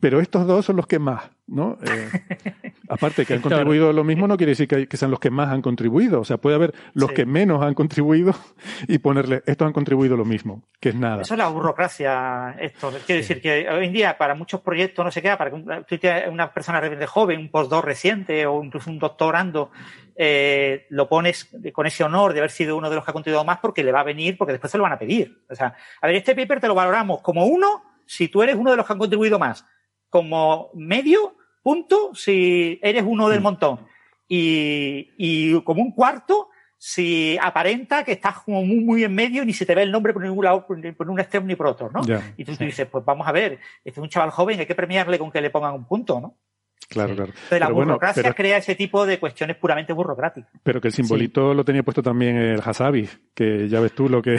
pero 0.00 0.20
estos 0.20 0.46
dos 0.46 0.64
son 0.64 0.76
los 0.76 0.86
que 0.86 0.98
más, 0.98 1.30
¿no? 1.46 1.78
Eh, 1.82 2.72
aparte 2.88 3.24
que 3.24 3.34
han 3.34 3.40
contribuido 3.40 3.92
lo 3.92 4.04
mismo 4.04 4.26
no 4.26 4.36
quiere 4.36 4.52
decir 4.52 4.68
que, 4.68 4.96
sean 4.96 5.10
los 5.10 5.20
que 5.20 5.30
más 5.30 5.48
han 5.50 5.62
contribuido. 5.62 6.20
O 6.20 6.24
sea, 6.24 6.38
puede 6.38 6.56
haber 6.56 6.74
los 6.94 7.12
que 7.12 7.26
menos 7.26 7.62
han 7.62 7.74
contribuido 7.74 8.34
y 8.88 8.98
ponerle, 8.98 9.42
estos 9.46 9.66
han 9.66 9.72
contribuido 9.72 10.16
lo 10.16 10.24
mismo, 10.24 10.62
que 10.80 10.90
es 10.90 10.94
nada. 10.94 11.22
Eso 11.22 11.34
es 11.34 11.38
la 11.38 11.48
burocracia, 11.48 12.56
esto. 12.58 12.90
Quiero 13.06 13.20
decir 13.20 13.40
que 13.40 13.68
hoy 13.68 13.86
en 13.86 13.92
día 13.92 14.16
para 14.16 14.34
muchos 14.34 14.60
proyectos 14.60 15.04
no 15.04 15.10
se 15.10 15.22
queda, 15.22 15.36
para 15.36 15.50
que 15.50 16.28
una 16.30 16.52
persona 16.52 16.80
joven, 17.06 17.40
un 17.40 17.50
postdoc 17.50 17.84
reciente 17.84 18.46
o 18.46 18.62
incluso 18.62 18.90
un 18.90 18.98
doctorando, 18.98 19.70
eh, 20.16 20.86
lo 20.90 21.08
pones 21.08 21.48
con 21.72 21.86
ese 21.86 22.04
honor 22.04 22.32
de 22.32 22.40
haber 22.40 22.50
sido 22.50 22.76
uno 22.76 22.90
de 22.90 22.96
los 22.96 23.04
que 23.04 23.10
ha 23.10 23.14
contribuido 23.14 23.44
más 23.44 23.58
porque 23.58 23.82
le 23.82 23.92
va 23.92 24.00
a 24.00 24.04
venir, 24.04 24.36
porque 24.36 24.52
después 24.52 24.70
se 24.70 24.78
lo 24.78 24.84
van 24.84 24.92
a 24.92 24.98
pedir. 24.98 25.44
O 25.48 25.54
sea, 25.54 25.74
a 26.00 26.06
ver, 26.06 26.16
este 26.16 26.34
paper 26.34 26.60
te 26.60 26.68
lo 26.68 26.74
valoramos 26.74 27.20
como 27.20 27.46
uno 27.46 27.82
si 28.06 28.28
tú 28.28 28.42
eres 28.42 28.56
uno 28.56 28.70
de 28.70 28.76
los 28.76 28.86
que 28.86 28.92
han 28.92 28.98
contribuido 28.98 29.38
más, 29.38 29.64
como 30.08 30.70
medio 30.74 31.36
punto 31.62 32.14
si 32.14 32.78
eres 32.82 33.04
uno 33.06 33.28
del 33.28 33.40
mm. 33.40 33.42
montón 33.42 33.86
y, 34.28 35.10
y 35.16 35.60
como 35.62 35.82
un 35.82 35.92
cuarto 35.92 36.48
si 36.84 37.38
aparenta 37.40 38.02
que 38.02 38.10
estás 38.10 38.40
como 38.40 38.64
muy, 38.64 38.80
muy 38.80 39.04
en 39.04 39.14
medio, 39.14 39.44
ni 39.44 39.52
se 39.52 39.64
te 39.64 39.72
ve 39.72 39.84
el 39.84 39.92
nombre 39.92 40.12
por 40.12 40.20
ningún 40.20 40.44
lado, 40.44 40.66
por, 40.66 40.76
un 40.76 41.20
extremo 41.20 41.46
ni 41.46 41.54
por 41.54 41.68
otro, 41.68 41.92
¿no? 41.92 42.02
y 42.36 42.44
tú, 42.44 42.56
tú, 42.56 42.64
dices, 42.64 42.88
pues 42.88 43.04
vamos 43.04 43.28
a 43.28 43.30
ver, 43.30 43.60
este 43.84 44.00
es 44.00 44.02
un 44.02 44.08
chaval 44.08 44.30
joven, 44.30 44.58
hay 44.58 44.66
que 44.66 44.74
premiarle 44.74 45.16
con 45.16 45.30
que 45.30 45.40
le 45.40 45.50
pongan 45.50 45.74
un 45.74 45.84
punto, 45.84 46.20
¿no? 46.20 46.34
Claro, 46.92 47.14
claro. 47.14 47.32
la 47.50 47.68
burocracia 47.68 48.32
crea 48.32 48.58
ese 48.58 48.74
tipo 48.74 49.06
de 49.06 49.18
cuestiones 49.18 49.56
puramente 49.56 49.92
burocráticas. 49.92 50.50
Pero 50.62 50.80
que 50.80 50.88
el 50.88 50.94
simbolito 50.94 51.54
lo 51.54 51.64
tenía 51.64 51.82
puesto 51.82 52.02
también 52.02 52.36
el 52.36 52.60
Hasabi, 52.64 53.08
que 53.34 53.68
ya 53.68 53.80
ves 53.80 53.92
tú 53.92 54.08
lo 54.08 54.22
que. 54.22 54.36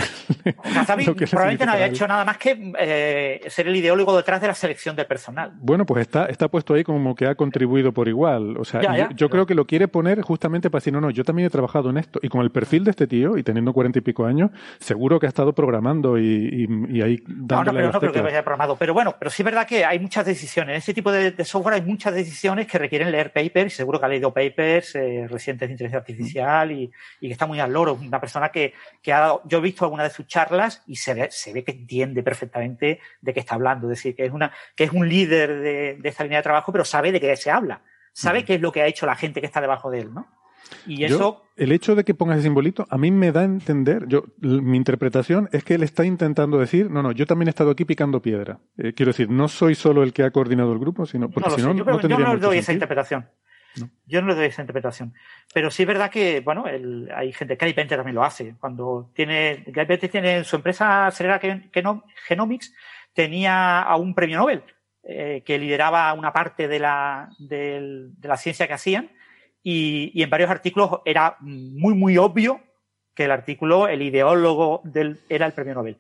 Hasabi 0.76 1.06
probablemente 1.32 1.66
no 1.66 1.72
había 1.72 1.88
hecho 1.88 2.08
nada 2.08 2.26
más 2.26 2.38
que 2.38 2.74
eh, 2.80 3.42
ser 3.48 3.68
el 3.68 3.76
ideólogo 3.76 4.16
detrás 4.16 4.42
de 4.42 4.48
la 4.48 4.54
selección 4.54 4.96
del 4.96 5.06
personal. 5.06 5.52
Bueno, 5.56 5.86
pues 5.86 6.02
está, 6.02 6.26
está 6.26 6.48
puesto 6.48 6.74
ahí 6.74 6.84
como 6.84 7.16
que 7.16 7.28
ha 7.28 7.36
contribuido 7.36 7.92
por 7.92 8.08
igual. 8.08 8.58
O 8.58 8.66
sea, 8.66 9.10
yo, 9.16 9.30
creo 9.30 9.46
que 9.46 9.56
lo 9.56 9.66
quiere 9.66 9.88
poner 9.88 10.22
justamente 10.22 10.70
para 10.70 10.80
decir, 10.80 10.94
no, 10.94 11.02
no, 11.02 11.10
yo 11.10 11.24
también 11.24 11.48
he 11.48 11.50
trabajado 11.50 11.90
en 11.90 11.98
esto. 11.98 12.20
Y 12.22 12.30
con 12.30 12.42
el 12.42 12.52
perfil 12.52 12.84
de 12.84 12.92
este 12.92 13.08
tío, 13.08 13.38
y 13.38 13.44
teniendo 13.44 13.74
cuarenta 13.74 14.00
y 14.00 14.02
pico 14.02 14.26
años, 14.26 14.52
seguro 14.80 15.20
que 15.20 15.26
ha 15.26 15.30
estado 15.30 15.54
programando 15.54 16.18
y, 16.18 16.68
y, 16.90 17.02
ahí 17.02 17.24
dándole 17.28 17.56
No, 17.56 17.64
no, 17.64 17.74
pero 17.74 17.92
no 17.92 18.00
creo 18.00 18.12
que 18.12 18.32
haya 18.32 18.44
programado. 18.44 18.76
Pero 18.76 18.94
bueno, 18.94 19.16
pero 19.18 19.32
sí 19.32 19.42
es 19.42 19.46
verdad 19.46 19.68
que 19.68 19.86
hay 19.86 20.00
muchas 20.00 20.26
decisiones. 20.26 20.74
En 20.74 20.78
este 20.78 20.94
tipo 20.94 21.12
de, 21.12 21.32
de 21.32 21.46
software 21.46 21.76
hay 21.76 21.82
muchas 21.82 22.14
decisiones 22.14 22.43
que 22.68 22.78
requieren 22.78 23.12
leer 23.12 23.32
papers, 23.32 23.74
seguro 23.74 24.00
que 24.00 24.06
ha 24.06 24.10
leído 24.10 24.34
papers 24.34 24.96
eh, 24.96 25.28
recientes 25.30 25.68
de 25.68 25.74
inteligencia 25.74 26.00
artificial 26.00 26.72
y, 26.72 26.92
que 27.22 27.32
está 27.32 27.46
muy 27.46 27.60
al 27.60 27.72
loro. 27.72 27.94
Una 27.94 28.20
persona 28.20 28.50
que, 28.50 28.74
ha 29.08 29.20
dado, 29.20 29.42
yo 29.46 29.60
he 29.60 29.62
visto 29.62 29.86
alguna 29.86 30.04
de 30.04 30.10
sus 30.10 30.28
charlas 30.28 30.84
y 30.86 30.98
se 30.98 31.14
ve, 31.14 31.30
se 31.32 31.54
ve 31.54 31.64
que 31.64 31.72
entiende 31.72 32.22
perfectamente 32.22 33.00
de 33.22 33.34
qué 33.34 33.40
está 33.40 33.56
hablando. 33.56 33.88
Es 33.90 33.98
decir, 33.98 34.16
que 34.16 34.26
es, 34.26 34.32
una, 34.32 34.52
que 34.76 34.84
es 34.84 34.92
un 34.92 35.08
líder 35.08 35.62
de, 35.62 36.00
esta 36.04 36.24
línea 36.24 36.40
de 36.40 36.44
trabajo, 36.44 36.72
pero 36.72 36.84
sabe 36.84 37.12
de 37.12 37.22
qué 37.22 37.36
se 37.36 37.50
habla. 37.50 37.82
Sabe 38.12 38.46
qué 38.46 38.56
es 38.56 38.62
lo 38.62 38.72
que 38.72 38.82
ha 38.82 38.88
hecho 38.88 39.06
la 39.06 39.16
gente 39.16 39.40
que 39.40 39.48
está 39.48 39.60
debajo 39.60 39.90
de 39.90 40.02
él, 40.02 40.14
¿no? 40.14 40.28
Y 40.86 41.04
eso. 41.06 41.44
el 41.56 41.72
hecho 41.72 41.96
de 41.96 42.04
que 42.04 42.14
ponga 42.14 42.34
ese 42.34 42.44
simbolito, 42.44 42.86
a 42.90 42.98
mí 42.98 43.12
me 43.12 43.32
da 43.32 43.42
a 43.42 43.46
entender. 43.46 44.08
Yo, 44.08 44.26
mi 44.42 44.78
interpretación 44.78 45.50
es 45.52 45.64
que 45.64 45.76
él 45.76 45.84
está 45.84 46.06
intentando 46.06 46.58
decir, 46.58 46.90
no, 46.90 47.02
no, 47.02 47.12
yo 47.12 47.26
también 47.26 47.48
he 47.48 47.52
estado 47.52 47.72
aquí 47.72 47.86
picando 47.86 48.22
piedra. 48.22 48.60
Eh, 48.78 48.94
quiero 48.94 49.12
decir, 49.12 49.30
no 49.30 49.48
soy 49.48 49.76
solo 49.76 50.04
el 50.04 50.14
que 50.14 50.24
ha 50.24 50.32
coordinado 50.32 50.74
el 50.74 50.80
grupo, 50.80 51.06
sino 51.06 51.30
porque 51.30 51.52
si 51.52 51.62
no, 51.62 51.74
no, 51.74 52.02
yo 52.02 52.20
no 52.20 52.34
le 52.34 52.40
doy 52.40 52.58
esa 52.58 52.74
interpretación. 52.74 53.28
Yo 54.06 54.22
no 54.22 54.28
le 54.28 54.36
doy 54.36 54.46
esa 54.46 54.62
interpretación. 54.62 55.14
Pero 55.54 55.72
sí 55.72 55.84
es 55.84 55.88
verdad 55.88 56.12
que, 56.12 56.42
bueno, 56.42 56.66
hay 57.16 57.34
gente, 57.34 57.56
Gary 57.56 57.74
Penter 57.74 57.98
también 57.98 58.16
lo 58.16 58.24
hace. 58.24 58.56
Cuando 58.60 59.12
tiene, 59.16 59.64
Gary 59.68 59.88
Penter 59.88 60.12
tiene 60.12 60.44
su 60.44 60.56
empresa 60.56 61.10
Celera 61.12 61.40
Genomics, 62.28 62.74
tenía 63.14 63.82
a 63.82 63.96
un 63.96 64.14
premio 64.14 64.38
Nobel 64.38 64.64
eh, 65.04 65.44
que 65.46 65.58
lideraba 65.58 66.14
una 66.14 66.32
parte 66.32 66.68
de 66.68 66.80
la, 66.80 67.30
de 67.40 68.12
la 68.22 68.38
ciencia 68.38 68.68
que 68.68 68.74
hacían 68.74 69.10
y, 69.64 70.22
en 70.22 70.30
varios 70.30 70.50
artículos 70.50 71.00
era 71.06 71.38
muy, 71.40 71.96
muy 71.96 72.18
obvio 72.18 72.62
que 73.16 73.26
el 73.26 73.32
artículo, 73.32 73.88
el 73.88 74.02
ideólogo 74.02 74.82
del, 74.84 75.22
era 75.30 75.46
el 75.46 75.54
premio 75.54 75.76
Nobel. 75.76 75.98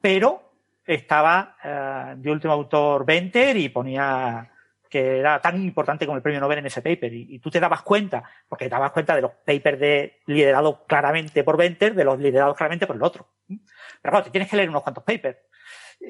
Pero 0.00 0.52
estaba 0.86 1.56
eh, 1.64 2.14
de 2.16 2.30
último 2.30 2.52
autor 2.52 3.04
Venter 3.04 3.56
y 3.56 3.68
ponía 3.70 4.50
que 4.88 5.18
era 5.18 5.40
tan 5.40 5.60
importante 5.60 6.06
como 6.06 6.16
el 6.16 6.22
premio 6.22 6.38
Nobel 6.38 6.58
en 6.58 6.66
ese 6.66 6.80
paper. 6.80 7.12
Y, 7.12 7.40
tú 7.40 7.50
te 7.50 7.58
dabas 7.58 7.82
cuenta, 7.82 8.22
porque 8.48 8.66
te 8.66 8.70
dabas 8.70 8.92
cuenta 8.92 9.16
de 9.16 9.22
los 9.22 9.32
papers 9.44 9.80
de, 9.80 10.20
liderados 10.26 10.82
claramente 10.86 11.42
por 11.42 11.56
Venter, 11.56 11.96
de 11.96 12.04
los 12.04 12.20
liderados 12.20 12.56
claramente 12.56 12.86
por 12.86 12.94
el 12.94 13.02
otro. 13.02 13.26
Pero 13.48 13.58
claro, 14.02 14.22
te 14.22 14.30
tienes 14.30 14.48
que 14.48 14.56
leer 14.56 14.68
unos 14.68 14.84
cuantos 14.84 15.02
papers. 15.02 15.38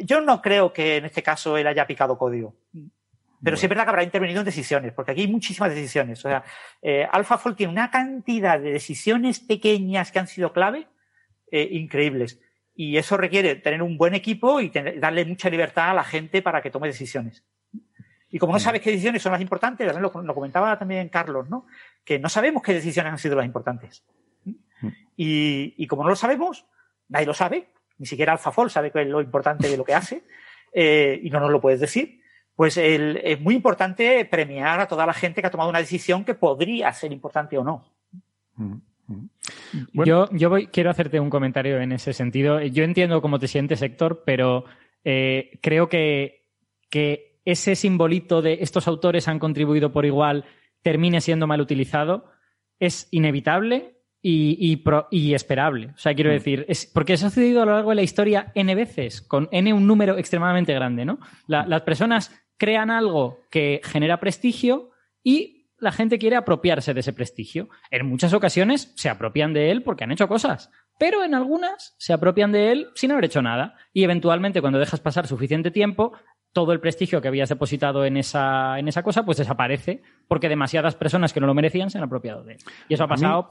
Yo 0.03 0.21
no 0.21 0.43
creo 0.43 0.71
que 0.71 0.99
en 0.99 1.07
este 1.07 1.23
caso 1.23 1.57
él 1.57 1.67
haya 1.67 1.87
picado 1.87 2.19
código. 2.19 2.57
Pero 3.45 3.59
sí 3.59 3.67
es 3.67 3.69
verdad 3.69 3.85
que 3.85 3.91
habrá 3.91 4.03
intervenido 4.03 4.41
en 4.41 4.47
decisiones, 4.47 4.93
porque 4.93 5.13
aquí 5.13 5.21
hay 5.21 5.29
muchísimas 5.29 5.75
decisiones. 5.75 6.19
O 6.25 6.29
sea, 6.29 6.43
eh, 6.81 7.07
AlphaFold 7.11 7.57
tiene 7.57 7.73
una 7.73 7.91
cantidad 7.91 8.59
de 8.59 8.73
decisiones 8.73 9.39
pequeñas 9.39 10.11
que 10.11 10.19
han 10.19 10.27
sido 10.27 10.53
clave 10.53 10.89
eh, 11.51 11.69
increíbles. 11.73 12.41
Y 12.75 12.97
eso 12.97 13.17
requiere 13.19 13.57
tener 13.57 13.83
un 13.83 13.99
buen 13.99 14.15
equipo 14.15 14.61
y 14.61 14.71
darle 14.71 15.27
mucha 15.27 15.51
libertad 15.51 15.91
a 15.91 15.95
la 15.95 16.05
gente 16.05 16.41
para 16.41 16.63
que 16.63 16.71
tome 16.71 16.89
decisiones. 16.89 17.45
Y 18.31 18.39
como 18.39 18.55
no 18.55 18.59
sabes 18.59 18.81
qué 18.81 18.91
decisiones 18.91 19.23
son 19.23 19.33
las 19.33 19.43
importantes, 19.43 19.95
lo, 19.95 20.23
lo 20.23 20.35
comentaba 20.35 20.77
también 20.79 21.09
Carlos, 21.09 21.49
¿no? 21.49 21.67
Que 22.03 22.19
no 22.19 22.29
sabemos 22.29 22.63
qué 22.63 22.73
decisiones 22.73 23.13
han 23.13 23.19
sido 23.19 23.37
las 23.37 23.47
importantes. 23.47 24.05
Y, 25.17 25.75
y 25.77 25.87
como 25.87 26.03
no 26.03 26.09
lo 26.09 26.17
sabemos, 26.17 26.67
nadie 27.09 27.27
lo 27.27 27.35
sabe, 27.35 27.69
ni 27.99 28.07
siquiera 28.07 28.33
AlphaFold 28.33 28.71
sabe 28.71 28.91
qué 28.91 29.03
es 29.03 29.09
lo 29.09 29.21
importante 29.21 29.69
de 29.69 29.77
lo 29.77 29.85
que 29.85 29.95
hace, 29.95 30.25
eh, 30.73 31.21
y 31.23 31.31
no 31.31 31.39
nos 31.39 31.51
lo 31.51 31.61
puedes 31.61 31.79
decir 31.79 32.24
pues 32.57 32.77
es 32.77 33.41
muy 33.41 33.55
importante 33.55 34.25
premiar 34.25 34.81
a 34.81 34.89
toda 34.89 35.07
la 35.07 35.13
gente 35.13 35.41
que 35.41 35.49
ha 35.49 35.51
tomado 35.51 35.71
una 35.71 35.81
decisión 35.81 36.25
que 36.25 36.35
podría 36.35 36.93
ser 36.93 37.13
importante 37.13 37.59
o 37.59 37.65
no. 37.65 37.85
Yo, 39.93 40.29
yo 40.31 40.51
voy, 40.51 40.69
quiero 40.69 40.91
hacerte 40.91 41.21
un 41.21 41.31
comentario 41.31 41.81
en 41.81 41.93
ese 41.93 42.13
sentido. 42.13 42.61
Yo 42.61 42.85
entiendo 42.85 43.21
cómo 43.21 43.39
te 43.39 43.49
sientes, 43.49 43.83
Héctor, 43.83 44.23
pero 44.25 44.65
eh, 45.05 45.59
creo 45.61 45.89
que, 45.89 46.45
que 46.91 47.41
ese 47.45 47.75
simbolito 47.75 48.41
de 48.41 48.59
estos 48.61 48.87
autores 48.87 49.29
han 49.29 49.39
contribuido 49.39 49.93
por 49.93 50.07
igual 50.07 50.45
termine 50.83 51.21
siendo 51.21 51.47
mal 51.47 51.61
utilizado 51.61 52.31
es 52.79 53.09
inevitable 53.11 53.95
y, 54.27 54.81
y, 55.11 55.35
esperable. 55.35 55.91
O 55.95 55.99
sea, 55.99 56.15
quiero 56.15 56.31
mm. 56.31 56.33
decir, 56.33 56.65
es, 56.67 56.87
porque 56.87 57.13
eso 57.13 57.27
ha 57.27 57.31
sucedido 57.31 57.61
a 57.61 57.67
lo 57.67 57.73
largo 57.73 57.91
de 57.91 57.97
la 57.97 58.03
historia 58.03 58.53
N 58.55 58.75
veces, 58.75 59.21
con 59.21 59.49
N 59.53 59.71
un 59.75 59.87
número 59.87 60.17
extremadamente 60.17 60.73
grande, 60.73 61.05
¿no? 61.05 61.19
las 61.47 61.83
personas 61.83 62.33
crean 62.57 62.91
algo 62.91 63.41
que 63.51 63.81
genera 63.85 64.21
prestigio 64.21 64.91
y 65.23 65.69
la 65.79 65.93
gente 65.93 66.19
quiere 66.19 66.37
apropiarse 66.37 66.95
de 66.95 67.01
ese 67.01 67.13
prestigio. 67.13 67.69
En 67.91 68.07
muchas 68.07 68.33
ocasiones 68.33 68.93
se 68.97 69.09
apropian 69.09 69.53
de 69.53 69.71
él 69.71 69.83
porque 69.83 70.05
han 70.05 70.13
hecho 70.13 70.29
cosas, 70.29 70.71
pero 70.99 71.25
en 71.25 71.35
algunas 71.35 71.95
se 71.99 72.13
apropian 72.13 72.53
de 72.53 72.73
él 72.73 72.89
sin 72.95 73.13
haber 73.13 73.27
hecho 73.27 73.43
nada. 73.43 73.77
Y 73.93 74.05
eventualmente, 74.05 74.61
cuando 74.61 74.79
dejas 74.79 75.01
pasar 75.01 75.27
suficiente 75.27 75.71
tiempo, 75.71 76.13
todo 76.53 76.73
el 76.73 76.81
prestigio 76.81 77.21
que 77.21 77.29
habías 77.29 77.49
depositado 77.49 78.05
en 78.05 78.17
esa, 78.17 78.79
en 78.79 78.89
esa 78.89 79.03
cosa, 79.03 79.25
pues 79.25 79.39
desaparece 79.39 80.03
porque 80.29 80.49
demasiadas 80.49 80.95
personas 80.95 81.33
que 81.33 81.41
no 81.41 81.47
lo 81.47 81.55
merecían 81.55 81.91
se 81.91 81.99
han 81.99 82.05
apropiado 82.05 82.45
de 82.45 82.55
él. 82.55 82.59
Y 82.89 82.95
eso 82.95 83.05
ha 83.05 83.09
pasado 83.09 83.49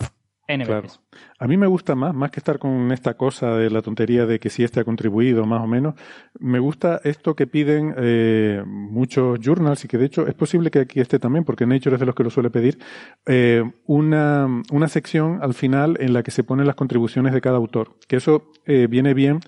a 1.39 1.47
mí 1.47 1.55
me 1.57 1.67
gusta 1.67 1.95
más, 1.95 2.13
más 2.13 2.29
que 2.29 2.39
estar 2.39 2.59
con 2.59 2.91
esta 2.91 3.13
cosa 3.15 3.55
de 3.55 3.69
la 3.69 3.81
tontería 3.81 4.25
de 4.25 4.39
que 4.39 4.49
si 4.49 4.63
este 4.63 4.81
ha 4.81 4.83
contribuido 4.83 5.45
más 5.45 5.61
o 5.61 5.67
menos, 5.67 5.95
me 6.37 6.59
gusta 6.59 6.99
esto 7.03 7.35
que 7.35 7.47
piden 7.47 7.93
eh, 7.97 8.61
muchos 8.65 9.39
journals 9.39 9.85
y 9.85 9.87
que 9.87 9.97
de 9.97 10.05
hecho 10.05 10.27
es 10.27 10.33
posible 10.33 10.69
que 10.69 10.79
aquí 10.79 10.99
esté 10.99 11.17
también, 11.17 11.45
porque 11.45 11.65
Nature 11.65 11.95
es 11.95 11.99
de 12.01 12.05
los 12.05 12.15
que 12.15 12.23
lo 12.23 12.29
suele 12.29 12.49
pedir, 12.49 12.77
eh, 13.25 13.63
una, 13.85 14.47
una 14.71 14.87
sección 14.89 15.39
al 15.41 15.53
final 15.53 15.97
en 16.01 16.11
la 16.11 16.23
que 16.23 16.31
se 16.31 16.43
ponen 16.43 16.67
las 16.67 16.75
contribuciones 16.75 17.33
de 17.33 17.41
cada 17.41 17.57
autor, 17.57 17.97
que 18.07 18.17
eso 18.17 18.51
eh, 18.65 18.87
viene 18.89 19.13
bien 19.13 19.39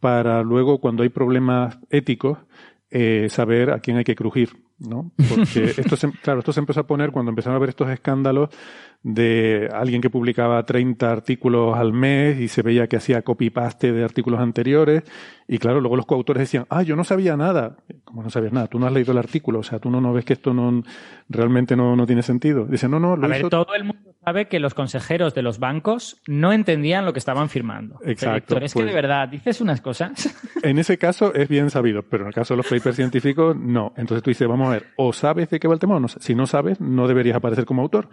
para 0.00 0.42
luego 0.42 0.80
cuando 0.80 1.02
hay 1.02 1.10
problemas 1.10 1.78
éticos 1.90 2.38
saber 3.28 3.70
a 3.70 3.80
quién 3.80 3.96
hay 3.96 4.04
que 4.04 4.14
crujir. 4.14 4.50
¿no? 4.78 5.12
Porque 5.28 5.74
esto 5.76 5.96
se, 5.96 6.10
claro, 6.10 6.40
esto 6.40 6.52
se 6.52 6.60
empezó 6.60 6.80
a 6.80 6.86
poner 6.86 7.10
cuando 7.10 7.30
empezaron 7.30 7.56
a 7.56 7.60
ver 7.60 7.70
estos 7.70 7.88
escándalos 7.90 8.50
de 9.02 9.68
alguien 9.72 10.00
que 10.00 10.10
publicaba 10.10 10.64
30 10.64 11.10
artículos 11.10 11.76
al 11.76 11.92
mes 11.92 12.38
y 12.40 12.48
se 12.48 12.62
veía 12.62 12.86
que 12.86 12.96
hacía 12.96 13.22
copy-paste 13.22 13.92
de 13.92 14.04
artículos 14.04 14.40
anteriores. 14.40 15.02
Y 15.48 15.58
claro, 15.58 15.80
luego 15.80 15.96
los 15.96 16.06
coautores 16.06 16.40
decían, 16.40 16.66
ah, 16.70 16.82
yo 16.82 16.94
no 16.94 17.04
sabía 17.04 17.36
nada. 17.36 17.76
como 18.04 18.22
no 18.22 18.30
sabías 18.30 18.52
nada? 18.52 18.68
Tú 18.68 18.78
no 18.78 18.86
has 18.86 18.92
leído 18.92 19.12
el 19.12 19.18
artículo, 19.18 19.58
o 19.58 19.62
sea, 19.62 19.80
tú 19.80 19.90
no, 19.90 20.00
no 20.00 20.12
ves 20.12 20.24
que 20.24 20.34
esto 20.34 20.54
no 20.54 20.82
realmente 21.28 21.76
no, 21.76 21.96
no 21.96 22.06
tiene 22.06 22.22
sentido. 22.22 22.64
Dice, 22.64 22.88
no, 22.88 23.00
no, 23.00 23.16
lo 23.16 23.26
a 23.26 23.28
ver, 23.28 23.48
todo 23.48 23.74
el 23.74 23.84
mundo 23.84 24.12
sabe 24.24 24.46
que 24.46 24.60
los 24.60 24.74
consejeros 24.74 25.34
de 25.34 25.42
los 25.42 25.58
bancos 25.58 26.20
no 26.26 26.52
entendían 26.52 27.04
lo 27.04 27.12
que 27.12 27.18
estaban 27.18 27.48
firmando. 27.48 27.98
Exacto. 28.04 28.58
es 28.58 28.72
que 28.72 28.80
de 28.80 28.86
pues 28.86 28.94
verdad 28.94 29.28
dices 29.28 29.60
unas 29.60 29.80
cosas. 29.80 30.12
En 30.62 30.78
ese 30.78 30.96
caso 30.96 31.34
es 31.34 31.48
bien 31.48 31.70
sabido, 31.70 32.04
pero 32.04 32.22
en 32.22 32.28
el 32.28 32.34
caso 32.34 32.54
de 32.54 32.58
los 32.58 32.68
papers 32.68 32.94
científicos 32.94 33.56
no. 33.56 33.92
Entonces 33.96 34.22
tú 34.22 34.30
dices, 34.30 34.46
vamos 34.46 34.68
a 34.68 34.70
ver, 34.70 34.86
o 34.96 35.12
sabes 35.12 35.50
de 35.50 35.58
qué 35.58 35.66
va 35.66 35.74
el 35.74 35.80
tema 35.80 35.96
o 35.96 36.00
no. 36.00 36.06
Si 36.06 36.36
no 36.36 36.46
sabes, 36.46 36.80
no 36.80 37.08
deberías 37.08 37.36
aparecer 37.36 37.64
como 37.64 37.82
autor. 37.82 38.08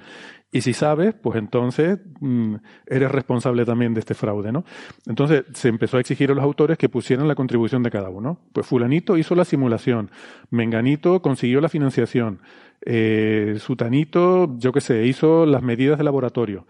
Y 0.52 0.62
si 0.62 0.74
sabes, 0.80 1.14
pues 1.14 1.38
entonces 1.38 2.00
mm, 2.20 2.56
eres 2.88 3.12
responsable 3.12 3.66
también 3.66 3.94
de 3.94 4.00
este 4.00 4.14
fraude, 4.14 4.52
¿no? 4.52 4.64
Entonces 5.06 5.46
se 5.54 5.70
empezó 5.70 5.98
a 5.98 6.00
exigir 6.00 6.32
a 6.32 6.34
los 6.34 6.44
autores 6.44 6.78
que 6.78 6.90
pusieran 6.90 7.28
la 7.28 7.36
contribución 7.36 7.84
de 7.84 7.92
cada 7.92 8.10
uno. 8.10 8.40
Pues 8.54 8.66
fulanito 8.66 9.18
hizo 9.18 9.36
la 9.36 9.46
simulación, 9.46 10.12
menganito 10.50 11.22
consiguió 11.22 11.62
la 11.62 11.70
financiación, 11.70 12.40
eh, 12.86 13.58
Sutanito, 13.60 14.58
yo 14.58 14.72
qué 14.72 14.82
sé, 14.82 15.06
hizo 15.06 15.46
las 15.46 15.62
medidas 15.62 15.98
de 15.98 16.04
laboratorio. 16.04 16.66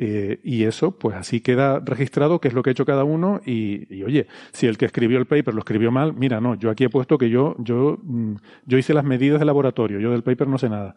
Eh, 0.00 0.38
y 0.44 0.62
eso, 0.62 0.96
pues 0.96 1.16
así 1.16 1.40
queda 1.40 1.80
registrado 1.80 2.40
qué 2.40 2.46
es 2.46 2.54
lo 2.54 2.62
que 2.62 2.70
ha 2.70 2.72
hecho 2.72 2.86
cada 2.86 3.04
uno. 3.04 3.40
Y, 3.44 4.02
oye, 4.04 4.28
si 4.52 4.66
el 4.66 4.78
que 4.78 4.84
escribió 4.84 5.18
el 5.18 5.26
paper 5.26 5.54
lo 5.54 5.60
escribió 5.60 5.90
mal, 5.90 6.14
mira, 6.14 6.40
no, 6.40 6.54
yo 6.54 6.70
aquí 6.70 6.84
he 6.84 6.88
puesto 6.88 7.18
que 7.18 7.30
yo, 7.30 7.56
yo, 7.58 7.98
mm, 8.02 8.34
yo 8.66 8.78
hice 8.78 8.94
las 8.94 9.04
medidas 9.04 9.40
de 9.40 9.46
laboratorio, 9.46 9.98
yo 9.98 10.12
del 10.12 10.22
paper 10.22 10.48
no 10.48 10.58
sé 10.58 10.68
nada. 10.68 10.94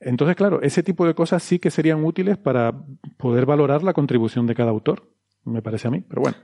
Entonces, 0.00 0.36
claro, 0.36 0.60
ese 0.62 0.82
tipo 0.82 1.06
de 1.06 1.14
cosas 1.14 1.42
sí 1.42 1.58
que 1.58 1.70
serían 1.70 2.04
útiles 2.04 2.36
para 2.36 2.74
poder 3.16 3.46
valorar 3.46 3.82
la 3.82 3.92
contribución 3.92 4.46
de 4.46 4.54
cada 4.54 4.70
autor, 4.70 5.10
me 5.44 5.62
parece 5.62 5.88
a 5.88 5.90
mí. 5.90 6.04
Pero 6.08 6.22
bueno, 6.22 6.36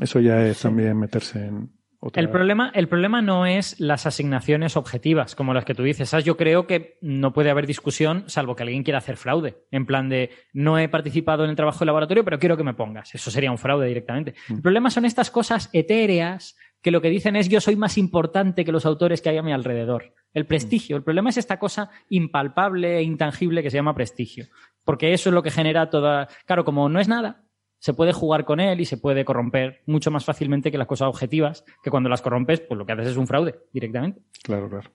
eso 0.00 0.20
ya 0.20 0.46
es 0.46 0.60
también 0.60 0.98
meterse 0.98 1.46
en, 1.46 1.70
el, 2.14 2.30
problema, 2.30 2.70
el 2.74 2.88
problema 2.88 3.22
no 3.22 3.44
es 3.44 3.80
las 3.80 4.06
asignaciones 4.06 4.76
objetivas, 4.76 5.34
como 5.34 5.52
las 5.52 5.64
que 5.64 5.74
tú 5.74 5.82
dices. 5.82 6.12
Yo 6.24 6.36
creo 6.36 6.66
que 6.66 6.96
no 7.02 7.32
puede 7.32 7.50
haber 7.50 7.66
discusión, 7.66 8.22
salvo 8.28 8.54
que 8.54 8.62
alguien 8.62 8.84
quiera 8.84 8.98
hacer 8.98 9.16
fraude. 9.16 9.64
En 9.72 9.84
plan 9.84 10.08
de, 10.08 10.30
no 10.52 10.78
he 10.78 10.88
participado 10.88 11.42
en 11.42 11.50
el 11.50 11.56
trabajo 11.56 11.80
de 11.80 11.86
laboratorio, 11.86 12.24
pero 12.24 12.38
quiero 12.38 12.56
que 12.56 12.62
me 12.62 12.74
pongas. 12.74 13.14
Eso 13.16 13.32
sería 13.32 13.50
un 13.50 13.58
fraude 13.58 13.88
directamente. 13.88 14.34
Mm. 14.48 14.54
El 14.54 14.62
problema 14.62 14.90
son 14.90 15.06
estas 15.06 15.32
cosas 15.32 15.70
etéreas 15.72 16.56
que 16.80 16.90
lo 16.90 17.00
que 17.00 17.10
dicen 17.10 17.36
es 17.36 17.48
yo 17.48 17.60
soy 17.60 17.76
más 17.76 17.98
importante 17.98 18.64
que 18.64 18.72
los 18.72 18.86
autores 18.86 19.20
que 19.20 19.30
hay 19.30 19.38
a 19.38 19.42
mi 19.42 19.52
alrededor. 19.52 20.14
El 20.32 20.46
prestigio. 20.46 20.96
El 20.96 21.02
problema 21.02 21.30
es 21.30 21.36
esta 21.36 21.58
cosa 21.58 21.90
impalpable 22.08 22.98
e 22.98 23.02
intangible 23.02 23.62
que 23.62 23.70
se 23.70 23.76
llama 23.76 23.94
prestigio. 23.94 24.46
Porque 24.84 25.12
eso 25.12 25.30
es 25.30 25.34
lo 25.34 25.42
que 25.42 25.50
genera 25.50 25.90
toda. 25.90 26.28
Claro, 26.46 26.64
como 26.64 26.88
no 26.88 27.00
es 27.00 27.08
nada, 27.08 27.44
se 27.78 27.94
puede 27.94 28.12
jugar 28.12 28.44
con 28.44 28.60
él 28.60 28.80
y 28.80 28.84
se 28.84 28.96
puede 28.96 29.24
corromper 29.24 29.82
mucho 29.86 30.10
más 30.10 30.24
fácilmente 30.24 30.70
que 30.70 30.78
las 30.78 30.86
cosas 30.86 31.08
objetivas, 31.08 31.64
que 31.82 31.90
cuando 31.90 32.08
las 32.08 32.22
corrompes, 32.22 32.60
pues 32.60 32.78
lo 32.78 32.86
que 32.86 32.92
haces 32.92 33.08
es 33.08 33.16
un 33.16 33.26
fraude 33.26 33.56
directamente. 33.72 34.22
Claro, 34.42 34.68
claro. 34.68 34.90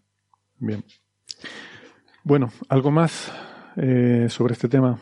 Bien. 0.60 0.84
Bueno, 2.24 2.50
algo 2.70 2.92
más 2.92 3.34
eh, 3.76 4.28
sobre 4.30 4.54
este 4.54 4.70
tema. 4.70 5.00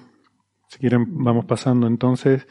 Si 0.67 0.79
quieren, 0.79 1.05
vamos 1.09 1.45
pasando 1.45 1.87
entonces. 1.87 2.47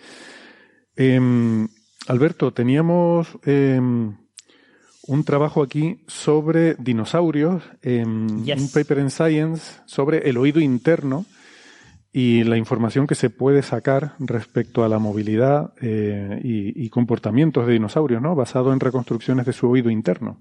Em, 0.95 1.67
Alberto, 2.09 2.53
teníamos 2.53 3.39
em, 3.45 4.17
un 5.11 5.25
trabajo 5.25 5.61
aquí 5.61 6.05
sobre 6.07 6.77
dinosaurios, 6.77 7.65
em, 7.83 8.29
un 8.29 8.71
paper 8.73 9.01
en 9.01 9.11
Science 9.11 9.81
sobre 9.85 10.31
el 10.31 10.37
oído 10.37 10.61
interno 10.61 11.27
y 12.13 12.45
la 12.45 12.57
información 12.57 13.09
que 13.09 13.17
se 13.17 13.29
puede 13.29 13.63
sacar 13.63 14.15
respecto 14.21 14.85
a 14.85 14.89
la 14.89 15.01
movilidad 15.01 15.73
eh, 15.81 16.41
y, 16.45 16.89
comportamientos 16.91 17.67
de 17.67 17.73
dinosaurios, 17.73 18.23
¿no? 18.23 18.37
Basado 18.37 18.73
en 18.73 18.79
reconstrucciones 18.79 19.47
de 19.47 19.53
su 19.53 19.69
oído 19.69 19.91
interno. 19.91 20.39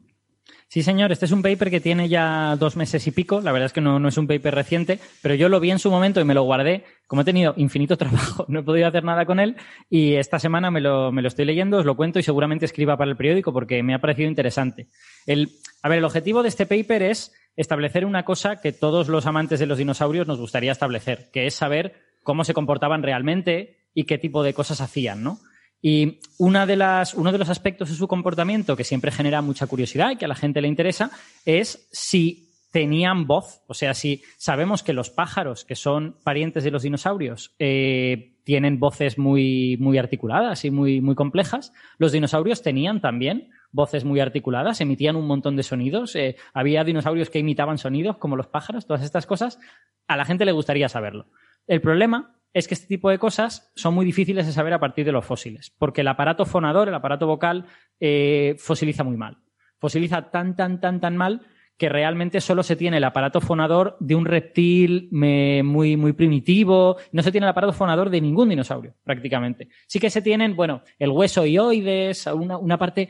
Sí, 0.71 0.83
señor, 0.83 1.11
este 1.11 1.25
es 1.25 1.31
un 1.31 1.41
paper 1.41 1.71
que 1.71 1.79
tiene 1.79 2.09
ya 2.09 2.55
dos 2.55 2.75
meses 2.75 3.07
y 3.07 3.11
pico. 3.11 3.41
La 3.41 3.51
verdad 3.51 3.65
es 3.65 3.73
que 3.73 3.81
no, 3.81 4.07
es 4.07 4.17
un 4.19 4.27
paper 4.27 4.53
reciente, 4.53 4.99
pero 5.23 5.33
yo 5.33 5.49
lo 5.49 5.59
vi 5.59 5.71
en 5.71 5.79
su 5.79 5.89
momento 5.89 6.21
y 6.21 6.25
me 6.25 6.35
lo 6.35 6.43
guardé. 6.43 6.85
Como 7.07 7.23
he 7.23 7.25
tenido 7.25 7.55
infinito 7.57 7.97
trabajo, 7.97 8.45
no 8.47 8.59
he 8.59 8.63
podido 8.63 8.87
hacer 8.87 9.03
nada 9.03 9.25
con 9.25 9.39
él 9.39 9.55
y 9.89 10.13
esta 10.13 10.37
semana 10.37 10.69
me 10.69 10.79
lo, 10.79 11.11
me 11.11 11.23
lo 11.23 11.27
estoy 11.27 11.45
leyendo, 11.45 11.79
os 11.79 11.85
lo 11.85 11.97
cuento 11.97 12.19
y 12.19 12.23
seguramente 12.23 12.65
escriba 12.65 12.97
para 12.97 13.09
el 13.09 13.17
periódico 13.17 13.51
porque 13.51 13.81
me 13.81 13.95
ha 13.95 13.99
parecido 13.99 14.29
interesante. 14.29 14.89
El, 15.25 15.49
a 15.81 15.89
ver, 15.89 15.97
el 15.97 16.05
objetivo 16.05 16.43
de 16.43 16.49
este 16.49 16.67
paper 16.67 17.01
es 17.01 17.33
establecer 17.55 18.05
una 18.05 18.23
cosa 18.23 18.61
que 18.61 18.71
todos 18.71 19.07
los 19.07 19.25
amantes 19.25 19.59
de 19.59 19.65
los 19.65 19.79
dinosaurios 19.79 20.27
nos 20.27 20.37
gustaría 20.37 20.71
establecer, 20.71 21.31
que 21.33 21.47
es 21.47 21.55
saber 21.55 21.95
cómo 22.21 22.43
se 22.43 22.53
comportaban 22.53 23.01
realmente 23.01 23.87
y 23.95 24.03
qué 24.03 24.19
tipo 24.19 24.43
de 24.43 24.53
cosas 24.53 24.81
hacían, 24.81 25.23
¿no? 25.23 25.39
Y 25.81 26.19
una 26.37 26.65
de 26.65 26.75
las, 26.75 27.13
uno 27.13 27.31
de 27.31 27.37
los 27.37 27.49
aspectos 27.49 27.89
de 27.89 27.95
su 27.95 28.07
comportamiento 28.07 28.75
que 28.75 28.83
siempre 28.83 29.11
genera 29.11 29.41
mucha 29.41 29.67
curiosidad 29.67 30.11
y 30.11 30.17
que 30.17 30.25
a 30.25 30.29
la 30.29 30.35
gente 30.35 30.61
le 30.61 30.67
interesa 30.67 31.09
es 31.45 31.87
si 31.91 32.49
tenían 32.71 33.25
voz. 33.25 33.61
O 33.67 33.73
sea, 33.73 33.93
si 33.93 34.21
sabemos 34.37 34.83
que 34.83 34.93
los 34.93 35.09
pájaros, 35.09 35.65
que 35.65 35.75
son 35.75 36.17
parientes 36.23 36.63
de 36.63 36.71
los 36.71 36.83
dinosaurios, 36.83 37.55
eh, 37.59 38.35
tienen 38.43 38.79
voces 38.79 39.17
muy, 39.17 39.77
muy 39.79 39.97
articuladas 39.97 40.65
y 40.65 40.71
muy, 40.71 41.01
muy 41.01 41.15
complejas, 41.15 41.73
los 41.97 42.11
dinosaurios 42.11 42.61
tenían 42.61 43.01
también 43.01 43.49
voces 43.71 44.03
muy 44.03 44.19
articuladas, 44.19 44.81
emitían 44.81 45.15
un 45.15 45.27
montón 45.27 45.55
de 45.55 45.63
sonidos, 45.63 46.15
eh, 46.15 46.35
había 46.53 46.83
dinosaurios 46.83 47.29
que 47.29 47.39
imitaban 47.39 47.77
sonidos 47.77 48.17
como 48.17 48.35
los 48.35 48.47
pájaros, 48.47 48.87
todas 48.87 49.03
estas 49.03 49.27
cosas, 49.27 49.59
a 50.07 50.17
la 50.17 50.25
gente 50.25 50.45
le 50.45 50.51
gustaría 50.51 50.89
saberlo. 50.89 51.27
El 51.67 51.81
problema 51.81 52.38
es 52.53 52.67
que 52.67 52.73
este 52.73 52.87
tipo 52.87 53.09
de 53.09 53.19
cosas 53.19 53.71
son 53.75 53.93
muy 53.93 54.05
difíciles 54.05 54.45
de 54.45 54.53
saber 54.53 54.73
a 54.73 54.79
partir 54.79 55.05
de 55.05 55.11
los 55.11 55.25
fósiles, 55.25 55.73
porque 55.77 56.01
el 56.01 56.07
aparato 56.07 56.45
fonador, 56.45 56.87
el 56.87 56.93
aparato 56.93 57.27
vocal, 57.27 57.65
eh, 57.99 58.55
fosiliza 58.57 59.03
muy 59.03 59.17
mal. 59.17 59.37
Fosiliza 59.77 60.29
tan, 60.31 60.55
tan, 60.55 60.81
tan, 60.81 60.99
tan 60.99 61.15
mal 61.15 61.41
que 61.77 61.87
realmente 61.87 62.41
solo 62.41 62.61
se 62.61 62.75
tiene 62.75 62.97
el 62.97 63.03
aparato 63.05 63.39
fonador 63.39 63.95
de 64.01 64.13
un 64.13 64.25
reptil 64.25 65.07
muy, 65.11 65.95
muy 65.95 66.11
primitivo, 66.11 66.97
no 67.13 67.23
se 67.23 67.31
tiene 67.31 67.45
el 67.45 67.51
aparato 67.51 67.71
fonador 67.71 68.09
de 68.09 68.19
ningún 68.19 68.49
dinosaurio, 68.49 68.95
prácticamente. 69.05 69.69
Sí 69.87 69.97
que 69.97 70.09
se 70.09 70.21
tienen, 70.21 70.57
bueno, 70.57 70.81
el 70.99 71.09
hueso 71.09 71.45
ioides, 71.45 72.27
una, 72.27 72.57
una 72.57 72.77
parte 72.77 73.09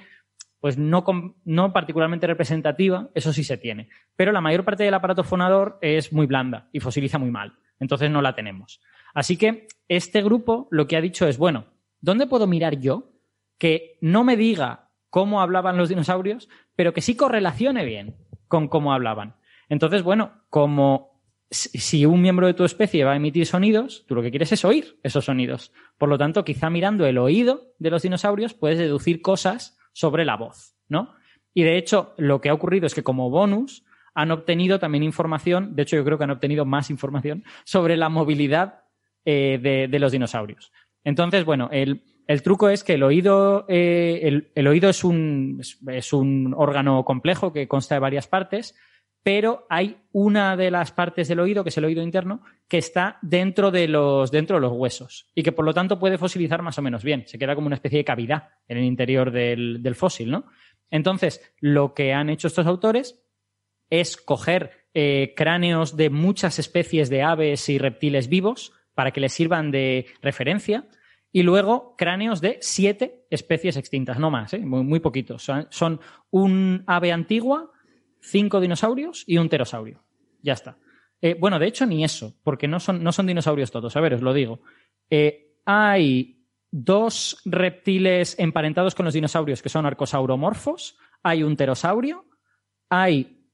pues 0.60 0.78
no, 0.78 1.04
no 1.46 1.74
particularmente 1.74 2.28
representativa, 2.28 3.10
eso 3.16 3.34
sí 3.34 3.44
se 3.44 3.58
tiene. 3.58 3.90
Pero 4.16 4.32
la 4.32 4.42
mayor 4.42 4.66
parte 4.66 4.84
del 4.84 4.94
aparato 4.94 5.24
fonador 5.24 5.80
es 5.82 6.12
muy 6.14 6.28
blanda 6.28 6.70
y 6.72 6.80
fosiliza 6.80 7.18
muy 7.18 7.32
mal. 7.32 7.58
Entonces 7.80 8.12
no 8.12 8.22
la 8.22 8.36
tenemos. 8.36 8.82
Así 9.20 9.36
que 9.36 9.68
este 9.90 10.22
grupo 10.22 10.70
lo 10.72 10.88
que 10.88 10.96
ha 10.96 11.02
dicho 11.02 11.28
es, 11.28 11.38
bueno, 11.38 11.66
¿dónde 12.00 12.26
puedo 12.26 12.48
mirar 12.48 12.80
yo 12.80 13.12
que 13.58 13.98
no 14.00 14.24
me 14.24 14.38
diga 14.38 14.92
cómo 15.10 15.42
hablaban 15.42 15.76
los 15.76 15.90
dinosaurios, 15.90 16.48
pero 16.78 16.94
que 16.94 17.02
sí 17.02 17.18
correlacione 17.18 17.84
bien 17.84 18.16
con 18.48 18.70
cómo 18.70 18.94
hablaban? 18.94 19.36
Entonces, 19.68 20.04
bueno, 20.04 20.46
como 20.50 21.22
si 21.52 22.06
un 22.06 22.22
miembro 22.22 22.48
de 22.48 22.54
tu 22.54 22.64
especie 22.64 23.04
va 23.04 23.12
a 23.12 23.18
emitir 23.18 23.46
sonidos, 23.46 24.06
tú 24.08 24.16
lo 24.16 24.22
que 24.22 24.30
quieres 24.30 24.54
es 24.54 24.64
oír 24.64 24.98
esos 25.04 25.26
sonidos. 25.26 25.74
Por 25.98 26.08
lo 26.08 26.18
tanto, 26.18 26.46
quizá 26.46 26.70
mirando 26.70 27.06
el 27.06 27.18
oído 27.18 27.74
de 27.78 27.90
los 27.90 28.04
dinosaurios 28.04 28.54
puedes 28.54 28.78
deducir 28.78 29.22
cosas 29.22 29.78
sobre 29.92 30.24
la 30.24 30.38
voz, 30.38 30.78
¿no? 30.88 31.14
Y 31.54 31.64
de 31.64 31.78
hecho, 31.78 32.14
lo 32.16 32.40
que 32.40 32.48
ha 32.48 32.54
ocurrido 32.54 32.86
es 32.86 32.96
que 32.96 33.04
como 33.04 33.30
bonus 33.30 33.84
han 34.14 34.32
obtenido 34.32 34.80
también 34.80 35.04
información, 35.04 35.76
de 35.76 35.84
hecho 35.84 35.98
yo 35.98 36.06
creo 36.06 36.18
que 36.18 36.24
han 36.24 36.32
obtenido 36.32 36.64
más 36.64 36.90
información 36.90 37.44
sobre 37.66 37.98
la 37.98 38.08
movilidad 38.08 38.86
eh, 39.26 39.88
de, 39.90 40.00
los 40.00 40.12
dinosaurios. 40.12 40.72
Entonces, 41.04 41.46
bueno, 41.46 41.70
el, 41.72 42.02
truco 42.44 42.70
es 42.70 42.84
que 42.84 42.94
el 42.94 43.04
oído, 43.04 43.66
eh, 43.68 44.50
el, 44.56 44.68
oído 44.68 44.90
es 44.90 45.04
un, 45.04 45.62
es 45.88 46.14
un 46.14 46.54
órgano 46.58 47.04
complejo 47.04 47.54
que 47.54 47.68
consta 47.68 47.96
de 47.96 48.00
varias 48.00 48.28
partes, 48.28 48.76
pero 49.24 49.66
hay 49.70 49.98
una 50.12 50.56
de 50.56 50.72
las 50.72 50.92
partes 50.92 51.28
del 51.28 51.40
oído, 51.40 51.64
que 51.64 51.70
es 51.70 51.78
el 51.78 51.86
oído 51.86 52.02
interno, 52.02 52.42
que 52.68 52.78
está 52.78 53.20
dentro 53.22 53.70
de 53.72 53.88
los, 53.88 54.32
dentro 54.32 54.58
de 54.58 54.62
los 54.62 54.72
huesos 54.72 55.30
y 55.36 55.44
que 55.44 55.52
por 55.52 55.66
lo 55.66 55.74
tanto 55.74 56.00
puede 56.00 56.18
fosilizar 56.18 56.62
más 56.62 56.78
o 56.78 56.82
menos 56.82 57.04
bien. 57.04 57.26
Se 57.28 57.38
queda 57.38 57.56
como 57.56 57.68
una 57.68 57.76
especie 57.76 58.00
de 58.00 58.06
cavidad 58.06 58.50
en 58.68 58.78
el 58.78 58.86
interior 58.86 59.32
del, 59.32 59.96
fósil, 59.96 60.32
¿no? 60.32 60.46
Entonces, 60.90 61.54
lo 61.60 61.94
que 61.94 62.14
han 62.14 62.30
hecho 62.30 62.48
estos 62.48 62.66
autores 62.66 63.22
es 63.90 64.18
coger 64.18 64.88
eh, 64.94 65.34
cráneos 65.36 65.98
de 65.98 66.10
muchas 66.10 66.58
especies 66.58 67.10
de 67.10 67.22
aves 67.22 67.68
y 67.70 67.78
reptiles 67.78 68.30
vivos 68.30 68.74
para 69.00 69.12
que 69.12 69.22
les 69.22 69.32
sirvan 69.32 69.72
de 69.72 70.08
referencia 70.22 70.86
y 71.32 71.44
luego 71.44 71.96
cráneos 71.98 72.42
de 72.42 72.58
siete 72.60 73.26
especies 73.30 73.78
extintas, 73.78 74.20
no 74.20 74.30
más, 74.30 74.54
¿eh? 74.54 74.60
muy, 74.60 75.00
poquitos. 75.00 75.50
son 75.70 76.02
un 76.32 76.84
ave 76.86 77.14
antigua, 77.14 77.72
cinco 78.20 78.60
dinosaurios 78.60 79.24
y 79.26 79.38
un 79.38 79.48
pterosaurio. 79.48 80.04
Ya 80.42 80.52
está. 80.52 80.80
Eh, 81.22 81.38
bueno, 81.40 81.60
de 81.60 81.68
hecho, 81.68 81.86
ni 81.86 82.04
eso, 82.04 82.36
porque 82.44 82.68
no 82.68 82.82
son, 82.82 83.02
no 83.02 83.14
son 83.14 83.26
dinosaurios 83.26 83.72
todos. 83.72 83.96
A 83.96 84.02
ver, 84.02 84.16
os 84.16 84.22
lo 84.22 84.34
digo. 84.34 84.60
Eh, 85.10 85.56
hay 85.64 86.44
dos 86.70 87.42
reptiles 87.46 88.38
emparentados 88.38 88.96
con 88.96 89.06
los 89.06 89.14
dinosaurios 89.14 89.62
que 89.62 89.70
son 89.70 89.86
arcosauromorfos. 89.86 90.98
Hay 91.24 91.42
un 91.42 91.56
pterosaurio. 91.56 92.26
Hay 92.90 93.46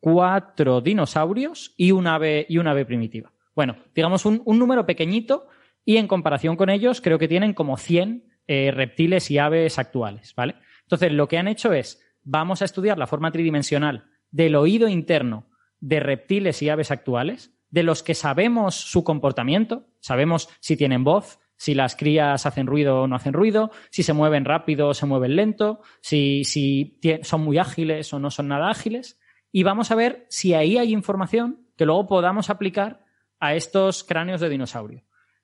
cuatro 0.00 0.80
dinosaurios 0.80 1.72
y 1.76 1.92
un 1.92 2.08
ave, 2.08 2.46
y 2.48 2.58
ave 2.58 2.84
primitiva. 2.84 3.32
Bueno, 3.54 3.76
digamos 3.94 4.24
un, 4.24 4.42
un, 4.44 4.58
número 4.58 4.86
pequeñito 4.86 5.48
y 5.84 5.96
en 5.96 6.06
comparación 6.06 6.56
con 6.56 6.70
ellos 6.70 7.00
creo 7.00 7.18
que 7.18 7.28
tienen 7.28 7.54
como 7.54 7.76
100 7.76 8.24
reptiles 8.46 9.30
y 9.30 9.38
aves 9.38 9.78
actuales, 9.78 10.34
¿vale? 10.34 10.56
Entonces, 10.82 11.12
lo 11.12 11.28
que 11.28 11.38
han 11.38 11.46
hecho 11.46 11.72
es 11.72 12.02
vamos 12.22 12.62
a 12.62 12.64
estudiar 12.64 12.98
la 12.98 13.06
forma 13.06 13.30
tridimensional 13.30 14.06
del 14.30 14.56
oído 14.56 14.88
interno 14.88 15.46
de 15.80 16.00
reptiles 16.00 16.60
y 16.62 16.68
aves 16.68 16.90
actuales 16.90 17.52
de 17.70 17.82
los 17.82 18.02
que 18.02 18.14
sabemos 18.14 18.74
su 18.74 19.04
comportamiento, 19.04 19.86
sabemos 20.00 20.48
si 20.60 20.76
tienen 20.76 21.04
voz, 21.04 21.38
si 21.56 21.74
las 21.74 21.94
crías 21.94 22.46
hacen 22.46 22.66
ruido 22.66 23.02
o 23.02 23.06
no 23.06 23.16
hacen 23.16 23.32
ruido, 23.32 23.70
si 23.90 24.02
se 24.02 24.12
mueven 24.12 24.44
rápido 24.44 24.88
o 24.88 24.94
se 24.94 25.06
mueven 25.06 25.36
lento, 25.36 25.80
si, 26.00 26.44
si 26.44 26.98
son 27.22 27.42
muy 27.42 27.58
ágiles 27.58 28.12
o 28.12 28.18
no 28.18 28.30
son 28.30 28.48
nada 28.48 28.70
ágiles. 28.70 29.20
Y 29.52 29.62
vamos 29.62 29.90
a 29.90 29.94
ver 29.94 30.26
si 30.28 30.54
ahí 30.54 30.78
hay 30.78 30.92
información 30.92 31.66
que 31.76 31.86
luego 31.86 32.06
podamos 32.06 32.50
aplicar 32.50 33.04
a 33.40 33.54
estos 33.54 34.04
cráneos 34.04 34.40
de 34.40 34.48
dinosaurio. 34.48 35.02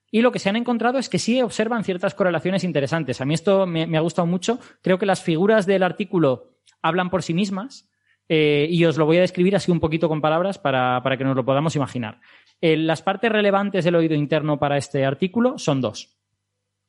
Y 0.09 0.21
lo 0.21 0.31
que 0.31 0.39
se 0.39 0.49
han 0.49 0.55
encontrado 0.55 0.99
es 0.99 1.09
que 1.09 1.19
sí 1.19 1.41
observan 1.41 1.83
ciertas 1.83 2.15
correlaciones 2.15 2.63
interesantes. 2.63 3.19
A 3.19 3.25
mí 3.25 3.33
esto 3.33 3.65
me, 3.65 3.97
ha 3.97 4.01
gustado 4.01 4.25
mucho. 4.25 4.59
Creo 4.81 4.97
que 4.97 5.05
las 5.05 5.21
figuras 5.21 5.65
del 5.65 5.83
artículo 5.83 6.59
hablan 6.81 7.09
por 7.09 7.23
sí 7.23 7.33
mismas. 7.33 7.89
Eh, 8.29 8.67
y 8.69 8.83
os 8.83 8.97
lo 8.97 9.05
voy 9.05 9.17
a 9.17 9.21
describir 9.21 9.55
así 9.55 9.71
un 9.71 9.79
poquito 9.79 10.09
con 10.09 10.19
palabras 10.19 10.57
para, 10.59 11.01
para 11.01 11.17
que 11.17 11.23
nos 11.23 11.35
lo 11.35 11.45
podamos 11.45 11.75
imaginar. 11.75 12.19
Eh, 12.59 12.75
las 12.75 13.01
partes 13.01 13.31
relevantes 13.31 13.85
del 13.85 13.95
oído 13.95 14.15
interno 14.15 14.59
para 14.59 14.77
este 14.77 15.05
artículo 15.05 15.57
son 15.57 15.79
dos. 15.79 16.17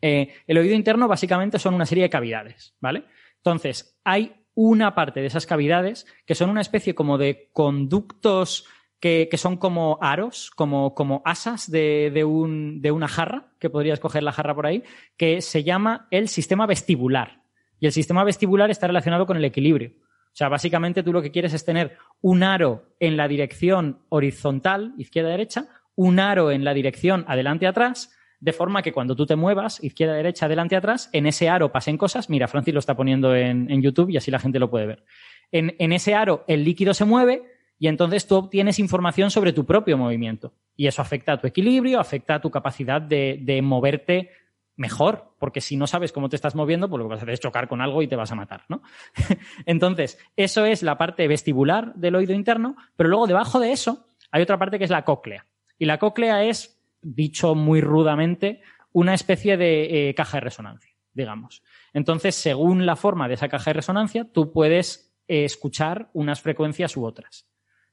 Eh, 0.01 0.35
el 0.47 0.59
oído 0.59 0.75
interno 0.75 1.09
básicamente 1.09 1.59
son 1.59 1.75
una 1.75 1.87
serie 1.87 2.05
de 2.05 2.11
cavidades, 2.11 2.75
¿vale? 2.81 3.05
Entonces, 3.37 3.99
hay 4.05 4.35
una 4.55 4.95
parte 4.95 5.21
de 5.21 5.27
esas 5.27 5.47
cavidades 5.47 6.07
que 6.27 6.35
son 6.35 6.51
una 6.51 6.61
especie 6.61 6.95
como 6.95 7.19
de 7.19 7.51
conductos 7.53 8.67
que, 9.01 9.29
son 9.37 9.57
como 9.57 9.99
aros, 10.01 10.51
como, 10.51 10.95
como 10.95 11.23
asas 11.25 11.71
de, 11.71 12.11
de, 12.13 12.25
un, 12.25 12.83
de, 12.83 12.91
una 12.91 13.09
jarra, 13.09 13.53
que 13.59 13.71
podrías 13.71 14.01
coger 14.01 14.23
la 14.23 14.33
jarra 14.33 14.55
por 14.55 14.67
ahí, 14.67 14.83
que 15.17 15.41
se 15.41 15.63
llama 15.63 16.09
el 16.11 16.29
sistema 16.29 16.67
vestibular. 16.67 17.43
Y 17.81 17.87
el 17.87 17.93
sistema 17.93 18.25
vestibular 18.25 18.71
está 18.71 18.89
relacionado 18.89 19.27
con 19.27 19.37
el 19.37 19.45
equilibrio. 19.45 19.93
O 19.99 20.37
sea, 20.39 20.49
básicamente 20.49 21.03
tú 21.03 21.13
lo 21.13 21.23
que 21.23 21.31
quieres 21.31 21.55
es 21.55 21.65
tener 21.65 21.97
un 22.21 22.43
aro 22.43 22.95
en 23.01 23.17
la 23.17 23.29
dirección 23.29 24.01
horizontal, 24.09 24.95
izquierda-derecha, 24.99 25.69
un 25.95 26.19
aro 26.21 26.51
en 26.51 26.65
la 26.65 26.75
dirección 26.75 27.25
adelante-atrás, 27.29 28.15
de 28.41 28.53
forma 28.53 28.83
que 28.83 28.93
cuando 28.93 29.17
tú 29.17 29.27
te 29.27 29.37
muevas, 29.37 29.83
izquierda-derecha, 29.83 30.47
adelante-atrás, 30.47 31.11
en 31.13 31.27
ese 31.27 31.49
aro 31.49 31.73
pasen 31.73 31.97
cosas. 31.97 32.31
Mira, 32.31 32.47
Francis 32.47 32.75
lo 32.75 32.81
está 32.81 32.97
poniendo 32.97 33.35
en, 33.35 33.83
YouTube 33.83 34.11
y 34.11 34.17
así 34.17 34.31
la 34.31 34.39
gente 34.39 34.61
lo 34.61 34.71
puede 34.71 34.87
ver. 34.87 35.05
En, 35.51 35.75
en 35.79 35.93
ese 35.93 36.15
aro 36.15 36.45
el 36.47 36.63
líquido 36.63 36.95
se 36.95 37.05
mueve 37.05 37.43
y 37.79 37.87
entonces 37.87 38.27
tú 38.27 38.37
obtienes 38.37 38.79
información 38.79 39.31
sobre 39.31 39.53
tu 39.53 39.65
propio 39.65 39.97
movimiento. 39.97 40.53
Y 40.77 40.87
eso 40.87 41.03
afecta 41.03 41.33
a 41.33 41.41
tu 41.41 41.47
equilibrio, 41.47 42.01
afecta 42.01 42.35
a 42.37 42.41
tu 42.41 42.51
capacidad 42.51 43.01
de, 43.01 43.61
moverte 43.63 44.31
mejor, 44.77 45.33
porque 45.39 45.61
si 45.61 45.77
no 45.77 45.87
sabes 45.87 46.13
cómo 46.13 46.29
te 46.29 46.37
estás 46.37 46.55
moviendo, 46.55 46.89
pues 46.89 46.99
lo 46.99 47.05
que 47.05 47.11
vas 47.11 47.21
a 47.21 47.23
hacer 47.23 47.35
es 47.35 47.41
chocar 47.41 47.69
con 47.69 47.81
algo 47.81 48.03
y 48.03 48.09
te 48.09 48.17
vas 48.17 48.31
a 48.31 48.37
matar, 48.37 48.65
¿no? 48.69 48.83
Entonces, 49.67 50.19
eso 50.37 50.67
es 50.67 50.83
la 50.83 50.97
parte 50.99 51.27
vestibular 51.27 51.95
del 51.95 52.15
oído 52.15 52.33
interno, 52.33 52.77
pero 52.97 53.09
luego 53.09 53.27
debajo 53.27 53.59
de 53.59 53.73
eso 53.73 54.09
hay 54.31 54.43
otra 54.43 54.59
parte 54.59 54.79
que 54.79 54.85
es 54.85 54.91
la 54.91 55.05
cóclea. 55.05 55.47
Y 55.79 55.87
la 55.87 55.99
cóclea 55.99 56.45
es, 56.45 56.81
dicho 57.03 57.55
muy 57.55 57.81
rudamente, 57.81 58.61
una 58.93 59.15
especie 59.15 59.57
de 59.57 60.09
eh, 60.09 60.15
caja 60.15 60.39
de 60.39 60.43
resonancia, 60.43 60.93
digamos. 61.13 61.63
Entonces, 61.93 62.35
según 62.35 62.87
la 62.87 62.97
forma 62.97 63.29
de 63.29 63.35
esa 63.35 63.49
caja 63.49 63.71
de 63.71 63.75
resonancia, 63.75 64.27
tú 64.33 64.53
puedes 64.53 65.13
eh, 65.27 65.45
escuchar 65.45 66.09
unas 66.13 66.41
frecuencias 66.41 66.97
u 66.97 67.05
otras. 67.05 67.49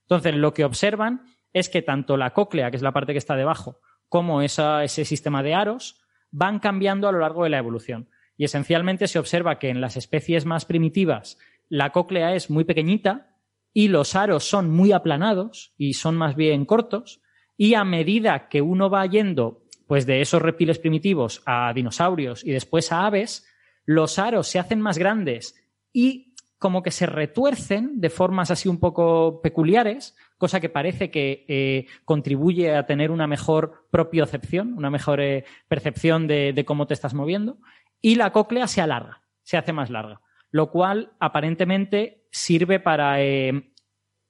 Entonces, 0.07 0.35
lo 0.35 0.53
que 0.53 0.65
observan 0.65 1.25
es 1.53 1.69
que 1.69 1.81
tanto 1.81 2.17
la 2.17 2.33
cóclea, 2.33 2.69
que 2.69 2.77
es 2.77 2.83
la 2.83 2.91
parte 2.91 3.13
que 3.13 3.17
está 3.17 3.35
debajo, 3.35 3.79
como 4.09 4.41
ese 4.41 4.87
sistema 4.87 5.41
de 5.41 5.53
aros, 5.53 6.01
van 6.31 6.59
cambiando 6.59 7.07
a 7.07 7.11
lo 7.11 7.19
largo 7.19 7.43
de 7.43 7.49
la 7.49 7.57
evolución. 7.57 8.09
Y 8.37 8.43
esencialmente 8.43 9.07
se 9.07 9.19
observa 9.19 9.57
que 9.57 9.69
en 9.69 9.81
las 9.81 9.95
especies 9.97 10.45
más 10.45 10.65
primitivas 10.65 11.37
la 11.69 11.91
cóclea 11.91 12.35
es 12.35 12.49
muy 12.49 12.65
pequeñita 12.65 13.35
y 13.73 13.87
los 13.87 14.15
aros 14.15 14.43
son 14.43 14.69
muy 14.69 14.91
aplanados 14.91 15.73
y 15.77 15.93
son 15.93 16.15
más 16.15 16.35
bien 16.35 16.65
cortos. 16.65 17.21
Y 17.57 17.73
a 17.73 17.83
medida 17.83 18.49
que 18.49 18.61
uno 18.61 18.89
va 18.89 19.05
yendo 19.05 19.63
pues 19.87 20.05
de 20.05 20.21
esos 20.21 20.41
reptiles 20.41 20.79
primitivos 20.79 21.41
a 21.45 21.71
dinosaurios 21.73 22.43
y 22.43 22.51
después 22.51 22.91
a 22.91 23.05
aves, 23.05 23.47
los 23.85 24.19
aros 24.19 24.47
se 24.47 24.59
hacen 24.59 24.81
más 24.81 24.97
grandes 24.97 25.55
y 25.93 26.34
como 26.57 26.83
que 26.83 26.91
se 26.91 27.05
retuercen 27.05 27.99
de 27.99 28.09
formas 28.09 28.49
así 28.51 28.69
un 28.69 28.79
poco 28.79 29.41
peculiares, 29.41 30.15
cosa 30.37 30.59
que 30.59 30.69
parece 30.69 31.11
que 31.11 31.45
eh, 31.47 31.87
contribuye 32.05 32.75
a 32.75 32.85
tener 32.85 33.11
una 33.11 33.27
mejor 33.27 33.87
propiocepción, 33.91 34.73
una 34.73 34.89
mejor 34.89 35.19
eh, 35.19 35.45
percepción 35.67 36.27
de, 36.27 36.63
cómo 36.65 36.87
te 36.87 36.93
estás 36.93 37.13
moviendo, 37.13 37.57
y 38.01 38.15
la 38.15 38.31
cóclea 38.31 38.67
se 38.67 38.81
alarga, 38.81 39.21
se 39.43 39.57
hace 39.57 39.73
más 39.73 39.89
larga, 39.89 40.21
lo 40.49 40.71
cual 40.71 41.13
aparentemente 41.19 42.25
sirve 42.31 42.79
para, 42.79 43.21
eh, 43.21 43.71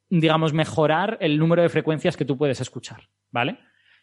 digamos, 0.09 0.53
mejorar 0.53 1.17
el 1.21 1.37
número 1.37 1.61
de 1.61 1.69
frecuencias 1.69 2.17
que 2.17 2.25
tú 2.25 2.37
puedes 2.37 2.59
escuchar, 2.59 3.09
¿vale? 3.31 3.59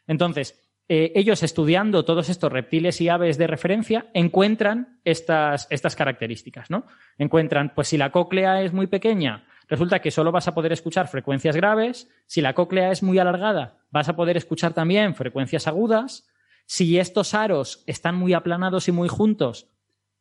Entonces, 0.07 0.62
eh, 0.89 1.13
ellos 1.15 1.43
estudiando 1.43 2.05
todos 2.05 2.29
estos 2.29 2.53
reptiles 2.53 3.01
y 3.01 3.09
aves 3.09 3.39
de 3.39 3.47
referencia 3.47 4.07
encuentran 4.15 5.01
estas, 5.05 5.67
estas 5.71 5.97
características, 5.97 6.71
¿no? 6.71 6.87
Encuentran, 7.19 7.73
pues 7.75 7.89
si 7.89 7.97
la 7.97 8.11
cóclea 8.11 8.63
es 8.63 8.73
muy 8.73 8.87
pequeña, 8.89 9.45
resulta 9.69 10.01
que 10.01 10.11
solo 10.11 10.33
vas 10.33 10.49
a 10.49 10.55
poder 10.55 10.73
escuchar 10.73 11.09
frecuencias 11.09 11.57
graves, 11.57 12.11
si 12.27 12.41
la 12.41 12.55
cóclea 12.55 12.91
es 12.91 13.03
muy 13.03 13.19
alargada, 13.19 13.79
vas 13.91 14.09
a 14.09 14.17
poder 14.17 14.37
escuchar 14.37 14.75
también 14.75 15.15
frecuencias 15.15 15.67
agudas, 15.67 16.29
si 16.67 16.99
estos 16.99 17.35
aros 17.35 17.85
están 17.87 18.15
muy 18.17 18.35
aplanados 18.35 18.89
y 18.89 18.93
muy 18.93 19.09
juntos, 19.09 19.69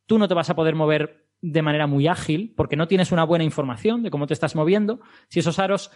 tú 0.06 0.18
no 0.18 0.28
te 0.28 0.34
vas 0.34 0.50
a 0.50 0.56
poder 0.56 0.74
mover 0.74 1.21
de 1.42 1.60
manera 1.60 1.88
muy 1.88 2.06
ágil, 2.06 2.54
porque 2.56 2.76
no 2.76 2.86
tienes 2.86 3.10
una 3.10 3.24
buena 3.24 3.44
información 3.44 4.04
de 4.04 4.10
cómo 4.10 4.28
te 4.28 4.32
estás 4.32 4.54
moviendo. 4.54 5.00
Si 5.28 5.40
esos 5.40 5.58
aros 5.58 5.90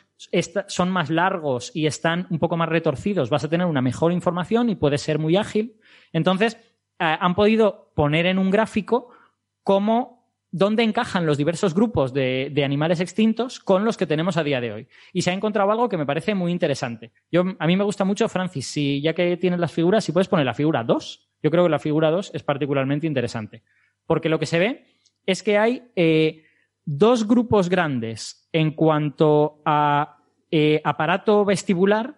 son 0.67 0.91
más 0.91 1.09
largos 1.09 1.71
y 1.73 1.87
están 1.87 2.27
un 2.31 2.41
poco 2.41 2.57
más 2.57 2.69
retorcidos, 2.69 3.31
vas 3.31 3.45
a 3.45 3.49
tener 3.49 3.67
una 3.67 3.81
mejor 3.81 4.13
información 4.13 4.69
y 4.69 4.75
puedes 4.75 5.03
ser 5.03 5.21
muy 5.21 5.37
ágil. 5.37 5.77
Entonces, 6.13 6.57
eh, 6.99 7.17
han 7.21 7.37
podido 7.37 7.93
poner 7.95 8.27
en 8.27 8.39
un 8.39 8.51
gráfico 8.51 9.11
cómo, 9.63 10.33
dónde 10.51 10.83
encajan 10.83 11.27
los 11.27 11.39
diversos 11.39 11.75
grupos 11.75 12.13
de, 12.13 12.53
animales 12.65 12.99
extintos 12.99 13.61
con 13.61 13.85
los 13.85 13.97
que 13.97 14.07
tenemos 14.07 14.37
a 14.37 14.43
día 14.43 14.61
de 14.61 14.73
hoy. 14.73 14.89
Y 15.13 15.23
se 15.23 15.31
ha 15.31 15.35
encontrado 15.35 15.71
algo 15.71 15.89
que 15.89 15.97
me 15.97 16.07
parece 16.07 16.35
muy 16.35 16.51
interesante. 16.51 17.13
Yo, 17.31 17.45
a 17.57 17.67
mí 17.69 17.77
me 17.77 17.85
gusta 17.85 18.05
mucho, 18.05 18.29
Francis, 18.29 18.67
si 18.67 19.01
ya 19.01 19.15
que 19.15 19.37
tienes 19.37 19.61
las 19.61 19.71
figuras, 19.71 20.05
si 20.05 20.11
puedes 20.11 20.29
poner 20.29 20.45
la 20.45 20.55
figura 20.55 20.83
2. 20.83 21.29
Yo 21.41 21.51
creo 21.53 21.63
que 21.63 21.71
la 21.71 21.79
figura 21.79 22.11
2 22.11 22.33
es 22.35 22.43
particularmente 22.43 23.07
interesante. 23.07 23.63
Porque 24.07 24.29
lo 24.29 24.41
que 24.41 24.47
se 24.47 24.59
ve 24.59 24.96
es 25.27 25.43
que 25.43 25.59
hay 25.59 25.91
eh, 25.97 26.45
dos 26.85 27.27
grupos 27.27 27.69
grandes 27.69 28.49
en 28.53 28.71
cuanto 28.71 29.61
a 29.65 30.19
eh, 30.51 30.81
aparato 30.85 31.45
vestibular 31.45 32.17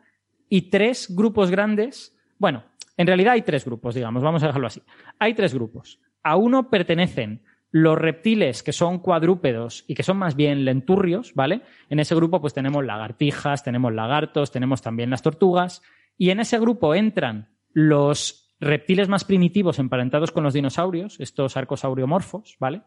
y 0.48 0.70
tres 0.70 1.14
grupos 1.14 1.50
grandes. 1.50 2.16
Bueno, 2.38 2.64
en 2.96 3.06
realidad 3.06 3.32
hay 3.32 3.42
tres 3.42 3.64
grupos, 3.64 3.94
digamos, 3.94 4.22
vamos 4.22 4.42
a 4.42 4.48
dejarlo 4.48 4.66
así. 4.66 4.82
Hay 5.18 5.34
tres 5.34 5.54
grupos. 5.54 6.00
A 6.22 6.36
uno 6.36 6.68
pertenecen 6.70 7.42
los 7.70 7.98
reptiles 7.98 8.62
que 8.62 8.72
son 8.72 8.98
cuadrúpedos 8.98 9.84
y 9.86 9.94
que 9.94 10.02
son 10.02 10.16
más 10.16 10.36
bien 10.36 10.64
lenturrios, 10.64 11.34
¿vale? 11.34 11.62
En 11.90 12.00
ese 12.00 12.14
grupo 12.14 12.40
pues 12.40 12.54
tenemos 12.54 12.84
lagartijas, 12.84 13.62
tenemos 13.62 13.92
lagartos, 13.92 14.50
tenemos 14.50 14.82
también 14.82 15.10
las 15.10 15.22
tortugas 15.22 15.82
y 16.16 16.30
en 16.30 16.40
ese 16.40 16.58
grupo 16.58 16.94
entran 16.94 17.48
los 17.72 18.50
reptiles 18.60 19.08
más 19.08 19.24
primitivos 19.24 19.78
emparentados 19.78 20.32
con 20.32 20.44
los 20.44 20.54
dinosaurios, 20.54 21.20
estos 21.20 21.56
arcosauriomorfos, 21.56 22.56
¿vale? 22.58 22.82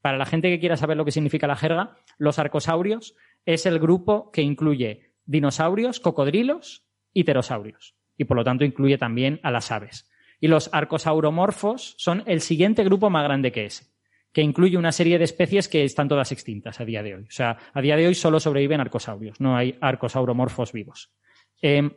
Para 0.00 0.18
la 0.18 0.26
gente 0.26 0.50
que 0.50 0.58
quiera 0.58 0.76
saber 0.76 0.96
lo 0.96 1.04
que 1.04 1.12
significa 1.12 1.46
la 1.46 1.56
jerga, 1.56 1.96
los 2.18 2.38
arcosaurios 2.38 3.14
es 3.46 3.66
el 3.66 3.78
grupo 3.78 4.30
que 4.32 4.42
incluye 4.42 5.12
dinosaurios, 5.24 6.00
cocodrilos 6.00 6.84
y 7.12 7.24
pterosaurios. 7.24 7.94
Y 8.16 8.24
por 8.24 8.36
lo 8.36 8.44
tanto 8.44 8.64
incluye 8.64 8.98
también 8.98 9.40
a 9.42 9.50
las 9.50 9.70
aves. 9.70 10.10
Y 10.40 10.48
los 10.48 10.70
arcosauromorfos 10.72 11.94
son 11.98 12.24
el 12.26 12.40
siguiente 12.40 12.82
grupo 12.82 13.10
más 13.10 13.24
grande 13.24 13.52
que 13.52 13.64
ese, 13.64 13.86
que 14.32 14.42
incluye 14.42 14.76
una 14.76 14.90
serie 14.90 15.18
de 15.18 15.24
especies 15.24 15.68
que 15.68 15.84
están 15.84 16.08
todas 16.08 16.32
extintas 16.32 16.80
a 16.80 16.84
día 16.84 17.02
de 17.02 17.14
hoy. 17.14 17.22
O 17.22 17.30
sea, 17.30 17.58
a 17.72 17.80
día 17.80 17.96
de 17.96 18.08
hoy 18.08 18.14
solo 18.14 18.40
sobreviven 18.40 18.80
arcosaurios, 18.80 19.40
no 19.40 19.56
hay 19.56 19.78
arcosauromorfos 19.80 20.72
vivos. 20.72 21.12
Em, 21.60 21.92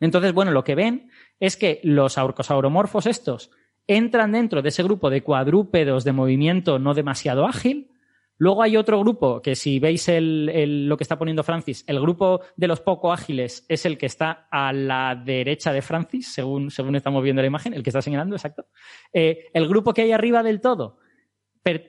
entonces, 0.00 0.32
bueno, 0.32 0.50
lo 0.50 0.64
que 0.64 0.74
ven 0.74 1.10
es 1.38 1.56
que 1.56 1.80
los 1.84 2.18
arcosauromorfos 2.18 3.06
estos 3.06 3.50
entran 3.86 4.32
dentro 4.32 4.62
de 4.62 4.68
ese 4.68 4.82
grupo 4.82 5.10
de 5.10 5.22
cuadrúpedos 5.22 6.04
de 6.04 6.12
movimiento 6.12 6.78
no 6.78 6.94
demasiado 6.94 7.46
ágil. 7.46 7.90
Luego 8.38 8.62
hay 8.62 8.76
otro 8.76 9.00
grupo 9.00 9.40
que 9.40 9.54
si 9.54 9.78
veis 9.78 10.10
lo 10.10 10.96
que 10.96 11.04
está 11.04 11.18
poniendo 11.18 11.42
Francis, 11.42 11.84
el 11.86 12.00
grupo 12.00 12.40
de 12.56 12.68
los 12.68 12.80
poco 12.80 13.12
ágiles 13.12 13.64
es 13.68 13.86
el 13.86 13.96
que 13.96 14.06
está 14.06 14.46
a 14.50 14.74
la 14.74 15.14
derecha 15.14 15.72
de 15.72 15.80
Francis, 15.80 16.34
según, 16.34 16.70
según 16.70 16.96
estamos 16.96 17.22
viendo 17.22 17.40
la 17.40 17.48
imagen, 17.48 17.72
el 17.72 17.82
que 17.82 17.90
está 17.90 18.02
señalando, 18.02 18.36
exacto. 18.36 18.66
Eh, 19.12 19.46
el 19.54 19.66
grupo 19.66 19.94
que 19.94 20.02
hay 20.02 20.12
arriba 20.12 20.42
del 20.42 20.60
todo 20.60 20.98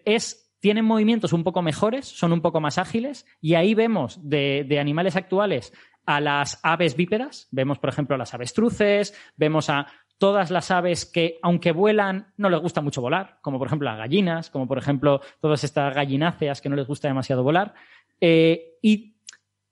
es, 0.06 0.56
tienen 0.62 0.86
movimientos 0.86 1.34
un 1.34 1.44
poco 1.44 1.62
mejores, 1.62 2.06
son 2.06 2.32
un 2.32 2.42
poco 2.42 2.62
más 2.62 2.78
ágiles, 2.78 3.26
y 3.42 3.56
ahí 3.56 3.76
vemos 3.76 4.18
de, 4.24 4.66
de 4.68 4.80
animales 4.80 5.18
actuales 5.18 5.74
a 6.06 6.22
las 6.22 6.62
aves 6.64 6.96
bípedas, 6.96 7.50
vemos 7.52 7.78
por 7.78 7.90
ejemplo 7.90 8.16
a 8.16 8.18
las 8.18 8.34
avestruces, 8.34 9.14
vemos 9.36 9.70
a 9.70 9.88
todas 10.18 10.52
las 10.52 10.72
aves 10.72 11.06
que, 11.06 11.40
aunque 11.42 11.72
vuelan, 11.72 12.34
no 12.38 12.50
les 12.50 12.60
gusta 12.60 12.82
mucho 12.82 13.02
volar, 13.02 13.40
como 13.42 13.60
por 13.60 13.68
ejemplo 13.68 13.90
las 13.90 13.98
gallinas, 13.98 14.50
como 14.50 14.68
por 14.68 14.78
ejemplo 14.78 15.22
todas 15.40 15.64
estas 15.64 15.94
gallináceas 15.94 16.62
que 16.62 16.70
no 16.70 16.76
les 16.76 16.88
gusta 16.88 17.08
demasiado 17.08 17.44
volar. 17.44 17.74
Eh, 18.20 18.78
y 18.82 19.18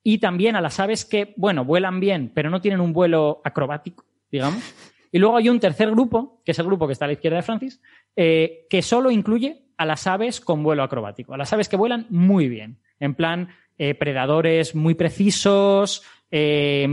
y 0.07 0.19
también 0.19 0.55
a 0.55 0.61
las 0.61 0.79
aves 0.79 1.03
que, 1.03 1.33
bueno, 1.35 1.65
vuelan 1.65 1.99
bien, 1.99 2.31
pero 2.31 2.51
no 2.51 2.61
tienen 2.61 2.79
un 2.79 2.93
vuelo 2.93 3.41
acrobático, 3.43 4.05
digamos. 4.31 4.63
Y 5.11 5.17
luego 5.17 5.37
hay 5.37 5.49
un 5.49 5.59
tercer 5.59 5.89
grupo, 5.89 6.43
que 6.45 6.51
es 6.51 6.59
el 6.59 6.67
grupo 6.67 6.85
que 6.85 6.93
está 6.93 7.05
a 7.05 7.07
la 7.07 7.13
izquierda 7.13 7.37
de 7.37 7.41
Francis, 7.41 7.81
eh, 8.15 8.67
que 8.69 8.83
solo 8.83 9.09
incluye 9.09 9.65
a 9.77 9.85
las 9.85 10.05
aves 10.05 10.41
con 10.41 10.61
vuelo 10.61 10.83
acrobático, 10.83 11.33
a 11.33 11.37
las 11.37 11.51
aves 11.53 11.69
que 11.69 11.75
vuelan 11.75 12.05
muy 12.11 12.49
bien, 12.49 12.77
en 12.99 13.15
plan 13.15 13.49
eh, 13.77 13.93
predadores 13.95 14.75
muy 14.75 14.95
precisos, 14.95 16.03
eh, 16.31 16.87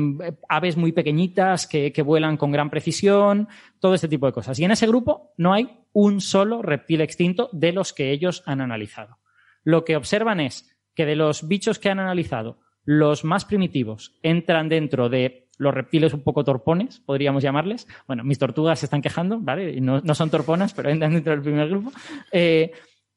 aves 0.49 0.77
muy 0.77 0.93
pequeñitas 0.93 1.67
que, 1.67 1.93
que, 1.93 2.03
vuelan 2.03 2.37
con 2.37 2.53
gran 2.53 2.71
precisión, 2.71 3.49
todo 3.81 3.95
este 3.95 4.09
tipo 4.09 4.27
de 4.27 4.33
cosas. 4.33 4.59
Y 4.59 4.65
en 4.65 4.71
ese 4.73 4.87
grupo 4.87 5.33
no 5.37 5.53
hay 5.53 5.69
un 5.93 6.21
solo 6.21 6.63
reptil 6.63 7.01
extinto 7.01 7.49
de 7.53 7.73
los 7.73 7.93
que 7.93 8.11
ellos 8.13 8.43
han 8.47 8.61
analizado. 8.61 9.19
Lo 9.65 9.85
que 9.85 9.97
observan 9.97 10.41
es 10.41 10.77
que 10.95 11.07
de 11.07 11.17
los 11.17 11.49
bichos 11.49 11.79
que 11.79 11.89
han 11.89 12.01
analizado, 12.01 12.59
los 12.85 13.25
más 13.25 13.45
primitivos 13.45 14.15
entran 14.23 14.69
dentro 14.69 15.09
de 15.09 15.49
los 15.59 15.73
reptiles 15.73 16.13
un 16.13 16.23
poco 16.23 16.45
torpones, 16.45 17.01
podríamos 17.01 17.43
llamarles. 17.43 17.87
Bueno, 18.07 18.25
mis 18.25 18.39
tortugas 18.39 18.81
se 18.81 18.87
están 18.87 19.03
quejando, 19.03 19.39
¿vale? 19.41 19.81
No, 19.81 20.15
son 20.15 20.31
torponas, 20.31 20.75
pero 20.75 20.91
entran 20.91 21.13
dentro 21.13 21.33
del 21.33 21.43
primer 21.43 21.69
grupo. 21.69 21.93
Eh, 22.33 22.73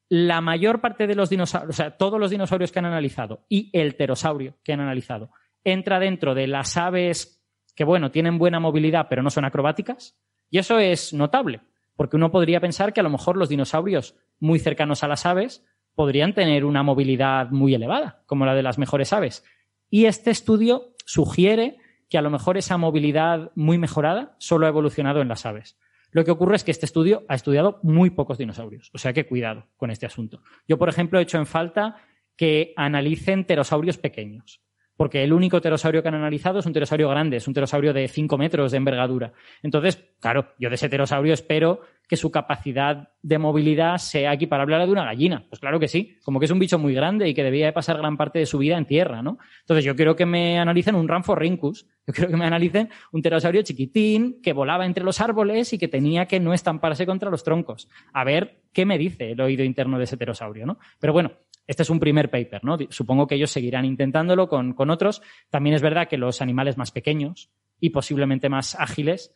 la 0.10 0.42
mayor 0.42 0.82
parte 0.82 1.08
de 1.08 1.16
los 1.16 1.30
dinosaurios, 1.30 1.70
o 1.70 1.74
sea, 1.74 1.98
todos 1.98 2.20
los 2.20 2.30
dinosaurios 2.30 2.72
que 2.72 2.80
han 2.80 2.86
analizado 2.86 3.46
y 3.50 3.70
el 3.74 3.96
pterosaurio 3.96 4.58
que 4.64 4.74
han 4.74 4.82
analizado, 4.82 5.32
entra 5.64 6.00
dentro 6.00 6.36
de 6.36 6.48
las 6.48 6.78
aves 6.78 7.44
que, 7.76 7.84
bueno, 7.84 8.12
tienen 8.12 8.38
buena 8.38 8.60
movilidad, 8.60 9.08
pero 9.10 9.24
no 9.24 9.30
son 9.30 9.46
acrobáticas. 9.46 10.18
Y 10.50 10.60
eso 10.60 10.80
es 10.80 11.14
notable, 11.14 11.62
porque 11.96 12.16
uno 12.16 12.32
podría 12.32 12.62
pensar 12.62 12.94
que 12.94 13.00
a 13.00 13.04
lo 13.04 13.10
mejor 13.10 13.36
los 13.36 13.50
dinosaurios 13.50 14.16
muy 14.40 14.60
cercanos 14.60 15.04
a 15.04 15.08
las 15.08 15.26
aves 15.26 15.66
podrían 15.96 16.34
tener 16.34 16.66
una 16.66 16.84
movilidad 16.84 17.50
muy 17.50 17.74
elevada, 17.74 18.24
como 18.26 18.46
la 18.46 18.54
de 18.54 18.64
las 18.64 18.78
mejores 18.78 19.12
aves. 19.12 19.44
Y 19.90 20.06
este 20.06 20.30
estudio 20.30 20.94
sugiere 21.06 21.78
que 22.10 22.18
a 22.18 22.22
lo 22.22 22.30
mejor 22.30 22.58
esa 22.58 22.78
movilidad 22.78 23.52
muy 23.56 23.78
mejorada 23.78 24.36
solo 24.38 24.66
ha 24.66 24.70
evolucionado 24.70 25.22
en 25.22 25.30
las 25.30 25.46
aves. 25.46 25.78
Lo 26.16 26.24
que 26.24 26.32
ocurre 26.32 26.56
es 26.56 26.64
que 26.64 26.72
este 26.72 26.86
estudio 26.86 27.26
ha 27.28 27.36
estudiado 27.36 27.82
muy 27.84 28.10
pocos 28.10 28.38
dinosaurios, 28.38 28.90
o 28.94 28.98
sea 28.98 29.12
que 29.12 29.26
cuidado 29.26 29.68
con 29.76 29.92
este 29.92 30.06
asunto. 30.06 30.42
Yo, 30.66 30.78
por 30.78 30.88
ejemplo, 30.88 31.20
he 31.20 31.24
hecho 31.24 31.38
en 31.38 31.46
falta 31.46 31.98
que 32.38 32.72
analicen 32.78 33.44
pterosaurios 33.44 33.98
pequeños 33.98 34.65
porque 34.98 35.24
el 35.24 35.34
único 35.34 35.62
pterosaurio 35.62 36.02
que 36.02 36.08
han 36.08 36.16
analizado 36.16 36.60
es 36.60 36.66
un 36.66 36.74
pterosaurio 36.74 37.10
grande, 37.10 37.38
es 37.38 37.48
un 37.48 37.54
pterosaurio 37.54 37.94
de 37.94 38.08
5 38.08 38.38
metros 38.38 38.72
de 38.72 38.78
envergadura. 38.78 39.34
Entonces, 39.62 40.04
claro, 40.20 40.54
yo 40.60 40.70
de 40.70 40.76
ese 40.76 40.90
pterosaurio 40.90 41.34
espero 41.34 41.82
que 42.08 42.18
su 42.18 42.32
capacidad 42.32 43.10
de 43.22 43.38
movilidad 43.38 43.98
sea 43.98 44.34
equiparable 44.34 44.76
a 44.76 44.80
la 44.80 44.86
de 44.86 44.92
una 44.92 45.06
gallina. 45.06 45.46
Pues 45.50 45.60
claro 45.60 45.80
que 45.80 45.88
sí, 45.88 46.18
como 46.24 46.40
que 46.40 46.46
es 46.46 46.52
un 46.52 46.60
bicho 46.60 46.78
muy 46.78 46.94
grande 46.94 47.28
y 47.28 47.34
que 47.34 47.44
debía 47.44 47.66
de 47.66 47.74
pasar 47.74 47.98
gran 47.98 48.18
parte 48.18 48.40
de 48.40 48.46
su 48.46 48.60
vida 48.60 48.78
en 48.78 48.86
tierra, 48.86 49.22
¿no? 49.22 49.38
Entonces 49.62 49.84
yo 49.84 49.96
quiero 49.96 50.16
que 50.16 50.26
me 50.26 50.60
analicen 50.60 50.96
un 50.96 51.08
Ramphorhynchus, 51.08 51.88
yo 52.08 52.14
quiero 52.14 52.30
que 52.30 52.38
me 52.38 52.46
analicen 52.46 52.90
un 53.12 53.22
pterosaurio 53.22 53.64
chiquitín 53.64 54.40
que 54.42 54.54
volaba 54.54 54.86
entre 54.86 55.04
los 55.04 55.20
árboles 55.20 55.74
y 55.74 55.80
que 55.80 55.88
tenía 55.88 56.28
que 56.28 56.40
no 56.40 56.54
estamparse 56.54 57.06
contra 57.06 57.32
los 57.32 57.44
troncos. 57.44 57.90
A 58.14 58.24
ver 58.24 58.62
qué 58.72 58.86
me 58.86 58.98
dice 58.98 59.32
el 59.32 59.42
oído 59.42 59.64
interno 59.64 59.98
de 59.98 60.04
ese 60.04 60.18
pterosaurio, 60.18 60.66
¿no? 60.68 60.78
Pero 61.00 61.14
bueno, 61.14 61.32
este 61.68 61.84
es 61.84 61.90
un 61.90 62.00
primer 62.00 62.30
paper, 62.30 62.64
¿no? 62.64 62.78
Supongo 62.90 63.28
que 63.28 63.36
ellos 63.36 63.52
seguirán 63.52 63.86
intentándolo 63.86 64.48
con, 64.48 64.74
con, 64.74 64.90
otros. 64.90 65.22
También 65.50 65.76
es 65.76 65.82
verdad 65.82 66.08
que 66.08 66.18
los 66.18 66.42
animales 66.42 66.78
más 66.78 66.92
pequeños 66.92 67.50
y 67.80 67.90
posiblemente 67.90 68.50
más 68.50 68.76
ágiles, 68.76 69.34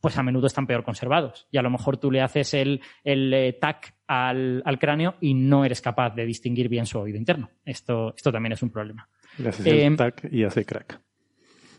pues 0.00 0.18
a 0.18 0.22
menudo 0.22 0.46
están 0.46 0.66
peor 0.66 0.84
conservados. 0.84 1.46
Y 1.50 1.58
a 1.58 1.62
lo 1.62 1.70
mejor 1.70 1.96
tú 1.96 2.10
le 2.10 2.20
haces 2.20 2.54
el, 2.54 2.80
el 3.04 3.32
eh, 3.32 3.52
TAC 3.52 3.94
al, 4.06 4.62
al, 4.64 4.78
cráneo 4.78 5.14
y 5.20 5.34
no 5.34 5.64
eres 5.64 5.80
capaz 5.80 6.10
de 6.10 6.26
distinguir 6.26 6.68
bien 6.68 6.86
su 6.86 6.98
oído 6.98 7.18
interno. 7.18 7.50
Esto, 7.64 8.12
esto 8.16 8.32
también 8.32 8.52
es 8.52 8.62
un 8.62 8.70
problema. 8.70 9.08
Le 9.38 9.50
haces 9.50 9.66
el 9.66 9.80
em, 9.80 9.96
TAC 9.96 10.28
y 10.32 10.44
hace 10.44 10.64
crack. 10.64 11.00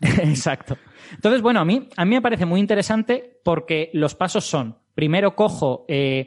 Exacto. 0.00 0.78
Entonces, 1.12 1.42
bueno, 1.42 1.60
a 1.60 1.64
mí, 1.64 1.88
a 1.96 2.04
mí 2.04 2.14
me 2.14 2.22
parece 2.22 2.46
muy 2.46 2.60
interesante 2.60 3.40
porque 3.44 3.90
los 3.92 4.14
pasos 4.14 4.44
son, 4.44 4.78
primero 4.94 5.34
cojo 5.36 5.84
eh, 5.88 6.26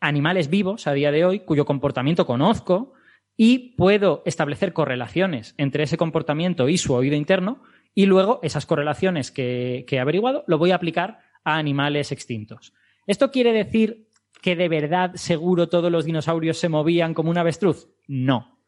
animales 0.00 0.50
vivos 0.50 0.86
a 0.86 0.92
día 0.92 1.10
de 1.10 1.24
hoy 1.24 1.40
cuyo 1.40 1.64
comportamiento 1.64 2.26
conozco 2.26 2.92
y 3.36 3.76
puedo 3.76 4.22
establecer 4.26 4.72
correlaciones 4.72 5.54
entre 5.58 5.84
ese 5.84 5.96
comportamiento 5.96 6.68
y 6.68 6.78
su 6.78 6.94
oído 6.94 7.16
interno 7.16 7.62
y 7.94 8.06
luego 8.06 8.40
esas 8.42 8.66
correlaciones 8.66 9.30
que, 9.30 9.86
he 9.88 9.98
averiguado 9.98 10.44
lo 10.46 10.58
voy 10.58 10.72
a 10.72 10.76
aplicar 10.76 11.20
a 11.44 11.56
animales 11.56 12.12
extintos. 12.12 12.74
¿Esto 13.06 13.30
quiere 13.30 13.52
decir 13.52 14.08
que 14.42 14.56
de 14.56 14.68
verdad 14.68 15.12
seguro 15.14 15.68
todos 15.68 15.90
los 15.90 16.04
dinosaurios 16.04 16.58
se 16.58 16.68
movían 16.68 17.14
como 17.14 17.30
un 17.30 17.38
avestruz? 17.38 17.88
No. 18.06 18.58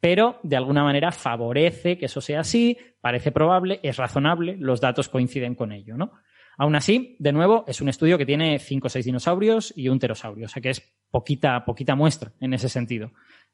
Pero 0.00 0.40
de 0.42 0.56
alguna 0.56 0.82
manera 0.82 1.12
favorece 1.12 1.98
que 1.98 2.06
eso 2.06 2.20
sea 2.20 2.40
así, 2.40 2.78
parece 3.00 3.32
probable, 3.32 3.80
es 3.82 3.96
razonable, 3.96 4.56
los 4.58 4.80
datos 4.80 5.08
coinciden 5.08 5.54
con 5.54 5.72
ello, 5.72 5.96
¿no? 5.96 6.12
Aún 6.60 6.76
así, 6.76 7.16
de 7.18 7.32
nuevo, 7.32 7.64
es 7.66 7.80
un 7.80 7.88
estudio 7.88 8.18
que 8.18 8.26
tiene 8.26 8.58
cinco 8.58 8.88
o 8.88 8.90
seis 8.90 9.06
dinosaurios 9.06 9.72
y 9.74 9.88
un 9.88 9.98
pterosaurio, 9.98 10.44
o 10.44 10.48
sea 10.48 10.60
que 10.60 10.68
es 10.68 10.82
poquita, 11.10 11.64
poquita 11.64 11.94
muestra 11.94 12.32
en 12.38 12.52
ese 12.52 12.68
sentido. 12.68 13.12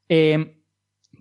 Eh, 0.09 0.57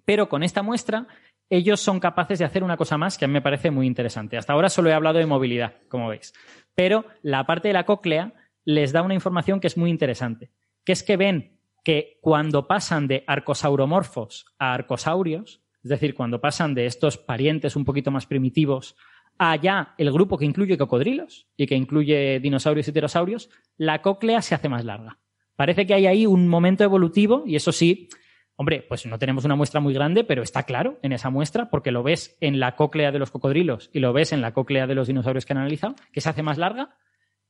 pero 0.03 0.27
con 0.27 0.41
esta 0.41 0.63
muestra, 0.63 1.05
ellos 1.47 1.79
son 1.79 1.99
capaces 1.99 2.39
de 2.39 2.45
hacer 2.45 2.63
una 2.63 2.75
cosa 2.75 2.97
más 2.97 3.19
que 3.19 3.25
a 3.25 3.27
mí 3.27 3.35
me 3.35 3.43
parece 3.43 3.69
muy 3.69 3.85
interesante. 3.85 4.35
Hasta 4.35 4.53
ahora 4.53 4.69
solo 4.69 4.89
he 4.89 4.93
hablado 4.93 5.19
de 5.19 5.27
movilidad, 5.27 5.75
como 5.87 6.07
veis. 6.07 6.33
Pero 6.73 7.05
la 7.21 7.45
parte 7.45 7.67
de 7.67 7.75
la 7.75 7.85
cóclea 7.85 8.33
les 8.63 8.91
da 8.91 9.03
una 9.03 9.13
información 9.13 9.59
que 9.59 9.67
es 9.67 9.77
muy 9.77 9.91
interesante, 9.91 10.49
que 10.83 10.91
es 10.91 11.03
que 11.03 11.17
ven 11.17 11.59
que 11.83 12.17
cuando 12.19 12.65
pasan 12.65 13.07
de 13.07 13.23
arcosauromorfos 13.27 14.47
a 14.57 14.73
arcosaurios, 14.73 15.61
es 15.83 15.89
decir, 15.89 16.15
cuando 16.15 16.41
pasan 16.41 16.73
de 16.73 16.87
estos 16.87 17.19
parientes 17.19 17.75
un 17.75 17.85
poquito 17.85 18.09
más 18.09 18.25
primitivos 18.25 18.95
allá 19.37 19.93
el 19.97 20.11
grupo 20.11 20.37
que 20.37 20.45
incluye 20.45 20.77
cocodrilos 20.77 21.47
y 21.57 21.67
que 21.67 21.75
incluye 21.75 22.39
dinosaurios 22.39 22.87
y 22.87 22.91
pterosaurios, 22.91 23.49
la 23.77 24.01
cóclea 24.01 24.41
se 24.41 24.55
hace 24.55 24.69
más 24.69 24.85
larga. 24.85 25.19
Parece 25.55 25.85
que 25.85 25.93
hay 25.93 26.05
ahí 26.05 26.25
un 26.25 26.47
momento 26.47 26.83
evolutivo 26.83 27.43
y 27.45 27.55
eso 27.55 27.71
sí, 27.71 28.09
hombre, 28.55 28.85
pues 28.87 29.05
no 29.05 29.17
tenemos 29.17 29.45
una 29.45 29.55
muestra 29.55 29.79
muy 29.79 29.93
grande, 29.93 30.23
pero 30.23 30.43
está 30.43 30.63
claro 30.63 30.99
en 31.01 31.13
esa 31.13 31.29
muestra 31.29 31.69
porque 31.69 31.91
lo 31.91 32.03
ves 32.03 32.37
en 32.41 32.59
la 32.59 32.75
cóclea 32.75 33.11
de 33.11 33.19
los 33.19 33.31
cocodrilos 33.31 33.89
y 33.93 33.99
lo 33.99 34.13
ves 34.13 34.33
en 34.33 34.41
la 34.41 34.53
cóclea 34.53 34.87
de 34.87 34.95
los 34.95 35.07
dinosaurios 35.07 35.45
que 35.45 35.53
han 35.53 35.59
analizado, 35.59 35.95
que 36.11 36.21
se 36.21 36.29
hace 36.29 36.43
más 36.43 36.57
larga 36.57 36.95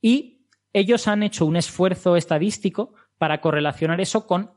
y 0.02 0.48
ellos 0.74 1.08
han 1.08 1.24
hecho 1.24 1.46
un 1.46 1.56
esfuerzo 1.56 2.16
estadístico 2.16 2.94
para 3.18 3.40
correlacionar 3.42 4.02
eso 4.02 4.28
con 4.28 4.52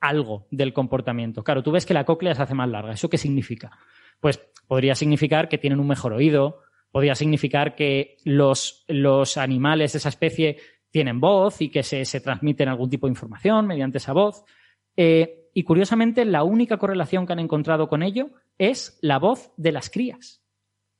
algo 0.00 0.46
del 0.50 0.72
comportamiento. 0.72 1.44
Claro, 1.44 1.62
tú 1.62 1.70
ves 1.70 1.86
que 1.86 1.94
la 1.94 2.04
cóclea 2.04 2.34
se 2.34 2.42
hace 2.42 2.54
más 2.54 2.68
larga. 2.68 2.92
¿Eso 2.92 3.08
qué 3.08 3.18
significa? 3.18 3.70
Pues 4.18 4.38
podría 4.66 4.94
significar 4.94 5.48
que 5.48 5.58
tienen 5.58 5.80
un 5.80 5.86
mejor 5.86 6.12
oído, 6.12 6.60
podría 6.90 7.14
significar 7.14 7.74
que 7.74 8.16
los, 8.24 8.84
los 8.88 9.36
animales 9.36 9.92
de 9.92 9.98
esa 9.98 10.08
especie 10.08 10.58
tienen 10.90 11.20
voz 11.20 11.60
y 11.60 11.70
que 11.70 11.82
se, 11.82 12.04
se, 12.04 12.20
transmiten 12.20 12.68
algún 12.68 12.90
tipo 12.90 13.06
de 13.06 13.12
información 13.12 13.66
mediante 13.66 13.98
esa 13.98 14.12
voz. 14.12 14.44
Eh, 14.96 15.48
y 15.54 15.62
curiosamente, 15.64 16.24
la 16.24 16.42
única 16.42 16.78
correlación 16.78 17.26
que 17.26 17.32
han 17.32 17.38
encontrado 17.38 17.88
con 17.88 18.02
ello 18.02 18.30
es 18.58 18.98
la 19.02 19.18
voz 19.18 19.52
de 19.56 19.72
las 19.72 19.90
crías. 19.90 20.42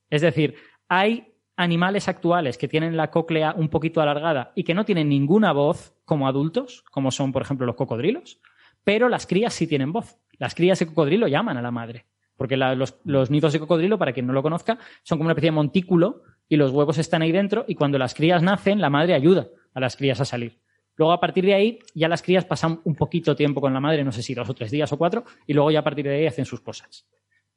Es 0.09 0.21
decir, 0.21 0.55
hay 0.87 1.33
animales 1.55 2.07
actuales 2.07 2.57
que 2.57 2.67
tienen 2.67 2.97
la 2.97 3.11
cóclea 3.11 3.53
un 3.55 3.69
poquito 3.69 4.01
alargada 4.01 4.51
y 4.55 4.63
que 4.63 4.73
no 4.73 4.85
tienen 4.85 5.09
ninguna 5.09 5.53
voz 5.53 5.95
como 6.05 6.27
adultos, 6.27 6.83
como 6.91 7.11
son, 7.11 7.31
por 7.31 7.41
ejemplo, 7.41 7.65
los 7.65 7.75
cocodrilos, 7.75 8.41
pero 8.83 9.09
las 9.09 9.27
crías 9.27 9.53
sí 9.53 9.67
tienen 9.67 9.91
voz. 9.91 10.17
Las 10.37 10.55
crías 10.55 10.79
de 10.79 10.87
cocodrilo 10.87 11.27
llaman 11.27 11.57
a 11.57 11.61
la 11.61 11.71
madre. 11.71 12.07
Porque 12.41 12.57
los, 12.57 13.29
nidos 13.29 13.53
de 13.53 13.59
cocodrilo, 13.59 13.99
para 13.99 14.13
quien 14.13 14.25
no 14.25 14.33
lo 14.33 14.41
conozca, 14.41 14.79
son 15.03 15.19
como 15.19 15.27
una 15.27 15.33
especie 15.33 15.49
de 15.49 15.55
montículo 15.55 16.23
y 16.49 16.55
los 16.55 16.71
huevos 16.71 16.97
están 16.97 17.21
ahí 17.21 17.31
dentro 17.31 17.65
y 17.67 17.75
cuando 17.75 17.99
las 17.99 18.15
crías 18.15 18.41
nacen, 18.41 18.81
la 18.81 18.89
madre 18.89 19.13
ayuda 19.13 19.49
a 19.75 19.79
las 19.79 19.95
crías 19.95 20.19
a 20.21 20.25
salir. 20.25 20.57
Luego, 20.95 21.13
a 21.13 21.19
partir 21.19 21.45
de 21.45 21.53
ahí, 21.53 21.77
ya 21.93 22.07
las 22.07 22.23
crías 22.23 22.43
pasan 22.43 22.81
un 22.83 22.95
poquito 22.95 23.35
tiempo 23.35 23.61
con 23.61 23.75
la 23.75 23.79
madre, 23.79 24.03
no 24.03 24.11
sé 24.11 24.23
si 24.23 24.33
dos 24.33 24.49
o 24.49 24.55
tres 24.55 24.71
días 24.71 24.91
o 24.91 24.97
cuatro, 24.97 25.23
y 25.45 25.53
luego 25.53 25.69
ya 25.69 25.81
a 25.81 25.83
partir 25.83 26.03
de 26.05 26.15
ahí 26.15 26.25
hacen 26.25 26.45
sus 26.45 26.61
cosas. 26.61 27.07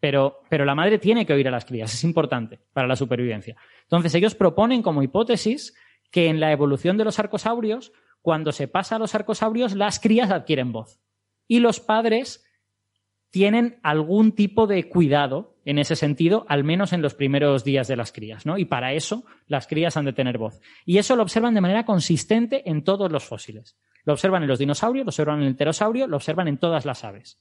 Pero, 0.01 0.43
pero 0.51 0.67
la 0.67 0.75
madre 0.75 0.99
tiene 0.99 1.25
que 1.25 1.33
oír 1.33 1.49
a 1.49 1.51
las 1.51 1.65
crías, 1.65 1.95
es 1.95 2.05
importante 2.05 2.61
para 2.75 2.87
la 2.87 2.95
supervivencia. 2.95 3.57
Entonces, 3.85 4.15
ellos 4.15 4.35
proponen 4.35 4.83
como 4.83 5.03
hipótesis 5.03 5.75
que 6.11 6.27
en 6.27 6.41
la 6.41 6.53
evolución 6.53 6.99
de 6.99 7.05
los 7.05 7.19
arcosaurios, 7.19 7.95
cuando 8.21 8.53
se 8.53 8.69
pasa 8.69 8.97
a 8.97 8.99
los 8.99 9.15
arcosaurios, 9.15 9.75
las 9.77 9.99
crías 9.99 10.31
adquieren 10.31 10.73
voz. 10.73 11.01
Y 11.49 11.61
los 11.61 11.81
padres 11.81 12.45
tienen 13.35 13.81
algún 13.83 14.31
tipo 14.31 14.69
de 14.69 14.89
cuidado 14.89 15.57
en 15.65 15.81
ese 15.81 15.97
sentido, 15.97 16.47
al 16.49 16.63
menos 16.63 16.93
en 16.93 17.03
los 17.03 17.15
primeros 17.15 17.65
días 17.65 17.89
de 17.89 17.97
las 17.97 18.13
crías, 18.13 18.47
¿no? 18.47 18.59
Y 18.59 18.65
para 18.65 18.93
eso 18.93 19.25
las 19.49 19.67
crías 19.67 19.97
han 19.97 20.05
de 20.05 20.13
tener 20.13 20.39
voz. 20.39 20.61
Y 20.87 20.99
eso 20.99 21.17
lo 21.17 21.25
observan 21.25 21.53
de 21.53 21.61
manera 21.61 21.85
consistente 21.85 22.63
en 22.71 22.85
todos 22.85 23.11
los 23.11 23.25
fósiles. 23.25 23.77
Lo 24.05 24.13
observan 24.13 24.45
en 24.45 24.49
los 24.49 24.61
dinosaurios, 24.61 25.05
lo 25.05 25.09
observan 25.09 25.41
en 25.41 25.49
el 25.49 25.57
pterosaurio, 25.57 26.07
lo 26.07 26.15
observan 26.15 26.47
en 26.47 26.59
todas 26.59 26.85
las 26.85 27.03
aves. 27.03 27.41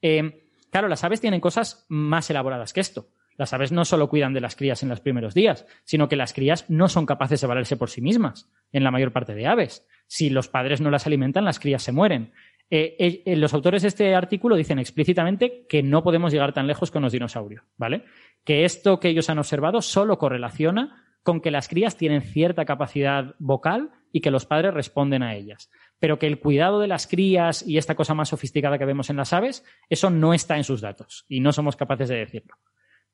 Eh, 0.00 0.46
claro, 0.70 0.86
las 0.86 1.02
aves 1.02 1.20
tienen 1.20 1.40
cosas 1.40 1.86
más 1.88 2.30
elaboradas 2.30 2.72
que 2.72 2.78
esto. 2.78 3.08
Las 3.36 3.52
aves 3.52 3.72
no 3.72 3.84
solo 3.84 4.08
cuidan 4.08 4.34
de 4.34 4.40
las 4.40 4.54
crías 4.54 4.84
en 4.84 4.90
los 4.90 5.00
primeros 5.00 5.34
días, 5.34 5.66
sino 5.82 6.08
que 6.08 6.14
las 6.14 6.32
crías 6.32 6.66
no 6.68 6.88
son 6.88 7.04
capaces 7.04 7.40
de 7.40 7.48
valerse 7.48 7.76
por 7.76 7.90
sí 7.90 8.00
mismas, 8.00 8.48
en 8.70 8.84
la 8.84 8.92
mayor 8.92 9.12
parte 9.12 9.34
de 9.34 9.48
aves. 9.48 9.88
Si 10.06 10.30
los 10.30 10.46
padres 10.46 10.80
no 10.80 10.90
las 10.90 11.06
alimentan, 11.06 11.44
las 11.44 11.58
crías 11.58 11.82
se 11.82 11.90
mueren. 11.90 12.32
Eh, 12.74 13.22
eh, 13.26 13.36
los 13.36 13.52
autores 13.52 13.82
de 13.82 13.88
este 13.88 14.14
artículo 14.14 14.56
dicen 14.56 14.78
explícitamente 14.78 15.66
que 15.68 15.82
no 15.82 16.02
podemos 16.02 16.32
llegar 16.32 16.54
tan 16.54 16.66
lejos 16.66 16.90
con 16.90 17.02
los 17.02 17.12
dinosaurios, 17.12 17.62
¿vale? 17.76 18.06
Que 18.44 18.64
esto 18.64 18.98
que 18.98 19.10
ellos 19.10 19.28
han 19.28 19.38
observado 19.38 19.82
solo 19.82 20.16
correlaciona 20.16 21.04
con 21.22 21.42
que 21.42 21.50
las 21.50 21.68
crías 21.68 21.98
tienen 21.98 22.22
cierta 22.22 22.64
capacidad 22.64 23.34
vocal 23.38 23.90
y 24.10 24.22
que 24.22 24.30
los 24.30 24.46
padres 24.46 24.72
responden 24.72 25.22
a 25.22 25.34
ellas. 25.34 25.70
Pero 25.98 26.18
que 26.18 26.26
el 26.26 26.40
cuidado 26.40 26.80
de 26.80 26.88
las 26.88 27.06
crías 27.06 27.62
y 27.62 27.76
esta 27.76 27.94
cosa 27.94 28.14
más 28.14 28.30
sofisticada 28.30 28.78
que 28.78 28.86
vemos 28.86 29.10
en 29.10 29.18
las 29.18 29.34
aves, 29.34 29.66
eso 29.90 30.08
no 30.08 30.32
está 30.32 30.56
en 30.56 30.64
sus 30.64 30.80
datos 30.80 31.26
y 31.28 31.40
no 31.40 31.52
somos 31.52 31.76
capaces 31.76 32.08
de 32.08 32.16
decirlo. 32.16 32.54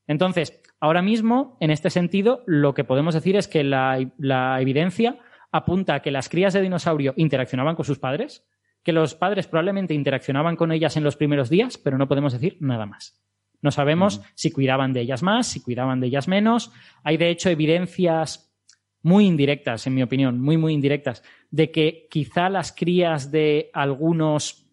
Entonces, 0.06 0.62
ahora 0.78 1.02
mismo, 1.02 1.56
en 1.58 1.72
este 1.72 1.90
sentido, 1.90 2.44
lo 2.46 2.74
que 2.74 2.84
podemos 2.84 3.12
decir 3.12 3.34
es 3.34 3.48
que 3.48 3.64
la 3.64 4.60
evidencia 4.60 5.18
apunta 5.50 5.94
a 5.94 6.00
que 6.00 6.12
las 6.12 6.28
crías 6.28 6.52
de 6.52 6.62
dinosaurio 6.62 7.12
interaccionaban 7.16 7.74
con 7.74 7.84
sus 7.84 7.98
padres, 7.98 8.46
que 8.82 8.92
los 8.92 9.14
padres 9.14 9.46
probablemente 9.46 9.94
interaccionaban 9.94 10.56
con 10.56 10.72
ellas 10.72 10.96
en 10.96 11.04
los 11.04 11.16
primeros 11.16 11.50
días, 11.50 11.78
pero 11.78 11.98
no 11.98 12.08
podemos 12.08 12.32
decir 12.32 12.56
nada 12.60 12.86
más. 12.86 13.20
No 13.60 13.70
sabemos 13.70 14.22
si 14.34 14.50
cuidaban 14.50 14.92
de 14.92 15.00
ellas 15.00 15.22
más, 15.22 15.46
si 15.48 15.60
cuidaban 15.60 16.00
de 16.00 16.06
ellas 16.06 16.28
menos. 16.28 16.72
Hay, 17.02 17.16
de 17.16 17.30
hecho, 17.30 17.50
evidencias 17.50 18.54
muy 19.02 19.26
indirectas, 19.26 19.86
en 19.86 19.94
mi 19.94 20.02
opinión, 20.02 20.40
muy, 20.40 20.56
muy 20.56 20.72
indirectas, 20.72 21.22
de 21.50 21.70
que 21.70 22.06
quizá 22.10 22.48
las 22.48 22.72
crías 22.72 23.30
de 23.30 23.70
algunos 23.72 24.66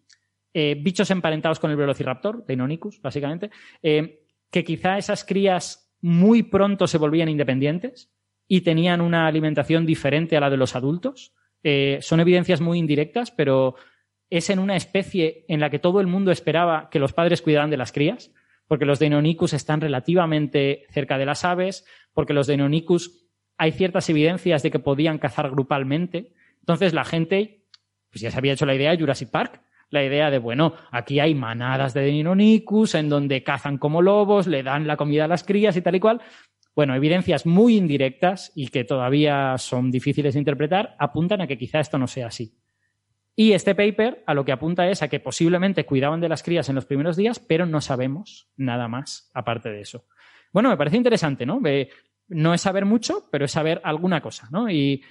eh, 0.52 0.76
bichos 0.80 1.10
emparentados 1.10 1.60
con 1.60 1.70
el 1.70 1.76
Velociraptor, 1.76 2.44
de 2.46 2.54
Inonicus, 2.54 3.00
básicamente, 3.00 3.50
eh, 3.82 4.24
que 4.50 4.64
quizá 4.64 4.98
esas 4.98 5.24
crías 5.24 5.94
muy 6.00 6.42
pronto 6.44 6.86
se 6.86 6.98
volvían 6.98 7.28
independientes 7.28 8.12
y 8.48 8.60
tenían 8.60 9.00
una 9.00 9.26
alimentación 9.26 9.86
diferente 9.86 10.36
a 10.36 10.40
la 10.40 10.50
de 10.50 10.56
los 10.56 10.76
adultos. 10.76 11.34
Eh, 11.62 11.98
son 12.00 12.20
evidencias 12.20 12.60
muy 12.60 12.78
indirectas, 12.78 13.30
pero 13.30 13.74
es 14.30 14.50
en 14.50 14.58
una 14.58 14.76
especie 14.76 15.44
en 15.48 15.60
la 15.60 15.70
que 15.70 15.78
todo 15.78 16.00
el 16.00 16.06
mundo 16.06 16.30
esperaba 16.30 16.88
que 16.90 16.98
los 16.98 17.12
padres 17.12 17.42
cuidaran 17.42 17.70
de 17.70 17.76
las 17.76 17.92
crías 17.92 18.32
porque 18.68 18.84
los 18.84 18.98
Deinonychus 18.98 19.52
están 19.52 19.80
relativamente 19.80 20.86
cerca 20.90 21.18
de 21.18 21.26
las 21.26 21.44
aves, 21.44 21.84
porque 22.12 22.32
los 22.32 22.46
Deinonychus 22.46 23.26
hay 23.56 23.72
ciertas 23.72 24.08
evidencias 24.10 24.62
de 24.62 24.70
que 24.70 24.78
podían 24.78 25.18
cazar 25.18 25.50
grupalmente. 25.50 26.32
Entonces 26.60 26.92
la 26.92 27.04
gente, 27.04 27.64
pues 28.10 28.20
ya 28.20 28.30
se 28.30 28.38
había 28.38 28.52
hecho 28.52 28.66
la 28.66 28.74
idea 28.74 28.90
de 28.90 28.98
Jurassic 28.98 29.30
Park, 29.30 29.62
la 29.88 30.04
idea 30.04 30.30
de, 30.30 30.38
bueno, 30.38 30.74
aquí 30.90 31.20
hay 31.20 31.34
manadas 31.34 31.94
de 31.94 32.02
Deinonychus 32.02 32.96
en 32.96 33.08
donde 33.08 33.44
cazan 33.44 33.78
como 33.78 34.02
lobos, 34.02 34.48
le 34.48 34.62
dan 34.62 34.86
la 34.86 34.96
comida 34.96 35.26
a 35.26 35.28
las 35.28 35.44
crías 35.44 35.76
y 35.76 35.82
tal 35.82 35.94
y 35.94 36.00
cual. 36.00 36.20
Bueno, 36.74 36.94
evidencias 36.94 37.46
muy 37.46 37.76
indirectas 37.76 38.52
y 38.54 38.68
que 38.68 38.84
todavía 38.84 39.56
son 39.58 39.90
difíciles 39.90 40.34
de 40.34 40.40
interpretar 40.40 40.96
apuntan 40.98 41.40
a 41.40 41.46
que 41.46 41.56
quizá 41.56 41.80
esto 41.80 41.98
no 41.98 42.06
sea 42.06 42.26
así. 42.26 42.52
Y 43.38 43.52
este 43.52 43.74
paper 43.74 44.24
a 44.26 44.32
lo 44.32 44.46
que 44.46 44.52
apunta 44.52 44.88
es 44.88 45.02
a 45.02 45.08
que 45.08 45.20
posiblemente 45.20 45.84
cuidaban 45.84 46.20
de 46.20 46.30
las 46.30 46.42
crías 46.42 46.70
en 46.70 46.74
los 46.74 46.86
primeros 46.86 47.16
días, 47.16 47.38
pero 47.38 47.66
no 47.66 47.82
sabemos 47.82 48.48
nada 48.56 48.88
más 48.88 49.30
aparte 49.34 49.68
de 49.68 49.82
eso. 49.82 50.06
Bueno, 50.52 50.70
me 50.70 50.76
parece 50.78 50.96
interesante, 50.96 51.44
¿no? 51.44 51.60
no 52.28 52.54
es 52.54 52.60
saber 52.62 52.86
mucho, 52.86 53.24
pero 53.30 53.44
es 53.44 53.52
saber 53.52 53.82
alguna 53.84 54.22
cosa, 54.22 54.48
¿no? 54.50 54.70
Y, 54.70 55.02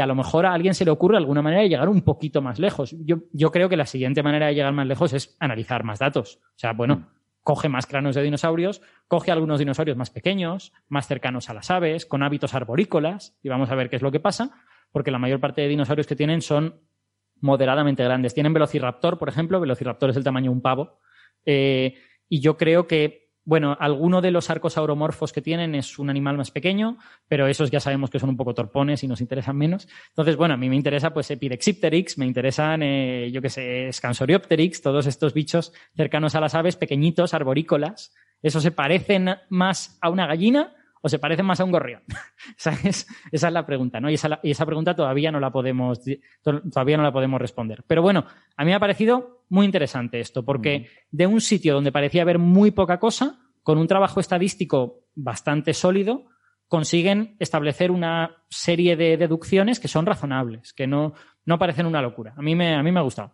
a 0.00 0.06
lo 0.06 0.14
mejor 0.14 0.46
a 0.46 0.54
alguien 0.54 0.72
se 0.72 0.86
le 0.86 0.90
ocurre 0.90 1.18
alguna 1.18 1.42
manera 1.42 1.60
de 1.60 1.68
llegar 1.68 1.90
un 1.90 2.00
poquito 2.00 2.40
más 2.40 2.58
lejos. 2.58 2.96
Yo, 3.04 3.18
yo, 3.34 3.50
creo 3.50 3.68
que 3.68 3.76
la 3.76 3.84
siguiente 3.84 4.22
manera 4.22 4.46
de 4.46 4.54
llegar 4.54 4.72
más 4.72 4.86
lejos 4.86 5.12
es 5.12 5.36
analizar 5.38 5.84
más 5.84 5.98
datos. 5.98 6.40
O 6.42 6.58
sea, 6.58 6.72
bueno, 6.72 7.10
coge 7.42 7.68
más 7.68 7.84
cráneos 7.84 8.14
de 8.14 8.22
dinosaurios, 8.22 8.80
coge 9.08 9.30
algunos 9.30 9.58
dinosaurios 9.58 9.98
más 9.98 10.08
pequeños, 10.08 10.72
más 10.88 11.06
cercanos 11.06 11.50
a 11.50 11.54
las 11.54 11.70
aves, 11.70 12.06
con 12.06 12.22
hábitos 12.22 12.54
arborícolas, 12.54 13.38
y 13.42 13.50
vamos 13.50 13.70
a 13.70 13.74
ver 13.74 13.90
qué 13.90 13.96
es 13.96 14.02
lo 14.02 14.10
que 14.10 14.20
pasa, 14.20 14.52
porque 14.90 15.10
la 15.10 15.18
mayor 15.18 15.38
parte 15.38 15.60
de 15.60 15.68
dinosaurios 15.68 16.06
que 16.06 16.16
tienen 16.16 16.40
son 16.40 16.80
moderadamente 17.40 18.04
grandes. 18.04 18.34
Tienen 18.34 18.52
Velociraptor, 18.52 19.18
por 19.18 19.28
ejemplo, 19.28 19.60
Velociraptor 19.60 20.10
es 20.10 20.16
el 20.16 20.24
tamaño 20.24 20.50
de 20.50 20.56
un 20.56 20.62
pavo, 20.62 20.98
eh, 21.44 21.94
y 22.28 22.40
yo 22.40 22.56
creo 22.56 22.86
que, 22.86 23.30
bueno, 23.44 23.76
alguno 23.78 24.22
de 24.22 24.30
los 24.30 24.48
arcos 24.48 24.78
auromorfos 24.78 25.32
que 25.32 25.42
tienen 25.42 25.74
es 25.74 25.98
un 25.98 26.08
animal 26.08 26.36
más 26.36 26.50
pequeño, 26.50 26.96
pero 27.28 27.46
esos 27.46 27.70
ya 27.70 27.80
sabemos 27.80 28.10
que 28.10 28.18
son 28.18 28.30
un 28.30 28.36
poco 28.36 28.54
torpones 28.54 29.04
y 29.04 29.08
nos 29.08 29.20
interesan 29.20 29.56
menos. 29.56 29.86
Entonces, 30.08 30.36
bueno, 30.36 30.54
a 30.54 30.56
mí 30.56 30.68
me 30.70 30.76
interesa 30.76 31.12
pues 31.12 31.30
Epidexipteryx, 31.30 32.18
me 32.18 32.26
interesan, 32.26 32.82
eh, 32.82 33.30
yo 33.30 33.42
qué 33.42 33.50
sé, 33.50 33.92
Scansoriopteryx, 33.92 34.80
todos 34.80 35.06
estos 35.06 35.34
bichos 35.34 35.72
cercanos 35.94 36.34
a 36.34 36.40
las 36.40 36.54
aves, 36.54 36.76
pequeñitos, 36.76 37.34
arborícolas. 37.34 38.14
Esos 38.42 38.62
se 38.62 38.70
parecen 38.70 39.28
más 39.50 39.98
a 40.00 40.10
una 40.10 40.26
gallina 40.26 40.74
o 41.04 41.08
se 41.10 41.18
parecen 41.18 41.44
más 41.44 41.60
a 41.60 41.64
un 41.64 41.70
gorrión? 41.70 42.02
esa, 42.58 42.72
es, 42.82 43.06
esa 43.30 43.48
es 43.48 43.52
la 43.52 43.66
pregunta, 43.66 44.00
¿no? 44.00 44.08
Y 44.08 44.14
esa, 44.14 44.40
y 44.42 44.52
esa, 44.52 44.64
pregunta 44.64 44.96
todavía 44.96 45.30
no 45.30 45.38
la 45.38 45.52
podemos, 45.52 46.00
todavía 46.42 46.96
no 46.96 47.02
la 47.02 47.12
podemos 47.12 47.38
responder. 47.38 47.84
Pero 47.86 48.00
bueno, 48.00 48.24
a 48.56 48.64
mí 48.64 48.70
me 48.70 48.74
ha 48.74 48.80
parecido 48.80 49.44
muy 49.50 49.66
interesante 49.66 50.18
esto, 50.18 50.46
porque 50.46 50.88
de 51.10 51.26
un 51.26 51.42
sitio 51.42 51.74
donde 51.74 51.92
parecía 51.92 52.22
haber 52.22 52.38
muy 52.38 52.70
poca 52.70 52.98
cosa, 52.98 53.38
con 53.62 53.76
un 53.76 53.86
trabajo 53.86 54.18
estadístico 54.18 55.04
bastante 55.14 55.74
sólido, 55.74 56.24
consiguen 56.68 57.36
establecer 57.38 57.90
una 57.90 58.38
serie 58.48 58.96
de 58.96 59.18
deducciones 59.18 59.80
que 59.80 59.88
son 59.88 60.06
razonables, 60.06 60.72
que 60.72 60.86
no, 60.86 61.12
no 61.44 61.58
parecen 61.58 61.84
una 61.84 62.00
locura. 62.00 62.32
A 62.34 62.40
mí 62.40 62.54
me, 62.54 62.74
a 62.74 62.82
mí 62.82 62.90
me 62.90 63.00
ha 63.00 63.02
gustado. 63.04 63.32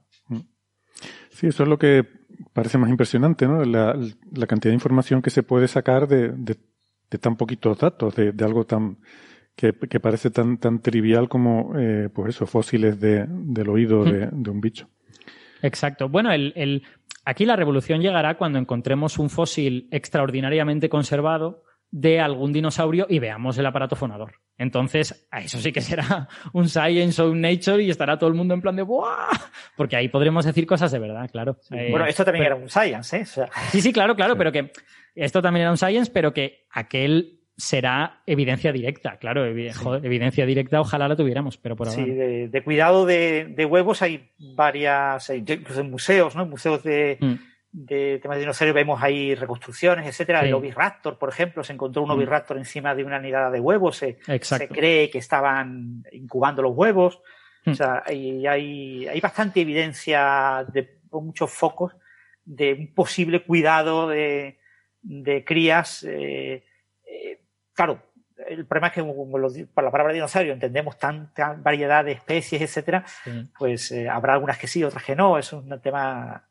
Sí, 1.30 1.46
eso 1.46 1.62
es 1.62 1.68
lo 1.68 1.78
que 1.78 2.04
parece 2.52 2.78
más 2.78 2.90
impresionante, 2.90 3.46
¿no? 3.46 3.64
La, 3.64 3.94
cantidad 4.48 4.72
de 4.72 4.74
información 4.74 5.22
que 5.22 5.30
se 5.30 5.44
puede 5.44 5.68
sacar 5.68 6.08
de, 6.08 6.30
de 6.32 6.56
de 7.10 7.18
tan 7.18 7.36
poquitos 7.36 7.78
datos, 7.78 8.14
de, 8.14 8.34
algo 8.44 8.64
tan 8.64 8.98
que, 9.56 9.72
parece 9.72 10.30
tan, 10.30 10.58
tan 10.58 10.80
trivial 10.80 11.28
como 11.28 11.78
eh, 11.78 12.08
pues 12.14 12.34
eso, 12.36 12.46
fósiles 12.46 12.98
de, 12.98 13.26
del 13.28 13.68
oído 13.68 14.04
de, 14.04 14.50
un 14.50 14.60
bicho. 14.60 14.88
Exacto. 15.60 16.08
Bueno, 16.08 16.32
el, 16.32 16.82
aquí 17.24 17.44
la 17.44 17.56
revolución 17.56 18.00
llegará 18.00 18.38
cuando 18.38 18.58
encontremos 18.58 19.18
un 19.18 19.28
fósil 19.28 19.88
extraordinariamente 19.90 20.88
conservado 20.88 21.64
de 21.90 22.20
algún 22.20 22.52
dinosaurio 22.52 23.06
y 23.08 23.18
veamos 23.18 23.58
el 23.58 23.66
aparato 23.66 23.96
fonador. 23.96 24.32
Entonces, 24.60 25.26
a 25.30 25.40
eso 25.40 25.58
sí 25.58 25.72
que 25.72 25.80
será 25.80 26.28
un 26.52 26.68
Science 26.68 27.22
o 27.22 27.30
un 27.30 27.40
Nature 27.40 27.82
y 27.82 27.88
estará 27.88 28.18
todo 28.18 28.28
el 28.28 28.36
mundo 28.36 28.52
en 28.52 28.60
plan 28.60 28.76
de 28.76 28.82
¡buah! 28.82 29.30
Porque 29.74 29.96
ahí 29.96 30.08
podremos 30.08 30.44
decir 30.44 30.66
cosas 30.66 30.92
de 30.92 30.98
verdad, 30.98 31.30
claro. 31.32 31.56
bueno, 31.70 32.04
esto 32.04 32.26
también 32.26 32.44
era 32.44 32.56
un 32.56 32.68
Science, 32.68 33.16
¿eh? 33.16 33.24
Sí, 33.70 33.80
sí, 33.80 33.90
claro, 33.90 34.14
claro, 34.14 34.36
pero 34.36 34.52
que 34.52 34.70
esto 35.14 35.40
también 35.40 35.62
era 35.62 35.70
un 35.70 35.78
science, 35.78 36.10
pero 36.12 36.34
que 36.34 36.66
aquel 36.70 37.40
será 37.56 38.22
evidencia 38.26 38.70
directa, 38.70 39.18
claro, 39.18 39.46
evidencia 39.46 40.44
directa 40.46 40.80
ojalá 40.80 41.08
la 41.08 41.16
tuviéramos, 41.16 41.56
pero 41.56 41.74
por 41.74 41.88
ahora. 41.88 42.04
Sí, 42.04 42.10
de, 42.10 42.62
cuidado 42.62 43.06
de, 43.06 43.66
huevos 43.68 44.02
hay 44.02 44.30
varias, 44.38 45.30
incluso 45.30 45.80
en 45.80 45.90
museos, 45.90 46.36
¿no? 46.36 46.46
museos 46.46 46.82
de, 46.82 47.18
mm. 47.18 47.34
De 47.72 48.18
temas 48.20 48.36
de 48.36 48.40
dinosaurios 48.40 48.74
vemos 48.74 49.02
ahí 49.02 49.34
reconstrucciones, 49.34 50.06
etcétera. 50.06 50.40
El 50.40 50.54
Oviraptor, 50.54 51.18
por 51.18 51.28
ejemplo, 51.28 51.62
se 51.62 51.72
encontró 51.72 52.02
un 52.02 52.08
mm. 52.08 52.12
Oviraptor 52.12 52.58
encima 52.58 52.94
de 52.94 53.04
una 53.04 53.18
nidada 53.18 53.50
de 53.50 53.60
huevos, 53.60 53.96
se, 53.96 54.18
cree 54.68 55.08
que 55.10 55.18
estaban 55.18 56.04
incubando 56.12 56.62
los 56.62 56.76
huevos. 56.76 57.20
O 57.66 57.70
mm. 57.70 57.74
sea, 57.74 58.02
hay, 58.04 58.46
hay, 58.46 59.06
hay 59.06 59.20
bastante 59.20 59.60
evidencia 59.60 60.66
de 60.72 61.00
muchos 61.12 61.50
focos 61.50 61.94
de 62.44 62.72
un 62.72 62.94
posible 62.94 63.44
cuidado 63.44 64.08
de, 64.08 64.58
de 65.02 65.44
crías. 65.44 66.02
Eh, 66.02 66.64
eh, 67.06 67.40
claro, 67.72 68.02
el 68.48 68.66
problema 68.66 68.88
es 68.88 68.94
que 68.94 69.66
por 69.72 69.84
la 69.84 69.90
palabra 69.90 70.12
dinosaurio 70.12 70.52
entendemos 70.52 70.98
tanta 70.98 71.54
variedad 71.54 72.04
de 72.04 72.12
especies, 72.12 72.62
etcétera, 72.62 73.04
pues 73.58 73.92
eh, 73.92 74.08
habrá 74.08 74.34
algunas 74.34 74.58
que 74.58 74.66
sí, 74.66 74.82
otras 74.82 75.04
que 75.04 75.14
no. 75.14 75.38
Es 75.38 75.52
un 75.52 75.80
tema, 75.80 76.48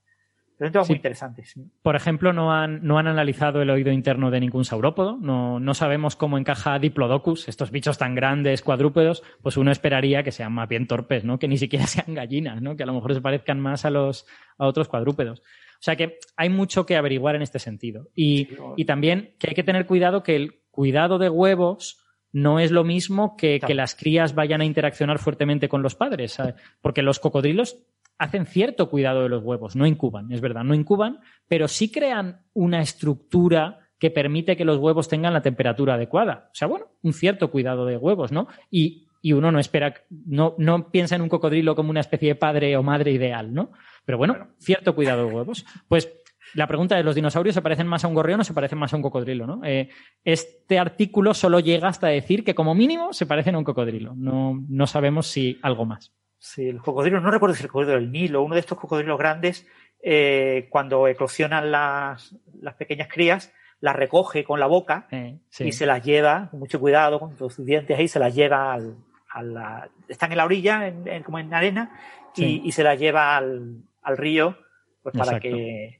un 0.67 0.71
tema 0.71 0.85
muy 0.85 0.95
interesante. 0.97 1.43
Por 1.81 1.95
ejemplo, 1.95 2.33
no 2.33 2.53
han, 2.53 2.85
no 2.85 2.99
han 2.99 3.07
analizado 3.07 3.61
el 3.61 3.69
oído 3.69 3.91
interno 3.91 4.29
de 4.29 4.39
ningún 4.39 4.65
saurópodo. 4.65 5.17
No, 5.21 5.59
no 5.59 5.73
sabemos 5.73 6.15
cómo 6.15 6.37
encaja 6.37 6.79
Diplodocus, 6.79 7.47
estos 7.47 7.71
bichos 7.71 7.97
tan 7.97 8.13
grandes, 8.13 8.61
cuadrúpedos. 8.61 9.23
Pues 9.41 9.57
uno 9.57 9.71
esperaría 9.71 10.23
que 10.23 10.31
sean 10.31 10.51
más 10.53 10.67
bien 10.67 10.87
torpes, 10.87 11.23
¿no? 11.23 11.39
Que 11.39 11.47
ni 11.47 11.57
siquiera 11.57 11.87
sean 11.87 12.13
gallinas, 12.13 12.61
¿no? 12.61 12.75
Que 12.75 12.83
a 12.83 12.85
lo 12.85 12.93
mejor 12.93 13.13
se 13.13 13.21
parezcan 13.21 13.59
más 13.59 13.85
a 13.85 13.89
los 13.89 14.25
a 14.57 14.67
otros 14.67 14.89
cuadrúpedos. 14.89 15.41
O 15.79 15.81
sea 15.81 15.95
que 15.95 16.19
hay 16.35 16.49
mucho 16.49 16.85
que 16.85 16.97
averiguar 16.97 17.35
en 17.35 17.41
este 17.41 17.59
sentido. 17.59 18.09
Y, 18.13 18.49
también 18.85 19.35
que 19.39 19.51
hay 19.51 19.55
que 19.55 19.63
tener 19.63 19.85
cuidado 19.85 20.23
que 20.23 20.35
el 20.35 20.59
cuidado 20.71 21.19
de 21.19 21.29
huevos 21.29 22.03
no 22.33 22.59
es 22.59 22.71
lo 22.71 22.83
mismo 22.83 23.37
que 23.37 23.59
que 23.65 23.73
las 23.73 23.95
crías 23.95 24.35
vayan 24.35 24.61
a 24.61 24.65
interaccionar 24.65 25.19
fuertemente 25.19 25.69
con 25.69 25.81
los 25.81 25.95
padres, 25.95 26.37
porque 26.81 27.01
los 27.01 27.19
cocodrilos 27.19 27.77
hacen 28.19 28.45
cierto 28.45 28.89
cuidado 28.89 29.23
de 29.23 29.29
los 29.29 29.43
huevos, 29.43 29.75
no 29.75 29.87
incuban, 29.87 30.31
es 30.31 30.41
verdad, 30.41 30.63
no 30.63 30.75
incuban, 30.75 31.19
pero 31.47 31.67
sí 31.67 31.89
crean 31.91 32.41
una 32.53 32.81
estructura 32.81 33.79
que 33.97 34.11
permite 34.11 34.55
que 34.55 34.65
los 34.65 34.77
huevos 34.77 35.07
tengan 35.07 35.33
la 35.33 35.41
temperatura 35.41 35.95
adecuada. 35.95 36.49
O 36.51 36.55
sea, 36.55 36.67
bueno, 36.67 36.87
un 37.01 37.13
cierto 37.13 37.49
cuidado 37.49 37.85
de 37.85 37.97
huevos, 37.97 38.31
¿no? 38.31 38.47
Y, 38.69 39.07
y 39.21 39.33
uno 39.33 39.51
no 39.51 39.59
espera, 39.59 39.93
no, 40.09 40.55
no 40.57 40.91
piensa 40.91 41.15
en 41.15 41.21
un 41.21 41.29
cocodrilo 41.29 41.75
como 41.75 41.89
una 41.89 41.99
especie 42.01 42.29
de 42.29 42.35
padre 42.35 42.77
o 42.77 42.83
madre 42.83 43.11
ideal, 43.11 43.53
¿no? 43.53 43.71
Pero 44.05 44.17
bueno, 44.17 44.49
cierto 44.59 44.95
cuidado 44.95 45.25
de 45.25 45.33
huevos. 45.33 45.65
Pues 45.87 46.09
la 46.55 46.67
pregunta 46.67 46.97
es, 46.97 47.05
¿los 47.05 47.15
dinosaurios 47.15 47.55
se 47.55 47.61
parecen 47.61 47.87
más 47.87 48.03
a 48.03 48.07
un 48.07 48.15
gorrión 48.15 48.39
o 48.39 48.43
se 48.43 48.53
parecen 48.53 48.79
más 48.79 48.93
a 48.93 48.95
un 48.95 49.01
cocodrilo? 49.01 49.45
¿no? 49.45 49.61
Eh, 49.63 49.89
este 50.23 50.79
artículo 50.79 51.33
solo 51.33 51.59
llega 51.59 51.87
hasta 51.87 52.07
decir 52.07 52.43
que 52.43 52.55
como 52.55 52.75
mínimo 52.75 53.13
se 53.13 53.25
parecen 53.25 53.55
a 53.55 53.59
un 53.59 53.63
cocodrilo. 53.63 54.13
No, 54.15 54.61
no 54.67 54.87
sabemos 54.87 55.27
si 55.27 55.59
algo 55.61 55.85
más. 55.85 56.13
Sí, 56.39 56.69
el 56.69 56.81
cocodrilo, 56.81 57.19
no 57.19 57.31
recuerdo 57.31 57.53
si 57.53 57.63
el 57.63 57.69
cocodrilo 57.69 57.99
del 57.99 58.11
Nilo, 58.11 58.41
uno 58.41 58.55
de 58.55 58.61
estos 58.61 58.77
cocodrilos 58.77 59.19
grandes, 59.19 59.67
eh, 60.01 60.67
cuando 60.69 61.05
eclosionan 61.07 61.69
las, 61.69 62.33
las, 62.61 62.75
pequeñas 62.75 63.09
crías, 63.09 63.53
las 63.81 63.95
recoge 63.95 64.45
con 64.45 64.59
la 64.59 64.65
boca 64.65 65.07
y 65.11 65.71
se 65.73 65.85
las 65.85 66.03
lleva, 66.03 66.47
con 66.49 66.61
mucho 66.61 66.79
cuidado, 66.79 67.19
con 67.19 67.37
sus 67.37 67.65
dientes 67.65 67.97
ahí, 67.97 68.07
se 68.07 68.19
las 68.19 68.33
lleva 68.33 68.73
al, 68.73 68.95
a 69.29 69.43
la, 69.43 69.89
están 70.07 70.31
en 70.31 70.37
la 70.37 70.45
orilla, 70.45 70.87
en, 70.87 71.23
como 71.23 71.39
en 71.39 71.53
arena, 71.53 71.99
y, 72.35 72.71
se 72.71 72.83
las 72.83 72.97
lleva 72.97 73.35
al, 73.35 73.83
al 74.01 74.17
río, 74.17 74.57
pues 75.03 75.17
para 75.17 75.41
que 75.41 75.99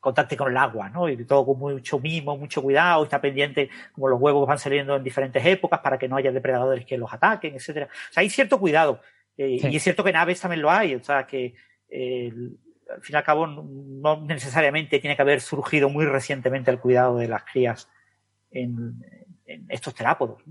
contacte 0.00 0.36
con 0.36 0.50
el 0.50 0.56
agua, 0.56 0.88
¿no? 0.88 1.08
Y 1.08 1.24
todo 1.24 1.44
con 1.46 1.58
mucho 1.58 2.00
mimo, 2.00 2.36
mucho 2.36 2.62
cuidado, 2.62 3.04
está 3.04 3.20
pendiente 3.20 3.68
como 3.92 4.08
los 4.08 4.20
huevos 4.20 4.48
van 4.48 4.58
saliendo 4.58 4.96
en 4.96 5.04
diferentes 5.04 5.44
épocas 5.44 5.80
para 5.80 5.98
que 5.98 6.08
no 6.08 6.16
haya 6.16 6.32
depredadores 6.32 6.86
que 6.86 6.96
los 6.98 7.12
ataquen, 7.12 7.54
etcétera. 7.54 7.86
O 7.86 8.12
sea, 8.12 8.22
hay 8.22 8.30
cierto 8.30 8.58
cuidado. 8.58 9.00
Eh, 9.40 9.58
y 9.70 9.76
es 9.76 9.82
cierto 9.82 10.04
que 10.04 10.10
en 10.10 10.16
aves 10.16 10.38
también 10.38 10.60
lo 10.60 10.70
hay, 10.70 10.94
o 10.94 11.02
sea, 11.02 11.26
que 11.26 11.54
eh, 11.88 12.30
al 12.94 13.00
fin 13.00 13.14
y 13.14 13.16
al 13.16 13.24
cabo 13.24 13.46
no 13.46 14.20
necesariamente 14.20 14.98
tiene 14.98 15.16
que 15.16 15.22
haber 15.22 15.40
surgido 15.40 15.88
muy 15.88 16.04
recientemente 16.04 16.70
el 16.70 16.78
cuidado 16.78 17.16
de 17.16 17.26
las 17.26 17.44
crías 17.44 17.88
en, 18.50 19.02
estos 19.68 19.94
terápodos. 19.94 20.42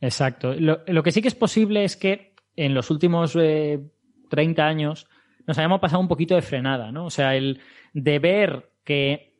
Exacto. 0.00 0.54
Lo, 0.54 1.02
que 1.02 1.12
sí 1.12 1.20
que 1.20 1.28
es 1.28 1.34
posible 1.34 1.84
es 1.84 1.96
que 1.96 2.34
en 2.54 2.72
los 2.72 2.90
últimos 2.90 3.32
30 3.32 3.42
eh, 3.42 4.64
años 4.64 5.08
nos 5.46 5.58
hayamos 5.58 5.80
pasado 5.80 6.00
un 6.00 6.08
poquito 6.08 6.36
de 6.36 6.42
frenada, 6.42 6.92
¿no? 6.92 7.06
O 7.06 7.10
sea, 7.10 7.34
el 7.34 7.60
de 7.92 8.18
ver 8.18 8.70
que 8.84 9.34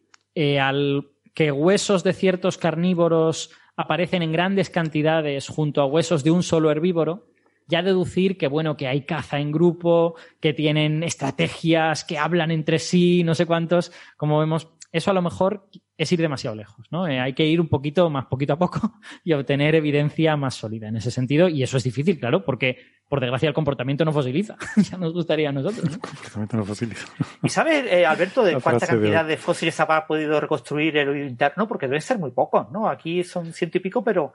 al 0.61 1.09
que 1.33 1.53
huesos 1.53 2.03
de 2.03 2.13
ciertos 2.13 2.59
carnívoros 2.59 3.53
aparecen 3.77 4.23
en 4.23 4.33
grandes 4.33 4.69
cantidades 4.69 5.49
junto 5.49 5.81
a 5.81 5.87
huesos 5.87 6.25
de 6.25 6.31
un 6.31 6.43
solo 6.43 6.71
herbívoro, 6.71 7.29
ya 7.67 7.83
deducir 7.83 8.39
que, 8.39 8.49
bueno, 8.49 8.77
que 8.77 8.87
hay 8.87 9.03
caza 9.03 9.39
en 9.39 9.53
grupo, 9.53 10.15
que 10.41 10.53
tienen 10.53 11.03
estrategias, 11.03 12.05
que 12.05 12.19
hablan 12.19 12.51
entre 12.51 12.79
sí, 12.79 13.25
no 13.25 13.35
sé 13.35 13.47
cuántos, 13.47 13.93
como 14.17 14.39
vemos, 14.39 14.69
eso 14.93 15.11
a 15.11 15.15
lo 15.15 15.23
mejor 15.23 15.69
es 15.99 16.13
ir 16.13 16.21
demasiado 16.21 16.55
lejos, 16.55 16.87
¿no? 16.91 17.09
Eh, 17.09 17.21
hay 17.21 17.33
que 17.33 17.47
ir 17.47 17.61
un 17.61 17.69
poquito 17.69 18.09
más 18.11 18.27
poquito 18.27 18.53
a 18.53 18.59
poco 18.59 18.95
y 19.25 19.33
obtener 19.33 19.75
evidencia 19.75 20.37
más 20.37 20.55
sólida 20.55 20.89
en 20.89 20.97
ese 20.97 21.11
sentido, 21.11 21.49
y 21.49 21.63
eso 21.63 21.77
es 21.77 21.85
difícil, 21.85 22.19
claro, 22.19 22.45
porque 22.45 22.79
por 23.09 23.21
desgracia 23.21 23.49
el 23.49 23.55
comportamiento 23.55 24.05
no 24.05 24.13
fosiliza, 24.13 24.57
ya 24.77 24.97
nos 24.97 25.13
gustaría 25.13 25.49
a 25.49 25.53
nosotros. 25.53 25.85
El 25.93 26.01
comportamiento 26.01 26.57
no 26.57 26.65
fosiliza. 26.65 27.07
¿Y 27.43 27.49
sabes, 27.49 27.85
eh, 27.91 28.07
Alberto, 28.07 28.45
de 28.45 28.61
cuánta 28.61 28.87
cantidad 28.87 29.25
de... 29.25 29.37
fósiles 29.37 29.79
ha 29.81 30.07
podido 30.07 30.41
reconstruir 30.41 30.97
el 30.97 31.09
oído 31.09 31.27
interno? 31.27 31.67
Porque 31.67 31.87
deben 31.87 32.03
ser 32.03 32.19
muy 32.19 32.31
pocos, 32.31 32.71
¿no? 32.71 32.89
Aquí 32.89 33.25
son 33.25 33.53
ciento 33.53 33.79
y 33.79 33.81
pico, 33.81 34.05
pero 34.05 34.35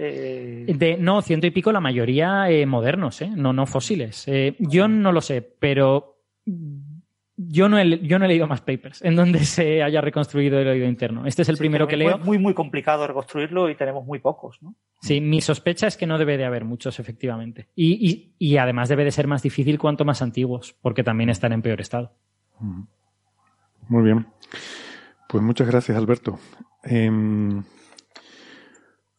eh, 0.00 0.64
de, 0.68 0.96
no, 0.96 1.20
ciento 1.22 1.48
y 1.48 1.50
pico 1.50 1.72
la 1.72 1.80
mayoría 1.80 2.48
eh, 2.48 2.64
modernos, 2.66 3.20
¿eh? 3.20 3.30
no, 3.34 3.52
no 3.52 3.66
fósiles. 3.66 4.28
Eh, 4.28 4.54
yo 4.60 4.86
no 4.86 5.10
lo 5.10 5.20
sé, 5.20 5.42
pero 5.42 6.22
yo 7.36 7.68
no, 7.68 7.80
he, 7.80 7.98
yo 8.06 8.20
no 8.20 8.24
he 8.24 8.28
leído 8.28 8.46
más 8.46 8.60
papers 8.60 9.02
en 9.02 9.16
donde 9.16 9.40
se 9.40 9.82
haya 9.82 10.00
reconstruido 10.00 10.60
el 10.60 10.68
oído 10.68 10.86
interno. 10.86 11.26
Este 11.26 11.42
es 11.42 11.48
el 11.48 11.56
primero 11.56 11.88
que 11.88 11.96
leo. 11.96 12.16
Es 12.16 12.24
muy, 12.24 12.38
muy 12.38 12.54
complicado 12.54 13.08
reconstruirlo 13.08 13.68
y 13.70 13.74
tenemos 13.74 14.04
muy 14.06 14.20
pocos, 14.20 14.62
¿no? 14.62 14.76
Sí, 15.00 15.20
mi 15.20 15.40
sospecha 15.40 15.88
es 15.88 15.96
que 15.96 16.06
no 16.06 16.16
debe 16.16 16.36
de 16.36 16.44
haber 16.44 16.64
muchos, 16.64 17.00
efectivamente. 17.00 17.68
Y, 17.74 18.34
y, 18.38 18.56
además 18.56 18.88
debe 18.88 19.04
de 19.04 19.10
ser 19.10 19.26
más 19.26 19.42
difícil 19.42 19.78
cuanto 19.78 20.04
más 20.04 20.22
antiguos, 20.22 20.76
porque 20.80 21.02
también 21.02 21.30
están 21.30 21.52
en 21.52 21.62
peor 21.62 21.80
estado. 21.80 22.12
Muy 23.88 24.04
bien. 24.04 24.26
Pues 25.28 25.42
muchas 25.42 25.66
gracias, 25.66 25.96
Alberto. 25.98 26.38
Em, 26.84 27.62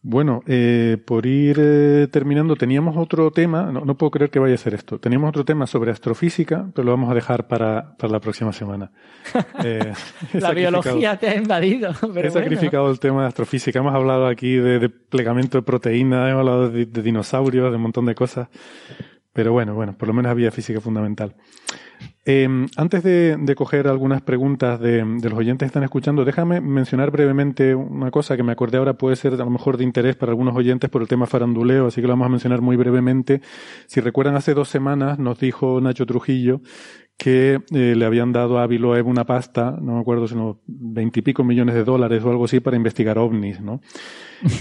bueno, 0.01 0.43
eh, 0.47 0.97
por 1.05 1.25
ir 1.25 1.57
eh, 1.59 2.07
terminando, 2.09 2.55
teníamos 2.55 2.95
otro 2.95 3.31
tema, 3.31 3.69
no, 3.71 3.97
puedo 3.97 4.11
creer 4.11 4.29
que 4.29 4.39
vaya 4.39 4.55
a 4.55 4.57
ser 4.57 4.73
esto, 4.73 4.97
teníamos 4.97 5.29
otro 5.29 5.43
tema 5.43 5.67
sobre 5.67 5.91
astrofísica, 5.91 6.69
pero 6.73 6.85
lo 6.85 6.91
vamos 6.91 7.11
a 7.11 7.13
dejar 7.13 7.47
para, 7.47 7.97
para 7.97 8.13
la 8.13 8.19
próxima 8.19 8.53
semana. 8.53 8.91
Eh, 9.63 9.93
la 10.33 10.51
biología 10.51 11.17
te 11.17 11.27
ha 11.27 11.35
invadido. 11.35 11.91
he 12.15 12.31
sacrificado 12.31 12.89
el 12.89 12.99
tema 12.99 13.23
de 13.23 13.27
astrofísica, 13.27 13.79
hemos 13.79 13.93
hablado 13.93 14.27
aquí 14.27 14.55
de, 14.55 14.79
de 14.79 14.89
plegamiento 14.89 15.57
de 15.57 15.63
proteínas, 15.63 16.29
hemos 16.29 16.39
hablado 16.39 16.69
de, 16.69 16.85
de, 16.85 17.01
dinosaurios, 17.01 17.69
de 17.69 17.75
un 17.75 17.81
montón 17.81 18.05
de 18.05 18.15
cosas, 18.15 18.47
pero 19.33 19.51
bueno, 19.51 19.75
bueno, 19.75 19.97
por 19.97 20.07
lo 20.07 20.13
menos 20.13 20.31
había 20.31 20.49
física 20.51 20.79
fundamental. 20.79 21.35
Em, 22.25 22.67
antes 22.77 23.03
de, 23.03 23.53
coger 23.55 23.87
algunas 23.87 24.21
preguntas 24.21 24.79
de, 24.79 25.03
los 25.03 25.33
oyentes 25.33 25.65
que 25.65 25.69
están 25.69 25.83
escuchando, 25.83 26.25
déjame 26.25 26.61
mencionar 26.61 27.11
brevemente 27.11 27.75
una 27.75 28.11
cosa 28.11 28.37
que 28.37 28.43
me 28.43 28.51
acordé 28.51 28.77
ahora 28.77 28.93
puede 28.93 29.15
ser 29.15 29.33
a 29.33 29.37
lo 29.37 29.49
mejor 29.49 29.77
de 29.77 29.83
interés 29.83 30.15
para 30.15 30.31
algunos 30.31 30.55
oyentes 30.55 30.89
por 30.89 31.01
el 31.01 31.07
tema 31.07 31.25
faranduleo, 31.25 31.87
así 31.87 32.01
que 32.01 32.07
lo 32.07 32.13
vamos 32.13 32.27
a 32.27 32.29
mencionar 32.29 32.61
muy 32.61 32.75
brevemente. 32.75 33.41
Si 33.87 33.99
recuerdan, 33.99 34.35
hace 34.35 34.53
dos 34.53 34.69
semanas 34.69 35.19
nos 35.19 35.39
dijo 35.39 35.81
Nacho 35.81 36.05
Trujillo 36.05 36.61
que 37.19 37.59
eh, 37.71 37.95
le 37.97 38.05
habían 38.05 38.31
dado 38.31 38.59
a 38.59 38.63
Aviloev 38.63 39.05
una 39.05 39.25
pasta, 39.25 39.77
no 39.81 39.95
me 39.95 39.99
acuerdo 39.99 40.25
si 40.25 40.35
no, 40.35 40.61
veintipico 40.65 41.43
millones 41.43 41.75
de 41.75 41.83
dólares 41.83 42.23
o 42.23 42.29
algo 42.29 42.45
así 42.45 42.61
para 42.61 42.77
investigar 42.77 43.17
ovnis, 43.17 43.59
¿no? 43.59 43.81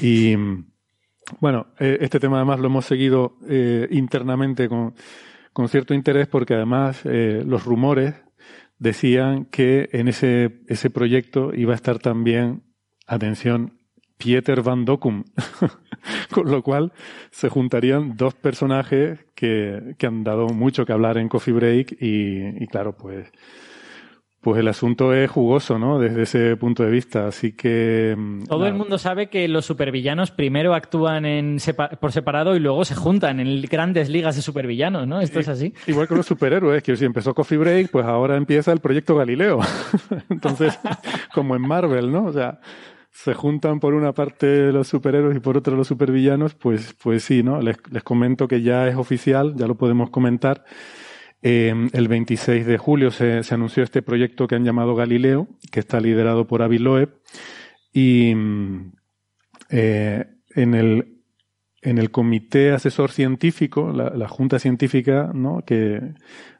Y 0.02 0.34
bueno, 1.40 1.68
eh, 1.78 1.98
este 2.00 2.18
tema 2.18 2.38
además 2.38 2.58
lo 2.58 2.66
hemos 2.66 2.84
seguido 2.84 3.36
eh, 3.48 3.86
internamente 3.92 4.68
con 4.68 4.94
con 5.52 5.68
cierto 5.68 5.94
interés 5.94 6.28
porque 6.28 6.54
además 6.54 7.00
eh, 7.04 7.42
los 7.46 7.64
rumores 7.64 8.14
decían 8.78 9.44
que 9.46 9.88
en 9.92 10.08
ese, 10.08 10.60
ese 10.68 10.90
proyecto 10.90 11.52
iba 11.54 11.72
a 11.72 11.76
estar 11.76 11.98
también, 11.98 12.62
atención, 13.06 13.78
Pieter 14.18 14.62
Van 14.62 14.84
Dockum, 14.84 15.24
con 16.32 16.50
lo 16.50 16.62
cual 16.62 16.92
se 17.30 17.48
juntarían 17.48 18.16
dos 18.16 18.34
personajes 18.34 19.24
que, 19.34 19.94
que, 19.96 20.06
han 20.06 20.24
dado 20.24 20.48
mucho 20.48 20.84
que 20.84 20.92
hablar 20.92 21.18
en 21.18 21.28
Coffee 21.28 21.54
Break 21.54 21.96
y, 22.00 22.62
y 22.62 22.66
claro, 22.66 22.96
pues 22.96 23.30
pues 24.40 24.60
el 24.60 24.68
asunto 24.68 25.12
es 25.12 25.28
jugoso, 25.30 25.78
¿no? 25.78 25.98
Desde 25.98 26.22
ese 26.22 26.56
punto 26.56 26.84
de 26.84 26.90
vista. 26.90 27.26
Así 27.26 27.52
que. 27.52 28.14
Mm, 28.16 28.44
Todo 28.44 28.66
el 28.66 28.74
mundo 28.74 28.96
sabe 28.96 29.28
que 29.28 29.48
los 29.48 29.66
supervillanos 29.66 30.30
primero 30.30 30.74
actúan 30.74 31.24
en 31.26 31.58
por 32.00 32.12
separado 32.12 32.54
y 32.54 32.60
luego 32.60 32.84
se 32.84 32.94
juntan 32.94 33.40
en 33.40 33.62
grandes 33.62 34.08
ligas 34.08 34.36
de 34.36 34.42
supervillanos, 34.42 35.08
¿no? 35.08 35.20
Esto 35.20 35.40
es 35.40 35.48
así. 35.48 35.74
Igual 35.86 36.06
que 36.06 36.14
los 36.14 36.26
superhéroes, 36.26 36.82
que 36.82 36.96
si 36.96 37.04
empezó 37.04 37.34
Coffee 37.34 37.58
Break, 37.58 37.90
pues 37.90 38.06
ahora 38.06 38.36
empieza 38.36 38.72
el 38.72 38.78
proyecto 38.78 39.16
Galileo. 39.16 39.58
Entonces, 40.30 40.78
como 41.34 41.56
en 41.56 41.62
Marvel, 41.62 42.12
¿no? 42.12 42.26
O 42.26 42.32
sea, 42.32 42.60
se 43.10 43.34
juntan 43.34 43.80
por 43.80 43.94
una 43.94 44.12
parte 44.12 44.70
los 44.70 44.86
superhéroes 44.86 45.36
y 45.36 45.40
por 45.40 45.56
otra 45.56 45.74
los 45.74 45.88
supervillanos, 45.88 46.54
pues, 46.54 46.94
pues 47.02 47.24
sí, 47.24 47.42
¿no? 47.42 47.60
Les, 47.60 47.76
les 47.90 48.04
comento 48.04 48.46
que 48.46 48.62
ya 48.62 48.86
es 48.86 48.94
oficial, 48.94 49.54
ya 49.56 49.66
lo 49.66 49.74
podemos 49.74 50.10
comentar 50.10 50.64
eh, 51.42 51.72
el 51.92 52.08
26 52.08 52.66
de 52.66 52.78
julio 52.78 53.10
se, 53.10 53.42
anunció 53.50 53.82
este 53.82 54.02
proyecto 54.02 54.48
que 54.48 54.56
han 54.56 54.64
llamado 54.64 54.94
Galileo, 54.94 55.48
que 55.70 55.80
está 55.80 56.00
liderado 56.00 56.46
por 56.46 56.62
Avi 56.62 56.78
Loeb. 56.78 57.10
Y 57.92 58.34
eh, 59.70 60.24
en, 60.54 60.74
el, 60.74 61.22
en 61.82 61.98
el 61.98 62.10
comité 62.10 62.72
asesor 62.72 63.12
científico, 63.12 63.92
la, 63.92 64.28
junta 64.28 64.58
científica, 64.58 65.30
¿no? 65.32 65.62
que 65.64 66.00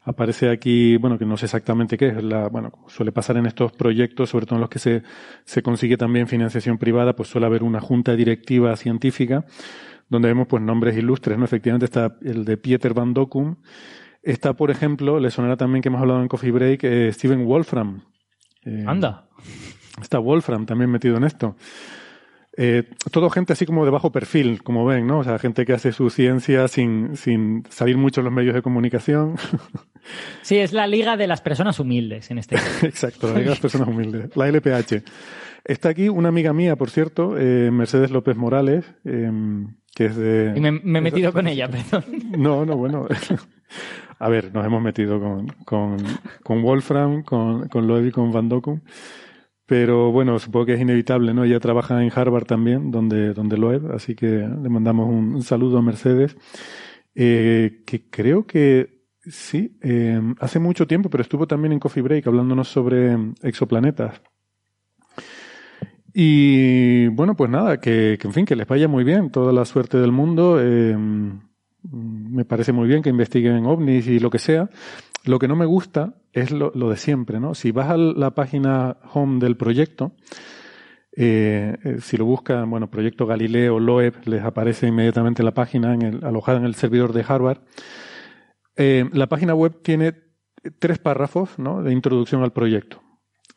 aparece 0.03 0.49
aquí, 0.49 0.97
bueno, 0.97 1.19
que 1.19 1.27
no 1.27 1.37
sé 1.37 1.47
exactamente 1.47 1.99
qué 1.99 2.09
es, 2.09 2.15
bueno, 2.51 2.73
suele 2.87 3.13
pasar 3.13 3.37
en 3.37 3.47
estos 3.47 3.73
proyectos, 3.73 4.31
sobre 4.31 4.47
todo 4.47 4.57
en 4.57 4.61
los 4.63 4.71
que 4.71 4.79
se, 4.79 5.03
se 5.45 5.63
consigue 5.63 5.97
también 5.97 6.29
financiación 6.29 6.79
privada, 6.79 7.15
pues 7.15 7.29
suele 7.29 7.47
haber 7.47 7.63
una 7.63 7.81
junta 7.81 8.15
directiva 8.15 8.75
científica, 8.77 9.45
donde 10.09 10.29
vemos 10.29 10.47
pues 10.47 10.63
nombres 10.63 10.97
ilustres, 10.97 11.37
¿no? 11.37 11.45
Efectivamente 11.45 11.85
está 11.85 12.17
el 12.23 12.45
de 12.45 12.57
Pieter 12.57 12.95
van 12.95 13.13
Dockum, 13.13 13.57
Está, 14.23 14.55
por 14.55 14.71
ejemplo, 14.71 15.21
le 15.21 15.31
sonará 15.31 15.57
también 15.57 15.83
que 15.83 15.89
hemos 15.89 16.01
hablado 16.01 16.21
en 16.21 16.29
Coffee 16.29 16.51
Break, 16.51 16.85
eh, 16.85 17.13
Steven 17.13 17.45
Wolfram. 17.47 18.03
Eh, 18.65 18.85
Anda. 18.87 19.29
Está 20.01 20.19
Wolfram 20.19 20.67
también 20.67 20.91
metido 20.91 21.17
en 21.17 21.25
esto. 21.25 21.57
Eh, 22.57 22.83
todo 23.13 23.31
gente 23.31 23.53
así 23.53 23.67
como 23.67 23.85
de 23.85 23.93
bajo 23.93 24.11
perfil, 24.11 24.65
como 24.65 24.85
ven, 24.85 25.07
¿no? 25.07 25.21
O 25.21 25.25
sea, 25.25 25.39
gente 25.39 25.65
que 25.65 25.73
hace 25.73 25.93
su 25.93 26.11
ciencia 26.11 26.67
sin, 26.67 27.17
sin 27.17 27.63
salir 27.69 27.97
mucho 27.97 28.21
en 28.21 28.25
los 28.25 28.35
medios 28.35 28.55
de 28.55 28.63
comunicación. 28.63 29.37
Sí, 30.41 30.57
es 30.57 30.73
la 30.73 30.87
liga 30.87 31.19
de 31.19 31.27
las 31.27 31.43
personas 31.43 31.79
humildes 31.81 32.31
en 32.31 32.39
este 32.39 32.55
caso. 32.55 32.87
Exacto, 32.87 33.27
la 33.27 33.35
liga 33.35 33.45
de 33.45 33.51
las 33.51 33.61
personas 33.61 33.89
humildes, 33.89 34.35
la 34.37 34.49
LPH. 34.49 35.03
Está 35.65 35.91
aquí 35.91 36.09
una 36.09 36.31
amiga 36.31 36.55
mía, 36.55 36.77
por 36.77 36.89
cierto, 36.89 37.31
Mercedes 37.31 38.11
López 38.11 38.35
Morales, 38.35 38.87
que 39.03 40.07
es 40.07 40.17
de... 40.17 40.55
Y 40.57 40.61
me, 40.61 40.73
me 40.73 41.01
he 41.01 41.03
metido 41.03 41.31
con 41.31 41.47
ella, 41.47 41.69
perdón. 41.69 42.05
No, 42.39 42.65
no, 42.65 42.77
bueno. 42.79 43.07
A 44.19 44.29
ver, 44.29 44.53
nos 44.53 44.67
hemos 44.67 44.83
metido 44.83 45.21
con, 45.21 45.47
con, 45.65 45.97
con 46.43 46.63
Wolfram, 46.63 47.23
con, 47.23 47.69
con 47.69 47.87
Loeb 47.87 48.07
y 48.07 48.11
con 48.11 48.33
Van 48.33 48.49
Dokum. 48.49 48.81
Pero 49.67 50.11
bueno, 50.11 50.39
supongo 50.39 50.67
que 50.67 50.75
es 50.75 50.81
inevitable, 50.81 51.35
¿no? 51.35 51.45
Ella 51.45 51.61
trabaja 51.61 52.03
en 52.03 52.11
Harvard 52.15 52.47
también, 52.47 52.91
donde, 52.91 53.35
donde 53.35 53.59
Loeb, 53.59 53.93
así 53.93 54.15
que 54.15 54.27
le 54.27 54.69
mandamos 54.69 55.09
un, 55.09 55.43
saludo 55.43 55.79
a 55.79 55.83
Mercedes, 55.83 56.37
eh, 57.15 57.83
que 57.87 58.09
creo 58.09 58.47
que 58.47 59.05
sí, 59.25 59.79
eh, 59.83 60.21
hace 60.41 60.59
mucho 60.59 60.87
tiempo, 60.87 61.11
pero 61.11 61.23
estuvo 61.23 61.47
también 61.47 61.73
en 61.73 61.81
Coffee 61.81 62.03
Break 62.03 62.27
hablándonos 62.27 62.69
sobre 62.69 63.17
exoplanetas. 63.43 64.23
Y 66.15 67.09
bueno, 67.09 67.37
pues 67.37 67.51
nada, 67.51 67.79
que, 67.79 68.19
en 68.21 68.33
fin, 68.33 68.47
que 68.47 68.57
les 68.57 68.67
vaya 68.67 68.89
muy 68.89 69.05
bien, 69.05 69.31
toda 69.31 69.53
la 69.53 69.65
suerte 69.65 69.99
del 69.99 70.13
mundo. 70.13 70.59
Eh, 70.61 70.97
me 71.83 72.45
parece 72.45 72.73
muy 72.73 72.89
bien 72.89 73.03
que 73.03 73.11
investiguen 73.11 73.67
ovnis 73.67 74.07
y 74.07 74.19
lo 74.19 74.31
que 74.31 74.39
sea. 74.39 74.69
Lo 75.25 75.39
que 75.39 75.49
no 75.49 75.57
me 75.57 75.67
gusta 75.67 76.15
es 76.33 76.51
lo, 76.51 76.71
de 76.71 76.97
siempre, 76.97 77.41
¿no? 77.41 77.55
Si 77.55 77.71
vas 77.71 77.91
a 77.91 77.97
la 77.97 78.35
página 78.35 78.97
home 79.13 79.41
del 79.41 79.57
proyecto, 79.57 80.13
eh, 81.17 81.77
eh, 81.85 81.97
si 82.01 82.17
lo 82.17 82.25
buscan, 82.25 82.71
bueno, 82.71 82.91
Proyecto 82.91 83.27
Galileo, 83.27 83.81
Loeb, 83.81 84.15
les 84.27 84.43
aparece 84.43 84.87
inmediatamente 84.87 85.43
la 85.43 85.53
página 85.53 85.97
alojada 86.23 86.59
en 86.59 86.65
el 86.65 86.77
servidor 86.77 87.13
de 87.13 87.25
Harvard. 87.27 87.59
Eh, 88.77 89.09
la 89.13 89.27
página 89.27 89.55
web 89.55 89.83
tiene 89.83 90.15
tres 90.79 90.99
párrafos 90.99 91.51
de 91.57 91.93
introducción 91.93 92.43
al 92.43 92.53
proyecto. 92.53 93.03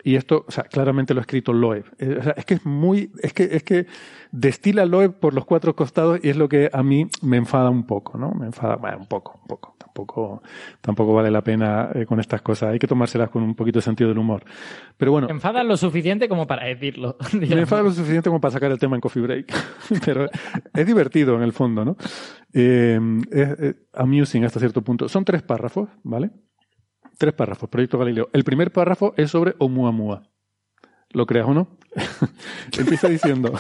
Y 0.04 0.16
esto, 0.16 0.46
o 0.48 0.52
sea, 0.52 0.64
claramente 0.64 1.14
lo 1.14 1.20
ha 1.20 1.22
escrito 1.22 1.54
Loeb. 1.54 1.86
es 1.98 2.46
que 2.46 2.56
es 2.56 2.66
muy, 2.66 3.12
es 3.22 3.34
que, 3.34 3.44
es 3.52 3.64
que 3.64 3.86
destila 4.32 4.86
Loeb 4.86 5.20
por 5.20 5.34
los 5.34 5.46
cuatro 5.46 5.76
costados 5.76 6.20
y 6.24 6.30
es 6.30 6.38
lo 6.38 6.50
que 6.50 6.70
a 6.72 6.84
mí 6.84 7.08
me 7.22 7.38
enfada 7.38 7.70
un 7.70 7.86
poco, 7.86 8.18
¿no? 8.18 8.32
Me 8.32 8.48
enfada, 8.48 8.76
bueno, 8.76 8.98
un 9.00 9.08
poco, 9.08 9.40
un 9.42 9.48
poco 9.48 9.76
tampoco, 9.92 10.42
tampoco 10.80 11.14
vale 11.14 11.30
la 11.30 11.44
pena 11.44 11.90
eh, 11.94 12.06
con 12.06 12.20
estas 12.20 12.42
cosas. 12.42 12.72
Hay 12.72 12.80
que 12.80 12.88
tomárselas 12.88 13.30
con 13.30 13.44
un 13.44 13.56
poquito 13.56 13.80
de 13.80 13.84
sentido 13.84 14.10
del 14.10 14.18
humor. 14.18 14.44
Pero 14.98 15.12
bueno. 15.12 15.28
Me 15.28 15.34
enfadan 15.34 15.68
lo 15.68 15.78
suficiente 15.78 16.30
como 16.30 16.48
para 16.48 16.66
decirlo. 16.66 17.18
Me 17.34 17.48
enfadan 17.48 17.86
lo 17.86 17.92
suficiente 17.92 18.30
como 18.30 18.40
para 18.40 18.52
sacar 18.52 18.72
el 18.72 18.80
tema 18.80 18.96
en 18.96 19.02
Coffee 19.02 19.22
Break. 19.22 19.54
Pero 20.06 20.30
es 20.74 20.88
divertido 20.88 21.36
en 21.36 21.44
el 21.44 21.54
fondo, 21.54 21.84
¿no? 21.84 21.98
Eh, 22.54 23.00
es, 23.32 23.76
amusing 23.94 24.46
hasta 24.46 24.60
cierto 24.60 24.82
punto. 24.82 25.10
Son 25.10 25.26
tres 25.26 25.44
párrafos, 25.44 25.90
¿vale? 26.04 26.32
Tres 27.22 27.36
párrafos, 27.36 27.70
Proyecto 27.70 28.00
Galileo. 28.00 28.30
El 28.34 28.44
primer 28.44 28.72
párrafo 28.72 29.14
es 29.16 29.30
sobre 29.30 29.54
Oumuamua. 29.60 30.24
¿Lo 31.12 31.28
creas 31.28 31.48
o 31.48 31.54
no? 31.54 31.78
Empieza 32.80 33.10
diciendo, 33.10 33.54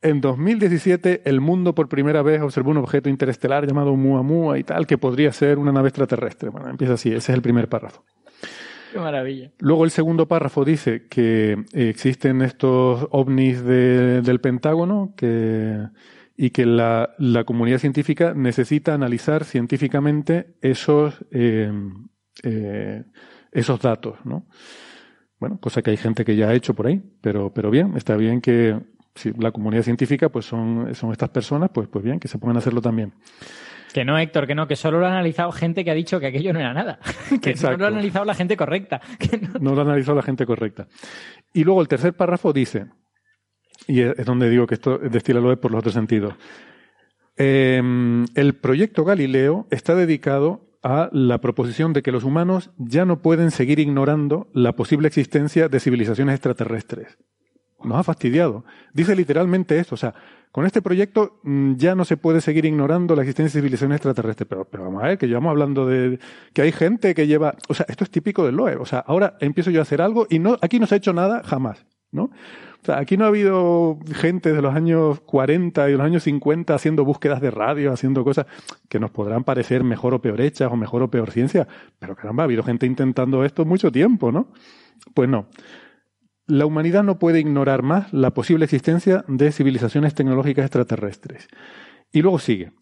en 0.00 0.20
2017 0.20 1.22
el 1.24 1.40
mundo 1.40 1.74
por 1.74 1.88
primera 1.88 2.22
vez 2.22 2.40
observó 2.42 2.70
un 2.70 2.76
objeto 2.76 3.08
interestelar 3.08 3.66
llamado 3.66 3.96
Muamua 3.96 4.56
y 4.56 4.62
tal, 4.62 4.86
que 4.86 4.98
podría 4.98 5.32
ser 5.32 5.58
una 5.58 5.72
nave 5.72 5.88
extraterrestre. 5.88 6.48
Bueno, 6.50 6.70
empieza 6.70 6.92
así, 6.92 7.08
ese 7.08 7.32
es 7.32 7.36
el 7.36 7.42
primer 7.42 7.68
párrafo. 7.68 8.04
Qué 8.92 9.00
maravilla. 9.00 9.50
Luego 9.58 9.84
el 9.84 9.90
segundo 9.90 10.28
párrafo 10.28 10.64
dice 10.64 11.08
que 11.08 11.56
existen 11.72 12.40
estos 12.40 13.08
ovnis 13.10 13.64
del 13.64 14.40
Pentágono 14.40 15.12
que, 15.16 15.88
y 16.36 16.50
que 16.50 16.66
la, 16.66 17.16
comunidad 17.46 17.78
científica 17.78 18.32
necesita 18.32 18.94
analizar 18.94 19.42
científicamente 19.42 20.54
esos, 20.60 21.16
eh, 21.32 21.72
eh, 22.42 23.04
esos 23.52 23.80
datos, 23.80 24.18
¿no? 24.24 24.46
Bueno, 25.38 25.58
cosa 25.60 25.82
que 25.82 25.90
hay 25.90 25.96
gente 25.96 26.24
que 26.24 26.36
ya 26.36 26.48
ha 26.48 26.54
hecho 26.54 26.74
por 26.74 26.86
ahí, 26.86 27.02
pero, 27.20 27.52
pero 27.52 27.70
bien, 27.70 27.96
está 27.96 28.16
bien 28.16 28.40
que 28.40 28.78
si 29.14 29.32
la 29.32 29.52
comunidad 29.52 29.82
científica 29.82 30.28
pues 30.28 30.46
son, 30.46 30.94
son 30.94 31.12
estas 31.12 31.30
personas, 31.30 31.70
pues, 31.72 31.88
pues 31.88 32.04
bien, 32.04 32.18
que 32.18 32.28
se 32.28 32.38
pongan 32.38 32.56
a 32.56 32.58
hacerlo 32.60 32.80
también. 32.80 33.12
Que 33.92 34.04
no, 34.04 34.18
Héctor, 34.18 34.46
que 34.48 34.56
no, 34.56 34.66
que 34.66 34.74
solo 34.74 34.98
lo 34.98 35.06
ha 35.06 35.10
analizado 35.10 35.52
gente 35.52 35.84
que 35.84 35.90
ha 35.90 35.94
dicho 35.94 36.18
que 36.18 36.26
aquello 36.26 36.52
no 36.52 36.58
era 36.58 36.74
nada. 36.74 36.98
que 37.42 37.54
no 37.54 37.76
lo 37.76 37.84
ha 37.84 37.88
analizado 37.88 38.24
la 38.24 38.34
gente 38.34 38.56
correcta. 38.56 39.00
no... 39.60 39.74
lo 39.74 39.80
ha 39.80 39.84
analizado 39.84 40.16
la 40.16 40.22
gente 40.22 40.46
correcta. 40.46 40.88
Y 41.52 41.62
luego 41.62 41.80
el 41.80 41.86
tercer 41.86 42.14
párrafo 42.14 42.52
dice, 42.52 42.86
y 43.86 44.00
es 44.00 44.24
donde 44.24 44.50
digo 44.50 44.66
que 44.66 44.74
esto 44.74 44.98
destila 44.98 45.40
lo 45.40 45.50
de 45.50 45.56
por 45.58 45.70
los 45.70 45.78
otros 45.78 45.94
sentidos. 45.94 46.34
Em, 47.36 48.24
el 48.34 48.54
proyecto 48.54 49.04
Galileo 49.04 49.66
está 49.70 49.94
dedicado 49.94 50.63
a 50.84 51.08
la 51.12 51.38
proposición 51.40 51.92
de 51.92 52.02
que 52.02 52.12
los 52.12 52.22
humanos 52.22 52.70
ya 52.78 53.04
no 53.04 53.20
pueden 53.22 53.50
seguir 53.50 53.80
ignorando 53.80 54.48
la 54.52 54.76
posible 54.76 55.08
existencia 55.08 55.68
de 55.68 55.80
civilizaciones 55.80 56.34
extraterrestres 56.34 57.18
nos 57.84 57.98
ha 57.98 58.02
fastidiado. 58.02 58.64
Dice 58.92 59.14
literalmente 59.14 59.78
esto, 59.78 59.94
o 59.94 59.98
sea, 59.98 60.14
con 60.50 60.66
este 60.66 60.82
proyecto 60.82 61.40
mm, 61.42 61.74
ya 61.76 61.94
no 61.94 62.04
se 62.04 62.16
puede 62.16 62.40
seguir 62.40 62.64
ignorando 62.64 63.14
la 63.14 63.22
existencia 63.22 63.58
de 63.58 63.62
civilizaciones 63.62 63.96
extraterrestres, 63.96 64.48
pero, 64.48 64.64
pero 64.64 64.84
vamos 64.84 65.02
a 65.02 65.08
ver, 65.08 65.18
que 65.18 65.26
llevamos 65.26 65.50
hablando 65.50 65.86
de 65.86 66.18
que 66.52 66.62
hay 66.62 66.72
gente 66.72 67.14
que 67.14 67.26
lleva, 67.26 67.56
o 67.68 67.74
sea, 67.74 67.86
esto 67.88 68.04
es 68.04 68.10
típico 68.10 68.44
del 68.44 68.56
LOE, 68.56 68.76
o 68.76 68.86
sea, 68.86 69.00
ahora 69.00 69.36
empiezo 69.40 69.70
yo 69.70 69.80
a 69.80 69.82
hacer 69.82 70.00
algo 70.00 70.26
y 70.30 70.38
no, 70.38 70.58
aquí 70.60 70.78
no 70.78 70.86
se 70.86 70.94
ha 70.94 70.98
hecho 70.98 71.12
nada 71.12 71.42
jamás, 71.44 71.86
¿no? 72.10 72.30
Aquí 72.88 73.16
no 73.16 73.24
ha 73.24 73.28
habido 73.28 73.98
gente 74.12 74.52
de 74.52 74.60
los 74.60 74.74
años 74.74 75.20
40 75.20 75.88
y 75.88 75.92
los 75.92 76.02
años 76.02 76.22
50 76.24 76.74
haciendo 76.74 77.04
búsquedas 77.04 77.40
de 77.40 77.50
radio, 77.50 77.92
haciendo 77.92 78.24
cosas 78.24 78.46
que 78.88 79.00
nos 79.00 79.10
podrán 79.10 79.44
parecer 79.44 79.84
mejor 79.84 80.14
o 80.14 80.20
peor 80.20 80.40
hechas 80.40 80.70
o 80.70 80.76
mejor 80.76 81.02
o 81.02 81.10
peor 81.10 81.30
ciencia, 81.30 81.66
pero 81.98 82.14
caramba, 82.14 82.42
ha 82.42 82.44
habido 82.44 82.62
gente 82.62 82.86
intentando 82.86 83.44
esto 83.44 83.64
mucho 83.64 83.90
tiempo, 83.90 84.32
¿no? 84.32 84.48
Pues 85.14 85.28
no. 85.28 85.46
La 86.46 86.66
humanidad 86.66 87.02
no 87.04 87.18
puede 87.18 87.40
ignorar 87.40 87.82
más 87.82 88.12
la 88.12 88.32
posible 88.34 88.64
existencia 88.66 89.24
de 89.28 89.50
civilizaciones 89.50 90.14
tecnológicas 90.14 90.66
extraterrestres. 90.66 91.48
Y 92.12 92.20
luego 92.20 92.38
sigue. 92.38 92.72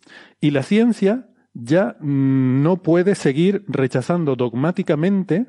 Y 0.41 0.51
la 0.51 0.65
ciencia 0.65 1.29
ya 1.55 1.97
no 2.01 2.83
puede 2.83 3.15
seguir 3.15 3.65
rechazando 3.69 4.35
dogmáticamente 4.35 5.47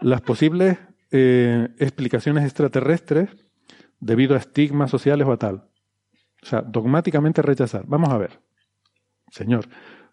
las 0.00 0.22
posibles 0.22 0.78
eh, 1.10 1.68
explicaciones 1.78 2.44
extraterrestres 2.44 3.28
debido 4.02 4.34
a 4.34 4.38
estigmas 4.38 4.90
sociales 4.90 5.26
o 5.26 5.32
a 5.32 5.38
tal. 5.38 5.68
O 6.42 6.46
sea, 6.46 6.60
dogmáticamente 6.60 7.40
rechazar. 7.40 7.84
Vamos 7.86 8.10
a 8.10 8.18
ver. 8.18 8.40
Señor, 9.30 9.66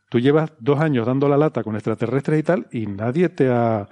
tú 0.10 0.20
llevas 0.20 0.54
dos 0.60 0.80
años 0.80 1.08
dando 1.08 1.28
la 1.28 1.38
lata 1.38 1.64
con 1.64 1.76
extraterrestres 1.76 2.40
y 2.40 2.44
tal 2.44 2.68
y 2.72 2.86
nadie 2.86 3.30
te 3.30 3.50
ha, 3.50 3.90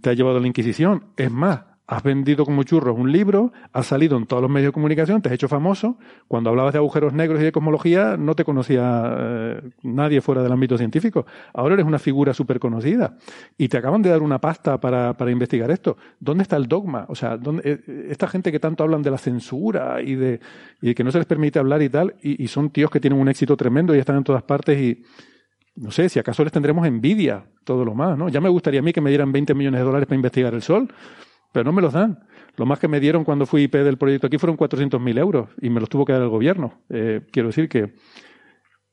te 0.00 0.10
ha 0.10 0.14
llevado 0.14 0.38
a 0.38 0.40
la 0.40 0.46
Inquisición. 0.46 1.12
Es 1.18 1.30
más, 1.30 1.66
has 1.86 2.02
vendido 2.02 2.44
como 2.44 2.64
churros 2.64 2.98
un 2.98 3.12
libro, 3.12 3.52
has 3.72 3.86
salido 3.86 4.16
en 4.16 4.26
todos 4.26 4.42
los 4.42 4.50
medios 4.50 4.70
de 4.70 4.72
comunicación, 4.72 5.22
te 5.22 5.28
has 5.28 5.34
hecho 5.34 5.48
famoso. 5.48 5.98
Cuando 6.26 6.50
hablabas 6.50 6.72
de 6.72 6.78
agujeros 6.78 7.12
negros 7.12 7.40
y 7.40 7.44
de 7.44 7.52
cosmología, 7.52 8.16
no 8.16 8.34
te 8.34 8.44
conocía 8.44 9.04
eh, 9.18 9.62
nadie 9.82 10.20
fuera 10.20 10.42
del 10.42 10.50
ámbito 10.50 10.76
científico. 10.76 11.26
Ahora 11.54 11.74
eres 11.74 11.86
una 11.86 12.00
figura 12.00 12.34
súper 12.34 12.58
conocida. 12.58 13.16
Y 13.56 13.68
te 13.68 13.78
acaban 13.78 14.02
de 14.02 14.10
dar 14.10 14.22
una 14.22 14.40
pasta 14.40 14.80
para, 14.80 15.16
para, 15.16 15.30
investigar 15.30 15.70
esto. 15.70 15.96
¿Dónde 16.18 16.42
está 16.42 16.56
el 16.56 16.66
dogma? 16.66 17.06
O 17.08 17.14
sea, 17.14 17.36
¿dónde, 17.36 17.62
eh, 17.64 18.06
esta 18.10 18.26
gente 18.26 18.50
que 18.50 18.58
tanto 18.58 18.82
hablan 18.82 19.02
de 19.02 19.10
la 19.12 19.18
censura 19.18 20.02
y 20.02 20.16
de, 20.16 20.40
y 20.82 20.92
que 20.94 21.04
no 21.04 21.12
se 21.12 21.18
les 21.18 21.26
permite 21.26 21.60
hablar 21.60 21.82
y 21.82 21.88
tal, 21.88 22.14
y, 22.20 22.42
y 22.42 22.48
son 22.48 22.70
tíos 22.70 22.90
que 22.90 22.98
tienen 22.98 23.20
un 23.20 23.28
éxito 23.28 23.56
tremendo 23.56 23.94
y 23.94 23.98
están 23.98 24.16
en 24.16 24.24
todas 24.24 24.42
partes 24.42 24.80
y 24.80 25.04
no 25.76 25.90
sé, 25.90 26.08
si 26.08 26.18
acaso 26.18 26.42
les 26.42 26.52
tendremos 26.52 26.86
envidia, 26.86 27.44
todo 27.62 27.84
lo 27.84 27.94
más, 27.94 28.16
¿no? 28.16 28.30
Ya 28.30 28.40
me 28.40 28.48
gustaría 28.48 28.80
a 28.80 28.82
mí 28.82 28.92
que 28.94 29.02
me 29.02 29.10
dieran 29.10 29.30
20 29.30 29.54
millones 29.54 29.80
de 29.80 29.84
dólares 29.84 30.06
para 30.06 30.16
investigar 30.16 30.54
el 30.54 30.62
Sol, 30.62 30.88
pero 31.52 31.64
no 31.64 31.72
me 31.72 31.82
los 31.82 31.92
dan. 31.92 32.20
Lo 32.56 32.66
más 32.66 32.78
que 32.78 32.88
me 32.88 33.00
dieron 33.00 33.24
cuando 33.24 33.46
fui 33.46 33.64
IP 33.64 33.74
del 33.76 33.98
proyecto 33.98 34.26
aquí 34.26 34.38
fueron 34.38 34.56
400.000 34.56 35.18
euros 35.18 35.48
y 35.60 35.70
me 35.70 35.80
los 35.80 35.88
tuvo 35.88 36.04
que 36.04 36.12
dar 36.12 36.22
el 36.22 36.28
gobierno. 36.28 36.80
Eh, 36.88 37.22
quiero 37.30 37.48
decir 37.48 37.68
que, 37.68 37.94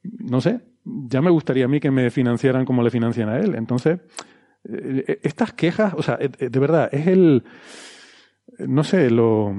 no 0.03 0.41
sé, 0.41 0.61
ya 0.83 1.22
me 1.22 1.30
gustaría 1.30 1.65
a 1.65 1.67
mí 1.67 1.80
que 1.80 1.91
me 1.91 2.09
financiaran 2.09 2.65
como 2.65 2.83
le 2.83 2.90
financian 2.90 3.30
a 3.30 3.40
él. 3.40 3.56
Entonces, 3.56 3.99
eh, 4.69 5.19
estas 5.23 5.53
quejas, 5.53 5.93
o 5.95 6.03
sea, 6.03 6.17
eh, 6.19 6.49
de 6.49 6.59
verdad, 6.59 6.90
es 6.91 7.07
el, 7.07 7.43
no 8.59 8.83
sé, 8.83 9.09
lo, 9.09 9.53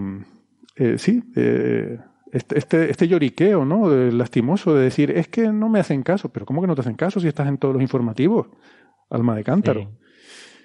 sí, 0.97 1.23
este, 2.33 2.59
este, 2.59 2.91
este, 2.91 3.09
lloriqueo, 3.09 3.65
¿no? 3.65 3.89
Lastimoso 3.89 4.75
de 4.75 4.85
decir, 4.85 5.13
es 5.13 5.29
que 5.29 5.49
no 5.49 5.69
me 5.69 5.79
hacen 5.79 6.03
caso, 6.03 6.31
pero 6.31 6.45
¿cómo 6.45 6.61
que 6.61 6.67
no 6.67 6.75
te 6.75 6.81
hacen 6.83 6.97
caso 6.97 7.21
si 7.21 7.29
estás 7.29 7.49
en 7.49 7.59
todos 7.59 7.75
los 7.75 7.83
informativos? 7.83 8.49
Alma 9.09 9.37
de 9.37 9.45
cántaro. 9.45 9.91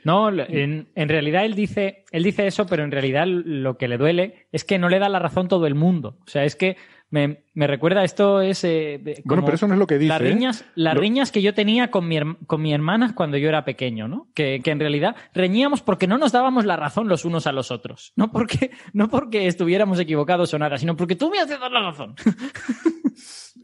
No, 0.04 0.30
en, 0.30 0.88
realidad 0.96 1.46
él 1.46 1.56
dice, 1.56 2.06
él 2.12 2.24
dice 2.24 2.48
eso, 2.48 2.66
pero 2.66 2.84
en 2.84 2.92
realidad 2.92 3.28
lo 3.28 3.78
que 3.78 3.88
le 3.88 3.98
duele 3.98 4.48
es 4.52 4.64
que 4.64 4.80
no 4.80 4.90
le 4.90 5.00
da 5.00 5.10
la 5.10 5.20
razón 5.20 5.48
todo 5.48 5.68
el 5.68 5.76
mundo. 5.76 6.18
O 6.26 6.30
sea, 6.30 6.44
es 6.44 6.56
que 6.56 6.78
me, 7.12 7.68
recuerda, 7.68 8.04
esto 8.04 8.42
es... 8.42 8.64
Eh, 8.64 9.22
bueno, 9.26 9.44
pero 9.44 9.56
eso 9.56 9.68
no 9.68 9.74
es 9.74 9.80
lo 9.80 9.88
que 9.88 9.98
dice. 9.98 10.10
Las 10.10 10.22
¿eh? 10.22 10.26
riñas, 10.26 10.66
las 10.76 10.96
riñas 10.96 11.32
que 11.32 11.42
yo 11.42 11.54
tenía 11.54 11.90
con 11.90 12.08
mi, 12.08 12.20
con 12.46 12.62
mi 12.62 12.74
hermana 12.74 13.16
cuando 13.16 13.38
yo 13.38 13.50
era 13.50 13.66
pequeño, 13.66 14.08
¿no? 14.08 14.28
Que, 14.36 14.62
en 14.64 14.80
realidad 14.80 15.16
reñíamos 15.34 15.82
porque 15.82 16.06
no 16.06 16.18
nos 16.18 16.32
dábamos 16.32 16.66
la 16.66 16.76
razón 16.76 17.08
los 17.08 17.26
unos 17.26 17.48
a 17.48 17.52
los 17.52 17.72
otros. 17.72 18.14
No 18.16 18.32
porque, 18.32 18.72
no 18.94 19.10
porque 19.10 19.48
estuviéramos 19.48 20.00
equivocados 20.00 20.54
o 20.54 20.60
nada, 20.60 20.78
sino 20.78 20.96
porque 20.96 21.16
tú 21.16 21.32
me 21.32 21.40
haces 21.40 21.60
dar 21.60 21.72
la 21.72 21.82
razón. 21.82 22.16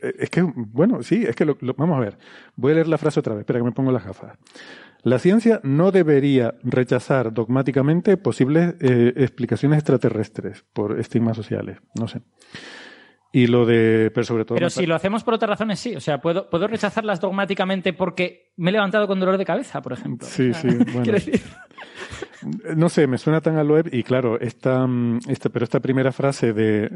Es 0.01 0.30
que, 0.30 0.41
bueno, 0.43 1.01
sí, 1.01 1.24
es 1.25 1.35
que 1.35 1.45
lo, 1.45 1.57
vamos 1.77 1.98
a 1.98 2.01
ver. 2.01 2.17
Voy 2.56 2.74
a 2.74 2.75
leer 2.75 2.88
la 2.88 2.98
frase 2.98 3.22
otra 3.22 3.33
vez, 3.33 3.41
espera 3.41 3.59
que 3.59 3.65
me 3.65 3.72
pongo 3.72 3.91
las 3.91 4.06
gafas. 4.06 4.38
La 5.03 5.19
ciencia 5.19 5.61
no 5.64 5.91
debería 5.91 6.56
rechazar 6.64 7.33
dogmáticamente 7.33 8.17
posibles 8.17 8.75
eh, 8.82 9.14
explicaciones 9.15 9.77
extraterrestres 9.80 10.65
por 10.74 10.99
estigmas 10.99 11.38
sociales. 11.38 11.77
No 11.98 12.07
sé. 12.07 12.22
Y 13.35 13.47
lo 13.47 13.65
de, 13.65 14.11
pero 14.14 14.23
sobre 14.23 14.45
todo. 14.45 14.55
Pero 14.55 14.69
si 14.69 14.85
lo 14.85 14.95
hacemos 14.95 15.25
por 15.25 15.33
otras 15.33 15.49
razones, 15.49 15.77
sí. 15.77 15.93
O 15.93 15.99
sea, 15.99 16.19
puedo, 16.19 16.49
puedo 16.49 16.69
rechazarlas 16.69 17.19
dogmáticamente 17.19 17.91
porque 17.91 18.53
me 18.55 18.69
he 18.69 18.72
levantado 18.72 19.07
con 19.07 19.19
dolor 19.19 19.38
de 19.38 19.43
cabeza, 19.43 19.81
por 19.81 19.91
ejemplo. 19.91 20.25
Sí, 20.25 20.53
sí. 20.53 20.69
Bueno. 20.93 21.17
No 22.75 22.89
sé, 22.89 23.07
me 23.07 23.17
suena 23.17 23.41
tan 23.41 23.57
al 23.57 23.69
web 23.69 23.89
y 23.91 24.03
claro, 24.03 24.39
esta, 24.39 24.88
esta, 25.27 25.49
pero 25.49 25.65
esta 25.65 25.80
primera 25.80 26.11
frase 26.11 26.53
de 26.53 26.89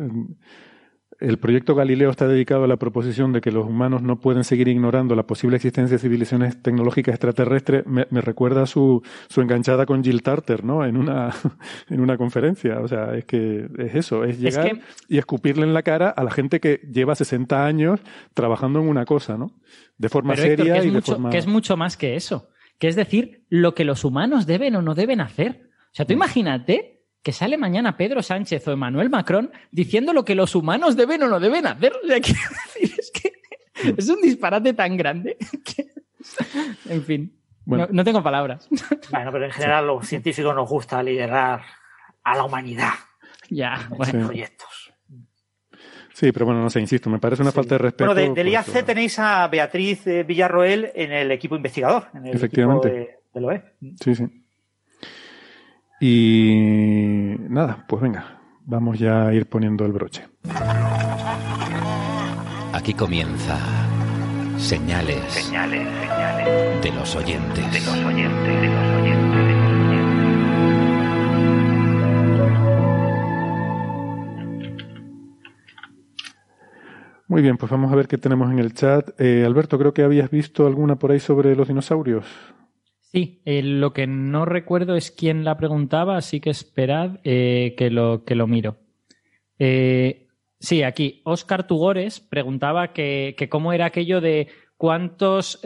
el 1.19 1.37
proyecto 1.37 1.75
Galileo 1.75 2.09
está 2.09 2.27
dedicado 2.27 2.63
a 2.63 2.67
la 2.67 2.77
proposición 2.77 3.33
de 3.33 3.41
que 3.41 3.51
los 3.51 3.65
humanos 3.65 4.01
no 4.01 4.19
pueden 4.19 4.43
seguir 4.43 4.69
ignorando 4.69 5.15
la 5.15 5.23
posible 5.23 5.57
existencia 5.57 5.97
de 5.97 6.01
civilizaciones 6.01 6.61
tecnológicas 6.61 7.13
extraterrestres, 7.13 7.85
me, 7.85 8.05
recuerda 8.21 8.65
su, 8.65 9.03
su 9.27 9.41
enganchada 9.41 9.85
con 9.85 10.03
Jill 10.03 10.23
Tarter, 10.23 10.63
¿no? 10.63 10.85
En 10.85 10.95
una, 10.95 11.31
en 11.89 11.99
una 11.99 12.17
conferencia. 12.17 12.79
O 12.79 12.87
sea, 12.87 13.15
es 13.15 13.25
que 13.25 13.67
es 13.77 13.95
eso, 13.95 14.23
es 14.23 14.39
llegar 14.39 14.79
y 15.07 15.17
escupirle 15.17 15.63
en 15.63 15.73
la 15.73 15.83
cara 15.83 16.09
a 16.09 16.23
la 16.23 16.31
gente 16.31 16.59
que 16.59 16.79
lleva 16.89 17.15
60 17.15 17.65
años 17.65 17.99
trabajando 18.33 18.79
en 18.79 18.87
una 18.87 19.05
cosa, 19.05 19.37
¿no? 19.37 19.51
De 19.97 20.07
forma 20.07 20.35
seria 20.37 20.83
y 20.83 20.89
de 20.89 21.01
forma... 21.01 21.29
Que 21.29 21.37
es 21.37 21.47
mucho 21.47 21.75
más 21.75 21.97
que 21.97 22.15
eso. 22.15 22.49
Que 22.77 22.87
es 22.87 22.95
decir, 22.95 23.45
lo 23.49 23.75
que 23.75 23.83
los 23.83 24.05
humanos 24.05 24.45
deben 24.45 24.75
o 24.77 24.81
no 24.81 24.95
deben 24.95 25.19
hacer. 25.19 25.69
O 25.91 25.95
sea, 25.95 26.05
tú 26.05 26.13
imagínate 26.13 26.98
que 27.21 27.31
sale 27.31 27.57
mañana 27.57 27.97
Pedro 27.97 28.21
Sánchez 28.21 28.67
o 28.67 28.71
Emmanuel 28.71 29.09
Macron 29.09 29.51
diciendo 29.71 30.13
lo 30.13 30.23
que 30.25 30.35
los 30.35 30.55
humanos 30.55 30.95
deben 30.95 31.23
o 31.23 31.27
no 31.27 31.39
deben 31.39 31.67
hacer. 31.67 31.93
O 32.03 32.07
sea, 32.07 32.19
quiero 32.21 32.39
decir, 32.65 32.95
es 32.97 33.11
que 33.11 33.33
es 33.97 34.09
un 34.09 34.21
disparate 34.21 34.73
tan 34.73 34.97
grande 34.97 35.37
En 36.89 37.03
fin, 37.03 37.39
no, 37.65 38.03
tengo 38.03 38.23
palabras. 38.23 38.67
Bueno, 39.11 39.31
pero 39.31 39.45
en 39.45 39.51
general 39.51 39.87
los 39.87 40.07
científicos 40.07 40.55
nos 40.55 40.69
gusta 40.69 41.01
liderar 41.03 41.61
a 42.23 42.35
la 42.35 42.43
humanidad. 42.43 42.93
Ya, 43.49 43.87
bueno. 43.89 44.27
proyectos. 44.27 44.93
Sí, 46.13 46.31
pero 46.33 46.45
bueno, 46.45 46.61
no 46.61 46.69
sé, 46.69 46.81
insisto, 46.81 47.09
me 47.09 47.19
parece 47.19 47.41
una 47.41 47.51
falta 47.51 47.75
de 47.75 47.79
respeto. 47.79 48.13
Bueno, 48.13 48.33
del 48.33 48.47
IAC 48.49 48.85
tenéis 48.85 49.17
a 49.19 49.47
Beatriz 49.47 50.05
eh, 50.07 50.23
Villarroel 50.23 50.91
en 50.93 51.13
el 51.13 51.31
equipo 51.31 51.55
investigador, 51.55 52.07
en 52.13 52.25
el 52.25 52.35
Efectivamente. 52.35 52.87
equipo 53.33 53.49
de, 53.49 53.55
de 53.55 53.55
e. 53.55 53.95
Sí, 54.03 54.15
sí. 54.15 54.25
Y 56.01 57.35
nada, 57.49 57.85
pues 57.87 58.01
venga, 58.01 58.39
vamos 58.65 58.97
ya 58.97 59.27
a 59.27 59.33
ir 59.33 59.47
poniendo 59.47 59.85
el 59.85 59.91
broche. 59.91 60.27
Aquí 62.73 62.93
comienza 62.93 63.57
señales, 64.57 65.21
señales, 65.31 65.87
señales 66.07 66.81
de 66.81 66.91
los 66.93 67.15
oyentes. 67.15 67.73
De 67.73 67.79
los 67.81 68.05
oyentes, 68.05 68.61
de 68.61 68.67
los 68.67 69.01
oyentes, 69.01 69.59
Muy 77.27 77.43
bien, 77.43 77.57
pues 77.57 77.71
vamos 77.71 77.91
a 77.91 77.95
ver 77.95 78.07
qué 78.07 78.17
tenemos 78.17 78.51
en 78.51 78.57
el 78.57 78.73
chat. 78.73 79.09
Eh, 79.19 79.43
Alberto, 79.45 79.77
creo 79.77 79.93
que 79.93 80.01
habías 80.03 80.31
visto 80.31 80.65
alguna 80.65 80.95
por 80.95 81.11
ahí 81.11 81.19
sobre 81.19 81.55
los 81.55 81.67
dinosaurios. 81.67 82.25
Sí, 83.11 83.41
eh, 83.45 83.63
lo 83.63 83.91
que 83.91 84.05
no 84.05 84.45
recuerdo 84.45 84.95
es 84.95 85.09
quién 85.09 85.43
la 85.43 85.57
preguntaba, 85.57 86.15
así 86.15 86.39
que 86.39 86.51
esperad 86.51 87.19
eh, 87.23 87.73
que, 87.75 87.89
lo, 87.89 88.23
que 88.23 88.35
lo 88.35 88.45
miro. 88.45 88.77
Eh, 89.57 90.27
sí, 90.59 90.83
aquí, 90.83 91.21
Oscar 91.25 91.65
Tugores 91.65 92.19
preguntaba 92.19 92.93
que, 92.93 93.35
cómo 93.49 93.73
era 93.73 93.87
aquello 93.87 94.21
de 94.21 94.49
cuántos 94.77 95.59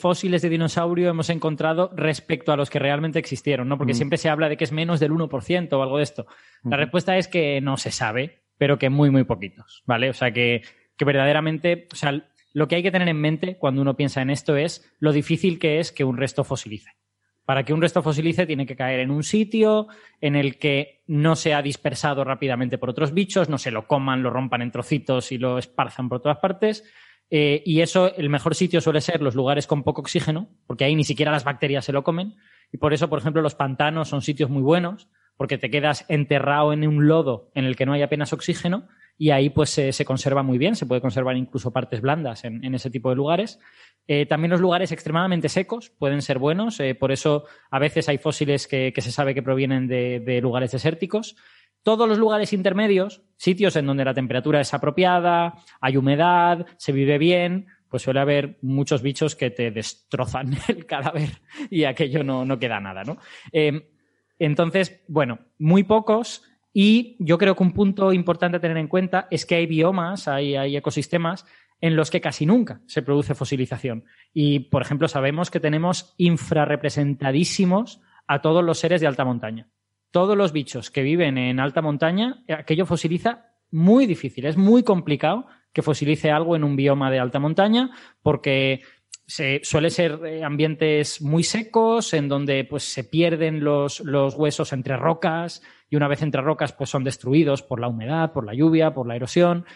fósiles 0.00 0.42
de 0.42 0.48
dinosaurio 0.48 1.10
hemos 1.10 1.30
encontrado 1.30 1.92
respecto 1.94 2.52
a 2.52 2.56
los 2.56 2.70
que 2.70 2.80
realmente 2.80 3.20
existieron, 3.20 3.68
¿no? 3.68 3.78
Porque 3.78 3.92
mm. 3.92 3.96
siempre 3.96 4.18
se 4.18 4.28
habla 4.28 4.48
de 4.48 4.56
que 4.56 4.64
es 4.64 4.72
menos 4.72 4.98
del 4.98 5.12
1% 5.12 5.72
o 5.72 5.82
algo 5.82 5.98
de 5.98 6.02
esto. 6.02 6.26
La 6.64 6.76
respuesta 6.76 7.16
es 7.16 7.28
que 7.28 7.60
no 7.60 7.76
se 7.76 7.92
sabe, 7.92 8.42
pero 8.58 8.78
que 8.78 8.90
muy, 8.90 9.10
muy 9.10 9.22
poquitos, 9.22 9.84
¿vale? 9.86 10.10
O 10.10 10.12
sea, 10.12 10.32
que, 10.32 10.62
que 10.96 11.04
verdaderamente, 11.04 11.86
o 11.92 11.96
sea, 11.96 12.29
lo 12.52 12.68
que 12.68 12.76
hay 12.76 12.82
que 12.82 12.90
tener 12.90 13.08
en 13.08 13.20
mente 13.20 13.56
cuando 13.58 13.82
uno 13.82 13.96
piensa 13.96 14.22
en 14.22 14.30
esto 14.30 14.56
es 14.56 14.90
lo 14.98 15.12
difícil 15.12 15.58
que 15.58 15.78
es 15.78 15.92
que 15.92 16.04
un 16.04 16.16
resto 16.16 16.44
fosilice. 16.44 16.90
Para 17.44 17.64
que 17.64 17.72
un 17.72 17.82
resto 17.82 18.02
fosilice 18.02 18.46
tiene 18.46 18.66
que 18.66 18.76
caer 18.76 19.00
en 19.00 19.10
un 19.10 19.24
sitio 19.24 19.88
en 20.20 20.36
el 20.36 20.58
que 20.58 21.02
no 21.06 21.34
sea 21.34 21.62
dispersado 21.62 22.22
rápidamente 22.22 22.78
por 22.78 22.90
otros 22.90 23.12
bichos, 23.12 23.48
no 23.48 23.58
se 23.58 23.70
lo 23.70 23.88
coman, 23.88 24.22
lo 24.22 24.30
rompan 24.30 24.62
en 24.62 24.70
trocitos 24.70 25.32
y 25.32 25.38
lo 25.38 25.58
esparzan 25.58 26.08
por 26.08 26.20
todas 26.20 26.38
partes. 26.38 26.84
Eh, 27.28 27.62
y 27.64 27.80
eso, 27.80 28.14
el 28.16 28.28
mejor 28.28 28.54
sitio 28.54 28.80
suele 28.80 29.00
ser 29.00 29.22
los 29.22 29.34
lugares 29.34 29.66
con 29.66 29.82
poco 29.82 30.00
oxígeno, 30.00 30.48
porque 30.66 30.84
ahí 30.84 30.94
ni 30.94 31.04
siquiera 31.04 31.32
las 31.32 31.44
bacterias 31.44 31.84
se 31.84 31.92
lo 31.92 32.04
comen. 32.04 32.36
Y 32.72 32.78
por 32.78 32.92
eso, 32.92 33.08
por 33.08 33.18
ejemplo, 33.18 33.42
los 33.42 33.54
pantanos 33.54 34.08
son 34.08 34.22
sitios 34.22 34.50
muy 34.50 34.62
buenos, 34.62 35.08
porque 35.36 35.58
te 35.58 35.70
quedas 35.70 36.04
enterrado 36.08 36.72
en 36.72 36.86
un 36.86 37.08
lodo 37.08 37.50
en 37.54 37.64
el 37.64 37.74
que 37.74 37.86
no 37.86 37.92
hay 37.92 38.02
apenas 38.02 38.32
oxígeno 38.32 38.88
y 39.20 39.32
ahí 39.32 39.50
pues 39.50 39.68
se, 39.68 40.04
conserva 40.06 40.42
muy 40.42 40.56
bien, 40.56 40.74
se 40.74 40.86
puede 40.86 41.02
conservar 41.02 41.36
incluso 41.36 41.74
partes 41.74 42.00
blandas 42.00 42.42
en, 42.44 42.74
ese 42.74 42.88
tipo 42.88 43.10
de 43.10 43.16
lugares. 43.16 43.60
Eh, 44.08 44.24
también 44.24 44.50
los 44.50 44.62
lugares 44.62 44.92
extremadamente 44.92 45.50
secos 45.50 45.90
pueden 45.90 46.22
ser 46.22 46.38
buenos, 46.38 46.80
eh, 46.80 46.94
por 46.94 47.12
eso 47.12 47.44
a 47.70 47.78
veces 47.78 48.08
hay 48.08 48.16
fósiles 48.16 48.66
que, 48.66 48.94
se 48.96 49.12
sabe 49.12 49.34
que 49.34 49.42
provienen 49.42 49.88
de, 49.88 50.40
lugares 50.40 50.72
desérticos. 50.72 51.36
Todos 51.82 52.08
los 52.08 52.16
lugares 52.16 52.54
intermedios, 52.54 53.20
sitios 53.36 53.76
en 53.76 53.84
donde 53.84 54.06
la 54.06 54.14
temperatura 54.14 54.62
es 54.62 54.72
apropiada, 54.72 55.52
hay 55.82 55.98
humedad, 55.98 56.64
se 56.78 56.92
vive 56.92 57.18
bien, 57.18 57.66
pues 57.90 58.04
suele 58.04 58.20
haber 58.20 58.56
muchos 58.62 59.02
bichos 59.02 59.36
que 59.36 59.50
te 59.50 59.70
destrozan 59.70 60.56
el 60.68 60.86
cadáver 60.86 61.42
y 61.68 61.84
aquello 61.84 62.24
no, 62.24 62.46
no 62.46 62.58
queda 62.58 62.80
nada, 62.80 63.04
¿no? 63.04 63.18
Eh, 63.52 63.86
entonces, 64.38 65.02
bueno, 65.08 65.40
muy 65.58 65.82
pocos, 65.82 66.49
y 66.72 67.16
yo 67.18 67.38
creo 67.38 67.56
que 67.56 67.62
un 67.62 67.72
punto 67.72 68.12
importante 68.12 68.58
a 68.58 68.60
tener 68.60 68.76
en 68.76 68.88
cuenta 68.88 69.26
es 69.30 69.44
que 69.44 69.56
hay 69.56 69.66
biomas, 69.66 70.28
hay, 70.28 70.76
ecosistemas 70.76 71.44
en 71.80 71.96
los 71.96 72.10
que 72.10 72.20
casi 72.20 72.46
nunca 72.46 72.80
se 72.86 73.02
produce 73.02 73.34
fosilización. 73.34 74.04
Y, 74.32 74.60
por 74.60 74.82
ejemplo, 74.82 75.08
sabemos 75.08 75.50
que 75.50 75.60
tenemos 75.60 76.14
infrarrepresentadísimos 76.18 78.00
a 78.26 78.40
todos 78.40 78.62
los 78.62 78.78
seres 78.78 79.00
de 79.00 79.06
alta 79.06 79.24
montaña. 79.24 79.68
Todos 80.10 80.36
los 80.36 80.52
bichos 80.52 80.90
que 80.90 81.02
viven 81.02 81.38
en 81.38 81.58
alta 81.58 81.82
montaña, 81.82 82.44
aquello 82.48 82.86
fosiliza 82.86 83.46
muy 83.70 84.06
difícil, 84.06 84.46
es 84.46 84.56
muy 84.56 84.82
complicado 84.82 85.46
que 85.72 85.82
fosilice 85.82 86.30
algo 86.30 86.56
en 86.56 86.64
un 86.64 86.76
bioma 86.76 87.10
de 87.10 87.20
alta 87.20 87.38
montaña 87.38 87.90
porque 88.22 88.82
se, 89.30 89.60
suele 89.62 89.90
ser 89.90 90.18
eh, 90.26 90.42
ambientes 90.42 91.22
muy 91.22 91.44
secos 91.44 92.14
en 92.14 92.28
donde 92.28 92.64
pues, 92.64 92.82
se 92.82 93.04
pierden 93.04 93.62
los, 93.62 94.00
los 94.00 94.34
huesos 94.34 94.72
entre 94.72 94.96
rocas, 94.96 95.62
y 95.88 95.94
una 95.94 96.08
vez 96.08 96.22
entre 96.22 96.42
rocas 96.42 96.72
pues 96.72 96.90
son 96.90 97.04
destruidos 97.04 97.62
por 97.62 97.80
la 97.80 97.86
humedad, 97.86 98.32
por 98.32 98.44
la 98.44 98.54
lluvia, 98.54 98.92
por 98.92 99.06
la 99.06 99.14
erosión. 99.14 99.66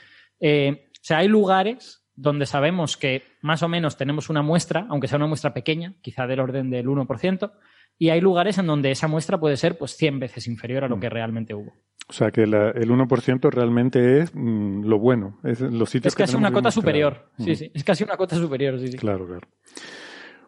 Eh, 0.40 0.88
o 0.90 1.04
sea, 1.04 1.18
hay 1.18 1.28
lugares 1.28 2.04
donde 2.16 2.46
sabemos 2.46 2.96
que 2.96 3.22
más 3.42 3.62
o 3.62 3.68
menos 3.68 3.96
tenemos 3.96 4.28
una 4.28 4.42
muestra, 4.42 4.86
aunque 4.90 5.06
sea 5.06 5.18
una 5.18 5.28
muestra 5.28 5.54
pequeña, 5.54 5.94
quizá 6.02 6.26
del 6.26 6.40
orden 6.40 6.68
del 6.70 6.88
1%, 6.88 7.52
y 7.98 8.10
hay 8.10 8.20
lugares 8.20 8.58
en 8.58 8.66
donde 8.66 8.90
esa 8.90 9.08
muestra 9.08 9.38
puede 9.38 9.56
ser 9.56 9.78
pues 9.78 9.96
100 9.96 10.20
veces 10.20 10.46
inferior 10.46 10.84
a 10.84 10.88
lo 10.88 10.96
mm. 10.96 11.00
que 11.00 11.10
realmente 11.10 11.54
hubo. 11.54 11.72
O 12.08 12.12
sea, 12.12 12.30
que 12.30 12.42
el 12.42 12.52
1% 12.52 13.50
realmente 13.50 14.20
es 14.20 14.34
mm, 14.34 14.84
lo 14.84 14.98
bueno. 14.98 15.38
Es, 15.42 15.60
los 15.60 15.88
sitios 15.88 16.12
es 16.12 16.16
casi 16.16 16.36
una 16.36 16.52
cota 16.52 16.70
superior. 16.70 17.30
Sí, 17.38 17.52
mm. 17.52 17.54
sí. 17.54 17.70
Es 17.72 17.84
casi 17.84 18.04
una 18.04 18.16
cota 18.16 18.36
superior. 18.36 18.78
Sí, 18.78 18.88
sí. 18.88 18.98
Claro, 18.98 19.26
claro. 19.26 19.48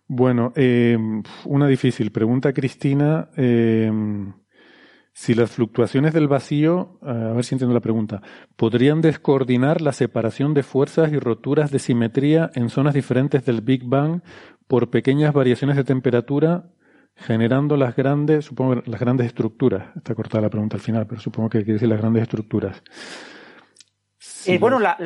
Bueno, 0.06 0.52
eh, 0.54 0.98
una 1.44 1.66
difícil. 1.66 2.12
Pregunta 2.12 2.52
Cristina. 2.52 3.30
Eh, 3.36 3.90
si 5.18 5.32
las 5.32 5.50
fluctuaciones 5.50 6.12
del 6.12 6.28
vacío, 6.28 6.98
a 7.00 7.32
ver 7.32 7.42
si 7.42 7.54
entiendo 7.54 7.72
la 7.72 7.80
pregunta, 7.80 8.20
podrían 8.54 9.00
descoordinar 9.00 9.80
la 9.80 9.92
separación 9.92 10.52
de 10.52 10.62
fuerzas 10.62 11.10
y 11.10 11.18
roturas 11.18 11.70
de 11.70 11.78
simetría 11.78 12.50
en 12.54 12.68
zonas 12.68 12.92
diferentes 12.92 13.42
del 13.46 13.62
Big 13.62 13.82
Bang 13.86 14.20
por 14.66 14.90
pequeñas 14.90 15.32
variaciones 15.32 15.76
de 15.76 15.84
temperatura, 15.84 16.68
generando 17.16 17.76
las 17.76 17.96
grandes, 17.96 18.44
supongo 18.44 18.82
las 18.84 19.00
grandes 19.00 19.26
estructuras. 19.26 19.88
Está 19.96 20.14
cortada 20.14 20.42
la 20.42 20.50
pregunta 20.50 20.76
al 20.76 20.82
final, 20.82 21.06
pero 21.06 21.20
supongo 21.20 21.48
que 21.48 21.58
quiere 21.58 21.74
decir 21.74 21.88
las 21.88 22.00
grandes 22.00 22.22
estructuras. 22.22 22.82
Eh, 24.46 24.58
bueno, 24.58 24.78
la, 24.78 24.96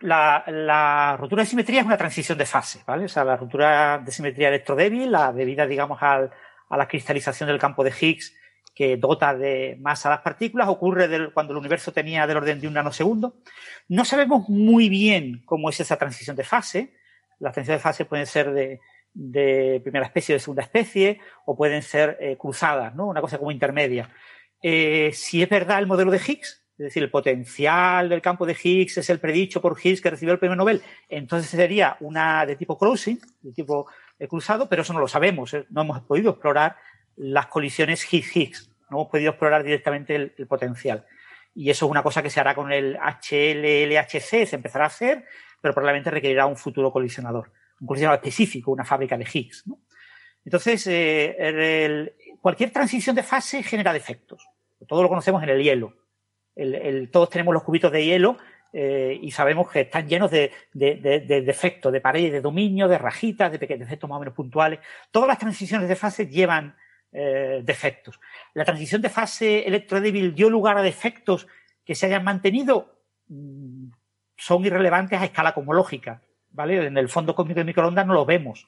la, 0.00 1.16
rotura 1.18 1.42
de 1.42 1.48
simetría 1.48 1.80
es 1.80 1.86
una 1.86 1.96
transición 1.96 2.38
de 2.38 2.46
fase, 2.46 2.82
¿vale? 2.86 3.06
O 3.06 3.08
sea, 3.08 3.24
la 3.24 3.36
rotura 3.36 3.98
de 3.98 4.12
simetría 4.12 4.48
electrodébil, 4.48 5.10
la 5.10 5.32
debida, 5.32 5.66
digamos, 5.66 5.98
a 6.00 6.30
la 6.70 6.88
cristalización 6.88 7.48
del 7.48 7.58
campo 7.58 7.82
de 7.82 7.92
Higgs, 7.98 8.34
que 8.74 8.96
dota 8.98 9.34
de 9.34 9.76
masa 9.80 10.08
a 10.08 10.12
las 10.16 10.20
partículas, 10.20 10.68
ocurre 10.68 11.32
cuando 11.32 11.52
el 11.52 11.58
universo 11.58 11.92
tenía 11.92 12.26
del 12.26 12.36
orden 12.36 12.60
de 12.60 12.68
un 12.68 12.74
nanosegundo. 12.74 13.36
No 13.88 14.04
sabemos 14.04 14.48
muy 14.48 14.88
bien 14.88 15.42
cómo 15.46 15.70
es 15.70 15.80
esa 15.80 15.96
transición 15.96 16.36
de 16.36 16.44
fase. 16.44 16.94
Las 17.40 17.54
transiciones 17.54 17.80
de 17.80 17.82
fase 17.82 18.04
pueden 18.04 18.26
ser 18.26 18.52
de, 18.52 18.80
primera 19.82 20.06
especie 20.06 20.34
o 20.34 20.36
de 20.36 20.40
segunda 20.40 20.62
especie, 20.62 21.20
o 21.44 21.56
pueden 21.56 21.82
ser 21.82 22.16
eh, 22.20 22.36
cruzadas, 22.38 22.94
¿no? 22.94 23.06
Una 23.06 23.20
cosa 23.20 23.38
como 23.38 23.50
intermedia. 23.50 24.10
Eh, 24.62 25.10
si 25.12 25.42
es 25.42 25.48
verdad 25.48 25.78
el 25.78 25.86
modelo 25.86 26.10
de 26.10 26.18
Higgs, 26.18 26.64
es 26.78 26.84
decir, 26.84 27.02
el 27.02 27.10
potencial 27.10 28.08
del 28.08 28.20
campo 28.20 28.44
de 28.44 28.56
Higgs 28.62 28.98
es 28.98 29.08
el 29.08 29.18
predicho 29.18 29.62
por 29.62 29.78
Higgs 29.82 30.02
que 30.02 30.10
recibió 30.10 30.34
el 30.34 30.38
premio 30.38 30.56
Nobel, 30.56 30.82
entonces 31.08 31.50
sería 31.50 31.96
una 32.00 32.44
de 32.44 32.56
tipo 32.56 32.76
crossing, 32.76 33.18
de 33.40 33.52
tipo 33.52 33.86
eh, 34.18 34.28
cruzado, 34.28 34.68
pero 34.68 34.82
eso 34.82 34.92
no 34.92 35.00
lo 35.00 35.08
sabemos, 35.08 35.56
no 35.70 35.80
hemos 35.80 36.00
podido 36.02 36.32
explorar 36.32 36.76
las 37.16 37.46
colisiones 37.46 38.04
Higgs-Higgs. 38.12 38.70
No 38.90 38.98
hemos 38.98 39.10
podido 39.10 39.30
explorar 39.30 39.64
directamente 39.64 40.14
el, 40.14 40.46
potencial. 40.46 41.04
Y 41.54 41.70
eso 41.70 41.86
es 41.86 41.90
una 41.90 42.02
cosa 42.02 42.22
que 42.22 42.30
se 42.30 42.38
hará 42.38 42.54
con 42.54 42.72
el 42.72 42.96
HLLHC, 42.96 44.46
se 44.46 44.56
empezará 44.56 44.84
a 44.84 44.88
hacer, 44.88 45.24
pero 45.60 45.74
probablemente 45.74 46.10
requerirá 46.10 46.46
un 46.46 46.56
futuro 46.56 46.92
colisionador, 46.92 47.50
un 47.80 47.86
colisionador 47.86 48.18
específico, 48.18 48.72
una 48.72 48.84
fábrica 48.84 49.16
de 49.16 49.26
Higgs. 49.32 49.64
Entonces, 50.44 50.86
eh, 50.86 52.14
cualquier 52.40 52.70
transición 52.70 53.16
de 53.16 53.22
fase 53.22 53.62
genera 53.62 53.92
defectos. 53.92 54.46
Todo 54.86 55.02
lo 55.02 55.08
conocemos 55.08 55.42
en 55.42 55.48
el 55.48 55.62
hielo. 55.62 55.94
todos 57.10 57.30
tenemos 57.30 57.52
los 57.52 57.62
cubitos 57.62 57.92
de 57.92 58.04
hielo 58.04 58.38
eh, 58.72 59.18
y 59.22 59.30
sabemos 59.30 59.70
que 59.70 59.80
están 59.80 60.06
llenos 60.06 60.30
de, 60.30 60.52
defectos, 60.74 61.92
de 61.92 62.00
paredes, 62.00 62.32
de 62.32 62.40
dominio, 62.40 62.88
de 62.88 62.98
rajitas, 62.98 63.50
de 63.50 63.58
pequeños 63.58 63.88
defectos 63.88 64.10
más 64.10 64.18
o 64.18 64.20
menos 64.20 64.34
puntuales. 64.34 64.80
Todas 65.10 65.28
las 65.28 65.38
transiciones 65.38 65.88
de 65.88 65.96
fase 65.96 66.26
llevan 66.26 66.76
eh, 67.10 67.62
defectos. 67.64 68.20
La 68.52 68.66
transición 68.66 69.00
de 69.00 69.08
fase 69.08 69.66
electrodébil 69.66 70.34
dio 70.34 70.50
lugar 70.50 70.76
a 70.76 70.82
defectos 70.82 71.46
que 71.84 71.94
se 71.94 72.04
hayan 72.04 72.24
mantenido, 72.24 73.00
mm, 73.28 73.88
son 74.36 74.64
irrelevantes 74.66 75.18
a 75.18 75.24
escala 75.24 75.54
cosmológica. 75.54 76.20
En 76.58 76.96
el 76.96 77.08
fondo 77.08 77.34
cósmico 77.34 77.60
de 77.60 77.64
microondas 77.64 78.06
no 78.06 78.14
lo 78.14 78.24
vemos. 78.24 78.66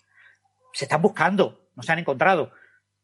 Se 0.72 0.84
están 0.84 1.02
buscando, 1.02 1.68
no 1.74 1.82
se 1.82 1.92
han 1.92 1.98
encontrado. 1.98 2.52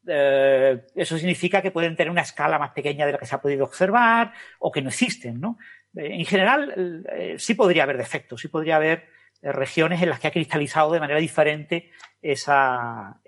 Eh, 0.07 0.85
eso 0.95 1.17
significa 1.17 1.63
que 1.63 1.71
pueden 1.71 1.97
tener 1.97 2.11
una 2.11 2.21
escala 2.21 2.59
más 2.59 2.73
pequeña 2.73 3.07
de 3.07 3.13
la 3.13 3.19
que 3.19 3.27
se 3.27 3.35
ha 3.35 3.41
podido 3.41 3.65
observar 3.65 4.33
o 4.59 4.71
que 4.71 4.83
no 4.83 4.91
existen, 4.91 5.41
¿no? 5.41 5.57
Eh, 5.97 6.09
en 6.13 6.25
general, 6.27 7.05
eh, 7.13 7.37
sí 7.39 7.55
podría 7.55 7.85
haber 7.85 7.97
defectos, 7.97 8.41
sí 8.41 8.49
podría 8.49 8.77
haber 8.77 9.09
regiones 9.41 10.01
en 10.03 10.09
las 10.09 10.21
que 10.21 10.29
ha 10.29 10.33
cristalizado 10.33 10.93
de 10.93 11.01
manera 11.01 11.21
diferente 11.21 11.91
esa 12.23 13.21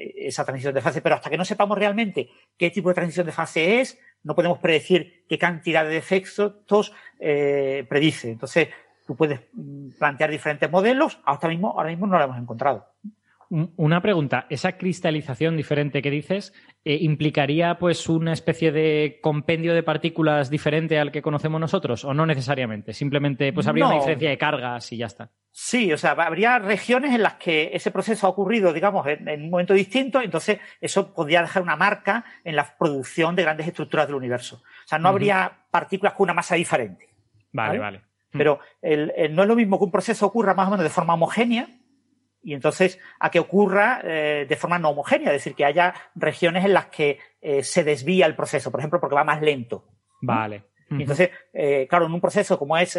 transición 0.46 0.72
de 0.72 0.80
fase, 0.80 1.02
pero 1.02 1.14
hasta 1.14 1.28
que 1.28 1.36
no 1.36 1.44
sepamos 1.44 1.76
realmente 1.76 2.30
qué 2.56 2.70
tipo 2.70 2.88
de 2.88 2.94
transición 2.94 3.26
de 3.26 3.32
fase 3.32 3.80
es, 3.80 3.98
no 4.22 4.34
podemos 4.34 4.58
predecir 4.58 5.26
qué 5.28 5.36
cantidad 5.36 5.84
de 5.84 5.90
defectos 5.90 6.94
predice. 7.18 8.30
Entonces, 8.30 8.68
tú 9.06 9.16
puedes 9.16 9.40
mm, 9.52 9.90
plantear 9.98 10.30
diferentes 10.30 10.70
modelos, 10.70 11.20
ahora 11.24 11.48
mismo, 11.48 11.70
ahora 11.70 11.90
mismo 11.90 12.06
no 12.06 12.18
lo 12.18 12.24
hemos 12.24 12.38
encontrado. 12.38 12.86
Una 13.48 14.02
pregunta, 14.02 14.46
¿esa 14.50 14.76
cristalización 14.76 15.56
diferente 15.56 16.02
que 16.02 16.10
dices 16.10 16.52
eh, 16.84 16.98
implicaría 17.00 17.78
pues 17.78 18.08
una 18.08 18.32
especie 18.32 18.72
de 18.72 19.20
compendio 19.22 19.72
de 19.72 19.84
partículas 19.84 20.50
diferente 20.50 20.98
al 20.98 21.12
que 21.12 21.22
conocemos 21.22 21.60
nosotros 21.60 22.04
o 22.04 22.12
no 22.12 22.26
necesariamente? 22.26 22.92
Simplemente 22.92 23.52
pues 23.52 23.68
habría 23.68 23.86
una 23.86 23.94
diferencia 23.94 24.30
de 24.30 24.38
cargas 24.38 24.90
y 24.92 24.96
ya 24.96 25.06
está. 25.06 25.30
Sí, 25.52 25.92
o 25.92 25.96
sea, 25.96 26.10
habría 26.10 26.58
regiones 26.58 27.14
en 27.14 27.22
las 27.22 27.34
que 27.34 27.70
ese 27.72 27.92
proceso 27.92 28.26
ha 28.26 28.30
ocurrido, 28.30 28.72
digamos, 28.72 29.06
en, 29.06 29.44
un 29.44 29.50
momento 29.50 29.74
distinto, 29.74 30.20
entonces 30.20 30.58
eso 30.80 31.14
podría 31.14 31.40
dejar 31.42 31.62
una 31.62 31.76
marca 31.76 32.24
en 32.42 32.56
la 32.56 32.76
producción 32.76 33.36
de 33.36 33.44
grandes 33.44 33.68
estructuras 33.68 34.08
del 34.08 34.16
universo. 34.16 34.56
O 34.56 34.88
sea, 34.88 34.98
no 34.98 35.08
habría 35.08 35.66
partículas 35.70 36.14
con 36.14 36.24
una 36.24 36.34
masa 36.34 36.56
diferente. 36.56 37.08
Vale, 37.52 37.78
vale. 37.78 38.02
Pero 38.32 38.60
no 38.82 39.42
es 39.42 39.48
lo 39.48 39.56
mismo 39.56 39.78
que 39.78 39.84
un 39.84 39.90
proceso 39.90 40.26
ocurra 40.26 40.54
más 40.54 40.68
o 40.68 40.70
menos 40.70 40.84
de 40.84 40.90
forma 40.90 41.14
homogénea, 41.14 41.68
y 42.46 42.54
entonces 42.54 43.00
a 43.18 43.28
que 43.28 43.40
ocurra 43.40 44.00
eh, 44.04 44.46
de 44.48 44.56
forma 44.56 44.78
no 44.78 44.90
homogénea, 44.90 45.30
es 45.30 45.38
decir, 45.38 45.56
que 45.56 45.64
haya 45.64 45.92
regiones 46.14 46.64
en 46.64 46.74
las 46.74 46.86
que 46.86 47.18
eh, 47.40 47.64
se 47.64 47.82
desvía 47.82 48.24
el 48.24 48.36
proceso, 48.36 48.70
por 48.70 48.78
ejemplo, 48.78 49.00
porque 49.00 49.16
va 49.16 49.24
más 49.24 49.42
lento. 49.42 49.84
Vale. 50.22 50.62
Entonces, 50.88 51.30
eh, 51.52 51.88
claro, 51.90 52.06
en 52.06 52.12
un 52.12 52.20
proceso 52.20 52.56
como 52.56 52.76
es 52.76 52.96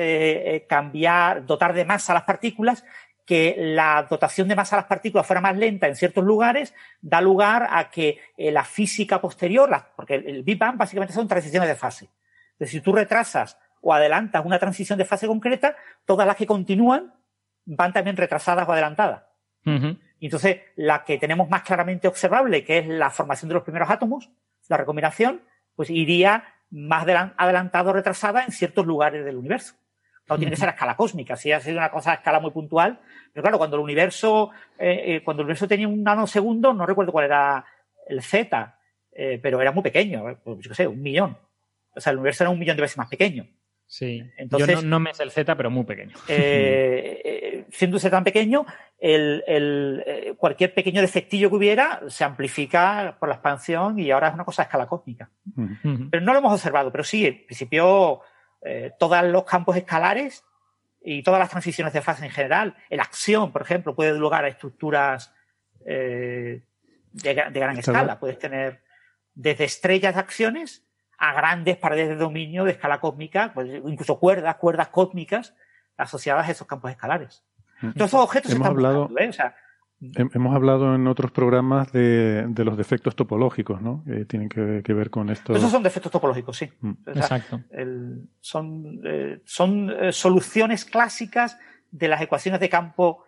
cambiar, 0.68 1.46
dotar 1.46 1.74
de 1.74 1.86
masa 1.86 2.12
a 2.12 2.16
las 2.16 2.26
partículas, 2.26 2.84
que 3.26 3.56
la 3.58 4.06
dotación 4.10 4.50
de 4.50 4.58
masa 4.58 4.76
a 4.76 4.80
las 4.80 4.90
partículas 4.90 5.26
fuera 5.26 5.40
más 5.40 5.56
lenta 5.56 5.88
en 5.88 5.96
ciertos 5.96 6.26
lugares, 6.26 6.74
da 7.00 7.22
lugar 7.22 7.70
a 7.72 7.90
que 7.90 8.20
la 8.38 8.66
física 8.66 9.22
posterior, 9.22 9.70
porque 9.96 10.16
el 10.16 10.44
Big 10.44 10.58
Bang 10.58 10.76
básicamente 10.76 11.14
son 11.14 11.30
transiciones 11.30 11.70
de 11.70 11.76
fase. 11.76 12.10
Entonces, 12.52 12.72
si 12.72 12.82
tú 12.82 12.92
retrasas 12.92 13.58
o 13.88 13.94
adelantas 13.94 14.46
una 14.46 14.60
transición 14.60 14.98
de 15.00 15.06
fase 15.06 15.28
concreta, 15.28 15.78
todas 16.06 16.28
las 16.28 16.36
que 16.36 16.46
continúan 16.46 17.14
van 17.66 17.94
también 17.94 18.18
retrasadas 18.18 18.68
o 18.68 18.72
adelantadas. 18.74 19.24
Y 20.20 20.26
entonces, 20.26 20.60
la 20.76 21.04
que 21.04 21.18
tenemos 21.18 21.50
más 21.50 21.62
claramente 21.64 22.08
observable, 22.08 22.64
que 22.66 22.80
es 22.80 22.88
la 22.88 23.10
formación 23.10 23.48
de 23.48 23.56
los 23.56 23.64
primeros 23.64 23.90
átomos, 23.90 24.30
la 24.68 24.78
recombinación, 24.78 25.42
pues 25.76 25.90
iría 25.90 26.44
más 26.70 27.06
adelantado 27.38 27.92
o 27.92 27.94
retrasada 27.94 28.44
en 28.44 28.52
ciertos 28.52 28.86
lugares 28.86 29.24
del 29.24 29.38
universo. 29.38 29.76
No 30.30 30.38
tiene 30.38 30.52
que 30.52 30.58
ser 30.58 30.68
a 30.68 30.72
escala 30.72 30.98
cósmica, 30.98 31.38
si 31.38 31.54
ha 31.54 31.62
sido 31.62 31.78
una 31.78 31.90
cosa 31.90 32.12
a 32.12 32.16
escala 32.16 32.42
muy 32.42 32.52
puntual. 32.52 33.00
Pero 33.32 33.42
claro, 33.42 33.58
cuando 33.58 33.78
el 33.78 33.84
universo, 33.84 34.52
eh, 34.78 35.04
eh, 35.06 35.24
cuando 35.24 35.42
el 35.42 35.46
universo 35.46 35.68
tenía 35.68 35.88
un 35.88 36.04
nanosegundo, 36.04 36.74
no 36.74 36.86
recuerdo 36.86 37.14
cuál 37.14 37.26
era 37.26 37.66
el 38.08 38.22
Z, 38.22 38.78
eh, 39.14 39.40
pero 39.42 39.62
era 39.62 39.72
muy 39.72 39.84
pequeño, 39.84 40.24
pues, 40.44 40.60
yo 40.60 40.70
qué 40.70 40.76
sé, 40.76 40.88
un 40.88 41.02
millón. 41.02 41.38
O 41.96 42.02
sea, 42.02 42.12
el 42.12 42.18
universo 42.18 42.44
era 42.44 42.52
un 42.52 42.60
millón 42.60 42.76
de 42.76 42.82
veces 42.82 42.98
más 42.98 43.08
pequeño. 43.08 43.48
Sí. 43.88 44.30
Entonces, 44.38 44.82
Yo 44.82 44.88
no, 44.88 45.00
me 45.00 45.14
sé 45.14 45.24
el 45.24 45.32
Z, 45.32 45.56
pero 45.56 45.72
muy 45.72 45.86
pequeño. 45.86 46.16
Eh, 46.30 47.22
eh, 47.24 47.66
siendo 47.72 48.00
tan 48.00 48.24
pequeño, 48.24 48.66
el, 49.00 49.44
eh, 50.06 50.34
cualquier 50.38 50.74
pequeño 50.74 51.02
defectillo 51.02 51.50
que 51.50 51.56
hubiera 51.56 52.02
se 52.08 52.24
amplifica 52.24 53.16
por 53.20 53.30
la 53.30 53.36
expansión 53.36 53.98
y 53.98 54.12
ahora 54.12 54.28
es 54.28 54.34
una 54.34 54.46
cosa 54.46 54.64
a 54.64 54.66
escala 54.66 54.88
cósmica. 54.88 55.30
Pero 56.12 56.22
no 56.24 56.34
lo 56.34 56.40
hemos 56.40 56.54
observado, 56.54 56.92
pero 56.92 57.04
sí, 57.04 57.26
en 57.26 57.46
principio, 57.46 58.22
todos 59.00 59.24
los 59.26 59.44
campos 59.46 59.78
escalares 59.78 60.44
y 61.02 61.24
todas 61.24 61.40
las 61.40 61.50
transiciones 61.50 61.94
de 61.94 62.02
fase 62.02 62.26
en 62.26 62.32
general, 62.32 62.76
la 62.90 63.04
acción, 63.04 63.52
por 63.52 63.62
ejemplo, 63.62 63.96
puede 63.96 64.12
dar 64.12 64.20
lugar 64.20 64.46
a 64.46 64.50
estructuras 64.50 65.34
de, 65.86 66.62
de, 67.14 67.34
gran 67.34 67.78
escala. 67.78 68.20
Puedes 68.20 68.38
tener 68.38 68.82
desde 69.34 69.64
estrellas 69.64 70.16
de 70.16 70.20
acciones 70.20 70.87
a 71.18 71.34
grandes 71.34 71.78
paredes 71.78 72.10
de 72.10 72.16
dominio 72.16 72.64
de 72.64 72.72
escala 72.72 73.00
cósmica, 73.00 73.52
pues 73.54 73.70
incluso 73.86 74.20
cuerdas, 74.20 74.56
cuerdas 74.56 74.90
cósmicas 74.90 75.56
asociadas 75.98 76.48
a 76.48 76.52
esos 76.52 76.68
campos 76.68 76.92
escalares. 76.92 77.44
Entonces, 77.82 78.08
esos 78.08 78.24
objetos 78.24 78.52
hemos 78.52 78.68
hablado, 78.68 79.10
¿eh? 79.18 79.32
hemos 80.00 80.56
hablado 80.56 80.96
en 80.96 81.08
otros 81.08 81.32
programas 81.32 81.92
de, 81.92 82.48
los 82.56 82.78
defectos 82.78 83.16
topológicos, 83.16 83.82
¿no? 83.82 84.04
Que 84.06 84.26
tienen 84.26 84.50
que, 84.50 84.94
ver 84.94 85.10
con 85.10 85.30
esto. 85.30 85.56
Esos 85.56 85.72
son 85.72 85.84
defectos 85.84 86.12
topológicos, 86.12 86.58
sí. 86.58 86.72
Mm. 86.82 86.92
Exacto. 87.08 87.62
son 88.40 89.02
eh, 89.04 89.42
son 89.44 89.92
eh, 90.00 90.12
soluciones 90.12 90.86
clásicas 90.86 91.60
de 91.92 92.08
las 92.08 92.22
ecuaciones 92.22 92.60
de 92.60 92.70
campo 92.70 93.24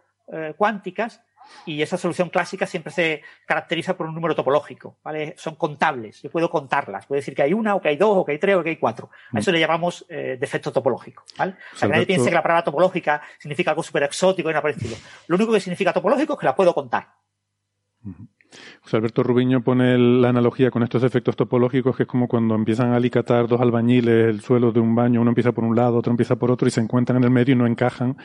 cuánticas 0.58 1.24
y 1.66 1.82
esa 1.82 1.98
solución 1.98 2.30
clásica 2.30 2.66
siempre 2.66 2.92
se 2.92 3.24
caracteriza 3.46 3.96
por 3.96 4.08
un 4.08 4.16
número 4.16 4.36
topológico, 4.36 4.98
¿vale? 5.04 5.36
Son 5.38 5.56
contables, 5.56 6.22
yo 6.22 6.30
puedo 6.30 6.50
contarlas, 6.50 7.06
puedo 7.06 7.20
decir 7.20 7.36
que 7.36 7.44
hay 7.44 7.54
una, 7.54 7.76
o 7.76 7.82
que 7.82 7.90
hay 7.90 7.98
dos, 7.98 8.18
o 8.18 8.26
que 8.26 8.34
hay 8.34 8.40
tres, 8.40 8.56
o 8.56 8.64
que 8.64 8.70
hay 8.70 8.78
cuatro. 8.78 9.10
A 9.34 9.40
eso 9.40 9.52
le 9.52 9.60
llamamos 9.60 10.06
eh, 10.10 10.38
defecto 10.40 10.72
topológico, 10.72 11.24
¿vale? 11.38 11.56
O 11.74 11.78
sea, 11.78 11.88
nadie 11.88 12.06
piense 12.06 12.30
que 12.30 12.36
la 12.36 12.44
palabra 12.44 12.64
topológica 12.64 13.22
significa 13.38 13.72
algo 13.72 13.84
súper 13.84 14.04
exótico 14.04 14.50
y 14.50 14.54
nada 14.54 14.62
parecido. 14.62 14.96
Lo 15.28 15.36
único 15.36 15.54
que 15.54 15.60
significa 15.60 15.94
topológico 15.94 16.34
es 16.34 16.40
que 16.40 16.46
la 16.46 16.56
puedo 16.56 16.74
contar. 16.74 17.08
José 18.82 18.98
Alberto 18.98 19.24
Rubiño 19.24 19.62
pone 19.62 19.98
la 19.98 20.30
analogía 20.30 20.72
con 20.72 20.84
estos 20.84 21.04
efectos 21.04 21.36
topológicos, 21.36 21.96
que 21.96 22.04
es 22.04 22.10
como 22.10 22.28
cuando 22.28 22.56
empiezan 22.56 22.92
a 22.94 22.98
alicatar 22.98 23.48
dos 23.48 23.62
albañiles 23.62 24.30
el 24.30 24.42
suelo 24.42 24.72
de 24.72 24.80
un 24.80 24.96
baño, 24.96 25.22
uno 25.22 25.32
empieza 25.32 25.52
por 25.52 25.64
un 25.64 25.76
lado, 25.76 25.98
otro 25.98 26.12
empieza 26.12 26.38
por 26.38 26.52
otro, 26.52 26.68
y 26.68 26.72
se 26.72 26.82
encuentran 26.82 27.18
en 27.18 27.26
el 27.26 27.32
medio 27.32 27.54
y 27.54 27.58
no 27.58 27.68
encajan 27.68 28.18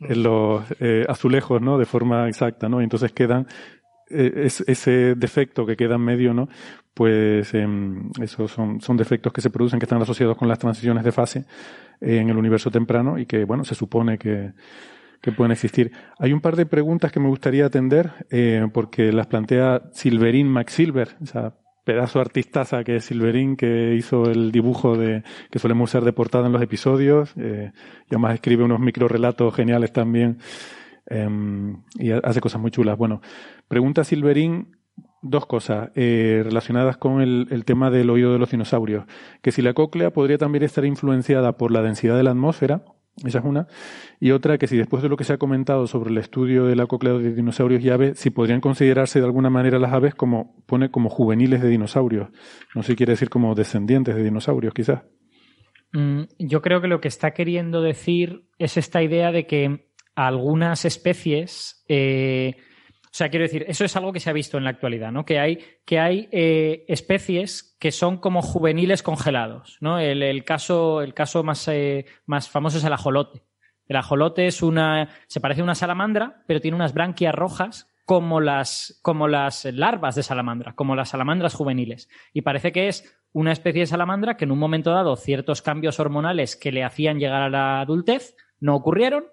en 0.00 0.22
los 0.22 0.64
eh, 0.80 1.04
azulejos, 1.08 1.60
¿no? 1.60 1.78
De 1.78 1.84
forma 1.84 2.28
exacta, 2.28 2.68
¿no? 2.68 2.80
Y 2.80 2.84
entonces 2.84 3.12
quedan 3.12 3.46
eh, 4.10 4.48
ese 4.66 5.14
defecto 5.14 5.66
que 5.66 5.76
queda 5.76 5.96
en 5.96 6.02
medio, 6.02 6.34
¿no? 6.34 6.48
Pues 6.94 7.54
em, 7.54 8.10
esos 8.20 8.50
son, 8.50 8.80
son 8.80 8.96
defectos 8.96 9.32
que 9.32 9.40
se 9.40 9.50
producen, 9.50 9.78
que 9.78 9.84
están 9.84 10.02
asociados 10.02 10.36
con 10.36 10.48
las 10.48 10.58
transiciones 10.58 11.04
de 11.04 11.12
fase 11.12 11.44
en 12.00 12.28
el 12.28 12.36
universo 12.36 12.70
temprano 12.70 13.18
y 13.18 13.26
que, 13.26 13.44
bueno, 13.44 13.64
se 13.64 13.74
supone 13.74 14.18
que, 14.18 14.52
que 15.20 15.32
pueden 15.32 15.52
existir. 15.52 15.92
Hay 16.18 16.32
un 16.32 16.40
par 16.40 16.56
de 16.56 16.66
preguntas 16.66 17.12
que 17.12 17.20
me 17.20 17.28
gustaría 17.28 17.66
atender, 17.66 18.12
porque 18.72 19.12
las 19.12 19.26
plantea 19.26 19.82
Silverín 19.92 20.48
McSilver, 20.48 21.16
o 21.20 21.26
sea, 21.26 21.54
pedazo 21.88 22.20
artistaza 22.20 22.84
que 22.84 22.96
es 22.96 23.06
Silverín, 23.06 23.56
que 23.56 23.94
hizo 23.94 24.30
el 24.30 24.52
dibujo 24.52 24.98
de 24.98 25.22
que 25.50 25.58
solemos 25.58 25.88
usar 25.88 26.04
de 26.04 26.12
portada 26.12 26.44
en 26.46 26.52
los 26.52 26.60
episodios, 26.60 27.32
eh, 27.38 27.72
y 28.10 28.14
además 28.14 28.34
escribe 28.34 28.62
unos 28.62 28.78
micro 28.78 29.08
relatos 29.08 29.54
geniales 29.54 29.90
también, 29.94 30.36
em, 31.06 31.82
y 31.98 32.10
hace 32.10 32.42
cosas 32.42 32.60
muy 32.60 32.70
chulas. 32.70 32.98
Bueno, 32.98 33.22
pregunta 33.68 34.04
Silverín 34.04 34.76
dos 35.22 35.46
cosas 35.46 35.90
eh, 35.94 36.42
relacionadas 36.44 36.98
con 36.98 37.22
el, 37.22 37.64
tema 37.64 37.90
del 37.90 38.10
oído 38.10 38.34
de 38.34 38.38
los 38.38 38.50
dinosaurios, 38.50 39.06
que 39.40 39.50
si 39.50 39.62
la 39.62 39.72
cóclea 39.72 40.12
podría 40.12 40.36
también 40.36 40.64
estar 40.64 40.84
influenciada 40.84 41.56
por 41.56 41.70
la 41.70 41.80
densidad 41.80 42.18
de 42.18 42.22
la 42.22 42.32
atmósfera, 42.32 42.82
esa 43.24 43.38
es 43.38 43.44
una. 43.44 43.66
Y 44.20 44.30
otra, 44.30 44.58
que 44.58 44.66
si 44.66 44.76
después 44.76 45.02
de 45.02 45.08
lo 45.08 45.16
que 45.16 45.24
se 45.24 45.32
ha 45.32 45.38
comentado 45.38 45.86
sobre 45.86 46.10
el 46.10 46.18
estudio 46.18 46.66
de 46.66 46.76
la 46.76 46.86
cóclea 46.86 47.14
de 47.14 47.34
dinosaurios 47.34 47.82
y 47.82 47.90
aves, 47.90 48.18
si 48.18 48.30
podrían 48.30 48.60
considerarse 48.60 49.18
de 49.20 49.26
alguna 49.26 49.50
manera 49.50 49.78
las 49.78 49.92
aves 49.92 50.14
como, 50.14 50.62
pone 50.66 50.90
como 50.90 51.08
juveniles 51.08 51.62
de 51.62 51.68
dinosaurios. 51.68 52.28
No 52.74 52.82
sé 52.82 52.92
si 52.92 52.96
quiere 52.96 53.12
decir 53.12 53.30
como 53.30 53.54
descendientes 53.54 54.14
de 54.14 54.22
dinosaurios, 54.22 54.74
quizás. 54.74 55.02
Mm, 55.92 56.22
yo 56.38 56.62
creo 56.62 56.80
que 56.80 56.88
lo 56.88 57.00
que 57.00 57.08
está 57.08 57.32
queriendo 57.32 57.82
decir 57.82 58.44
es 58.58 58.76
esta 58.76 59.02
idea 59.02 59.32
de 59.32 59.46
que 59.46 59.88
algunas 60.14 60.84
especies 60.84 61.84
eh, 61.88 62.56
sea, 63.18 63.30
quiero 63.30 63.42
decir, 63.42 63.64
eso 63.66 63.84
es 63.84 63.96
algo 63.96 64.12
que 64.12 64.20
se 64.20 64.30
ha 64.30 64.32
visto 64.32 64.58
en 64.58 64.64
la 64.64 64.70
actualidad, 64.70 65.10
¿no? 65.10 65.24
Que 65.24 65.40
hay, 65.40 65.58
que 65.84 65.98
hay 65.98 66.28
eh, 66.30 66.84
especies 66.86 67.76
que 67.80 67.90
son 67.90 68.18
como 68.18 68.42
juveniles 68.42 69.02
congelados, 69.02 69.76
¿no? 69.80 69.98
El, 69.98 70.44
caso, 70.44 71.02
el 71.02 71.14
caso 71.14 71.42
más, 71.42 71.66
eh, 71.68 72.06
más 72.26 72.48
famoso 72.48 72.78
es 72.78 72.84
el 72.84 72.92
ajolote. 72.92 73.42
El 73.86 73.96
ajolote 73.96 74.46
es 74.46 74.62
una, 74.62 75.08
se 75.26 75.40
parece 75.40 75.62
a 75.62 75.64
una 75.64 75.74
salamandra, 75.74 76.44
pero 76.46 76.60
tiene 76.60 76.76
unas 76.76 76.94
branquias 76.94 77.34
rojas 77.34 77.90
como 78.04 78.40
las, 78.40 79.00
como 79.02 79.26
las 79.26 79.64
larvas 79.64 80.14
de 80.14 80.22
salamandra, 80.22 80.74
como 80.74 80.94
las 80.94 81.08
salamandras 81.08 81.54
juveniles. 81.54 82.08
Y 82.32 82.42
parece 82.42 82.72
que 82.72 82.88
es 82.88 83.18
una 83.32 83.52
especie 83.52 83.80
de 83.80 83.86
salamandra 83.86 84.36
que 84.36 84.44
en 84.44 84.52
un 84.52 84.58
momento 84.58 84.92
dado 84.92 85.16
ciertos 85.16 85.60
cambios 85.60 85.98
hormonales 86.00 86.56
que 86.56 86.72
le 86.72 86.84
hacían 86.84 87.18
llegar 87.18 87.42
a 87.42 87.50
la 87.50 87.80
adultez 87.80 88.36
no 88.60 88.76
ocurrieron, 88.76 89.24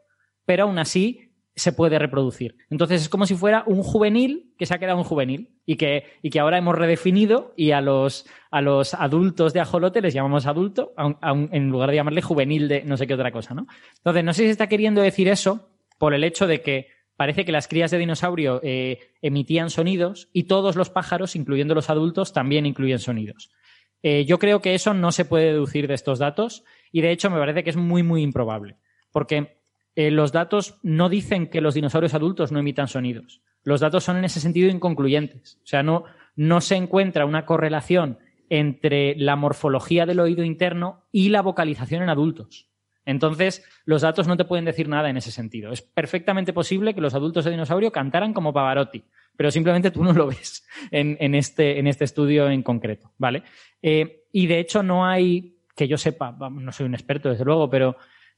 pero 0.45 0.63
aún 0.63 0.79
así 0.79 1.24
se 1.55 1.71
puede 1.71 1.99
reproducir. 1.99 2.57
Entonces 2.69 3.01
es 3.01 3.09
como 3.09 3.25
si 3.25 3.35
fuera 3.35 3.63
un 3.65 3.81
juvenil 3.81 4.53
que 4.57 4.65
se 4.65 4.73
ha 4.73 4.79
quedado 4.79 4.97
un 4.97 5.05
juvenil 5.05 5.55
y 5.65 5.77
que, 5.77 6.03
y 6.21 6.29
que 6.29 6.39
ahora 6.39 6.57
hemos 6.57 6.75
redefinido 6.75 7.53
y 7.55 7.71
a 7.71 7.81
los, 7.81 8.25
a 8.51 8.61
los 8.61 8.93
adultos 8.93 9.53
de 9.53 9.61
ajolote 9.61 10.01
les 10.01 10.13
llamamos 10.13 10.47
adulto 10.47 10.93
en 11.21 11.69
lugar 11.69 11.89
de 11.89 11.95
llamarle 11.95 12.21
juvenil 12.21 12.67
de 12.67 12.83
no 12.83 12.97
sé 12.97 13.07
qué 13.07 13.13
otra 13.13 13.31
cosa, 13.31 13.53
¿no? 13.53 13.67
Entonces 13.97 14.23
no 14.23 14.33
sé 14.33 14.43
si 14.43 14.49
está 14.49 14.67
queriendo 14.67 15.01
decir 15.01 15.29
eso 15.29 15.69
por 15.97 16.13
el 16.13 16.25
hecho 16.25 16.45
de 16.45 16.61
que 16.61 16.87
parece 17.15 17.45
que 17.45 17.53
las 17.53 17.69
crías 17.69 17.91
de 17.91 17.99
dinosaurio 17.99 18.59
eh, 18.61 19.11
emitían 19.21 19.69
sonidos 19.69 20.29
y 20.33 20.43
todos 20.43 20.75
los 20.75 20.89
pájaros, 20.89 21.37
incluyendo 21.37 21.73
los 21.73 21.89
adultos, 21.89 22.33
también 22.33 22.65
incluyen 22.65 22.99
sonidos. 22.99 23.49
Eh, 24.03 24.25
yo 24.25 24.39
creo 24.39 24.61
que 24.61 24.75
eso 24.75 24.93
no 24.93 25.13
se 25.13 25.23
puede 25.23 25.45
deducir 25.45 25.87
de 25.87 25.93
estos 25.93 26.19
datos 26.19 26.65
y 26.91 27.01
de 27.01 27.11
hecho 27.11 27.29
me 27.29 27.39
parece 27.39 27.63
que 27.63 27.69
es 27.69 27.77
muy, 27.77 28.03
muy 28.03 28.21
improbable. 28.21 28.77
Porque 29.11 29.63
eh, 29.95 30.11
los 30.11 30.31
datos 30.31 30.79
no 30.83 31.09
dicen 31.09 31.47
que 31.47 31.61
los 31.61 31.73
dinosaurios 31.73 32.13
adultos 32.13 32.51
no 32.51 32.59
emitan 32.59 32.87
sonidos. 32.87 33.41
Los 33.63 33.79
datos 33.79 34.03
son 34.03 34.17
en 34.17 34.25
ese 34.25 34.39
sentido 34.39 34.69
inconcluyentes. 34.69 35.59
O 35.63 35.67
sea, 35.67 35.83
no, 35.83 36.03
no 36.35 36.61
se 36.61 36.75
encuentra 36.75 37.25
una 37.25 37.45
correlación 37.45 38.19
entre 38.49 39.15
la 39.15 39.35
morfología 39.35 40.05
del 40.05 40.19
oído 40.19 40.43
interno 40.43 41.03
y 41.11 41.29
la 41.29 41.41
vocalización 41.41 42.03
en 42.03 42.09
adultos. 42.09 42.69
Entonces, 43.05 43.63
los 43.85 44.01
datos 44.01 44.27
no 44.27 44.35
te 44.35 44.45
pueden 44.45 44.65
decir 44.65 44.87
nada 44.87 45.09
en 45.09 45.17
ese 45.17 45.31
sentido. 45.31 45.71
Es 45.71 45.81
perfectamente 45.81 46.53
posible 46.53 46.93
que 46.93 47.01
los 47.01 47.13
adultos 47.13 47.45
de 47.45 47.51
dinosaurio 47.51 47.91
cantaran 47.91 48.33
como 48.33 48.53
Pavarotti, 48.53 49.03
pero 49.37 49.51
simplemente 49.51 49.91
tú 49.91 50.03
no 50.03 50.13
lo 50.13 50.27
ves 50.27 50.67
en, 50.91 51.35
este, 51.35 51.79
en 51.79 51.87
este, 51.87 52.03
estudio 52.03 52.49
en 52.49 52.63
concreto, 52.63 53.13
¿vale? 53.17 53.43
Eh, 53.81 54.23
y 54.31 54.47
de 54.47 54.59
hecho 54.59 54.81
no 54.81 55.05
hay, 55.05 55.57
que 55.75 55.87
yo 55.87 55.97
sepa, 55.97 56.31
no 56.31 56.71
soy 56.71 56.87
un 56.87 56.95
experto 56.95 57.29
desde 57.29 57.45
luego, 57.45 57.69
pero 57.69 57.95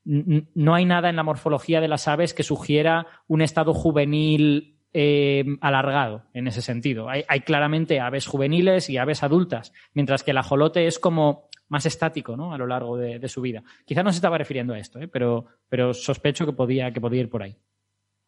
no 0.08 0.74
hay 0.74 0.86
nada 0.86 1.10
en 1.10 1.18
la 1.18 1.24
morfología 1.24 1.82
de 1.82 1.88
las 1.88 2.08
aves 2.08 2.34
que 2.34 2.44
sugiera 2.44 3.08
un 3.28 3.42
estado 3.42 3.74
juvenil 3.74 4.78
eh, 4.94 5.46
alargado 5.60 6.24
en 6.34 6.48
ese 6.48 6.62
sentido. 6.62 7.10
Hay, 7.10 7.24
claramente 7.42 8.00
aves 8.00 8.26
juveniles 8.26 8.90
y 8.90 8.98
aves 8.98 9.22
adultas, 9.22 9.74
mientras 9.94 10.24
que 10.24 10.32
el 10.32 10.38
ajolote 10.38 10.88
es 10.88 10.98
como 10.98 11.50
más 11.68 11.86
estático 11.86 12.38
¿no? 12.38 12.54
a 12.54 12.58
lo 12.58 12.68
largo 12.68 12.98
de, 12.98 13.28
su 13.28 13.42
vida. 13.42 13.64
Quizá 13.86 14.02
no 14.02 14.12
se 14.12 14.18
estaba 14.18 14.38
refiriendo 14.38 14.74
a 14.74 14.80
esto, 14.80 15.00
¿eh? 15.00 15.10
pero, 15.10 15.46
pero 15.68 15.94
sospecho 15.94 16.46
que 16.46 16.54
podía, 16.54 16.92
que 16.94 17.02
podía 17.02 17.22
ir 17.22 17.30
por 17.30 17.44
ahí. 17.44 17.58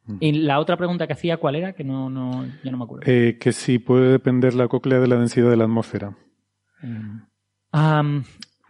Mm. 0.06 0.17
Y 0.19 0.32
la 0.33 0.59
otra 0.59 0.75
pregunta 0.75 1.08
que 1.08 1.14
hacía, 1.14 1.38
¿cuál 1.38 1.56
era? 1.56 1.72
Que 1.72 1.85
no, 1.85 2.09
no, 2.09 2.45
ya 2.61 2.72
no 2.72 2.77
me 2.77 2.83
acuerdo. 2.83 3.09
Eh, 3.09 3.38
que 3.40 3.53
si 3.53 3.80
puede 3.80 4.11
depender 4.11 4.53
la 4.53 4.67
cóclea 4.67 4.99
de 4.99 5.08
la 5.08 5.16
densidad 5.16 5.49
de 5.49 5.58
la 5.58 5.64
atmósfera. 5.64 6.17
Mm. 6.82 8.19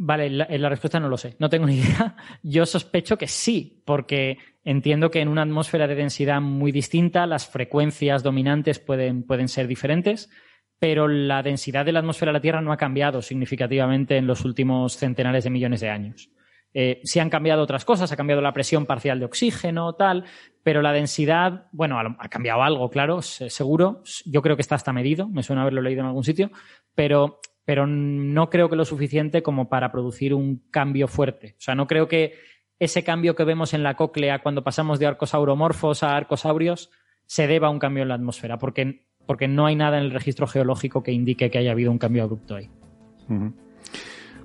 Vale, 0.02 0.30
la, 0.30 0.69
respuesta 0.69 0.98
no 0.98 1.10
lo 1.10 1.18
sé, 1.18 1.36
no 1.40 1.50
tengo 1.50 1.66
ni 1.66 1.76
idea. 1.76 2.16
Yo 2.42 2.66
sospecho 2.66 3.18
que 3.18 3.28
sí, 3.28 3.84
porque 3.86 4.38
entiendo 4.64 5.11
que 5.11 5.19
en 5.19 5.28
una 5.28 5.42
atmósfera 5.42 5.88
de 5.88 5.95
densidad 5.95 6.40
muy 6.40 6.72
distinta 6.72 7.28
las 7.28 7.50
frecuencias 7.50 8.24
dominantes 8.24 8.80
pueden, 8.80 9.24
pueden 9.24 9.50
ser 9.50 9.68
diferentes, 9.68 10.30
pero 10.80 11.10
la 11.10 11.44
densidad 11.44 11.86
de 11.86 11.92
la 11.92 12.00
atmósfera 12.00 12.32
de 12.32 12.38
la 12.38 12.42
Tierra 12.42 12.61
no 12.61 12.72
ha 12.72 12.78
cambiado 12.78 13.22
significativamente 13.22 14.16
en 14.16 14.26
los 14.26 14.45
últimos 14.45 14.95
centenares 14.95 15.44
de 15.44 15.50
millones 15.50 15.82
de 15.82 15.90
años. 15.90 16.30
Eh, 16.74 17.02
sí 17.03 17.19
han 17.19 17.30
cambiado 17.30 17.64
otras 17.64 17.84
cosas, 17.84 18.10
ha 18.11 18.16
cambiado 18.16 18.42
la 18.42 18.53
presión 18.53 18.86
parcial 18.86 19.19
de 19.19 19.26
oxígeno, 19.26 19.94
tal, 19.95 20.24
pero 20.64 20.82
la 20.82 20.94
densidad, 20.94 21.68
bueno, 21.74 22.00
ha, 22.00 22.30
cambiado 22.30 22.64
algo, 22.64 22.90
claro, 22.90 23.22
seguro. 23.22 24.02
Yo 24.26 24.42
creo 24.42 24.56
que 24.56 24.61
está 24.61 24.76
hasta 24.76 24.94
medido, 24.94 25.28
me 25.28 25.44
suena 25.44 25.64
haberlo 25.64 25.82
leído 25.82 26.02
en 26.02 26.08
algún 26.08 26.24
sitio, 26.24 26.52
pero 26.95 27.42
pero 27.69 27.85
no 27.85 28.49
creo 28.49 28.67
que 28.67 28.75
lo 28.75 28.83
suficiente 28.83 29.43
como 29.43 29.69
para 29.69 29.91
producir 29.91 30.33
un 30.33 30.64
cambio 30.72 31.07
fuerte. 31.07 31.53
O 31.59 31.61
sea, 31.61 31.75
no 31.75 31.85
creo 31.85 32.07
que 32.07 32.33
ese 32.80 33.03
cambio 33.03 33.35
que 33.35 33.43
vemos 33.43 33.75
en 33.75 33.83
la 33.83 33.93
cóclea 33.93 34.39
cuando 34.41 34.64
pasamos 34.64 34.98
de 34.98 35.06
arcosauromorfos 35.06 36.01
a 36.01 36.17
arcosaurios 36.17 36.89
se 37.27 37.45
deba 37.45 37.67
a 37.67 37.69
un 37.69 37.77
cambio 37.77 38.01
en 38.01 38.09
la 38.09 38.15
atmósfera, 38.15 38.57
porque, 38.57 39.03
porque 39.27 39.48
no 39.48 39.67
hay 39.67 39.75
nada 39.75 39.99
en 39.99 40.06
el 40.06 40.09
registro 40.09 40.48
geológico 40.48 41.03
que 41.03 41.11
indique 41.11 41.51
que 41.51 41.59
haya 41.59 41.69
habido 41.69 41.91
un 41.91 41.99
cambio 41.99 42.23
abrupto 42.23 42.56
ahí. 42.56 42.72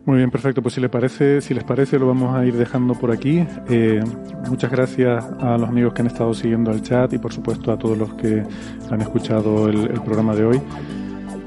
Muy 0.05 0.19
bien, 0.19 0.31
perfecto. 0.31 0.61
Pues 0.61 0.75
si 0.75 0.83
les 0.83 0.91
parece, 0.91 1.41
si 1.41 1.55
les 1.55 1.65
parece, 1.65 1.99
lo 1.99 2.07
vamos 2.07 2.37
a 2.37 2.45
ir 2.45 2.53
dejando 2.53 2.93
por 2.93 3.11
aquí. 3.11 3.43
Eh, 3.71 4.03
muchas 4.51 4.71
gracias 4.71 5.25
a 5.41 5.57
los 5.57 5.71
amigos 5.71 5.95
que 5.95 6.03
han 6.03 6.09
estado 6.09 6.35
siguiendo 6.35 6.73
el 6.73 6.83
chat 6.83 7.11
y 7.15 7.19
por 7.19 7.33
supuesto 7.33 7.73
a 7.73 7.79
todos 7.79 7.97
los 7.97 8.13
que 8.17 8.43
han 8.91 9.01
escuchado 9.01 9.71
el 9.71 10.03
programa 10.03 10.35
de 10.35 10.45
hoy. 10.45 10.61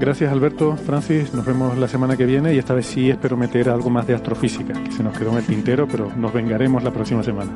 Gracias 0.00 0.30
Alberto, 0.30 0.76
Francis, 0.76 1.34
nos 1.34 1.44
vemos 1.44 1.76
la 1.76 1.88
semana 1.88 2.16
que 2.16 2.24
viene 2.24 2.54
y 2.54 2.58
esta 2.58 2.72
vez 2.72 2.86
sí 2.86 3.10
espero 3.10 3.36
meter 3.36 3.68
algo 3.68 3.90
más 3.90 4.06
de 4.06 4.14
astrofísica, 4.14 4.72
que 4.84 4.92
se 4.92 5.02
nos 5.02 5.16
quedó 5.18 5.32
en 5.32 5.38
el 5.38 5.44
tintero, 5.44 5.88
pero 5.90 6.12
nos 6.16 6.32
vengaremos 6.32 6.84
la 6.84 6.92
próxima 6.92 7.22
semana. 7.24 7.50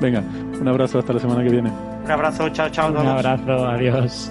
Venga, 0.00 0.22
un 0.60 0.68
abrazo 0.68 1.00
hasta 1.00 1.12
la 1.12 1.18
semana 1.18 1.42
que 1.42 1.50
viene. 1.50 1.72
Un 2.04 2.10
abrazo, 2.10 2.48
chao, 2.50 2.68
chao. 2.70 2.90
Un 2.90 2.98
abrazo, 2.98 3.66
adiós. 3.66 4.30